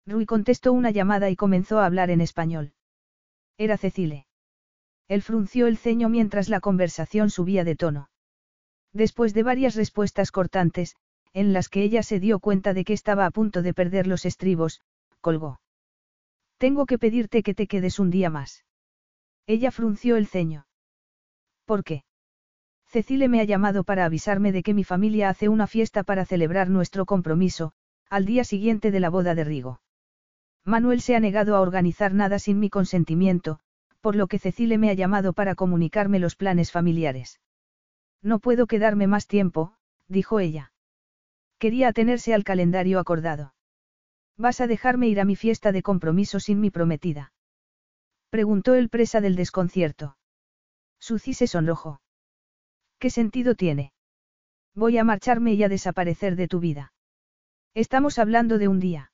Rui 0.05 0.25
contestó 0.25 0.71
una 0.71 0.91
llamada 0.91 1.29
y 1.29 1.35
comenzó 1.35 1.79
a 1.79 1.85
hablar 1.85 2.11
en 2.11 2.21
español. 2.21 2.73
Era 3.57 3.77
Cecile. 3.77 4.27
Él 5.07 5.21
frunció 5.21 5.67
el 5.67 5.77
ceño 5.77 6.09
mientras 6.09 6.47
la 6.47 6.59
conversación 6.59 7.29
subía 7.29 7.63
de 7.63 7.75
tono. 7.75 8.09
Después 8.93 9.33
de 9.33 9.43
varias 9.43 9.75
respuestas 9.75 10.31
cortantes, 10.31 10.95
en 11.33 11.53
las 11.53 11.69
que 11.69 11.83
ella 11.83 12.03
se 12.03 12.19
dio 12.19 12.39
cuenta 12.39 12.73
de 12.73 12.83
que 12.83 12.93
estaba 12.93 13.25
a 13.25 13.31
punto 13.31 13.61
de 13.61 13.73
perder 13.73 14.07
los 14.07 14.25
estribos, 14.25 14.81
colgó. 15.21 15.59
Tengo 16.57 16.85
que 16.85 16.99
pedirte 16.99 17.41
que 17.41 17.53
te 17.53 17.67
quedes 17.67 17.99
un 17.99 18.11
día 18.11 18.29
más. 18.29 18.63
Ella 19.47 19.71
frunció 19.71 20.17
el 20.17 20.27
ceño. 20.27 20.67
¿Por 21.65 21.83
qué? 21.83 22.03
Cecile 22.91 23.29
me 23.29 23.39
ha 23.39 23.45
llamado 23.45 23.85
para 23.85 24.03
avisarme 24.03 24.51
de 24.51 24.63
que 24.63 24.73
mi 24.73 24.83
familia 24.83 25.29
hace 25.29 25.47
una 25.47 25.65
fiesta 25.65 26.03
para 26.03 26.25
celebrar 26.25 26.69
nuestro 26.69 27.05
compromiso, 27.05 27.71
al 28.09 28.25
día 28.25 28.43
siguiente 28.43 28.91
de 28.91 28.99
la 28.99 29.09
boda 29.09 29.33
de 29.33 29.45
Rigo. 29.45 29.81
Manuel 30.65 30.99
se 30.99 31.15
ha 31.15 31.21
negado 31.21 31.55
a 31.55 31.61
organizar 31.61 32.13
nada 32.13 32.37
sin 32.37 32.59
mi 32.59 32.69
consentimiento, 32.69 33.61
por 34.01 34.17
lo 34.17 34.27
que 34.27 34.39
Cecile 34.39 34.77
me 34.77 34.89
ha 34.89 34.93
llamado 34.93 35.31
para 35.31 35.55
comunicarme 35.55 36.19
los 36.19 36.35
planes 36.35 36.73
familiares. 36.73 37.39
No 38.21 38.39
puedo 38.39 38.67
quedarme 38.67 39.07
más 39.07 39.25
tiempo, 39.25 39.73
dijo 40.09 40.41
ella. 40.41 40.73
Quería 41.59 41.87
atenerse 41.87 42.33
al 42.33 42.43
calendario 42.43 42.99
acordado. 42.99 43.53
¿Vas 44.35 44.59
a 44.59 44.67
dejarme 44.67 45.07
ir 45.07 45.21
a 45.21 45.25
mi 45.25 45.37
fiesta 45.37 45.71
de 45.71 45.81
compromiso 45.81 46.41
sin 46.41 46.59
mi 46.59 46.71
prometida? 46.71 47.31
Preguntó 48.29 48.75
el 48.75 48.89
presa 48.89 49.21
del 49.21 49.37
desconcierto. 49.37 50.17
Suzy 50.99 51.33
se 51.33 51.47
sonrojó. 51.47 52.01
¿Qué 53.01 53.09
sentido 53.09 53.55
tiene? 53.55 53.93
Voy 54.75 54.99
a 54.99 55.03
marcharme 55.03 55.53
y 55.55 55.63
a 55.63 55.69
desaparecer 55.69 56.35
de 56.35 56.47
tu 56.47 56.59
vida. 56.59 56.93
Estamos 57.73 58.19
hablando 58.19 58.59
de 58.59 58.67
un 58.67 58.79
día. 58.79 59.11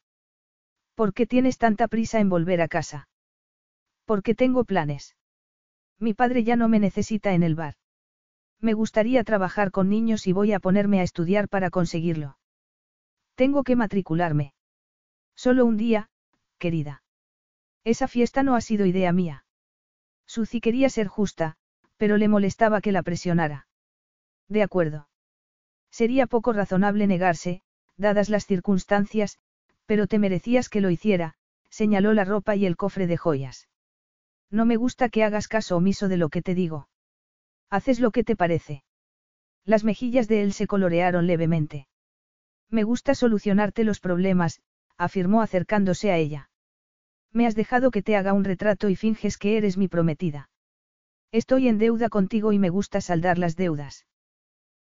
¿Por 0.93 1.14
qué 1.14 1.25
tienes 1.25 1.57
tanta 1.57 1.88
prisa 1.88 2.19
en 2.19 2.27
volver 2.27 2.59
a 2.59 2.67
casa? 2.67 3.07
Porque 4.03 4.35
tengo 4.35 4.66
planes. 4.66 5.16
Mi 5.99 6.14
padre 6.14 6.43
ya 6.43 6.57
no 6.57 6.67
me 6.67 6.82
necesita 6.82 7.33
en 7.33 7.43
el 7.43 7.56
bar. 7.56 7.75
Me 8.59 8.74
gustaría 8.74 9.24
trabajar 9.24 9.72
con 9.72 9.88
niños 9.88 10.27
y 10.27 10.33
voy 10.33 10.51
a 10.51 10.59
ponerme 10.59 10.99
a 10.99 11.03
estudiar 11.03 11.48
para 11.48 11.69
conseguirlo. 11.69 12.38
Tengo 13.35 13.64
que 13.64 13.77
matricularme. 13.77 14.53
Solo 15.33 15.64
un 15.64 15.77
día, 15.77 16.09
querida. 16.57 17.03
Esa 17.85 18.09
fiesta 18.09 18.43
no 18.43 18.56
ha 18.57 18.59
sido 18.59 18.85
idea 18.85 19.14
mía. 19.14 19.45
Suzy 20.25 20.59
quería 20.59 20.90
ser 20.90 21.07
justa, 21.07 21.56
pero 21.95 22.17
le 22.17 22.27
molestaba 22.27 22.82
que 22.82 22.91
la 22.91 23.01
presionara. 23.01 23.67
De 24.50 24.64
acuerdo. 24.64 25.08
Sería 25.92 26.27
poco 26.27 26.53
razonable 26.53 27.08
negarse, 27.08 27.61
dadas 27.98 28.30
las 28.30 28.45
circunstancias, 28.45 29.40
pero 29.85 30.08
te 30.08 30.19
merecías 30.19 30.69
que 30.69 30.82
lo 30.82 30.90
hiciera, 30.90 31.35
señaló 31.69 32.14
la 32.14 32.26
ropa 32.26 32.56
y 32.56 32.66
el 32.66 32.77
cofre 32.77 33.08
de 33.08 33.17
joyas. 33.17 33.67
No 34.50 34.66
me 34.66 34.77
gusta 34.77 35.09
que 35.09 35.24
hagas 35.24 35.48
caso 35.48 35.77
omiso 35.77 36.08
de 36.08 36.17
lo 36.17 36.30
que 36.30 36.42
te 36.42 36.56
digo. 36.56 36.88
Haces 37.69 38.00
lo 38.00 38.11
que 38.11 38.24
te 38.24 38.35
parece. 38.35 38.84
Las 39.66 39.84
mejillas 39.84 40.27
de 40.27 40.42
él 40.42 40.53
se 40.53 40.67
colorearon 40.67 41.27
levemente. 41.27 41.88
Me 42.69 42.84
gusta 42.84 43.16
solucionarte 43.16 43.84
los 43.84 44.00
problemas, 44.00 44.61
afirmó 44.98 45.42
acercándose 45.42 46.11
a 46.11 46.17
ella. 46.17 46.50
Me 47.34 47.45
has 47.45 47.56
dejado 47.56 47.92
que 47.92 48.01
te 48.01 48.16
haga 48.16 48.34
un 48.34 48.45
retrato 48.45 48.90
y 48.90 48.95
finges 48.95 49.38
que 49.38 49.58
eres 49.58 49.77
mi 49.77 49.88
prometida. 49.88 50.50
Estoy 51.32 51.67
en 51.67 51.77
deuda 51.77 52.08
contigo 52.09 52.53
y 52.53 52.59
me 52.59 52.69
gusta 52.69 53.01
saldar 53.01 53.38
las 53.38 53.56
deudas. 53.56 54.06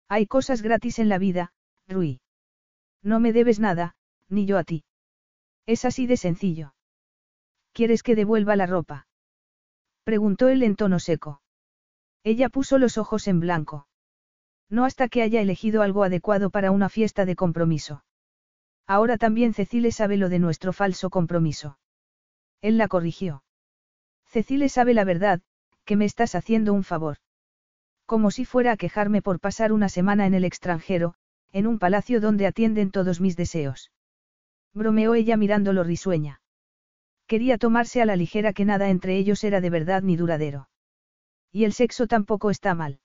Hay 0.09 0.27
cosas 0.27 0.61
gratis 0.61 0.99
en 0.99 1.09
la 1.09 1.17
vida, 1.17 1.53
Rui. 1.87 2.21
No 3.03 3.19
me 3.19 3.33
debes 3.33 3.59
nada, 3.59 3.95
ni 4.29 4.45
yo 4.45 4.57
a 4.57 4.63
ti. 4.63 4.85
Es 5.65 5.85
así 5.85 6.07
de 6.07 6.17
sencillo. 6.17 6.73
¿Quieres 7.73 8.03
que 8.03 8.15
devuelva 8.15 8.55
la 8.55 8.65
ropa? 8.65 9.07
Preguntó 10.03 10.47
él 10.47 10.63
en 10.63 10.75
tono 10.75 10.99
seco. 10.99 11.41
Ella 12.23 12.49
puso 12.49 12.77
los 12.77 12.97
ojos 12.97 13.27
en 13.27 13.39
blanco. 13.39 13.87
No 14.69 14.85
hasta 14.85 15.07
que 15.09 15.21
haya 15.21 15.41
elegido 15.41 15.81
algo 15.81 16.03
adecuado 16.03 16.49
para 16.49 16.71
una 16.71 16.89
fiesta 16.89 17.25
de 17.25 17.35
compromiso. 17.35 18.03
Ahora 18.85 19.17
también 19.17 19.53
Cecile 19.53 19.91
sabe 19.91 20.17
lo 20.17 20.29
de 20.29 20.39
nuestro 20.39 20.71
falso 20.73 21.09
compromiso. 21.09 21.77
Él 22.61 22.77
la 22.77 22.87
corrigió. 22.87 23.43
Cecile 24.25 24.69
sabe 24.69 24.93
la 24.93 25.03
verdad, 25.03 25.41
que 25.85 25.95
me 25.95 26.05
estás 26.05 26.35
haciendo 26.35 26.73
un 26.73 26.83
favor. 26.83 27.17
Como 28.07 28.31
si 28.31 28.45
fuera 28.45 28.71
a 28.71 28.77
quejarme 28.77 29.21
por 29.21 29.41
pasar 29.41 29.73
una 29.73 29.89
semana 29.89 30.25
en 30.25 30.33
el 30.33 30.45
extranjero, 30.45 31.13
en 31.51 31.67
un 31.67 31.77
palacio 31.77 32.21
donde 32.21 32.47
atienden 32.47 32.89
todos 32.89 33.19
mis 33.19 33.35
deseos. 33.35 33.91
Bromeó 34.73 35.13
ella 35.13 35.35
mirándolo 35.35 35.83
risueña. 35.83 36.41
Quería 37.27 37.57
tomarse 37.57 38.01
a 38.01 38.05
la 38.05 38.15
ligera 38.15 38.53
que 38.53 38.63
nada 38.63 38.89
entre 38.89 39.17
ellos 39.17 39.43
era 39.43 39.59
de 39.59 39.69
verdad 39.69 40.03
ni 40.03 40.15
duradero. 40.15 40.69
Y 41.51 41.65
el 41.65 41.73
sexo 41.73 42.07
tampoco 42.07 42.49
está 42.49 42.73
mal. 42.73 43.01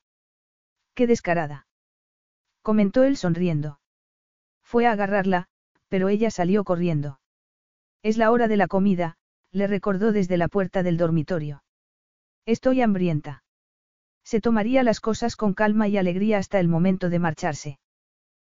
Qué 0.95 1.09
descarada. 1.09 1.67
Comentó 2.63 3.03
él 3.03 3.17
sonriendo. 3.17 3.81
Fue 4.63 4.87
a 4.87 4.93
agarrarla, 4.93 5.49
pero 5.89 6.09
ella 6.11 6.31
salió 6.31 6.63
corriendo. 6.63 7.19
Es 8.05 8.19
la 8.19 8.31
hora 8.31 8.47
de 8.47 8.57
la 8.57 8.69
comida, 8.69 9.17
le 9.51 9.67
recordó 9.67 10.13
desde 10.13 10.37
la 10.37 10.47
puerta 10.47 10.85
del 10.85 10.97
dormitorio. 10.97 11.65
Estoy 12.47 12.83
hambrienta. 12.83 13.43
Se 14.25 14.41
tomaría 14.41 14.83
las 14.83 15.01
cosas 15.01 15.37
con 15.37 15.55
calma 15.55 15.89
y 15.89 15.97
alegría 15.97 16.39
hasta 16.39 16.61
el 16.61 16.69
momento 16.69 17.11
de 17.11 17.19
marcharse. 17.19 17.79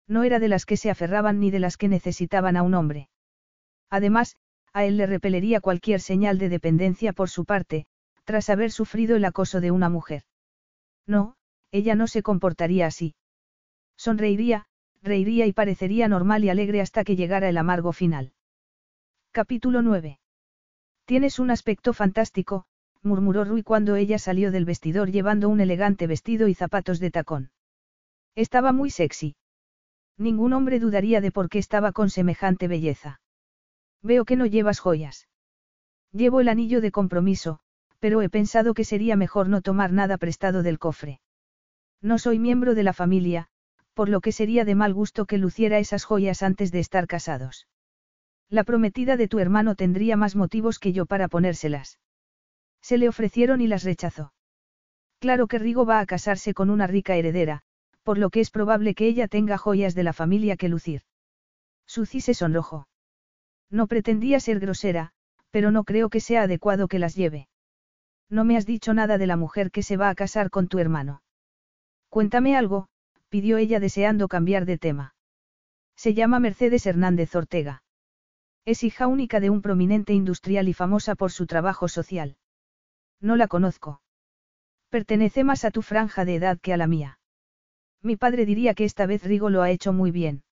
No 0.07 0.23
era 0.23 0.39
de 0.39 0.47
las 0.47 0.65
que 0.65 0.77
se 0.77 0.89
aferraban 0.89 1.39
ni 1.39 1.51
de 1.51 1.59
las 1.59 1.77
que 1.77 1.87
necesitaban 1.87 2.57
a 2.57 2.63
un 2.63 2.73
hombre. 2.73 3.09
Además, 3.89 4.35
a 4.73 4.85
él 4.85 4.97
le 4.97 5.05
repelería 5.05 5.61
cualquier 5.61 6.01
señal 6.01 6.37
de 6.37 6.49
dependencia 6.49 7.13
por 7.13 7.29
su 7.29 7.45
parte, 7.45 7.85
tras 8.23 8.49
haber 8.49 8.71
sufrido 8.71 9.15
el 9.15 9.25
acoso 9.25 9.61
de 9.61 9.71
una 9.71 9.89
mujer. 9.89 10.23
No, 11.05 11.35
ella 11.71 11.95
no 11.95 12.07
se 12.07 12.23
comportaría 12.23 12.87
así. 12.87 13.15
Sonreiría, 13.97 14.67
reiría 15.01 15.45
y 15.45 15.53
parecería 15.53 16.07
normal 16.07 16.43
y 16.43 16.49
alegre 16.49 16.81
hasta 16.81 17.03
que 17.03 17.15
llegara 17.15 17.49
el 17.49 17.57
amargo 17.57 17.93
final. 17.93 18.33
Capítulo 19.31 19.81
9. 19.81 20.19
Tienes 21.05 21.39
un 21.39 21.51
aspecto 21.51 21.93
fantástico, 21.93 22.65
murmuró 23.03 23.43
Rui 23.43 23.63
cuando 23.63 23.95
ella 23.95 24.19
salió 24.19 24.51
del 24.51 24.65
vestidor 24.65 25.11
llevando 25.11 25.49
un 25.49 25.61
elegante 25.61 26.07
vestido 26.07 26.47
y 26.47 26.53
zapatos 26.53 26.99
de 26.99 27.11
tacón. 27.11 27.51
Estaba 28.35 28.71
muy 28.71 28.89
sexy. 28.89 29.35
Ningún 30.17 30.53
hombre 30.53 30.79
dudaría 30.79 31.21
de 31.21 31.31
por 31.31 31.49
qué 31.49 31.59
estaba 31.59 31.91
con 31.91 32.09
semejante 32.09 32.67
belleza. 32.67 33.21
Veo 34.01 34.25
que 34.25 34.35
no 34.35 34.45
llevas 34.45 34.79
joyas. 34.79 35.27
Llevo 36.11 36.41
el 36.41 36.49
anillo 36.49 36.81
de 36.81 36.91
compromiso, 36.91 37.59
pero 37.99 38.21
he 38.21 38.29
pensado 38.29 38.73
que 38.73 38.83
sería 38.83 39.15
mejor 39.15 39.49
no 39.49 39.61
tomar 39.61 39.91
nada 39.91 40.17
prestado 40.17 40.63
del 40.63 40.79
cofre. 40.79 41.21
No 42.01 42.17
soy 42.17 42.39
miembro 42.39 42.75
de 42.75 42.83
la 42.83 42.93
familia, 42.93 43.47
por 43.93 44.09
lo 44.09 44.21
que 44.21 44.31
sería 44.31 44.65
de 44.65 44.75
mal 44.75 44.93
gusto 44.93 45.25
que 45.25 45.37
luciera 45.37 45.79
esas 45.79 46.05
joyas 46.05 46.41
antes 46.41 46.71
de 46.71 46.79
estar 46.79 47.07
casados. 47.07 47.67
La 48.49 48.63
prometida 48.63 49.17
de 49.17 49.27
tu 49.27 49.39
hermano 49.39 49.75
tendría 49.75 50.17
más 50.17 50.35
motivos 50.35 50.79
que 50.79 50.93
yo 50.93 51.05
para 51.05 51.27
ponérselas. 51.27 51.99
Se 52.81 52.97
le 52.97 53.09
ofrecieron 53.09 53.61
y 53.61 53.67
las 53.67 53.83
rechazó. 53.83 54.33
Claro 55.19 55.47
que 55.47 55.59
Rigo 55.59 55.85
va 55.85 55.99
a 55.99 56.05
casarse 56.05 56.53
con 56.53 56.69
una 56.69 56.87
rica 56.87 57.15
heredera, 57.15 57.61
por 58.03 58.17
lo 58.17 58.29
que 58.29 58.39
es 58.39 58.51
probable 58.51 58.95
que 58.95 59.07
ella 59.07 59.27
tenga 59.27 59.57
joyas 59.57 59.93
de 59.93 60.03
la 60.03 60.13
familia 60.13 60.55
que 60.55 60.69
lucir. 60.69 61.03
Suzy 61.85 62.21
se 62.21 62.33
sonrojó. 62.33 62.87
No 63.69 63.87
pretendía 63.87 64.39
ser 64.39 64.59
grosera, 64.59 65.11
pero 65.51 65.71
no 65.71 65.83
creo 65.83 66.09
que 66.09 66.19
sea 66.19 66.43
adecuado 66.43 66.87
que 66.87 66.99
las 66.99 67.15
lleve. 67.15 67.47
No 68.29 68.45
me 68.45 68.57
has 68.57 68.65
dicho 68.65 68.93
nada 68.93 69.17
de 69.17 69.27
la 69.27 69.35
mujer 69.35 69.71
que 69.71 69.83
se 69.83 69.97
va 69.97 70.09
a 70.09 70.15
casar 70.15 70.49
con 70.49 70.67
tu 70.67 70.79
hermano. 70.79 71.21
Cuéntame 72.09 72.55
algo, 72.55 72.87
pidió 73.29 73.57
ella 73.57 73.79
deseando 73.79 74.27
cambiar 74.27 74.65
de 74.65 74.77
tema. 74.77 75.13
Se 75.95 76.13
llama 76.13 76.39
Mercedes 76.39 76.85
Hernández 76.85 77.35
Ortega. 77.35 77.83
Es 78.65 78.83
hija 78.83 79.07
única 79.07 79.39
de 79.39 79.49
un 79.49 79.61
prominente 79.61 80.13
industrial 80.13 80.67
y 80.67 80.73
famosa 80.73 81.13
por 81.15 81.31
su 81.31 81.45
trabajo 81.45 81.87
social. 81.87 82.37
No 83.21 83.35
la 83.35 83.47
conozco. 83.47 84.01
Pertenece 84.89 85.43
más 85.43 85.65
a 85.65 85.71
tu 85.71 85.81
franja 85.81 86.25
de 86.25 86.35
edad 86.35 86.59
que 86.59 86.73
a 86.73 86.77
la 86.77 86.87
mía. 86.87 87.19
Mi 88.01 88.15
padre 88.15 88.45
diría 88.45 88.73
que 88.73 88.85
esta 88.85 89.05
vez 89.05 89.23
Rigo 89.23 89.49
lo 89.49 89.61
ha 89.61 89.69
hecho 89.71 89.93
muy 89.93 90.11
bien. 90.11 90.43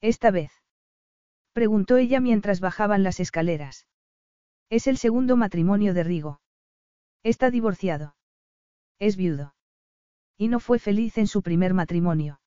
Esta 0.00 0.30
vez. 0.30 0.52
Preguntó 1.52 1.96
ella 1.98 2.20
mientras 2.20 2.60
bajaban 2.60 3.02
las 3.02 3.20
escaleras. 3.20 3.86
Es 4.70 4.86
el 4.86 4.96
segundo 4.96 5.36
matrimonio 5.36 5.92
de 5.92 6.02
Rigo. 6.02 6.40
Está 7.22 7.50
divorciado. 7.50 8.16
Es 8.98 9.16
viudo. 9.16 9.54
Y 10.38 10.48
no 10.48 10.60
fue 10.60 10.78
feliz 10.78 11.18
en 11.18 11.26
su 11.26 11.42
primer 11.42 11.74
matrimonio. 11.74 12.40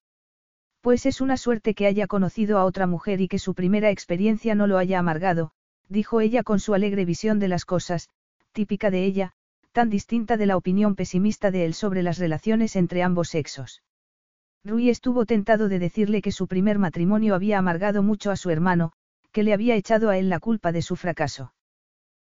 Pues 0.81 1.05
es 1.05 1.21
una 1.21 1.37
suerte 1.37 1.75
que 1.75 1.87
haya 1.87 2.07
conocido 2.07 2.57
a 2.57 2.65
otra 2.65 2.87
mujer 2.87 3.21
y 3.21 3.27
que 3.27 3.39
su 3.39 3.53
primera 3.53 3.89
experiencia 3.89 4.55
no 4.55 4.67
lo 4.67 4.77
haya 4.77 4.99
amargado, 4.99 5.51
dijo 5.87 6.19
ella 6.19 6.43
con 6.43 6.59
su 6.59 6.73
alegre 6.73 7.05
visión 7.05 7.39
de 7.39 7.47
las 7.47 7.65
cosas, 7.65 8.09
típica 8.55 8.89
de 8.89 9.03
ella, 9.03 9.33
tan 9.73 9.89
distinta 9.89 10.37
de 10.37 10.45
la 10.45 10.55
opinión 10.55 10.95
pesimista 10.95 11.51
de 11.51 11.65
él 11.65 11.73
sobre 11.73 12.01
las 12.01 12.17
relaciones 12.17 12.77
entre 12.77 13.03
ambos 13.03 13.27
sexos. 13.27 13.83
Rui 14.63 14.89
estuvo 14.89 15.25
tentado 15.25 15.67
de 15.67 15.77
decirle 15.77 16.21
que 16.21 16.31
su 16.31 16.47
primer 16.47 16.79
matrimonio 16.79 17.35
había 17.35 17.59
amargado 17.59 18.01
mucho 18.01 18.31
a 18.31 18.37
su 18.37 18.49
hermano, 18.49 18.93
que 19.33 19.43
le 19.43 19.53
había 19.53 19.75
echado 19.75 20.09
a 20.09 20.17
él 20.17 20.29
la 20.29 20.39
culpa 20.39 20.71
de 20.71 20.81
su 20.81 20.95
fracaso. 20.95 21.53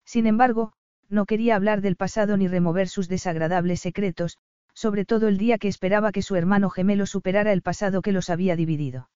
Sin 0.06 0.26
embargo, 0.26 0.72
no 1.10 1.26
quería 1.26 1.56
hablar 1.56 1.82
del 1.82 1.96
pasado 1.96 2.38
ni 2.38 2.48
remover 2.48 2.88
sus 2.88 3.06
desagradables 3.08 3.80
secretos, 3.80 4.38
sobre 4.72 5.04
todo 5.04 5.28
el 5.28 5.36
día 5.36 5.58
que 5.58 5.68
esperaba 5.68 6.10
que 6.10 6.22
su 6.22 6.36
hermano 6.36 6.70
gemelo 6.70 7.04
superara 7.04 7.52
el 7.52 7.60
pasado 7.60 8.00
que 8.00 8.12
los 8.12 8.30
había 8.30 8.56
dividido. 8.56 9.10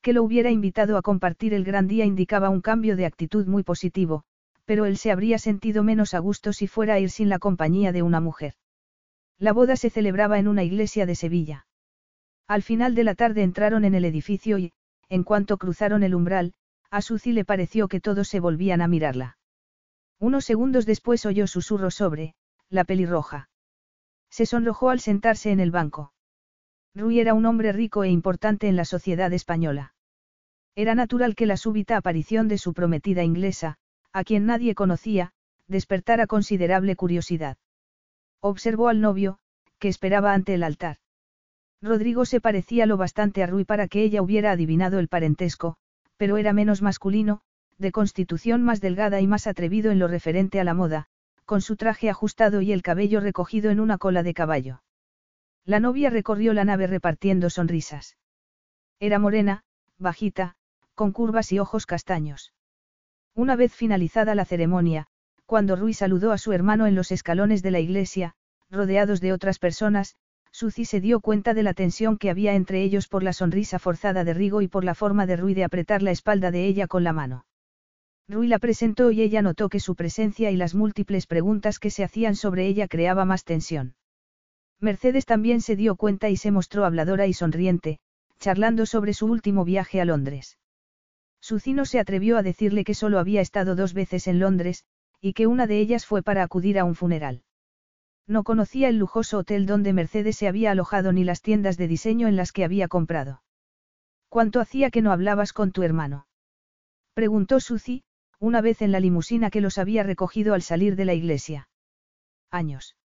Que 0.00 0.14
lo 0.14 0.22
hubiera 0.22 0.50
invitado 0.50 0.96
a 0.96 1.02
compartir 1.02 1.52
el 1.52 1.64
gran 1.64 1.86
día 1.86 2.06
indicaba 2.06 2.48
un 2.48 2.62
cambio 2.62 2.96
de 2.96 3.04
actitud 3.04 3.46
muy 3.46 3.62
positivo, 3.62 4.24
pero 4.64 4.86
él 4.86 4.96
se 4.96 5.10
habría 5.10 5.38
sentido 5.38 5.82
menos 5.82 6.14
a 6.14 6.18
gusto 6.18 6.52
si 6.52 6.66
fuera 6.66 6.94
a 6.94 7.00
ir 7.00 7.10
sin 7.10 7.28
la 7.28 7.38
compañía 7.38 7.92
de 7.92 8.02
una 8.02 8.20
mujer. 8.20 8.54
La 9.38 9.52
boda 9.52 9.76
se 9.76 9.90
celebraba 9.90 10.38
en 10.38 10.48
una 10.48 10.62
iglesia 10.62 11.06
de 11.06 11.14
Sevilla. 11.14 11.66
Al 12.46 12.62
final 12.62 12.94
de 12.94 13.04
la 13.04 13.14
tarde 13.14 13.42
entraron 13.42 13.84
en 13.84 13.94
el 13.94 14.04
edificio 14.04 14.58
y, 14.58 14.72
en 15.08 15.24
cuanto 15.24 15.58
cruzaron 15.58 16.02
el 16.02 16.14
umbral, 16.14 16.54
a 16.90 17.02
Suzy 17.02 17.32
le 17.32 17.44
pareció 17.44 17.88
que 17.88 18.00
todos 18.00 18.28
se 18.28 18.40
volvían 18.40 18.80
a 18.80 18.88
mirarla. 18.88 19.38
Unos 20.20 20.44
segundos 20.44 20.86
después 20.86 21.26
oyó 21.26 21.46
susurros 21.46 21.94
sobre, 21.94 22.34
la 22.70 22.84
pelirroja. 22.84 23.48
Se 24.30 24.46
sonrojó 24.46 24.90
al 24.90 25.00
sentarse 25.00 25.50
en 25.50 25.60
el 25.60 25.70
banco. 25.70 26.12
Rui 26.94 27.18
era 27.18 27.34
un 27.34 27.46
hombre 27.46 27.72
rico 27.72 28.04
e 28.04 28.08
importante 28.08 28.68
en 28.68 28.76
la 28.76 28.84
sociedad 28.84 29.32
española. 29.32 29.94
Era 30.76 30.94
natural 30.94 31.34
que 31.34 31.46
la 31.46 31.56
súbita 31.56 31.96
aparición 31.96 32.48
de 32.48 32.58
su 32.58 32.72
prometida 32.72 33.24
inglesa, 33.24 33.76
a 34.14 34.22
quien 34.22 34.46
nadie 34.46 34.76
conocía, 34.76 35.32
despertara 35.66 36.28
considerable 36.28 36.94
curiosidad. 36.94 37.58
Observó 38.40 38.88
al 38.88 39.00
novio, 39.00 39.38
que 39.80 39.88
esperaba 39.88 40.32
ante 40.34 40.54
el 40.54 40.62
altar. 40.62 40.98
Rodrigo 41.82 42.24
se 42.24 42.40
parecía 42.40 42.86
lo 42.86 42.96
bastante 42.96 43.42
a 43.42 43.48
Rui 43.48 43.64
para 43.64 43.88
que 43.88 44.04
ella 44.04 44.22
hubiera 44.22 44.52
adivinado 44.52 45.00
el 45.00 45.08
parentesco, 45.08 45.76
pero 46.16 46.36
era 46.36 46.52
menos 46.52 46.80
masculino, 46.80 47.40
de 47.76 47.90
constitución 47.90 48.62
más 48.62 48.80
delgada 48.80 49.20
y 49.20 49.26
más 49.26 49.48
atrevido 49.48 49.90
en 49.90 49.98
lo 49.98 50.06
referente 50.06 50.60
a 50.60 50.64
la 50.64 50.74
moda, 50.74 51.08
con 51.44 51.60
su 51.60 51.74
traje 51.74 52.08
ajustado 52.08 52.62
y 52.62 52.70
el 52.70 52.82
cabello 52.82 53.18
recogido 53.18 53.72
en 53.72 53.80
una 53.80 53.98
cola 53.98 54.22
de 54.22 54.32
caballo. 54.32 54.82
La 55.64 55.80
novia 55.80 56.08
recorrió 56.08 56.54
la 56.54 56.64
nave 56.64 56.86
repartiendo 56.86 57.50
sonrisas. 57.50 58.16
Era 59.00 59.18
morena, 59.18 59.64
bajita, 59.98 60.54
con 60.94 61.10
curvas 61.10 61.50
y 61.50 61.58
ojos 61.58 61.84
castaños. 61.84 62.52
Una 63.34 63.56
vez 63.56 63.74
finalizada 63.74 64.34
la 64.34 64.44
ceremonia, 64.44 65.06
cuando 65.44 65.74
Rui 65.76 65.92
saludó 65.92 66.30
a 66.30 66.38
su 66.38 66.52
hermano 66.52 66.86
en 66.86 66.94
los 66.94 67.10
escalones 67.10 67.62
de 67.62 67.70
la 67.72 67.80
iglesia, 67.80 68.34
rodeados 68.70 69.20
de 69.20 69.32
otras 69.32 69.58
personas, 69.58 70.14
Suzy 70.52 70.84
se 70.84 71.00
dio 71.00 71.18
cuenta 71.18 71.52
de 71.52 71.64
la 71.64 71.74
tensión 71.74 72.16
que 72.16 72.30
había 72.30 72.54
entre 72.54 72.82
ellos 72.82 73.08
por 73.08 73.24
la 73.24 73.32
sonrisa 73.32 73.80
forzada 73.80 74.22
de 74.22 74.34
Rigo 74.34 74.62
y 74.62 74.68
por 74.68 74.84
la 74.84 74.94
forma 74.94 75.26
de 75.26 75.36
Rui 75.36 75.52
de 75.52 75.64
apretar 75.64 76.00
la 76.00 76.12
espalda 76.12 76.52
de 76.52 76.66
ella 76.66 76.86
con 76.86 77.02
la 77.02 77.12
mano. 77.12 77.44
Rui 78.28 78.46
la 78.46 78.60
presentó 78.60 79.10
y 79.10 79.20
ella 79.20 79.42
notó 79.42 79.68
que 79.68 79.80
su 79.80 79.96
presencia 79.96 80.52
y 80.52 80.56
las 80.56 80.76
múltiples 80.76 81.26
preguntas 81.26 81.80
que 81.80 81.90
se 81.90 82.04
hacían 82.04 82.36
sobre 82.36 82.66
ella 82.66 82.86
creaba 82.86 83.24
más 83.24 83.42
tensión. 83.42 83.96
Mercedes 84.80 85.26
también 85.26 85.60
se 85.60 85.74
dio 85.74 85.96
cuenta 85.96 86.30
y 86.30 86.36
se 86.36 86.52
mostró 86.52 86.84
habladora 86.84 87.26
y 87.26 87.32
sonriente, 87.32 87.98
charlando 88.38 88.86
sobre 88.86 89.12
su 89.12 89.26
último 89.26 89.64
viaje 89.64 90.00
a 90.00 90.04
Londres. 90.04 90.56
Sucino 91.44 91.84
se 91.84 92.00
atrevió 92.00 92.38
a 92.38 92.42
decirle 92.42 92.84
que 92.84 92.94
solo 92.94 93.18
había 93.18 93.42
estado 93.42 93.76
dos 93.76 93.92
veces 93.92 94.28
en 94.28 94.38
Londres, 94.38 94.86
y 95.20 95.34
que 95.34 95.46
una 95.46 95.66
de 95.66 95.78
ellas 95.78 96.06
fue 96.06 96.22
para 96.22 96.42
acudir 96.42 96.78
a 96.78 96.84
un 96.84 96.94
funeral. 96.94 97.42
No 98.26 98.44
conocía 98.44 98.88
el 98.88 98.96
lujoso 98.96 99.36
hotel 99.36 99.66
donde 99.66 99.92
Mercedes 99.92 100.38
se 100.38 100.48
había 100.48 100.70
alojado 100.70 101.12
ni 101.12 101.22
las 101.22 101.42
tiendas 101.42 101.76
de 101.76 101.86
diseño 101.86 102.28
en 102.28 102.36
las 102.36 102.50
que 102.50 102.64
había 102.64 102.88
comprado. 102.88 103.42
¿Cuánto 104.30 104.58
hacía 104.58 104.90
que 104.90 105.02
no 105.02 105.12
hablabas 105.12 105.52
con 105.52 105.70
tu 105.70 105.82
hermano? 105.82 106.26
Preguntó 107.12 107.60
Suzy, 107.60 108.04
una 108.40 108.62
vez 108.62 108.80
en 108.80 108.90
la 108.90 109.00
limusina 109.00 109.50
que 109.50 109.60
los 109.60 109.76
había 109.76 110.02
recogido 110.02 110.54
al 110.54 110.62
salir 110.62 110.96
de 110.96 111.04
la 111.04 111.12
iglesia. 111.12 111.68
Años. 112.50 112.96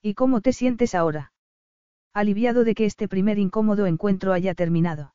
¿Y 0.00 0.14
cómo 0.14 0.40
te 0.40 0.54
sientes 0.54 0.94
ahora? 0.94 1.34
Aliviado 2.14 2.64
de 2.64 2.74
que 2.74 2.86
este 2.86 3.08
primer 3.08 3.38
incómodo 3.38 3.84
encuentro 3.84 4.32
haya 4.32 4.54
terminado. 4.54 5.12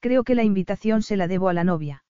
Creo 0.00 0.24
que 0.24 0.34
la 0.34 0.44
invitación 0.44 1.02
se 1.02 1.16
la 1.16 1.28
debo 1.28 1.48
a 1.48 1.52
la 1.52 1.64
novia. 1.64 2.04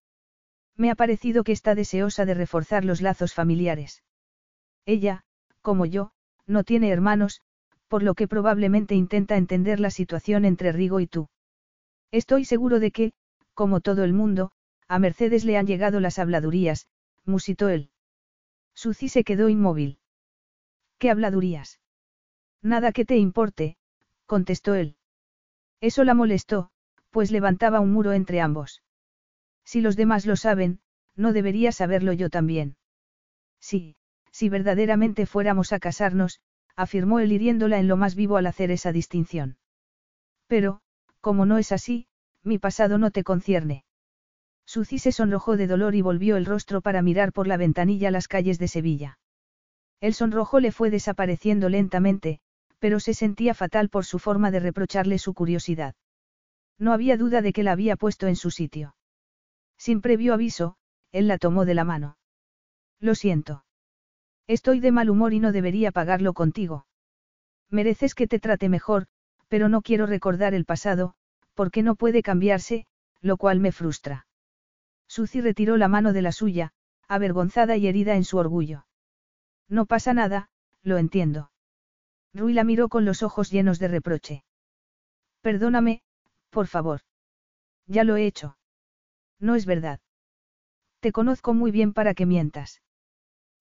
Me 0.76 0.90
ha 0.90 0.94
parecido 0.94 1.42
que 1.44 1.52
está 1.52 1.74
deseosa 1.74 2.24
de 2.24 2.34
reforzar 2.34 2.84
los 2.84 3.00
lazos 3.00 3.34
familiares. 3.34 4.02
Ella, 4.84 5.24
como 5.62 5.86
yo, 5.86 6.12
no 6.46 6.64
tiene 6.64 6.90
hermanos, 6.90 7.42
por 7.88 8.02
lo 8.02 8.14
que 8.14 8.28
probablemente 8.28 8.94
intenta 8.94 9.36
entender 9.36 9.80
la 9.80 9.90
situación 9.90 10.44
entre 10.44 10.72
Rigo 10.72 11.00
y 11.00 11.06
tú. 11.06 11.28
Estoy 12.10 12.44
seguro 12.44 12.80
de 12.80 12.90
que, 12.90 13.12
como 13.54 13.80
todo 13.80 14.04
el 14.04 14.12
mundo, 14.12 14.52
a 14.86 14.98
Mercedes 14.98 15.44
le 15.44 15.56
han 15.56 15.66
llegado 15.66 16.00
las 16.00 16.18
habladurías, 16.18 16.86
musitó 17.24 17.68
él. 17.68 17.90
Suzy 18.74 19.08
se 19.08 19.24
quedó 19.24 19.48
inmóvil. 19.48 19.98
¿Qué 20.98 21.10
habladurías? 21.10 21.80
Nada 22.62 22.92
que 22.92 23.04
te 23.04 23.16
importe, 23.16 23.76
contestó 24.26 24.74
él. 24.74 24.96
Eso 25.80 26.04
la 26.04 26.14
molestó, 26.14 26.70
pues 27.10 27.30
levantaba 27.30 27.80
un 27.80 27.92
muro 27.92 28.12
entre 28.12 28.40
ambos. 28.40 28.82
Si 29.64 29.80
los 29.80 29.96
demás 29.96 30.26
lo 30.26 30.36
saben, 30.36 30.80
no 31.14 31.32
debería 31.32 31.72
saberlo 31.72 32.12
yo 32.12 32.30
también. 32.30 32.76
Sí, 33.60 33.96
si 34.30 34.48
verdaderamente 34.48 35.26
fuéramos 35.26 35.72
a 35.72 35.78
casarnos, 35.78 36.40
afirmó 36.76 37.18
él 37.18 37.32
hiriéndola 37.32 37.78
en 37.78 37.88
lo 37.88 37.96
más 37.96 38.14
vivo 38.14 38.36
al 38.36 38.46
hacer 38.46 38.70
esa 38.70 38.92
distinción. 38.92 39.58
Pero, 40.46 40.80
como 41.20 41.44
no 41.44 41.58
es 41.58 41.72
así, 41.72 42.06
mi 42.44 42.58
pasado 42.58 42.98
no 42.98 43.10
te 43.10 43.24
concierne. 43.24 43.84
Suzy 44.64 44.98
se 44.98 45.12
sonrojó 45.12 45.56
de 45.56 45.66
dolor 45.66 45.94
y 45.94 46.02
volvió 46.02 46.36
el 46.36 46.46
rostro 46.46 46.80
para 46.80 47.02
mirar 47.02 47.32
por 47.32 47.46
la 47.46 47.56
ventanilla 47.56 48.10
las 48.10 48.28
calles 48.28 48.58
de 48.58 48.68
Sevilla. 48.68 49.18
El 50.00 50.14
sonrojo 50.14 50.60
le 50.60 50.70
fue 50.70 50.90
desapareciendo 50.90 51.68
lentamente, 51.68 52.40
pero 52.78 53.00
se 53.00 53.14
sentía 53.14 53.54
fatal 53.54 53.88
por 53.88 54.04
su 54.04 54.18
forma 54.18 54.50
de 54.50 54.60
reprocharle 54.60 55.18
su 55.18 55.34
curiosidad. 55.34 55.94
No 56.78 56.92
había 56.92 57.16
duda 57.16 57.42
de 57.42 57.52
que 57.52 57.62
la 57.62 57.72
había 57.72 57.96
puesto 57.96 58.26
en 58.26 58.36
su 58.36 58.50
sitio. 58.50 58.94
Sin 59.76 60.00
previo 60.00 60.34
aviso, 60.34 60.76
él 61.12 61.28
la 61.28 61.38
tomó 61.38 61.64
de 61.64 61.74
la 61.74 61.84
mano. 61.84 62.18
Lo 63.00 63.14
siento. 63.14 63.64
Estoy 64.46 64.80
de 64.80 64.92
mal 64.92 65.10
humor 65.10 65.32
y 65.34 65.40
no 65.40 65.52
debería 65.52 65.92
pagarlo 65.92 66.32
contigo. 66.32 66.86
Mereces 67.70 68.14
que 68.14 68.26
te 68.26 68.38
trate 68.38 68.68
mejor, 68.68 69.06
pero 69.48 69.68
no 69.68 69.82
quiero 69.82 70.06
recordar 70.06 70.54
el 70.54 70.64
pasado, 70.64 71.14
porque 71.54 71.82
no 71.82 71.96
puede 71.96 72.22
cambiarse, 72.22 72.86
lo 73.20 73.36
cual 73.36 73.60
me 73.60 73.72
frustra. 73.72 74.26
Suzy 75.06 75.40
retiró 75.40 75.76
la 75.76 75.88
mano 75.88 76.12
de 76.12 76.22
la 76.22 76.32
suya, 76.32 76.72
avergonzada 77.08 77.76
y 77.76 77.86
herida 77.86 78.14
en 78.14 78.24
su 78.24 78.38
orgullo. 78.38 78.86
No 79.68 79.86
pasa 79.86 80.14
nada, 80.14 80.50
lo 80.82 80.98
entiendo. 80.98 81.50
Rui 82.32 82.52
la 82.52 82.64
miró 82.64 82.88
con 82.88 83.04
los 83.04 83.22
ojos 83.22 83.50
llenos 83.50 83.78
de 83.78 83.88
reproche. 83.88 84.44
Perdóname, 85.40 86.02
por 86.50 86.66
favor. 86.66 87.00
Ya 87.86 88.04
lo 88.04 88.16
he 88.16 88.26
hecho. 88.26 88.56
No 89.40 89.54
es 89.54 89.66
verdad. 89.66 90.00
Te 91.00 91.12
conozco 91.12 91.54
muy 91.54 91.70
bien 91.70 91.92
para 91.92 92.14
que 92.14 92.26
mientas. 92.26 92.82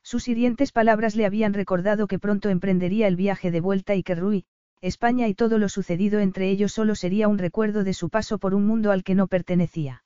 Sus 0.04 0.28
hirientes 0.28 0.72
palabras 0.72 1.16
le 1.16 1.26
habían 1.26 1.54
recordado 1.54 2.08
que 2.08 2.20
pronto 2.20 2.50
emprendería 2.50 3.08
el 3.08 3.16
viaje 3.16 3.52
de 3.52 3.62
vuelta 3.62 3.96
y 3.96 4.04
que 4.04 4.16
Rui, 4.16 4.46
España 4.82 5.28
y 5.28 5.34
todo 5.34 5.58
lo 5.58 5.70
sucedido 5.70 6.20
entre 6.20 6.50
ellos 6.50 6.72
solo 6.72 6.96
sería 6.96 7.28
un 7.28 7.38
recuerdo 7.38 7.84
de 7.84 7.94
su 7.94 8.10
paso 8.10 8.38
por 8.38 8.54
un 8.54 8.66
mundo 8.66 8.92
al 8.92 9.04
que 9.04 9.16
no 9.16 9.28
pertenecía. 9.28 10.04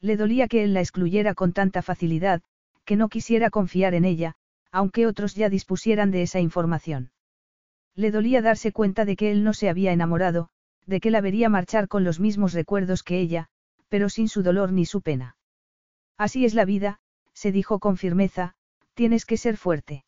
Le 0.00 0.16
dolía 0.16 0.48
que 0.48 0.64
él 0.64 0.74
la 0.74 0.80
excluyera 0.80 1.34
con 1.34 1.52
tanta 1.52 1.82
facilidad, 1.82 2.42
que 2.84 2.96
no 2.96 3.08
quisiera 3.08 3.50
confiar 3.50 3.94
en 3.94 4.04
ella, 4.04 4.34
aunque 4.72 5.06
otros 5.06 5.34
ya 5.34 5.48
dispusieran 5.48 6.10
de 6.10 6.22
esa 6.22 6.40
información. 6.40 7.12
Le 7.94 8.10
dolía 8.10 8.40
darse 8.40 8.72
cuenta 8.72 9.04
de 9.04 9.16
que 9.16 9.30
él 9.30 9.44
no 9.44 9.52
se 9.52 9.68
había 9.68 9.92
enamorado, 9.92 10.48
de 10.86 11.00
que 11.00 11.10
la 11.10 11.20
vería 11.20 11.48
marchar 11.48 11.88
con 11.88 12.04
los 12.04 12.20
mismos 12.20 12.52
recuerdos 12.52 13.02
que 13.02 13.20
ella, 13.20 13.48
pero 13.88 14.08
sin 14.08 14.28
su 14.28 14.42
dolor 14.42 14.72
ni 14.72 14.86
su 14.86 15.02
pena. 15.02 15.36
Así 16.18 16.44
es 16.44 16.54
la 16.54 16.64
vida, 16.64 17.00
se 17.32 17.52
dijo 17.52 17.78
con 17.78 17.96
firmeza, 17.96 18.54
Tienes 18.94 19.24
que 19.24 19.36
ser 19.36 19.56
fuerte. 19.56 20.04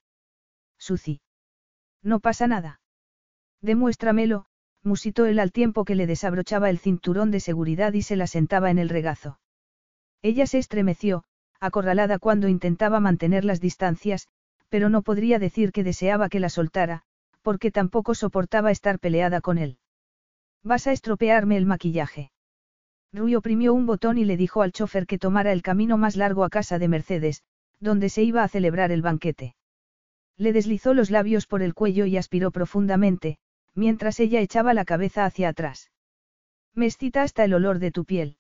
Suci. 0.79 1.21
No 2.03 2.21
pasa 2.21 2.47
nada. 2.47 2.81
Demuéstramelo, 3.63 4.47
musitó 4.83 5.25
él 5.25 5.39
al 5.39 5.53
tiempo 5.53 5.85
que 5.85 5.95
le 5.95 6.07
desabrochaba 6.07 6.69
el 6.69 6.79
cinturón 6.79 7.31
de 7.31 7.41
seguridad 7.41 7.95
y 7.95 8.03
se 8.03 8.17
la 8.17 8.27
sentaba 8.27 8.71
en 8.71 8.79
el 8.79 8.91
regazo. 8.91 9.41
Ella 10.21 10.47
se 10.47 10.59
estremeció, 10.59 11.25
acorralada 11.61 12.19
cuando 12.19 12.49
intentaba 12.49 13.01
mantener 13.01 13.45
las 13.45 13.61
distancias, 13.61 14.29
pero 14.69 14.91
no 14.91 15.03
podría 15.03 15.39
decir 15.39 15.73
que 15.73 15.85
deseaba 15.85 16.29
que 16.29 16.41
la 16.41 16.51
soltara, 16.51 17.03
porque 17.43 17.71
tampoco 17.71 18.15
soportaba 18.15 18.71
estar 18.71 18.99
peleada 18.99 19.41
con 19.41 19.57
él. 19.59 19.79
Vas 20.65 20.87
a 20.87 20.93
estropearme 20.93 21.59
el 21.59 21.67
maquillaje. 21.67 22.31
Rui 23.13 23.35
oprimió 23.35 23.75
un 23.75 23.85
botón 23.85 24.17
y 24.17 24.25
le 24.25 24.39
dijo 24.39 24.63
al 24.63 24.73
chofer 24.73 25.07
que 25.07 25.19
tomara 25.19 25.53
el 25.53 25.63
camino 25.63 25.99
más 25.99 26.17
largo 26.17 26.43
a 26.43 26.49
casa 26.49 26.79
de 26.79 26.89
Mercedes, 26.89 27.43
donde 27.81 28.09
se 28.09 28.23
iba 28.23 28.43
a 28.43 28.49
celebrar 28.49 28.91
el 28.91 29.03
banquete. 29.03 29.55
Le 30.39 30.55
deslizó 30.55 30.95
los 30.95 31.11
labios 31.11 31.47
por 31.47 31.63
el 31.63 31.75
cuello 31.75 32.07
y 32.07 32.17
aspiró 32.17 32.51
profundamente, 32.51 33.37
mientras 33.75 34.19
ella 34.21 34.41
echaba 34.41 34.73
la 34.73 34.87
cabeza 34.87 35.27
hacia 35.27 35.51
atrás. 35.51 35.93
Me 36.75 36.87
excita 36.87 37.23
hasta 37.23 37.45
el 37.45 37.53
olor 37.53 37.79
de 37.79 37.91
tu 37.91 38.07
piel. 38.07 38.39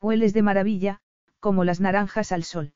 Hueles 0.00 0.32
de 0.32 0.42
maravilla, 0.42 1.00
como 1.40 1.62
las 1.64 1.78
naranjas 1.78 2.32
al 2.32 2.42
sol. 2.44 2.72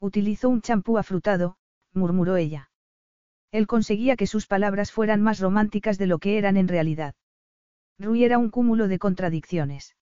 Utilizó 0.00 0.48
un 0.48 0.60
champú 0.60 0.98
afrutado, 0.98 1.56
murmuró 1.92 2.36
ella. 2.36 2.70
Él 3.52 3.68
conseguía 3.68 4.16
que 4.16 4.26
sus 4.26 4.46
palabras 4.46 4.90
fueran 4.90 5.22
más 5.22 5.38
románticas 5.38 5.98
de 5.98 6.08
lo 6.08 6.18
que 6.18 6.36
eran 6.36 6.56
en 6.56 6.68
realidad. 6.68 7.14
Rui 7.98 8.24
era 8.24 8.38
un 8.38 8.50
cúmulo 8.50 8.88
de 8.88 8.98
contradicciones. 8.98 9.96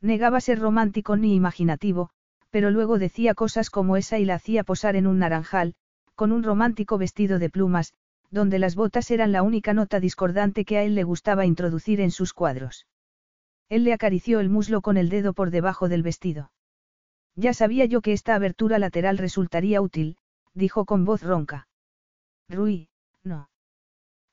Negaba 0.00 0.40
ser 0.40 0.58
romántico 0.58 1.16
ni 1.16 1.34
imaginativo, 1.34 2.10
pero 2.50 2.70
luego 2.70 2.98
decía 2.98 3.34
cosas 3.34 3.70
como 3.70 3.96
esa 3.96 4.18
y 4.18 4.24
la 4.24 4.34
hacía 4.34 4.64
posar 4.64 4.96
en 4.96 5.06
un 5.06 5.18
naranjal, 5.18 5.74
con 6.14 6.32
un 6.32 6.42
romántico 6.42 6.98
vestido 6.98 7.38
de 7.38 7.50
plumas, 7.50 7.92
donde 8.30 8.58
las 8.58 8.74
botas 8.74 9.10
eran 9.10 9.32
la 9.32 9.42
única 9.42 9.74
nota 9.74 10.00
discordante 10.00 10.64
que 10.64 10.78
a 10.78 10.82
él 10.82 10.94
le 10.94 11.04
gustaba 11.04 11.46
introducir 11.46 12.00
en 12.00 12.10
sus 12.10 12.32
cuadros. 12.32 12.86
Él 13.68 13.84
le 13.84 13.92
acarició 13.92 14.40
el 14.40 14.48
muslo 14.48 14.80
con 14.80 14.96
el 14.96 15.08
dedo 15.08 15.32
por 15.32 15.50
debajo 15.50 15.88
del 15.88 16.02
vestido. 16.02 16.50
Ya 17.36 17.54
sabía 17.54 17.84
yo 17.84 18.00
que 18.00 18.12
esta 18.12 18.34
abertura 18.34 18.78
lateral 18.78 19.18
resultaría 19.18 19.80
útil, 19.80 20.16
dijo 20.54 20.84
con 20.84 21.04
voz 21.04 21.22
ronca. 21.22 21.68
Rui. 22.48 22.88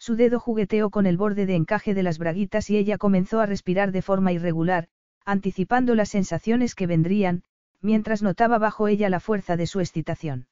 Su 0.08 0.16
dedo 0.16 0.40
jugueteó 0.40 0.90
con 0.90 1.06
el 1.06 1.18
borde 1.18 1.46
de 1.46 1.56
encaje 1.56 1.94
de 1.94 2.02
las 2.02 2.18
braguitas 2.18 2.70
y 2.70 2.78
ella 2.78 2.98
comenzó 2.98 3.42
a 3.42 3.46
respirar 3.46 3.92
de 3.92 4.02
forma 4.02 4.32
irregular, 4.32 4.88
anticipando 5.26 5.96
las 5.96 6.08
sensaciones 6.08 6.76
que 6.76 6.88
vendrían, 6.88 7.44
mientras 7.82 8.24
notaba 8.24 8.58
bajo 8.58 8.88
ella 8.88 9.10
la 9.10 9.20
fuerza 9.20 9.58
de 9.58 9.68
su 9.68 9.82
excitación. 9.82 10.48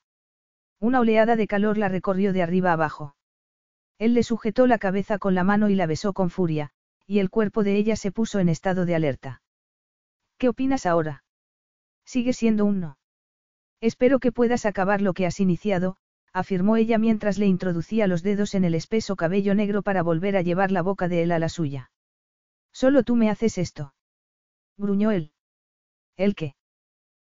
Una 0.82 1.00
oleada 1.00 1.38
de 1.38 1.48
calor 1.48 1.78
la 1.78 1.88
recorrió 1.88 2.34
de 2.34 2.44
arriba 2.44 2.74
abajo. 2.74 3.16
Él 3.98 4.14
le 4.14 4.24
sujetó 4.24 4.68
la 4.68 4.78
cabeza 4.78 5.20
con 5.20 5.36
la 5.36 5.46
mano 5.46 5.70
y 5.70 5.76
la 5.76 5.86
besó 5.86 6.12
con 6.12 6.30
furia, 6.30 6.72
y 7.08 7.20
el 7.20 7.30
cuerpo 7.30 7.64
de 7.64 7.78
ella 7.78 7.96
se 7.96 8.12
puso 8.12 8.40
en 8.40 8.50
estado 8.50 8.86
de 8.86 8.96
alerta. 8.96 9.42
¿Qué 10.38 10.50
opinas 10.50 10.86
ahora? 10.86 11.24
Sigue 12.04 12.34
siendo 12.34 12.66
un 12.66 12.82
no. 12.82 12.98
Espero 13.80 14.20
que 14.20 14.34
puedas 14.34 14.66
acabar 14.66 15.02
lo 15.02 15.14
que 15.14 15.26
has 15.26 15.40
iniciado, 15.40 15.96
afirmó 16.36 16.76
ella 16.76 16.98
mientras 16.98 17.38
le 17.38 17.46
introducía 17.46 18.08
los 18.08 18.22
dedos 18.22 18.56
en 18.56 18.66
el 18.66 18.76
espeso 18.76 19.16
cabello 19.16 19.56
negro 19.56 19.84
para 19.84 20.04
volver 20.04 20.36
a 20.36 20.42
llevar 20.42 20.70
la 20.70 20.82
boca 20.82 21.08
de 21.08 21.24
él 21.24 21.32
a 21.32 21.40
la 21.40 21.48
suya. 21.48 21.92
Solo 22.74 23.04
tú 23.04 23.16
me 23.16 23.30
haces 23.30 23.58
esto. 23.58 23.94
Gruñó 24.78 25.12
él. 25.12 25.32
¿El 26.18 26.36
qué? 26.36 26.56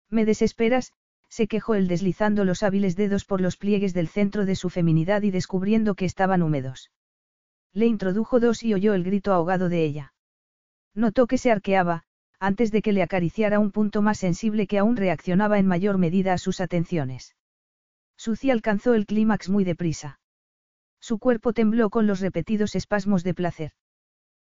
Me 0.10 0.26
desesperas, 0.26 0.92
se 1.30 1.48
quejó 1.48 1.76
él 1.76 1.88
deslizando 1.88 2.44
los 2.44 2.64
hábiles 2.64 2.98
dedos 2.98 3.24
por 3.24 3.40
los 3.40 3.56
pliegues 3.56 3.94
del 3.94 4.10
centro 4.10 4.45
de 4.45 4.58
su 4.58 4.69
feminidad 4.69 5.22
y 5.22 5.32
descubriendo 5.32 5.95
que 5.95 6.03
estaban 6.03 6.42
húmedos. 6.42 6.92
Le 7.72 7.86
introdujo 7.86 8.42
dos 8.42 8.61
y 8.61 8.74
oyó 8.74 8.94
el 8.94 9.06
grito 9.06 9.32
ahogado 9.32 9.69
de 9.69 9.86
ella. 9.86 10.14
Notó 10.94 11.27
que 11.27 11.38
se 11.38 11.50
arqueaba, 11.50 12.03
antes 12.42 12.74
de 12.74 12.82
que 12.82 12.92
le 12.92 13.03
acariciara 13.03 13.60
un 13.60 13.72
punto 13.72 14.02
más 14.02 14.18
sensible 14.18 14.68
que 14.68 14.80
aún 14.80 14.98
reaccionaba 14.98 15.60
en 15.60 15.68
mayor 15.68 15.98
medida 15.98 16.34
a 16.34 16.38
sus 16.38 16.60
atenciones. 16.60 17.36
Suci 18.18 18.52
alcanzó 18.52 18.94
el 18.96 19.06
clímax 19.06 19.50
muy 19.50 19.64
deprisa. 19.64 20.20
Su 21.00 21.20
cuerpo 21.20 21.54
tembló 21.54 21.90
con 21.90 22.08
los 22.08 22.20
repetidos 22.20 22.76
espasmos 22.76 23.24
de 23.24 23.34
placer. 23.34 23.72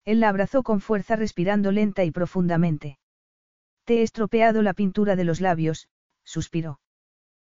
Él 0.06 0.20
la 0.20 0.30
abrazó 0.30 0.62
con 0.64 0.82
fuerza 0.82 1.16
respirando 1.16 1.72
lenta 1.72 2.04
y 2.04 2.12
profundamente. 2.12 3.00
Te 3.84 4.00
he 4.00 4.02
estropeado 4.04 4.62
la 4.62 4.74
pintura 4.74 5.16
de 5.16 5.24
los 5.24 5.42
labios, 5.42 5.90
suspiró. 6.24 6.80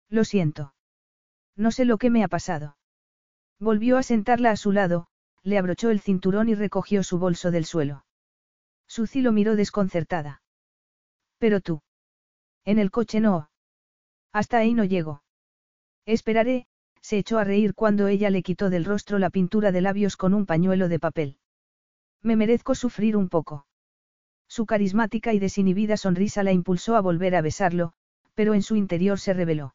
Lo 0.08 0.24
siento. 0.24 0.74
No 1.56 1.70
sé 1.70 1.84
lo 1.86 1.96
que 1.96 2.10
me 2.10 2.22
ha 2.22 2.28
pasado. 2.28 2.76
Volvió 3.58 3.96
a 3.96 4.02
sentarla 4.02 4.50
a 4.50 4.56
su 4.56 4.72
lado, 4.72 5.06
le 5.42 5.58
abrochó 5.58 5.90
el 5.90 6.00
cinturón 6.00 6.48
y 6.48 6.54
recogió 6.54 7.02
su 7.02 7.18
bolso 7.18 7.50
del 7.50 7.64
suelo. 7.64 8.04
Suci 8.86 9.22
lo 9.22 9.32
miró 9.32 9.56
desconcertada. 9.56 10.42
Pero 11.38 11.60
tú. 11.60 11.82
En 12.64 12.78
el 12.78 12.90
coche 12.90 13.20
no. 13.20 13.50
Hasta 14.32 14.58
ahí 14.58 14.74
no 14.74 14.84
llego. 14.84 15.22
Esperaré, 16.06 16.66
se 17.00 17.18
echó 17.18 17.38
a 17.38 17.44
reír 17.44 17.74
cuando 17.74 18.08
ella 18.08 18.30
le 18.30 18.42
quitó 18.42 18.70
del 18.70 18.84
rostro 18.84 19.18
la 19.18 19.30
pintura 19.30 19.72
de 19.72 19.80
labios 19.80 20.16
con 20.16 20.34
un 20.34 20.46
pañuelo 20.46 20.88
de 20.88 20.98
papel. 20.98 21.36
Me 22.22 22.36
merezco 22.36 22.74
sufrir 22.74 23.16
un 23.16 23.28
poco. 23.28 23.66
Su 24.48 24.66
carismática 24.66 25.32
y 25.32 25.38
desinhibida 25.38 25.96
sonrisa 25.96 26.42
la 26.42 26.52
impulsó 26.52 26.96
a 26.96 27.00
volver 27.00 27.34
a 27.34 27.40
besarlo, 27.40 27.92
pero 28.34 28.54
en 28.54 28.62
su 28.62 28.76
interior 28.76 29.18
se 29.18 29.32
reveló. 29.32 29.74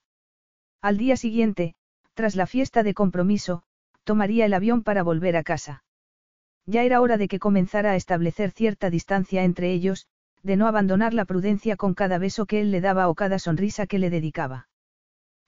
Al 0.81 0.97
día 0.97 1.17
siguiente, 1.17 1.75
tras 2.13 2.35
la 2.35 2.45
fiesta 2.45 2.83
de 2.83 2.93
compromiso, 2.93 3.63
tomaría 4.03 4.45
el 4.45 4.53
avión 4.53 4.83
para 4.83 5.03
volver 5.03 5.35
a 5.35 5.43
casa. 5.43 5.83
Ya 6.65 6.83
era 6.83 7.01
hora 7.01 7.17
de 7.17 7.27
que 7.27 7.39
comenzara 7.39 7.91
a 7.91 7.95
establecer 7.95 8.51
cierta 8.51 8.89
distancia 8.89 9.43
entre 9.43 9.71
ellos, 9.71 10.07
de 10.43 10.57
no 10.57 10.67
abandonar 10.67 11.13
la 11.13 11.25
prudencia 11.25 11.75
con 11.75 11.93
cada 11.93 12.17
beso 12.17 12.45
que 12.45 12.61
él 12.61 12.71
le 12.71 12.81
daba 12.81 13.09
o 13.09 13.15
cada 13.15 13.39
sonrisa 13.39 13.87
que 13.87 13.99
le 13.99 14.09
dedicaba. 14.09 14.67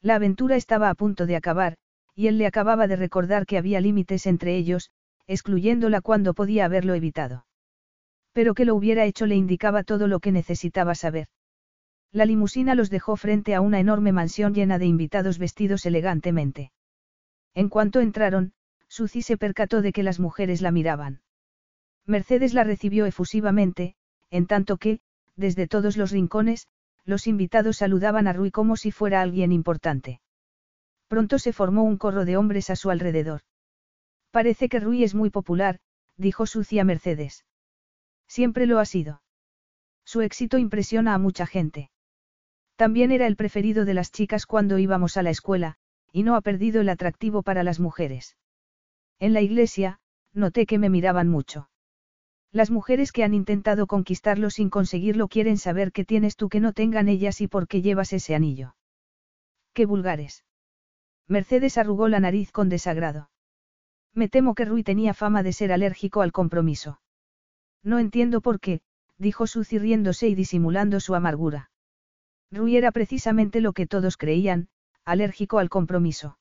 La 0.01 0.15
aventura 0.15 0.55
estaba 0.55 0.89
a 0.89 0.95
punto 0.95 1.25
de 1.25 1.35
acabar, 1.35 1.75
y 2.15 2.27
él 2.27 2.37
le 2.37 2.47
acababa 2.47 2.87
de 2.87 2.95
recordar 2.95 3.45
que 3.45 3.57
había 3.57 3.81
límites 3.81 4.25
entre 4.25 4.55
ellos, 4.55 4.91
excluyéndola 5.27 6.01
cuando 6.01 6.33
podía 6.33 6.65
haberlo 6.65 6.93
evitado. 6.93 7.45
Pero 8.33 8.53
que 8.53 8.65
lo 8.65 8.75
hubiera 8.75 9.05
hecho 9.05 9.25
le 9.25 9.35
indicaba 9.35 9.83
todo 9.83 10.07
lo 10.07 10.19
que 10.19 10.31
necesitaba 10.31 10.95
saber. 10.95 11.27
La 12.11 12.25
limusina 12.25 12.75
los 12.75 12.89
dejó 12.89 13.17
frente 13.17 13.53
a 13.53 13.61
una 13.61 13.79
enorme 13.79 14.11
mansión 14.11 14.53
llena 14.53 14.79
de 14.79 14.85
invitados 14.85 15.37
vestidos 15.37 15.85
elegantemente. 15.85 16.71
En 17.53 17.69
cuanto 17.69 17.99
entraron, 17.99 18.53
Suzy 18.87 19.21
se 19.21 19.37
percató 19.37 19.81
de 19.81 19.91
que 19.91 20.03
las 20.03 20.19
mujeres 20.19 20.61
la 20.61 20.71
miraban. 20.71 21.21
Mercedes 22.05 22.53
la 22.53 22.63
recibió 22.63 23.05
efusivamente, 23.05 23.95
en 24.31 24.47
tanto 24.47 24.77
que, 24.77 24.99
desde 25.35 25.67
todos 25.67 25.95
los 25.97 26.11
rincones, 26.11 26.67
los 27.05 27.27
invitados 27.27 27.77
saludaban 27.77 28.27
a 28.27 28.33
Rui 28.33 28.51
como 28.51 28.75
si 28.75 28.91
fuera 28.91 29.21
alguien 29.21 29.51
importante. 29.51 30.21
Pronto 31.07 31.39
se 31.39 31.53
formó 31.53 31.83
un 31.83 31.97
corro 31.97 32.25
de 32.25 32.37
hombres 32.37 32.69
a 32.69 32.75
su 32.75 32.89
alrededor. 32.89 33.41
Parece 34.31 34.69
que 34.69 34.79
Rui 34.79 35.03
es 35.03 35.15
muy 35.15 35.29
popular, 35.29 35.79
dijo 36.17 36.45
Suzy 36.45 36.79
a 36.79 36.83
Mercedes. 36.83 37.45
Siempre 38.27 38.67
lo 38.67 38.79
ha 38.79 38.85
sido. 38.85 39.21
Su 40.05 40.21
éxito 40.21 40.57
impresiona 40.57 41.13
a 41.13 41.17
mucha 41.17 41.47
gente. 41.47 41.89
También 42.75 43.11
era 43.11 43.27
el 43.27 43.35
preferido 43.35 43.85
de 43.85 43.93
las 43.93 44.11
chicas 44.11 44.45
cuando 44.45 44.77
íbamos 44.77 45.17
a 45.17 45.23
la 45.23 45.31
escuela, 45.31 45.77
y 46.11 46.23
no 46.23 46.35
ha 46.35 46.41
perdido 46.41 46.81
el 46.81 46.89
atractivo 46.89 47.43
para 47.43 47.63
las 47.63 47.79
mujeres. 47.79 48.37
En 49.19 49.33
la 49.33 49.41
iglesia, 49.41 49.99
noté 50.33 50.65
que 50.65 50.77
me 50.77 50.89
miraban 50.89 51.27
mucho. 51.27 51.68
Las 52.51 52.71
mujeres 52.71 53.11
que 53.11 53.23
han 53.23 53.33
intentado 53.33 53.85
conquistarlo 53.85 54.49
sin 54.49 54.69
conseguirlo 54.69 55.27
quieren 55.27 55.57
saber 55.57 55.91
qué 55.91 56.03
tienes 56.03 56.35
tú 56.35 56.49
que 56.49 56.59
no 56.59 56.73
tengan 56.73 57.07
ellas 57.07 57.41
y 57.41 57.47
por 57.47 57.67
qué 57.67 57.81
llevas 57.81 58.11
ese 58.11 58.33
anillo. 58.33 58.75
Qué 59.73 59.85
vulgares. 59.85 60.45
Mercedes 61.27 61.77
arrugó 61.77 62.07
la 62.07 62.19
nariz 62.19 62.51
con 62.51 62.69
desagrado. 62.69 63.29
Me 64.15 64.29
temo 64.29 64.55
que 64.55 64.65
Rui 64.65 64.83
tenía 64.83 65.13
fama 65.13 65.43
de 65.43 65.53
ser 65.53 65.71
alérgico 65.71 66.21
al 66.21 66.31
compromiso. 66.31 66.99
No 67.83 67.99
entiendo 67.99 68.41
por 68.41 68.59
qué, 68.59 68.81
dijo 69.19 69.45
Suzy 69.45 69.77
riéndose 69.77 70.27
y 70.27 70.33
disimulando 70.33 70.99
su 70.99 71.13
amargura. 71.13 71.69
Rui 72.51 72.75
era 72.77 72.91
precisamente 72.91 73.61
lo 73.61 73.73
que 73.73 73.85
todos 73.85 74.17
creían, 74.17 74.69
alérgico 75.05 75.59
al 75.59 75.69
compromiso. 75.69 76.39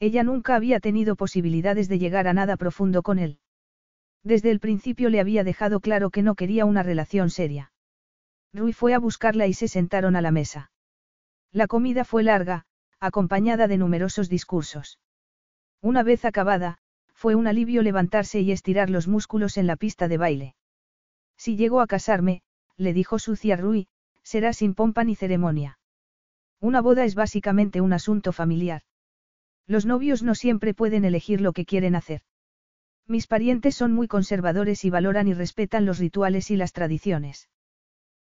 Ella 0.00 0.22
nunca 0.22 0.56
había 0.56 0.80
tenido 0.80 1.16
posibilidades 1.16 1.88
de 1.88 1.98
llegar 1.98 2.28
a 2.28 2.32
nada 2.32 2.56
profundo 2.56 3.02
con 3.02 3.18
él. 3.18 3.40
Desde 4.24 4.50
el 4.50 4.60
principio 4.60 5.10
le 5.10 5.20
había 5.20 5.44
dejado 5.44 5.80
claro 5.80 6.10
que 6.10 6.22
no 6.22 6.34
quería 6.34 6.64
una 6.64 6.82
relación 6.82 7.30
seria. 7.30 7.72
Rui 8.52 8.72
fue 8.72 8.94
a 8.94 8.98
buscarla 8.98 9.46
y 9.46 9.54
se 9.54 9.68
sentaron 9.68 10.16
a 10.16 10.22
la 10.22 10.30
mesa. 10.30 10.70
La 11.52 11.66
comida 11.66 12.04
fue 12.04 12.22
larga, 12.22 12.66
acompañada 13.00 13.68
de 13.68 13.78
numerosos 13.78 14.28
discursos. 14.28 14.98
Una 15.80 16.02
vez 16.02 16.24
acabada, 16.24 16.78
fue 17.14 17.34
un 17.34 17.46
alivio 17.46 17.82
levantarse 17.82 18.40
y 18.40 18.52
estirar 18.52 18.90
los 18.90 19.08
músculos 19.08 19.56
en 19.56 19.66
la 19.66 19.76
pista 19.76 20.08
de 20.08 20.18
baile. 20.18 20.54
Si 21.36 21.56
llego 21.56 21.80
a 21.80 21.86
casarme, 21.86 22.42
le 22.76 22.92
dijo 22.92 23.18
Sucia 23.18 23.56
Rui, 23.56 23.88
será 24.22 24.52
sin 24.52 24.74
pompa 24.74 25.04
ni 25.04 25.14
ceremonia. 25.14 25.78
Una 26.60 26.80
boda 26.80 27.04
es 27.04 27.14
básicamente 27.14 27.80
un 27.80 27.92
asunto 27.92 28.32
familiar. 28.32 28.82
Los 29.66 29.86
novios 29.86 30.22
no 30.22 30.34
siempre 30.34 30.74
pueden 30.74 31.04
elegir 31.04 31.40
lo 31.40 31.52
que 31.52 31.64
quieren 31.64 31.94
hacer. 31.94 32.22
Mis 33.08 33.26
parientes 33.26 33.74
son 33.74 33.94
muy 33.94 34.06
conservadores 34.06 34.84
y 34.84 34.90
valoran 34.90 35.28
y 35.28 35.34
respetan 35.34 35.86
los 35.86 35.98
rituales 35.98 36.50
y 36.50 36.56
las 36.56 36.74
tradiciones. 36.74 37.48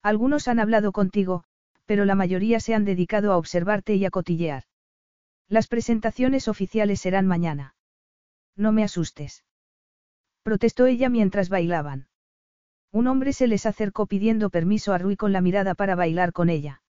Algunos 0.03 0.49
han 0.49 0.59
hablado 0.59 0.91
contigo, 0.91 1.45
pero 1.85 2.07
la 2.07 2.15
mayoría 2.15 2.61
se 2.61 2.75
han 2.75 2.87
dedicado 2.87 3.33
a 3.33 3.37
observarte 3.37 3.95
y 3.95 4.07
a 4.07 4.11
cotillear. 4.11 4.65
Las 5.49 5.67
presentaciones 5.67 6.49
oficiales 6.49 7.01
serán 7.01 7.27
mañana. 7.27 7.75
No 8.57 8.73
me 8.73 8.83
asustes. 8.83 9.45
Protestó 10.43 10.87
ella 10.87 11.11
mientras 11.11 11.51
bailaban. 11.51 12.09
Un 12.91 13.07
hombre 13.07 13.35
se 13.35 13.47
les 13.47 13.67
acercó 13.67 14.07
pidiendo 14.07 14.49
permiso 14.49 14.95
a 14.95 14.99
Rui 14.99 15.17
con 15.17 15.33
la 15.33 15.43
mirada 15.43 15.75
para 15.75 15.95
bailar 15.95 16.33
con 16.33 16.49
ella. 16.49 16.83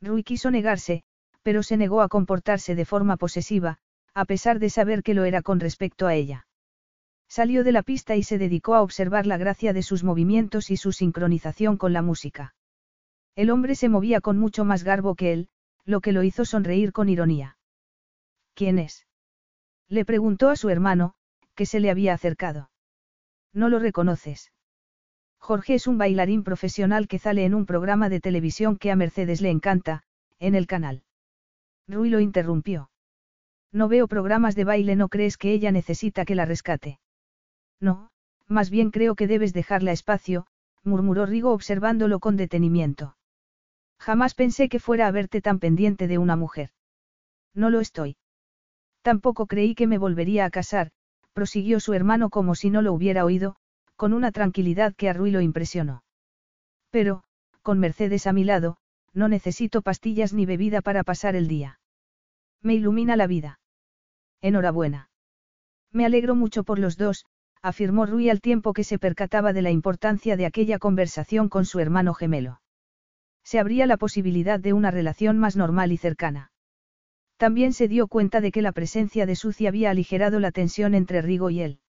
Rui 0.00 0.22
quiso 0.22 0.52
negarse, 0.52 1.02
pero 1.42 1.64
se 1.64 1.76
negó 1.76 2.00
a 2.00 2.08
comportarse 2.08 2.76
de 2.76 2.84
forma 2.84 3.16
posesiva, 3.16 3.78
a 4.14 4.24
pesar 4.24 4.60
de 4.60 4.70
saber 4.70 5.02
que 5.02 5.14
lo 5.14 5.24
era 5.24 5.42
con 5.42 5.58
respecto 5.58 6.06
a 6.06 6.14
ella. 6.14 6.47
Salió 7.28 7.62
de 7.62 7.72
la 7.72 7.82
pista 7.82 8.16
y 8.16 8.22
se 8.22 8.38
dedicó 8.38 8.74
a 8.74 8.82
observar 8.82 9.26
la 9.26 9.36
gracia 9.36 9.72
de 9.72 9.82
sus 9.82 10.02
movimientos 10.02 10.70
y 10.70 10.76
su 10.76 10.92
sincronización 10.92 11.76
con 11.76 11.92
la 11.92 12.02
música. 12.02 12.54
El 13.36 13.50
hombre 13.50 13.74
se 13.74 13.88
movía 13.88 14.20
con 14.20 14.38
mucho 14.38 14.64
más 14.64 14.82
garbo 14.82 15.14
que 15.14 15.32
él, 15.32 15.48
lo 15.84 16.00
que 16.00 16.12
lo 16.12 16.22
hizo 16.22 16.44
sonreír 16.44 16.92
con 16.92 17.08
ironía. 17.08 17.58
¿Quién 18.54 18.78
es? 18.78 19.06
Le 19.88 20.04
preguntó 20.04 20.48
a 20.48 20.56
su 20.56 20.70
hermano, 20.70 21.14
que 21.54 21.66
se 21.66 21.80
le 21.80 21.90
había 21.90 22.14
acercado. 22.14 22.70
No 23.52 23.68
lo 23.68 23.78
reconoces. 23.78 24.52
Jorge 25.38 25.74
es 25.74 25.86
un 25.86 25.98
bailarín 25.98 26.42
profesional 26.44 27.08
que 27.08 27.18
sale 27.18 27.44
en 27.44 27.54
un 27.54 27.66
programa 27.66 28.08
de 28.08 28.20
televisión 28.20 28.76
que 28.76 28.90
a 28.90 28.96
Mercedes 28.96 29.40
le 29.40 29.50
encanta, 29.50 30.02
en 30.38 30.54
el 30.54 30.66
canal. 30.66 31.04
Rui 31.86 32.10
lo 32.10 32.20
interrumpió. 32.20 32.90
No 33.70 33.88
veo 33.88 34.08
programas 34.08 34.54
de 34.56 34.64
baile, 34.64 34.96
¿no 34.96 35.08
crees 35.08 35.36
que 35.36 35.52
ella 35.52 35.72
necesita 35.72 36.24
que 36.24 36.34
la 36.34 36.44
rescate? 36.44 36.98
No, 37.80 38.10
más 38.46 38.70
bien 38.70 38.90
creo 38.90 39.14
que 39.14 39.26
debes 39.26 39.52
dejarla 39.52 39.92
espacio, 39.92 40.46
murmuró 40.84 41.26
Rigo 41.26 41.52
observándolo 41.52 42.18
con 42.18 42.36
detenimiento. 42.36 43.16
Jamás 43.98 44.34
pensé 44.34 44.68
que 44.68 44.80
fuera 44.80 45.06
a 45.06 45.10
verte 45.10 45.40
tan 45.40 45.58
pendiente 45.58 46.08
de 46.08 46.18
una 46.18 46.36
mujer. 46.36 46.70
No 47.54 47.70
lo 47.70 47.80
estoy. 47.80 48.16
Tampoco 49.02 49.46
creí 49.46 49.74
que 49.74 49.86
me 49.86 49.98
volvería 49.98 50.44
a 50.44 50.50
casar, 50.50 50.90
prosiguió 51.32 51.80
su 51.80 51.94
hermano 51.94 52.30
como 52.30 52.54
si 52.54 52.70
no 52.70 52.82
lo 52.82 52.92
hubiera 52.92 53.24
oído, 53.24 53.56
con 53.96 54.12
una 54.12 54.32
tranquilidad 54.32 54.94
que 54.94 55.08
a 55.08 55.12
Rui 55.12 55.30
lo 55.30 55.40
impresionó. 55.40 56.02
Pero, 56.90 57.22
con 57.62 57.78
Mercedes 57.78 58.26
a 58.26 58.32
mi 58.32 58.44
lado, 58.44 58.78
no 59.12 59.28
necesito 59.28 59.82
pastillas 59.82 60.32
ni 60.32 60.46
bebida 60.46 60.80
para 60.80 61.04
pasar 61.04 61.36
el 61.36 61.48
día. 61.48 61.80
Me 62.62 62.74
ilumina 62.74 63.16
la 63.16 63.26
vida. 63.26 63.60
Enhorabuena. 64.40 65.10
Me 65.92 66.04
alegro 66.04 66.34
mucho 66.34 66.64
por 66.64 66.78
los 66.78 66.96
dos, 66.96 67.24
afirmó 67.62 68.06
Rui 68.06 68.30
al 68.30 68.40
tiempo 68.40 68.72
que 68.72 68.84
se 68.84 68.98
percataba 68.98 69.52
de 69.52 69.62
la 69.62 69.70
importancia 69.70 70.36
de 70.36 70.46
aquella 70.46 70.78
conversación 70.78 71.48
con 71.48 71.64
su 71.64 71.80
hermano 71.80 72.14
gemelo. 72.14 72.60
Se 73.44 73.58
abría 73.58 73.86
la 73.86 73.96
posibilidad 73.96 74.60
de 74.60 74.72
una 74.72 74.90
relación 74.90 75.38
más 75.38 75.56
normal 75.56 75.92
y 75.92 75.96
cercana. 75.96 76.52
También 77.36 77.72
se 77.72 77.88
dio 77.88 78.08
cuenta 78.08 78.40
de 78.40 78.50
que 78.50 78.62
la 78.62 78.72
presencia 78.72 79.24
de 79.24 79.36
Suzy 79.36 79.66
había 79.66 79.90
aligerado 79.90 80.40
la 80.40 80.50
tensión 80.50 80.94
entre 80.94 81.22
Rigo 81.22 81.50
y 81.50 81.62
él. 81.62 81.80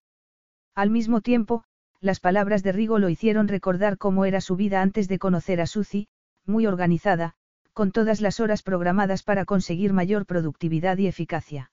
Al 0.75 0.89
mismo 0.89 1.21
tiempo, 1.21 1.63
las 1.99 2.19
palabras 2.19 2.63
de 2.63 2.71
Rigo 2.71 2.99
lo 2.99 3.09
hicieron 3.09 3.47
recordar 3.47 3.97
cómo 3.97 4.25
era 4.25 4.41
su 4.41 4.55
vida 4.55 4.81
antes 4.81 5.07
de 5.07 5.19
conocer 5.19 5.59
a 5.59 5.65
Suzy, 5.65 6.07
muy 6.45 6.65
organizada, 6.65 7.33
con 7.73 7.91
todas 7.91 8.21
las 8.21 8.39
horas 8.39 8.63
programadas 8.63 9.23
para 9.23 9.45
conseguir 9.45 9.91
mayor 9.91 10.25
productividad 10.25 10.97
y 10.97 11.07
eficacia. 11.07 11.71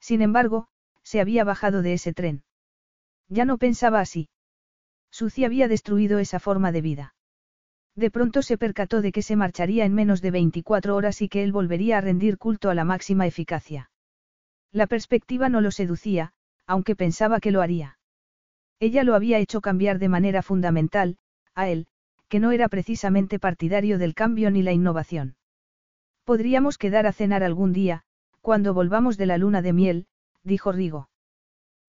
Sin 0.00 0.22
embargo, 0.22 0.68
se 1.02 1.20
había 1.20 1.44
bajado 1.44 1.82
de 1.82 1.92
ese 1.92 2.12
tren. 2.12 2.42
Ya 3.28 3.44
no 3.44 3.58
pensaba 3.58 4.00
así. 4.00 4.28
Suzy 5.10 5.44
había 5.44 5.68
destruido 5.68 6.18
esa 6.18 6.38
forma 6.38 6.72
de 6.72 6.80
vida. 6.80 7.14
De 7.94 8.10
pronto 8.10 8.42
se 8.42 8.58
percató 8.58 9.00
de 9.00 9.10
que 9.10 9.22
se 9.22 9.36
marcharía 9.36 9.84
en 9.84 9.94
menos 9.94 10.20
de 10.20 10.30
24 10.30 10.94
horas 10.94 11.22
y 11.22 11.28
que 11.28 11.42
él 11.42 11.52
volvería 11.52 11.98
a 11.98 12.02
rendir 12.02 12.36
culto 12.36 12.68
a 12.68 12.74
la 12.74 12.84
máxima 12.84 13.26
eficacia. 13.26 13.90
La 14.70 14.86
perspectiva 14.86 15.48
no 15.48 15.62
lo 15.62 15.70
seducía, 15.70 16.32
aunque 16.66 16.94
pensaba 16.94 17.40
que 17.40 17.50
lo 17.50 17.62
haría. 17.62 17.98
Ella 18.78 19.04
lo 19.04 19.14
había 19.14 19.38
hecho 19.38 19.62
cambiar 19.62 19.98
de 19.98 20.10
manera 20.10 20.42
fundamental, 20.42 21.16
a 21.54 21.68
él, 21.68 21.86
que 22.28 22.40
no 22.40 22.52
era 22.52 22.68
precisamente 22.68 23.38
partidario 23.38 23.98
del 23.98 24.14
cambio 24.14 24.50
ni 24.50 24.62
la 24.62 24.72
innovación. 24.72 25.36
Podríamos 26.24 26.76
quedar 26.76 27.06
a 27.06 27.12
cenar 27.12 27.42
algún 27.42 27.72
día, 27.72 28.02
cuando 28.42 28.74
volvamos 28.74 29.16
de 29.16 29.26
la 29.26 29.38
luna 29.38 29.62
de 29.62 29.72
miel, 29.72 30.06
dijo 30.42 30.72
Rigo. 30.72 31.08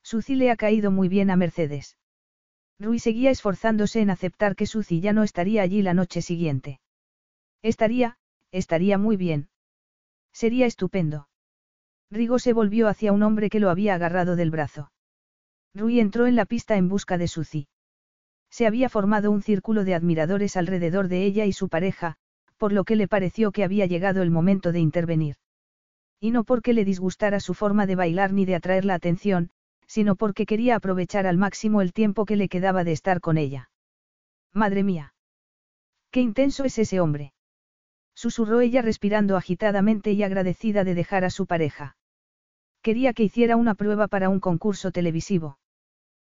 Suzy 0.09 0.35
le 0.35 0.51
ha 0.51 0.55
caído 0.55 0.89
muy 0.89 1.09
bien 1.09 1.29
a 1.29 1.35
Mercedes. 1.35 1.97
Rui 2.79 2.97
seguía 2.97 3.29
esforzándose 3.29 3.99
en 3.99 4.09
aceptar 4.09 4.55
que 4.55 4.65
Suzy 4.65 5.01
ya 5.01 5.11
no 5.11 5.21
estaría 5.21 5.61
allí 5.61 5.81
la 5.81 5.93
noche 5.93 6.21
siguiente. 6.21 6.79
Estaría, 7.61 8.17
estaría 8.53 8.97
muy 8.97 9.17
bien. 9.17 9.49
Sería 10.31 10.65
estupendo. 10.65 11.27
Rigo 12.09 12.39
se 12.39 12.53
volvió 12.53 12.87
hacia 12.87 13.11
un 13.11 13.21
hombre 13.21 13.49
que 13.49 13.59
lo 13.59 13.69
había 13.69 13.95
agarrado 13.95 14.37
del 14.37 14.49
brazo. 14.49 14.93
Rui 15.75 15.99
entró 15.99 16.25
en 16.25 16.37
la 16.37 16.45
pista 16.45 16.77
en 16.77 16.87
busca 16.87 17.17
de 17.17 17.27
Suzy. 17.27 17.67
Se 18.49 18.65
había 18.65 18.87
formado 18.87 19.29
un 19.29 19.41
círculo 19.41 19.83
de 19.83 19.93
admiradores 19.93 20.55
alrededor 20.55 21.09
de 21.09 21.25
ella 21.25 21.43
y 21.45 21.51
su 21.51 21.67
pareja, 21.67 22.15
por 22.55 22.71
lo 22.71 22.85
que 22.85 22.95
le 22.95 23.09
pareció 23.09 23.51
que 23.51 23.65
había 23.65 23.87
llegado 23.87 24.21
el 24.21 24.31
momento 24.31 24.71
de 24.71 24.79
intervenir. 24.79 25.35
Y 26.21 26.31
no 26.31 26.45
porque 26.45 26.71
le 26.71 26.85
disgustara 26.85 27.41
su 27.41 27.53
forma 27.53 27.85
de 27.85 27.95
bailar 27.95 28.31
ni 28.31 28.45
de 28.45 28.55
atraer 28.55 28.85
la 28.85 28.93
atención, 28.93 29.51
sino 29.87 30.15
porque 30.15 30.45
quería 30.45 30.75
aprovechar 30.75 31.25
al 31.25 31.37
máximo 31.37 31.81
el 31.81 31.93
tiempo 31.93 32.25
que 32.25 32.35
le 32.35 32.49
quedaba 32.49 32.83
de 32.83 32.91
estar 32.91 33.21
con 33.21 33.37
ella. 33.37 33.71
Madre 34.53 34.83
mía. 34.83 35.13
Qué 36.11 36.21
intenso 36.21 36.63
es 36.65 36.77
ese 36.77 36.99
hombre. 36.99 37.33
Susurró 38.13 38.61
ella 38.61 38.81
respirando 38.81 39.37
agitadamente 39.37 40.11
y 40.11 40.23
agradecida 40.23 40.83
de 40.83 40.95
dejar 40.95 41.23
a 41.23 41.29
su 41.29 41.45
pareja. 41.45 41.95
Quería 42.81 43.13
que 43.13 43.23
hiciera 43.23 43.55
una 43.55 43.75
prueba 43.75 44.07
para 44.07 44.29
un 44.29 44.39
concurso 44.39 44.91
televisivo. 44.91 45.59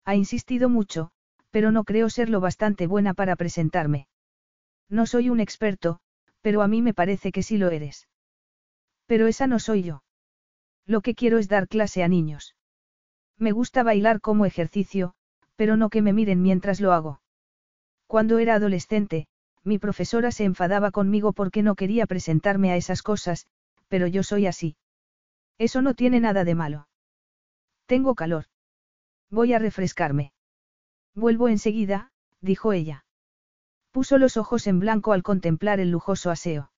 Ha 0.05 0.15
insistido 0.15 0.69
mucho, 0.69 1.11
pero 1.49 1.71
no 1.71 1.83
creo 1.83 2.09
ser 2.09 2.29
lo 2.29 2.39
bastante 2.39 2.87
buena 2.87 3.13
para 3.13 3.35
presentarme. 3.35 4.07
No 4.89 5.05
soy 5.05 5.29
un 5.29 5.39
experto, 5.39 5.99
pero 6.41 6.61
a 6.61 6.67
mí 6.67 6.81
me 6.81 6.93
parece 6.93 7.31
que 7.31 7.43
sí 7.43 7.57
lo 7.57 7.69
eres. 7.69 8.07
Pero 9.05 9.27
esa 9.27 9.47
no 9.47 9.59
soy 9.59 9.83
yo. 9.83 10.03
Lo 10.85 11.01
que 11.01 11.15
quiero 11.15 11.37
es 11.37 11.47
dar 11.47 11.67
clase 11.67 12.03
a 12.03 12.07
niños. 12.07 12.55
Me 13.41 13.53
gusta 13.53 13.81
bailar 13.81 14.21
como 14.21 14.45
ejercicio, 14.45 15.15
pero 15.55 15.75
no 15.75 15.89
que 15.89 16.03
me 16.03 16.13
miren 16.13 16.43
mientras 16.43 16.79
lo 16.79 16.93
hago. 16.93 17.21
Cuando 18.05 18.37
era 18.37 18.53
adolescente, 18.53 19.27
mi 19.63 19.79
profesora 19.79 20.31
se 20.31 20.43
enfadaba 20.43 20.91
conmigo 20.91 21.33
porque 21.33 21.63
no 21.63 21.73
quería 21.73 22.05
presentarme 22.05 22.71
a 22.71 22.75
esas 22.75 23.01
cosas, 23.01 23.47
pero 23.87 24.05
yo 24.05 24.21
soy 24.21 24.45
así. 24.45 24.75
Eso 25.57 25.81
no 25.81 25.95
tiene 25.95 26.19
nada 26.19 26.43
de 26.43 26.53
malo. 26.53 26.87
Tengo 27.87 28.13
calor. 28.13 28.45
Voy 29.31 29.53
a 29.53 29.59
refrescarme. 29.59 30.33
Vuelvo 31.15 31.47
enseguida, 31.47 32.11
dijo 32.41 32.73
ella. 32.73 33.05
Puso 33.89 34.19
los 34.19 34.37
ojos 34.37 34.67
en 34.67 34.79
blanco 34.79 35.13
al 35.13 35.23
contemplar 35.23 35.79
el 35.79 35.89
lujoso 35.89 36.29
aseo. 36.29 36.71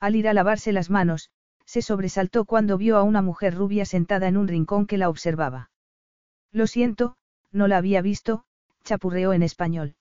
Al 0.00 0.16
ir 0.16 0.28
a 0.28 0.34
lavarse 0.34 0.72
las 0.72 0.90
manos, 0.90 1.30
se 1.64 1.80
sobresaltó 1.80 2.44
cuando 2.44 2.76
vio 2.76 2.98
a 2.98 3.02
una 3.04 3.22
mujer 3.22 3.54
rubia 3.54 3.86
sentada 3.86 4.28
en 4.28 4.36
un 4.36 4.48
rincón 4.48 4.86
que 4.86 4.98
la 4.98 5.08
observaba. 5.08 5.70
Lo 6.52 6.66
siento, 6.66 7.16
no 7.52 7.68
la 7.68 7.76
había 7.76 8.02
visto, 8.02 8.44
chapurreó 8.84 9.32
en 9.32 9.42
español. 9.42 9.96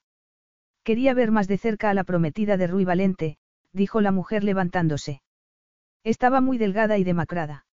Quería 0.83 1.13
ver 1.13 1.31
más 1.31 1.47
de 1.47 1.57
cerca 1.57 1.89
a 1.89 1.93
la 1.93 2.03
prometida 2.03 2.57
de 2.57 2.67
Rui 2.67 2.85
Valente, 2.85 3.37
dijo 3.73 4.01
la 4.01 4.11
mujer 4.11 4.43
levantándose. 4.43 5.21
Estaba 6.03 6.39
muy 6.39 6.57
delgada 6.57 6.97
y 6.97 7.03
demacrada. 7.03 7.65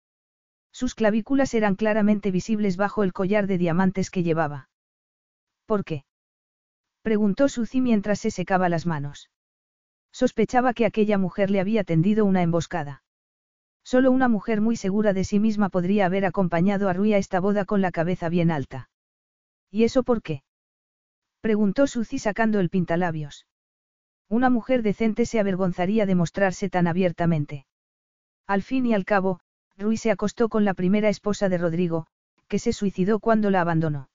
Sus 0.71 0.95
clavículas 0.95 1.53
eran 1.53 1.75
claramente 1.75 2.31
visibles 2.31 2.77
bajo 2.77 3.03
el 3.03 3.13
collar 3.13 3.45
de 3.45 3.59
diamantes 3.59 4.09
que 4.09 4.23
llevaba. 4.23 4.69
¿Por 5.67 5.85
qué? 5.85 6.05
preguntó 7.03 7.47
Suzy 7.49 7.79
mientras 7.79 8.19
se 8.19 8.31
secaba 8.31 8.69
las 8.69 8.87
manos. 8.87 9.29
Sospechaba 10.11 10.73
que 10.73 10.85
aquella 10.85 11.19
mujer 11.19 11.51
le 11.51 11.59
había 11.59 11.83
tendido 11.83 12.25
una 12.25 12.41
emboscada. 12.41 13.02
Solo 13.83 14.11
una 14.11 14.27
mujer 14.27 14.61
muy 14.61 14.75
segura 14.75 15.13
de 15.13 15.23
sí 15.23 15.39
misma 15.39 15.69
podría 15.69 16.05
haber 16.05 16.25
acompañado 16.25 16.89
a 16.89 16.93
Rui 16.93 17.13
a 17.13 17.17
esta 17.17 17.39
boda 17.39 17.65
con 17.65 17.81
la 17.81 17.91
cabeza 17.91 18.29
bien 18.29 18.49
alta. 18.49 18.89
¿Y 19.69 19.83
eso 19.83 20.03
por 20.03 20.21
qué? 20.21 20.43
preguntó 21.41 21.87
Suzy 21.87 22.19
sacando 22.19 22.59
el 22.59 22.69
pintalabios. 22.69 23.45
Una 24.29 24.49
mujer 24.49 24.81
decente 24.81 25.25
se 25.25 25.39
avergonzaría 25.39 26.05
de 26.05 26.15
mostrarse 26.15 26.69
tan 26.69 26.87
abiertamente. 26.87 27.65
Al 28.47 28.61
fin 28.61 28.85
y 28.85 28.93
al 28.93 29.03
cabo, 29.03 29.39
Rui 29.77 29.97
se 29.97 30.11
acostó 30.11 30.47
con 30.47 30.63
la 30.63 30.73
primera 30.73 31.09
esposa 31.09 31.49
de 31.49 31.57
Rodrigo, 31.57 32.07
que 32.47 32.59
se 32.59 32.71
suicidó 32.71 33.19
cuando 33.19 33.49
la 33.49 33.61
abandonó. 33.61 34.09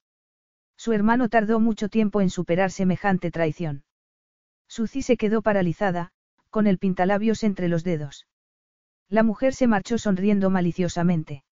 Su 0.77 0.93
hermano 0.93 1.29
tardó 1.29 1.61
mucho 1.61 1.89
tiempo 1.89 2.21
en 2.21 2.31
superar 2.31 2.71
semejante 2.71 3.31
traición. 3.31 3.85
Suzy 4.69 5.03
se 5.03 5.17
quedó 5.17 5.43
paralizada, 5.43 6.13
con 6.51 6.67
el 6.67 6.79
pintalabios 6.79 7.43
entre 7.43 7.69
los 7.69 7.85
dedos. 7.85 8.27
La 9.09 9.23
mujer 9.23 9.55
se 9.55 9.67
marchó 9.67 9.99
sonriendo 9.99 10.51
maliciosamente. 10.51 11.45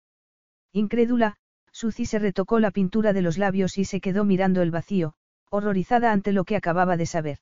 Incrédula, 0.74 1.38
Suzy 1.72 2.06
se 2.06 2.20
retocó 2.20 2.60
la 2.60 2.72
pintura 2.72 3.14
de 3.14 3.22
los 3.22 3.38
labios 3.38 3.78
y 3.78 3.86
se 3.86 4.02
quedó 4.02 4.26
mirando 4.26 4.62
el 4.62 4.72
vacío, 4.72 5.14
horrorizada 5.50 6.12
ante 6.12 6.34
lo 6.34 6.44
que 6.44 6.56
acababa 6.56 6.98
de 6.98 7.06
saber. 7.06 7.40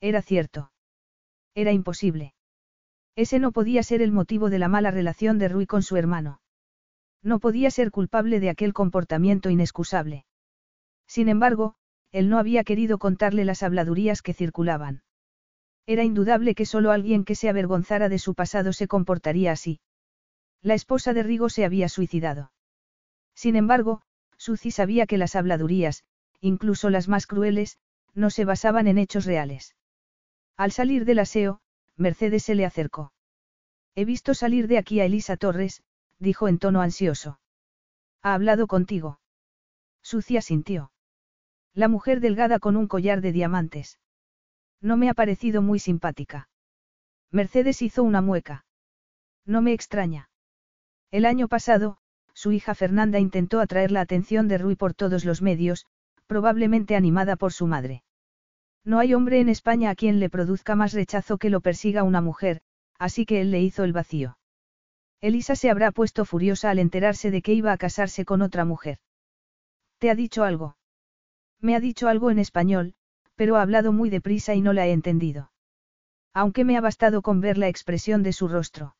Era 0.00 0.20
cierto. 0.20 0.72
Era 1.54 1.72
imposible. 1.72 2.34
Ese 3.14 3.38
no 3.38 3.52
podía 3.52 3.82
ser 3.82 4.02
el 4.02 4.12
motivo 4.12 4.50
de 4.50 4.58
la 4.58 4.68
mala 4.68 4.90
relación 4.90 5.38
de 5.38 5.48
Rui 5.48 5.66
con 5.66 5.82
su 5.82 5.96
hermano. 5.96 6.40
No 7.22 7.38
podía 7.40 7.70
ser 7.70 7.90
culpable 7.90 8.40
de 8.40 8.50
aquel 8.50 8.72
comportamiento 8.72 9.50
inexcusable. 9.50 10.24
Sin 11.06 11.28
embargo, 11.28 11.74
él 12.10 12.28
no 12.28 12.38
había 12.38 12.64
querido 12.64 12.98
contarle 12.98 13.44
las 13.44 13.62
habladurías 13.62 14.22
que 14.22 14.34
circulaban. 14.34 15.02
Era 15.86 16.04
indudable 16.04 16.54
que 16.54 16.66
solo 16.66 16.92
alguien 16.92 17.24
que 17.24 17.34
se 17.34 17.48
avergonzara 17.48 18.08
de 18.08 18.18
su 18.18 18.34
pasado 18.34 18.72
se 18.72 18.88
comportaría 18.88 19.52
así. 19.52 19.80
La 20.62 20.74
esposa 20.74 21.12
de 21.12 21.22
Rigo 21.22 21.48
se 21.48 21.64
había 21.64 21.88
suicidado. 21.88 22.52
Sin 23.34 23.56
embargo, 23.56 24.02
Suzy 24.36 24.70
sabía 24.70 25.06
que 25.06 25.18
las 25.18 25.34
habladurías, 25.34 26.04
incluso 26.40 26.90
las 26.90 27.08
más 27.08 27.26
crueles, 27.26 27.78
no 28.14 28.30
se 28.30 28.44
basaban 28.44 28.86
en 28.86 28.98
hechos 28.98 29.24
reales. 29.24 29.74
Al 30.56 30.70
salir 30.70 31.04
del 31.04 31.18
aseo, 31.18 31.60
Mercedes 31.96 32.44
se 32.44 32.54
le 32.54 32.64
acercó. 32.64 33.12
He 33.94 34.04
visto 34.04 34.34
salir 34.34 34.68
de 34.68 34.78
aquí 34.78 35.00
a 35.00 35.04
Elisa 35.04 35.36
Torres, 35.36 35.82
dijo 36.18 36.48
en 36.48 36.58
tono 36.58 36.80
ansioso. 36.80 37.40
¿Ha 38.22 38.34
hablado 38.34 38.66
contigo? 38.66 39.20
Sucia 40.02 40.42
sintió. 40.42 40.92
La 41.74 41.88
mujer 41.88 42.20
delgada 42.20 42.58
con 42.58 42.76
un 42.76 42.86
collar 42.86 43.20
de 43.20 43.32
diamantes. 43.32 43.98
No 44.82 44.96
me 44.96 45.08
ha 45.08 45.14
parecido 45.14 45.62
muy 45.62 45.78
simpática. 45.78 46.48
Mercedes 47.30 47.80
hizo 47.80 48.02
una 48.02 48.20
mueca. 48.20 48.66
No 49.46 49.62
me 49.62 49.72
extraña. 49.72 50.28
El 51.10 51.24
año 51.24 51.48
pasado, 51.48 51.98
su 52.34 52.52
hija 52.52 52.74
Fernanda 52.74 53.18
intentó 53.18 53.60
atraer 53.60 53.92
la 53.92 54.00
atención 54.00 54.48
de 54.48 54.58
Rui 54.58 54.74
por 54.74 54.92
todos 54.92 55.24
los 55.24 55.40
medios, 55.40 55.86
probablemente 56.26 56.96
animada 56.96 57.36
por 57.36 57.52
su 57.52 57.66
madre. 57.66 58.02
No 58.84 58.98
hay 58.98 59.14
hombre 59.14 59.40
en 59.40 59.48
España 59.48 59.90
a 59.90 59.94
quien 59.94 60.18
le 60.18 60.28
produzca 60.28 60.74
más 60.74 60.92
rechazo 60.92 61.38
que 61.38 61.50
lo 61.50 61.60
persiga 61.60 62.02
una 62.02 62.20
mujer, 62.20 62.62
así 62.98 63.24
que 63.24 63.40
él 63.40 63.52
le 63.52 63.60
hizo 63.60 63.84
el 63.84 63.92
vacío. 63.92 64.38
Elisa 65.20 65.54
se 65.54 65.70
habrá 65.70 65.92
puesto 65.92 66.24
furiosa 66.24 66.70
al 66.70 66.80
enterarse 66.80 67.30
de 67.30 67.42
que 67.42 67.52
iba 67.52 67.70
a 67.72 67.78
casarse 67.78 68.24
con 68.24 68.42
otra 68.42 68.64
mujer. 68.64 68.98
¿Te 69.98 70.10
ha 70.10 70.16
dicho 70.16 70.42
algo? 70.42 70.76
Me 71.60 71.76
ha 71.76 71.80
dicho 71.80 72.08
algo 72.08 72.32
en 72.32 72.40
español, 72.40 72.94
Pero 73.42 73.56
ha 73.56 73.62
hablado 73.62 73.92
muy 73.92 74.08
deprisa 74.08 74.54
y 74.54 74.60
no 74.60 74.72
la 74.72 74.86
he 74.86 74.92
entendido. 74.92 75.50
Aunque 76.32 76.64
me 76.64 76.76
ha 76.76 76.80
bastado 76.80 77.22
con 77.22 77.40
ver 77.40 77.58
la 77.58 77.66
expresión 77.66 78.22
de 78.22 78.32
su 78.32 78.46
rostro. 78.46 78.94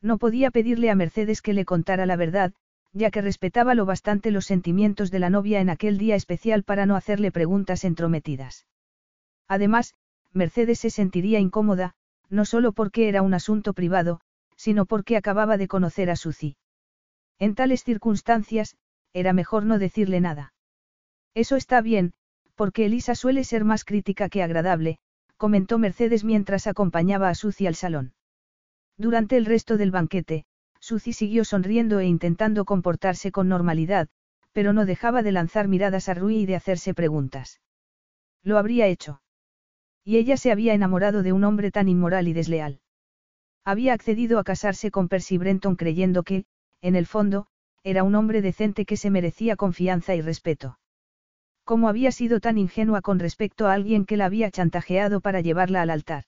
No 0.00 0.18
podía 0.18 0.52
pedirle 0.52 0.88
a 0.88 0.94
Mercedes 0.94 1.42
que 1.42 1.52
le 1.52 1.64
contara 1.64 2.06
la 2.06 2.14
verdad, 2.14 2.52
ya 2.92 3.10
que 3.10 3.22
respetaba 3.22 3.74
lo 3.74 3.84
bastante 3.84 4.30
los 4.30 4.46
sentimientos 4.46 5.10
de 5.10 5.18
la 5.18 5.30
novia 5.30 5.60
en 5.60 5.68
aquel 5.68 5.98
día 5.98 6.14
especial 6.14 6.62
para 6.62 6.86
no 6.86 6.94
hacerle 6.94 7.32
preguntas 7.32 7.82
entrometidas. 7.82 8.68
Además, 9.48 9.94
Mercedes 10.32 10.78
se 10.78 10.90
sentiría 10.90 11.40
incómoda, 11.40 11.96
no 12.28 12.44
solo 12.44 12.70
porque 12.70 13.08
era 13.08 13.22
un 13.22 13.34
asunto 13.34 13.72
privado, 13.72 14.20
sino 14.54 14.86
porque 14.86 15.16
acababa 15.16 15.56
de 15.56 15.66
conocer 15.66 16.08
a 16.10 16.14
Suzy. 16.14 16.54
En 17.40 17.56
tales 17.56 17.82
circunstancias, 17.82 18.76
era 19.12 19.32
mejor 19.32 19.64
no 19.64 19.80
decirle 19.80 20.20
nada. 20.20 20.54
Eso 21.34 21.56
está 21.56 21.80
bien, 21.80 22.14
porque 22.56 22.86
Elisa 22.86 23.14
suele 23.14 23.44
ser 23.44 23.64
más 23.64 23.84
crítica 23.84 24.28
que 24.28 24.42
agradable, 24.42 24.98
comentó 25.36 25.78
Mercedes 25.78 26.24
mientras 26.24 26.66
acompañaba 26.66 27.28
a 27.28 27.34
Suzy 27.34 27.66
al 27.66 27.74
salón. 27.74 28.14
Durante 28.96 29.36
el 29.36 29.44
resto 29.44 29.76
del 29.76 29.90
banquete, 29.90 30.46
Suzy 30.80 31.12
siguió 31.12 31.44
sonriendo 31.44 32.00
e 32.00 32.06
intentando 32.06 32.64
comportarse 32.64 33.30
con 33.30 33.48
normalidad, 33.48 34.08
pero 34.52 34.72
no 34.72 34.86
dejaba 34.86 35.22
de 35.22 35.32
lanzar 35.32 35.68
miradas 35.68 36.08
a 36.08 36.14
Rui 36.14 36.38
y 36.38 36.46
de 36.46 36.56
hacerse 36.56 36.94
preguntas. 36.94 37.60
Lo 38.42 38.56
habría 38.56 38.86
hecho. 38.86 39.20
Y 40.02 40.16
ella 40.16 40.36
se 40.36 40.50
había 40.50 40.72
enamorado 40.72 41.22
de 41.22 41.32
un 41.32 41.44
hombre 41.44 41.70
tan 41.70 41.88
inmoral 41.88 42.28
y 42.28 42.32
desleal. 42.32 42.80
Había 43.64 43.92
accedido 43.92 44.38
a 44.38 44.44
casarse 44.44 44.90
con 44.90 45.08
Percy 45.08 45.36
Brenton 45.36 45.76
creyendo 45.76 46.22
que, 46.22 46.46
en 46.80 46.96
el 46.96 47.06
fondo, 47.06 47.48
era 47.82 48.04
un 48.04 48.14
hombre 48.14 48.40
decente 48.40 48.86
que 48.86 48.96
se 48.96 49.10
merecía 49.10 49.56
confianza 49.56 50.14
y 50.14 50.22
respeto. 50.22 50.78
¿Cómo 51.66 51.88
había 51.88 52.12
sido 52.12 52.38
tan 52.38 52.58
ingenua 52.58 53.02
con 53.02 53.18
respecto 53.18 53.66
a 53.66 53.72
alguien 53.72 54.06
que 54.06 54.16
la 54.16 54.26
había 54.26 54.52
chantajeado 54.52 55.20
para 55.20 55.40
llevarla 55.40 55.82
al 55.82 55.90
altar? 55.90 56.22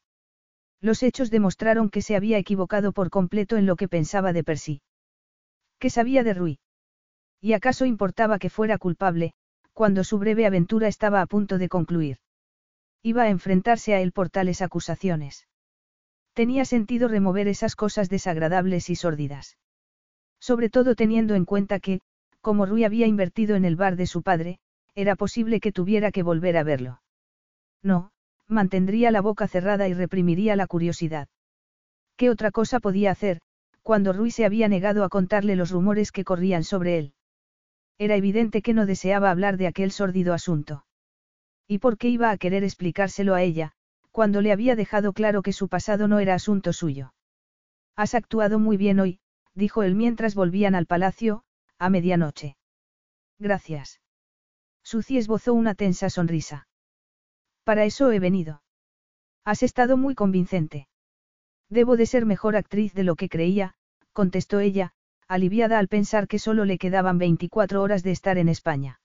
Los 0.80 1.04
hechos 1.04 1.30
demostraron 1.30 1.90
que 1.90 2.02
se 2.02 2.16
había 2.16 2.38
equivocado 2.38 2.90
por 2.90 3.08
completo 3.08 3.56
en 3.56 3.64
lo 3.64 3.76
que 3.76 3.86
pensaba 3.86 4.32
de 4.32 4.42
Percy. 4.42 4.82
¿Qué 5.78 5.90
sabía 5.90 6.24
de 6.24 6.34
Rui? 6.34 6.58
¿Y 7.40 7.52
acaso 7.52 7.84
importaba 7.84 8.40
que 8.40 8.50
fuera 8.50 8.78
culpable, 8.78 9.32
cuando 9.72 10.02
su 10.02 10.18
breve 10.18 10.44
aventura 10.44 10.88
estaba 10.88 11.22
a 11.22 11.26
punto 11.26 11.56
de 11.58 11.68
concluir? 11.68 12.16
Iba 13.04 13.22
a 13.22 13.28
enfrentarse 13.28 13.94
a 13.94 14.00
él 14.00 14.10
por 14.10 14.30
tales 14.30 14.60
acusaciones. 14.60 15.46
Tenía 16.32 16.64
sentido 16.64 17.06
remover 17.06 17.46
esas 17.46 17.76
cosas 17.76 18.08
desagradables 18.08 18.90
y 18.90 18.96
sórdidas. 18.96 19.56
Sobre 20.40 20.68
todo 20.68 20.96
teniendo 20.96 21.36
en 21.36 21.44
cuenta 21.44 21.78
que, 21.78 22.00
como 22.40 22.66
Rui 22.66 22.82
había 22.82 23.06
invertido 23.06 23.54
en 23.54 23.64
el 23.64 23.76
bar 23.76 23.94
de 23.94 24.08
su 24.08 24.22
padre, 24.22 24.58
era 24.98 25.14
posible 25.14 25.60
que 25.60 25.70
tuviera 25.70 26.10
que 26.10 26.24
volver 26.24 26.56
a 26.56 26.64
verlo. 26.64 27.00
No, 27.84 28.10
mantendría 28.48 29.12
la 29.12 29.20
boca 29.20 29.46
cerrada 29.46 29.86
y 29.86 29.94
reprimiría 29.94 30.56
la 30.56 30.66
curiosidad. 30.66 31.28
¿Qué 32.16 32.30
otra 32.30 32.50
cosa 32.50 32.80
podía 32.80 33.12
hacer, 33.12 33.38
cuando 33.84 34.12
Rui 34.12 34.32
se 34.32 34.44
había 34.44 34.66
negado 34.66 35.04
a 35.04 35.08
contarle 35.08 35.54
los 35.54 35.70
rumores 35.70 36.10
que 36.10 36.24
corrían 36.24 36.64
sobre 36.64 36.98
él? 36.98 37.12
Era 37.96 38.16
evidente 38.16 38.60
que 38.60 38.74
no 38.74 38.86
deseaba 38.86 39.30
hablar 39.30 39.56
de 39.56 39.68
aquel 39.68 39.92
sórdido 39.92 40.34
asunto. 40.34 40.84
¿Y 41.68 41.78
por 41.78 41.96
qué 41.96 42.08
iba 42.08 42.32
a 42.32 42.36
querer 42.36 42.64
explicárselo 42.64 43.36
a 43.36 43.42
ella, 43.42 43.70
cuando 44.10 44.40
le 44.40 44.50
había 44.50 44.74
dejado 44.74 45.12
claro 45.12 45.42
que 45.42 45.52
su 45.52 45.68
pasado 45.68 46.08
no 46.08 46.18
era 46.18 46.34
asunto 46.34 46.72
suyo? 46.72 47.14
Has 47.94 48.16
actuado 48.16 48.58
muy 48.58 48.76
bien 48.76 48.98
hoy, 48.98 49.20
dijo 49.54 49.84
él 49.84 49.94
mientras 49.94 50.34
volvían 50.34 50.74
al 50.74 50.86
palacio, 50.86 51.44
a 51.78 51.88
medianoche. 51.88 52.56
Gracias. 53.38 54.00
Suci 54.90 55.18
esbozó 55.18 55.52
una 55.52 55.74
tensa 55.74 56.08
sonrisa. 56.08 56.66
Para 57.62 57.84
eso 57.84 58.10
he 58.10 58.20
venido. 58.20 58.62
Has 59.44 59.62
estado 59.62 59.98
muy 59.98 60.14
convincente. 60.14 60.88
Debo 61.68 61.98
de 61.98 62.06
ser 62.06 62.24
mejor 62.24 62.56
actriz 62.56 62.94
de 62.94 63.04
lo 63.04 63.14
que 63.14 63.28
creía, 63.28 63.74
contestó 64.14 64.60
ella, 64.60 64.92
aliviada 65.26 65.78
al 65.78 65.88
pensar 65.88 66.26
que 66.26 66.38
solo 66.38 66.64
le 66.64 66.78
quedaban 66.78 67.18
24 67.18 67.82
horas 67.82 68.02
de 68.02 68.12
estar 68.12 68.38
en 68.38 68.48
España. 68.48 68.98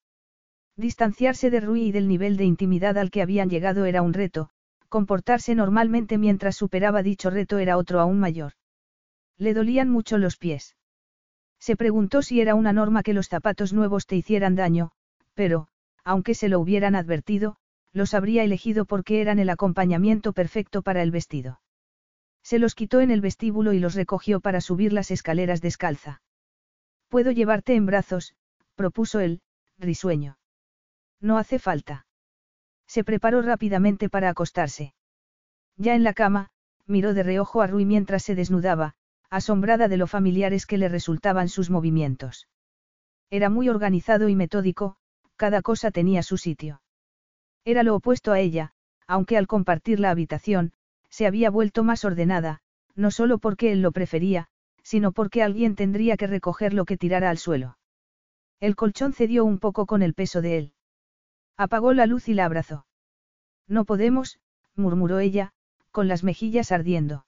Distanciarse 0.78 1.50
de 1.50 1.60
Rui 1.60 1.88
y 1.88 1.92
del 1.92 2.08
nivel 2.08 2.38
de 2.38 2.46
intimidad 2.46 2.98
al 2.98 3.12
que 3.12 3.22
habían 3.22 3.50
llegado 3.50 3.84
era 3.84 4.02
un 4.02 4.14
reto, 4.14 4.52
comportarse 4.88 5.54
normalmente 5.54 6.18
mientras 6.18 6.56
superaba 6.56 7.04
dicho 7.04 7.30
reto 7.30 7.58
era 7.58 7.76
otro 7.76 8.00
aún 8.00 8.22
mayor. 8.22 8.54
Le 9.38 9.54
dolían 9.54 9.90
mucho 9.90 10.18
los 10.18 10.38
pies. 10.38 10.78
Se 11.60 11.76
preguntó 11.76 12.22
si 12.22 12.40
era 12.40 12.56
una 12.56 12.72
norma 12.72 13.04
que 13.04 13.14
los 13.14 13.28
zapatos 13.28 13.74
nuevos 13.74 14.06
te 14.06 14.16
hicieran 14.16 14.56
daño, 14.56 14.92
pero, 15.34 15.68
aunque 16.04 16.36
se 16.36 16.50
lo 16.50 16.60
hubieran 16.60 16.96
advertido, 16.96 17.58
los 17.92 18.14
habría 18.14 18.44
elegido 18.44 18.86
porque 18.86 19.22
eran 19.22 19.40
el 19.40 19.50
acompañamiento 19.50 20.34
perfecto 20.34 20.82
para 20.82 21.04
el 21.04 21.12
vestido. 21.12 21.62
Se 22.44 22.60
los 22.60 22.76
quitó 22.76 23.00
en 23.02 23.12
el 23.12 23.22
vestíbulo 23.22 23.74
y 23.74 23.80
los 23.80 23.96
recogió 23.96 24.42
para 24.42 24.62
subir 24.62 24.92
las 24.92 25.12
escaleras 25.12 25.62
descalza. 25.62 26.22
Puedo 27.08 27.32
llevarte 27.32 27.76
en 27.76 27.86
brazos, 27.86 28.36
propuso 28.76 29.20
él, 29.20 29.42
risueño. 29.78 30.38
No 31.22 31.38
hace 31.38 31.60
falta. 31.60 32.06
Se 32.88 33.04
preparó 33.04 33.42
rápidamente 33.42 34.10
para 34.10 34.30
acostarse. 34.30 34.94
Ya 35.78 35.96
en 35.96 36.04
la 36.04 36.14
cama, 36.14 36.50
miró 36.86 37.14
de 37.14 37.24
reojo 37.24 37.62
a 37.62 37.68
Rui 37.68 37.86
mientras 37.86 38.24
se 38.24 38.36
desnudaba, 38.36 38.96
asombrada 39.30 39.88
de 39.88 39.98
lo 39.98 40.08
familiares 40.08 40.66
que 40.66 40.78
le 40.78 40.90
resultaban 40.90 41.50
sus 41.50 41.70
movimientos. 41.70 42.48
Era 43.30 43.50
muy 43.50 43.70
organizado 43.70 44.30
y 44.30 44.36
metódico, 44.36 44.98
cada 45.36 45.62
cosa 45.62 45.92
tenía 45.92 46.24
su 46.24 46.38
sitio. 46.38 46.82
Era 47.66 47.84
lo 47.84 47.96
opuesto 47.96 48.32
a 48.32 48.40
ella, 48.40 48.74
aunque 49.08 49.38
al 49.38 49.48
compartir 49.48 50.00
la 50.00 50.10
habitación, 50.12 50.74
se 51.10 51.28
había 51.28 51.50
vuelto 51.50 51.84
más 51.84 52.06
ordenada, 52.06 52.62
no 52.96 53.12
solo 53.12 53.38
porque 53.38 53.72
él 53.72 53.82
lo 53.82 53.92
prefería, 53.92 54.48
sino 54.84 55.12
porque 55.12 55.44
alguien 55.44 55.76
tendría 55.76 56.18
que 56.18 56.28
recoger 56.28 56.74
lo 56.74 56.86
que 56.86 56.98
tirara 56.98 57.30
al 57.30 57.38
suelo. 57.38 57.78
El 58.60 58.76
colchón 58.76 59.14
cedió 59.14 59.46
un 59.46 59.60
poco 59.60 59.86
con 59.86 60.02
el 60.02 60.14
peso 60.14 60.42
de 60.42 60.58
él. 60.58 60.74
Apagó 61.58 61.94
la 61.94 62.06
luz 62.06 62.28
y 62.30 62.34
la 62.34 62.46
abrazó. 62.46 62.86
No 63.68 63.86
podemos, 63.86 64.40
murmuró 64.76 65.20
ella, 65.20 65.54
con 65.92 66.08
las 66.08 66.24
mejillas 66.24 66.72
ardiendo. 66.72 67.26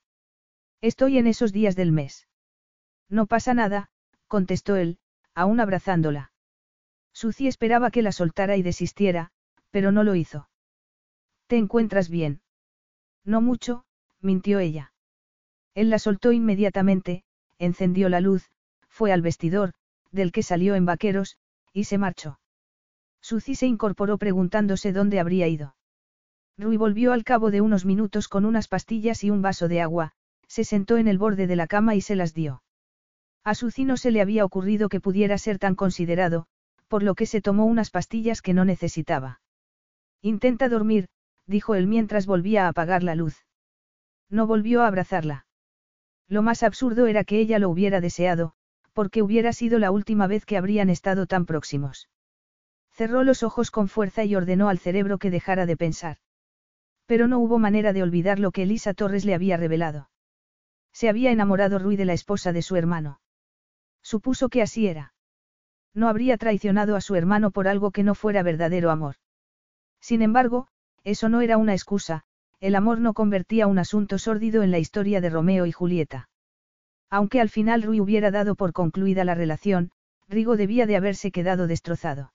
Estoy 0.82 1.18
en 1.18 1.28
esos 1.28 1.52
días 1.54 1.76
del 1.76 1.92
mes. 1.92 2.28
No 3.10 3.28
pasa 3.28 3.54
nada, 3.54 3.90
contestó 4.28 4.76
él, 4.76 4.98
aún 5.34 5.60
abrazándola. 5.60 6.32
Suci 7.16 7.48
esperaba 7.48 7.92
que 7.92 8.02
la 8.02 8.12
soltara 8.12 8.58
y 8.58 8.62
desistiera, 8.62 9.32
pero 9.72 9.94
no 9.94 10.04
lo 10.04 10.16
hizo. 10.16 10.50
¿Te 11.48 11.56
encuentras 11.56 12.10
bien? 12.10 12.42
No 13.24 13.40
mucho, 13.40 13.86
mintió 14.20 14.60
ella. 14.60 14.92
Él 15.76 15.90
la 15.90 15.98
soltó 15.98 16.34
inmediatamente, 16.34 17.24
encendió 17.58 18.10
la 18.10 18.20
luz, 18.20 18.52
fue 18.90 19.14
al 19.14 19.22
vestidor, 19.22 19.74
del 20.12 20.34
que 20.34 20.44
salió 20.44 20.76
en 20.76 20.86
vaqueros, 20.86 21.38
y 21.72 21.86
se 21.86 21.98
marchó. 21.98 22.40
Suzy 23.22 23.56
se 23.56 23.66
incorporó 23.66 24.18
preguntándose 24.18 24.92
dónde 24.92 25.22
habría 25.22 25.48
ido. 25.48 25.76
Rui 26.58 26.76
volvió 26.76 27.14
al 27.14 27.24
cabo 27.24 27.50
de 27.50 27.62
unos 27.62 27.86
minutos 27.86 28.28
con 28.28 28.44
unas 28.44 28.68
pastillas 28.68 29.24
y 29.24 29.30
un 29.30 29.42
vaso 29.42 29.70
de 29.70 29.82
agua, 29.82 30.12
se 30.48 30.66
sentó 30.66 30.98
en 30.98 31.08
el 31.08 31.18
borde 31.18 31.48
de 31.48 31.56
la 31.56 31.68
cama 31.68 31.96
y 31.96 32.02
se 32.02 32.16
las 32.18 32.34
dio. 32.34 32.62
A 33.46 33.56
Suzy 33.56 33.86
no 33.86 33.96
se 33.96 34.12
le 34.12 34.22
había 34.22 34.44
ocurrido 34.44 34.90
que 34.90 35.00
pudiera 35.00 35.38
ser 35.38 35.60
tan 35.60 35.76
considerado, 35.76 36.48
por 36.88 37.04
lo 37.04 37.16
que 37.16 37.26
se 37.26 37.42
tomó 37.42 37.66
unas 37.66 37.90
pastillas 37.90 38.42
que 38.42 38.54
no 38.54 38.66
necesitaba. 38.66 39.42
Intenta 40.22 40.70
dormir, 40.70 41.08
dijo 41.48 41.76
él 41.76 41.88
mientras 41.88 42.26
volvía 42.26 42.66
a 42.66 42.70
apagar 42.70 43.04
la 43.04 43.16
luz. 43.16 43.46
No 44.30 44.48
volvió 44.48 44.84
a 44.84 44.88
abrazarla. 44.88 45.46
Lo 46.28 46.42
más 46.42 46.64
absurdo 46.64 47.08
era 47.08 47.24
que 47.24 47.40
ella 47.40 47.60
lo 47.60 47.70
hubiera 47.70 48.02
deseado, 48.02 48.54
porque 48.94 49.22
hubiera 49.22 49.54
sido 49.54 49.78
la 49.78 49.92
última 49.92 50.28
vez 50.28 50.46
que 50.46 50.58
habrían 50.58 50.90
estado 50.90 51.28
tan 51.28 51.46
próximos. 51.46 52.10
Cerró 52.92 53.24
los 53.24 53.44
ojos 53.44 53.72
con 53.72 53.88
fuerza 53.88 54.24
y 54.24 54.36
ordenó 54.36 54.70
al 54.70 54.80
cerebro 54.80 55.18
que 55.18 55.30
dejara 55.30 55.66
de 55.66 55.78
pensar. 55.78 56.18
Pero 57.06 57.28
no 57.28 57.40
hubo 57.40 57.60
manera 57.60 57.94
de 57.94 58.02
olvidar 58.02 58.40
lo 58.40 58.52
que 58.52 58.64
Elisa 58.64 58.94
Torres 58.94 59.26
le 59.26 59.36
había 59.36 59.58
revelado. 59.58 60.10
Se 60.94 61.10
había 61.10 61.32
enamorado 61.32 61.78
Rui 61.78 61.98
de 61.98 62.06
la 62.06 62.14
esposa 62.14 62.54
de 62.54 62.62
su 62.62 62.78
hermano. 62.78 63.20
Supuso 64.02 64.50
que 64.50 64.62
así 64.62 64.88
era. 64.88 65.15
No 65.96 66.10
habría 66.10 66.38
traicionado 66.38 66.96
a 66.96 67.02
su 67.02 67.16
hermano 67.16 67.50
por 67.50 67.68
algo 67.68 67.90
que 67.90 68.04
no 68.04 68.14
fuera 68.14 68.44
verdadero 68.44 68.92
amor. 68.92 69.16
Sin 70.02 70.22
embargo, 70.22 70.68
eso 71.04 71.30
no 71.30 71.42
era 71.42 71.58
una 71.58 71.74
excusa, 71.74 72.26
el 72.60 72.76
amor 72.76 73.00
no 73.00 73.14
convertía 73.14 73.66
un 73.66 73.80
asunto 73.80 74.18
sórdido 74.20 74.62
en 74.62 74.72
la 74.72 74.78
historia 74.78 75.22
de 75.22 75.30
Romeo 75.30 75.66
y 75.66 75.72
Julieta. 75.72 76.30
Aunque 77.10 77.40
al 77.40 77.50
final 77.50 77.82
Rui 77.82 78.02
hubiera 78.02 78.30
dado 78.30 78.56
por 78.56 78.74
concluida 78.74 79.24
la 79.24 79.36
relación, 79.36 79.92
Rigo 80.28 80.58
debía 80.58 80.86
de 80.86 80.98
haberse 80.98 81.32
quedado 81.32 81.66
destrozado. 81.66 82.34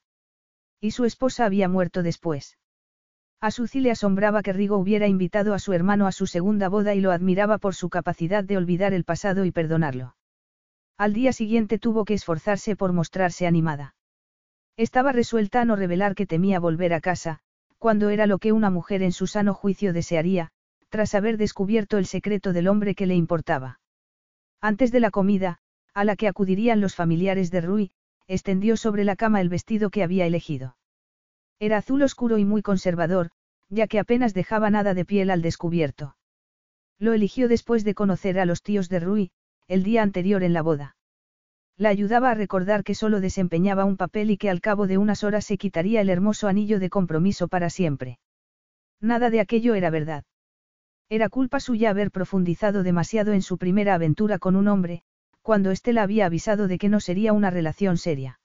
Y 0.80 0.92
su 0.92 1.04
esposa 1.04 1.44
había 1.44 1.68
muerto 1.68 2.02
después. 2.02 2.56
A 3.40 3.50
Suzy 3.50 3.80
le 3.80 3.90
asombraba 3.90 4.42
que 4.42 4.52
Rigo 4.52 4.78
hubiera 4.78 5.06
invitado 5.06 5.52
a 5.52 5.58
su 5.58 5.72
hermano 5.72 6.06
a 6.06 6.12
su 6.12 6.26
segunda 6.26 6.68
boda 6.68 6.94
y 6.94 7.00
lo 7.00 7.10
admiraba 7.10 7.58
por 7.58 7.74
su 7.74 7.90
capacidad 7.90 8.44
de 8.44 8.56
olvidar 8.56 8.94
el 8.94 9.04
pasado 9.04 9.44
y 9.44 9.50
perdonarlo. 9.50 10.14
Al 11.00 11.14
día 11.14 11.32
siguiente 11.32 11.78
tuvo 11.78 12.04
que 12.04 12.12
esforzarse 12.12 12.76
por 12.76 12.92
mostrarse 12.92 13.46
animada. 13.46 13.94
Estaba 14.76 15.12
resuelta 15.12 15.62
a 15.62 15.64
no 15.64 15.74
revelar 15.74 16.14
que 16.14 16.26
temía 16.26 16.60
volver 16.60 16.92
a 16.92 17.00
casa, 17.00 17.38
cuando 17.78 18.10
era 18.10 18.26
lo 18.26 18.38
que 18.38 18.52
una 18.52 18.68
mujer 18.68 19.02
en 19.02 19.12
su 19.12 19.26
sano 19.26 19.54
juicio 19.54 19.94
desearía, 19.94 20.50
tras 20.90 21.14
haber 21.14 21.38
descubierto 21.38 21.96
el 21.96 22.04
secreto 22.04 22.52
del 22.52 22.68
hombre 22.68 22.94
que 22.94 23.06
le 23.06 23.14
importaba. 23.14 23.80
Antes 24.60 24.92
de 24.92 25.00
la 25.00 25.10
comida, 25.10 25.60
a 25.94 26.04
la 26.04 26.16
que 26.16 26.28
acudirían 26.28 26.82
los 26.82 26.94
familiares 26.94 27.50
de 27.50 27.62
Rui, 27.62 27.92
extendió 28.26 28.76
sobre 28.76 29.04
la 29.04 29.16
cama 29.16 29.40
el 29.40 29.48
vestido 29.48 29.88
que 29.88 30.02
había 30.02 30.26
elegido. 30.26 30.76
Era 31.58 31.78
azul 31.78 32.02
oscuro 32.02 32.36
y 32.36 32.44
muy 32.44 32.60
conservador, 32.60 33.30
ya 33.70 33.86
que 33.86 34.00
apenas 34.00 34.34
dejaba 34.34 34.68
nada 34.68 34.92
de 34.92 35.06
piel 35.06 35.30
al 35.30 35.40
descubierto. 35.40 36.18
Lo 36.98 37.14
eligió 37.14 37.48
después 37.48 37.84
de 37.84 37.94
conocer 37.94 38.38
a 38.38 38.44
los 38.44 38.60
tíos 38.60 38.90
de 38.90 39.00
Rui, 39.00 39.32
el 39.70 39.84
día 39.84 40.02
anterior 40.02 40.42
en 40.42 40.52
la 40.52 40.62
boda. 40.62 40.96
La 41.76 41.90
ayudaba 41.90 42.32
a 42.32 42.34
recordar 42.34 42.82
que 42.82 42.96
solo 42.96 43.20
desempeñaba 43.20 43.84
un 43.84 43.96
papel 43.96 44.32
y 44.32 44.36
que 44.36 44.50
al 44.50 44.60
cabo 44.60 44.88
de 44.88 44.98
unas 44.98 45.22
horas 45.22 45.44
se 45.44 45.58
quitaría 45.58 46.00
el 46.00 46.10
hermoso 46.10 46.48
anillo 46.48 46.80
de 46.80 46.90
compromiso 46.90 47.46
para 47.46 47.70
siempre. 47.70 48.18
Nada 49.00 49.30
de 49.30 49.38
aquello 49.38 49.76
era 49.76 49.88
verdad. 49.90 50.24
Era 51.08 51.28
culpa 51.28 51.60
suya 51.60 51.90
haber 51.90 52.10
profundizado 52.10 52.82
demasiado 52.82 53.32
en 53.32 53.42
su 53.42 53.58
primera 53.58 53.94
aventura 53.94 54.40
con 54.40 54.56
un 54.56 54.66
hombre, 54.66 55.02
cuando 55.40 55.70
éste 55.70 55.92
la 55.92 56.02
había 56.02 56.26
avisado 56.26 56.66
de 56.66 56.76
que 56.76 56.88
no 56.88 56.98
sería 56.98 57.32
una 57.32 57.50
relación 57.50 57.96
seria. 57.96 58.40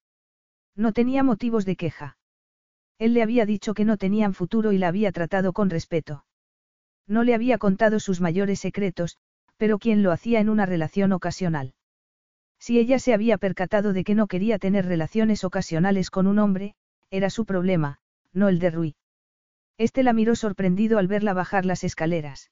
No 0.75 0.93
tenía 0.93 1.23
motivos 1.23 1.65
de 1.65 1.75
queja. 1.75 2.19
Él 2.99 3.15
le 3.15 3.23
había 3.23 3.47
dicho 3.47 3.73
que 3.73 3.83
no 3.83 3.97
tenían 3.97 4.35
futuro 4.35 4.73
y 4.73 4.77
la 4.77 4.89
había 4.89 5.11
tratado 5.11 5.53
con 5.53 5.71
respeto. 5.71 6.23
No 7.07 7.23
le 7.23 7.33
había 7.33 7.57
contado 7.57 7.99
sus 7.99 8.21
mayores 8.21 8.59
secretos, 8.59 9.17
pero 9.57 9.79
¿quién 9.79 10.03
lo 10.03 10.11
hacía 10.11 10.39
en 10.39 10.49
una 10.49 10.65
relación 10.65 11.11
ocasional? 11.11 11.73
Si 12.59 12.79
ella 12.79 12.99
se 12.99 13.13
había 13.13 13.37
percatado 13.37 13.93
de 13.93 14.03
que 14.03 14.15
no 14.15 14.27
quería 14.27 14.59
tener 14.59 14.85
relaciones 14.85 15.43
ocasionales 15.43 16.09
con 16.09 16.27
un 16.27 16.39
hombre, 16.39 16.75
era 17.11 17.29
su 17.29 17.45
problema, 17.45 17.99
no 18.33 18.49
el 18.49 18.59
de 18.59 18.69
Rui. 18.71 18.95
Este 19.77 20.03
la 20.03 20.13
miró 20.13 20.35
sorprendido 20.35 20.97
al 20.97 21.07
verla 21.07 21.33
bajar 21.33 21.65
las 21.65 21.83
escaleras. 21.83 22.51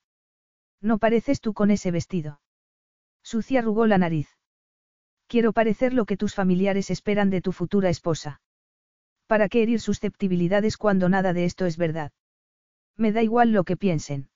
No 0.81 0.97
pareces 0.97 1.39
tú 1.39 1.53
con 1.53 1.71
ese 1.71 1.91
vestido. 1.91 2.41
Sucia 3.23 3.59
arrugó 3.59 3.87
la 3.87 3.97
nariz. 3.97 4.27
Quiero 5.27 5.53
parecer 5.53 5.93
lo 5.93 6.05
que 6.05 6.17
tus 6.17 6.35
familiares 6.35 6.89
esperan 6.91 7.29
de 7.29 7.41
tu 7.41 7.53
futura 7.53 7.89
esposa. 7.89 8.41
¿Para 9.25 9.47
qué 9.47 9.63
herir 9.63 9.79
susceptibilidades 9.79 10.77
cuando 10.77 11.07
nada 11.07 11.33
de 11.33 11.45
esto 11.45 11.65
es 11.65 11.77
verdad? 11.77 12.11
Me 12.97 13.11
da 13.11 13.23
igual 13.23 13.51
lo 13.51 13.63
que 13.63 13.77
piensen. 13.77 14.29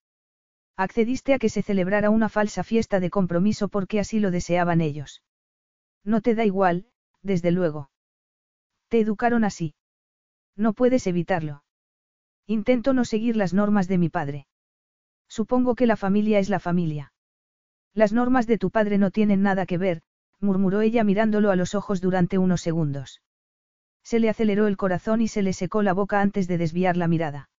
Accediste 0.77 1.33
a 1.33 1.39
que 1.39 1.49
se 1.49 1.63
celebrara 1.63 2.11
una 2.11 2.29
falsa 2.29 2.63
fiesta 2.63 2.99
de 2.99 3.09
compromiso 3.09 3.67
porque 3.67 3.99
así 3.99 4.19
lo 4.19 4.29
deseaban 4.29 4.79
ellos. 4.79 5.23
No 6.03 6.21
te 6.21 6.35
da 6.35 6.45
igual, 6.45 6.85
desde 7.23 7.49
luego. 7.49 7.89
Te 8.87 8.99
educaron 8.99 9.43
así. 9.43 9.73
No 10.55 10.73
puedes 10.73 11.07
evitarlo. 11.07 11.63
Intento 12.45 12.93
no 12.93 13.05
seguir 13.05 13.35
las 13.35 13.55
normas 13.55 13.87
de 13.87 13.97
mi 13.97 14.09
padre. 14.09 14.47
Supongo 15.27 15.73
que 15.73 15.87
la 15.87 15.97
familia 15.97 16.37
es 16.37 16.47
la 16.47 16.59
familia. 16.59 17.11
Las 17.93 18.13
normas 18.13 18.45
de 18.45 18.59
tu 18.59 18.69
padre 18.69 18.99
no 18.99 19.09
tienen 19.09 19.41
nada 19.41 19.65
que 19.65 19.79
ver, 19.79 20.03
murmuró 20.39 20.81
ella 20.81 21.03
mirándolo 21.03 21.49
a 21.49 21.55
los 21.55 21.73
ojos 21.73 22.01
durante 22.01 22.37
unos 22.37 22.61
segundos. 22.61 23.21
Se 24.03 24.19
le 24.19 24.29
aceleró 24.29 24.67
el 24.67 24.77
corazón 24.77 25.21
y 25.21 25.27
se 25.27 25.41
le 25.41 25.53
secó 25.53 25.81
la 25.81 25.93
boca 25.93 26.21
antes 26.21 26.47
de 26.47 26.59
desviar 26.59 26.95
la 26.95 27.07
mirada. 27.07 27.49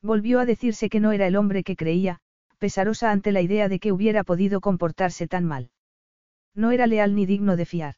Volvió 0.00 0.40
a 0.40 0.46
decirse 0.46 0.88
que 0.88 1.00
no 1.00 1.12
era 1.12 1.26
el 1.26 1.36
hombre 1.36 1.62
que 1.62 1.76
creía, 1.76 2.20
pesarosa 2.58 3.10
ante 3.10 3.32
la 3.32 3.40
idea 3.40 3.68
de 3.68 3.78
que 3.78 3.92
hubiera 3.92 4.24
podido 4.24 4.60
comportarse 4.60 5.26
tan 5.26 5.44
mal. 5.44 5.70
No 6.54 6.70
era 6.70 6.86
leal 6.86 7.14
ni 7.14 7.24
digno 7.24 7.56
de 7.56 7.66
fiar. 7.66 7.94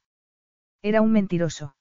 Era 0.83 1.03
un 1.03 1.13
mentiroso. 1.13 1.75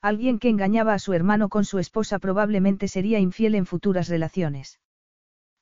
Alguien 0.00 0.38
que 0.38 0.50
engañaba 0.50 0.92
a 0.94 0.98
su 0.98 1.14
hermano 1.14 1.48
con 1.48 1.64
su 1.64 1.78
esposa 1.78 2.18
probablemente 2.18 2.88
sería 2.88 3.18
infiel 3.18 3.54
en 3.54 3.64
futuras 3.64 4.08
relaciones. 4.08 4.80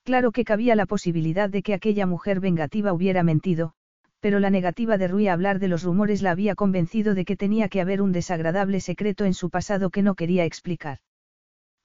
Claro 0.05 0.33
que 0.33 0.45
cabía 0.45 0.75
la 0.75 0.87
posibilidad 0.87 1.49
de 1.49 1.63
que 1.63 1.75
aquella 1.75 2.07
mujer 2.07 2.41
vengativa 2.41 2.93
hubiera 2.93 3.23
mentido, 3.23 3.75
pero 4.19 4.41
la 4.41 4.51
negativa 4.51 4.99
de 4.99 5.09
Rui 5.09 5.29
a 5.29 5.33
hablar 5.33 5.61
de 5.61 5.69
los 5.69 5.85
rumores 5.85 6.23
la 6.23 6.33
había 6.33 6.57
convencido 6.57 7.15
de 7.15 7.25
que 7.25 7.37
tenía 7.37 7.69
que 7.69 7.81
haber 7.81 8.03
un 8.03 8.11
desagradable 8.11 8.81
secreto 8.81 9.25
en 9.25 9.35
su 9.35 9.49
pasado 9.49 9.91
que 9.91 10.03
no 10.03 10.17
quería 10.17 10.45
explicar. 10.45 10.99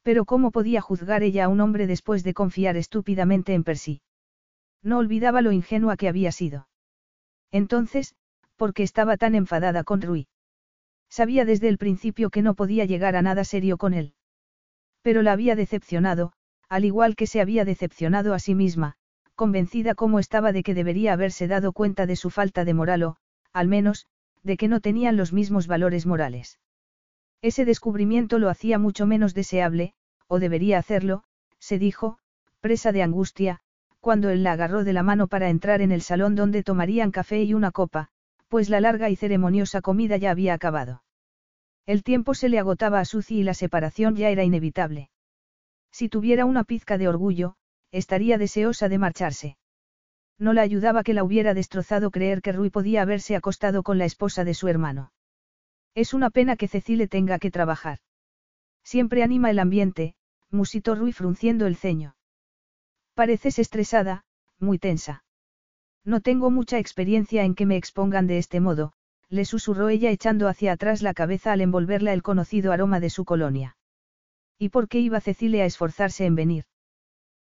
Pero 0.02 0.26
¿cómo 0.26 0.52
podía 0.52 0.82
juzgar 0.82 1.22
ella 1.22 1.46
a 1.46 1.48
un 1.48 1.62
hombre 1.62 1.86
después 1.86 2.24
de 2.24 2.34
confiar 2.34 2.78
estúpidamente 2.78 3.54
en 3.54 3.64
Percy? 3.64 4.02
No 4.88 5.00
olvidaba 5.00 5.42
lo 5.42 5.52
ingenua 5.52 5.98
que 5.98 6.08
había 6.08 6.32
sido. 6.32 6.70
Entonces, 7.52 8.16
¿por 8.56 8.74
qué 8.74 8.84
estaba 8.84 9.18
tan 9.18 9.36
enfadada 9.36 9.84
con 9.84 10.02
Rui? 10.02 10.30
Sabía 11.10 11.44
desde 11.44 11.68
el 11.68 11.78
principio 11.78 12.30
que 12.30 12.42
no 12.42 12.54
podía 12.56 12.86
llegar 12.86 13.18
a 13.18 13.22
nada 13.22 13.44
serio 13.44 13.78
con 13.78 13.94
él. 13.94 14.14
Pero 15.02 15.24
la 15.24 15.34
había 15.34 15.58
decepcionado, 15.58 16.32
al 16.70 16.86
igual 16.86 17.18
que 17.18 17.28
se 17.28 17.42
había 17.42 17.66
decepcionado 17.66 18.34
a 18.34 18.40
sí 18.40 18.56
misma, 18.56 18.96
convencida 19.36 19.94
como 19.94 20.20
estaba 20.20 20.54
de 20.54 20.64
que 20.64 20.74
debería 20.74 21.12
haberse 21.12 21.50
dado 21.50 21.74
cuenta 21.74 22.06
de 22.06 22.16
su 22.16 22.30
falta 22.30 22.64
de 22.64 22.74
moral 22.74 23.04
o, 23.04 23.18
al 23.52 23.68
menos, 23.68 24.08
de 24.44 24.56
que 24.56 24.70
no 24.70 24.80
tenían 24.80 25.18
los 25.18 25.34
mismos 25.34 25.68
valores 25.68 26.06
morales. 26.06 26.62
Ese 27.42 27.66
descubrimiento 27.66 28.40
lo 28.40 28.50
hacía 28.50 28.80
mucho 28.80 29.06
menos 29.06 29.34
deseable, 29.34 29.96
o 30.28 30.40
debería 30.40 30.78
hacerlo, 30.78 31.26
se 31.60 31.78
dijo, 31.78 32.20
presa 32.62 32.94
de 32.94 33.04
angustia, 33.04 33.60
cuando 34.08 34.30
él 34.30 34.42
la 34.42 34.54
agarró 34.54 34.86
de 34.86 34.94
la 34.94 35.04
mano 35.04 35.28
para 35.28 35.50
entrar 35.50 35.82
en 35.82 35.92
el 35.92 36.02
salón 36.02 36.34
donde 36.34 36.64
tomarían 36.64 37.12
café 37.12 37.44
y 37.44 37.54
una 37.54 37.72
copa, 37.72 38.08
pues 38.48 38.70
la 38.70 38.80
larga 38.80 39.10
y 39.10 39.18
ceremoniosa 39.18 39.82
comida 39.82 40.16
ya 40.16 40.32
había 40.32 40.54
acabado. 40.54 41.04
El 41.86 42.04
tiempo 42.04 42.34
se 42.34 42.48
le 42.48 42.58
agotaba 42.58 43.02
a 43.02 43.04
Suzy 43.04 43.40
y 43.40 43.44
la 43.44 43.54
separación 43.54 44.16
ya 44.16 44.30
era 44.30 44.46
inevitable. 44.46 45.10
Si 45.92 46.08
tuviera 46.08 46.46
una 46.46 46.64
pizca 46.64 46.98
de 46.98 47.10
orgullo, 47.10 47.56
estaría 47.92 48.38
deseosa 48.38 48.88
de 48.88 48.98
marcharse. 48.98 49.58
No 50.40 50.54
la 50.54 50.62
ayudaba 50.62 51.04
que 51.04 51.14
la 51.14 51.26
hubiera 51.26 51.54
destrozado 51.54 52.10
creer 52.10 52.42
que 52.42 52.54
Rui 52.54 52.70
podía 52.70 53.02
haberse 53.02 53.36
acostado 53.36 53.84
con 53.84 53.98
la 53.98 54.06
esposa 54.06 54.46
de 54.46 54.54
su 54.54 54.70
hermano. 54.70 55.12
Es 55.96 56.14
una 56.14 56.30
pena 56.30 56.56
que 56.56 56.70
Cecile 56.70 57.10
tenga 57.10 57.40
que 57.40 57.52
trabajar. 57.52 58.00
Siempre 58.86 59.22
anima 59.22 59.50
el 59.50 59.60
ambiente, 59.60 60.16
musitó 60.50 60.96
Rui 60.96 61.12
frunciendo 61.12 61.68
el 61.68 61.76
ceño. 61.76 62.16
Pareces 63.18 63.58
estresada, 63.58 64.26
muy 64.60 64.78
tensa. 64.78 65.24
No 66.06 66.22
tengo 66.22 66.52
mucha 66.52 66.78
experiencia 66.78 67.46
en 67.46 67.56
que 67.56 67.66
me 67.66 67.76
expongan 67.76 68.28
de 68.28 68.38
este 68.38 68.60
modo, 68.60 68.94
le 69.28 69.44
susurró 69.44 69.90
ella 69.90 70.12
echando 70.12 70.48
hacia 70.48 70.74
atrás 70.74 71.02
la 71.02 71.16
cabeza 71.16 71.52
al 71.52 71.62
envolverla 71.62 72.14
el 72.14 72.22
conocido 72.22 72.72
aroma 72.72 73.00
de 73.00 73.10
su 73.10 73.26
colonia. 73.26 73.76
¿Y 74.60 74.70
por 74.70 74.88
qué 74.88 75.00
iba 75.00 75.20
Cecilia 75.20 75.64
a 75.64 75.66
esforzarse 75.66 76.28
en 76.28 76.36
venir? 76.36 76.66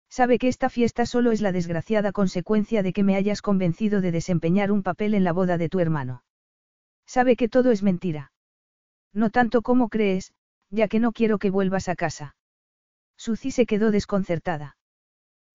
Sabe 0.09 0.39
que 0.39 0.47
esta 0.47 0.72
fiesta 0.72 1.06
solo 1.06 1.31
es 1.31 1.41
la 1.41 1.51
desgraciada 1.51 2.11
consecuencia 2.11 2.81
de 2.81 2.91
que 2.91 3.03
me 3.03 3.15
hayas 3.15 3.43
convencido 3.43 4.01
de 4.01 4.11
desempeñar 4.11 4.72
un 4.72 4.81
papel 4.81 5.14
en 5.14 5.23
la 5.23 5.31
boda 5.31 5.59
de 5.59 5.69
tu 5.69 5.80
hermano. 5.80 6.23
Sabe 7.06 7.35
que 7.35 7.49
todo 7.49 7.69
es 7.69 7.83
mentira. 7.83 8.31
No 9.14 9.30
tanto 9.30 9.61
como 9.61 9.89
crees, 9.89 10.33
ya 10.72 10.88
que 10.88 10.99
no 10.99 11.11
quiero 11.11 11.38
que 11.38 11.51
vuelvas 11.51 11.88
a 11.88 11.95
casa. 11.95 12.35
Suzy 13.15 13.51
se 13.51 13.67
quedó 13.67 13.91
desconcertada. 13.91 14.76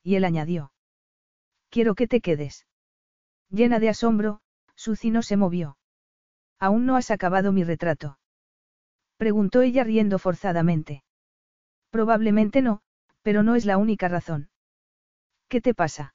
Y 0.02 0.16
él 0.16 0.24
añadió. 0.24 0.72
Quiero 1.70 1.94
que 1.94 2.06
te 2.06 2.20
quedes. 2.20 2.66
Llena 3.48 3.78
de 3.78 3.88
asombro, 3.88 4.40
Suzy 4.74 5.10
no 5.10 5.22
se 5.22 5.36
movió. 5.36 5.76
¿Aún 6.58 6.86
no 6.86 6.96
has 6.96 7.10
acabado 7.10 7.52
mi 7.52 7.64
retrato? 7.64 8.18
Preguntó 9.16 9.62
ella 9.62 9.84
riendo 9.84 10.18
forzadamente. 10.18 11.04
Probablemente 11.90 12.62
no, 12.62 12.82
pero 13.22 13.42
no 13.42 13.54
es 13.54 13.64
la 13.64 13.76
única 13.76 14.08
razón. 14.08 14.50
¿Qué 15.48 15.60
te 15.60 15.74
pasa? 15.74 16.14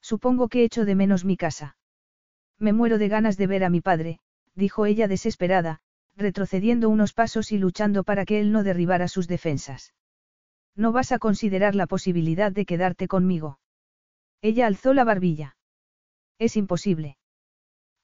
Supongo 0.00 0.48
que 0.48 0.64
echo 0.64 0.84
de 0.84 0.94
menos 0.94 1.24
mi 1.24 1.36
casa. 1.36 1.76
Me 2.58 2.72
muero 2.72 2.98
de 2.98 3.08
ganas 3.08 3.36
de 3.36 3.46
ver 3.46 3.64
a 3.64 3.70
mi 3.70 3.80
padre, 3.80 4.20
dijo 4.54 4.86
ella 4.86 5.06
desesperada, 5.06 5.80
retrocediendo 6.16 6.88
unos 6.88 7.12
pasos 7.12 7.52
y 7.52 7.58
luchando 7.58 8.04
para 8.04 8.24
que 8.24 8.40
él 8.40 8.52
no 8.52 8.64
derribara 8.64 9.08
sus 9.08 9.28
defensas. 9.28 9.94
No 10.78 10.92
vas 10.92 11.10
a 11.10 11.18
considerar 11.18 11.74
la 11.74 11.88
posibilidad 11.88 12.52
de 12.52 12.64
quedarte 12.64 13.08
conmigo. 13.08 13.58
Ella 14.42 14.68
alzó 14.68 14.94
la 14.94 15.02
barbilla. 15.02 15.56
Es 16.38 16.56
imposible. 16.56 17.18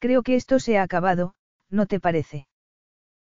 Creo 0.00 0.24
que 0.24 0.34
esto 0.34 0.58
se 0.58 0.76
ha 0.76 0.82
acabado, 0.82 1.34
¿no 1.70 1.86
te 1.86 2.00
parece? 2.00 2.48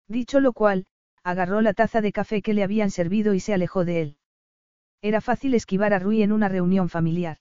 Dicho 0.07 0.39
lo 0.39 0.53
cual, 0.53 0.87
agarró 1.23 1.61
la 1.61 1.73
taza 1.73 2.01
de 2.01 2.11
café 2.11 2.41
que 2.41 2.55
le 2.55 2.63
habían 2.63 2.89
servido 2.89 3.35
y 3.35 3.39
se 3.39 3.53
alejó 3.53 3.85
de 3.85 4.01
él. 4.01 4.17
Era 5.03 5.21
fácil 5.21 5.53
esquivar 5.53 5.93
a 5.93 5.99
Rui 5.99 6.23
en 6.23 6.31
una 6.31 6.49
reunión 6.49 6.89
familiar. 6.89 7.37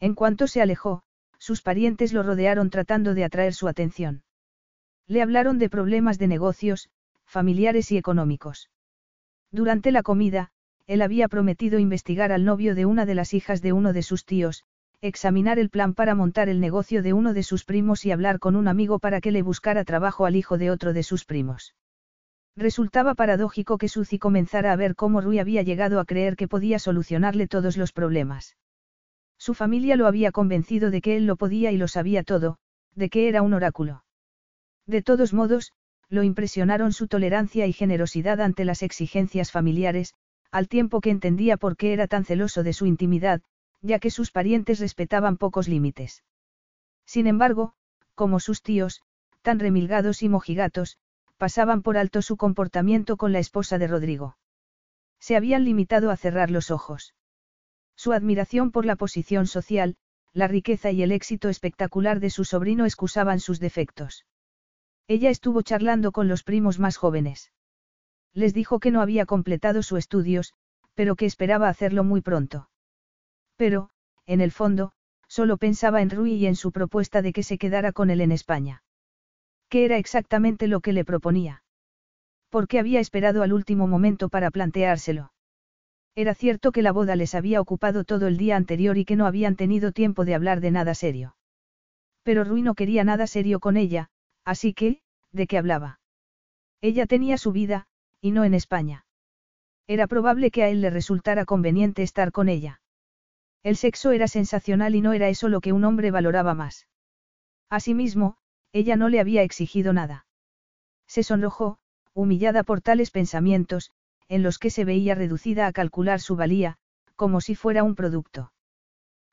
En 0.00 0.16
cuanto 0.16 0.48
se 0.48 0.60
alejó, 0.60 1.04
sus 1.38 1.62
parientes 1.62 2.12
lo 2.12 2.24
rodearon 2.24 2.70
tratando 2.70 3.14
de 3.14 3.22
atraer 3.22 3.54
su 3.54 3.68
atención. 3.68 4.24
Le 5.06 5.22
hablaron 5.22 5.60
de 5.60 5.70
problemas 5.70 6.18
de 6.18 6.26
negocios, 6.26 6.90
familiares 7.24 7.92
y 7.92 7.98
económicos. 7.98 8.68
Durante 9.52 9.92
la 9.92 10.02
comida, 10.02 10.50
él 10.90 11.02
había 11.02 11.28
prometido 11.28 11.78
investigar 11.78 12.32
al 12.32 12.44
novio 12.44 12.74
de 12.74 12.84
una 12.84 13.06
de 13.06 13.14
las 13.14 13.32
hijas 13.32 13.62
de 13.62 13.72
uno 13.72 13.92
de 13.92 14.02
sus 14.02 14.24
tíos, 14.24 14.64
examinar 15.00 15.60
el 15.60 15.70
plan 15.70 15.94
para 15.94 16.16
montar 16.16 16.48
el 16.48 16.58
negocio 16.58 17.00
de 17.00 17.12
uno 17.12 17.32
de 17.32 17.44
sus 17.44 17.64
primos 17.64 18.04
y 18.04 18.10
hablar 18.10 18.40
con 18.40 18.56
un 18.56 18.66
amigo 18.66 18.98
para 18.98 19.20
que 19.20 19.30
le 19.30 19.42
buscara 19.42 19.84
trabajo 19.84 20.26
al 20.26 20.34
hijo 20.34 20.58
de 20.58 20.72
otro 20.72 20.92
de 20.92 21.04
sus 21.04 21.24
primos. 21.24 21.76
Resultaba 22.56 23.14
paradójico 23.14 23.78
que 23.78 23.86
Suzy 23.86 24.18
comenzara 24.18 24.72
a 24.72 24.76
ver 24.76 24.96
cómo 24.96 25.20
Rui 25.20 25.38
había 25.38 25.62
llegado 25.62 26.00
a 26.00 26.04
creer 26.04 26.34
que 26.34 26.48
podía 26.48 26.80
solucionarle 26.80 27.46
todos 27.46 27.76
los 27.76 27.92
problemas. 27.92 28.56
Su 29.38 29.54
familia 29.54 29.94
lo 29.94 30.08
había 30.08 30.32
convencido 30.32 30.90
de 30.90 31.02
que 31.02 31.16
él 31.16 31.24
lo 31.24 31.36
podía 31.36 31.70
y 31.70 31.76
lo 31.76 31.86
sabía 31.86 32.24
todo, 32.24 32.58
de 32.96 33.10
que 33.10 33.28
era 33.28 33.42
un 33.42 33.54
oráculo. 33.54 34.02
De 34.88 35.02
todos 35.02 35.32
modos, 35.32 35.72
lo 36.08 36.24
impresionaron 36.24 36.92
su 36.92 37.06
tolerancia 37.06 37.68
y 37.68 37.72
generosidad 37.72 38.40
ante 38.40 38.64
las 38.64 38.82
exigencias 38.82 39.52
familiares, 39.52 40.14
al 40.50 40.68
tiempo 40.68 41.00
que 41.00 41.10
entendía 41.10 41.56
por 41.56 41.76
qué 41.76 41.92
era 41.92 42.06
tan 42.06 42.24
celoso 42.24 42.62
de 42.62 42.72
su 42.72 42.86
intimidad, 42.86 43.42
ya 43.82 43.98
que 43.98 44.10
sus 44.10 44.30
parientes 44.30 44.80
respetaban 44.80 45.36
pocos 45.36 45.68
límites. 45.68 46.24
Sin 47.04 47.26
embargo, 47.26 47.74
como 48.14 48.40
sus 48.40 48.62
tíos, 48.62 49.02
tan 49.42 49.58
remilgados 49.58 50.22
y 50.22 50.28
mojigatos, 50.28 50.98
pasaban 51.38 51.82
por 51.82 51.96
alto 51.96 52.20
su 52.20 52.36
comportamiento 52.36 53.16
con 53.16 53.32
la 53.32 53.38
esposa 53.38 53.78
de 53.78 53.86
Rodrigo. 53.86 54.36
Se 55.18 55.36
habían 55.36 55.64
limitado 55.64 56.10
a 56.10 56.16
cerrar 56.16 56.50
los 56.50 56.70
ojos. 56.70 57.14
Su 57.96 58.12
admiración 58.12 58.70
por 58.70 58.84
la 58.86 58.96
posición 58.96 59.46
social, 59.46 59.96
la 60.32 60.48
riqueza 60.48 60.90
y 60.90 61.02
el 61.02 61.12
éxito 61.12 61.48
espectacular 61.48 62.20
de 62.20 62.30
su 62.30 62.44
sobrino 62.44 62.84
excusaban 62.84 63.40
sus 63.40 63.60
defectos. 63.60 64.26
Ella 65.08 65.30
estuvo 65.30 65.62
charlando 65.62 66.12
con 66.12 66.28
los 66.28 66.42
primos 66.42 66.78
más 66.78 66.96
jóvenes. 66.96 67.52
Les 68.34 68.54
dijo 68.54 68.78
que 68.78 68.90
no 68.90 69.00
había 69.00 69.26
completado 69.26 69.82
sus 69.82 69.98
estudios, 69.98 70.54
pero 70.94 71.16
que 71.16 71.26
esperaba 71.26 71.68
hacerlo 71.68 72.04
muy 72.04 72.20
pronto. 72.20 72.70
Pero, 73.56 73.90
en 74.26 74.40
el 74.40 74.52
fondo, 74.52 74.92
solo 75.28 75.56
pensaba 75.56 76.02
en 76.02 76.10
Rui 76.10 76.34
y 76.34 76.46
en 76.46 76.56
su 76.56 76.72
propuesta 76.72 77.22
de 77.22 77.32
que 77.32 77.42
se 77.42 77.58
quedara 77.58 77.92
con 77.92 78.10
él 78.10 78.20
en 78.20 78.32
España. 78.32 78.82
¿Qué 79.68 79.84
era 79.84 79.96
exactamente 79.98 80.66
lo 80.66 80.80
que 80.80 80.92
le 80.92 81.04
proponía? 81.04 81.62
¿Por 82.48 82.66
qué 82.66 82.78
había 82.80 83.00
esperado 83.00 83.42
al 83.42 83.52
último 83.52 83.86
momento 83.86 84.28
para 84.28 84.50
planteárselo? 84.50 85.32
Era 86.16 86.34
cierto 86.34 86.72
que 86.72 86.82
la 86.82 86.90
boda 86.90 87.14
les 87.14 87.34
había 87.34 87.60
ocupado 87.60 88.04
todo 88.04 88.26
el 88.26 88.36
día 88.36 88.56
anterior 88.56 88.98
y 88.98 89.04
que 89.04 89.14
no 89.14 89.26
habían 89.26 89.54
tenido 89.54 89.92
tiempo 89.92 90.24
de 90.24 90.34
hablar 90.34 90.60
de 90.60 90.72
nada 90.72 90.94
serio. 90.94 91.36
Pero 92.24 92.42
Rui 92.44 92.62
no 92.62 92.74
quería 92.74 93.04
nada 93.04 93.26
serio 93.26 93.60
con 93.60 93.76
ella, 93.76 94.10
así 94.44 94.74
que, 94.74 95.00
¿de 95.30 95.46
qué 95.46 95.58
hablaba? 95.58 96.00
Ella 96.80 97.06
tenía 97.06 97.38
su 97.38 97.52
vida, 97.52 97.86
y 98.20 98.30
no 98.30 98.44
en 98.44 98.54
España. 98.54 99.06
Era 99.86 100.06
probable 100.06 100.50
que 100.50 100.62
a 100.62 100.68
él 100.68 100.80
le 100.80 100.90
resultara 100.90 101.44
conveniente 101.44 102.02
estar 102.02 102.32
con 102.32 102.48
ella. 102.48 102.80
El 103.62 103.76
sexo 103.76 104.12
era 104.12 104.28
sensacional 104.28 104.94
y 104.94 105.00
no 105.00 105.12
era 105.12 105.28
eso 105.28 105.48
lo 105.48 105.60
que 105.60 105.72
un 105.72 105.84
hombre 105.84 106.10
valoraba 106.10 106.54
más. 106.54 106.86
Asimismo, 107.68 108.36
ella 108.72 108.96
no 108.96 109.08
le 109.08 109.20
había 109.20 109.42
exigido 109.42 109.92
nada. 109.92 110.26
Se 111.06 111.22
sonrojó, 111.22 111.78
humillada 112.14 112.62
por 112.62 112.80
tales 112.80 113.10
pensamientos, 113.10 113.90
en 114.28 114.42
los 114.42 114.58
que 114.58 114.70
se 114.70 114.84
veía 114.84 115.14
reducida 115.14 115.66
a 115.66 115.72
calcular 115.72 116.20
su 116.20 116.36
valía, 116.36 116.78
como 117.16 117.40
si 117.40 117.54
fuera 117.54 117.82
un 117.82 117.96
producto. 117.96 118.52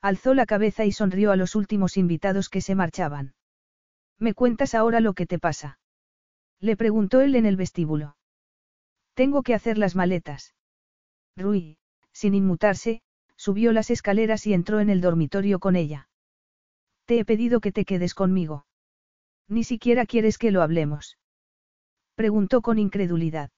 Alzó 0.01 0.33
la 0.33 0.45
cabeza 0.45 0.85
y 0.85 0.91
sonrió 0.91 1.31
a 1.31 1.35
los 1.35 1.55
últimos 1.55 1.97
invitados 1.97 2.49
que 2.49 2.61
se 2.61 2.75
marchaban. 2.75 3.33
¿Me 4.19 4.33
cuentas 4.33 4.73
ahora 4.73 4.99
lo 4.99 5.13
que 5.13 5.25
te 5.25 5.39
pasa? 5.39 5.79
Le 6.59 6.75
preguntó 6.75 7.21
él 7.21 7.35
en 7.35 7.45
el 7.45 7.55
vestíbulo. 7.55 8.16
Tengo 9.17 9.41
que 9.41 9.55
hacer 9.55 9.79
las 9.79 9.95
maletas. 9.95 10.53
Rui, 11.35 11.79
sin 12.11 12.35
inmutarse, 12.35 13.01
subió 13.35 13.73
las 13.73 13.89
escaleras 13.89 14.45
y 14.45 14.53
entró 14.53 14.79
en 14.79 14.91
el 14.91 15.01
dormitorio 15.01 15.57
con 15.57 15.75
ella. 15.75 16.07
Te 17.05 17.17
he 17.17 17.25
pedido 17.25 17.59
que 17.59 17.71
te 17.71 17.83
quedes 17.83 18.13
conmigo. 18.13 18.67
Ni 19.47 19.63
siquiera 19.63 20.05
quieres 20.05 20.37
que 20.37 20.51
lo 20.51 20.61
hablemos. 20.61 21.17
Preguntó 22.13 22.61
con 22.61 22.77
incredulidad. 22.77 23.49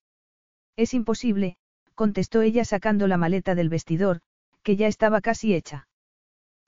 Es 0.77 0.93
imposible, 0.93 1.57
contestó 1.93 2.41
ella 2.41 2.63
sacando 2.63 3.07
la 3.07 3.17
maleta 3.17 3.53
del 3.53 3.67
vestidor, 3.67 4.21
que 4.63 4.77
ya 4.77 4.88
estaba 4.88 5.19
casi 5.19 5.53
hecha. 5.53 5.89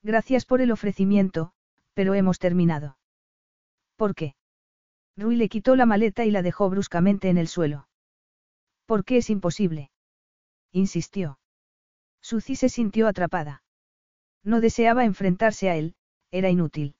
Gracias 0.02 0.44
por 0.44 0.60
el 0.60 0.70
ofrecimiento, 0.70 1.54
pero 1.94 2.12
hemos 2.12 2.38
terminado. 2.38 2.98
¿Por 3.96 4.14
qué? 4.14 4.34
Rui 5.16 5.36
le 5.36 5.48
quitó 5.48 5.76
la 5.76 5.86
maleta 5.86 6.26
y 6.26 6.30
la 6.30 6.42
dejó 6.42 6.68
bruscamente 6.68 7.30
en 7.30 7.38
el 7.38 7.48
suelo. 7.48 7.88
¿Por 8.86 9.04
qué 9.04 9.18
es 9.18 9.30
imposible? 9.30 9.90
insistió. 10.72 11.38
Suzy 12.20 12.56
se 12.56 12.68
sintió 12.68 13.08
atrapada. 13.08 13.62
No 14.44 14.60
deseaba 14.60 15.04
enfrentarse 15.04 15.68
a 15.70 15.76
él, 15.76 15.94
era 16.30 16.50
inútil. 16.50 16.94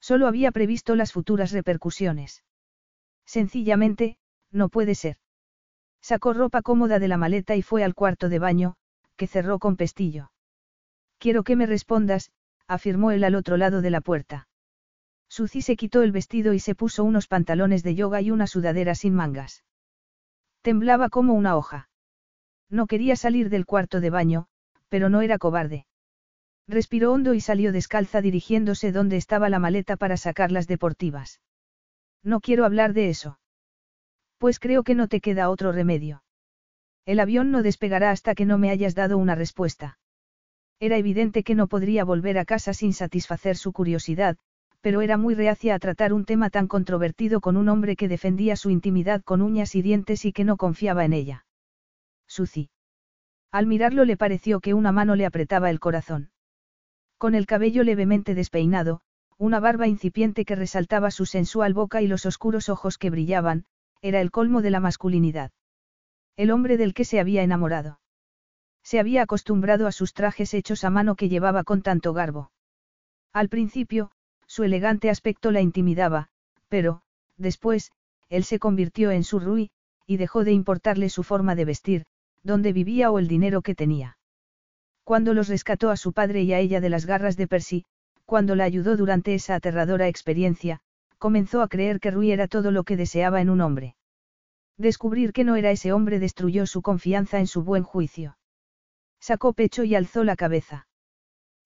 Solo 0.00 0.26
había 0.26 0.52
previsto 0.52 0.94
las 0.96 1.12
futuras 1.12 1.52
repercusiones. 1.52 2.44
Sencillamente, 3.24 4.18
no 4.50 4.68
puede 4.68 4.94
ser. 4.94 5.16
Sacó 6.00 6.32
ropa 6.32 6.62
cómoda 6.62 6.98
de 6.98 7.08
la 7.08 7.16
maleta 7.16 7.56
y 7.56 7.62
fue 7.62 7.84
al 7.84 7.94
cuarto 7.94 8.28
de 8.28 8.40
baño, 8.40 8.74
que 9.16 9.28
cerró 9.28 9.58
con 9.58 9.76
pestillo. 9.76 10.32
Quiero 11.18 11.44
que 11.44 11.54
me 11.54 11.66
respondas, 11.66 12.32
afirmó 12.66 13.12
él 13.12 13.22
al 13.22 13.36
otro 13.36 13.56
lado 13.56 13.80
de 13.80 13.90
la 13.90 14.00
puerta. 14.00 14.48
Suzy 15.28 15.62
se 15.62 15.76
quitó 15.76 16.02
el 16.02 16.12
vestido 16.12 16.52
y 16.52 16.58
se 16.58 16.74
puso 16.74 17.04
unos 17.04 17.28
pantalones 17.28 17.82
de 17.82 17.94
yoga 17.94 18.20
y 18.20 18.30
una 18.30 18.46
sudadera 18.46 18.94
sin 18.94 19.14
mangas. 19.14 19.62
Temblaba 20.62 21.08
como 21.08 21.34
una 21.34 21.56
hoja. 21.56 21.88
No 22.70 22.86
quería 22.86 23.16
salir 23.16 23.50
del 23.50 23.66
cuarto 23.66 24.00
de 24.00 24.10
baño, 24.10 24.46
pero 24.88 25.08
no 25.08 25.20
era 25.20 25.38
cobarde. 25.38 25.86
Respiró 26.68 27.12
hondo 27.12 27.34
y 27.34 27.40
salió 27.40 27.72
descalza 27.72 28.20
dirigiéndose 28.20 28.92
donde 28.92 29.16
estaba 29.16 29.48
la 29.48 29.58
maleta 29.58 29.96
para 29.96 30.16
sacar 30.16 30.52
las 30.52 30.68
deportivas. 30.68 31.40
No 32.22 32.40
quiero 32.40 32.64
hablar 32.64 32.92
de 32.92 33.08
eso. 33.08 33.40
Pues 34.38 34.60
creo 34.60 34.84
que 34.84 34.94
no 34.94 35.08
te 35.08 35.20
queda 35.20 35.50
otro 35.50 35.72
remedio. 35.72 36.22
El 37.04 37.18
avión 37.18 37.50
no 37.50 37.62
despegará 37.62 38.10
hasta 38.10 38.34
que 38.36 38.46
no 38.46 38.58
me 38.58 38.70
hayas 38.70 38.94
dado 38.94 39.18
una 39.18 39.34
respuesta. 39.34 39.98
Era 40.78 40.96
evidente 40.96 41.42
que 41.42 41.56
no 41.56 41.66
podría 41.66 42.04
volver 42.04 42.38
a 42.38 42.44
casa 42.44 42.72
sin 42.72 42.92
satisfacer 42.92 43.56
su 43.56 43.72
curiosidad, 43.72 44.36
pero 44.82 45.00
era 45.00 45.16
muy 45.16 45.34
reacia 45.34 45.74
a 45.74 45.78
tratar 45.78 46.12
un 46.12 46.24
tema 46.24 46.50
tan 46.50 46.66
controvertido 46.66 47.40
con 47.40 47.56
un 47.56 47.68
hombre 47.68 47.96
que 47.96 48.08
defendía 48.08 48.56
su 48.56 48.68
intimidad 48.68 49.22
con 49.22 49.40
uñas 49.40 49.74
y 49.74 49.80
dientes 49.80 50.24
y 50.24 50.32
que 50.32 50.44
no 50.44 50.56
confiaba 50.56 51.04
en 51.04 51.12
ella. 51.12 51.46
Suci. 52.26 52.68
Al 53.52 53.66
mirarlo 53.66 54.04
le 54.04 54.16
pareció 54.16 54.60
que 54.60 54.74
una 54.74 54.92
mano 54.92 55.14
le 55.14 55.24
apretaba 55.24 55.70
el 55.70 55.78
corazón. 55.78 56.30
Con 57.16 57.34
el 57.36 57.46
cabello 57.46 57.84
levemente 57.84 58.34
despeinado, 58.34 59.00
una 59.38 59.60
barba 59.60 59.86
incipiente 59.86 60.44
que 60.44 60.56
resaltaba 60.56 61.10
su 61.10 61.26
sensual 61.26 61.74
boca 61.74 62.02
y 62.02 62.08
los 62.08 62.26
oscuros 62.26 62.68
ojos 62.68 62.98
que 62.98 63.10
brillaban, 63.10 63.66
era 64.00 64.20
el 64.20 64.32
colmo 64.32 64.62
de 64.62 64.70
la 64.70 64.80
masculinidad. 64.80 65.52
El 66.36 66.50
hombre 66.50 66.76
del 66.76 66.94
que 66.94 67.04
se 67.04 67.20
había 67.20 67.44
enamorado. 67.44 68.00
Se 68.82 68.98
había 68.98 69.22
acostumbrado 69.22 69.86
a 69.86 69.92
sus 69.92 70.12
trajes 70.12 70.54
hechos 70.54 70.82
a 70.82 70.90
mano 70.90 71.14
que 71.14 71.28
llevaba 71.28 71.62
con 71.62 71.82
tanto 71.82 72.12
garbo. 72.12 72.50
Al 73.32 73.48
principio, 73.48 74.10
su 74.52 74.64
elegante 74.64 75.08
aspecto 75.08 75.50
la 75.50 75.62
intimidaba, 75.62 76.28
pero, 76.68 77.00
después, 77.38 77.90
él 78.28 78.44
se 78.44 78.58
convirtió 78.58 79.10
en 79.10 79.24
su 79.24 79.40
Rui, 79.40 79.70
y 80.06 80.18
dejó 80.18 80.44
de 80.44 80.52
importarle 80.52 81.08
su 81.08 81.22
forma 81.22 81.54
de 81.54 81.64
vestir, 81.64 82.04
dónde 82.42 82.74
vivía 82.74 83.10
o 83.10 83.18
el 83.18 83.28
dinero 83.28 83.62
que 83.62 83.74
tenía. 83.74 84.18
Cuando 85.04 85.32
los 85.32 85.48
rescató 85.48 85.88
a 85.88 85.96
su 85.96 86.12
padre 86.12 86.42
y 86.42 86.52
a 86.52 86.58
ella 86.58 86.82
de 86.82 86.90
las 86.90 87.06
garras 87.06 87.38
de 87.38 87.48
Percy, 87.48 87.86
cuando 88.26 88.54
la 88.54 88.64
ayudó 88.64 88.98
durante 88.98 89.32
esa 89.32 89.54
aterradora 89.54 90.06
experiencia, 90.06 90.80
comenzó 91.16 91.62
a 91.62 91.68
creer 91.68 91.98
que 91.98 92.10
Rui 92.10 92.30
era 92.30 92.46
todo 92.46 92.72
lo 92.72 92.84
que 92.84 92.98
deseaba 92.98 93.40
en 93.40 93.48
un 93.48 93.62
hombre. 93.62 93.96
Descubrir 94.76 95.32
que 95.32 95.44
no 95.44 95.56
era 95.56 95.70
ese 95.70 95.94
hombre 95.94 96.18
destruyó 96.18 96.66
su 96.66 96.82
confianza 96.82 97.38
en 97.38 97.46
su 97.46 97.62
buen 97.62 97.84
juicio. 97.84 98.36
Sacó 99.18 99.54
pecho 99.54 99.82
y 99.82 99.94
alzó 99.94 100.24
la 100.24 100.36
cabeza. 100.36 100.88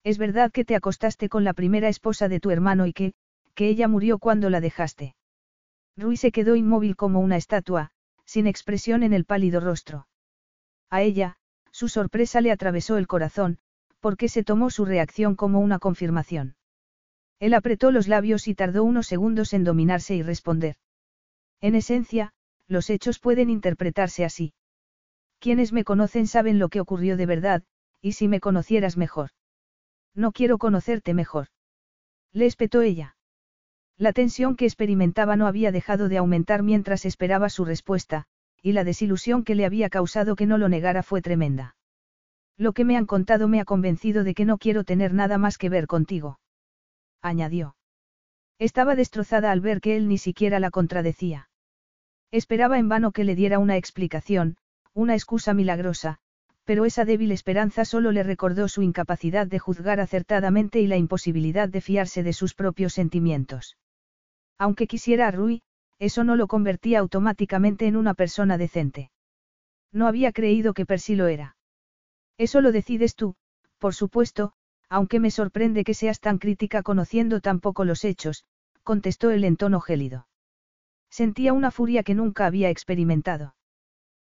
Es 0.07 0.17
verdad 0.17 0.53
que 0.53 0.63
te 0.63 0.77
acostaste 0.77 1.27
con 1.27 1.43
la 1.43 1.51
primera 1.51 1.89
esposa 1.89 2.29
de 2.29 2.39
tu 2.39 2.49
hermano 2.49 2.87
y 2.87 2.93
que, 2.93 3.13
que 3.55 3.67
ella 3.67 3.89
murió 3.89 4.19
cuando 4.19 4.49
la 4.49 4.61
dejaste. 4.61 5.17
Rui 5.97 6.15
se 6.15 6.31
quedó 6.31 6.55
inmóvil 6.55 6.95
como 6.95 7.19
una 7.19 7.35
estatua, 7.35 7.89
sin 8.23 8.47
expresión 8.47 9.03
en 9.03 9.11
el 9.11 9.25
pálido 9.25 9.59
rostro. 9.59 10.07
A 10.89 11.01
ella, 11.01 11.35
su 11.71 11.89
sorpresa 11.89 12.39
le 12.39 12.53
atravesó 12.53 12.95
el 12.95 13.05
corazón, 13.05 13.57
porque 13.99 14.29
se 14.29 14.45
tomó 14.45 14.69
su 14.69 14.85
reacción 14.85 15.35
como 15.35 15.59
una 15.59 15.77
confirmación. 15.77 16.55
Él 17.41 17.53
apretó 17.53 17.91
los 17.91 18.07
labios 18.07 18.47
y 18.47 18.55
tardó 18.55 18.85
unos 18.85 19.07
segundos 19.07 19.51
en 19.51 19.65
dominarse 19.65 20.15
y 20.15 20.23
responder. 20.23 20.77
En 21.59 21.75
esencia, 21.75 22.31
los 22.69 22.89
hechos 22.89 23.19
pueden 23.19 23.49
interpretarse 23.49 24.23
así. 24.23 24.53
Quienes 25.39 25.73
me 25.73 25.83
conocen 25.83 26.27
saben 26.27 26.59
lo 26.59 26.69
que 26.69 26.79
ocurrió 26.79 27.17
de 27.17 27.25
verdad, 27.25 27.63
y 28.01 28.13
si 28.13 28.29
me 28.29 28.39
conocieras 28.39 28.95
mejor. 28.95 29.31
No 30.15 30.31
quiero 30.31 30.57
conocerte 30.57 31.13
mejor. 31.13 31.47
Le 32.33 32.45
espetó 32.45 32.81
ella. 32.81 33.15
La 33.97 34.13
tensión 34.13 34.55
que 34.55 34.65
experimentaba 34.65 35.35
no 35.35 35.47
había 35.47 35.71
dejado 35.71 36.07
de 36.07 36.17
aumentar 36.17 36.61
mientras 36.61 37.05
esperaba 37.05 37.49
su 37.49 37.65
respuesta, 37.65 38.25
y 38.61 38.73
la 38.73 38.83
desilusión 38.83 39.43
que 39.43 39.55
le 39.55 39.65
había 39.65 39.89
causado 39.89 40.35
que 40.35 40.45
no 40.45 40.57
lo 40.57 40.69
negara 40.69 41.03
fue 41.03 41.21
tremenda. 41.21 41.75
Lo 42.57 42.73
que 42.73 42.85
me 42.85 42.97
han 42.97 43.05
contado 43.05 43.47
me 43.47 43.59
ha 43.59 43.65
convencido 43.65 44.23
de 44.23 44.33
que 44.33 44.45
no 44.45 44.57
quiero 44.57 44.83
tener 44.83 45.13
nada 45.13 45.37
más 45.37 45.57
que 45.57 45.69
ver 45.69 45.87
contigo. 45.87 46.39
Añadió. 47.21 47.75
Estaba 48.59 48.95
destrozada 48.95 49.51
al 49.51 49.61
ver 49.61 49.81
que 49.81 49.95
él 49.95 50.07
ni 50.07 50.17
siquiera 50.17 50.59
la 50.59 50.71
contradecía. 50.71 51.49
Esperaba 52.31 52.79
en 52.79 52.89
vano 52.89 53.11
que 53.11 53.23
le 53.23 53.35
diera 53.35 53.59
una 53.59 53.77
explicación, 53.77 54.57
una 54.93 55.13
excusa 55.13 55.53
milagrosa, 55.53 56.19
pero 56.67 56.83
esa 56.83 57.05
débil 57.05 57.31
esperanza 57.31 57.85
solo 57.85 58.11
le 58.11 58.23
recordó 58.23 58.67
su 58.67 58.81
incapacidad 58.81 59.47
de 59.47 59.57
juzgar 59.57 60.01
acertadamente 60.01 60.81
y 60.81 60.87
la 60.87 60.97
imposibilidad 60.97 61.69
de 61.69 61.79
fiarse 61.79 62.23
de 62.23 62.33
sus 62.33 62.53
propios 62.53 62.91
sentimientos. 62.91 63.77
Aunque 64.57 64.85
quisiera 64.85 65.29
a 65.29 65.31
Rui, 65.31 65.61
eso 65.97 66.25
no 66.25 66.35
lo 66.35 66.47
convertía 66.47 66.99
automáticamente 66.99 67.87
en 67.87 67.95
una 67.95 68.13
persona 68.15 68.57
decente. 68.57 69.11
No 69.93 70.07
había 70.07 70.33
creído 70.33 70.73
que 70.73 70.85
Percy 70.85 71.15
lo 71.15 71.27
era. 71.27 71.55
Eso 72.37 72.59
lo 72.59 72.73
decides 72.73 73.15
tú, 73.15 73.35
por 73.77 73.95
supuesto, 73.95 74.51
aunque 74.89 75.21
me 75.21 75.31
sorprende 75.31 75.85
que 75.85 75.93
seas 75.93 76.19
tan 76.19 76.37
crítica 76.37 76.83
conociendo 76.83 77.39
tan 77.39 77.61
poco 77.61 77.85
los 77.85 78.03
hechos, 78.03 78.43
contestó 78.83 79.31
él 79.31 79.45
en 79.45 79.55
tono 79.55 79.79
gélido. 79.79 80.27
Sentía 81.09 81.53
una 81.53 81.71
furia 81.71 82.03
que 82.03 82.13
nunca 82.13 82.45
había 82.45 82.69
experimentado. 82.69 83.55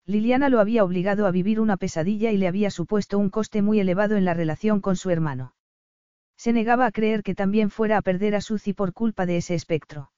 Liliana 0.07 0.51
lo 0.51 0.61
había 0.61 0.85
obligado 0.85 1.27
a 1.27 1.31
vivir 1.31 1.61
una 1.61 1.77
pesadilla 1.77 2.31
y 2.31 2.37
le 2.37 2.47
había 2.47 2.71
supuesto 2.71 3.19
un 3.19 3.31
coste 3.31 3.63
muy 3.63 3.81
elevado 3.81 4.17
en 4.17 4.25
la 4.25 4.35
relación 4.35 4.81
con 4.81 4.97
su 4.97 5.11
hermano. 5.11 5.55
Se 6.37 6.53
negaba 6.53 6.87
a 6.87 6.93
creer 6.93 7.23
que 7.23 7.35
también 7.35 7.71
fuera 7.71 7.97
a 7.97 8.03
perder 8.03 8.35
a 8.35 8.41
Suzy 8.41 8.75
por 8.75 8.93
culpa 8.93 9.25
de 9.25 9.39
ese 9.39 9.55
espectro. 9.55 10.11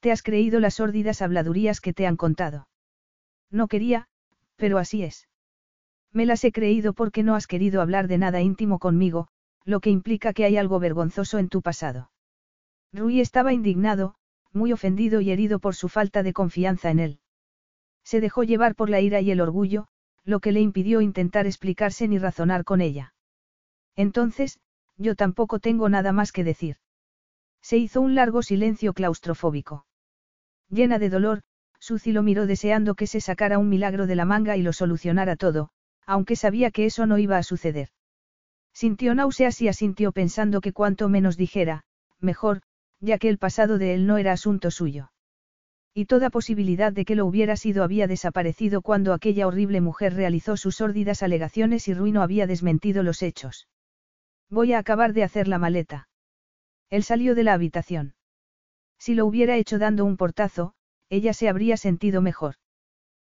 Te 0.00 0.10
has 0.10 0.22
creído 0.22 0.58
las 0.58 0.74
sórdidas 0.74 1.22
habladurías 1.22 1.80
que 1.80 1.92
te 1.92 2.06
han 2.06 2.16
contado. 2.16 2.68
No 3.50 3.68
quería, 3.68 4.08
pero 4.56 4.78
así 4.78 5.04
es. 5.04 5.28
Me 6.12 6.26
las 6.26 6.42
he 6.44 6.50
creído 6.50 6.92
porque 6.92 7.22
no 7.22 7.34
has 7.34 7.46
querido 7.46 7.80
hablar 7.82 8.08
de 8.08 8.18
nada 8.18 8.40
íntimo 8.40 8.78
conmigo, 8.78 9.28
lo 9.64 9.80
que 9.80 9.90
implica 9.90 10.32
que 10.32 10.44
hay 10.44 10.56
algo 10.56 10.80
vergonzoso 10.80 11.38
en 11.38 11.48
tu 11.48 11.62
pasado. 11.62 12.10
Rui 12.92 13.20
estaba 13.20 13.52
indignado, 13.52 14.14
muy 14.52 14.72
ofendido 14.72 15.20
y 15.20 15.30
herido 15.30 15.58
por 15.58 15.74
su 15.74 15.88
falta 15.88 16.22
de 16.22 16.32
confianza 16.32 16.90
en 16.90 17.00
él. 17.00 17.20
Se 18.06 18.20
dejó 18.20 18.44
llevar 18.44 18.76
por 18.76 18.88
la 18.88 19.00
ira 19.00 19.20
y 19.20 19.32
el 19.32 19.40
orgullo, 19.40 19.88
lo 20.22 20.38
que 20.38 20.52
le 20.52 20.60
impidió 20.60 21.00
intentar 21.00 21.44
explicarse 21.44 22.06
ni 22.06 22.18
razonar 22.18 22.62
con 22.62 22.80
ella. 22.80 23.14
Entonces, 23.96 24.60
yo 24.96 25.16
tampoco 25.16 25.58
tengo 25.58 25.88
nada 25.88 26.12
más 26.12 26.30
que 26.30 26.44
decir. 26.44 26.76
Se 27.60 27.78
hizo 27.78 28.00
un 28.00 28.14
largo 28.14 28.42
silencio 28.42 28.92
claustrofóbico. 28.92 29.86
Llena 30.70 31.00
de 31.00 31.10
dolor, 31.10 31.42
Suzy 31.80 32.12
lo 32.12 32.22
miró 32.22 32.46
deseando 32.46 32.94
que 32.94 33.08
se 33.08 33.20
sacara 33.20 33.58
un 33.58 33.68
milagro 33.68 34.06
de 34.06 34.14
la 34.14 34.24
manga 34.24 34.56
y 34.56 34.62
lo 34.62 34.72
solucionara 34.72 35.34
todo, 35.34 35.70
aunque 36.06 36.36
sabía 36.36 36.70
que 36.70 36.86
eso 36.86 37.06
no 37.06 37.18
iba 37.18 37.38
a 37.38 37.42
suceder. 37.42 37.88
Sintió 38.72 39.16
náuseas 39.16 39.60
y 39.62 39.66
asintió 39.66 40.12
pensando 40.12 40.60
que 40.60 40.72
cuanto 40.72 41.08
menos 41.08 41.36
dijera, 41.36 41.82
mejor, 42.20 42.62
ya 43.00 43.18
que 43.18 43.28
el 43.28 43.38
pasado 43.38 43.78
de 43.78 43.94
él 43.94 44.06
no 44.06 44.16
era 44.16 44.30
asunto 44.30 44.70
suyo. 44.70 45.10
Y 45.98 46.04
toda 46.04 46.28
posibilidad 46.28 46.92
de 46.92 47.06
que 47.06 47.14
lo 47.14 47.24
hubiera 47.24 47.56
sido 47.56 47.82
había 47.82 48.06
desaparecido 48.06 48.82
cuando 48.82 49.14
aquella 49.14 49.46
horrible 49.46 49.80
mujer 49.80 50.12
realizó 50.12 50.58
sus 50.58 50.76
sórdidas 50.76 51.22
alegaciones 51.22 51.88
y 51.88 51.94
Ruino 51.94 52.20
había 52.20 52.46
desmentido 52.46 53.02
los 53.02 53.22
hechos. 53.22 53.66
Voy 54.50 54.74
a 54.74 54.78
acabar 54.78 55.14
de 55.14 55.22
hacer 55.22 55.48
la 55.48 55.58
maleta. 55.58 56.10
Él 56.90 57.02
salió 57.02 57.34
de 57.34 57.44
la 57.44 57.54
habitación. 57.54 58.14
Si 58.98 59.14
lo 59.14 59.24
hubiera 59.24 59.56
hecho 59.56 59.78
dando 59.78 60.04
un 60.04 60.18
portazo, 60.18 60.74
ella 61.08 61.32
se 61.32 61.48
habría 61.48 61.78
sentido 61.78 62.20
mejor. 62.20 62.56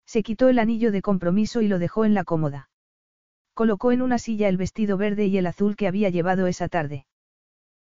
Se 0.07 0.23
quitó 0.23 0.49
el 0.49 0.61
anillo 0.61 0.93
de 0.93 1.03
compromiso 1.03 1.63
y 1.63 1.67
lo 1.67 1.81
dejó 1.81 2.05
en 2.05 2.15
la 2.15 2.23
cómoda. 2.23 2.71
Colocó 3.55 3.91
en 3.91 4.03
una 4.03 4.19
silla 4.19 4.49
el 4.49 4.57
vestido 4.57 4.97
verde 4.97 5.27
y 5.27 5.37
el 5.37 5.49
azul 5.49 5.75
que 5.75 5.89
había 5.89 6.11
llevado 6.11 6.47
esa 6.47 6.69
tarde. 6.69 7.07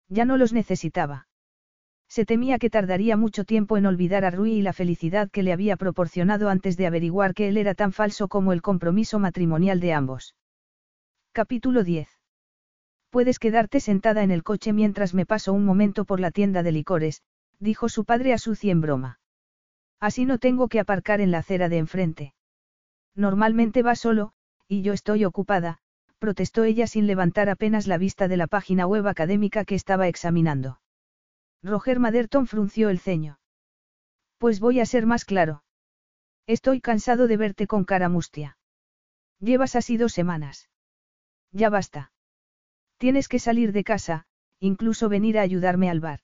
Ya 0.09 0.25
no 0.25 0.37
los 0.37 0.53
necesitaba. 0.53 1.29
Se 2.15 2.27
temía 2.27 2.59
que 2.59 2.69
tardaría 2.69 3.17
mucho 3.17 3.47
tiempo 3.47 3.79
en 3.79 3.87
olvidar 3.87 4.27
a 4.27 4.31
Rui 4.31 4.53
y 4.53 4.61
la 4.61 4.75
felicidad 4.75 5.31
que 5.31 5.43
le 5.43 5.51
había 5.51 5.79
proporcionado 5.79 6.51
antes 6.51 6.77
de 6.77 6.87
averiguar 6.87 7.33
que 7.33 7.49
él 7.49 7.57
era 7.57 7.73
tan 7.75 7.91
falso 7.91 8.29
como 8.29 8.53
el 8.53 8.61
compromiso 8.61 9.19
matrimonial 9.19 9.81
de 9.81 9.95
ambos. 9.95 10.37
Capítulo 11.33 11.85
10. 11.85 12.11
Puedes 13.09 13.39
quedarte 13.39 13.81
sentada 13.81 14.23
en 14.23 14.31
el 14.31 14.43
coche 14.43 14.75
mientras 14.75 15.15
me 15.15 15.25
paso 15.25 15.55
un 15.55 15.65
momento 15.65 16.05
por 16.05 16.21
la 16.21 16.31
tienda 16.31 16.63
de 16.63 16.73
licores, 16.73 17.23
dijo 17.61 17.89
su 17.89 18.05
padre 18.05 18.35
a 18.35 18.37
Suzy 18.37 18.69
en 18.69 18.83
broma. 18.83 19.19
Así 19.99 20.27
no 20.27 20.37
tengo 20.37 20.69
que 20.69 20.81
aparcar 20.81 21.23
en 21.23 21.31
la 21.31 21.39
acera 21.39 21.71
de 21.71 21.79
enfrente. 21.79 22.35
Normalmente 23.15 23.83
va 23.83 23.95
solo, 23.95 24.35
y 24.69 24.83
yo 24.83 24.93
estoy 24.93 25.25
ocupada, 25.25 25.79
protestó 26.19 26.65
ella 26.65 26.87
sin 26.87 27.07
levantar 27.07 27.49
apenas 27.49 27.87
la 27.87 27.97
vista 27.97 28.29
de 28.29 28.37
la 28.37 28.49
página 28.49 28.87
web 28.87 29.09
académica 29.09 29.65
que 29.65 29.77
estaba 29.77 30.09
examinando. 30.09 30.82
Roger 31.63 32.01
Maderton 32.01 32.47
frunció 32.47 32.89
el 32.91 32.99
ceño. 32.99 33.39
Pues 34.39 34.59
voy 34.59 34.81
a 34.81 34.87
ser 34.87 35.07
más 35.07 35.25
claro. 35.25 35.63
Estoy 36.47 36.81
cansado 36.81 37.29
de 37.29 37.37
verte 37.37 37.67
con 37.67 37.85
cara 37.85 38.09
mustia. 38.09 38.59
Llevas 39.39 39.77
así 39.77 39.97
dos 39.97 40.13
semanas. 40.13 40.69
Ya 41.53 41.71
basta. 41.71 42.13
Tienes 42.99 43.29
que 43.29 43.39
salir 43.39 43.73
de 43.73 43.85
casa, 43.85 44.27
incluso 44.59 45.09
venir 45.09 45.39
a 45.39 45.43
ayudarme 45.43 45.89
al 45.91 46.01
bar. 46.01 46.21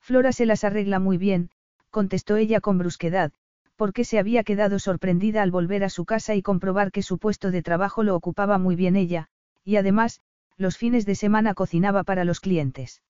Flora 0.00 0.32
se 0.32 0.46
las 0.46 0.64
arregla 0.64 0.98
muy 0.98 1.18
bien, 1.18 1.50
contestó 1.90 2.36
ella 2.36 2.60
con 2.60 2.78
brusquedad, 2.78 3.32
porque 3.76 4.04
se 4.04 4.18
había 4.18 4.42
quedado 4.42 4.78
sorprendida 4.78 5.42
al 5.42 5.50
volver 5.50 5.84
a 5.84 5.90
su 5.90 6.04
casa 6.04 6.34
y 6.34 6.42
comprobar 6.42 6.90
que 6.90 7.02
su 7.02 7.18
puesto 7.18 7.50
de 7.50 7.62
trabajo 7.62 8.02
lo 8.02 8.16
ocupaba 8.16 8.58
muy 8.58 8.74
bien 8.74 8.96
ella, 8.96 9.28
y 9.64 9.76
además, 9.76 10.20
los 10.56 10.76
fines 10.76 11.06
de 11.06 11.14
semana 11.14 11.54
cocinaba 11.54 12.02
para 12.02 12.24
los 12.24 12.40
clientes. 12.40 13.02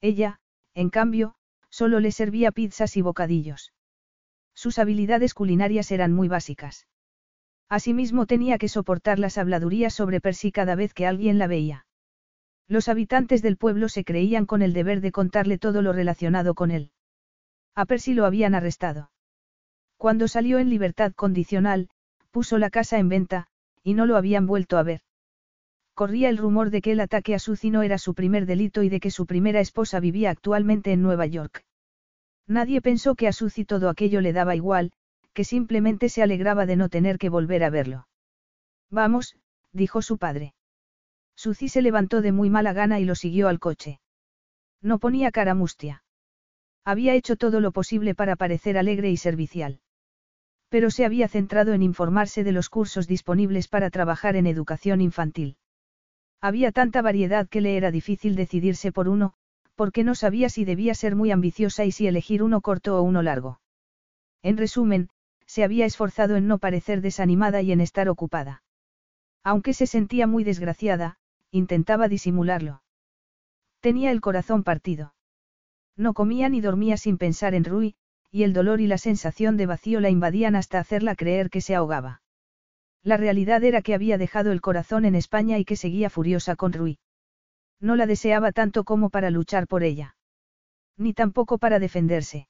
Ella, 0.00 0.40
en 0.74 0.90
cambio, 0.90 1.34
solo 1.70 2.00
le 2.00 2.12
servía 2.12 2.52
pizzas 2.52 2.96
y 2.96 3.02
bocadillos. 3.02 3.72
Sus 4.54 4.78
habilidades 4.78 5.34
culinarias 5.34 5.90
eran 5.90 6.12
muy 6.12 6.28
básicas. 6.28 6.86
Asimismo 7.68 8.26
tenía 8.26 8.58
que 8.58 8.68
soportar 8.68 9.18
las 9.18 9.38
habladurías 9.38 9.94
sobre 9.94 10.20
Percy 10.20 10.52
cada 10.52 10.74
vez 10.74 10.94
que 10.94 11.06
alguien 11.06 11.38
la 11.38 11.46
veía. 11.46 11.86
Los 12.68 12.88
habitantes 12.88 13.42
del 13.42 13.56
pueblo 13.56 13.88
se 13.88 14.04
creían 14.04 14.46
con 14.46 14.62
el 14.62 14.72
deber 14.72 15.00
de 15.00 15.12
contarle 15.12 15.58
todo 15.58 15.82
lo 15.82 15.92
relacionado 15.92 16.54
con 16.54 16.70
él. 16.70 16.92
A 17.74 17.84
Percy 17.86 18.14
lo 18.14 18.24
habían 18.24 18.54
arrestado. 18.54 19.10
Cuando 19.96 20.28
salió 20.28 20.58
en 20.58 20.70
libertad 20.70 21.12
condicional, 21.14 21.88
puso 22.30 22.58
la 22.58 22.70
casa 22.70 22.98
en 22.98 23.08
venta, 23.08 23.46
y 23.82 23.94
no 23.94 24.06
lo 24.06 24.16
habían 24.16 24.46
vuelto 24.46 24.78
a 24.78 24.82
ver. 24.82 25.02
Corría 25.94 26.28
el 26.28 26.38
rumor 26.38 26.70
de 26.70 26.82
que 26.82 26.92
el 26.92 27.00
ataque 27.00 27.34
a 27.34 27.38
Suzy 27.38 27.70
no 27.70 27.82
era 27.82 27.98
su 27.98 28.14
primer 28.14 28.46
delito 28.46 28.82
y 28.82 28.88
de 28.88 28.98
que 28.98 29.12
su 29.12 29.26
primera 29.26 29.60
esposa 29.60 30.00
vivía 30.00 30.30
actualmente 30.30 30.92
en 30.92 31.02
Nueva 31.02 31.26
York. 31.26 31.64
Nadie 32.48 32.80
pensó 32.80 33.14
que 33.14 33.28
a 33.28 33.32
Suzy 33.32 33.64
todo 33.64 33.88
aquello 33.88 34.20
le 34.20 34.32
daba 34.32 34.56
igual, 34.56 34.92
que 35.32 35.44
simplemente 35.44 36.08
se 36.08 36.22
alegraba 36.22 36.66
de 36.66 36.76
no 36.76 36.88
tener 36.88 37.18
que 37.18 37.28
volver 37.28 37.62
a 37.62 37.70
verlo. 37.70 38.08
Vamos, 38.90 39.36
dijo 39.72 40.02
su 40.02 40.18
padre. 40.18 40.54
Suzy 41.36 41.68
se 41.68 41.80
levantó 41.80 42.22
de 42.22 42.32
muy 42.32 42.50
mala 42.50 42.72
gana 42.72 42.98
y 42.98 43.04
lo 43.04 43.14
siguió 43.14 43.48
al 43.48 43.60
coche. 43.60 44.00
No 44.82 44.98
ponía 44.98 45.30
cara 45.30 45.54
mustia. 45.54 46.04
Había 46.84 47.14
hecho 47.14 47.36
todo 47.36 47.60
lo 47.60 47.72
posible 47.72 48.14
para 48.14 48.36
parecer 48.36 48.76
alegre 48.78 49.10
y 49.10 49.16
servicial. 49.16 49.80
Pero 50.68 50.90
se 50.90 51.04
había 51.04 51.28
centrado 51.28 51.72
en 51.72 51.82
informarse 51.82 52.44
de 52.44 52.52
los 52.52 52.68
cursos 52.68 53.06
disponibles 53.06 53.68
para 53.68 53.90
trabajar 53.90 54.36
en 54.36 54.46
educación 54.46 55.00
infantil. 55.00 55.56
Había 56.40 56.72
tanta 56.72 57.02
variedad 57.02 57.48
que 57.48 57.60
le 57.60 57.76
era 57.76 57.90
difícil 57.90 58.36
decidirse 58.36 58.92
por 58.92 59.08
uno, 59.08 59.34
porque 59.74 60.04
no 60.04 60.14
sabía 60.14 60.48
si 60.48 60.64
debía 60.64 60.94
ser 60.94 61.16
muy 61.16 61.30
ambiciosa 61.30 61.84
y 61.84 61.92
si 61.92 62.06
elegir 62.06 62.42
uno 62.42 62.60
corto 62.60 62.98
o 62.98 63.02
uno 63.02 63.22
largo. 63.22 63.60
En 64.42 64.56
resumen, 64.56 65.08
se 65.46 65.64
había 65.64 65.86
esforzado 65.86 66.36
en 66.36 66.46
no 66.46 66.58
parecer 66.58 67.00
desanimada 67.00 67.62
y 67.62 67.72
en 67.72 67.80
estar 67.80 68.08
ocupada. 68.08 68.62
Aunque 69.42 69.74
se 69.74 69.86
sentía 69.86 70.26
muy 70.26 70.44
desgraciada, 70.44 71.18
intentaba 71.50 72.08
disimularlo. 72.08 72.82
Tenía 73.80 74.10
el 74.10 74.20
corazón 74.20 74.64
partido. 74.64 75.14
No 75.96 76.14
comía 76.14 76.48
ni 76.48 76.60
dormía 76.60 76.96
sin 76.96 77.18
pensar 77.18 77.54
en 77.54 77.64
Rui, 77.64 77.94
y 78.30 78.42
el 78.42 78.52
dolor 78.52 78.80
y 78.80 78.88
la 78.88 78.98
sensación 78.98 79.56
de 79.56 79.66
vacío 79.66 80.00
la 80.00 80.10
invadían 80.10 80.56
hasta 80.56 80.80
hacerla 80.80 81.14
creer 81.14 81.50
que 81.50 81.60
se 81.60 81.76
ahogaba. 81.76 82.22
La 83.04 83.18
realidad 83.18 83.62
era 83.62 83.82
que 83.82 83.94
había 83.94 84.16
dejado 84.16 84.50
el 84.50 84.62
corazón 84.62 85.04
en 85.04 85.14
España 85.14 85.58
y 85.58 85.66
que 85.66 85.76
seguía 85.76 86.08
furiosa 86.08 86.56
con 86.56 86.72
Rui. 86.72 86.98
No 87.78 87.96
la 87.96 88.06
deseaba 88.06 88.50
tanto 88.50 88.84
como 88.84 89.10
para 89.10 89.30
luchar 89.30 89.66
por 89.66 89.82
ella. 89.82 90.16
Ni 90.96 91.12
tampoco 91.12 91.58
para 91.58 91.78
defenderse. 91.78 92.48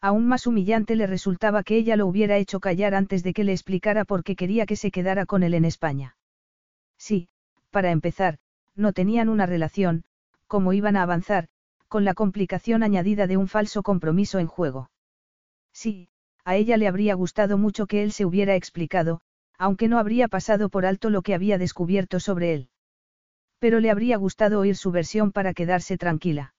Aún 0.00 0.26
más 0.26 0.46
humillante 0.46 0.96
le 0.96 1.06
resultaba 1.06 1.62
que 1.62 1.76
ella 1.76 1.96
lo 1.96 2.06
hubiera 2.06 2.38
hecho 2.38 2.58
callar 2.58 2.94
antes 2.94 3.22
de 3.22 3.34
que 3.34 3.44
le 3.44 3.52
explicara 3.52 4.06
por 4.06 4.24
qué 4.24 4.34
quería 4.34 4.64
que 4.64 4.76
se 4.76 4.90
quedara 4.90 5.26
con 5.26 5.42
él 5.42 5.52
en 5.52 5.66
España. 5.66 6.16
Sí, 6.96 7.28
para 7.70 7.90
empezar, 7.90 8.38
no 8.74 8.92
tenían 8.92 9.28
una 9.28 9.44
relación, 9.44 10.04
como 10.46 10.72
iban 10.72 10.96
a 10.96 11.02
avanzar, 11.02 11.48
con 11.88 12.04
la 12.04 12.14
complicación 12.14 12.82
añadida 12.82 13.26
de 13.26 13.36
un 13.36 13.48
falso 13.48 13.82
compromiso 13.82 14.38
en 14.38 14.46
juego. 14.46 14.90
Sí, 15.72 16.08
a 16.44 16.56
ella 16.56 16.76
le 16.76 16.88
habría 16.88 17.14
gustado 17.14 17.58
mucho 17.58 17.86
que 17.86 18.02
él 18.02 18.12
se 18.12 18.24
hubiera 18.24 18.54
explicado, 18.54 19.20
aunque 19.58 19.88
no 19.88 19.98
habría 19.98 20.28
pasado 20.28 20.68
por 20.68 20.86
alto 20.86 21.10
lo 21.10 21.22
que 21.22 21.34
había 21.34 21.58
descubierto 21.58 22.20
sobre 22.20 22.54
él. 22.54 22.70
Pero 23.58 23.80
le 23.80 23.90
habría 23.90 24.16
gustado 24.16 24.60
oír 24.60 24.76
su 24.76 24.90
versión 24.90 25.32
para 25.32 25.54
quedarse 25.54 25.96
tranquila. 25.96 26.54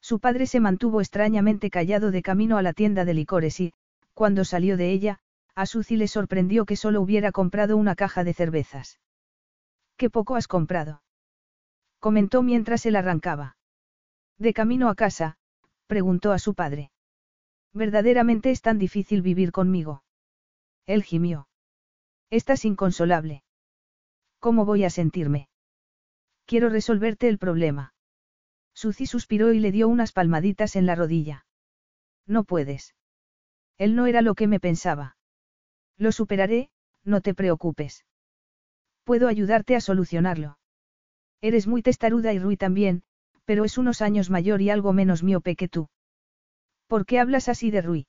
Su 0.00 0.20
padre 0.20 0.46
se 0.46 0.60
mantuvo 0.60 1.00
extrañamente 1.00 1.70
callado 1.70 2.10
de 2.10 2.22
camino 2.22 2.58
a 2.58 2.62
la 2.62 2.72
tienda 2.72 3.04
de 3.04 3.14
licores 3.14 3.60
y, 3.60 3.72
cuando 4.14 4.44
salió 4.44 4.76
de 4.76 4.90
ella, 4.90 5.18
a 5.54 5.66
Suzy 5.66 5.96
le 5.96 6.08
sorprendió 6.08 6.64
que 6.64 6.76
solo 6.76 7.00
hubiera 7.00 7.32
comprado 7.32 7.76
una 7.76 7.94
caja 7.94 8.24
de 8.24 8.34
cervezas. 8.34 9.00
¿Qué 9.96 10.10
poco 10.10 10.36
has 10.36 10.48
comprado? 10.48 11.02
comentó 11.98 12.42
mientras 12.42 12.84
él 12.86 12.96
arrancaba. 12.96 13.56
De 14.38 14.52
camino 14.52 14.88
a 14.88 14.96
casa, 14.96 15.36
preguntó 15.86 16.32
a 16.32 16.38
su 16.40 16.54
padre. 16.54 16.90
Verdaderamente 17.72 18.50
es 18.50 18.60
tan 18.60 18.78
difícil 18.78 19.22
vivir 19.22 19.52
conmigo. 19.52 20.02
Él 20.86 21.04
gimió. 21.04 21.46
Estás 22.32 22.64
inconsolable. 22.64 23.44
¿Cómo 24.38 24.64
voy 24.64 24.84
a 24.84 24.90
sentirme? 24.90 25.50
Quiero 26.46 26.70
resolverte 26.70 27.28
el 27.28 27.36
problema. 27.36 27.92
Suzy 28.72 29.04
suspiró 29.04 29.52
y 29.52 29.60
le 29.60 29.70
dio 29.70 29.86
unas 29.86 30.12
palmaditas 30.12 30.74
en 30.74 30.86
la 30.86 30.94
rodilla. 30.94 31.44
No 32.26 32.44
puedes. 32.44 32.94
Él 33.76 33.94
no 33.94 34.06
era 34.06 34.22
lo 34.22 34.34
que 34.34 34.46
me 34.46 34.60
pensaba. 34.60 35.18
Lo 35.98 36.10
superaré, 36.10 36.70
no 37.04 37.20
te 37.20 37.34
preocupes. 37.34 38.06
Puedo 39.04 39.28
ayudarte 39.28 39.76
a 39.76 39.82
solucionarlo. 39.82 40.56
Eres 41.42 41.66
muy 41.66 41.82
testaruda 41.82 42.32
y 42.32 42.38
Rui 42.38 42.56
también, 42.56 43.02
pero 43.44 43.66
es 43.66 43.76
unos 43.76 44.00
años 44.00 44.30
mayor 44.30 44.62
y 44.62 44.70
algo 44.70 44.94
menos 44.94 45.22
miope 45.22 45.54
que 45.54 45.68
tú. 45.68 45.90
¿Por 46.86 47.04
qué 47.04 47.20
hablas 47.20 47.50
así 47.50 47.70
de 47.70 47.82
Rui? 47.82 48.06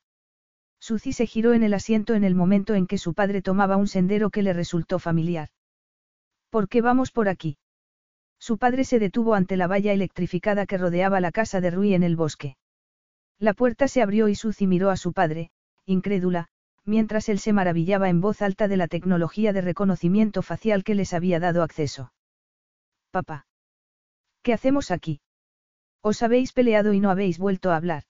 Suzy 0.85 1.13
se 1.13 1.27
giró 1.27 1.53
en 1.53 1.63
el 1.63 1.73
asiento 1.73 2.13
en 2.13 2.25
el 2.25 2.35
momento 2.35 2.75
en 2.75 2.87
que 2.87 2.97
su 2.97 3.13
padre 3.13 3.41
tomaba 3.41 3.77
un 3.77 3.87
sendero 3.87 4.29
que 4.29 4.43
le 4.43 4.51
resultó 4.51 4.99
familiar. 4.99 5.47
¿Por 6.49 6.67
qué 6.67 6.81
vamos 6.81 7.11
por 7.11 7.29
aquí? 7.29 7.57
Su 8.37 8.57
padre 8.57 8.83
se 8.83 8.99
detuvo 8.99 9.33
ante 9.33 9.55
la 9.55 9.67
valla 9.67 9.93
electrificada 9.93 10.65
que 10.65 10.77
rodeaba 10.77 11.21
la 11.21 11.31
casa 11.31 11.61
de 11.61 11.71
Rui 11.71 11.93
en 11.93 12.03
el 12.03 12.17
bosque. 12.17 12.57
La 13.39 13.53
puerta 13.53 13.87
se 13.87 14.01
abrió 14.01 14.27
y 14.27 14.35
Suzy 14.35 14.67
miró 14.67 14.89
a 14.89 14.97
su 14.97 15.13
padre, 15.13 15.51
incrédula, 15.85 16.49
mientras 16.83 17.29
él 17.29 17.39
se 17.39 17.53
maravillaba 17.53 18.09
en 18.09 18.19
voz 18.19 18.41
alta 18.41 18.67
de 18.67 18.75
la 18.75 18.89
tecnología 18.89 19.53
de 19.53 19.61
reconocimiento 19.61 20.41
facial 20.41 20.83
que 20.83 20.95
les 20.95 21.13
había 21.13 21.39
dado 21.39 21.63
acceso. 21.63 22.11
Papá. 23.09 23.47
¿Qué 24.41 24.51
hacemos 24.51 24.91
aquí? 24.91 25.21
Os 26.01 26.21
habéis 26.23 26.51
peleado 26.51 26.91
y 26.91 26.99
no 26.99 27.09
habéis 27.09 27.39
vuelto 27.39 27.71
a 27.71 27.77
hablar. 27.77 28.03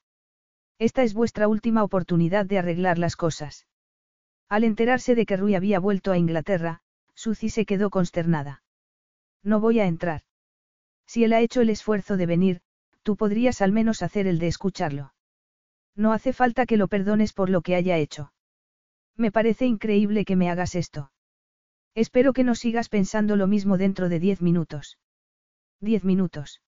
Esta 0.84 1.02
es 1.04 1.14
vuestra 1.14 1.48
última 1.48 1.82
oportunidad 1.82 2.46
de 2.46 2.58
arreglar 2.58 2.98
las 3.00 3.16
cosas. 3.16 3.68
Al 4.50 4.66
enterarse 4.66 5.16
de 5.16 5.26
que 5.26 5.38
Rui 5.38 5.56
había 5.56 5.80
vuelto 5.80 6.12
a 6.12 6.18
Inglaterra, 6.18 6.82
Suzy 7.16 7.50
se 7.50 7.66
quedó 7.66 7.90
consternada. 7.90 8.64
No 9.44 9.62
voy 9.62 9.80
a 9.80 9.86
entrar. 9.86 10.24
Si 11.08 11.24
él 11.24 11.32
ha 11.32 11.40
hecho 11.40 11.62
el 11.62 11.70
esfuerzo 11.70 12.18
de 12.18 12.26
venir, 12.26 12.60
tú 13.02 13.16
podrías 13.16 13.62
al 13.62 13.72
menos 13.72 14.04
hacer 14.04 14.28
el 14.28 14.40
de 14.40 14.48
escucharlo. 14.48 15.14
No 15.96 16.12
hace 16.12 16.34
falta 16.34 16.66
que 16.66 16.76
lo 16.76 16.90
perdones 16.90 17.32
por 17.32 17.50
lo 17.50 17.62
que 17.62 17.76
haya 17.76 17.98
hecho. 17.98 18.34
Me 19.16 19.32
parece 19.32 19.66
increíble 19.66 20.26
que 20.26 20.36
me 20.36 20.50
hagas 20.50 20.76
esto. 20.76 21.14
Espero 21.96 22.34
que 22.34 22.44
no 22.44 22.56
sigas 22.56 22.90
pensando 22.90 23.38
lo 23.38 23.48
mismo 23.48 23.78
dentro 23.78 24.10
de 24.10 24.20
diez 24.20 24.42
minutos. 24.42 24.98
Diez 25.80 26.04
minutos. 26.04 26.62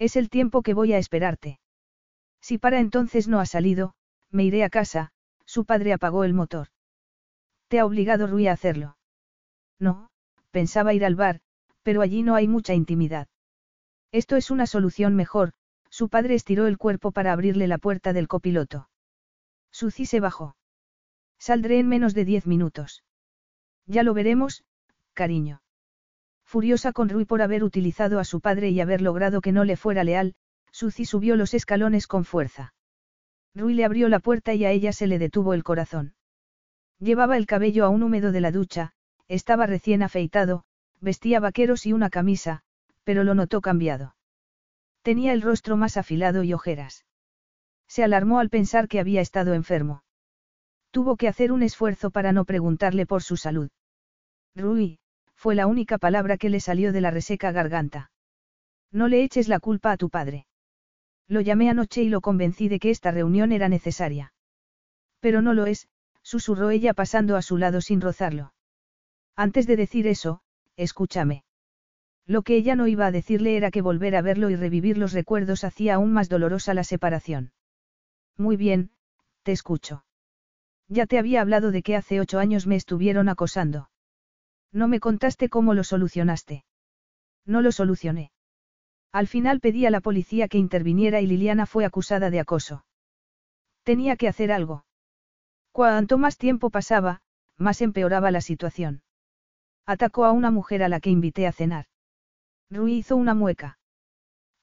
Es 0.00 0.16
el 0.16 0.28
tiempo 0.28 0.62
que 0.62 0.74
voy 0.74 0.92
a 0.92 0.98
esperarte. 0.98 1.60
Si 2.40 2.58
para 2.58 2.80
entonces 2.80 3.28
no 3.28 3.40
ha 3.40 3.46
salido, 3.46 3.94
me 4.30 4.44
iré 4.44 4.64
a 4.64 4.70
casa, 4.70 5.12
su 5.44 5.64
padre 5.64 5.92
apagó 5.92 6.24
el 6.24 6.34
motor. 6.34 6.68
¿Te 7.68 7.80
ha 7.80 7.86
obligado 7.86 8.26
Rui 8.26 8.48
a 8.48 8.52
hacerlo? 8.52 8.96
No, 9.78 10.10
pensaba 10.50 10.94
ir 10.94 11.04
al 11.04 11.14
bar, 11.14 11.40
pero 11.82 12.02
allí 12.02 12.22
no 12.22 12.34
hay 12.34 12.48
mucha 12.48 12.74
intimidad. 12.74 13.28
Esto 14.12 14.36
es 14.36 14.50
una 14.50 14.66
solución 14.66 15.14
mejor, 15.14 15.52
su 15.90 16.08
padre 16.08 16.34
estiró 16.34 16.66
el 16.66 16.78
cuerpo 16.78 17.12
para 17.12 17.32
abrirle 17.32 17.66
la 17.66 17.78
puerta 17.78 18.12
del 18.12 18.28
copiloto. 18.28 18.88
Suzy 19.70 20.06
se 20.06 20.20
bajó. 20.20 20.56
Saldré 21.38 21.78
en 21.78 21.88
menos 21.88 22.14
de 22.14 22.24
diez 22.24 22.46
minutos. 22.46 23.04
Ya 23.86 24.02
lo 24.02 24.14
veremos, 24.14 24.64
cariño. 25.14 25.62
Furiosa 26.44 26.92
con 26.92 27.08
Rui 27.08 27.24
por 27.26 27.42
haber 27.42 27.62
utilizado 27.62 28.18
a 28.18 28.24
su 28.24 28.40
padre 28.40 28.70
y 28.70 28.80
haber 28.80 29.02
logrado 29.02 29.40
que 29.40 29.52
no 29.52 29.64
le 29.64 29.76
fuera 29.76 30.04
leal, 30.04 30.34
Suzy 30.72 31.04
subió 31.04 31.36
los 31.36 31.54
escalones 31.54 32.06
con 32.06 32.24
fuerza. 32.24 32.74
Rui 33.54 33.74
le 33.74 33.84
abrió 33.84 34.08
la 34.08 34.20
puerta 34.20 34.54
y 34.54 34.64
a 34.64 34.70
ella 34.70 34.92
se 34.92 35.06
le 35.06 35.18
detuvo 35.18 35.54
el 35.54 35.64
corazón. 35.64 36.14
Llevaba 36.98 37.36
el 37.36 37.46
cabello 37.46 37.84
aún 37.84 38.02
húmedo 38.02 38.32
de 38.32 38.40
la 38.40 38.50
ducha, 38.50 38.92
estaba 39.28 39.66
recién 39.66 40.02
afeitado, 40.02 40.64
vestía 41.00 41.40
vaqueros 41.40 41.86
y 41.86 41.92
una 41.92 42.10
camisa, 42.10 42.62
pero 43.04 43.24
lo 43.24 43.34
notó 43.34 43.60
cambiado. 43.60 44.16
Tenía 45.02 45.32
el 45.32 45.42
rostro 45.42 45.76
más 45.76 45.96
afilado 45.96 46.42
y 46.42 46.52
ojeras. 46.52 47.04
Se 47.86 48.04
alarmó 48.04 48.40
al 48.40 48.50
pensar 48.50 48.88
que 48.88 49.00
había 49.00 49.20
estado 49.20 49.54
enfermo. 49.54 50.02
Tuvo 50.90 51.16
que 51.16 51.28
hacer 51.28 51.52
un 51.52 51.62
esfuerzo 51.62 52.10
para 52.10 52.32
no 52.32 52.44
preguntarle 52.44 53.06
por 53.06 53.22
su 53.22 53.36
salud. 53.36 53.70
Rui, 54.54 54.98
fue 55.34 55.54
la 55.54 55.66
única 55.66 55.98
palabra 55.98 56.36
que 56.36 56.50
le 56.50 56.58
salió 56.58 56.92
de 56.92 57.00
la 57.00 57.12
reseca 57.12 57.52
garganta. 57.52 58.10
No 58.90 59.06
le 59.06 59.22
eches 59.22 59.46
la 59.46 59.60
culpa 59.60 59.92
a 59.92 59.96
tu 59.96 60.10
padre. 60.10 60.47
Lo 61.28 61.40
llamé 61.42 61.68
anoche 61.68 62.02
y 62.02 62.08
lo 62.08 62.20
convencí 62.20 62.68
de 62.68 62.78
que 62.78 62.90
esta 62.90 63.10
reunión 63.10 63.52
era 63.52 63.68
necesaria. 63.68 64.32
Pero 65.20 65.42
no 65.42 65.52
lo 65.52 65.66
es, 65.66 65.88
susurró 66.22 66.70
ella 66.70 66.94
pasando 66.94 67.36
a 67.36 67.42
su 67.42 67.58
lado 67.58 67.80
sin 67.80 68.00
rozarlo. 68.00 68.54
Antes 69.36 69.66
de 69.66 69.76
decir 69.76 70.06
eso, 70.06 70.40
escúchame. 70.76 71.44
Lo 72.26 72.42
que 72.42 72.56
ella 72.56 72.76
no 72.76 72.86
iba 72.86 73.06
a 73.06 73.10
decirle 73.10 73.56
era 73.56 73.70
que 73.70 73.82
volver 73.82 74.16
a 74.16 74.22
verlo 74.22 74.50
y 74.50 74.56
revivir 74.56 74.98
los 74.98 75.12
recuerdos 75.12 75.64
hacía 75.64 75.94
aún 75.94 76.12
más 76.12 76.28
dolorosa 76.28 76.74
la 76.74 76.84
separación. 76.84 77.52
Muy 78.36 78.56
bien, 78.56 78.90
te 79.42 79.52
escucho. 79.52 80.04
Ya 80.88 81.06
te 81.06 81.18
había 81.18 81.40
hablado 81.40 81.70
de 81.70 81.82
que 81.82 81.96
hace 81.96 82.20
ocho 82.20 82.38
años 82.38 82.66
me 82.66 82.76
estuvieron 82.76 83.28
acosando. 83.28 83.90
No 84.72 84.88
me 84.88 85.00
contaste 85.00 85.48
cómo 85.48 85.74
lo 85.74 85.84
solucionaste. 85.84 86.64
No 87.44 87.62
lo 87.62 87.72
solucioné. 87.72 88.30
Al 89.12 89.26
final 89.26 89.60
pedí 89.60 89.86
a 89.86 89.90
la 89.90 90.00
policía 90.00 90.48
que 90.48 90.58
interviniera 90.58 91.20
y 91.20 91.26
Liliana 91.26 91.66
fue 91.66 91.84
acusada 91.84 92.30
de 92.30 92.40
acoso. 92.40 92.84
Tenía 93.82 94.16
que 94.16 94.28
hacer 94.28 94.52
algo. 94.52 94.84
Cuanto 95.72 96.18
más 96.18 96.36
tiempo 96.36 96.70
pasaba, 96.70 97.22
más 97.56 97.80
empeoraba 97.80 98.30
la 98.30 98.40
situación. 98.40 99.02
Atacó 99.86 100.24
a 100.24 100.32
una 100.32 100.50
mujer 100.50 100.82
a 100.82 100.88
la 100.88 101.00
que 101.00 101.10
invité 101.10 101.46
a 101.46 101.52
cenar. 101.52 101.86
Rui 102.70 102.98
hizo 102.98 103.16
una 103.16 103.34
mueca. 103.34 103.78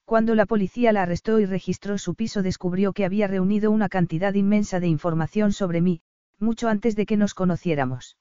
Cuando 0.05 0.35
la 0.35 0.45
policía 0.45 0.93
la 0.93 1.01
arrestó 1.01 1.39
y 1.39 1.47
registró 1.47 1.97
su 1.97 2.13
piso 2.13 2.43
descubrió 2.43 2.93
que 2.93 3.05
había 3.05 3.27
reunido 3.27 3.71
una 3.71 3.89
cantidad 3.89 4.35
inmensa 4.35 4.79
de 4.79 4.87
información 4.87 5.51
sobre 5.51 5.81
mí, 5.81 6.01
mucho 6.37 6.67
antes 6.67 6.95
de 6.95 7.07
que 7.07 7.17
nos 7.17 7.33
conociéramos. 7.33 8.17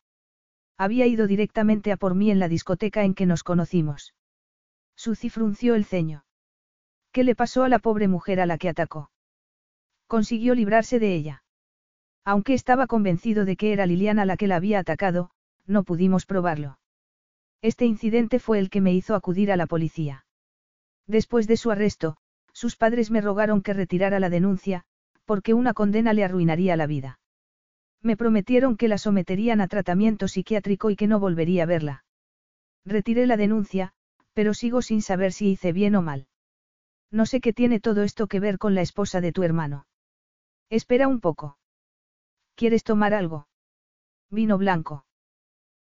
Había 0.78 1.06
ido 1.06 1.26
directamente 1.26 1.92
a 1.92 1.98
por 1.98 2.14
mí 2.14 2.30
en 2.30 2.38
la 2.38 2.48
discoteca 2.48 3.04
en 3.04 3.14
que 3.14 3.26
nos 3.26 3.42
conocimos. 3.42 4.14
Suzy 5.04 5.28
frunció 5.28 5.74
el 5.74 5.84
ceño. 5.84 6.24
¿Qué 7.12 7.24
le 7.24 7.34
pasó 7.34 7.62
a 7.62 7.68
la 7.68 7.78
pobre 7.78 8.08
mujer 8.08 8.40
a 8.40 8.46
la 8.46 8.56
que 8.56 8.70
atacó? 8.70 9.10
Consiguió 10.06 10.54
librarse 10.54 10.98
de 10.98 11.14
ella. 11.14 11.44
Aunque 12.24 12.54
estaba 12.54 12.86
convencido 12.86 13.44
de 13.44 13.56
que 13.56 13.74
era 13.74 13.84
Liliana 13.84 14.24
la 14.24 14.38
que 14.38 14.46
la 14.46 14.56
había 14.56 14.78
atacado, 14.78 15.28
no 15.66 15.82
pudimos 15.84 16.24
probarlo. 16.24 16.78
Este 17.60 17.84
incidente 17.84 18.38
fue 18.38 18.58
el 18.58 18.70
que 18.70 18.80
me 18.80 18.94
hizo 18.94 19.14
acudir 19.14 19.52
a 19.52 19.56
la 19.56 19.66
policía. 19.66 20.24
Después 21.06 21.46
de 21.48 21.58
su 21.58 21.70
arresto, 21.70 22.16
sus 22.54 22.76
padres 22.76 23.10
me 23.10 23.20
rogaron 23.20 23.60
que 23.60 23.74
retirara 23.74 24.20
la 24.20 24.30
denuncia, 24.30 24.84
porque 25.26 25.52
una 25.52 25.74
condena 25.74 26.14
le 26.14 26.24
arruinaría 26.24 26.78
la 26.78 26.86
vida. 26.86 27.18
Me 28.00 28.16
prometieron 28.16 28.78
que 28.78 28.88
la 28.88 28.96
someterían 28.96 29.60
a 29.60 29.68
tratamiento 29.68 30.28
psiquiátrico 30.28 30.88
y 30.88 30.96
que 30.96 31.08
no 31.08 31.20
volvería 31.20 31.64
a 31.64 31.66
verla. 31.66 32.04
Retiré 32.86 33.26
la 33.26 33.36
denuncia, 33.36 33.92
pero 34.34 34.52
sigo 34.52 34.82
sin 34.82 35.00
saber 35.00 35.32
si 35.32 35.50
hice 35.50 35.72
bien 35.72 35.94
o 35.94 36.02
mal. 36.02 36.26
No 37.10 37.26
sé 37.26 37.40
qué 37.40 37.52
tiene 37.52 37.80
todo 37.80 38.02
esto 38.02 38.26
que 38.26 38.40
ver 38.40 38.58
con 38.58 38.74
la 38.74 38.82
esposa 38.82 39.20
de 39.20 39.32
tu 39.32 39.42
hermano. 39.42 39.86
Espera 40.68 41.08
un 41.08 41.20
poco. 41.20 41.58
¿Quieres 42.56 42.84
tomar 42.84 43.14
algo? 43.14 43.48
Vino 44.30 44.58
blanco. 44.58 45.06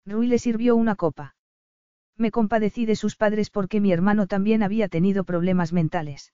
Rui 0.05 0.27
le 0.27 0.39
sirvió 0.39 0.77
una 0.77 0.95
copa. 0.95 1.35
Me 2.17 2.31
compadecí 2.31 2.87
de 2.87 2.97
sus 2.97 3.17
padres 3.17 3.51
porque 3.51 3.81
mi 3.81 3.93
hermano 3.93 4.27
también 4.27 4.63
había 4.63 4.89
tenido 4.89 5.25
problemas 5.25 5.73
mentales. 5.73 6.33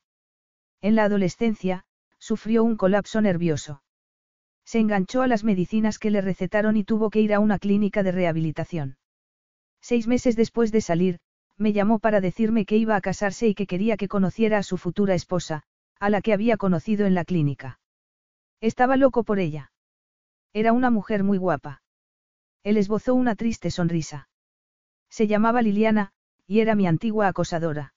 En 0.80 0.96
la 0.96 1.04
adolescencia, 1.04 1.84
sufrió 2.18 2.64
un 2.64 2.76
colapso 2.76 3.20
nervioso. 3.20 3.82
Se 4.64 4.80
enganchó 4.80 5.22
a 5.22 5.28
las 5.28 5.44
medicinas 5.44 5.98
que 5.98 6.10
le 6.10 6.20
recetaron 6.20 6.76
y 6.76 6.84
tuvo 6.84 7.10
que 7.10 7.20
ir 7.20 7.32
a 7.32 7.40
una 7.40 7.58
clínica 7.58 8.02
de 8.02 8.12
rehabilitación. 8.12 8.98
Seis 9.80 10.06
meses 10.06 10.36
después 10.36 10.72
de 10.72 10.80
salir, 10.80 11.20
me 11.58 11.72
llamó 11.72 11.98
para 11.98 12.20
decirme 12.20 12.64
que 12.64 12.76
iba 12.76 12.96
a 12.96 13.00
casarse 13.00 13.48
y 13.48 13.54
que 13.54 13.66
quería 13.66 13.96
que 13.96 14.08
conociera 14.08 14.58
a 14.58 14.62
su 14.62 14.78
futura 14.78 15.14
esposa, 15.14 15.64
a 15.98 16.08
la 16.08 16.22
que 16.22 16.32
había 16.32 16.56
conocido 16.56 17.04
en 17.06 17.14
la 17.14 17.24
clínica. 17.24 17.80
Estaba 18.60 18.96
loco 18.96 19.24
por 19.24 19.40
ella. 19.40 19.72
Era 20.52 20.72
una 20.72 20.90
mujer 20.90 21.24
muy 21.24 21.38
guapa. 21.38 21.82
Él 22.62 22.76
esbozó 22.76 23.14
una 23.14 23.34
triste 23.34 23.70
sonrisa. 23.70 24.28
Se 25.10 25.26
llamaba 25.26 25.62
Liliana, 25.62 26.12
y 26.46 26.60
era 26.60 26.74
mi 26.74 26.86
antigua 26.86 27.28
acosadora. 27.28 27.94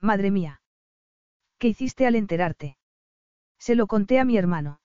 Madre 0.00 0.30
mía. 0.30 0.60
¿Qué 1.58 1.68
hiciste 1.68 2.06
al 2.06 2.16
enterarte? 2.16 2.76
Se 3.58 3.76
lo 3.76 3.86
conté 3.86 4.18
a 4.18 4.24
mi 4.24 4.36
hermano. 4.36 4.80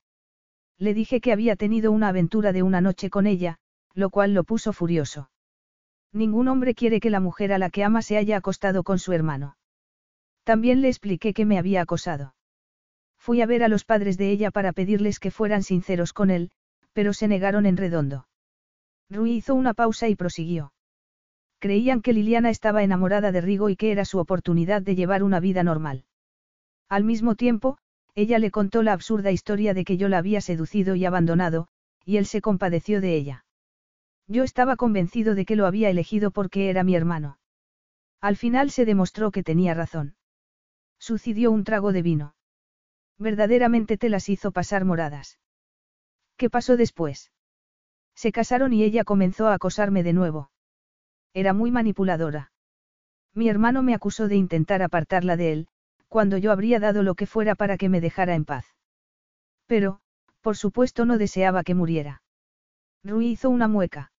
Le 0.77 0.93
dije 0.93 1.19
que 1.21 1.31
había 1.31 1.55
tenido 1.55 1.91
una 1.91 2.09
aventura 2.09 2.53
de 2.53 2.61
una 2.61 2.81
noche 2.81 3.09
con 3.09 3.25
ella, 3.25 3.57
lo 3.93 4.11
cual 4.11 4.35
lo 4.35 4.43
puso 4.43 4.73
furioso. 4.73 5.31
Ningún 6.17 6.47
hombre 6.47 6.73
quiere 6.73 6.99
que 6.99 7.11
la 7.11 7.19
mujer 7.19 7.53
a 7.53 7.59
la 7.59 7.69
que 7.69 7.83
ama 7.83 8.01
se 8.01 8.17
haya 8.17 8.37
acostado 8.37 8.81
con 8.81 8.97
su 8.97 9.13
hermano. 9.13 9.55
También 10.43 10.81
le 10.81 10.87
expliqué 10.87 11.31
que 11.31 11.45
me 11.45 11.59
había 11.59 11.83
acosado. 11.83 12.33
Fui 13.19 13.39
a 13.41 13.45
ver 13.45 13.61
a 13.61 13.67
los 13.67 13.85
padres 13.85 14.17
de 14.17 14.31
ella 14.31 14.49
para 14.49 14.73
pedirles 14.73 15.19
que 15.19 15.29
fueran 15.29 15.61
sinceros 15.61 16.13
con 16.13 16.31
él, 16.31 16.49
pero 16.91 17.13
se 17.13 17.27
negaron 17.27 17.67
en 17.67 17.77
redondo. 17.77 18.27
Rui 19.11 19.33
hizo 19.33 19.53
una 19.53 19.75
pausa 19.75 20.07
y 20.07 20.15
prosiguió. 20.15 20.73
Creían 21.59 22.01
que 22.01 22.13
Liliana 22.13 22.49
estaba 22.49 22.81
enamorada 22.81 23.31
de 23.31 23.41
Rigo 23.41 23.69
y 23.69 23.75
que 23.75 23.91
era 23.91 24.03
su 24.03 24.17
oportunidad 24.17 24.81
de 24.81 24.95
llevar 24.95 25.21
una 25.21 25.39
vida 25.39 25.63
normal. 25.63 26.05
Al 26.89 27.03
mismo 27.03 27.35
tiempo, 27.35 27.77
ella 28.15 28.39
le 28.39 28.49
contó 28.49 28.81
la 28.81 28.93
absurda 28.93 29.29
historia 29.29 29.75
de 29.75 29.85
que 29.85 29.97
yo 29.97 30.09
la 30.09 30.17
había 30.17 30.41
seducido 30.41 30.95
y 30.95 31.05
abandonado, 31.05 31.67
y 32.05 32.17
él 32.17 32.25
se 32.25 32.41
compadeció 32.41 33.01
de 33.01 33.15
ella. 33.15 33.45
Yo 34.27 34.43
estaba 34.43 34.75
convencido 34.75 35.35
de 35.35 35.45
que 35.45 35.55
lo 35.55 35.65
había 35.65 35.89
elegido 35.89 36.31
porque 36.31 36.69
era 36.69 36.83
mi 36.83 36.95
hermano. 36.95 37.39
Al 38.19 38.35
final 38.35 38.71
se 38.71 38.85
demostró 38.85 39.31
que 39.31 39.43
tenía 39.43 39.73
razón. 39.73 40.15
Sucedió 40.99 41.51
un 41.51 41.63
trago 41.63 41.93
de 41.93 42.01
vino. 42.01 42.35
Verdaderamente 43.17 43.97
te 43.97 44.09
las 44.09 44.27
hizo 44.29 44.51
pasar 44.51 44.85
moradas. 44.85 45.39
¿Qué 46.35 46.49
pasó 46.49 46.77
después? 46.77 47.31
Se 48.15 48.31
casaron 48.31 48.73
y 48.73 48.83
ella 48.83 49.03
comenzó 49.03 49.47
a 49.47 49.53
acosarme 49.53 50.03
de 50.03 50.13
nuevo. 50.13 50.51
Era 51.33 51.53
muy 51.53 51.71
manipuladora. 51.71 52.51
Mi 53.33 53.49
hermano 53.49 53.83
me 53.83 53.93
acusó 53.93 54.27
de 54.27 54.35
intentar 54.35 54.81
apartarla 54.81 55.37
de 55.37 55.51
él, 55.53 55.67
cuando 56.07 56.37
yo 56.37 56.51
habría 56.51 56.79
dado 56.79 57.03
lo 57.03 57.15
que 57.15 57.27
fuera 57.27 57.55
para 57.55 57.77
que 57.77 57.89
me 57.89 58.01
dejara 58.01 58.33
en 58.35 58.45
paz. 58.45 58.65
Pero, 59.67 59.99
por 60.41 60.57
supuesto 60.57 61.05
no 61.05 61.17
deseaba 61.17 61.63
que 61.63 61.75
muriera. 61.75 62.23
Rui 63.03 63.27
hizo 63.27 63.49
una 63.49 63.67
mueca. 63.67 64.11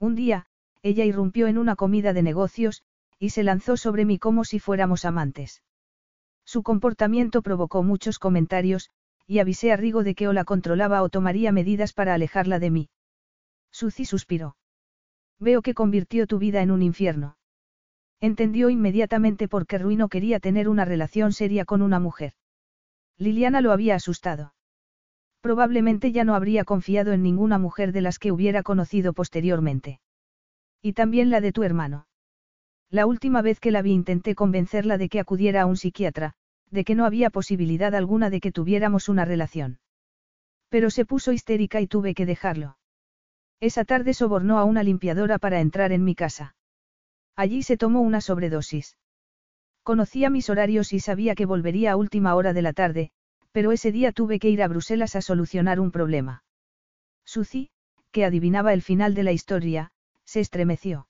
Un 0.00 0.14
día, 0.14 0.46
ella 0.82 1.04
irrumpió 1.04 1.46
en 1.46 1.58
una 1.58 1.76
comida 1.76 2.12
de 2.12 2.22
negocios, 2.22 2.82
y 3.18 3.30
se 3.30 3.42
lanzó 3.42 3.76
sobre 3.76 4.04
mí 4.04 4.18
como 4.18 4.44
si 4.44 4.58
fuéramos 4.58 5.04
amantes. 5.04 5.62
Su 6.44 6.62
comportamiento 6.62 7.42
provocó 7.42 7.82
muchos 7.82 8.18
comentarios, 8.18 8.90
y 9.26 9.38
avisé 9.38 9.72
a 9.72 9.76
Rigo 9.76 10.04
de 10.04 10.14
que 10.14 10.28
o 10.28 10.32
la 10.32 10.44
controlaba 10.44 11.02
o 11.02 11.08
tomaría 11.08 11.52
medidas 11.52 11.92
para 11.92 12.14
alejarla 12.14 12.58
de 12.58 12.70
mí. 12.70 12.88
Suzy 13.70 14.04
suspiró. 14.04 14.56
Veo 15.40 15.62
que 15.62 15.74
convirtió 15.74 16.26
tu 16.26 16.38
vida 16.38 16.62
en 16.62 16.70
un 16.70 16.82
infierno. 16.82 17.36
Entendió 18.20 18.70
inmediatamente 18.70 19.48
por 19.48 19.66
qué 19.66 19.78
Rui 19.78 19.96
no 19.96 20.08
quería 20.08 20.40
tener 20.40 20.68
una 20.68 20.84
relación 20.84 21.32
seria 21.32 21.64
con 21.64 21.82
una 21.82 21.98
mujer. 21.98 22.34
Liliana 23.18 23.60
lo 23.60 23.72
había 23.72 23.96
asustado. 23.96 24.53
Probablemente 25.44 26.10
ya 26.10 26.24
no 26.24 26.34
habría 26.34 26.64
confiado 26.64 27.12
en 27.12 27.22
ninguna 27.22 27.58
mujer 27.58 27.92
de 27.92 28.00
las 28.00 28.18
que 28.18 28.32
hubiera 28.32 28.62
conocido 28.62 29.12
posteriormente. 29.12 30.00
Y 30.80 30.94
también 30.94 31.28
la 31.28 31.42
de 31.42 31.52
tu 31.52 31.64
hermano. 31.64 32.06
La 32.88 33.04
última 33.04 33.42
vez 33.42 33.60
que 33.60 33.70
la 33.70 33.82
vi 33.82 33.92
intenté 33.92 34.34
convencerla 34.34 34.96
de 34.96 35.10
que 35.10 35.20
acudiera 35.20 35.60
a 35.60 35.66
un 35.66 35.76
psiquiatra, 35.76 36.32
de 36.70 36.84
que 36.84 36.94
no 36.94 37.04
había 37.04 37.28
posibilidad 37.28 37.94
alguna 37.94 38.30
de 38.30 38.40
que 38.40 38.52
tuviéramos 38.52 39.10
una 39.10 39.26
relación. 39.26 39.80
Pero 40.70 40.88
se 40.88 41.04
puso 41.04 41.30
histérica 41.30 41.82
y 41.82 41.88
tuve 41.88 42.14
que 42.14 42.24
dejarlo. 42.24 42.78
Esa 43.60 43.84
tarde 43.84 44.14
sobornó 44.14 44.58
a 44.58 44.64
una 44.64 44.82
limpiadora 44.82 45.38
para 45.38 45.60
entrar 45.60 45.92
en 45.92 46.04
mi 46.04 46.14
casa. 46.14 46.56
Allí 47.36 47.62
se 47.62 47.76
tomó 47.76 48.00
una 48.00 48.22
sobredosis. 48.22 48.96
Conocía 49.82 50.30
mis 50.30 50.48
horarios 50.48 50.94
y 50.94 51.00
sabía 51.00 51.34
que 51.34 51.44
volvería 51.44 51.92
a 51.92 51.96
última 51.96 52.34
hora 52.34 52.54
de 52.54 52.62
la 52.62 52.72
tarde, 52.72 53.12
pero 53.54 53.70
ese 53.70 53.92
día 53.92 54.10
tuve 54.10 54.40
que 54.40 54.50
ir 54.50 54.64
a 54.64 54.68
Bruselas 54.68 55.14
a 55.14 55.22
solucionar 55.22 55.78
un 55.78 55.92
problema. 55.92 56.42
Suzy, 57.24 57.70
que 58.10 58.24
adivinaba 58.24 58.72
el 58.72 58.82
final 58.82 59.14
de 59.14 59.22
la 59.22 59.30
historia, 59.30 59.92
se 60.24 60.40
estremeció. 60.40 61.06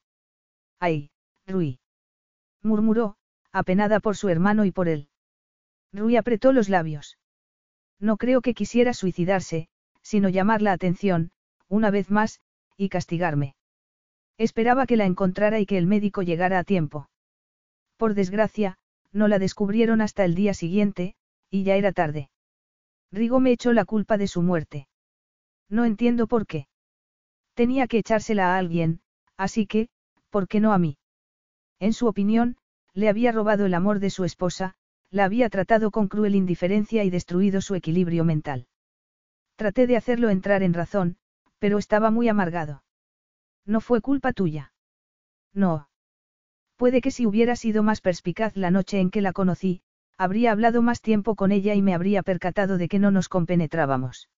¡Ay, 0.78 1.10
Rui! 1.46 1.80
murmuró, 2.62 3.16
apenada 3.50 3.98
por 3.98 4.18
su 4.18 4.28
hermano 4.28 4.66
y 4.66 4.72
por 4.72 4.88
él. 4.88 5.08
Rui 5.90 6.16
apretó 6.16 6.52
los 6.52 6.68
labios. 6.68 7.16
No 7.98 8.18
creo 8.18 8.42
que 8.42 8.52
quisiera 8.52 8.92
suicidarse, 8.92 9.68
sino 10.02 10.28
llamar 10.28 10.60
la 10.60 10.72
atención, 10.72 11.30
una 11.68 11.90
vez 11.90 12.10
más, 12.10 12.40
y 12.76 12.90
castigarme. 12.90 13.56
Esperaba 14.36 14.84
que 14.84 14.98
la 14.98 15.06
encontrara 15.06 15.60
y 15.60 15.64
que 15.64 15.78
el 15.78 15.86
médico 15.86 16.20
llegara 16.20 16.58
a 16.58 16.64
tiempo. 16.64 17.08
Por 17.96 18.12
desgracia, 18.12 18.76
no 19.12 19.28
la 19.28 19.38
descubrieron 19.38 20.02
hasta 20.02 20.26
el 20.26 20.34
día 20.34 20.52
siguiente, 20.52 21.14
y 21.48 21.62
ya 21.62 21.76
era 21.76 21.92
tarde. 21.92 22.28
Rigo 23.14 23.38
me 23.38 23.52
echó 23.52 23.72
la 23.72 23.84
culpa 23.84 24.18
de 24.18 24.26
su 24.26 24.42
muerte. 24.42 24.88
No 25.68 25.84
entiendo 25.84 26.26
por 26.26 26.46
qué. 26.46 26.66
Tenía 27.54 27.86
que 27.86 27.98
echársela 27.98 28.54
a 28.54 28.58
alguien, 28.58 29.00
así 29.36 29.66
que, 29.66 29.88
¿por 30.30 30.48
qué 30.48 30.58
no 30.58 30.72
a 30.72 30.78
mí? 30.78 30.98
En 31.78 31.92
su 31.92 32.08
opinión, 32.08 32.56
le 32.92 33.08
había 33.08 33.30
robado 33.30 33.66
el 33.66 33.74
amor 33.74 34.00
de 34.00 34.10
su 34.10 34.24
esposa, 34.24 34.74
la 35.10 35.24
había 35.24 35.48
tratado 35.48 35.92
con 35.92 36.08
cruel 36.08 36.34
indiferencia 36.34 37.04
y 37.04 37.10
destruido 37.10 37.60
su 37.60 37.76
equilibrio 37.76 38.24
mental. 38.24 38.66
Traté 39.54 39.86
de 39.86 39.96
hacerlo 39.96 40.28
entrar 40.28 40.64
en 40.64 40.74
razón, 40.74 41.16
pero 41.60 41.78
estaba 41.78 42.10
muy 42.10 42.28
amargado. 42.28 42.82
No 43.64 43.80
fue 43.80 44.00
culpa 44.00 44.32
tuya. 44.32 44.72
No. 45.52 45.88
Puede 46.74 47.00
que 47.00 47.12
si 47.12 47.26
hubiera 47.26 47.54
sido 47.54 47.84
más 47.84 48.00
perspicaz 48.00 48.56
la 48.56 48.72
noche 48.72 48.98
en 48.98 49.10
que 49.10 49.20
la 49.20 49.32
conocí, 49.32 49.83
habría 50.16 50.52
hablado 50.52 50.82
más 50.82 51.00
tiempo 51.00 51.34
con 51.34 51.52
ella 51.52 51.74
y 51.74 51.82
me 51.82 51.94
habría 51.94 52.22
percatado 52.22 52.78
de 52.78 52.88
que 52.88 52.98
no 52.98 53.10
nos 53.10 53.28
compenetrábamos. 53.28 54.28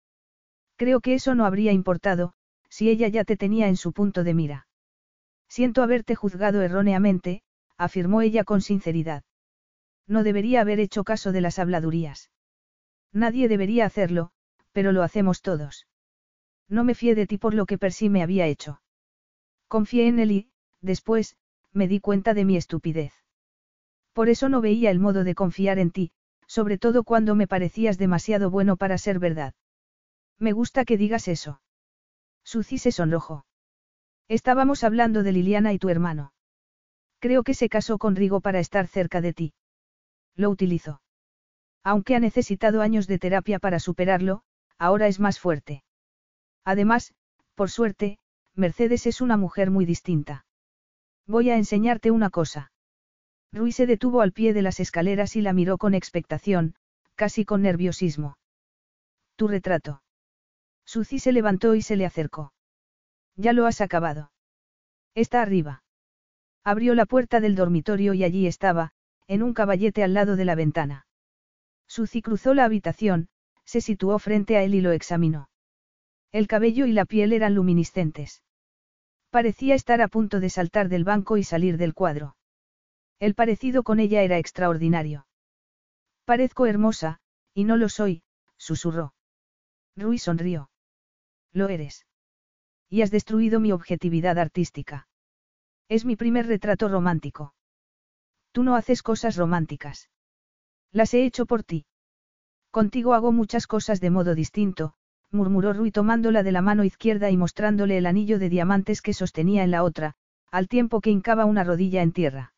Creo 0.77 1.01
que 1.01 1.15
eso 1.15 1.35
no 1.35 1.45
habría 1.45 1.73
importado, 1.73 2.35
si 2.69 2.91
ella 2.91 3.09
ya 3.09 3.25
te 3.25 3.37
tenía 3.37 3.69
en 3.69 3.77
su 3.77 3.93
punto 3.93 4.25
de 4.25 4.35
mira. 4.35 4.69
Siento 5.49 5.83
haberte 5.83 6.15
juzgado 6.15 6.63
erróneamente, 6.63 7.43
afirmó 7.77 8.23
ella 8.23 8.45
con 8.45 8.61
sinceridad. 8.61 9.23
No 10.07 10.23
debería 10.23 10.61
haber 10.61 10.81
hecho 10.81 11.05
caso 11.05 11.33
de 11.33 11.41
las 11.41 11.59
habladurías. 11.59 12.31
Nadie 13.13 13.49
debería 13.49 13.87
hacerlo, 13.87 14.31
pero 14.73 14.93
lo 14.93 15.03
hacemos 15.03 15.43
todos. 15.43 15.87
No 16.69 16.85
me 16.85 16.95
fié 16.95 17.15
de 17.15 17.27
ti 17.27 17.39
por 17.39 17.55
lo 17.55 17.67
que 17.67 17.79
Percy 17.79 18.09
me 18.09 18.23
había 18.23 18.47
hecho. 18.47 18.81
Confié 19.69 20.09
en 20.09 20.19
él 20.19 20.31
y, 20.33 20.51
después, 20.81 21.37
me 21.73 21.89
di 21.89 22.01
cuenta 22.01 22.35
de 22.35 22.45
mi 22.45 22.57
estupidez. 22.57 23.13
Por 24.17 24.31
eso 24.31 24.49
no 24.49 24.63
veía 24.63 24.91
el 24.91 24.99
modo 24.99 25.25
de 25.25 25.35
confiar 25.35 25.79
en 25.79 25.91
ti, 25.91 26.11
sobre 26.47 26.79
todo 26.79 27.05
cuando 27.05 27.35
me 27.35 27.47
parecías 27.47 27.99
demasiado 27.99 28.49
bueno 28.51 28.79
para 28.79 28.97
ser 28.97 29.19
verdad. 29.19 29.53
Me 30.39 30.53
gusta 30.53 30.87
que 30.87 30.97
digas 30.97 31.29
eso. 31.29 31.61
Suzy 32.43 32.79
se 32.79 32.93
sonrojó. 32.93 33.45
Estábamos 34.27 34.85
hablando 34.85 35.23
de 35.23 35.33
Liliana 35.33 35.75
y 35.75 35.79
tu 35.79 35.91
hermano. 35.91 36.33
Creo 37.19 37.43
que 37.43 37.53
se 37.53 37.69
casó 37.69 37.99
con 37.99 38.17
Rigo 38.17 38.41
para 38.41 38.59
estar 38.59 38.87
cerca 38.87 39.21
de 39.21 39.35
ti. 39.35 39.53
Lo 40.35 40.49
utilizó. 40.49 41.03
Aunque 41.85 42.17
ha 42.17 42.19
necesitado 42.19 42.81
años 42.81 43.07
de 43.07 43.19
terapia 43.19 43.59
para 43.59 43.81
superarlo, 43.81 44.45
ahora 44.79 45.09
es 45.09 45.21
más 45.21 45.39
fuerte. 45.39 45.85
Además, 46.65 47.13
por 47.55 47.71
suerte, 47.71 48.19
Mercedes 48.55 49.07
es 49.07 49.21
una 49.21 49.37
mujer 49.37 49.71
muy 49.71 49.85
distinta. 49.85 50.47
Voy 51.27 51.51
a 51.51 51.59
enseñarte 51.59 52.11
una 52.11 52.31
cosa. 52.31 52.73
Rui 53.53 53.73
se 53.73 53.87
detuvo 53.87 54.21
al 54.21 54.33
pie 54.33 54.53
de 54.53 54.63
las 54.63 54.81
escaleras 54.81 55.37
y 55.37 55.41
la 55.41 55.53
miró 55.53 55.79
con 55.79 55.95
expectación, 55.95 56.75
casi 57.15 57.45
con 57.45 57.63
nerviosismo. 57.63 58.39
Tu 59.37 59.49
retrato. 59.49 60.03
Suzy 60.85 61.19
se 61.19 61.33
levantó 61.33 61.75
y 61.75 61.83
se 61.83 61.97
le 61.97 62.07
acercó. 62.07 62.53
Ya 63.35 63.53
lo 63.53 63.67
has 63.67 63.81
acabado. 63.81 64.31
Está 65.15 65.43
arriba. 65.43 65.83
Abrió 66.65 66.95
la 66.95 67.07
puerta 67.07 67.41
del 67.41 67.55
dormitorio 67.55 68.15
y 68.15 68.25
allí 68.25 68.47
estaba, 68.47 68.93
en 69.27 69.43
un 69.43 69.55
caballete 69.55 70.03
al 70.03 70.15
lado 70.15 70.37
de 70.37 70.45
la 70.45 70.55
ventana. 70.55 71.07
Suzy 71.87 72.23
cruzó 72.23 72.55
la 72.55 72.65
habitación, 72.65 73.29
se 73.65 73.81
situó 73.81 74.19
frente 74.19 74.57
a 74.57 74.63
él 74.63 74.75
y 74.75 74.81
lo 74.81 74.93
examinó. 74.93 75.49
El 76.33 76.47
cabello 76.47 76.87
y 76.87 76.93
la 76.93 77.05
piel 77.05 77.33
eran 77.33 77.55
luminiscentes. 77.55 78.43
Parecía 79.31 79.75
estar 79.75 80.01
a 80.01 80.09
punto 80.09 80.41
de 80.41 80.51
saltar 80.51 80.89
del 80.89 81.05
banco 81.05 81.37
y 81.37 81.45
salir 81.45 81.77
del 81.77 81.95
cuadro. 81.95 82.37
El 83.19 83.35
parecido 83.35 83.83
con 83.83 83.99
ella 83.99 84.23
era 84.23 84.39
extraordinario. 84.39 85.27
Parezco 86.25 86.67
hermosa, 86.67 87.21
y 87.55 87.65
no 87.65 87.77
lo 87.77 87.89
soy, 87.89 88.23
susurró. 88.59 89.15
Rui 89.97 90.19
sonrió. 90.19 90.71
Lo 91.53 91.69
eres. 91.69 92.07
Y 92.91 93.03
has 93.03 93.11
destruido 93.11 93.59
mi 93.61 93.73
objetividad 93.73 94.39
artística. 94.39 95.09
Es 95.89 96.05
mi 96.05 96.17
primer 96.17 96.47
retrato 96.47 96.89
romántico. 96.89 97.55
Tú 98.53 98.63
no 98.63 98.77
haces 98.77 99.03
cosas 99.03 99.37
románticas. 99.37 100.11
Las 100.93 101.15
he 101.15 101.25
hecho 101.25 101.47
por 101.47 101.63
ti. 101.63 101.87
Contigo 102.71 103.15
hago 103.15 103.33
muchas 103.33 103.67
cosas 103.67 104.01
de 104.01 104.11
modo 104.11 104.35
distinto, 104.35 104.95
murmuró 105.31 105.73
Rui 105.73 105.91
tomándola 105.91 106.43
de 106.43 106.53
la 106.53 106.61
mano 106.61 106.85
izquierda 106.85 107.31
y 107.31 107.37
mostrándole 107.37 107.97
el 107.97 108.07
anillo 108.07 108.39
de 108.39 108.51
diamantes 108.51 109.01
que 109.01 109.15
sostenía 109.15 109.65
en 109.65 109.71
la 109.71 109.83
otra, 109.83 110.15
al 110.51 110.69
tiempo 110.69 111.01
que 111.01 111.11
hincaba 111.11 111.47
una 111.47 111.65
rodilla 111.65 112.03
en 112.03 112.13
tierra. 112.13 112.53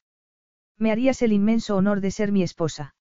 Me 0.79 0.93
harías 0.93 1.23
el 1.23 1.33
inmenso 1.33 1.77
honor 1.77 2.01
de 2.01 2.11
ser 2.11 2.33
mi 2.33 2.43
esposa. 2.43 2.95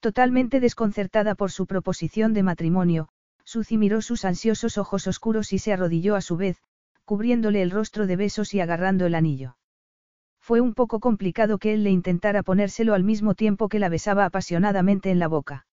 Totalmente 0.00 0.60
desconcertada 0.60 1.34
por 1.34 1.50
su 1.50 1.66
proposición 1.66 2.34
de 2.34 2.42
matrimonio, 2.42 3.08
Suzy 3.44 3.78
miró 3.78 4.02
sus 4.02 4.24
ansiosos 4.24 4.78
ojos 4.78 5.06
oscuros 5.06 5.52
y 5.52 5.58
se 5.58 5.72
arrodilló 5.72 6.16
a 6.16 6.20
su 6.20 6.36
vez, 6.36 6.58
cubriéndole 7.04 7.62
el 7.62 7.70
rostro 7.70 8.06
de 8.06 8.16
besos 8.16 8.52
y 8.52 8.60
agarrando 8.60 9.06
el 9.06 9.14
anillo. 9.14 9.56
Fue 10.40 10.60
un 10.60 10.74
poco 10.74 11.00
complicado 11.00 11.58
que 11.58 11.72
él 11.74 11.84
le 11.84 11.90
intentara 11.90 12.42
ponérselo 12.42 12.94
al 12.94 13.04
mismo 13.04 13.34
tiempo 13.34 13.68
que 13.68 13.78
la 13.78 13.88
besaba 13.88 14.24
apasionadamente 14.24 15.10
en 15.10 15.18
la 15.18 15.28
boca. 15.28 15.66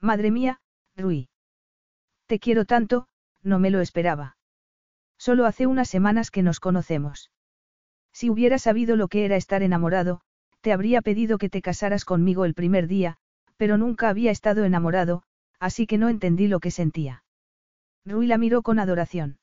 Madre 0.00 0.30
mía, 0.30 0.60
Rui. 0.96 1.28
Te 2.26 2.38
quiero 2.38 2.64
tanto, 2.64 3.06
no 3.42 3.58
me 3.58 3.70
lo 3.70 3.80
esperaba. 3.80 4.36
Solo 5.18 5.44
hace 5.44 5.66
unas 5.66 5.88
semanas 5.88 6.30
que 6.30 6.42
nos 6.42 6.60
conocemos. 6.60 7.30
Si 8.12 8.30
hubiera 8.30 8.58
sabido 8.58 8.96
lo 8.96 9.08
que 9.08 9.24
era 9.24 9.36
estar 9.36 9.62
enamorado, 9.62 10.22
te 10.60 10.72
habría 10.72 11.02
pedido 11.02 11.38
que 11.38 11.48
te 11.48 11.62
casaras 11.62 12.04
conmigo 12.04 12.44
el 12.44 12.54
primer 12.54 12.86
día, 12.86 13.16
pero 13.56 13.76
nunca 13.76 14.08
había 14.08 14.30
estado 14.30 14.64
enamorado, 14.64 15.22
así 15.58 15.86
que 15.86 15.98
no 15.98 16.08
entendí 16.08 16.48
lo 16.48 16.60
que 16.60 16.70
sentía. 16.70 17.24
Rui 18.04 18.26
la 18.26 18.38
miró 18.38 18.62
con 18.62 18.78
adoración. 18.78 19.38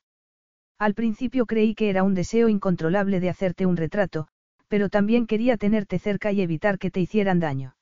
Al 0.80 0.94
principio 0.94 1.46
creí 1.46 1.76
que 1.76 1.90
era 1.90 2.04
un 2.04 2.14
deseo 2.14 2.50
incontrolable 2.50 3.20
de 3.20 3.30
hacerte 3.30 3.66
un 3.66 3.78
retrato, 3.78 4.28
pero 4.68 4.90
también 4.90 5.26
quería 5.28 5.58
tenerte 5.58 6.00
cerca 6.00 6.32
y 6.32 6.42
evitar 6.42 6.78
que 6.78 6.92
te 6.92 7.00
hicieran 7.00 7.40
daño. 7.40 7.76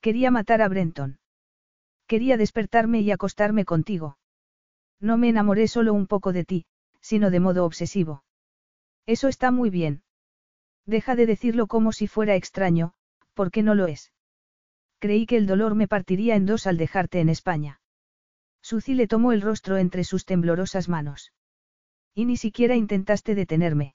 Quería 0.00 0.30
matar 0.30 0.60
a 0.60 0.68
Brenton. 0.68 1.18
Quería 2.06 2.36
despertarme 2.36 3.00
y 3.00 3.10
acostarme 3.10 3.64
contigo. 3.64 4.18
No 5.00 5.16
me 5.16 5.28
enamoré 5.28 5.68
solo 5.68 5.94
un 5.94 6.06
poco 6.06 6.32
de 6.32 6.44
ti, 6.44 6.66
sino 7.00 7.30
de 7.30 7.40
modo 7.40 7.64
obsesivo. 7.64 8.24
Eso 9.06 9.28
está 9.28 9.50
muy 9.50 9.70
bien. 9.70 10.02
Deja 10.86 11.16
de 11.16 11.26
decirlo 11.26 11.66
como 11.66 11.92
si 11.92 12.06
fuera 12.06 12.34
extraño, 12.34 12.92
porque 13.32 13.62
no 13.62 13.74
lo 13.74 13.86
es. 13.86 14.12
Creí 14.98 15.26
que 15.26 15.36
el 15.36 15.46
dolor 15.46 15.74
me 15.74 15.88
partiría 15.88 16.36
en 16.36 16.46
dos 16.46 16.66
al 16.66 16.76
dejarte 16.76 17.20
en 17.20 17.28
España. 17.28 17.80
Suzy 18.62 18.94
le 18.94 19.06
tomó 19.06 19.32
el 19.32 19.42
rostro 19.42 19.76
entre 19.76 20.04
sus 20.04 20.24
temblorosas 20.24 20.88
manos. 20.88 21.32
Y 22.14 22.24
ni 22.24 22.36
siquiera 22.36 22.76
intentaste 22.76 23.34
detenerme. 23.34 23.94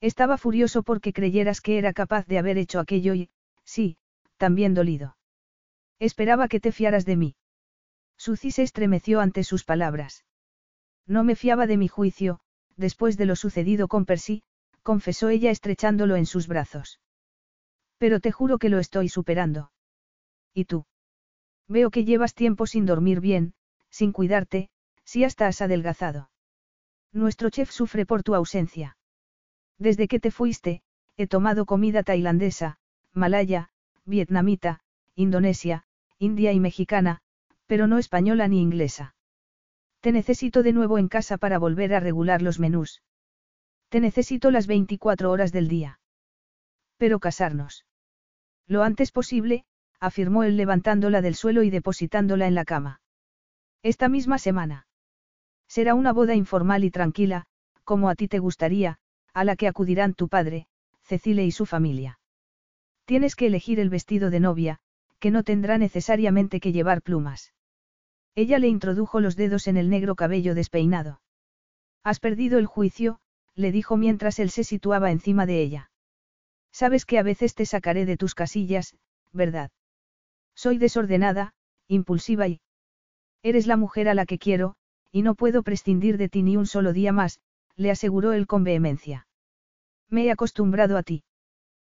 Estaba 0.00 0.38
furioso 0.38 0.82
porque 0.82 1.12
creyeras 1.12 1.60
que 1.60 1.78
era 1.78 1.92
capaz 1.92 2.26
de 2.26 2.38
haber 2.38 2.58
hecho 2.58 2.80
aquello 2.80 3.14
y, 3.14 3.30
sí, 3.64 3.96
también 4.36 4.74
dolido. 4.74 5.16
Esperaba 5.98 6.48
que 6.48 6.60
te 6.60 6.72
fiaras 6.72 7.04
de 7.04 7.16
mí. 7.16 7.36
Suzy 8.16 8.50
se 8.50 8.62
estremeció 8.62 9.20
ante 9.20 9.44
sus 9.44 9.64
palabras. 9.64 10.24
No 11.06 11.24
me 11.24 11.36
fiaba 11.36 11.66
de 11.66 11.76
mi 11.76 11.88
juicio, 11.88 12.40
después 12.76 13.16
de 13.16 13.26
lo 13.26 13.36
sucedido 13.36 13.88
con 13.88 14.04
Percy, 14.04 14.42
confesó 14.88 15.28
ella 15.28 15.50
estrechándolo 15.50 16.16
en 16.16 16.24
sus 16.24 16.48
brazos. 16.48 16.98
Pero 17.98 18.20
te 18.20 18.32
juro 18.32 18.56
que 18.56 18.70
lo 18.70 18.78
estoy 18.78 19.10
superando. 19.10 19.70
¿Y 20.54 20.64
tú? 20.64 20.86
Veo 21.68 21.90
que 21.90 22.06
llevas 22.06 22.32
tiempo 22.32 22.66
sin 22.66 22.86
dormir 22.86 23.20
bien, 23.20 23.52
sin 23.90 24.12
cuidarte, 24.12 24.70
si 25.04 25.24
hasta 25.24 25.46
has 25.46 25.60
adelgazado. 25.60 26.30
Nuestro 27.12 27.50
chef 27.50 27.70
sufre 27.70 28.06
por 28.06 28.22
tu 28.22 28.34
ausencia. 28.34 28.96
Desde 29.76 30.08
que 30.08 30.20
te 30.20 30.30
fuiste, 30.30 30.80
he 31.18 31.26
tomado 31.26 31.66
comida 31.66 32.02
tailandesa, 32.02 32.78
malaya, 33.12 33.68
vietnamita, 34.06 34.80
indonesia, 35.14 35.84
india 36.18 36.54
y 36.54 36.60
mexicana, 36.60 37.20
pero 37.66 37.88
no 37.88 37.98
española 37.98 38.48
ni 38.48 38.62
inglesa. 38.62 39.14
Te 40.00 40.12
necesito 40.12 40.62
de 40.62 40.72
nuevo 40.72 40.96
en 40.96 41.08
casa 41.08 41.36
para 41.36 41.58
volver 41.58 41.92
a 41.92 42.00
regular 42.00 42.40
los 42.40 42.58
menús. 42.58 43.02
Te 43.88 44.00
necesito 44.00 44.50
las 44.50 44.66
24 44.66 45.30
horas 45.30 45.52
del 45.52 45.68
día. 45.68 46.00
Pero 46.98 47.20
casarnos. 47.20 47.86
Lo 48.66 48.82
antes 48.82 49.12
posible, 49.12 49.64
afirmó 49.98 50.44
él 50.44 50.56
levantándola 50.56 51.22
del 51.22 51.34
suelo 51.34 51.62
y 51.62 51.70
depositándola 51.70 52.46
en 52.46 52.54
la 52.54 52.64
cama. 52.64 53.00
Esta 53.82 54.08
misma 54.08 54.38
semana. 54.38 54.86
Será 55.68 55.94
una 55.94 56.12
boda 56.12 56.34
informal 56.34 56.84
y 56.84 56.90
tranquila, 56.90 57.46
como 57.84 58.10
a 58.10 58.14
ti 58.14 58.28
te 58.28 58.38
gustaría, 58.38 58.98
a 59.32 59.44
la 59.44 59.56
que 59.56 59.68
acudirán 59.68 60.14
tu 60.14 60.28
padre, 60.28 60.66
Cecile 61.02 61.44
y 61.44 61.52
su 61.52 61.64
familia. 61.64 62.18
Tienes 63.06 63.36
que 63.36 63.46
elegir 63.46 63.80
el 63.80 63.88
vestido 63.88 64.28
de 64.28 64.40
novia, 64.40 64.80
que 65.18 65.30
no 65.30 65.42
tendrá 65.42 65.78
necesariamente 65.78 66.60
que 66.60 66.72
llevar 66.72 67.00
plumas. 67.00 67.54
Ella 68.34 68.58
le 68.58 68.68
introdujo 68.68 69.20
los 69.20 69.36
dedos 69.36 69.66
en 69.66 69.78
el 69.78 69.88
negro 69.88 70.14
cabello 70.14 70.54
despeinado. 70.54 71.20
Has 72.04 72.20
perdido 72.20 72.58
el 72.58 72.66
juicio, 72.66 73.20
le 73.58 73.72
dijo 73.72 73.96
mientras 73.96 74.38
él 74.38 74.50
se 74.50 74.62
situaba 74.62 75.10
encima 75.10 75.44
de 75.44 75.60
ella. 75.60 75.90
Sabes 76.70 77.04
que 77.04 77.18
a 77.18 77.24
veces 77.24 77.56
te 77.56 77.66
sacaré 77.66 78.06
de 78.06 78.16
tus 78.16 78.36
casillas, 78.36 78.96
¿verdad? 79.32 79.72
Soy 80.54 80.78
desordenada, 80.78 81.54
impulsiva 81.88 82.46
y... 82.46 82.60
Eres 83.42 83.66
la 83.66 83.76
mujer 83.76 84.08
a 84.08 84.14
la 84.14 84.26
que 84.26 84.38
quiero, 84.38 84.76
y 85.10 85.22
no 85.22 85.34
puedo 85.34 85.64
prescindir 85.64 86.18
de 86.18 86.28
ti 86.28 86.44
ni 86.44 86.56
un 86.56 86.66
solo 86.66 86.92
día 86.92 87.12
más, 87.12 87.40
le 87.74 87.90
aseguró 87.90 88.32
él 88.32 88.46
con 88.46 88.62
vehemencia. 88.62 89.26
Me 90.08 90.26
he 90.26 90.30
acostumbrado 90.30 90.96
a 90.96 91.02
ti. 91.02 91.24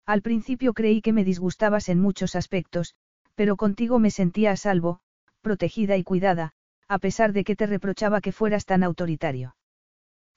Al 0.05 0.21
principio 0.21 0.73
creí 0.73 1.01
que 1.01 1.11
me 1.11 1.25
disgustabas 1.25 1.89
en 1.89 1.99
muchos 1.99 2.37
aspectos, 2.37 2.95
pero 3.35 3.57
contigo 3.57 3.99
me 3.99 4.11
sentía 4.11 4.51
a 4.51 4.55
salvo, 4.55 5.01
protegida 5.41 5.97
y 5.97 6.03
cuidada, 6.03 6.53
a 6.87 6.99
pesar 6.99 7.33
de 7.33 7.43
que 7.43 7.57
te 7.57 7.65
reprochaba 7.65 8.21
que 8.21 8.31
fueras 8.31 8.65
tan 8.65 8.83
autoritario. 8.83 9.55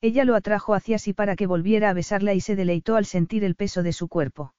Ella 0.03 0.25
lo 0.25 0.35
atrajo 0.35 0.75
hacia 0.75 0.99
sí 0.99 1.13
para 1.13 1.37
que 1.37 1.47
volviera 1.47 1.89
a 1.89 1.93
besarla 1.93 2.35
y 2.35 2.41
se 2.41 2.57
deleitó 2.57 2.97
al 2.97 3.07
sentir 3.07 3.45
el 3.45 3.55
peso 3.55 3.85
de 3.85 3.93
su 3.93 4.09
cuerpo. 4.09 4.53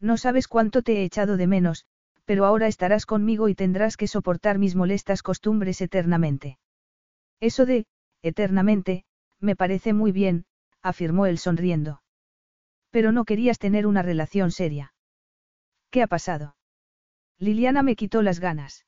No 0.00 0.16
sabes 0.16 0.48
cuánto 0.48 0.82
te 0.82 0.98
he 0.98 1.04
echado 1.04 1.36
de 1.36 1.46
menos, 1.46 1.86
pero 2.24 2.44
ahora 2.44 2.66
estarás 2.66 3.06
conmigo 3.06 3.48
y 3.48 3.54
tendrás 3.54 3.96
que 3.96 4.08
soportar 4.08 4.58
mis 4.58 4.74
molestas 4.74 5.22
costumbres 5.22 5.80
eternamente. 5.80 6.58
Eso 7.38 7.64
de, 7.64 7.86
eternamente, 8.22 9.04
me 9.38 9.54
parece 9.54 9.92
muy 9.92 10.10
bien, 10.10 10.46
afirmó 10.82 11.26
él 11.26 11.38
sonriendo. 11.38 12.02
Pero 12.90 13.12
no 13.12 13.24
querías 13.24 13.60
tener 13.60 13.86
una 13.86 14.02
relación 14.02 14.50
seria. 14.50 14.92
¿Qué 15.90 16.02
ha 16.02 16.08
pasado? 16.08 16.56
Liliana 17.38 17.84
me 17.84 17.94
quitó 17.94 18.20
las 18.20 18.40
ganas. 18.40 18.84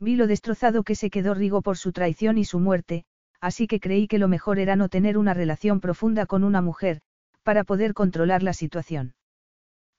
Vi 0.00 0.16
lo 0.16 0.26
destrozado 0.26 0.82
que 0.82 0.96
se 0.96 1.08
quedó 1.08 1.34
Rigo 1.34 1.62
por 1.62 1.76
su 1.76 1.92
traición 1.92 2.36
y 2.36 2.44
su 2.44 2.58
muerte, 2.58 3.04
así 3.40 3.66
que 3.66 3.80
creí 3.80 4.08
que 4.08 4.18
lo 4.18 4.28
mejor 4.28 4.58
era 4.58 4.76
no 4.76 4.88
tener 4.88 5.18
una 5.18 5.34
relación 5.34 5.80
profunda 5.80 6.26
con 6.26 6.44
una 6.44 6.60
mujer, 6.60 7.00
para 7.42 7.64
poder 7.64 7.94
controlar 7.94 8.42
la 8.42 8.52
situación. 8.52 9.14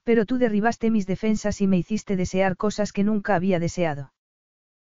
Pero 0.03 0.25
tú 0.25 0.37
derribaste 0.37 0.91
mis 0.91 1.07
defensas 1.07 1.61
y 1.61 1.67
me 1.67 1.77
hiciste 1.77 2.15
desear 2.15 2.57
cosas 2.57 2.91
que 2.91 3.03
nunca 3.03 3.35
había 3.35 3.59
deseado. 3.59 4.13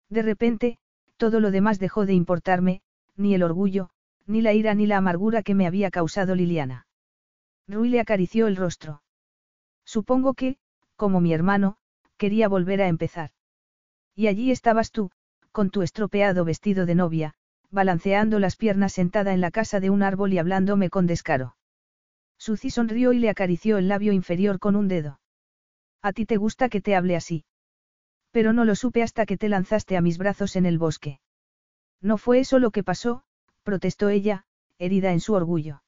De 0.10 0.22
repente, 0.22 0.78
todo 1.18 1.40
lo 1.40 1.52
demás 1.52 1.80
dejó 1.80 2.06
de 2.06 2.14
importarme, 2.14 2.82
ni 3.16 3.34
el 3.34 3.44
orgullo, 3.44 3.90
ni 4.26 4.42
la 4.42 4.54
ira 4.54 4.74
ni 4.74 4.86
la 4.86 4.98
amargura 4.98 5.44
que 5.44 5.56
me 5.56 5.68
había 5.68 5.92
causado 5.92 6.36
Liliana. 6.36 6.88
Rui 7.68 7.90
le 7.90 8.00
acarició 8.00 8.48
el 8.48 8.56
rostro. 8.56 9.02
Supongo 9.86 10.34
que, 10.34 10.58
como 10.96 11.22
mi 11.22 11.34
hermano, 11.34 11.78
quería 12.18 12.48
volver 12.48 12.82
a 12.82 12.88
empezar. 12.88 13.32
Y 14.16 14.28
allí 14.28 14.52
estabas 14.52 14.92
tú, 14.92 15.12
con 15.52 15.70
tu 15.70 15.82
estropeado 15.82 16.46
vestido 16.46 16.86
de 16.86 16.96
novia, 16.96 17.36
balanceando 17.74 18.38
las 18.38 18.56
piernas 18.56 18.93
sentada 18.93 19.34
en 19.34 19.42
la 19.42 19.50
casa 19.50 19.80
de 19.80 19.90
un 19.90 20.03
árbol 20.03 20.32
y 20.32 20.38
hablándome 20.38 20.92
con 20.92 21.08
descaro. 21.08 21.58
Suzy 22.38 22.69
sonrió 22.69 23.14
y 23.14 23.19
le 23.19 23.30
acarició 23.30 23.80
el 23.80 23.88
labio 23.88 24.14
inferior 24.14 24.60
con 24.60 24.76
un 24.76 24.88
dedo. 24.88 25.19
A 26.03 26.14
ti 26.14 26.27
te 26.27 26.38
gusta 26.38 26.69
que 26.69 26.82
te 26.82 26.95
hable 26.95 27.16
así. 27.16 27.45
Pero 28.32 28.53
no 28.53 28.64
lo 28.64 28.76
supe 28.76 29.02
hasta 29.02 29.26
que 29.26 29.38
te 29.38 29.50
lanzaste 29.50 29.98
a 29.98 30.02
mis 30.02 30.19
brazos 30.19 30.56
en 30.56 30.68
el 30.68 30.77
bosque. 30.77 31.19
No 32.00 32.18
fue 32.18 32.40
eso 32.40 32.60
lo 32.60 32.69
que 32.69 32.84
pasó, 32.84 33.24
protestó 33.64 34.10
ella, 34.10 34.45
herida 34.77 35.11
en 35.11 35.19
su 35.19 35.34
orgullo. 35.34 35.82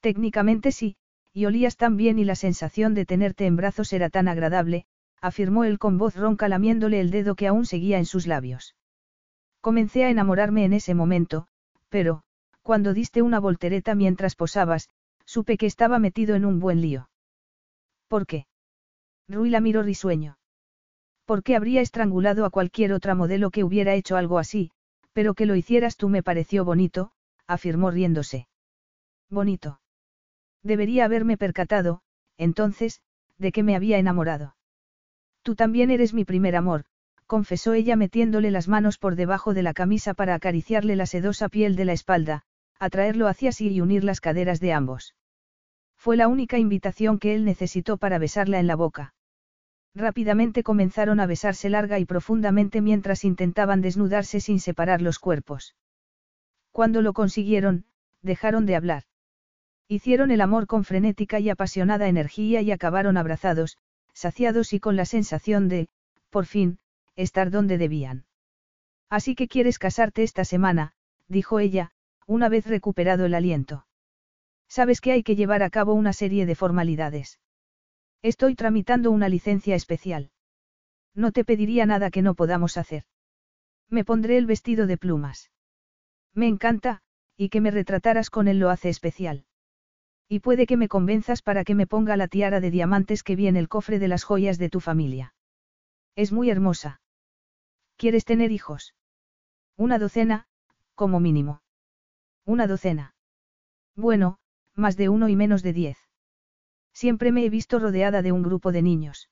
Técnicamente 0.00 0.72
sí, 0.72 0.96
y 1.34 1.44
olías 1.44 1.76
tan 1.76 1.98
bien 1.98 2.18
y 2.18 2.24
la 2.24 2.36
sensación 2.36 2.94
de 2.94 3.04
tenerte 3.04 3.44
en 3.44 3.56
brazos 3.56 3.92
era 3.92 4.08
tan 4.08 4.26
agradable, 4.26 4.86
afirmó 5.20 5.64
él 5.64 5.78
con 5.78 5.98
voz 5.98 6.16
ronca 6.16 6.48
lamiéndole 6.48 7.00
el 7.00 7.10
dedo 7.10 7.34
que 7.34 7.46
aún 7.46 7.66
seguía 7.66 7.98
en 7.98 8.06
sus 8.06 8.26
labios. 8.26 8.74
Comencé 9.66 10.04
a 10.04 10.10
enamorarme 10.10 10.66
en 10.66 10.74
ese 10.74 10.92
momento, 10.94 11.46
pero, 11.88 12.22
cuando 12.60 12.92
diste 12.92 13.22
una 13.22 13.40
voltereta 13.40 13.94
mientras 13.94 14.36
posabas, 14.36 14.90
Supe 15.24 15.56
que 15.56 15.64
estaba 15.64 15.98
metido 15.98 16.34
en 16.34 16.44
un 16.44 16.60
buen 16.60 16.82
lío. 16.82 17.08
¿Por 18.08 18.26
qué? 18.26 18.46
Rui 19.26 19.48
la 19.48 19.62
miró 19.62 19.82
risueño. 19.82 20.36
¿Por 21.24 21.42
qué 21.42 21.56
habría 21.56 21.80
estrangulado 21.80 22.44
a 22.44 22.50
cualquier 22.50 22.92
otra 22.92 23.14
modelo 23.14 23.50
que 23.50 23.64
hubiera 23.64 23.94
hecho 23.94 24.18
algo 24.18 24.38
así, 24.38 24.70
pero 25.14 25.32
que 25.32 25.46
lo 25.46 25.56
hicieras 25.56 25.96
tú 25.96 26.10
me 26.10 26.22
pareció 26.22 26.66
bonito, 26.66 27.12
afirmó 27.46 27.90
riéndose. 27.90 28.46
Bonito. 29.30 29.80
Debería 30.62 31.06
haberme 31.06 31.38
percatado, 31.38 32.02
entonces, 32.36 33.00
de 33.38 33.50
que 33.50 33.62
me 33.62 33.76
había 33.76 33.96
enamorado. 33.96 34.56
Tú 35.42 35.54
también 35.54 35.90
eres 35.90 36.12
mi 36.12 36.26
primer 36.26 36.54
amor, 36.54 36.84
confesó 37.26 37.72
ella 37.72 37.96
metiéndole 37.96 38.50
las 38.50 38.68
manos 38.68 38.98
por 38.98 39.16
debajo 39.16 39.54
de 39.54 39.62
la 39.62 39.74
camisa 39.74 40.14
para 40.14 40.34
acariciarle 40.34 40.96
la 40.96 41.06
sedosa 41.06 41.48
piel 41.48 41.76
de 41.76 41.84
la 41.84 41.92
espalda, 41.92 42.42
atraerlo 42.78 43.28
hacia 43.28 43.52
sí 43.52 43.68
y 43.68 43.80
unir 43.80 44.04
las 44.04 44.20
caderas 44.20 44.60
de 44.60 44.72
ambos. 44.72 45.14
Fue 45.96 46.16
la 46.16 46.28
única 46.28 46.58
invitación 46.58 47.18
que 47.18 47.34
él 47.34 47.44
necesitó 47.44 47.96
para 47.96 48.18
besarla 48.18 48.60
en 48.60 48.66
la 48.66 48.76
boca. 48.76 49.14
Rápidamente 49.94 50.62
comenzaron 50.62 51.20
a 51.20 51.26
besarse 51.26 51.70
larga 51.70 51.98
y 51.98 52.04
profundamente 52.04 52.80
mientras 52.80 53.24
intentaban 53.24 53.80
desnudarse 53.80 54.40
sin 54.40 54.60
separar 54.60 55.00
los 55.00 55.18
cuerpos. 55.18 55.76
Cuando 56.72 57.00
lo 57.00 57.12
consiguieron, 57.12 57.84
dejaron 58.20 58.66
de 58.66 58.74
hablar. 58.74 59.04
Hicieron 59.86 60.30
el 60.30 60.40
amor 60.40 60.66
con 60.66 60.84
frenética 60.84 61.38
y 61.38 61.48
apasionada 61.48 62.08
energía 62.08 62.60
y 62.62 62.72
acabaron 62.72 63.16
abrazados, 63.16 63.78
saciados 64.12 64.72
y 64.72 64.80
con 64.80 64.96
la 64.96 65.04
sensación 65.04 65.68
de, 65.68 65.88
por 66.30 66.46
fin, 66.46 66.78
estar 67.16 67.50
donde 67.50 67.78
debían. 67.78 68.26
Así 69.10 69.34
que 69.34 69.48
quieres 69.48 69.78
casarte 69.78 70.22
esta 70.22 70.44
semana, 70.44 70.92
dijo 71.28 71.60
ella, 71.60 71.92
una 72.26 72.48
vez 72.48 72.66
recuperado 72.66 73.26
el 73.26 73.34
aliento. 73.34 73.86
Sabes 74.68 75.00
que 75.00 75.12
hay 75.12 75.22
que 75.22 75.36
llevar 75.36 75.62
a 75.62 75.70
cabo 75.70 75.94
una 75.94 76.12
serie 76.12 76.46
de 76.46 76.54
formalidades. 76.54 77.40
Estoy 78.22 78.54
tramitando 78.54 79.10
una 79.10 79.28
licencia 79.28 79.74
especial. 79.74 80.30
No 81.14 81.30
te 81.30 81.44
pediría 81.44 81.86
nada 81.86 82.10
que 82.10 82.22
no 82.22 82.34
podamos 82.34 82.76
hacer. 82.76 83.04
Me 83.88 84.04
pondré 84.04 84.38
el 84.38 84.46
vestido 84.46 84.86
de 84.86 84.96
plumas. 84.96 85.50
Me 86.32 86.48
encanta, 86.48 87.02
y 87.36 87.50
que 87.50 87.60
me 87.60 87.70
retrataras 87.70 88.30
con 88.30 88.48
él 88.48 88.58
lo 88.58 88.70
hace 88.70 88.88
especial. 88.88 89.44
Y 90.28 90.40
puede 90.40 90.66
que 90.66 90.76
me 90.76 90.88
convenzas 90.88 91.42
para 91.42 91.64
que 91.64 91.74
me 91.74 91.86
ponga 91.86 92.16
la 92.16 92.28
tiara 92.28 92.60
de 92.60 92.70
diamantes 92.70 93.22
que 93.22 93.36
vi 93.36 93.46
en 93.46 93.56
el 93.56 93.68
cofre 93.68 93.98
de 93.98 94.08
las 94.08 94.24
joyas 94.24 94.58
de 94.58 94.70
tu 94.70 94.80
familia. 94.80 95.34
Es 96.16 96.32
muy 96.32 96.50
hermosa. 96.50 97.00
¿Quieres 97.96 98.24
tener 98.24 98.52
hijos? 98.52 98.94
Una 99.76 99.98
docena, 99.98 100.46
como 100.94 101.20
mínimo. 101.20 101.62
Una 102.44 102.66
docena. 102.66 103.14
Bueno, 103.96 104.38
más 104.74 104.96
de 104.96 105.08
uno 105.08 105.28
y 105.28 105.36
menos 105.36 105.62
de 105.62 105.72
diez. 105.72 105.98
Siempre 106.92 107.32
me 107.32 107.44
he 107.44 107.50
visto 107.50 107.78
rodeada 107.78 108.22
de 108.22 108.32
un 108.32 108.42
grupo 108.42 108.72
de 108.72 108.82
niños. 108.82 109.30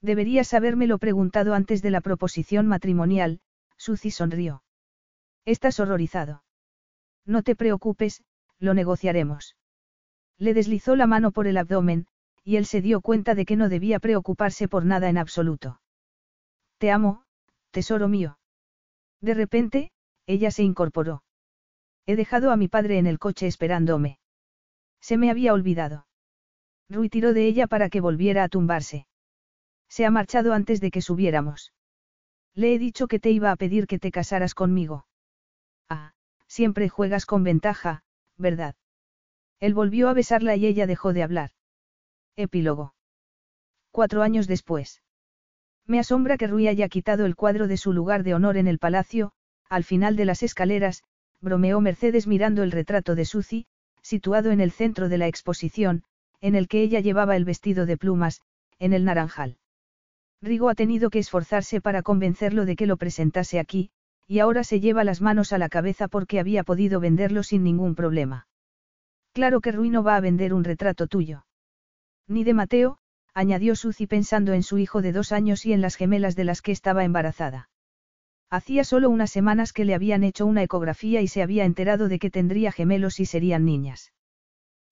Deberías 0.00 0.52
habérmelo 0.52 0.98
preguntado 0.98 1.54
antes 1.54 1.80
de 1.80 1.90
la 1.90 2.00
proposición 2.00 2.66
matrimonial, 2.66 3.40
Suzy 3.76 4.10
sonrió. 4.10 4.62
Estás 5.44 5.80
horrorizado. 5.80 6.44
No 7.24 7.42
te 7.42 7.56
preocupes, 7.56 8.22
lo 8.58 8.74
negociaremos. 8.74 9.56
Le 10.38 10.52
deslizó 10.52 10.96
la 10.96 11.06
mano 11.06 11.32
por 11.32 11.46
el 11.46 11.56
abdomen, 11.56 12.06
y 12.42 12.56
él 12.56 12.66
se 12.66 12.82
dio 12.82 13.00
cuenta 13.00 13.34
de 13.34 13.46
que 13.46 13.56
no 13.56 13.68
debía 13.68 13.98
preocuparse 13.98 14.68
por 14.68 14.84
nada 14.84 15.08
en 15.08 15.16
absoluto. 15.16 15.80
Te 16.78 16.90
amo, 16.90 17.24
tesoro 17.74 18.08
mío. 18.08 18.38
De 19.20 19.34
repente, 19.34 19.90
ella 20.26 20.50
se 20.50 20.62
incorporó. 20.62 21.22
He 22.06 22.16
dejado 22.16 22.50
a 22.50 22.56
mi 22.56 22.68
padre 22.68 22.98
en 22.98 23.06
el 23.06 23.18
coche 23.18 23.46
esperándome. 23.46 24.18
Se 25.00 25.18
me 25.18 25.30
había 25.30 25.52
olvidado. 25.52 26.06
Rui 26.88 27.08
tiró 27.10 27.34
de 27.34 27.46
ella 27.46 27.66
para 27.66 27.90
que 27.90 28.00
volviera 28.00 28.44
a 28.44 28.48
tumbarse. 28.48 29.06
Se 29.88 30.06
ha 30.06 30.10
marchado 30.10 30.52
antes 30.54 30.80
de 30.80 30.90
que 30.90 31.02
subiéramos. 31.02 31.72
Le 32.54 32.74
he 32.74 32.78
dicho 32.78 33.08
que 33.08 33.18
te 33.18 33.30
iba 33.30 33.50
a 33.50 33.56
pedir 33.56 33.86
que 33.86 33.98
te 33.98 34.10
casaras 34.10 34.54
conmigo. 34.54 35.06
Ah, 35.88 36.12
siempre 36.46 36.88
juegas 36.88 37.26
con 37.26 37.42
ventaja, 37.42 38.04
¿verdad? 38.38 38.76
Él 39.58 39.74
volvió 39.74 40.08
a 40.08 40.14
besarla 40.14 40.56
y 40.56 40.66
ella 40.66 40.86
dejó 40.86 41.12
de 41.12 41.22
hablar. 41.22 41.50
Epílogo. 42.36 42.94
Cuatro 43.90 44.22
años 44.22 44.46
después. 44.46 45.03
Me 45.86 45.98
asombra 45.98 46.36
que 46.38 46.46
Rui 46.46 46.68
haya 46.68 46.88
quitado 46.88 47.26
el 47.26 47.36
cuadro 47.36 47.68
de 47.68 47.76
su 47.76 47.92
lugar 47.92 48.22
de 48.22 48.34
honor 48.34 48.56
en 48.56 48.66
el 48.66 48.78
palacio, 48.78 49.32
al 49.68 49.84
final 49.84 50.16
de 50.16 50.24
las 50.24 50.42
escaleras, 50.42 51.02
bromeó 51.40 51.80
Mercedes 51.80 52.26
mirando 52.26 52.62
el 52.62 52.72
retrato 52.72 53.14
de 53.14 53.24
Suzy, 53.24 53.66
situado 54.00 54.50
en 54.50 54.60
el 54.60 54.70
centro 54.70 55.08
de 55.08 55.18
la 55.18 55.26
exposición, 55.26 56.04
en 56.40 56.54
el 56.54 56.68
que 56.68 56.82
ella 56.82 57.00
llevaba 57.00 57.36
el 57.36 57.44
vestido 57.44 57.86
de 57.86 57.96
plumas, 57.96 58.40
en 58.78 58.92
el 58.92 59.04
naranjal. 59.04 59.58
Rigo 60.40 60.68
ha 60.68 60.74
tenido 60.74 61.10
que 61.10 61.18
esforzarse 61.18 61.80
para 61.80 62.02
convencerlo 62.02 62.64
de 62.64 62.76
que 62.76 62.86
lo 62.86 62.96
presentase 62.96 63.58
aquí, 63.58 63.90
y 64.26 64.38
ahora 64.38 64.64
se 64.64 64.80
lleva 64.80 65.04
las 65.04 65.20
manos 65.20 65.52
a 65.52 65.58
la 65.58 65.68
cabeza 65.68 66.08
porque 66.08 66.40
había 66.40 66.64
podido 66.64 67.00
venderlo 67.00 67.42
sin 67.42 67.62
ningún 67.62 67.94
problema. 67.94 68.46
Claro 69.32 69.60
que 69.60 69.72
Rui 69.72 69.90
no 69.90 70.02
va 70.02 70.16
a 70.16 70.20
vender 70.20 70.54
un 70.54 70.64
retrato 70.64 71.06
tuyo. 71.06 71.44
Ni 72.26 72.44
de 72.44 72.54
Mateo, 72.54 72.98
añadió 73.34 73.74
Suzy 73.74 74.06
pensando 74.06 74.52
en 74.52 74.62
su 74.62 74.78
hijo 74.78 75.02
de 75.02 75.12
dos 75.12 75.32
años 75.32 75.66
y 75.66 75.72
en 75.72 75.80
las 75.80 75.96
gemelas 75.96 76.36
de 76.36 76.44
las 76.44 76.62
que 76.62 76.72
estaba 76.72 77.04
embarazada. 77.04 77.68
Hacía 78.48 78.84
solo 78.84 79.10
unas 79.10 79.30
semanas 79.32 79.72
que 79.72 79.84
le 79.84 79.94
habían 79.94 80.22
hecho 80.22 80.46
una 80.46 80.62
ecografía 80.62 81.20
y 81.20 81.26
se 81.26 81.42
había 81.42 81.64
enterado 81.64 82.08
de 82.08 82.20
que 82.20 82.30
tendría 82.30 82.70
gemelos 82.70 83.18
y 83.18 83.26
serían 83.26 83.64
niñas. 83.64 84.12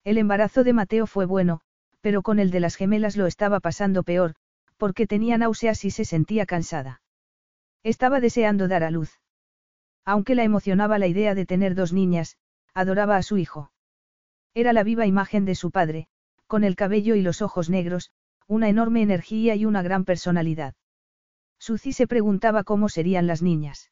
El 0.03 0.17
embarazo 0.17 0.65
de 0.65 0.73
Mateo 0.73 1.07
fue 1.07 1.25
bueno, 1.25 1.61
pero 2.01 2.21
con 2.21 2.39
el 2.39 2.51
de 2.51 2.59
las 2.59 2.75
gemelas 2.75 3.15
lo 3.15 3.25
estaba 3.25 3.61
pasando 3.61 4.03
peor, 4.03 4.35
porque 4.75 5.07
tenía 5.07 5.37
náuseas 5.37 5.85
y 5.85 5.91
se 5.91 6.03
sentía 6.03 6.45
cansada. 6.45 7.01
Estaba 7.83 8.19
deseando 8.19 8.67
dar 8.67 8.83
a 8.83 8.91
luz. 8.91 9.21
Aunque 10.03 10.35
la 10.35 10.43
emocionaba 10.43 10.99
la 10.99 11.07
idea 11.07 11.33
de 11.33 11.45
tener 11.45 11.75
dos 11.75 11.93
niñas, 11.93 12.35
adoraba 12.73 13.15
a 13.15 13.23
su 13.23 13.37
hijo. 13.37 13.71
Era 14.53 14.73
la 14.73 14.83
viva 14.83 15.05
imagen 15.05 15.45
de 15.45 15.55
su 15.55 15.71
padre, 15.71 16.07
con 16.47 16.65
el 16.65 16.75
cabello 16.75 17.15
y 17.15 17.21
los 17.21 17.41
ojos 17.41 17.69
negros, 17.69 18.11
una 18.47 18.69
enorme 18.69 19.01
energía 19.01 19.55
y 19.55 19.65
una 19.65 19.81
gran 19.81 20.05
personalidad. 20.05 20.75
Suzy 21.59 21.93
se 21.93 22.07
preguntaba 22.07 22.63
cómo 22.63 22.89
serían 22.89 23.27
las 23.27 23.41
niñas. 23.41 23.91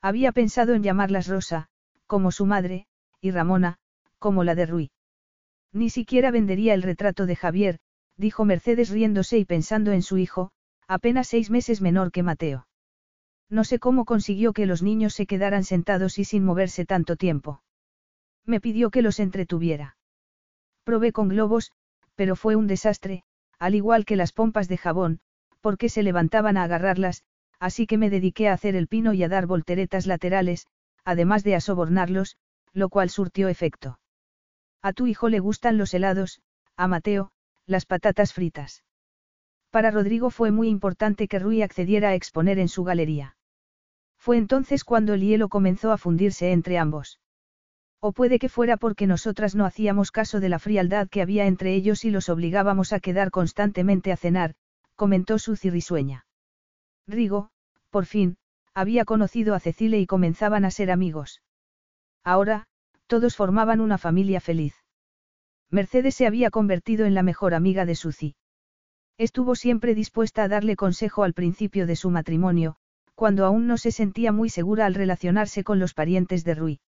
Había 0.00 0.32
pensado 0.32 0.74
en 0.74 0.82
llamarlas 0.82 1.26
Rosa, 1.26 1.68
como 2.06 2.32
su 2.32 2.44
madre, 2.44 2.86
y 3.20 3.30
Ramona, 3.30 3.78
como 4.18 4.44
la 4.44 4.54
de 4.54 4.66
Rui. 4.66 4.90
Ni 5.72 5.90
siquiera 5.90 6.30
vendería 6.30 6.74
el 6.74 6.82
retrato 6.82 7.24
de 7.24 7.36
Javier, 7.36 7.78
dijo 8.16 8.44
Mercedes 8.44 8.90
riéndose 8.90 9.38
y 9.38 9.44
pensando 9.44 9.92
en 9.92 10.02
su 10.02 10.18
hijo, 10.18 10.50
apenas 10.86 11.28
seis 11.28 11.50
meses 11.50 11.80
menor 11.80 12.12
que 12.12 12.22
Mateo. 12.22 12.66
No 13.48 13.64
sé 13.64 13.78
cómo 13.78 14.04
consiguió 14.04 14.52
que 14.52 14.66
los 14.66 14.82
niños 14.82 15.14
se 15.14 15.26
quedaran 15.26 15.64
sentados 15.64 16.18
y 16.18 16.24
sin 16.24 16.44
moverse 16.44 16.84
tanto 16.84 17.16
tiempo. 17.16 17.62
Me 18.44 18.60
pidió 18.60 18.90
que 18.90 19.02
los 19.02 19.20
entretuviera. 19.20 19.96
Probé 20.84 21.12
con 21.12 21.28
globos, 21.28 21.72
pero 22.14 22.34
fue 22.34 22.56
un 22.56 22.66
desastre, 22.66 23.24
al 23.62 23.76
igual 23.76 24.04
que 24.04 24.16
las 24.16 24.32
pompas 24.32 24.66
de 24.66 24.76
jabón, 24.76 25.20
porque 25.60 25.88
se 25.88 26.02
levantaban 26.02 26.56
a 26.56 26.64
agarrarlas, 26.64 27.22
así 27.60 27.86
que 27.86 27.96
me 27.96 28.10
dediqué 28.10 28.48
a 28.48 28.54
hacer 28.54 28.74
el 28.74 28.88
pino 28.88 29.12
y 29.12 29.22
a 29.22 29.28
dar 29.28 29.46
volteretas 29.46 30.08
laterales, 30.08 30.66
además 31.04 31.44
de 31.44 31.54
a 31.54 31.60
sobornarlos, 31.60 32.36
lo 32.72 32.88
cual 32.88 33.08
surtió 33.08 33.46
efecto. 33.46 34.00
A 34.82 34.92
tu 34.92 35.06
hijo 35.06 35.28
le 35.28 35.38
gustan 35.38 35.78
los 35.78 35.94
helados, 35.94 36.42
a 36.76 36.88
Mateo, 36.88 37.30
las 37.64 37.86
patatas 37.86 38.32
fritas. 38.32 38.82
Para 39.70 39.92
Rodrigo 39.92 40.30
fue 40.30 40.50
muy 40.50 40.68
importante 40.68 41.28
que 41.28 41.38
Rui 41.38 41.62
accediera 41.62 42.08
a 42.08 42.14
exponer 42.16 42.58
en 42.58 42.66
su 42.66 42.82
galería. 42.82 43.36
Fue 44.18 44.38
entonces 44.38 44.82
cuando 44.82 45.14
el 45.14 45.20
hielo 45.20 45.48
comenzó 45.48 45.92
a 45.92 45.98
fundirse 45.98 46.50
entre 46.50 46.78
ambos. 46.78 47.20
O 48.04 48.10
puede 48.10 48.40
que 48.40 48.48
fuera 48.48 48.76
porque 48.76 49.06
nosotras 49.06 49.54
no 49.54 49.64
hacíamos 49.64 50.10
caso 50.10 50.40
de 50.40 50.48
la 50.48 50.58
frialdad 50.58 51.08
que 51.08 51.22
había 51.22 51.46
entre 51.46 51.72
ellos 51.72 52.04
y 52.04 52.10
los 52.10 52.28
obligábamos 52.28 52.92
a 52.92 52.98
quedar 52.98 53.30
constantemente 53.30 54.10
a 54.10 54.16
cenar, 54.16 54.56
comentó 54.96 55.38
Suzy 55.38 55.70
risueña. 55.70 56.26
Rigo, 57.06 57.50
por 57.90 58.06
fin, 58.06 58.38
había 58.74 59.04
conocido 59.04 59.54
a 59.54 59.60
Cecile 59.60 60.00
y 60.00 60.06
comenzaban 60.06 60.64
a 60.64 60.72
ser 60.72 60.90
amigos. 60.90 61.42
Ahora, 62.24 62.66
todos 63.06 63.36
formaban 63.36 63.80
una 63.80 63.98
familia 63.98 64.40
feliz. 64.40 64.74
Mercedes 65.70 66.16
se 66.16 66.26
había 66.26 66.50
convertido 66.50 67.06
en 67.06 67.14
la 67.14 67.22
mejor 67.22 67.54
amiga 67.54 67.86
de 67.86 67.94
Suzy. 67.94 68.34
Estuvo 69.16 69.54
siempre 69.54 69.94
dispuesta 69.94 70.42
a 70.42 70.48
darle 70.48 70.74
consejo 70.74 71.22
al 71.22 71.34
principio 71.34 71.86
de 71.86 71.94
su 71.94 72.10
matrimonio, 72.10 72.74
cuando 73.14 73.46
aún 73.46 73.68
no 73.68 73.76
se 73.76 73.92
sentía 73.92 74.32
muy 74.32 74.48
segura 74.48 74.86
al 74.86 74.94
relacionarse 74.94 75.62
con 75.62 75.78
los 75.78 75.94
parientes 75.94 76.42
de 76.42 76.54
Rui. 76.56 76.80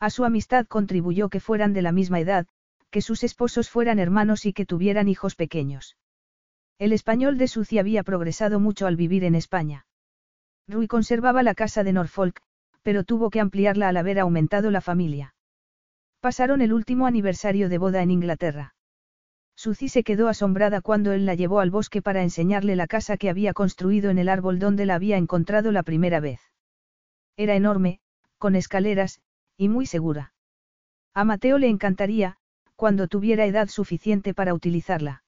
A 0.00 0.08
su 0.08 0.24
amistad 0.24 0.66
contribuyó 0.66 1.28
que 1.28 1.40
fueran 1.40 1.74
de 1.74 1.82
la 1.82 1.92
misma 1.92 2.20
edad, 2.20 2.46
que 2.90 3.02
sus 3.02 3.22
esposos 3.22 3.68
fueran 3.68 3.98
hermanos 3.98 4.46
y 4.46 4.52
que 4.54 4.64
tuvieran 4.64 5.08
hijos 5.08 5.36
pequeños. 5.36 5.96
El 6.78 6.92
español 6.92 7.36
de 7.36 7.46
Suci 7.46 7.78
había 7.78 8.02
progresado 8.02 8.58
mucho 8.58 8.86
al 8.86 8.96
vivir 8.96 9.24
en 9.24 9.34
España. 9.34 9.86
Rui 10.66 10.88
conservaba 10.88 11.42
la 11.42 11.54
casa 11.54 11.84
de 11.84 11.92
Norfolk, 11.92 12.40
pero 12.82 13.04
tuvo 13.04 13.28
que 13.28 13.40
ampliarla 13.40 13.88
al 13.88 13.98
haber 13.98 14.18
aumentado 14.18 14.70
la 14.70 14.80
familia. 14.80 15.34
Pasaron 16.20 16.62
el 16.62 16.72
último 16.72 17.06
aniversario 17.06 17.68
de 17.68 17.76
boda 17.78 18.02
en 18.02 18.10
Inglaterra. 18.10 18.74
Suzy 19.54 19.90
se 19.90 20.02
quedó 20.02 20.28
asombrada 20.28 20.80
cuando 20.80 21.12
él 21.12 21.26
la 21.26 21.34
llevó 21.34 21.60
al 21.60 21.70
bosque 21.70 22.00
para 22.00 22.22
enseñarle 22.22 22.76
la 22.76 22.86
casa 22.86 23.18
que 23.18 23.28
había 23.28 23.52
construido 23.52 24.08
en 24.08 24.18
el 24.18 24.30
árbol 24.30 24.58
donde 24.58 24.86
la 24.86 24.94
había 24.94 25.18
encontrado 25.18 25.72
la 25.72 25.82
primera 25.82 26.20
vez. 26.20 26.40
Era 27.36 27.54
enorme, 27.54 28.00
con 28.38 28.56
escaleras, 28.56 29.20
y 29.60 29.68
muy 29.68 29.84
segura. 29.84 30.32
A 31.12 31.22
Mateo 31.24 31.58
le 31.58 31.68
encantaría, 31.68 32.38
cuando 32.76 33.08
tuviera 33.08 33.44
edad 33.44 33.68
suficiente 33.68 34.32
para 34.32 34.54
utilizarla. 34.54 35.22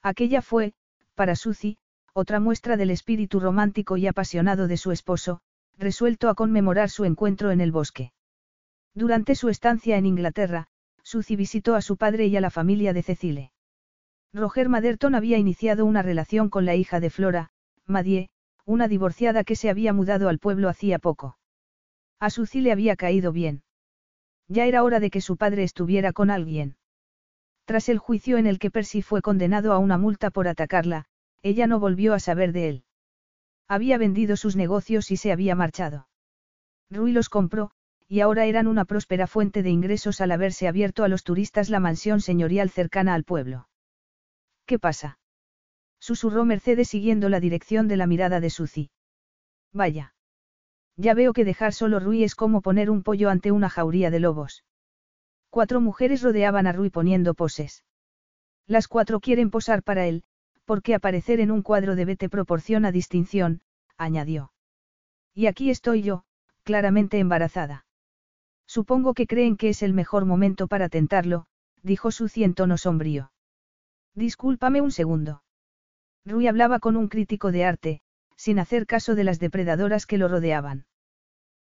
Aquella 0.00 0.42
fue, 0.42 0.74
para 1.16 1.34
Suzy, 1.34 1.76
otra 2.12 2.38
muestra 2.38 2.76
del 2.76 2.90
espíritu 2.90 3.40
romántico 3.40 3.96
y 3.96 4.06
apasionado 4.06 4.68
de 4.68 4.76
su 4.76 4.92
esposo, 4.92 5.40
resuelto 5.76 6.28
a 6.28 6.36
conmemorar 6.36 6.88
su 6.88 7.04
encuentro 7.04 7.50
en 7.50 7.60
el 7.60 7.72
bosque. 7.72 8.12
Durante 8.94 9.34
su 9.34 9.48
estancia 9.48 9.96
en 9.96 10.06
Inglaterra, 10.06 10.68
Suzy 11.02 11.34
visitó 11.34 11.74
a 11.74 11.82
su 11.82 11.96
padre 11.96 12.28
y 12.28 12.36
a 12.36 12.40
la 12.40 12.50
familia 12.50 12.92
de 12.92 13.02
Cecile. 13.02 13.52
Roger 14.32 14.68
Maderton 14.68 15.16
había 15.16 15.36
iniciado 15.36 15.84
una 15.84 16.02
relación 16.02 16.48
con 16.48 16.64
la 16.64 16.76
hija 16.76 17.00
de 17.00 17.10
Flora, 17.10 17.50
Madie, 17.86 18.30
una 18.64 18.86
divorciada 18.86 19.42
que 19.42 19.56
se 19.56 19.68
había 19.68 19.92
mudado 19.92 20.28
al 20.28 20.38
pueblo 20.38 20.68
hacía 20.68 21.00
poco. 21.00 21.37
A 22.20 22.30
Suzy 22.30 22.60
le 22.60 22.72
había 22.72 22.96
caído 22.96 23.32
bien. 23.32 23.62
Ya 24.48 24.66
era 24.66 24.82
hora 24.82 24.98
de 24.98 25.10
que 25.10 25.20
su 25.20 25.36
padre 25.36 25.62
estuviera 25.62 26.12
con 26.12 26.30
alguien. 26.30 26.76
Tras 27.64 27.88
el 27.88 27.98
juicio 27.98 28.38
en 28.38 28.46
el 28.46 28.58
que 28.58 28.70
Percy 28.70 29.02
fue 29.02 29.22
condenado 29.22 29.72
a 29.72 29.78
una 29.78 29.98
multa 29.98 30.30
por 30.30 30.48
atacarla, 30.48 31.04
ella 31.42 31.66
no 31.66 31.78
volvió 31.78 32.14
a 32.14 32.18
saber 32.18 32.52
de 32.52 32.68
él. 32.68 32.84
Había 33.68 33.98
vendido 33.98 34.36
sus 34.36 34.56
negocios 34.56 35.10
y 35.10 35.16
se 35.16 35.30
había 35.30 35.54
marchado. 35.54 36.08
Rui 36.90 37.12
los 37.12 37.28
compró, 37.28 37.70
y 38.08 38.20
ahora 38.20 38.46
eran 38.46 38.66
una 38.66 38.86
próspera 38.86 39.26
fuente 39.26 39.62
de 39.62 39.68
ingresos 39.68 40.22
al 40.22 40.32
haberse 40.32 40.66
abierto 40.66 41.04
a 41.04 41.08
los 41.08 41.22
turistas 41.22 41.68
la 41.68 41.78
mansión 41.78 42.22
señorial 42.22 42.70
cercana 42.70 43.14
al 43.14 43.24
pueblo. 43.24 43.68
¿Qué 44.64 44.78
pasa? 44.78 45.18
Susurró 46.00 46.46
Mercedes 46.46 46.88
siguiendo 46.88 47.28
la 47.28 47.40
dirección 47.40 47.86
de 47.86 47.98
la 47.98 48.06
mirada 48.06 48.40
de 48.40 48.48
Suzy. 48.48 48.90
Vaya. 49.72 50.14
Ya 50.98 51.14
veo 51.14 51.32
que 51.32 51.44
dejar 51.44 51.72
solo 51.72 52.00
Rui 52.00 52.24
es 52.24 52.34
como 52.34 52.60
poner 52.60 52.90
un 52.90 53.04
pollo 53.04 53.30
ante 53.30 53.52
una 53.52 53.70
jauría 53.70 54.10
de 54.10 54.18
lobos. 54.18 54.64
Cuatro 55.48 55.80
mujeres 55.80 56.22
rodeaban 56.22 56.66
a 56.66 56.72
Rui 56.72 56.90
poniendo 56.90 57.34
poses. 57.34 57.84
Las 58.66 58.88
cuatro 58.88 59.20
quieren 59.20 59.50
posar 59.50 59.84
para 59.84 60.06
él, 60.06 60.24
porque 60.64 60.96
aparecer 60.96 61.38
en 61.38 61.52
un 61.52 61.62
cuadro 61.62 61.94
de 61.94 62.04
Bete 62.04 62.28
proporciona 62.28 62.90
distinción, 62.90 63.62
añadió. 63.96 64.52
Y 65.34 65.46
aquí 65.46 65.70
estoy 65.70 66.02
yo, 66.02 66.24
claramente 66.64 67.20
embarazada. 67.20 67.86
Supongo 68.66 69.14
que 69.14 69.28
creen 69.28 69.56
que 69.56 69.68
es 69.68 69.84
el 69.84 69.94
mejor 69.94 70.24
momento 70.24 70.66
para 70.66 70.88
tentarlo, 70.88 71.46
dijo 71.82 72.10
Suzy 72.10 72.42
en 72.42 72.54
tono 72.54 72.76
sombrío. 72.76 73.30
Discúlpame 74.14 74.80
un 74.80 74.90
segundo. 74.90 75.44
Rui 76.26 76.48
hablaba 76.48 76.80
con 76.80 76.96
un 76.96 77.06
crítico 77.06 77.52
de 77.52 77.64
arte, 77.64 78.00
sin 78.38 78.60
hacer 78.60 78.86
caso 78.86 79.16
de 79.16 79.24
las 79.24 79.40
depredadoras 79.40 80.06
que 80.06 80.16
lo 80.16 80.28
rodeaban. 80.28 80.86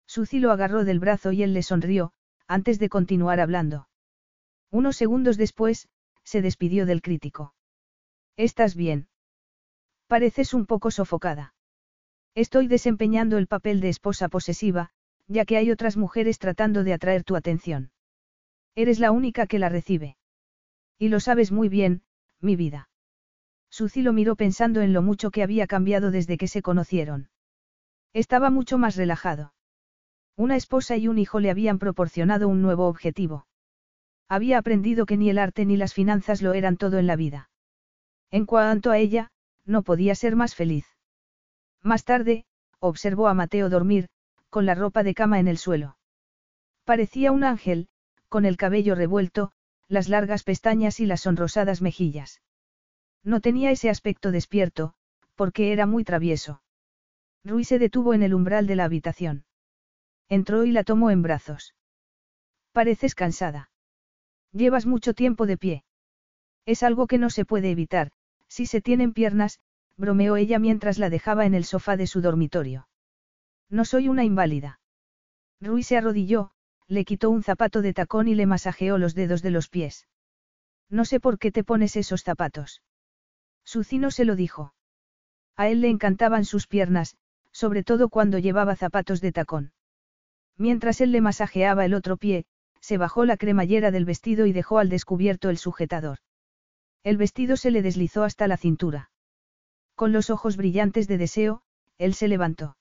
Suzy 0.05 0.39
lo 0.39 0.51
agarró 0.51 0.83
del 0.83 0.99
brazo 0.99 1.31
y 1.31 1.41
él 1.41 1.53
le 1.53 1.63
sonrió, 1.63 2.11
antes 2.47 2.77
de 2.79 2.89
continuar 2.89 3.39
hablando. 3.39 3.87
Unos 4.71 4.97
segundos 4.97 5.37
después, 5.37 5.87
se 6.23 6.41
despidió 6.41 6.85
del 6.85 7.01
crítico. 7.01 7.53
¿Estás 8.35 8.75
bien? 8.75 9.07
Pareces 10.07 10.53
un 10.53 10.65
poco 10.65 10.91
sofocada. 10.91 11.55
Estoy 12.35 12.67
desempeñando 12.67 13.37
el 13.37 13.47
papel 13.47 13.79
de 13.79 13.89
esposa 13.89 14.27
posesiva, 14.27 14.91
ya 15.27 15.45
que 15.45 15.55
hay 15.55 15.71
otras 15.71 15.95
mujeres 15.95 16.39
tratando 16.39 16.83
de 16.83 16.93
atraer 16.93 17.23
tu 17.23 17.37
atención. 17.37 17.91
Eres 18.75 18.99
la 18.99 19.11
única 19.11 19.47
que 19.47 19.59
la 19.59 19.69
recibe. 19.69 20.17
Y 20.99 21.07
lo 21.07 21.21
sabes 21.21 21.53
muy 21.53 21.69
bien, 21.69 22.03
mi 22.41 22.57
vida. 22.57 22.89
Suzy 23.75 24.03
lo 24.03 24.13
miró 24.13 24.37
pensando 24.37 24.79
en 24.79 24.93
lo 24.93 25.01
mucho 25.01 25.31
que 25.31 25.43
había 25.43 25.67
cambiado 25.67 26.09
desde 26.09 26.37
que 26.37 26.47
se 26.47 26.61
conocieron. 26.61 27.27
Estaba 28.13 28.49
mucho 28.49 28.77
más 28.77 28.95
relajado. 28.95 29.53
Una 30.37 30.55
esposa 30.55 30.95
y 30.95 31.09
un 31.09 31.17
hijo 31.17 31.41
le 31.41 31.51
habían 31.51 31.77
proporcionado 31.77 32.47
un 32.47 32.61
nuevo 32.61 32.87
objetivo. 32.87 33.47
Había 34.29 34.59
aprendido 34.59 35.05
que 35.05 35.17
ni 35.17 35.29
el 35.29 35.37
arte 35.37 35.65
ni 35.65 35.75
las 35.75 35.93
finanzas 35.93 36.41
lo 36.41 36.53
eran 36.53 36.77
todo 36.77 36.99
en 36.99 37.05
la 37.05 37.17
vida. 37.17 37.49
En 38.31 38.45
cuanto 38.45 38.91
a 38.91 38.97
ella, 38.97 39.33
no 39.65 39.83
podía 39.83 40.15
ser 40.15 40.37
más 40.37 40.55
feliz. 40.55 40.85
Más 41.81 42.05
tarde, 42.05 42.45
observó 42.79 43.27
a 43.27 43.33
Mateo 43.33 43.67
dormir, 43.69 44.07
con 44.49 44.65
la 44.65 44.75
ropa 44.75 45.03
de 45.03 45.13
cama 45.13 45.41
en 45.41 45.49
el 45.49 45.57
suelo. 45.57 45.97
Parecía 46.85 47.33
un 47.33 47.43
ángel, 47.43 47.89
con 48.29 48.45
el 48.45 48.55
cabello 48.55 48.95
revuelto, 48.95 49.51
las 49.89 50.07
largas 50.07 50.43
pestañas 50.43 51.01
y 51.01 51.05
las 51.05 51.19
sonrosadas 51.19 51.81
mejillas. 51.81 52.39
No 53.25 53.41
tenía 53.41 53.71
ese 53.71 53.89
aspecto 53.89 54.31
despierto, 54.31 54.93
porque 55.33 55.73
era 55.73 55.87
muy 55.87 56.03
travieso. 56.03 56.61
Rui 57.43 57.63
se 57.63 57.79
detuvo 57.79 58.13
en 58.13 58.21
el 58.21 58.35
umbral 58.35 58.67
de 58.67 58.75
la 58.75 58.85
habitación. 58.85 59.45
Entró 60.29 60.63
y 60.63 60.71
la 60.71 60.83
tomó 60.83 61.09
en 61.09 61.23
brazos. 61.23 61.75
Pareces 62.71 63.15
cansada. 63.15 63.71
Llevas 64.51 64.85
mucho 64.85 65.13
tiempo 65.13 65.47
de 65.47 65.57
pie. 65.57 65.83
Es 66.65 66.83
algo 66.83 67.07
que 67.07 67.17
no 67.17 67.29
se 67.31 67.45
puede 67.45 67.71
evitar, 67.71 68.11
si 68.47 68.67
se 68.67 68.79
tienen 68.79 69.11
piernas, 69.11 69.59
bromeó 69.97 70.35
ella 70.35 70.59
mientras 70.59 70.99
la 70.99 71.09
dejaba 71.09 71.45
en 71.45 71.55
el 71.55 71.65
sofá 71.65 71.97
de 71.97 72.07
su 72.07 72.21
dormitorio. 72.21 72.87
No 73.69 73.85
soy 73.85 74.07
una 74.07 74.23
inválida. 74.23 74.79
Rui 75.59 75.81
se 75.83 75.97
arrodilló, 75.97 76.51
le 76.87 77.05
quitó 77.05 77.31
un 77.31 77.41
zapato 77.41 77.81
de 77.81 77.93
tacón 77.93 78.27
y 78.27 78.35
le 78.35 78.45
masajeó 78.45 78.99
los 78.99 79.15
dedos 79.15 79.41
de 79.41 79.51
los 79.51 79.67
pies. 79.67 80.07
No 80.89 81.05
sé 81.05 81.19
por 81.19 81.39
qué 81.39 81.51
te 81.51 81.63
pones 81.63 81.95
esos 81.95 82.21
zapatos. 82.21 82.81
Sucino 83.65 84.11
se 84.11 84.25
lo 84.25 84.35
dijo. 84.35 84.73
A 85.57 85.67
él 85.67 85.81
le 85.81 85.89
encantaban 85.89 86.45
sus 86.45 86.67
piernas, 86.67 87.17
sobre 87.51 87.83
todo 87.83 88.09
cuando 88.09 88.37
llevaba 88.37 88.75
zapatos 88.75 89.21
de 89.21 89.31
tacón. 89.31 89.73
Mientras 90.57 91.01
él 91.01 91.11
le 91.11 91.21
masajeaba 91.21 91.83
el 91.85 91.93
otro 91.93 92.17
pie, 92.17 92.45
se 92.79 92.97
bajó 92.97 93.25
la 93.25 93.37
cremallera 93.37 93.91
del 93.91 94.05
vestido 94.05 94.45
y 94.45 94.53
dejó 94.53 94.77
al 94.77 94.89
descubierto 94.89 95.49
el 95.49 95.57
sujetador. 95.57 96.19
El 97.03 97.17
vestido 97.17 97.57
se 97.57 97.71
le 97.71 97.81
deslizó 97.81 98.23
hasta 98.23 98.47
la 98.47 98.57
cintura. 98.57 99.09
Con 99.95 100.11
los 100.11 100.29
ojos 100.29 100.57
brillantes 100.57 101.07
de 101.07 101.17
deseo, 101.17 101.61
él 101.97 102.13
se 102.13 102.27
levantó. 102.27 102.77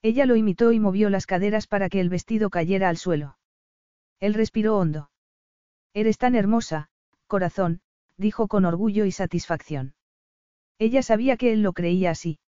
Ella 0.00 0.26
lo 0.26 0.36
imitó 0.36 0.72
y 0.72 0.80
movió 0.80 1.10
las 1.10 1.26
caderas 1.26 1.66
para 1.66 1.88
que 1.88 2.00
el 2.00 2.08
vestido 2.08 2.50
cayera 2.50 2.88
al 2.88 2.96
suelo. 2.96 3.36
Él 4.20 4.34
respiró 4.34 4.78
hondo. 4.78 5.10
Eres 5.92 6.18
tan 6.18 6.34
hermosa, 6.34 6.88
corazón, 7.26 7.80
dijo 8.16 8.48
con 8.48 8.64
orgullo 8.64 9.04
y 9.04 9.12
satisfacción. 9.12 9.94
Ella 10.78 11.02
sabía 11.02 11.36
que 11.36 11.52
él 11.52 11.62
lo 11.62 11.72
creía 11.72 12.10
así. 12.10 12.38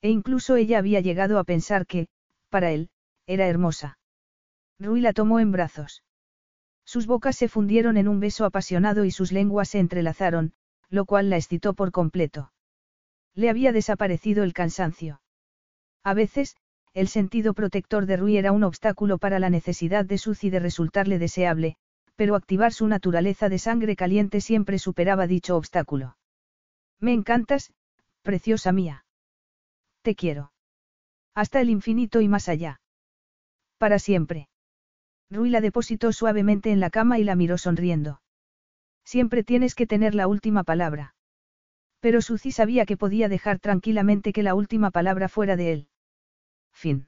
E 0.00 0.10
incluso 0.10 0.56
ella 0.56 0.78
había 0.78 1.00
llegado 1.00 1.38
a 1.38 1.44
pensar 1.44 1.86
que, 1.86 2.08
para 2.50 2.70
él, 2.70 2.90
era 3.26 3.48
hermosa. 3.48 3.98
Rui 4.78 5.00
la 5.00 5.12
tomó 5.12 5.40
en 5.40 5.50
brazos. 5.50 6.04
Sus 6.84 7.06
bocas 7.06 7.36
se 7.36 7.48
fundieron 7.48 7.96
en 7.96 8.08
un 8.08 8.20
beso 8.20 8.44
apasionado 8.44 9.04
y 9.04 9.10
sus 9.10 9.32
lenguas 9.32 9.70
se 9.70 9.80
entrelazaron, 9.80 10.54
lo 10.88 11.04
cual 11.04 11.30
la 11.30 11.36
excitó 11.36 11.74
por 11.74 11.90
completo. 11.90 12.52
Le 13.34 13.50
había 13.50 13.72
desaparecido 13.72 14.44
el 14.44 14.52
cansancio. 14.52 15.20
A 16.04 16.14
veces, 16.14 16.56
el 16.94 17.08
sentido 17.08 17.54
protector 17.54 18.06
de 18.06 18.16
Rui 18.16 18.36
era 18.36 18.52
un 18.52 18.64
obstáculo 18.64 19.18
para 19.18 19.38
la 19.38 19.50
necesidad 19.50 20.04
de 20.04 20.18
Suzy 20.18 20.48
de 20.48 20.60
resultarle 20.60 21.18
deseable, 21.18 21.76
pero 22.16 22.34
activar 22.34 22.72
su 22.72 22.88
naturaleza 22.88 23.48
de 23.48 23.58
sangre 23.58 23.96
caliente 23.96 24.40
siempre 24.40 24.78
superaba 24.78 25.26
dicho 25.26 25.56
obstáculo. 25.56 26.17
Me 27.00 27.12
encantas, 27.12 27.72
preciosa 28.22 28.72
mía. 28.72 29.04
Te 30.02 30.14
quiero. 30.14 30.52
Hasta 31.34 31.60
el 31.60 31.70
infinito 31.70 32.20
y 32.20 32.28
más 32.28 32.48
allá. 32.48 32.80
Para 33.78 33.98
siempre. 33.98 34.48
Rui 35.30 35.50
la 35.50 35.60
depositó 35.60 36.12
suavemente 36.12 36.72
en 36.72 36.80
la 36.80 36.90
cama 36.90 37.18
y 37.18 37.24
la 37.24 37.36
miró 37.36 37.58
sonriendo. 37.58 38.22
Siempre 39.04 39.44
tienes 39.44 39.74
que 39.74 39.86
tener 39.86 40.14
la 40.14 40.26
última 40.26 40.64
palabra. 40.64 41.14
Pero 42.00 42.22
Suzy 42.22 42.52
sabía 42.52 42.86
que 42.86 42.96
podía 42.96 43.28
dejar 43.28 43.58
tranquilamente 43.58 44.32
que 44.32 44.42
la 44.42 44.54
última 44.54 44.90
palabra 44.90 45.28
fuera 45.28 45.56
de 45.56 45.72
él. 45.72 45.88
Fin. 46.72 47.07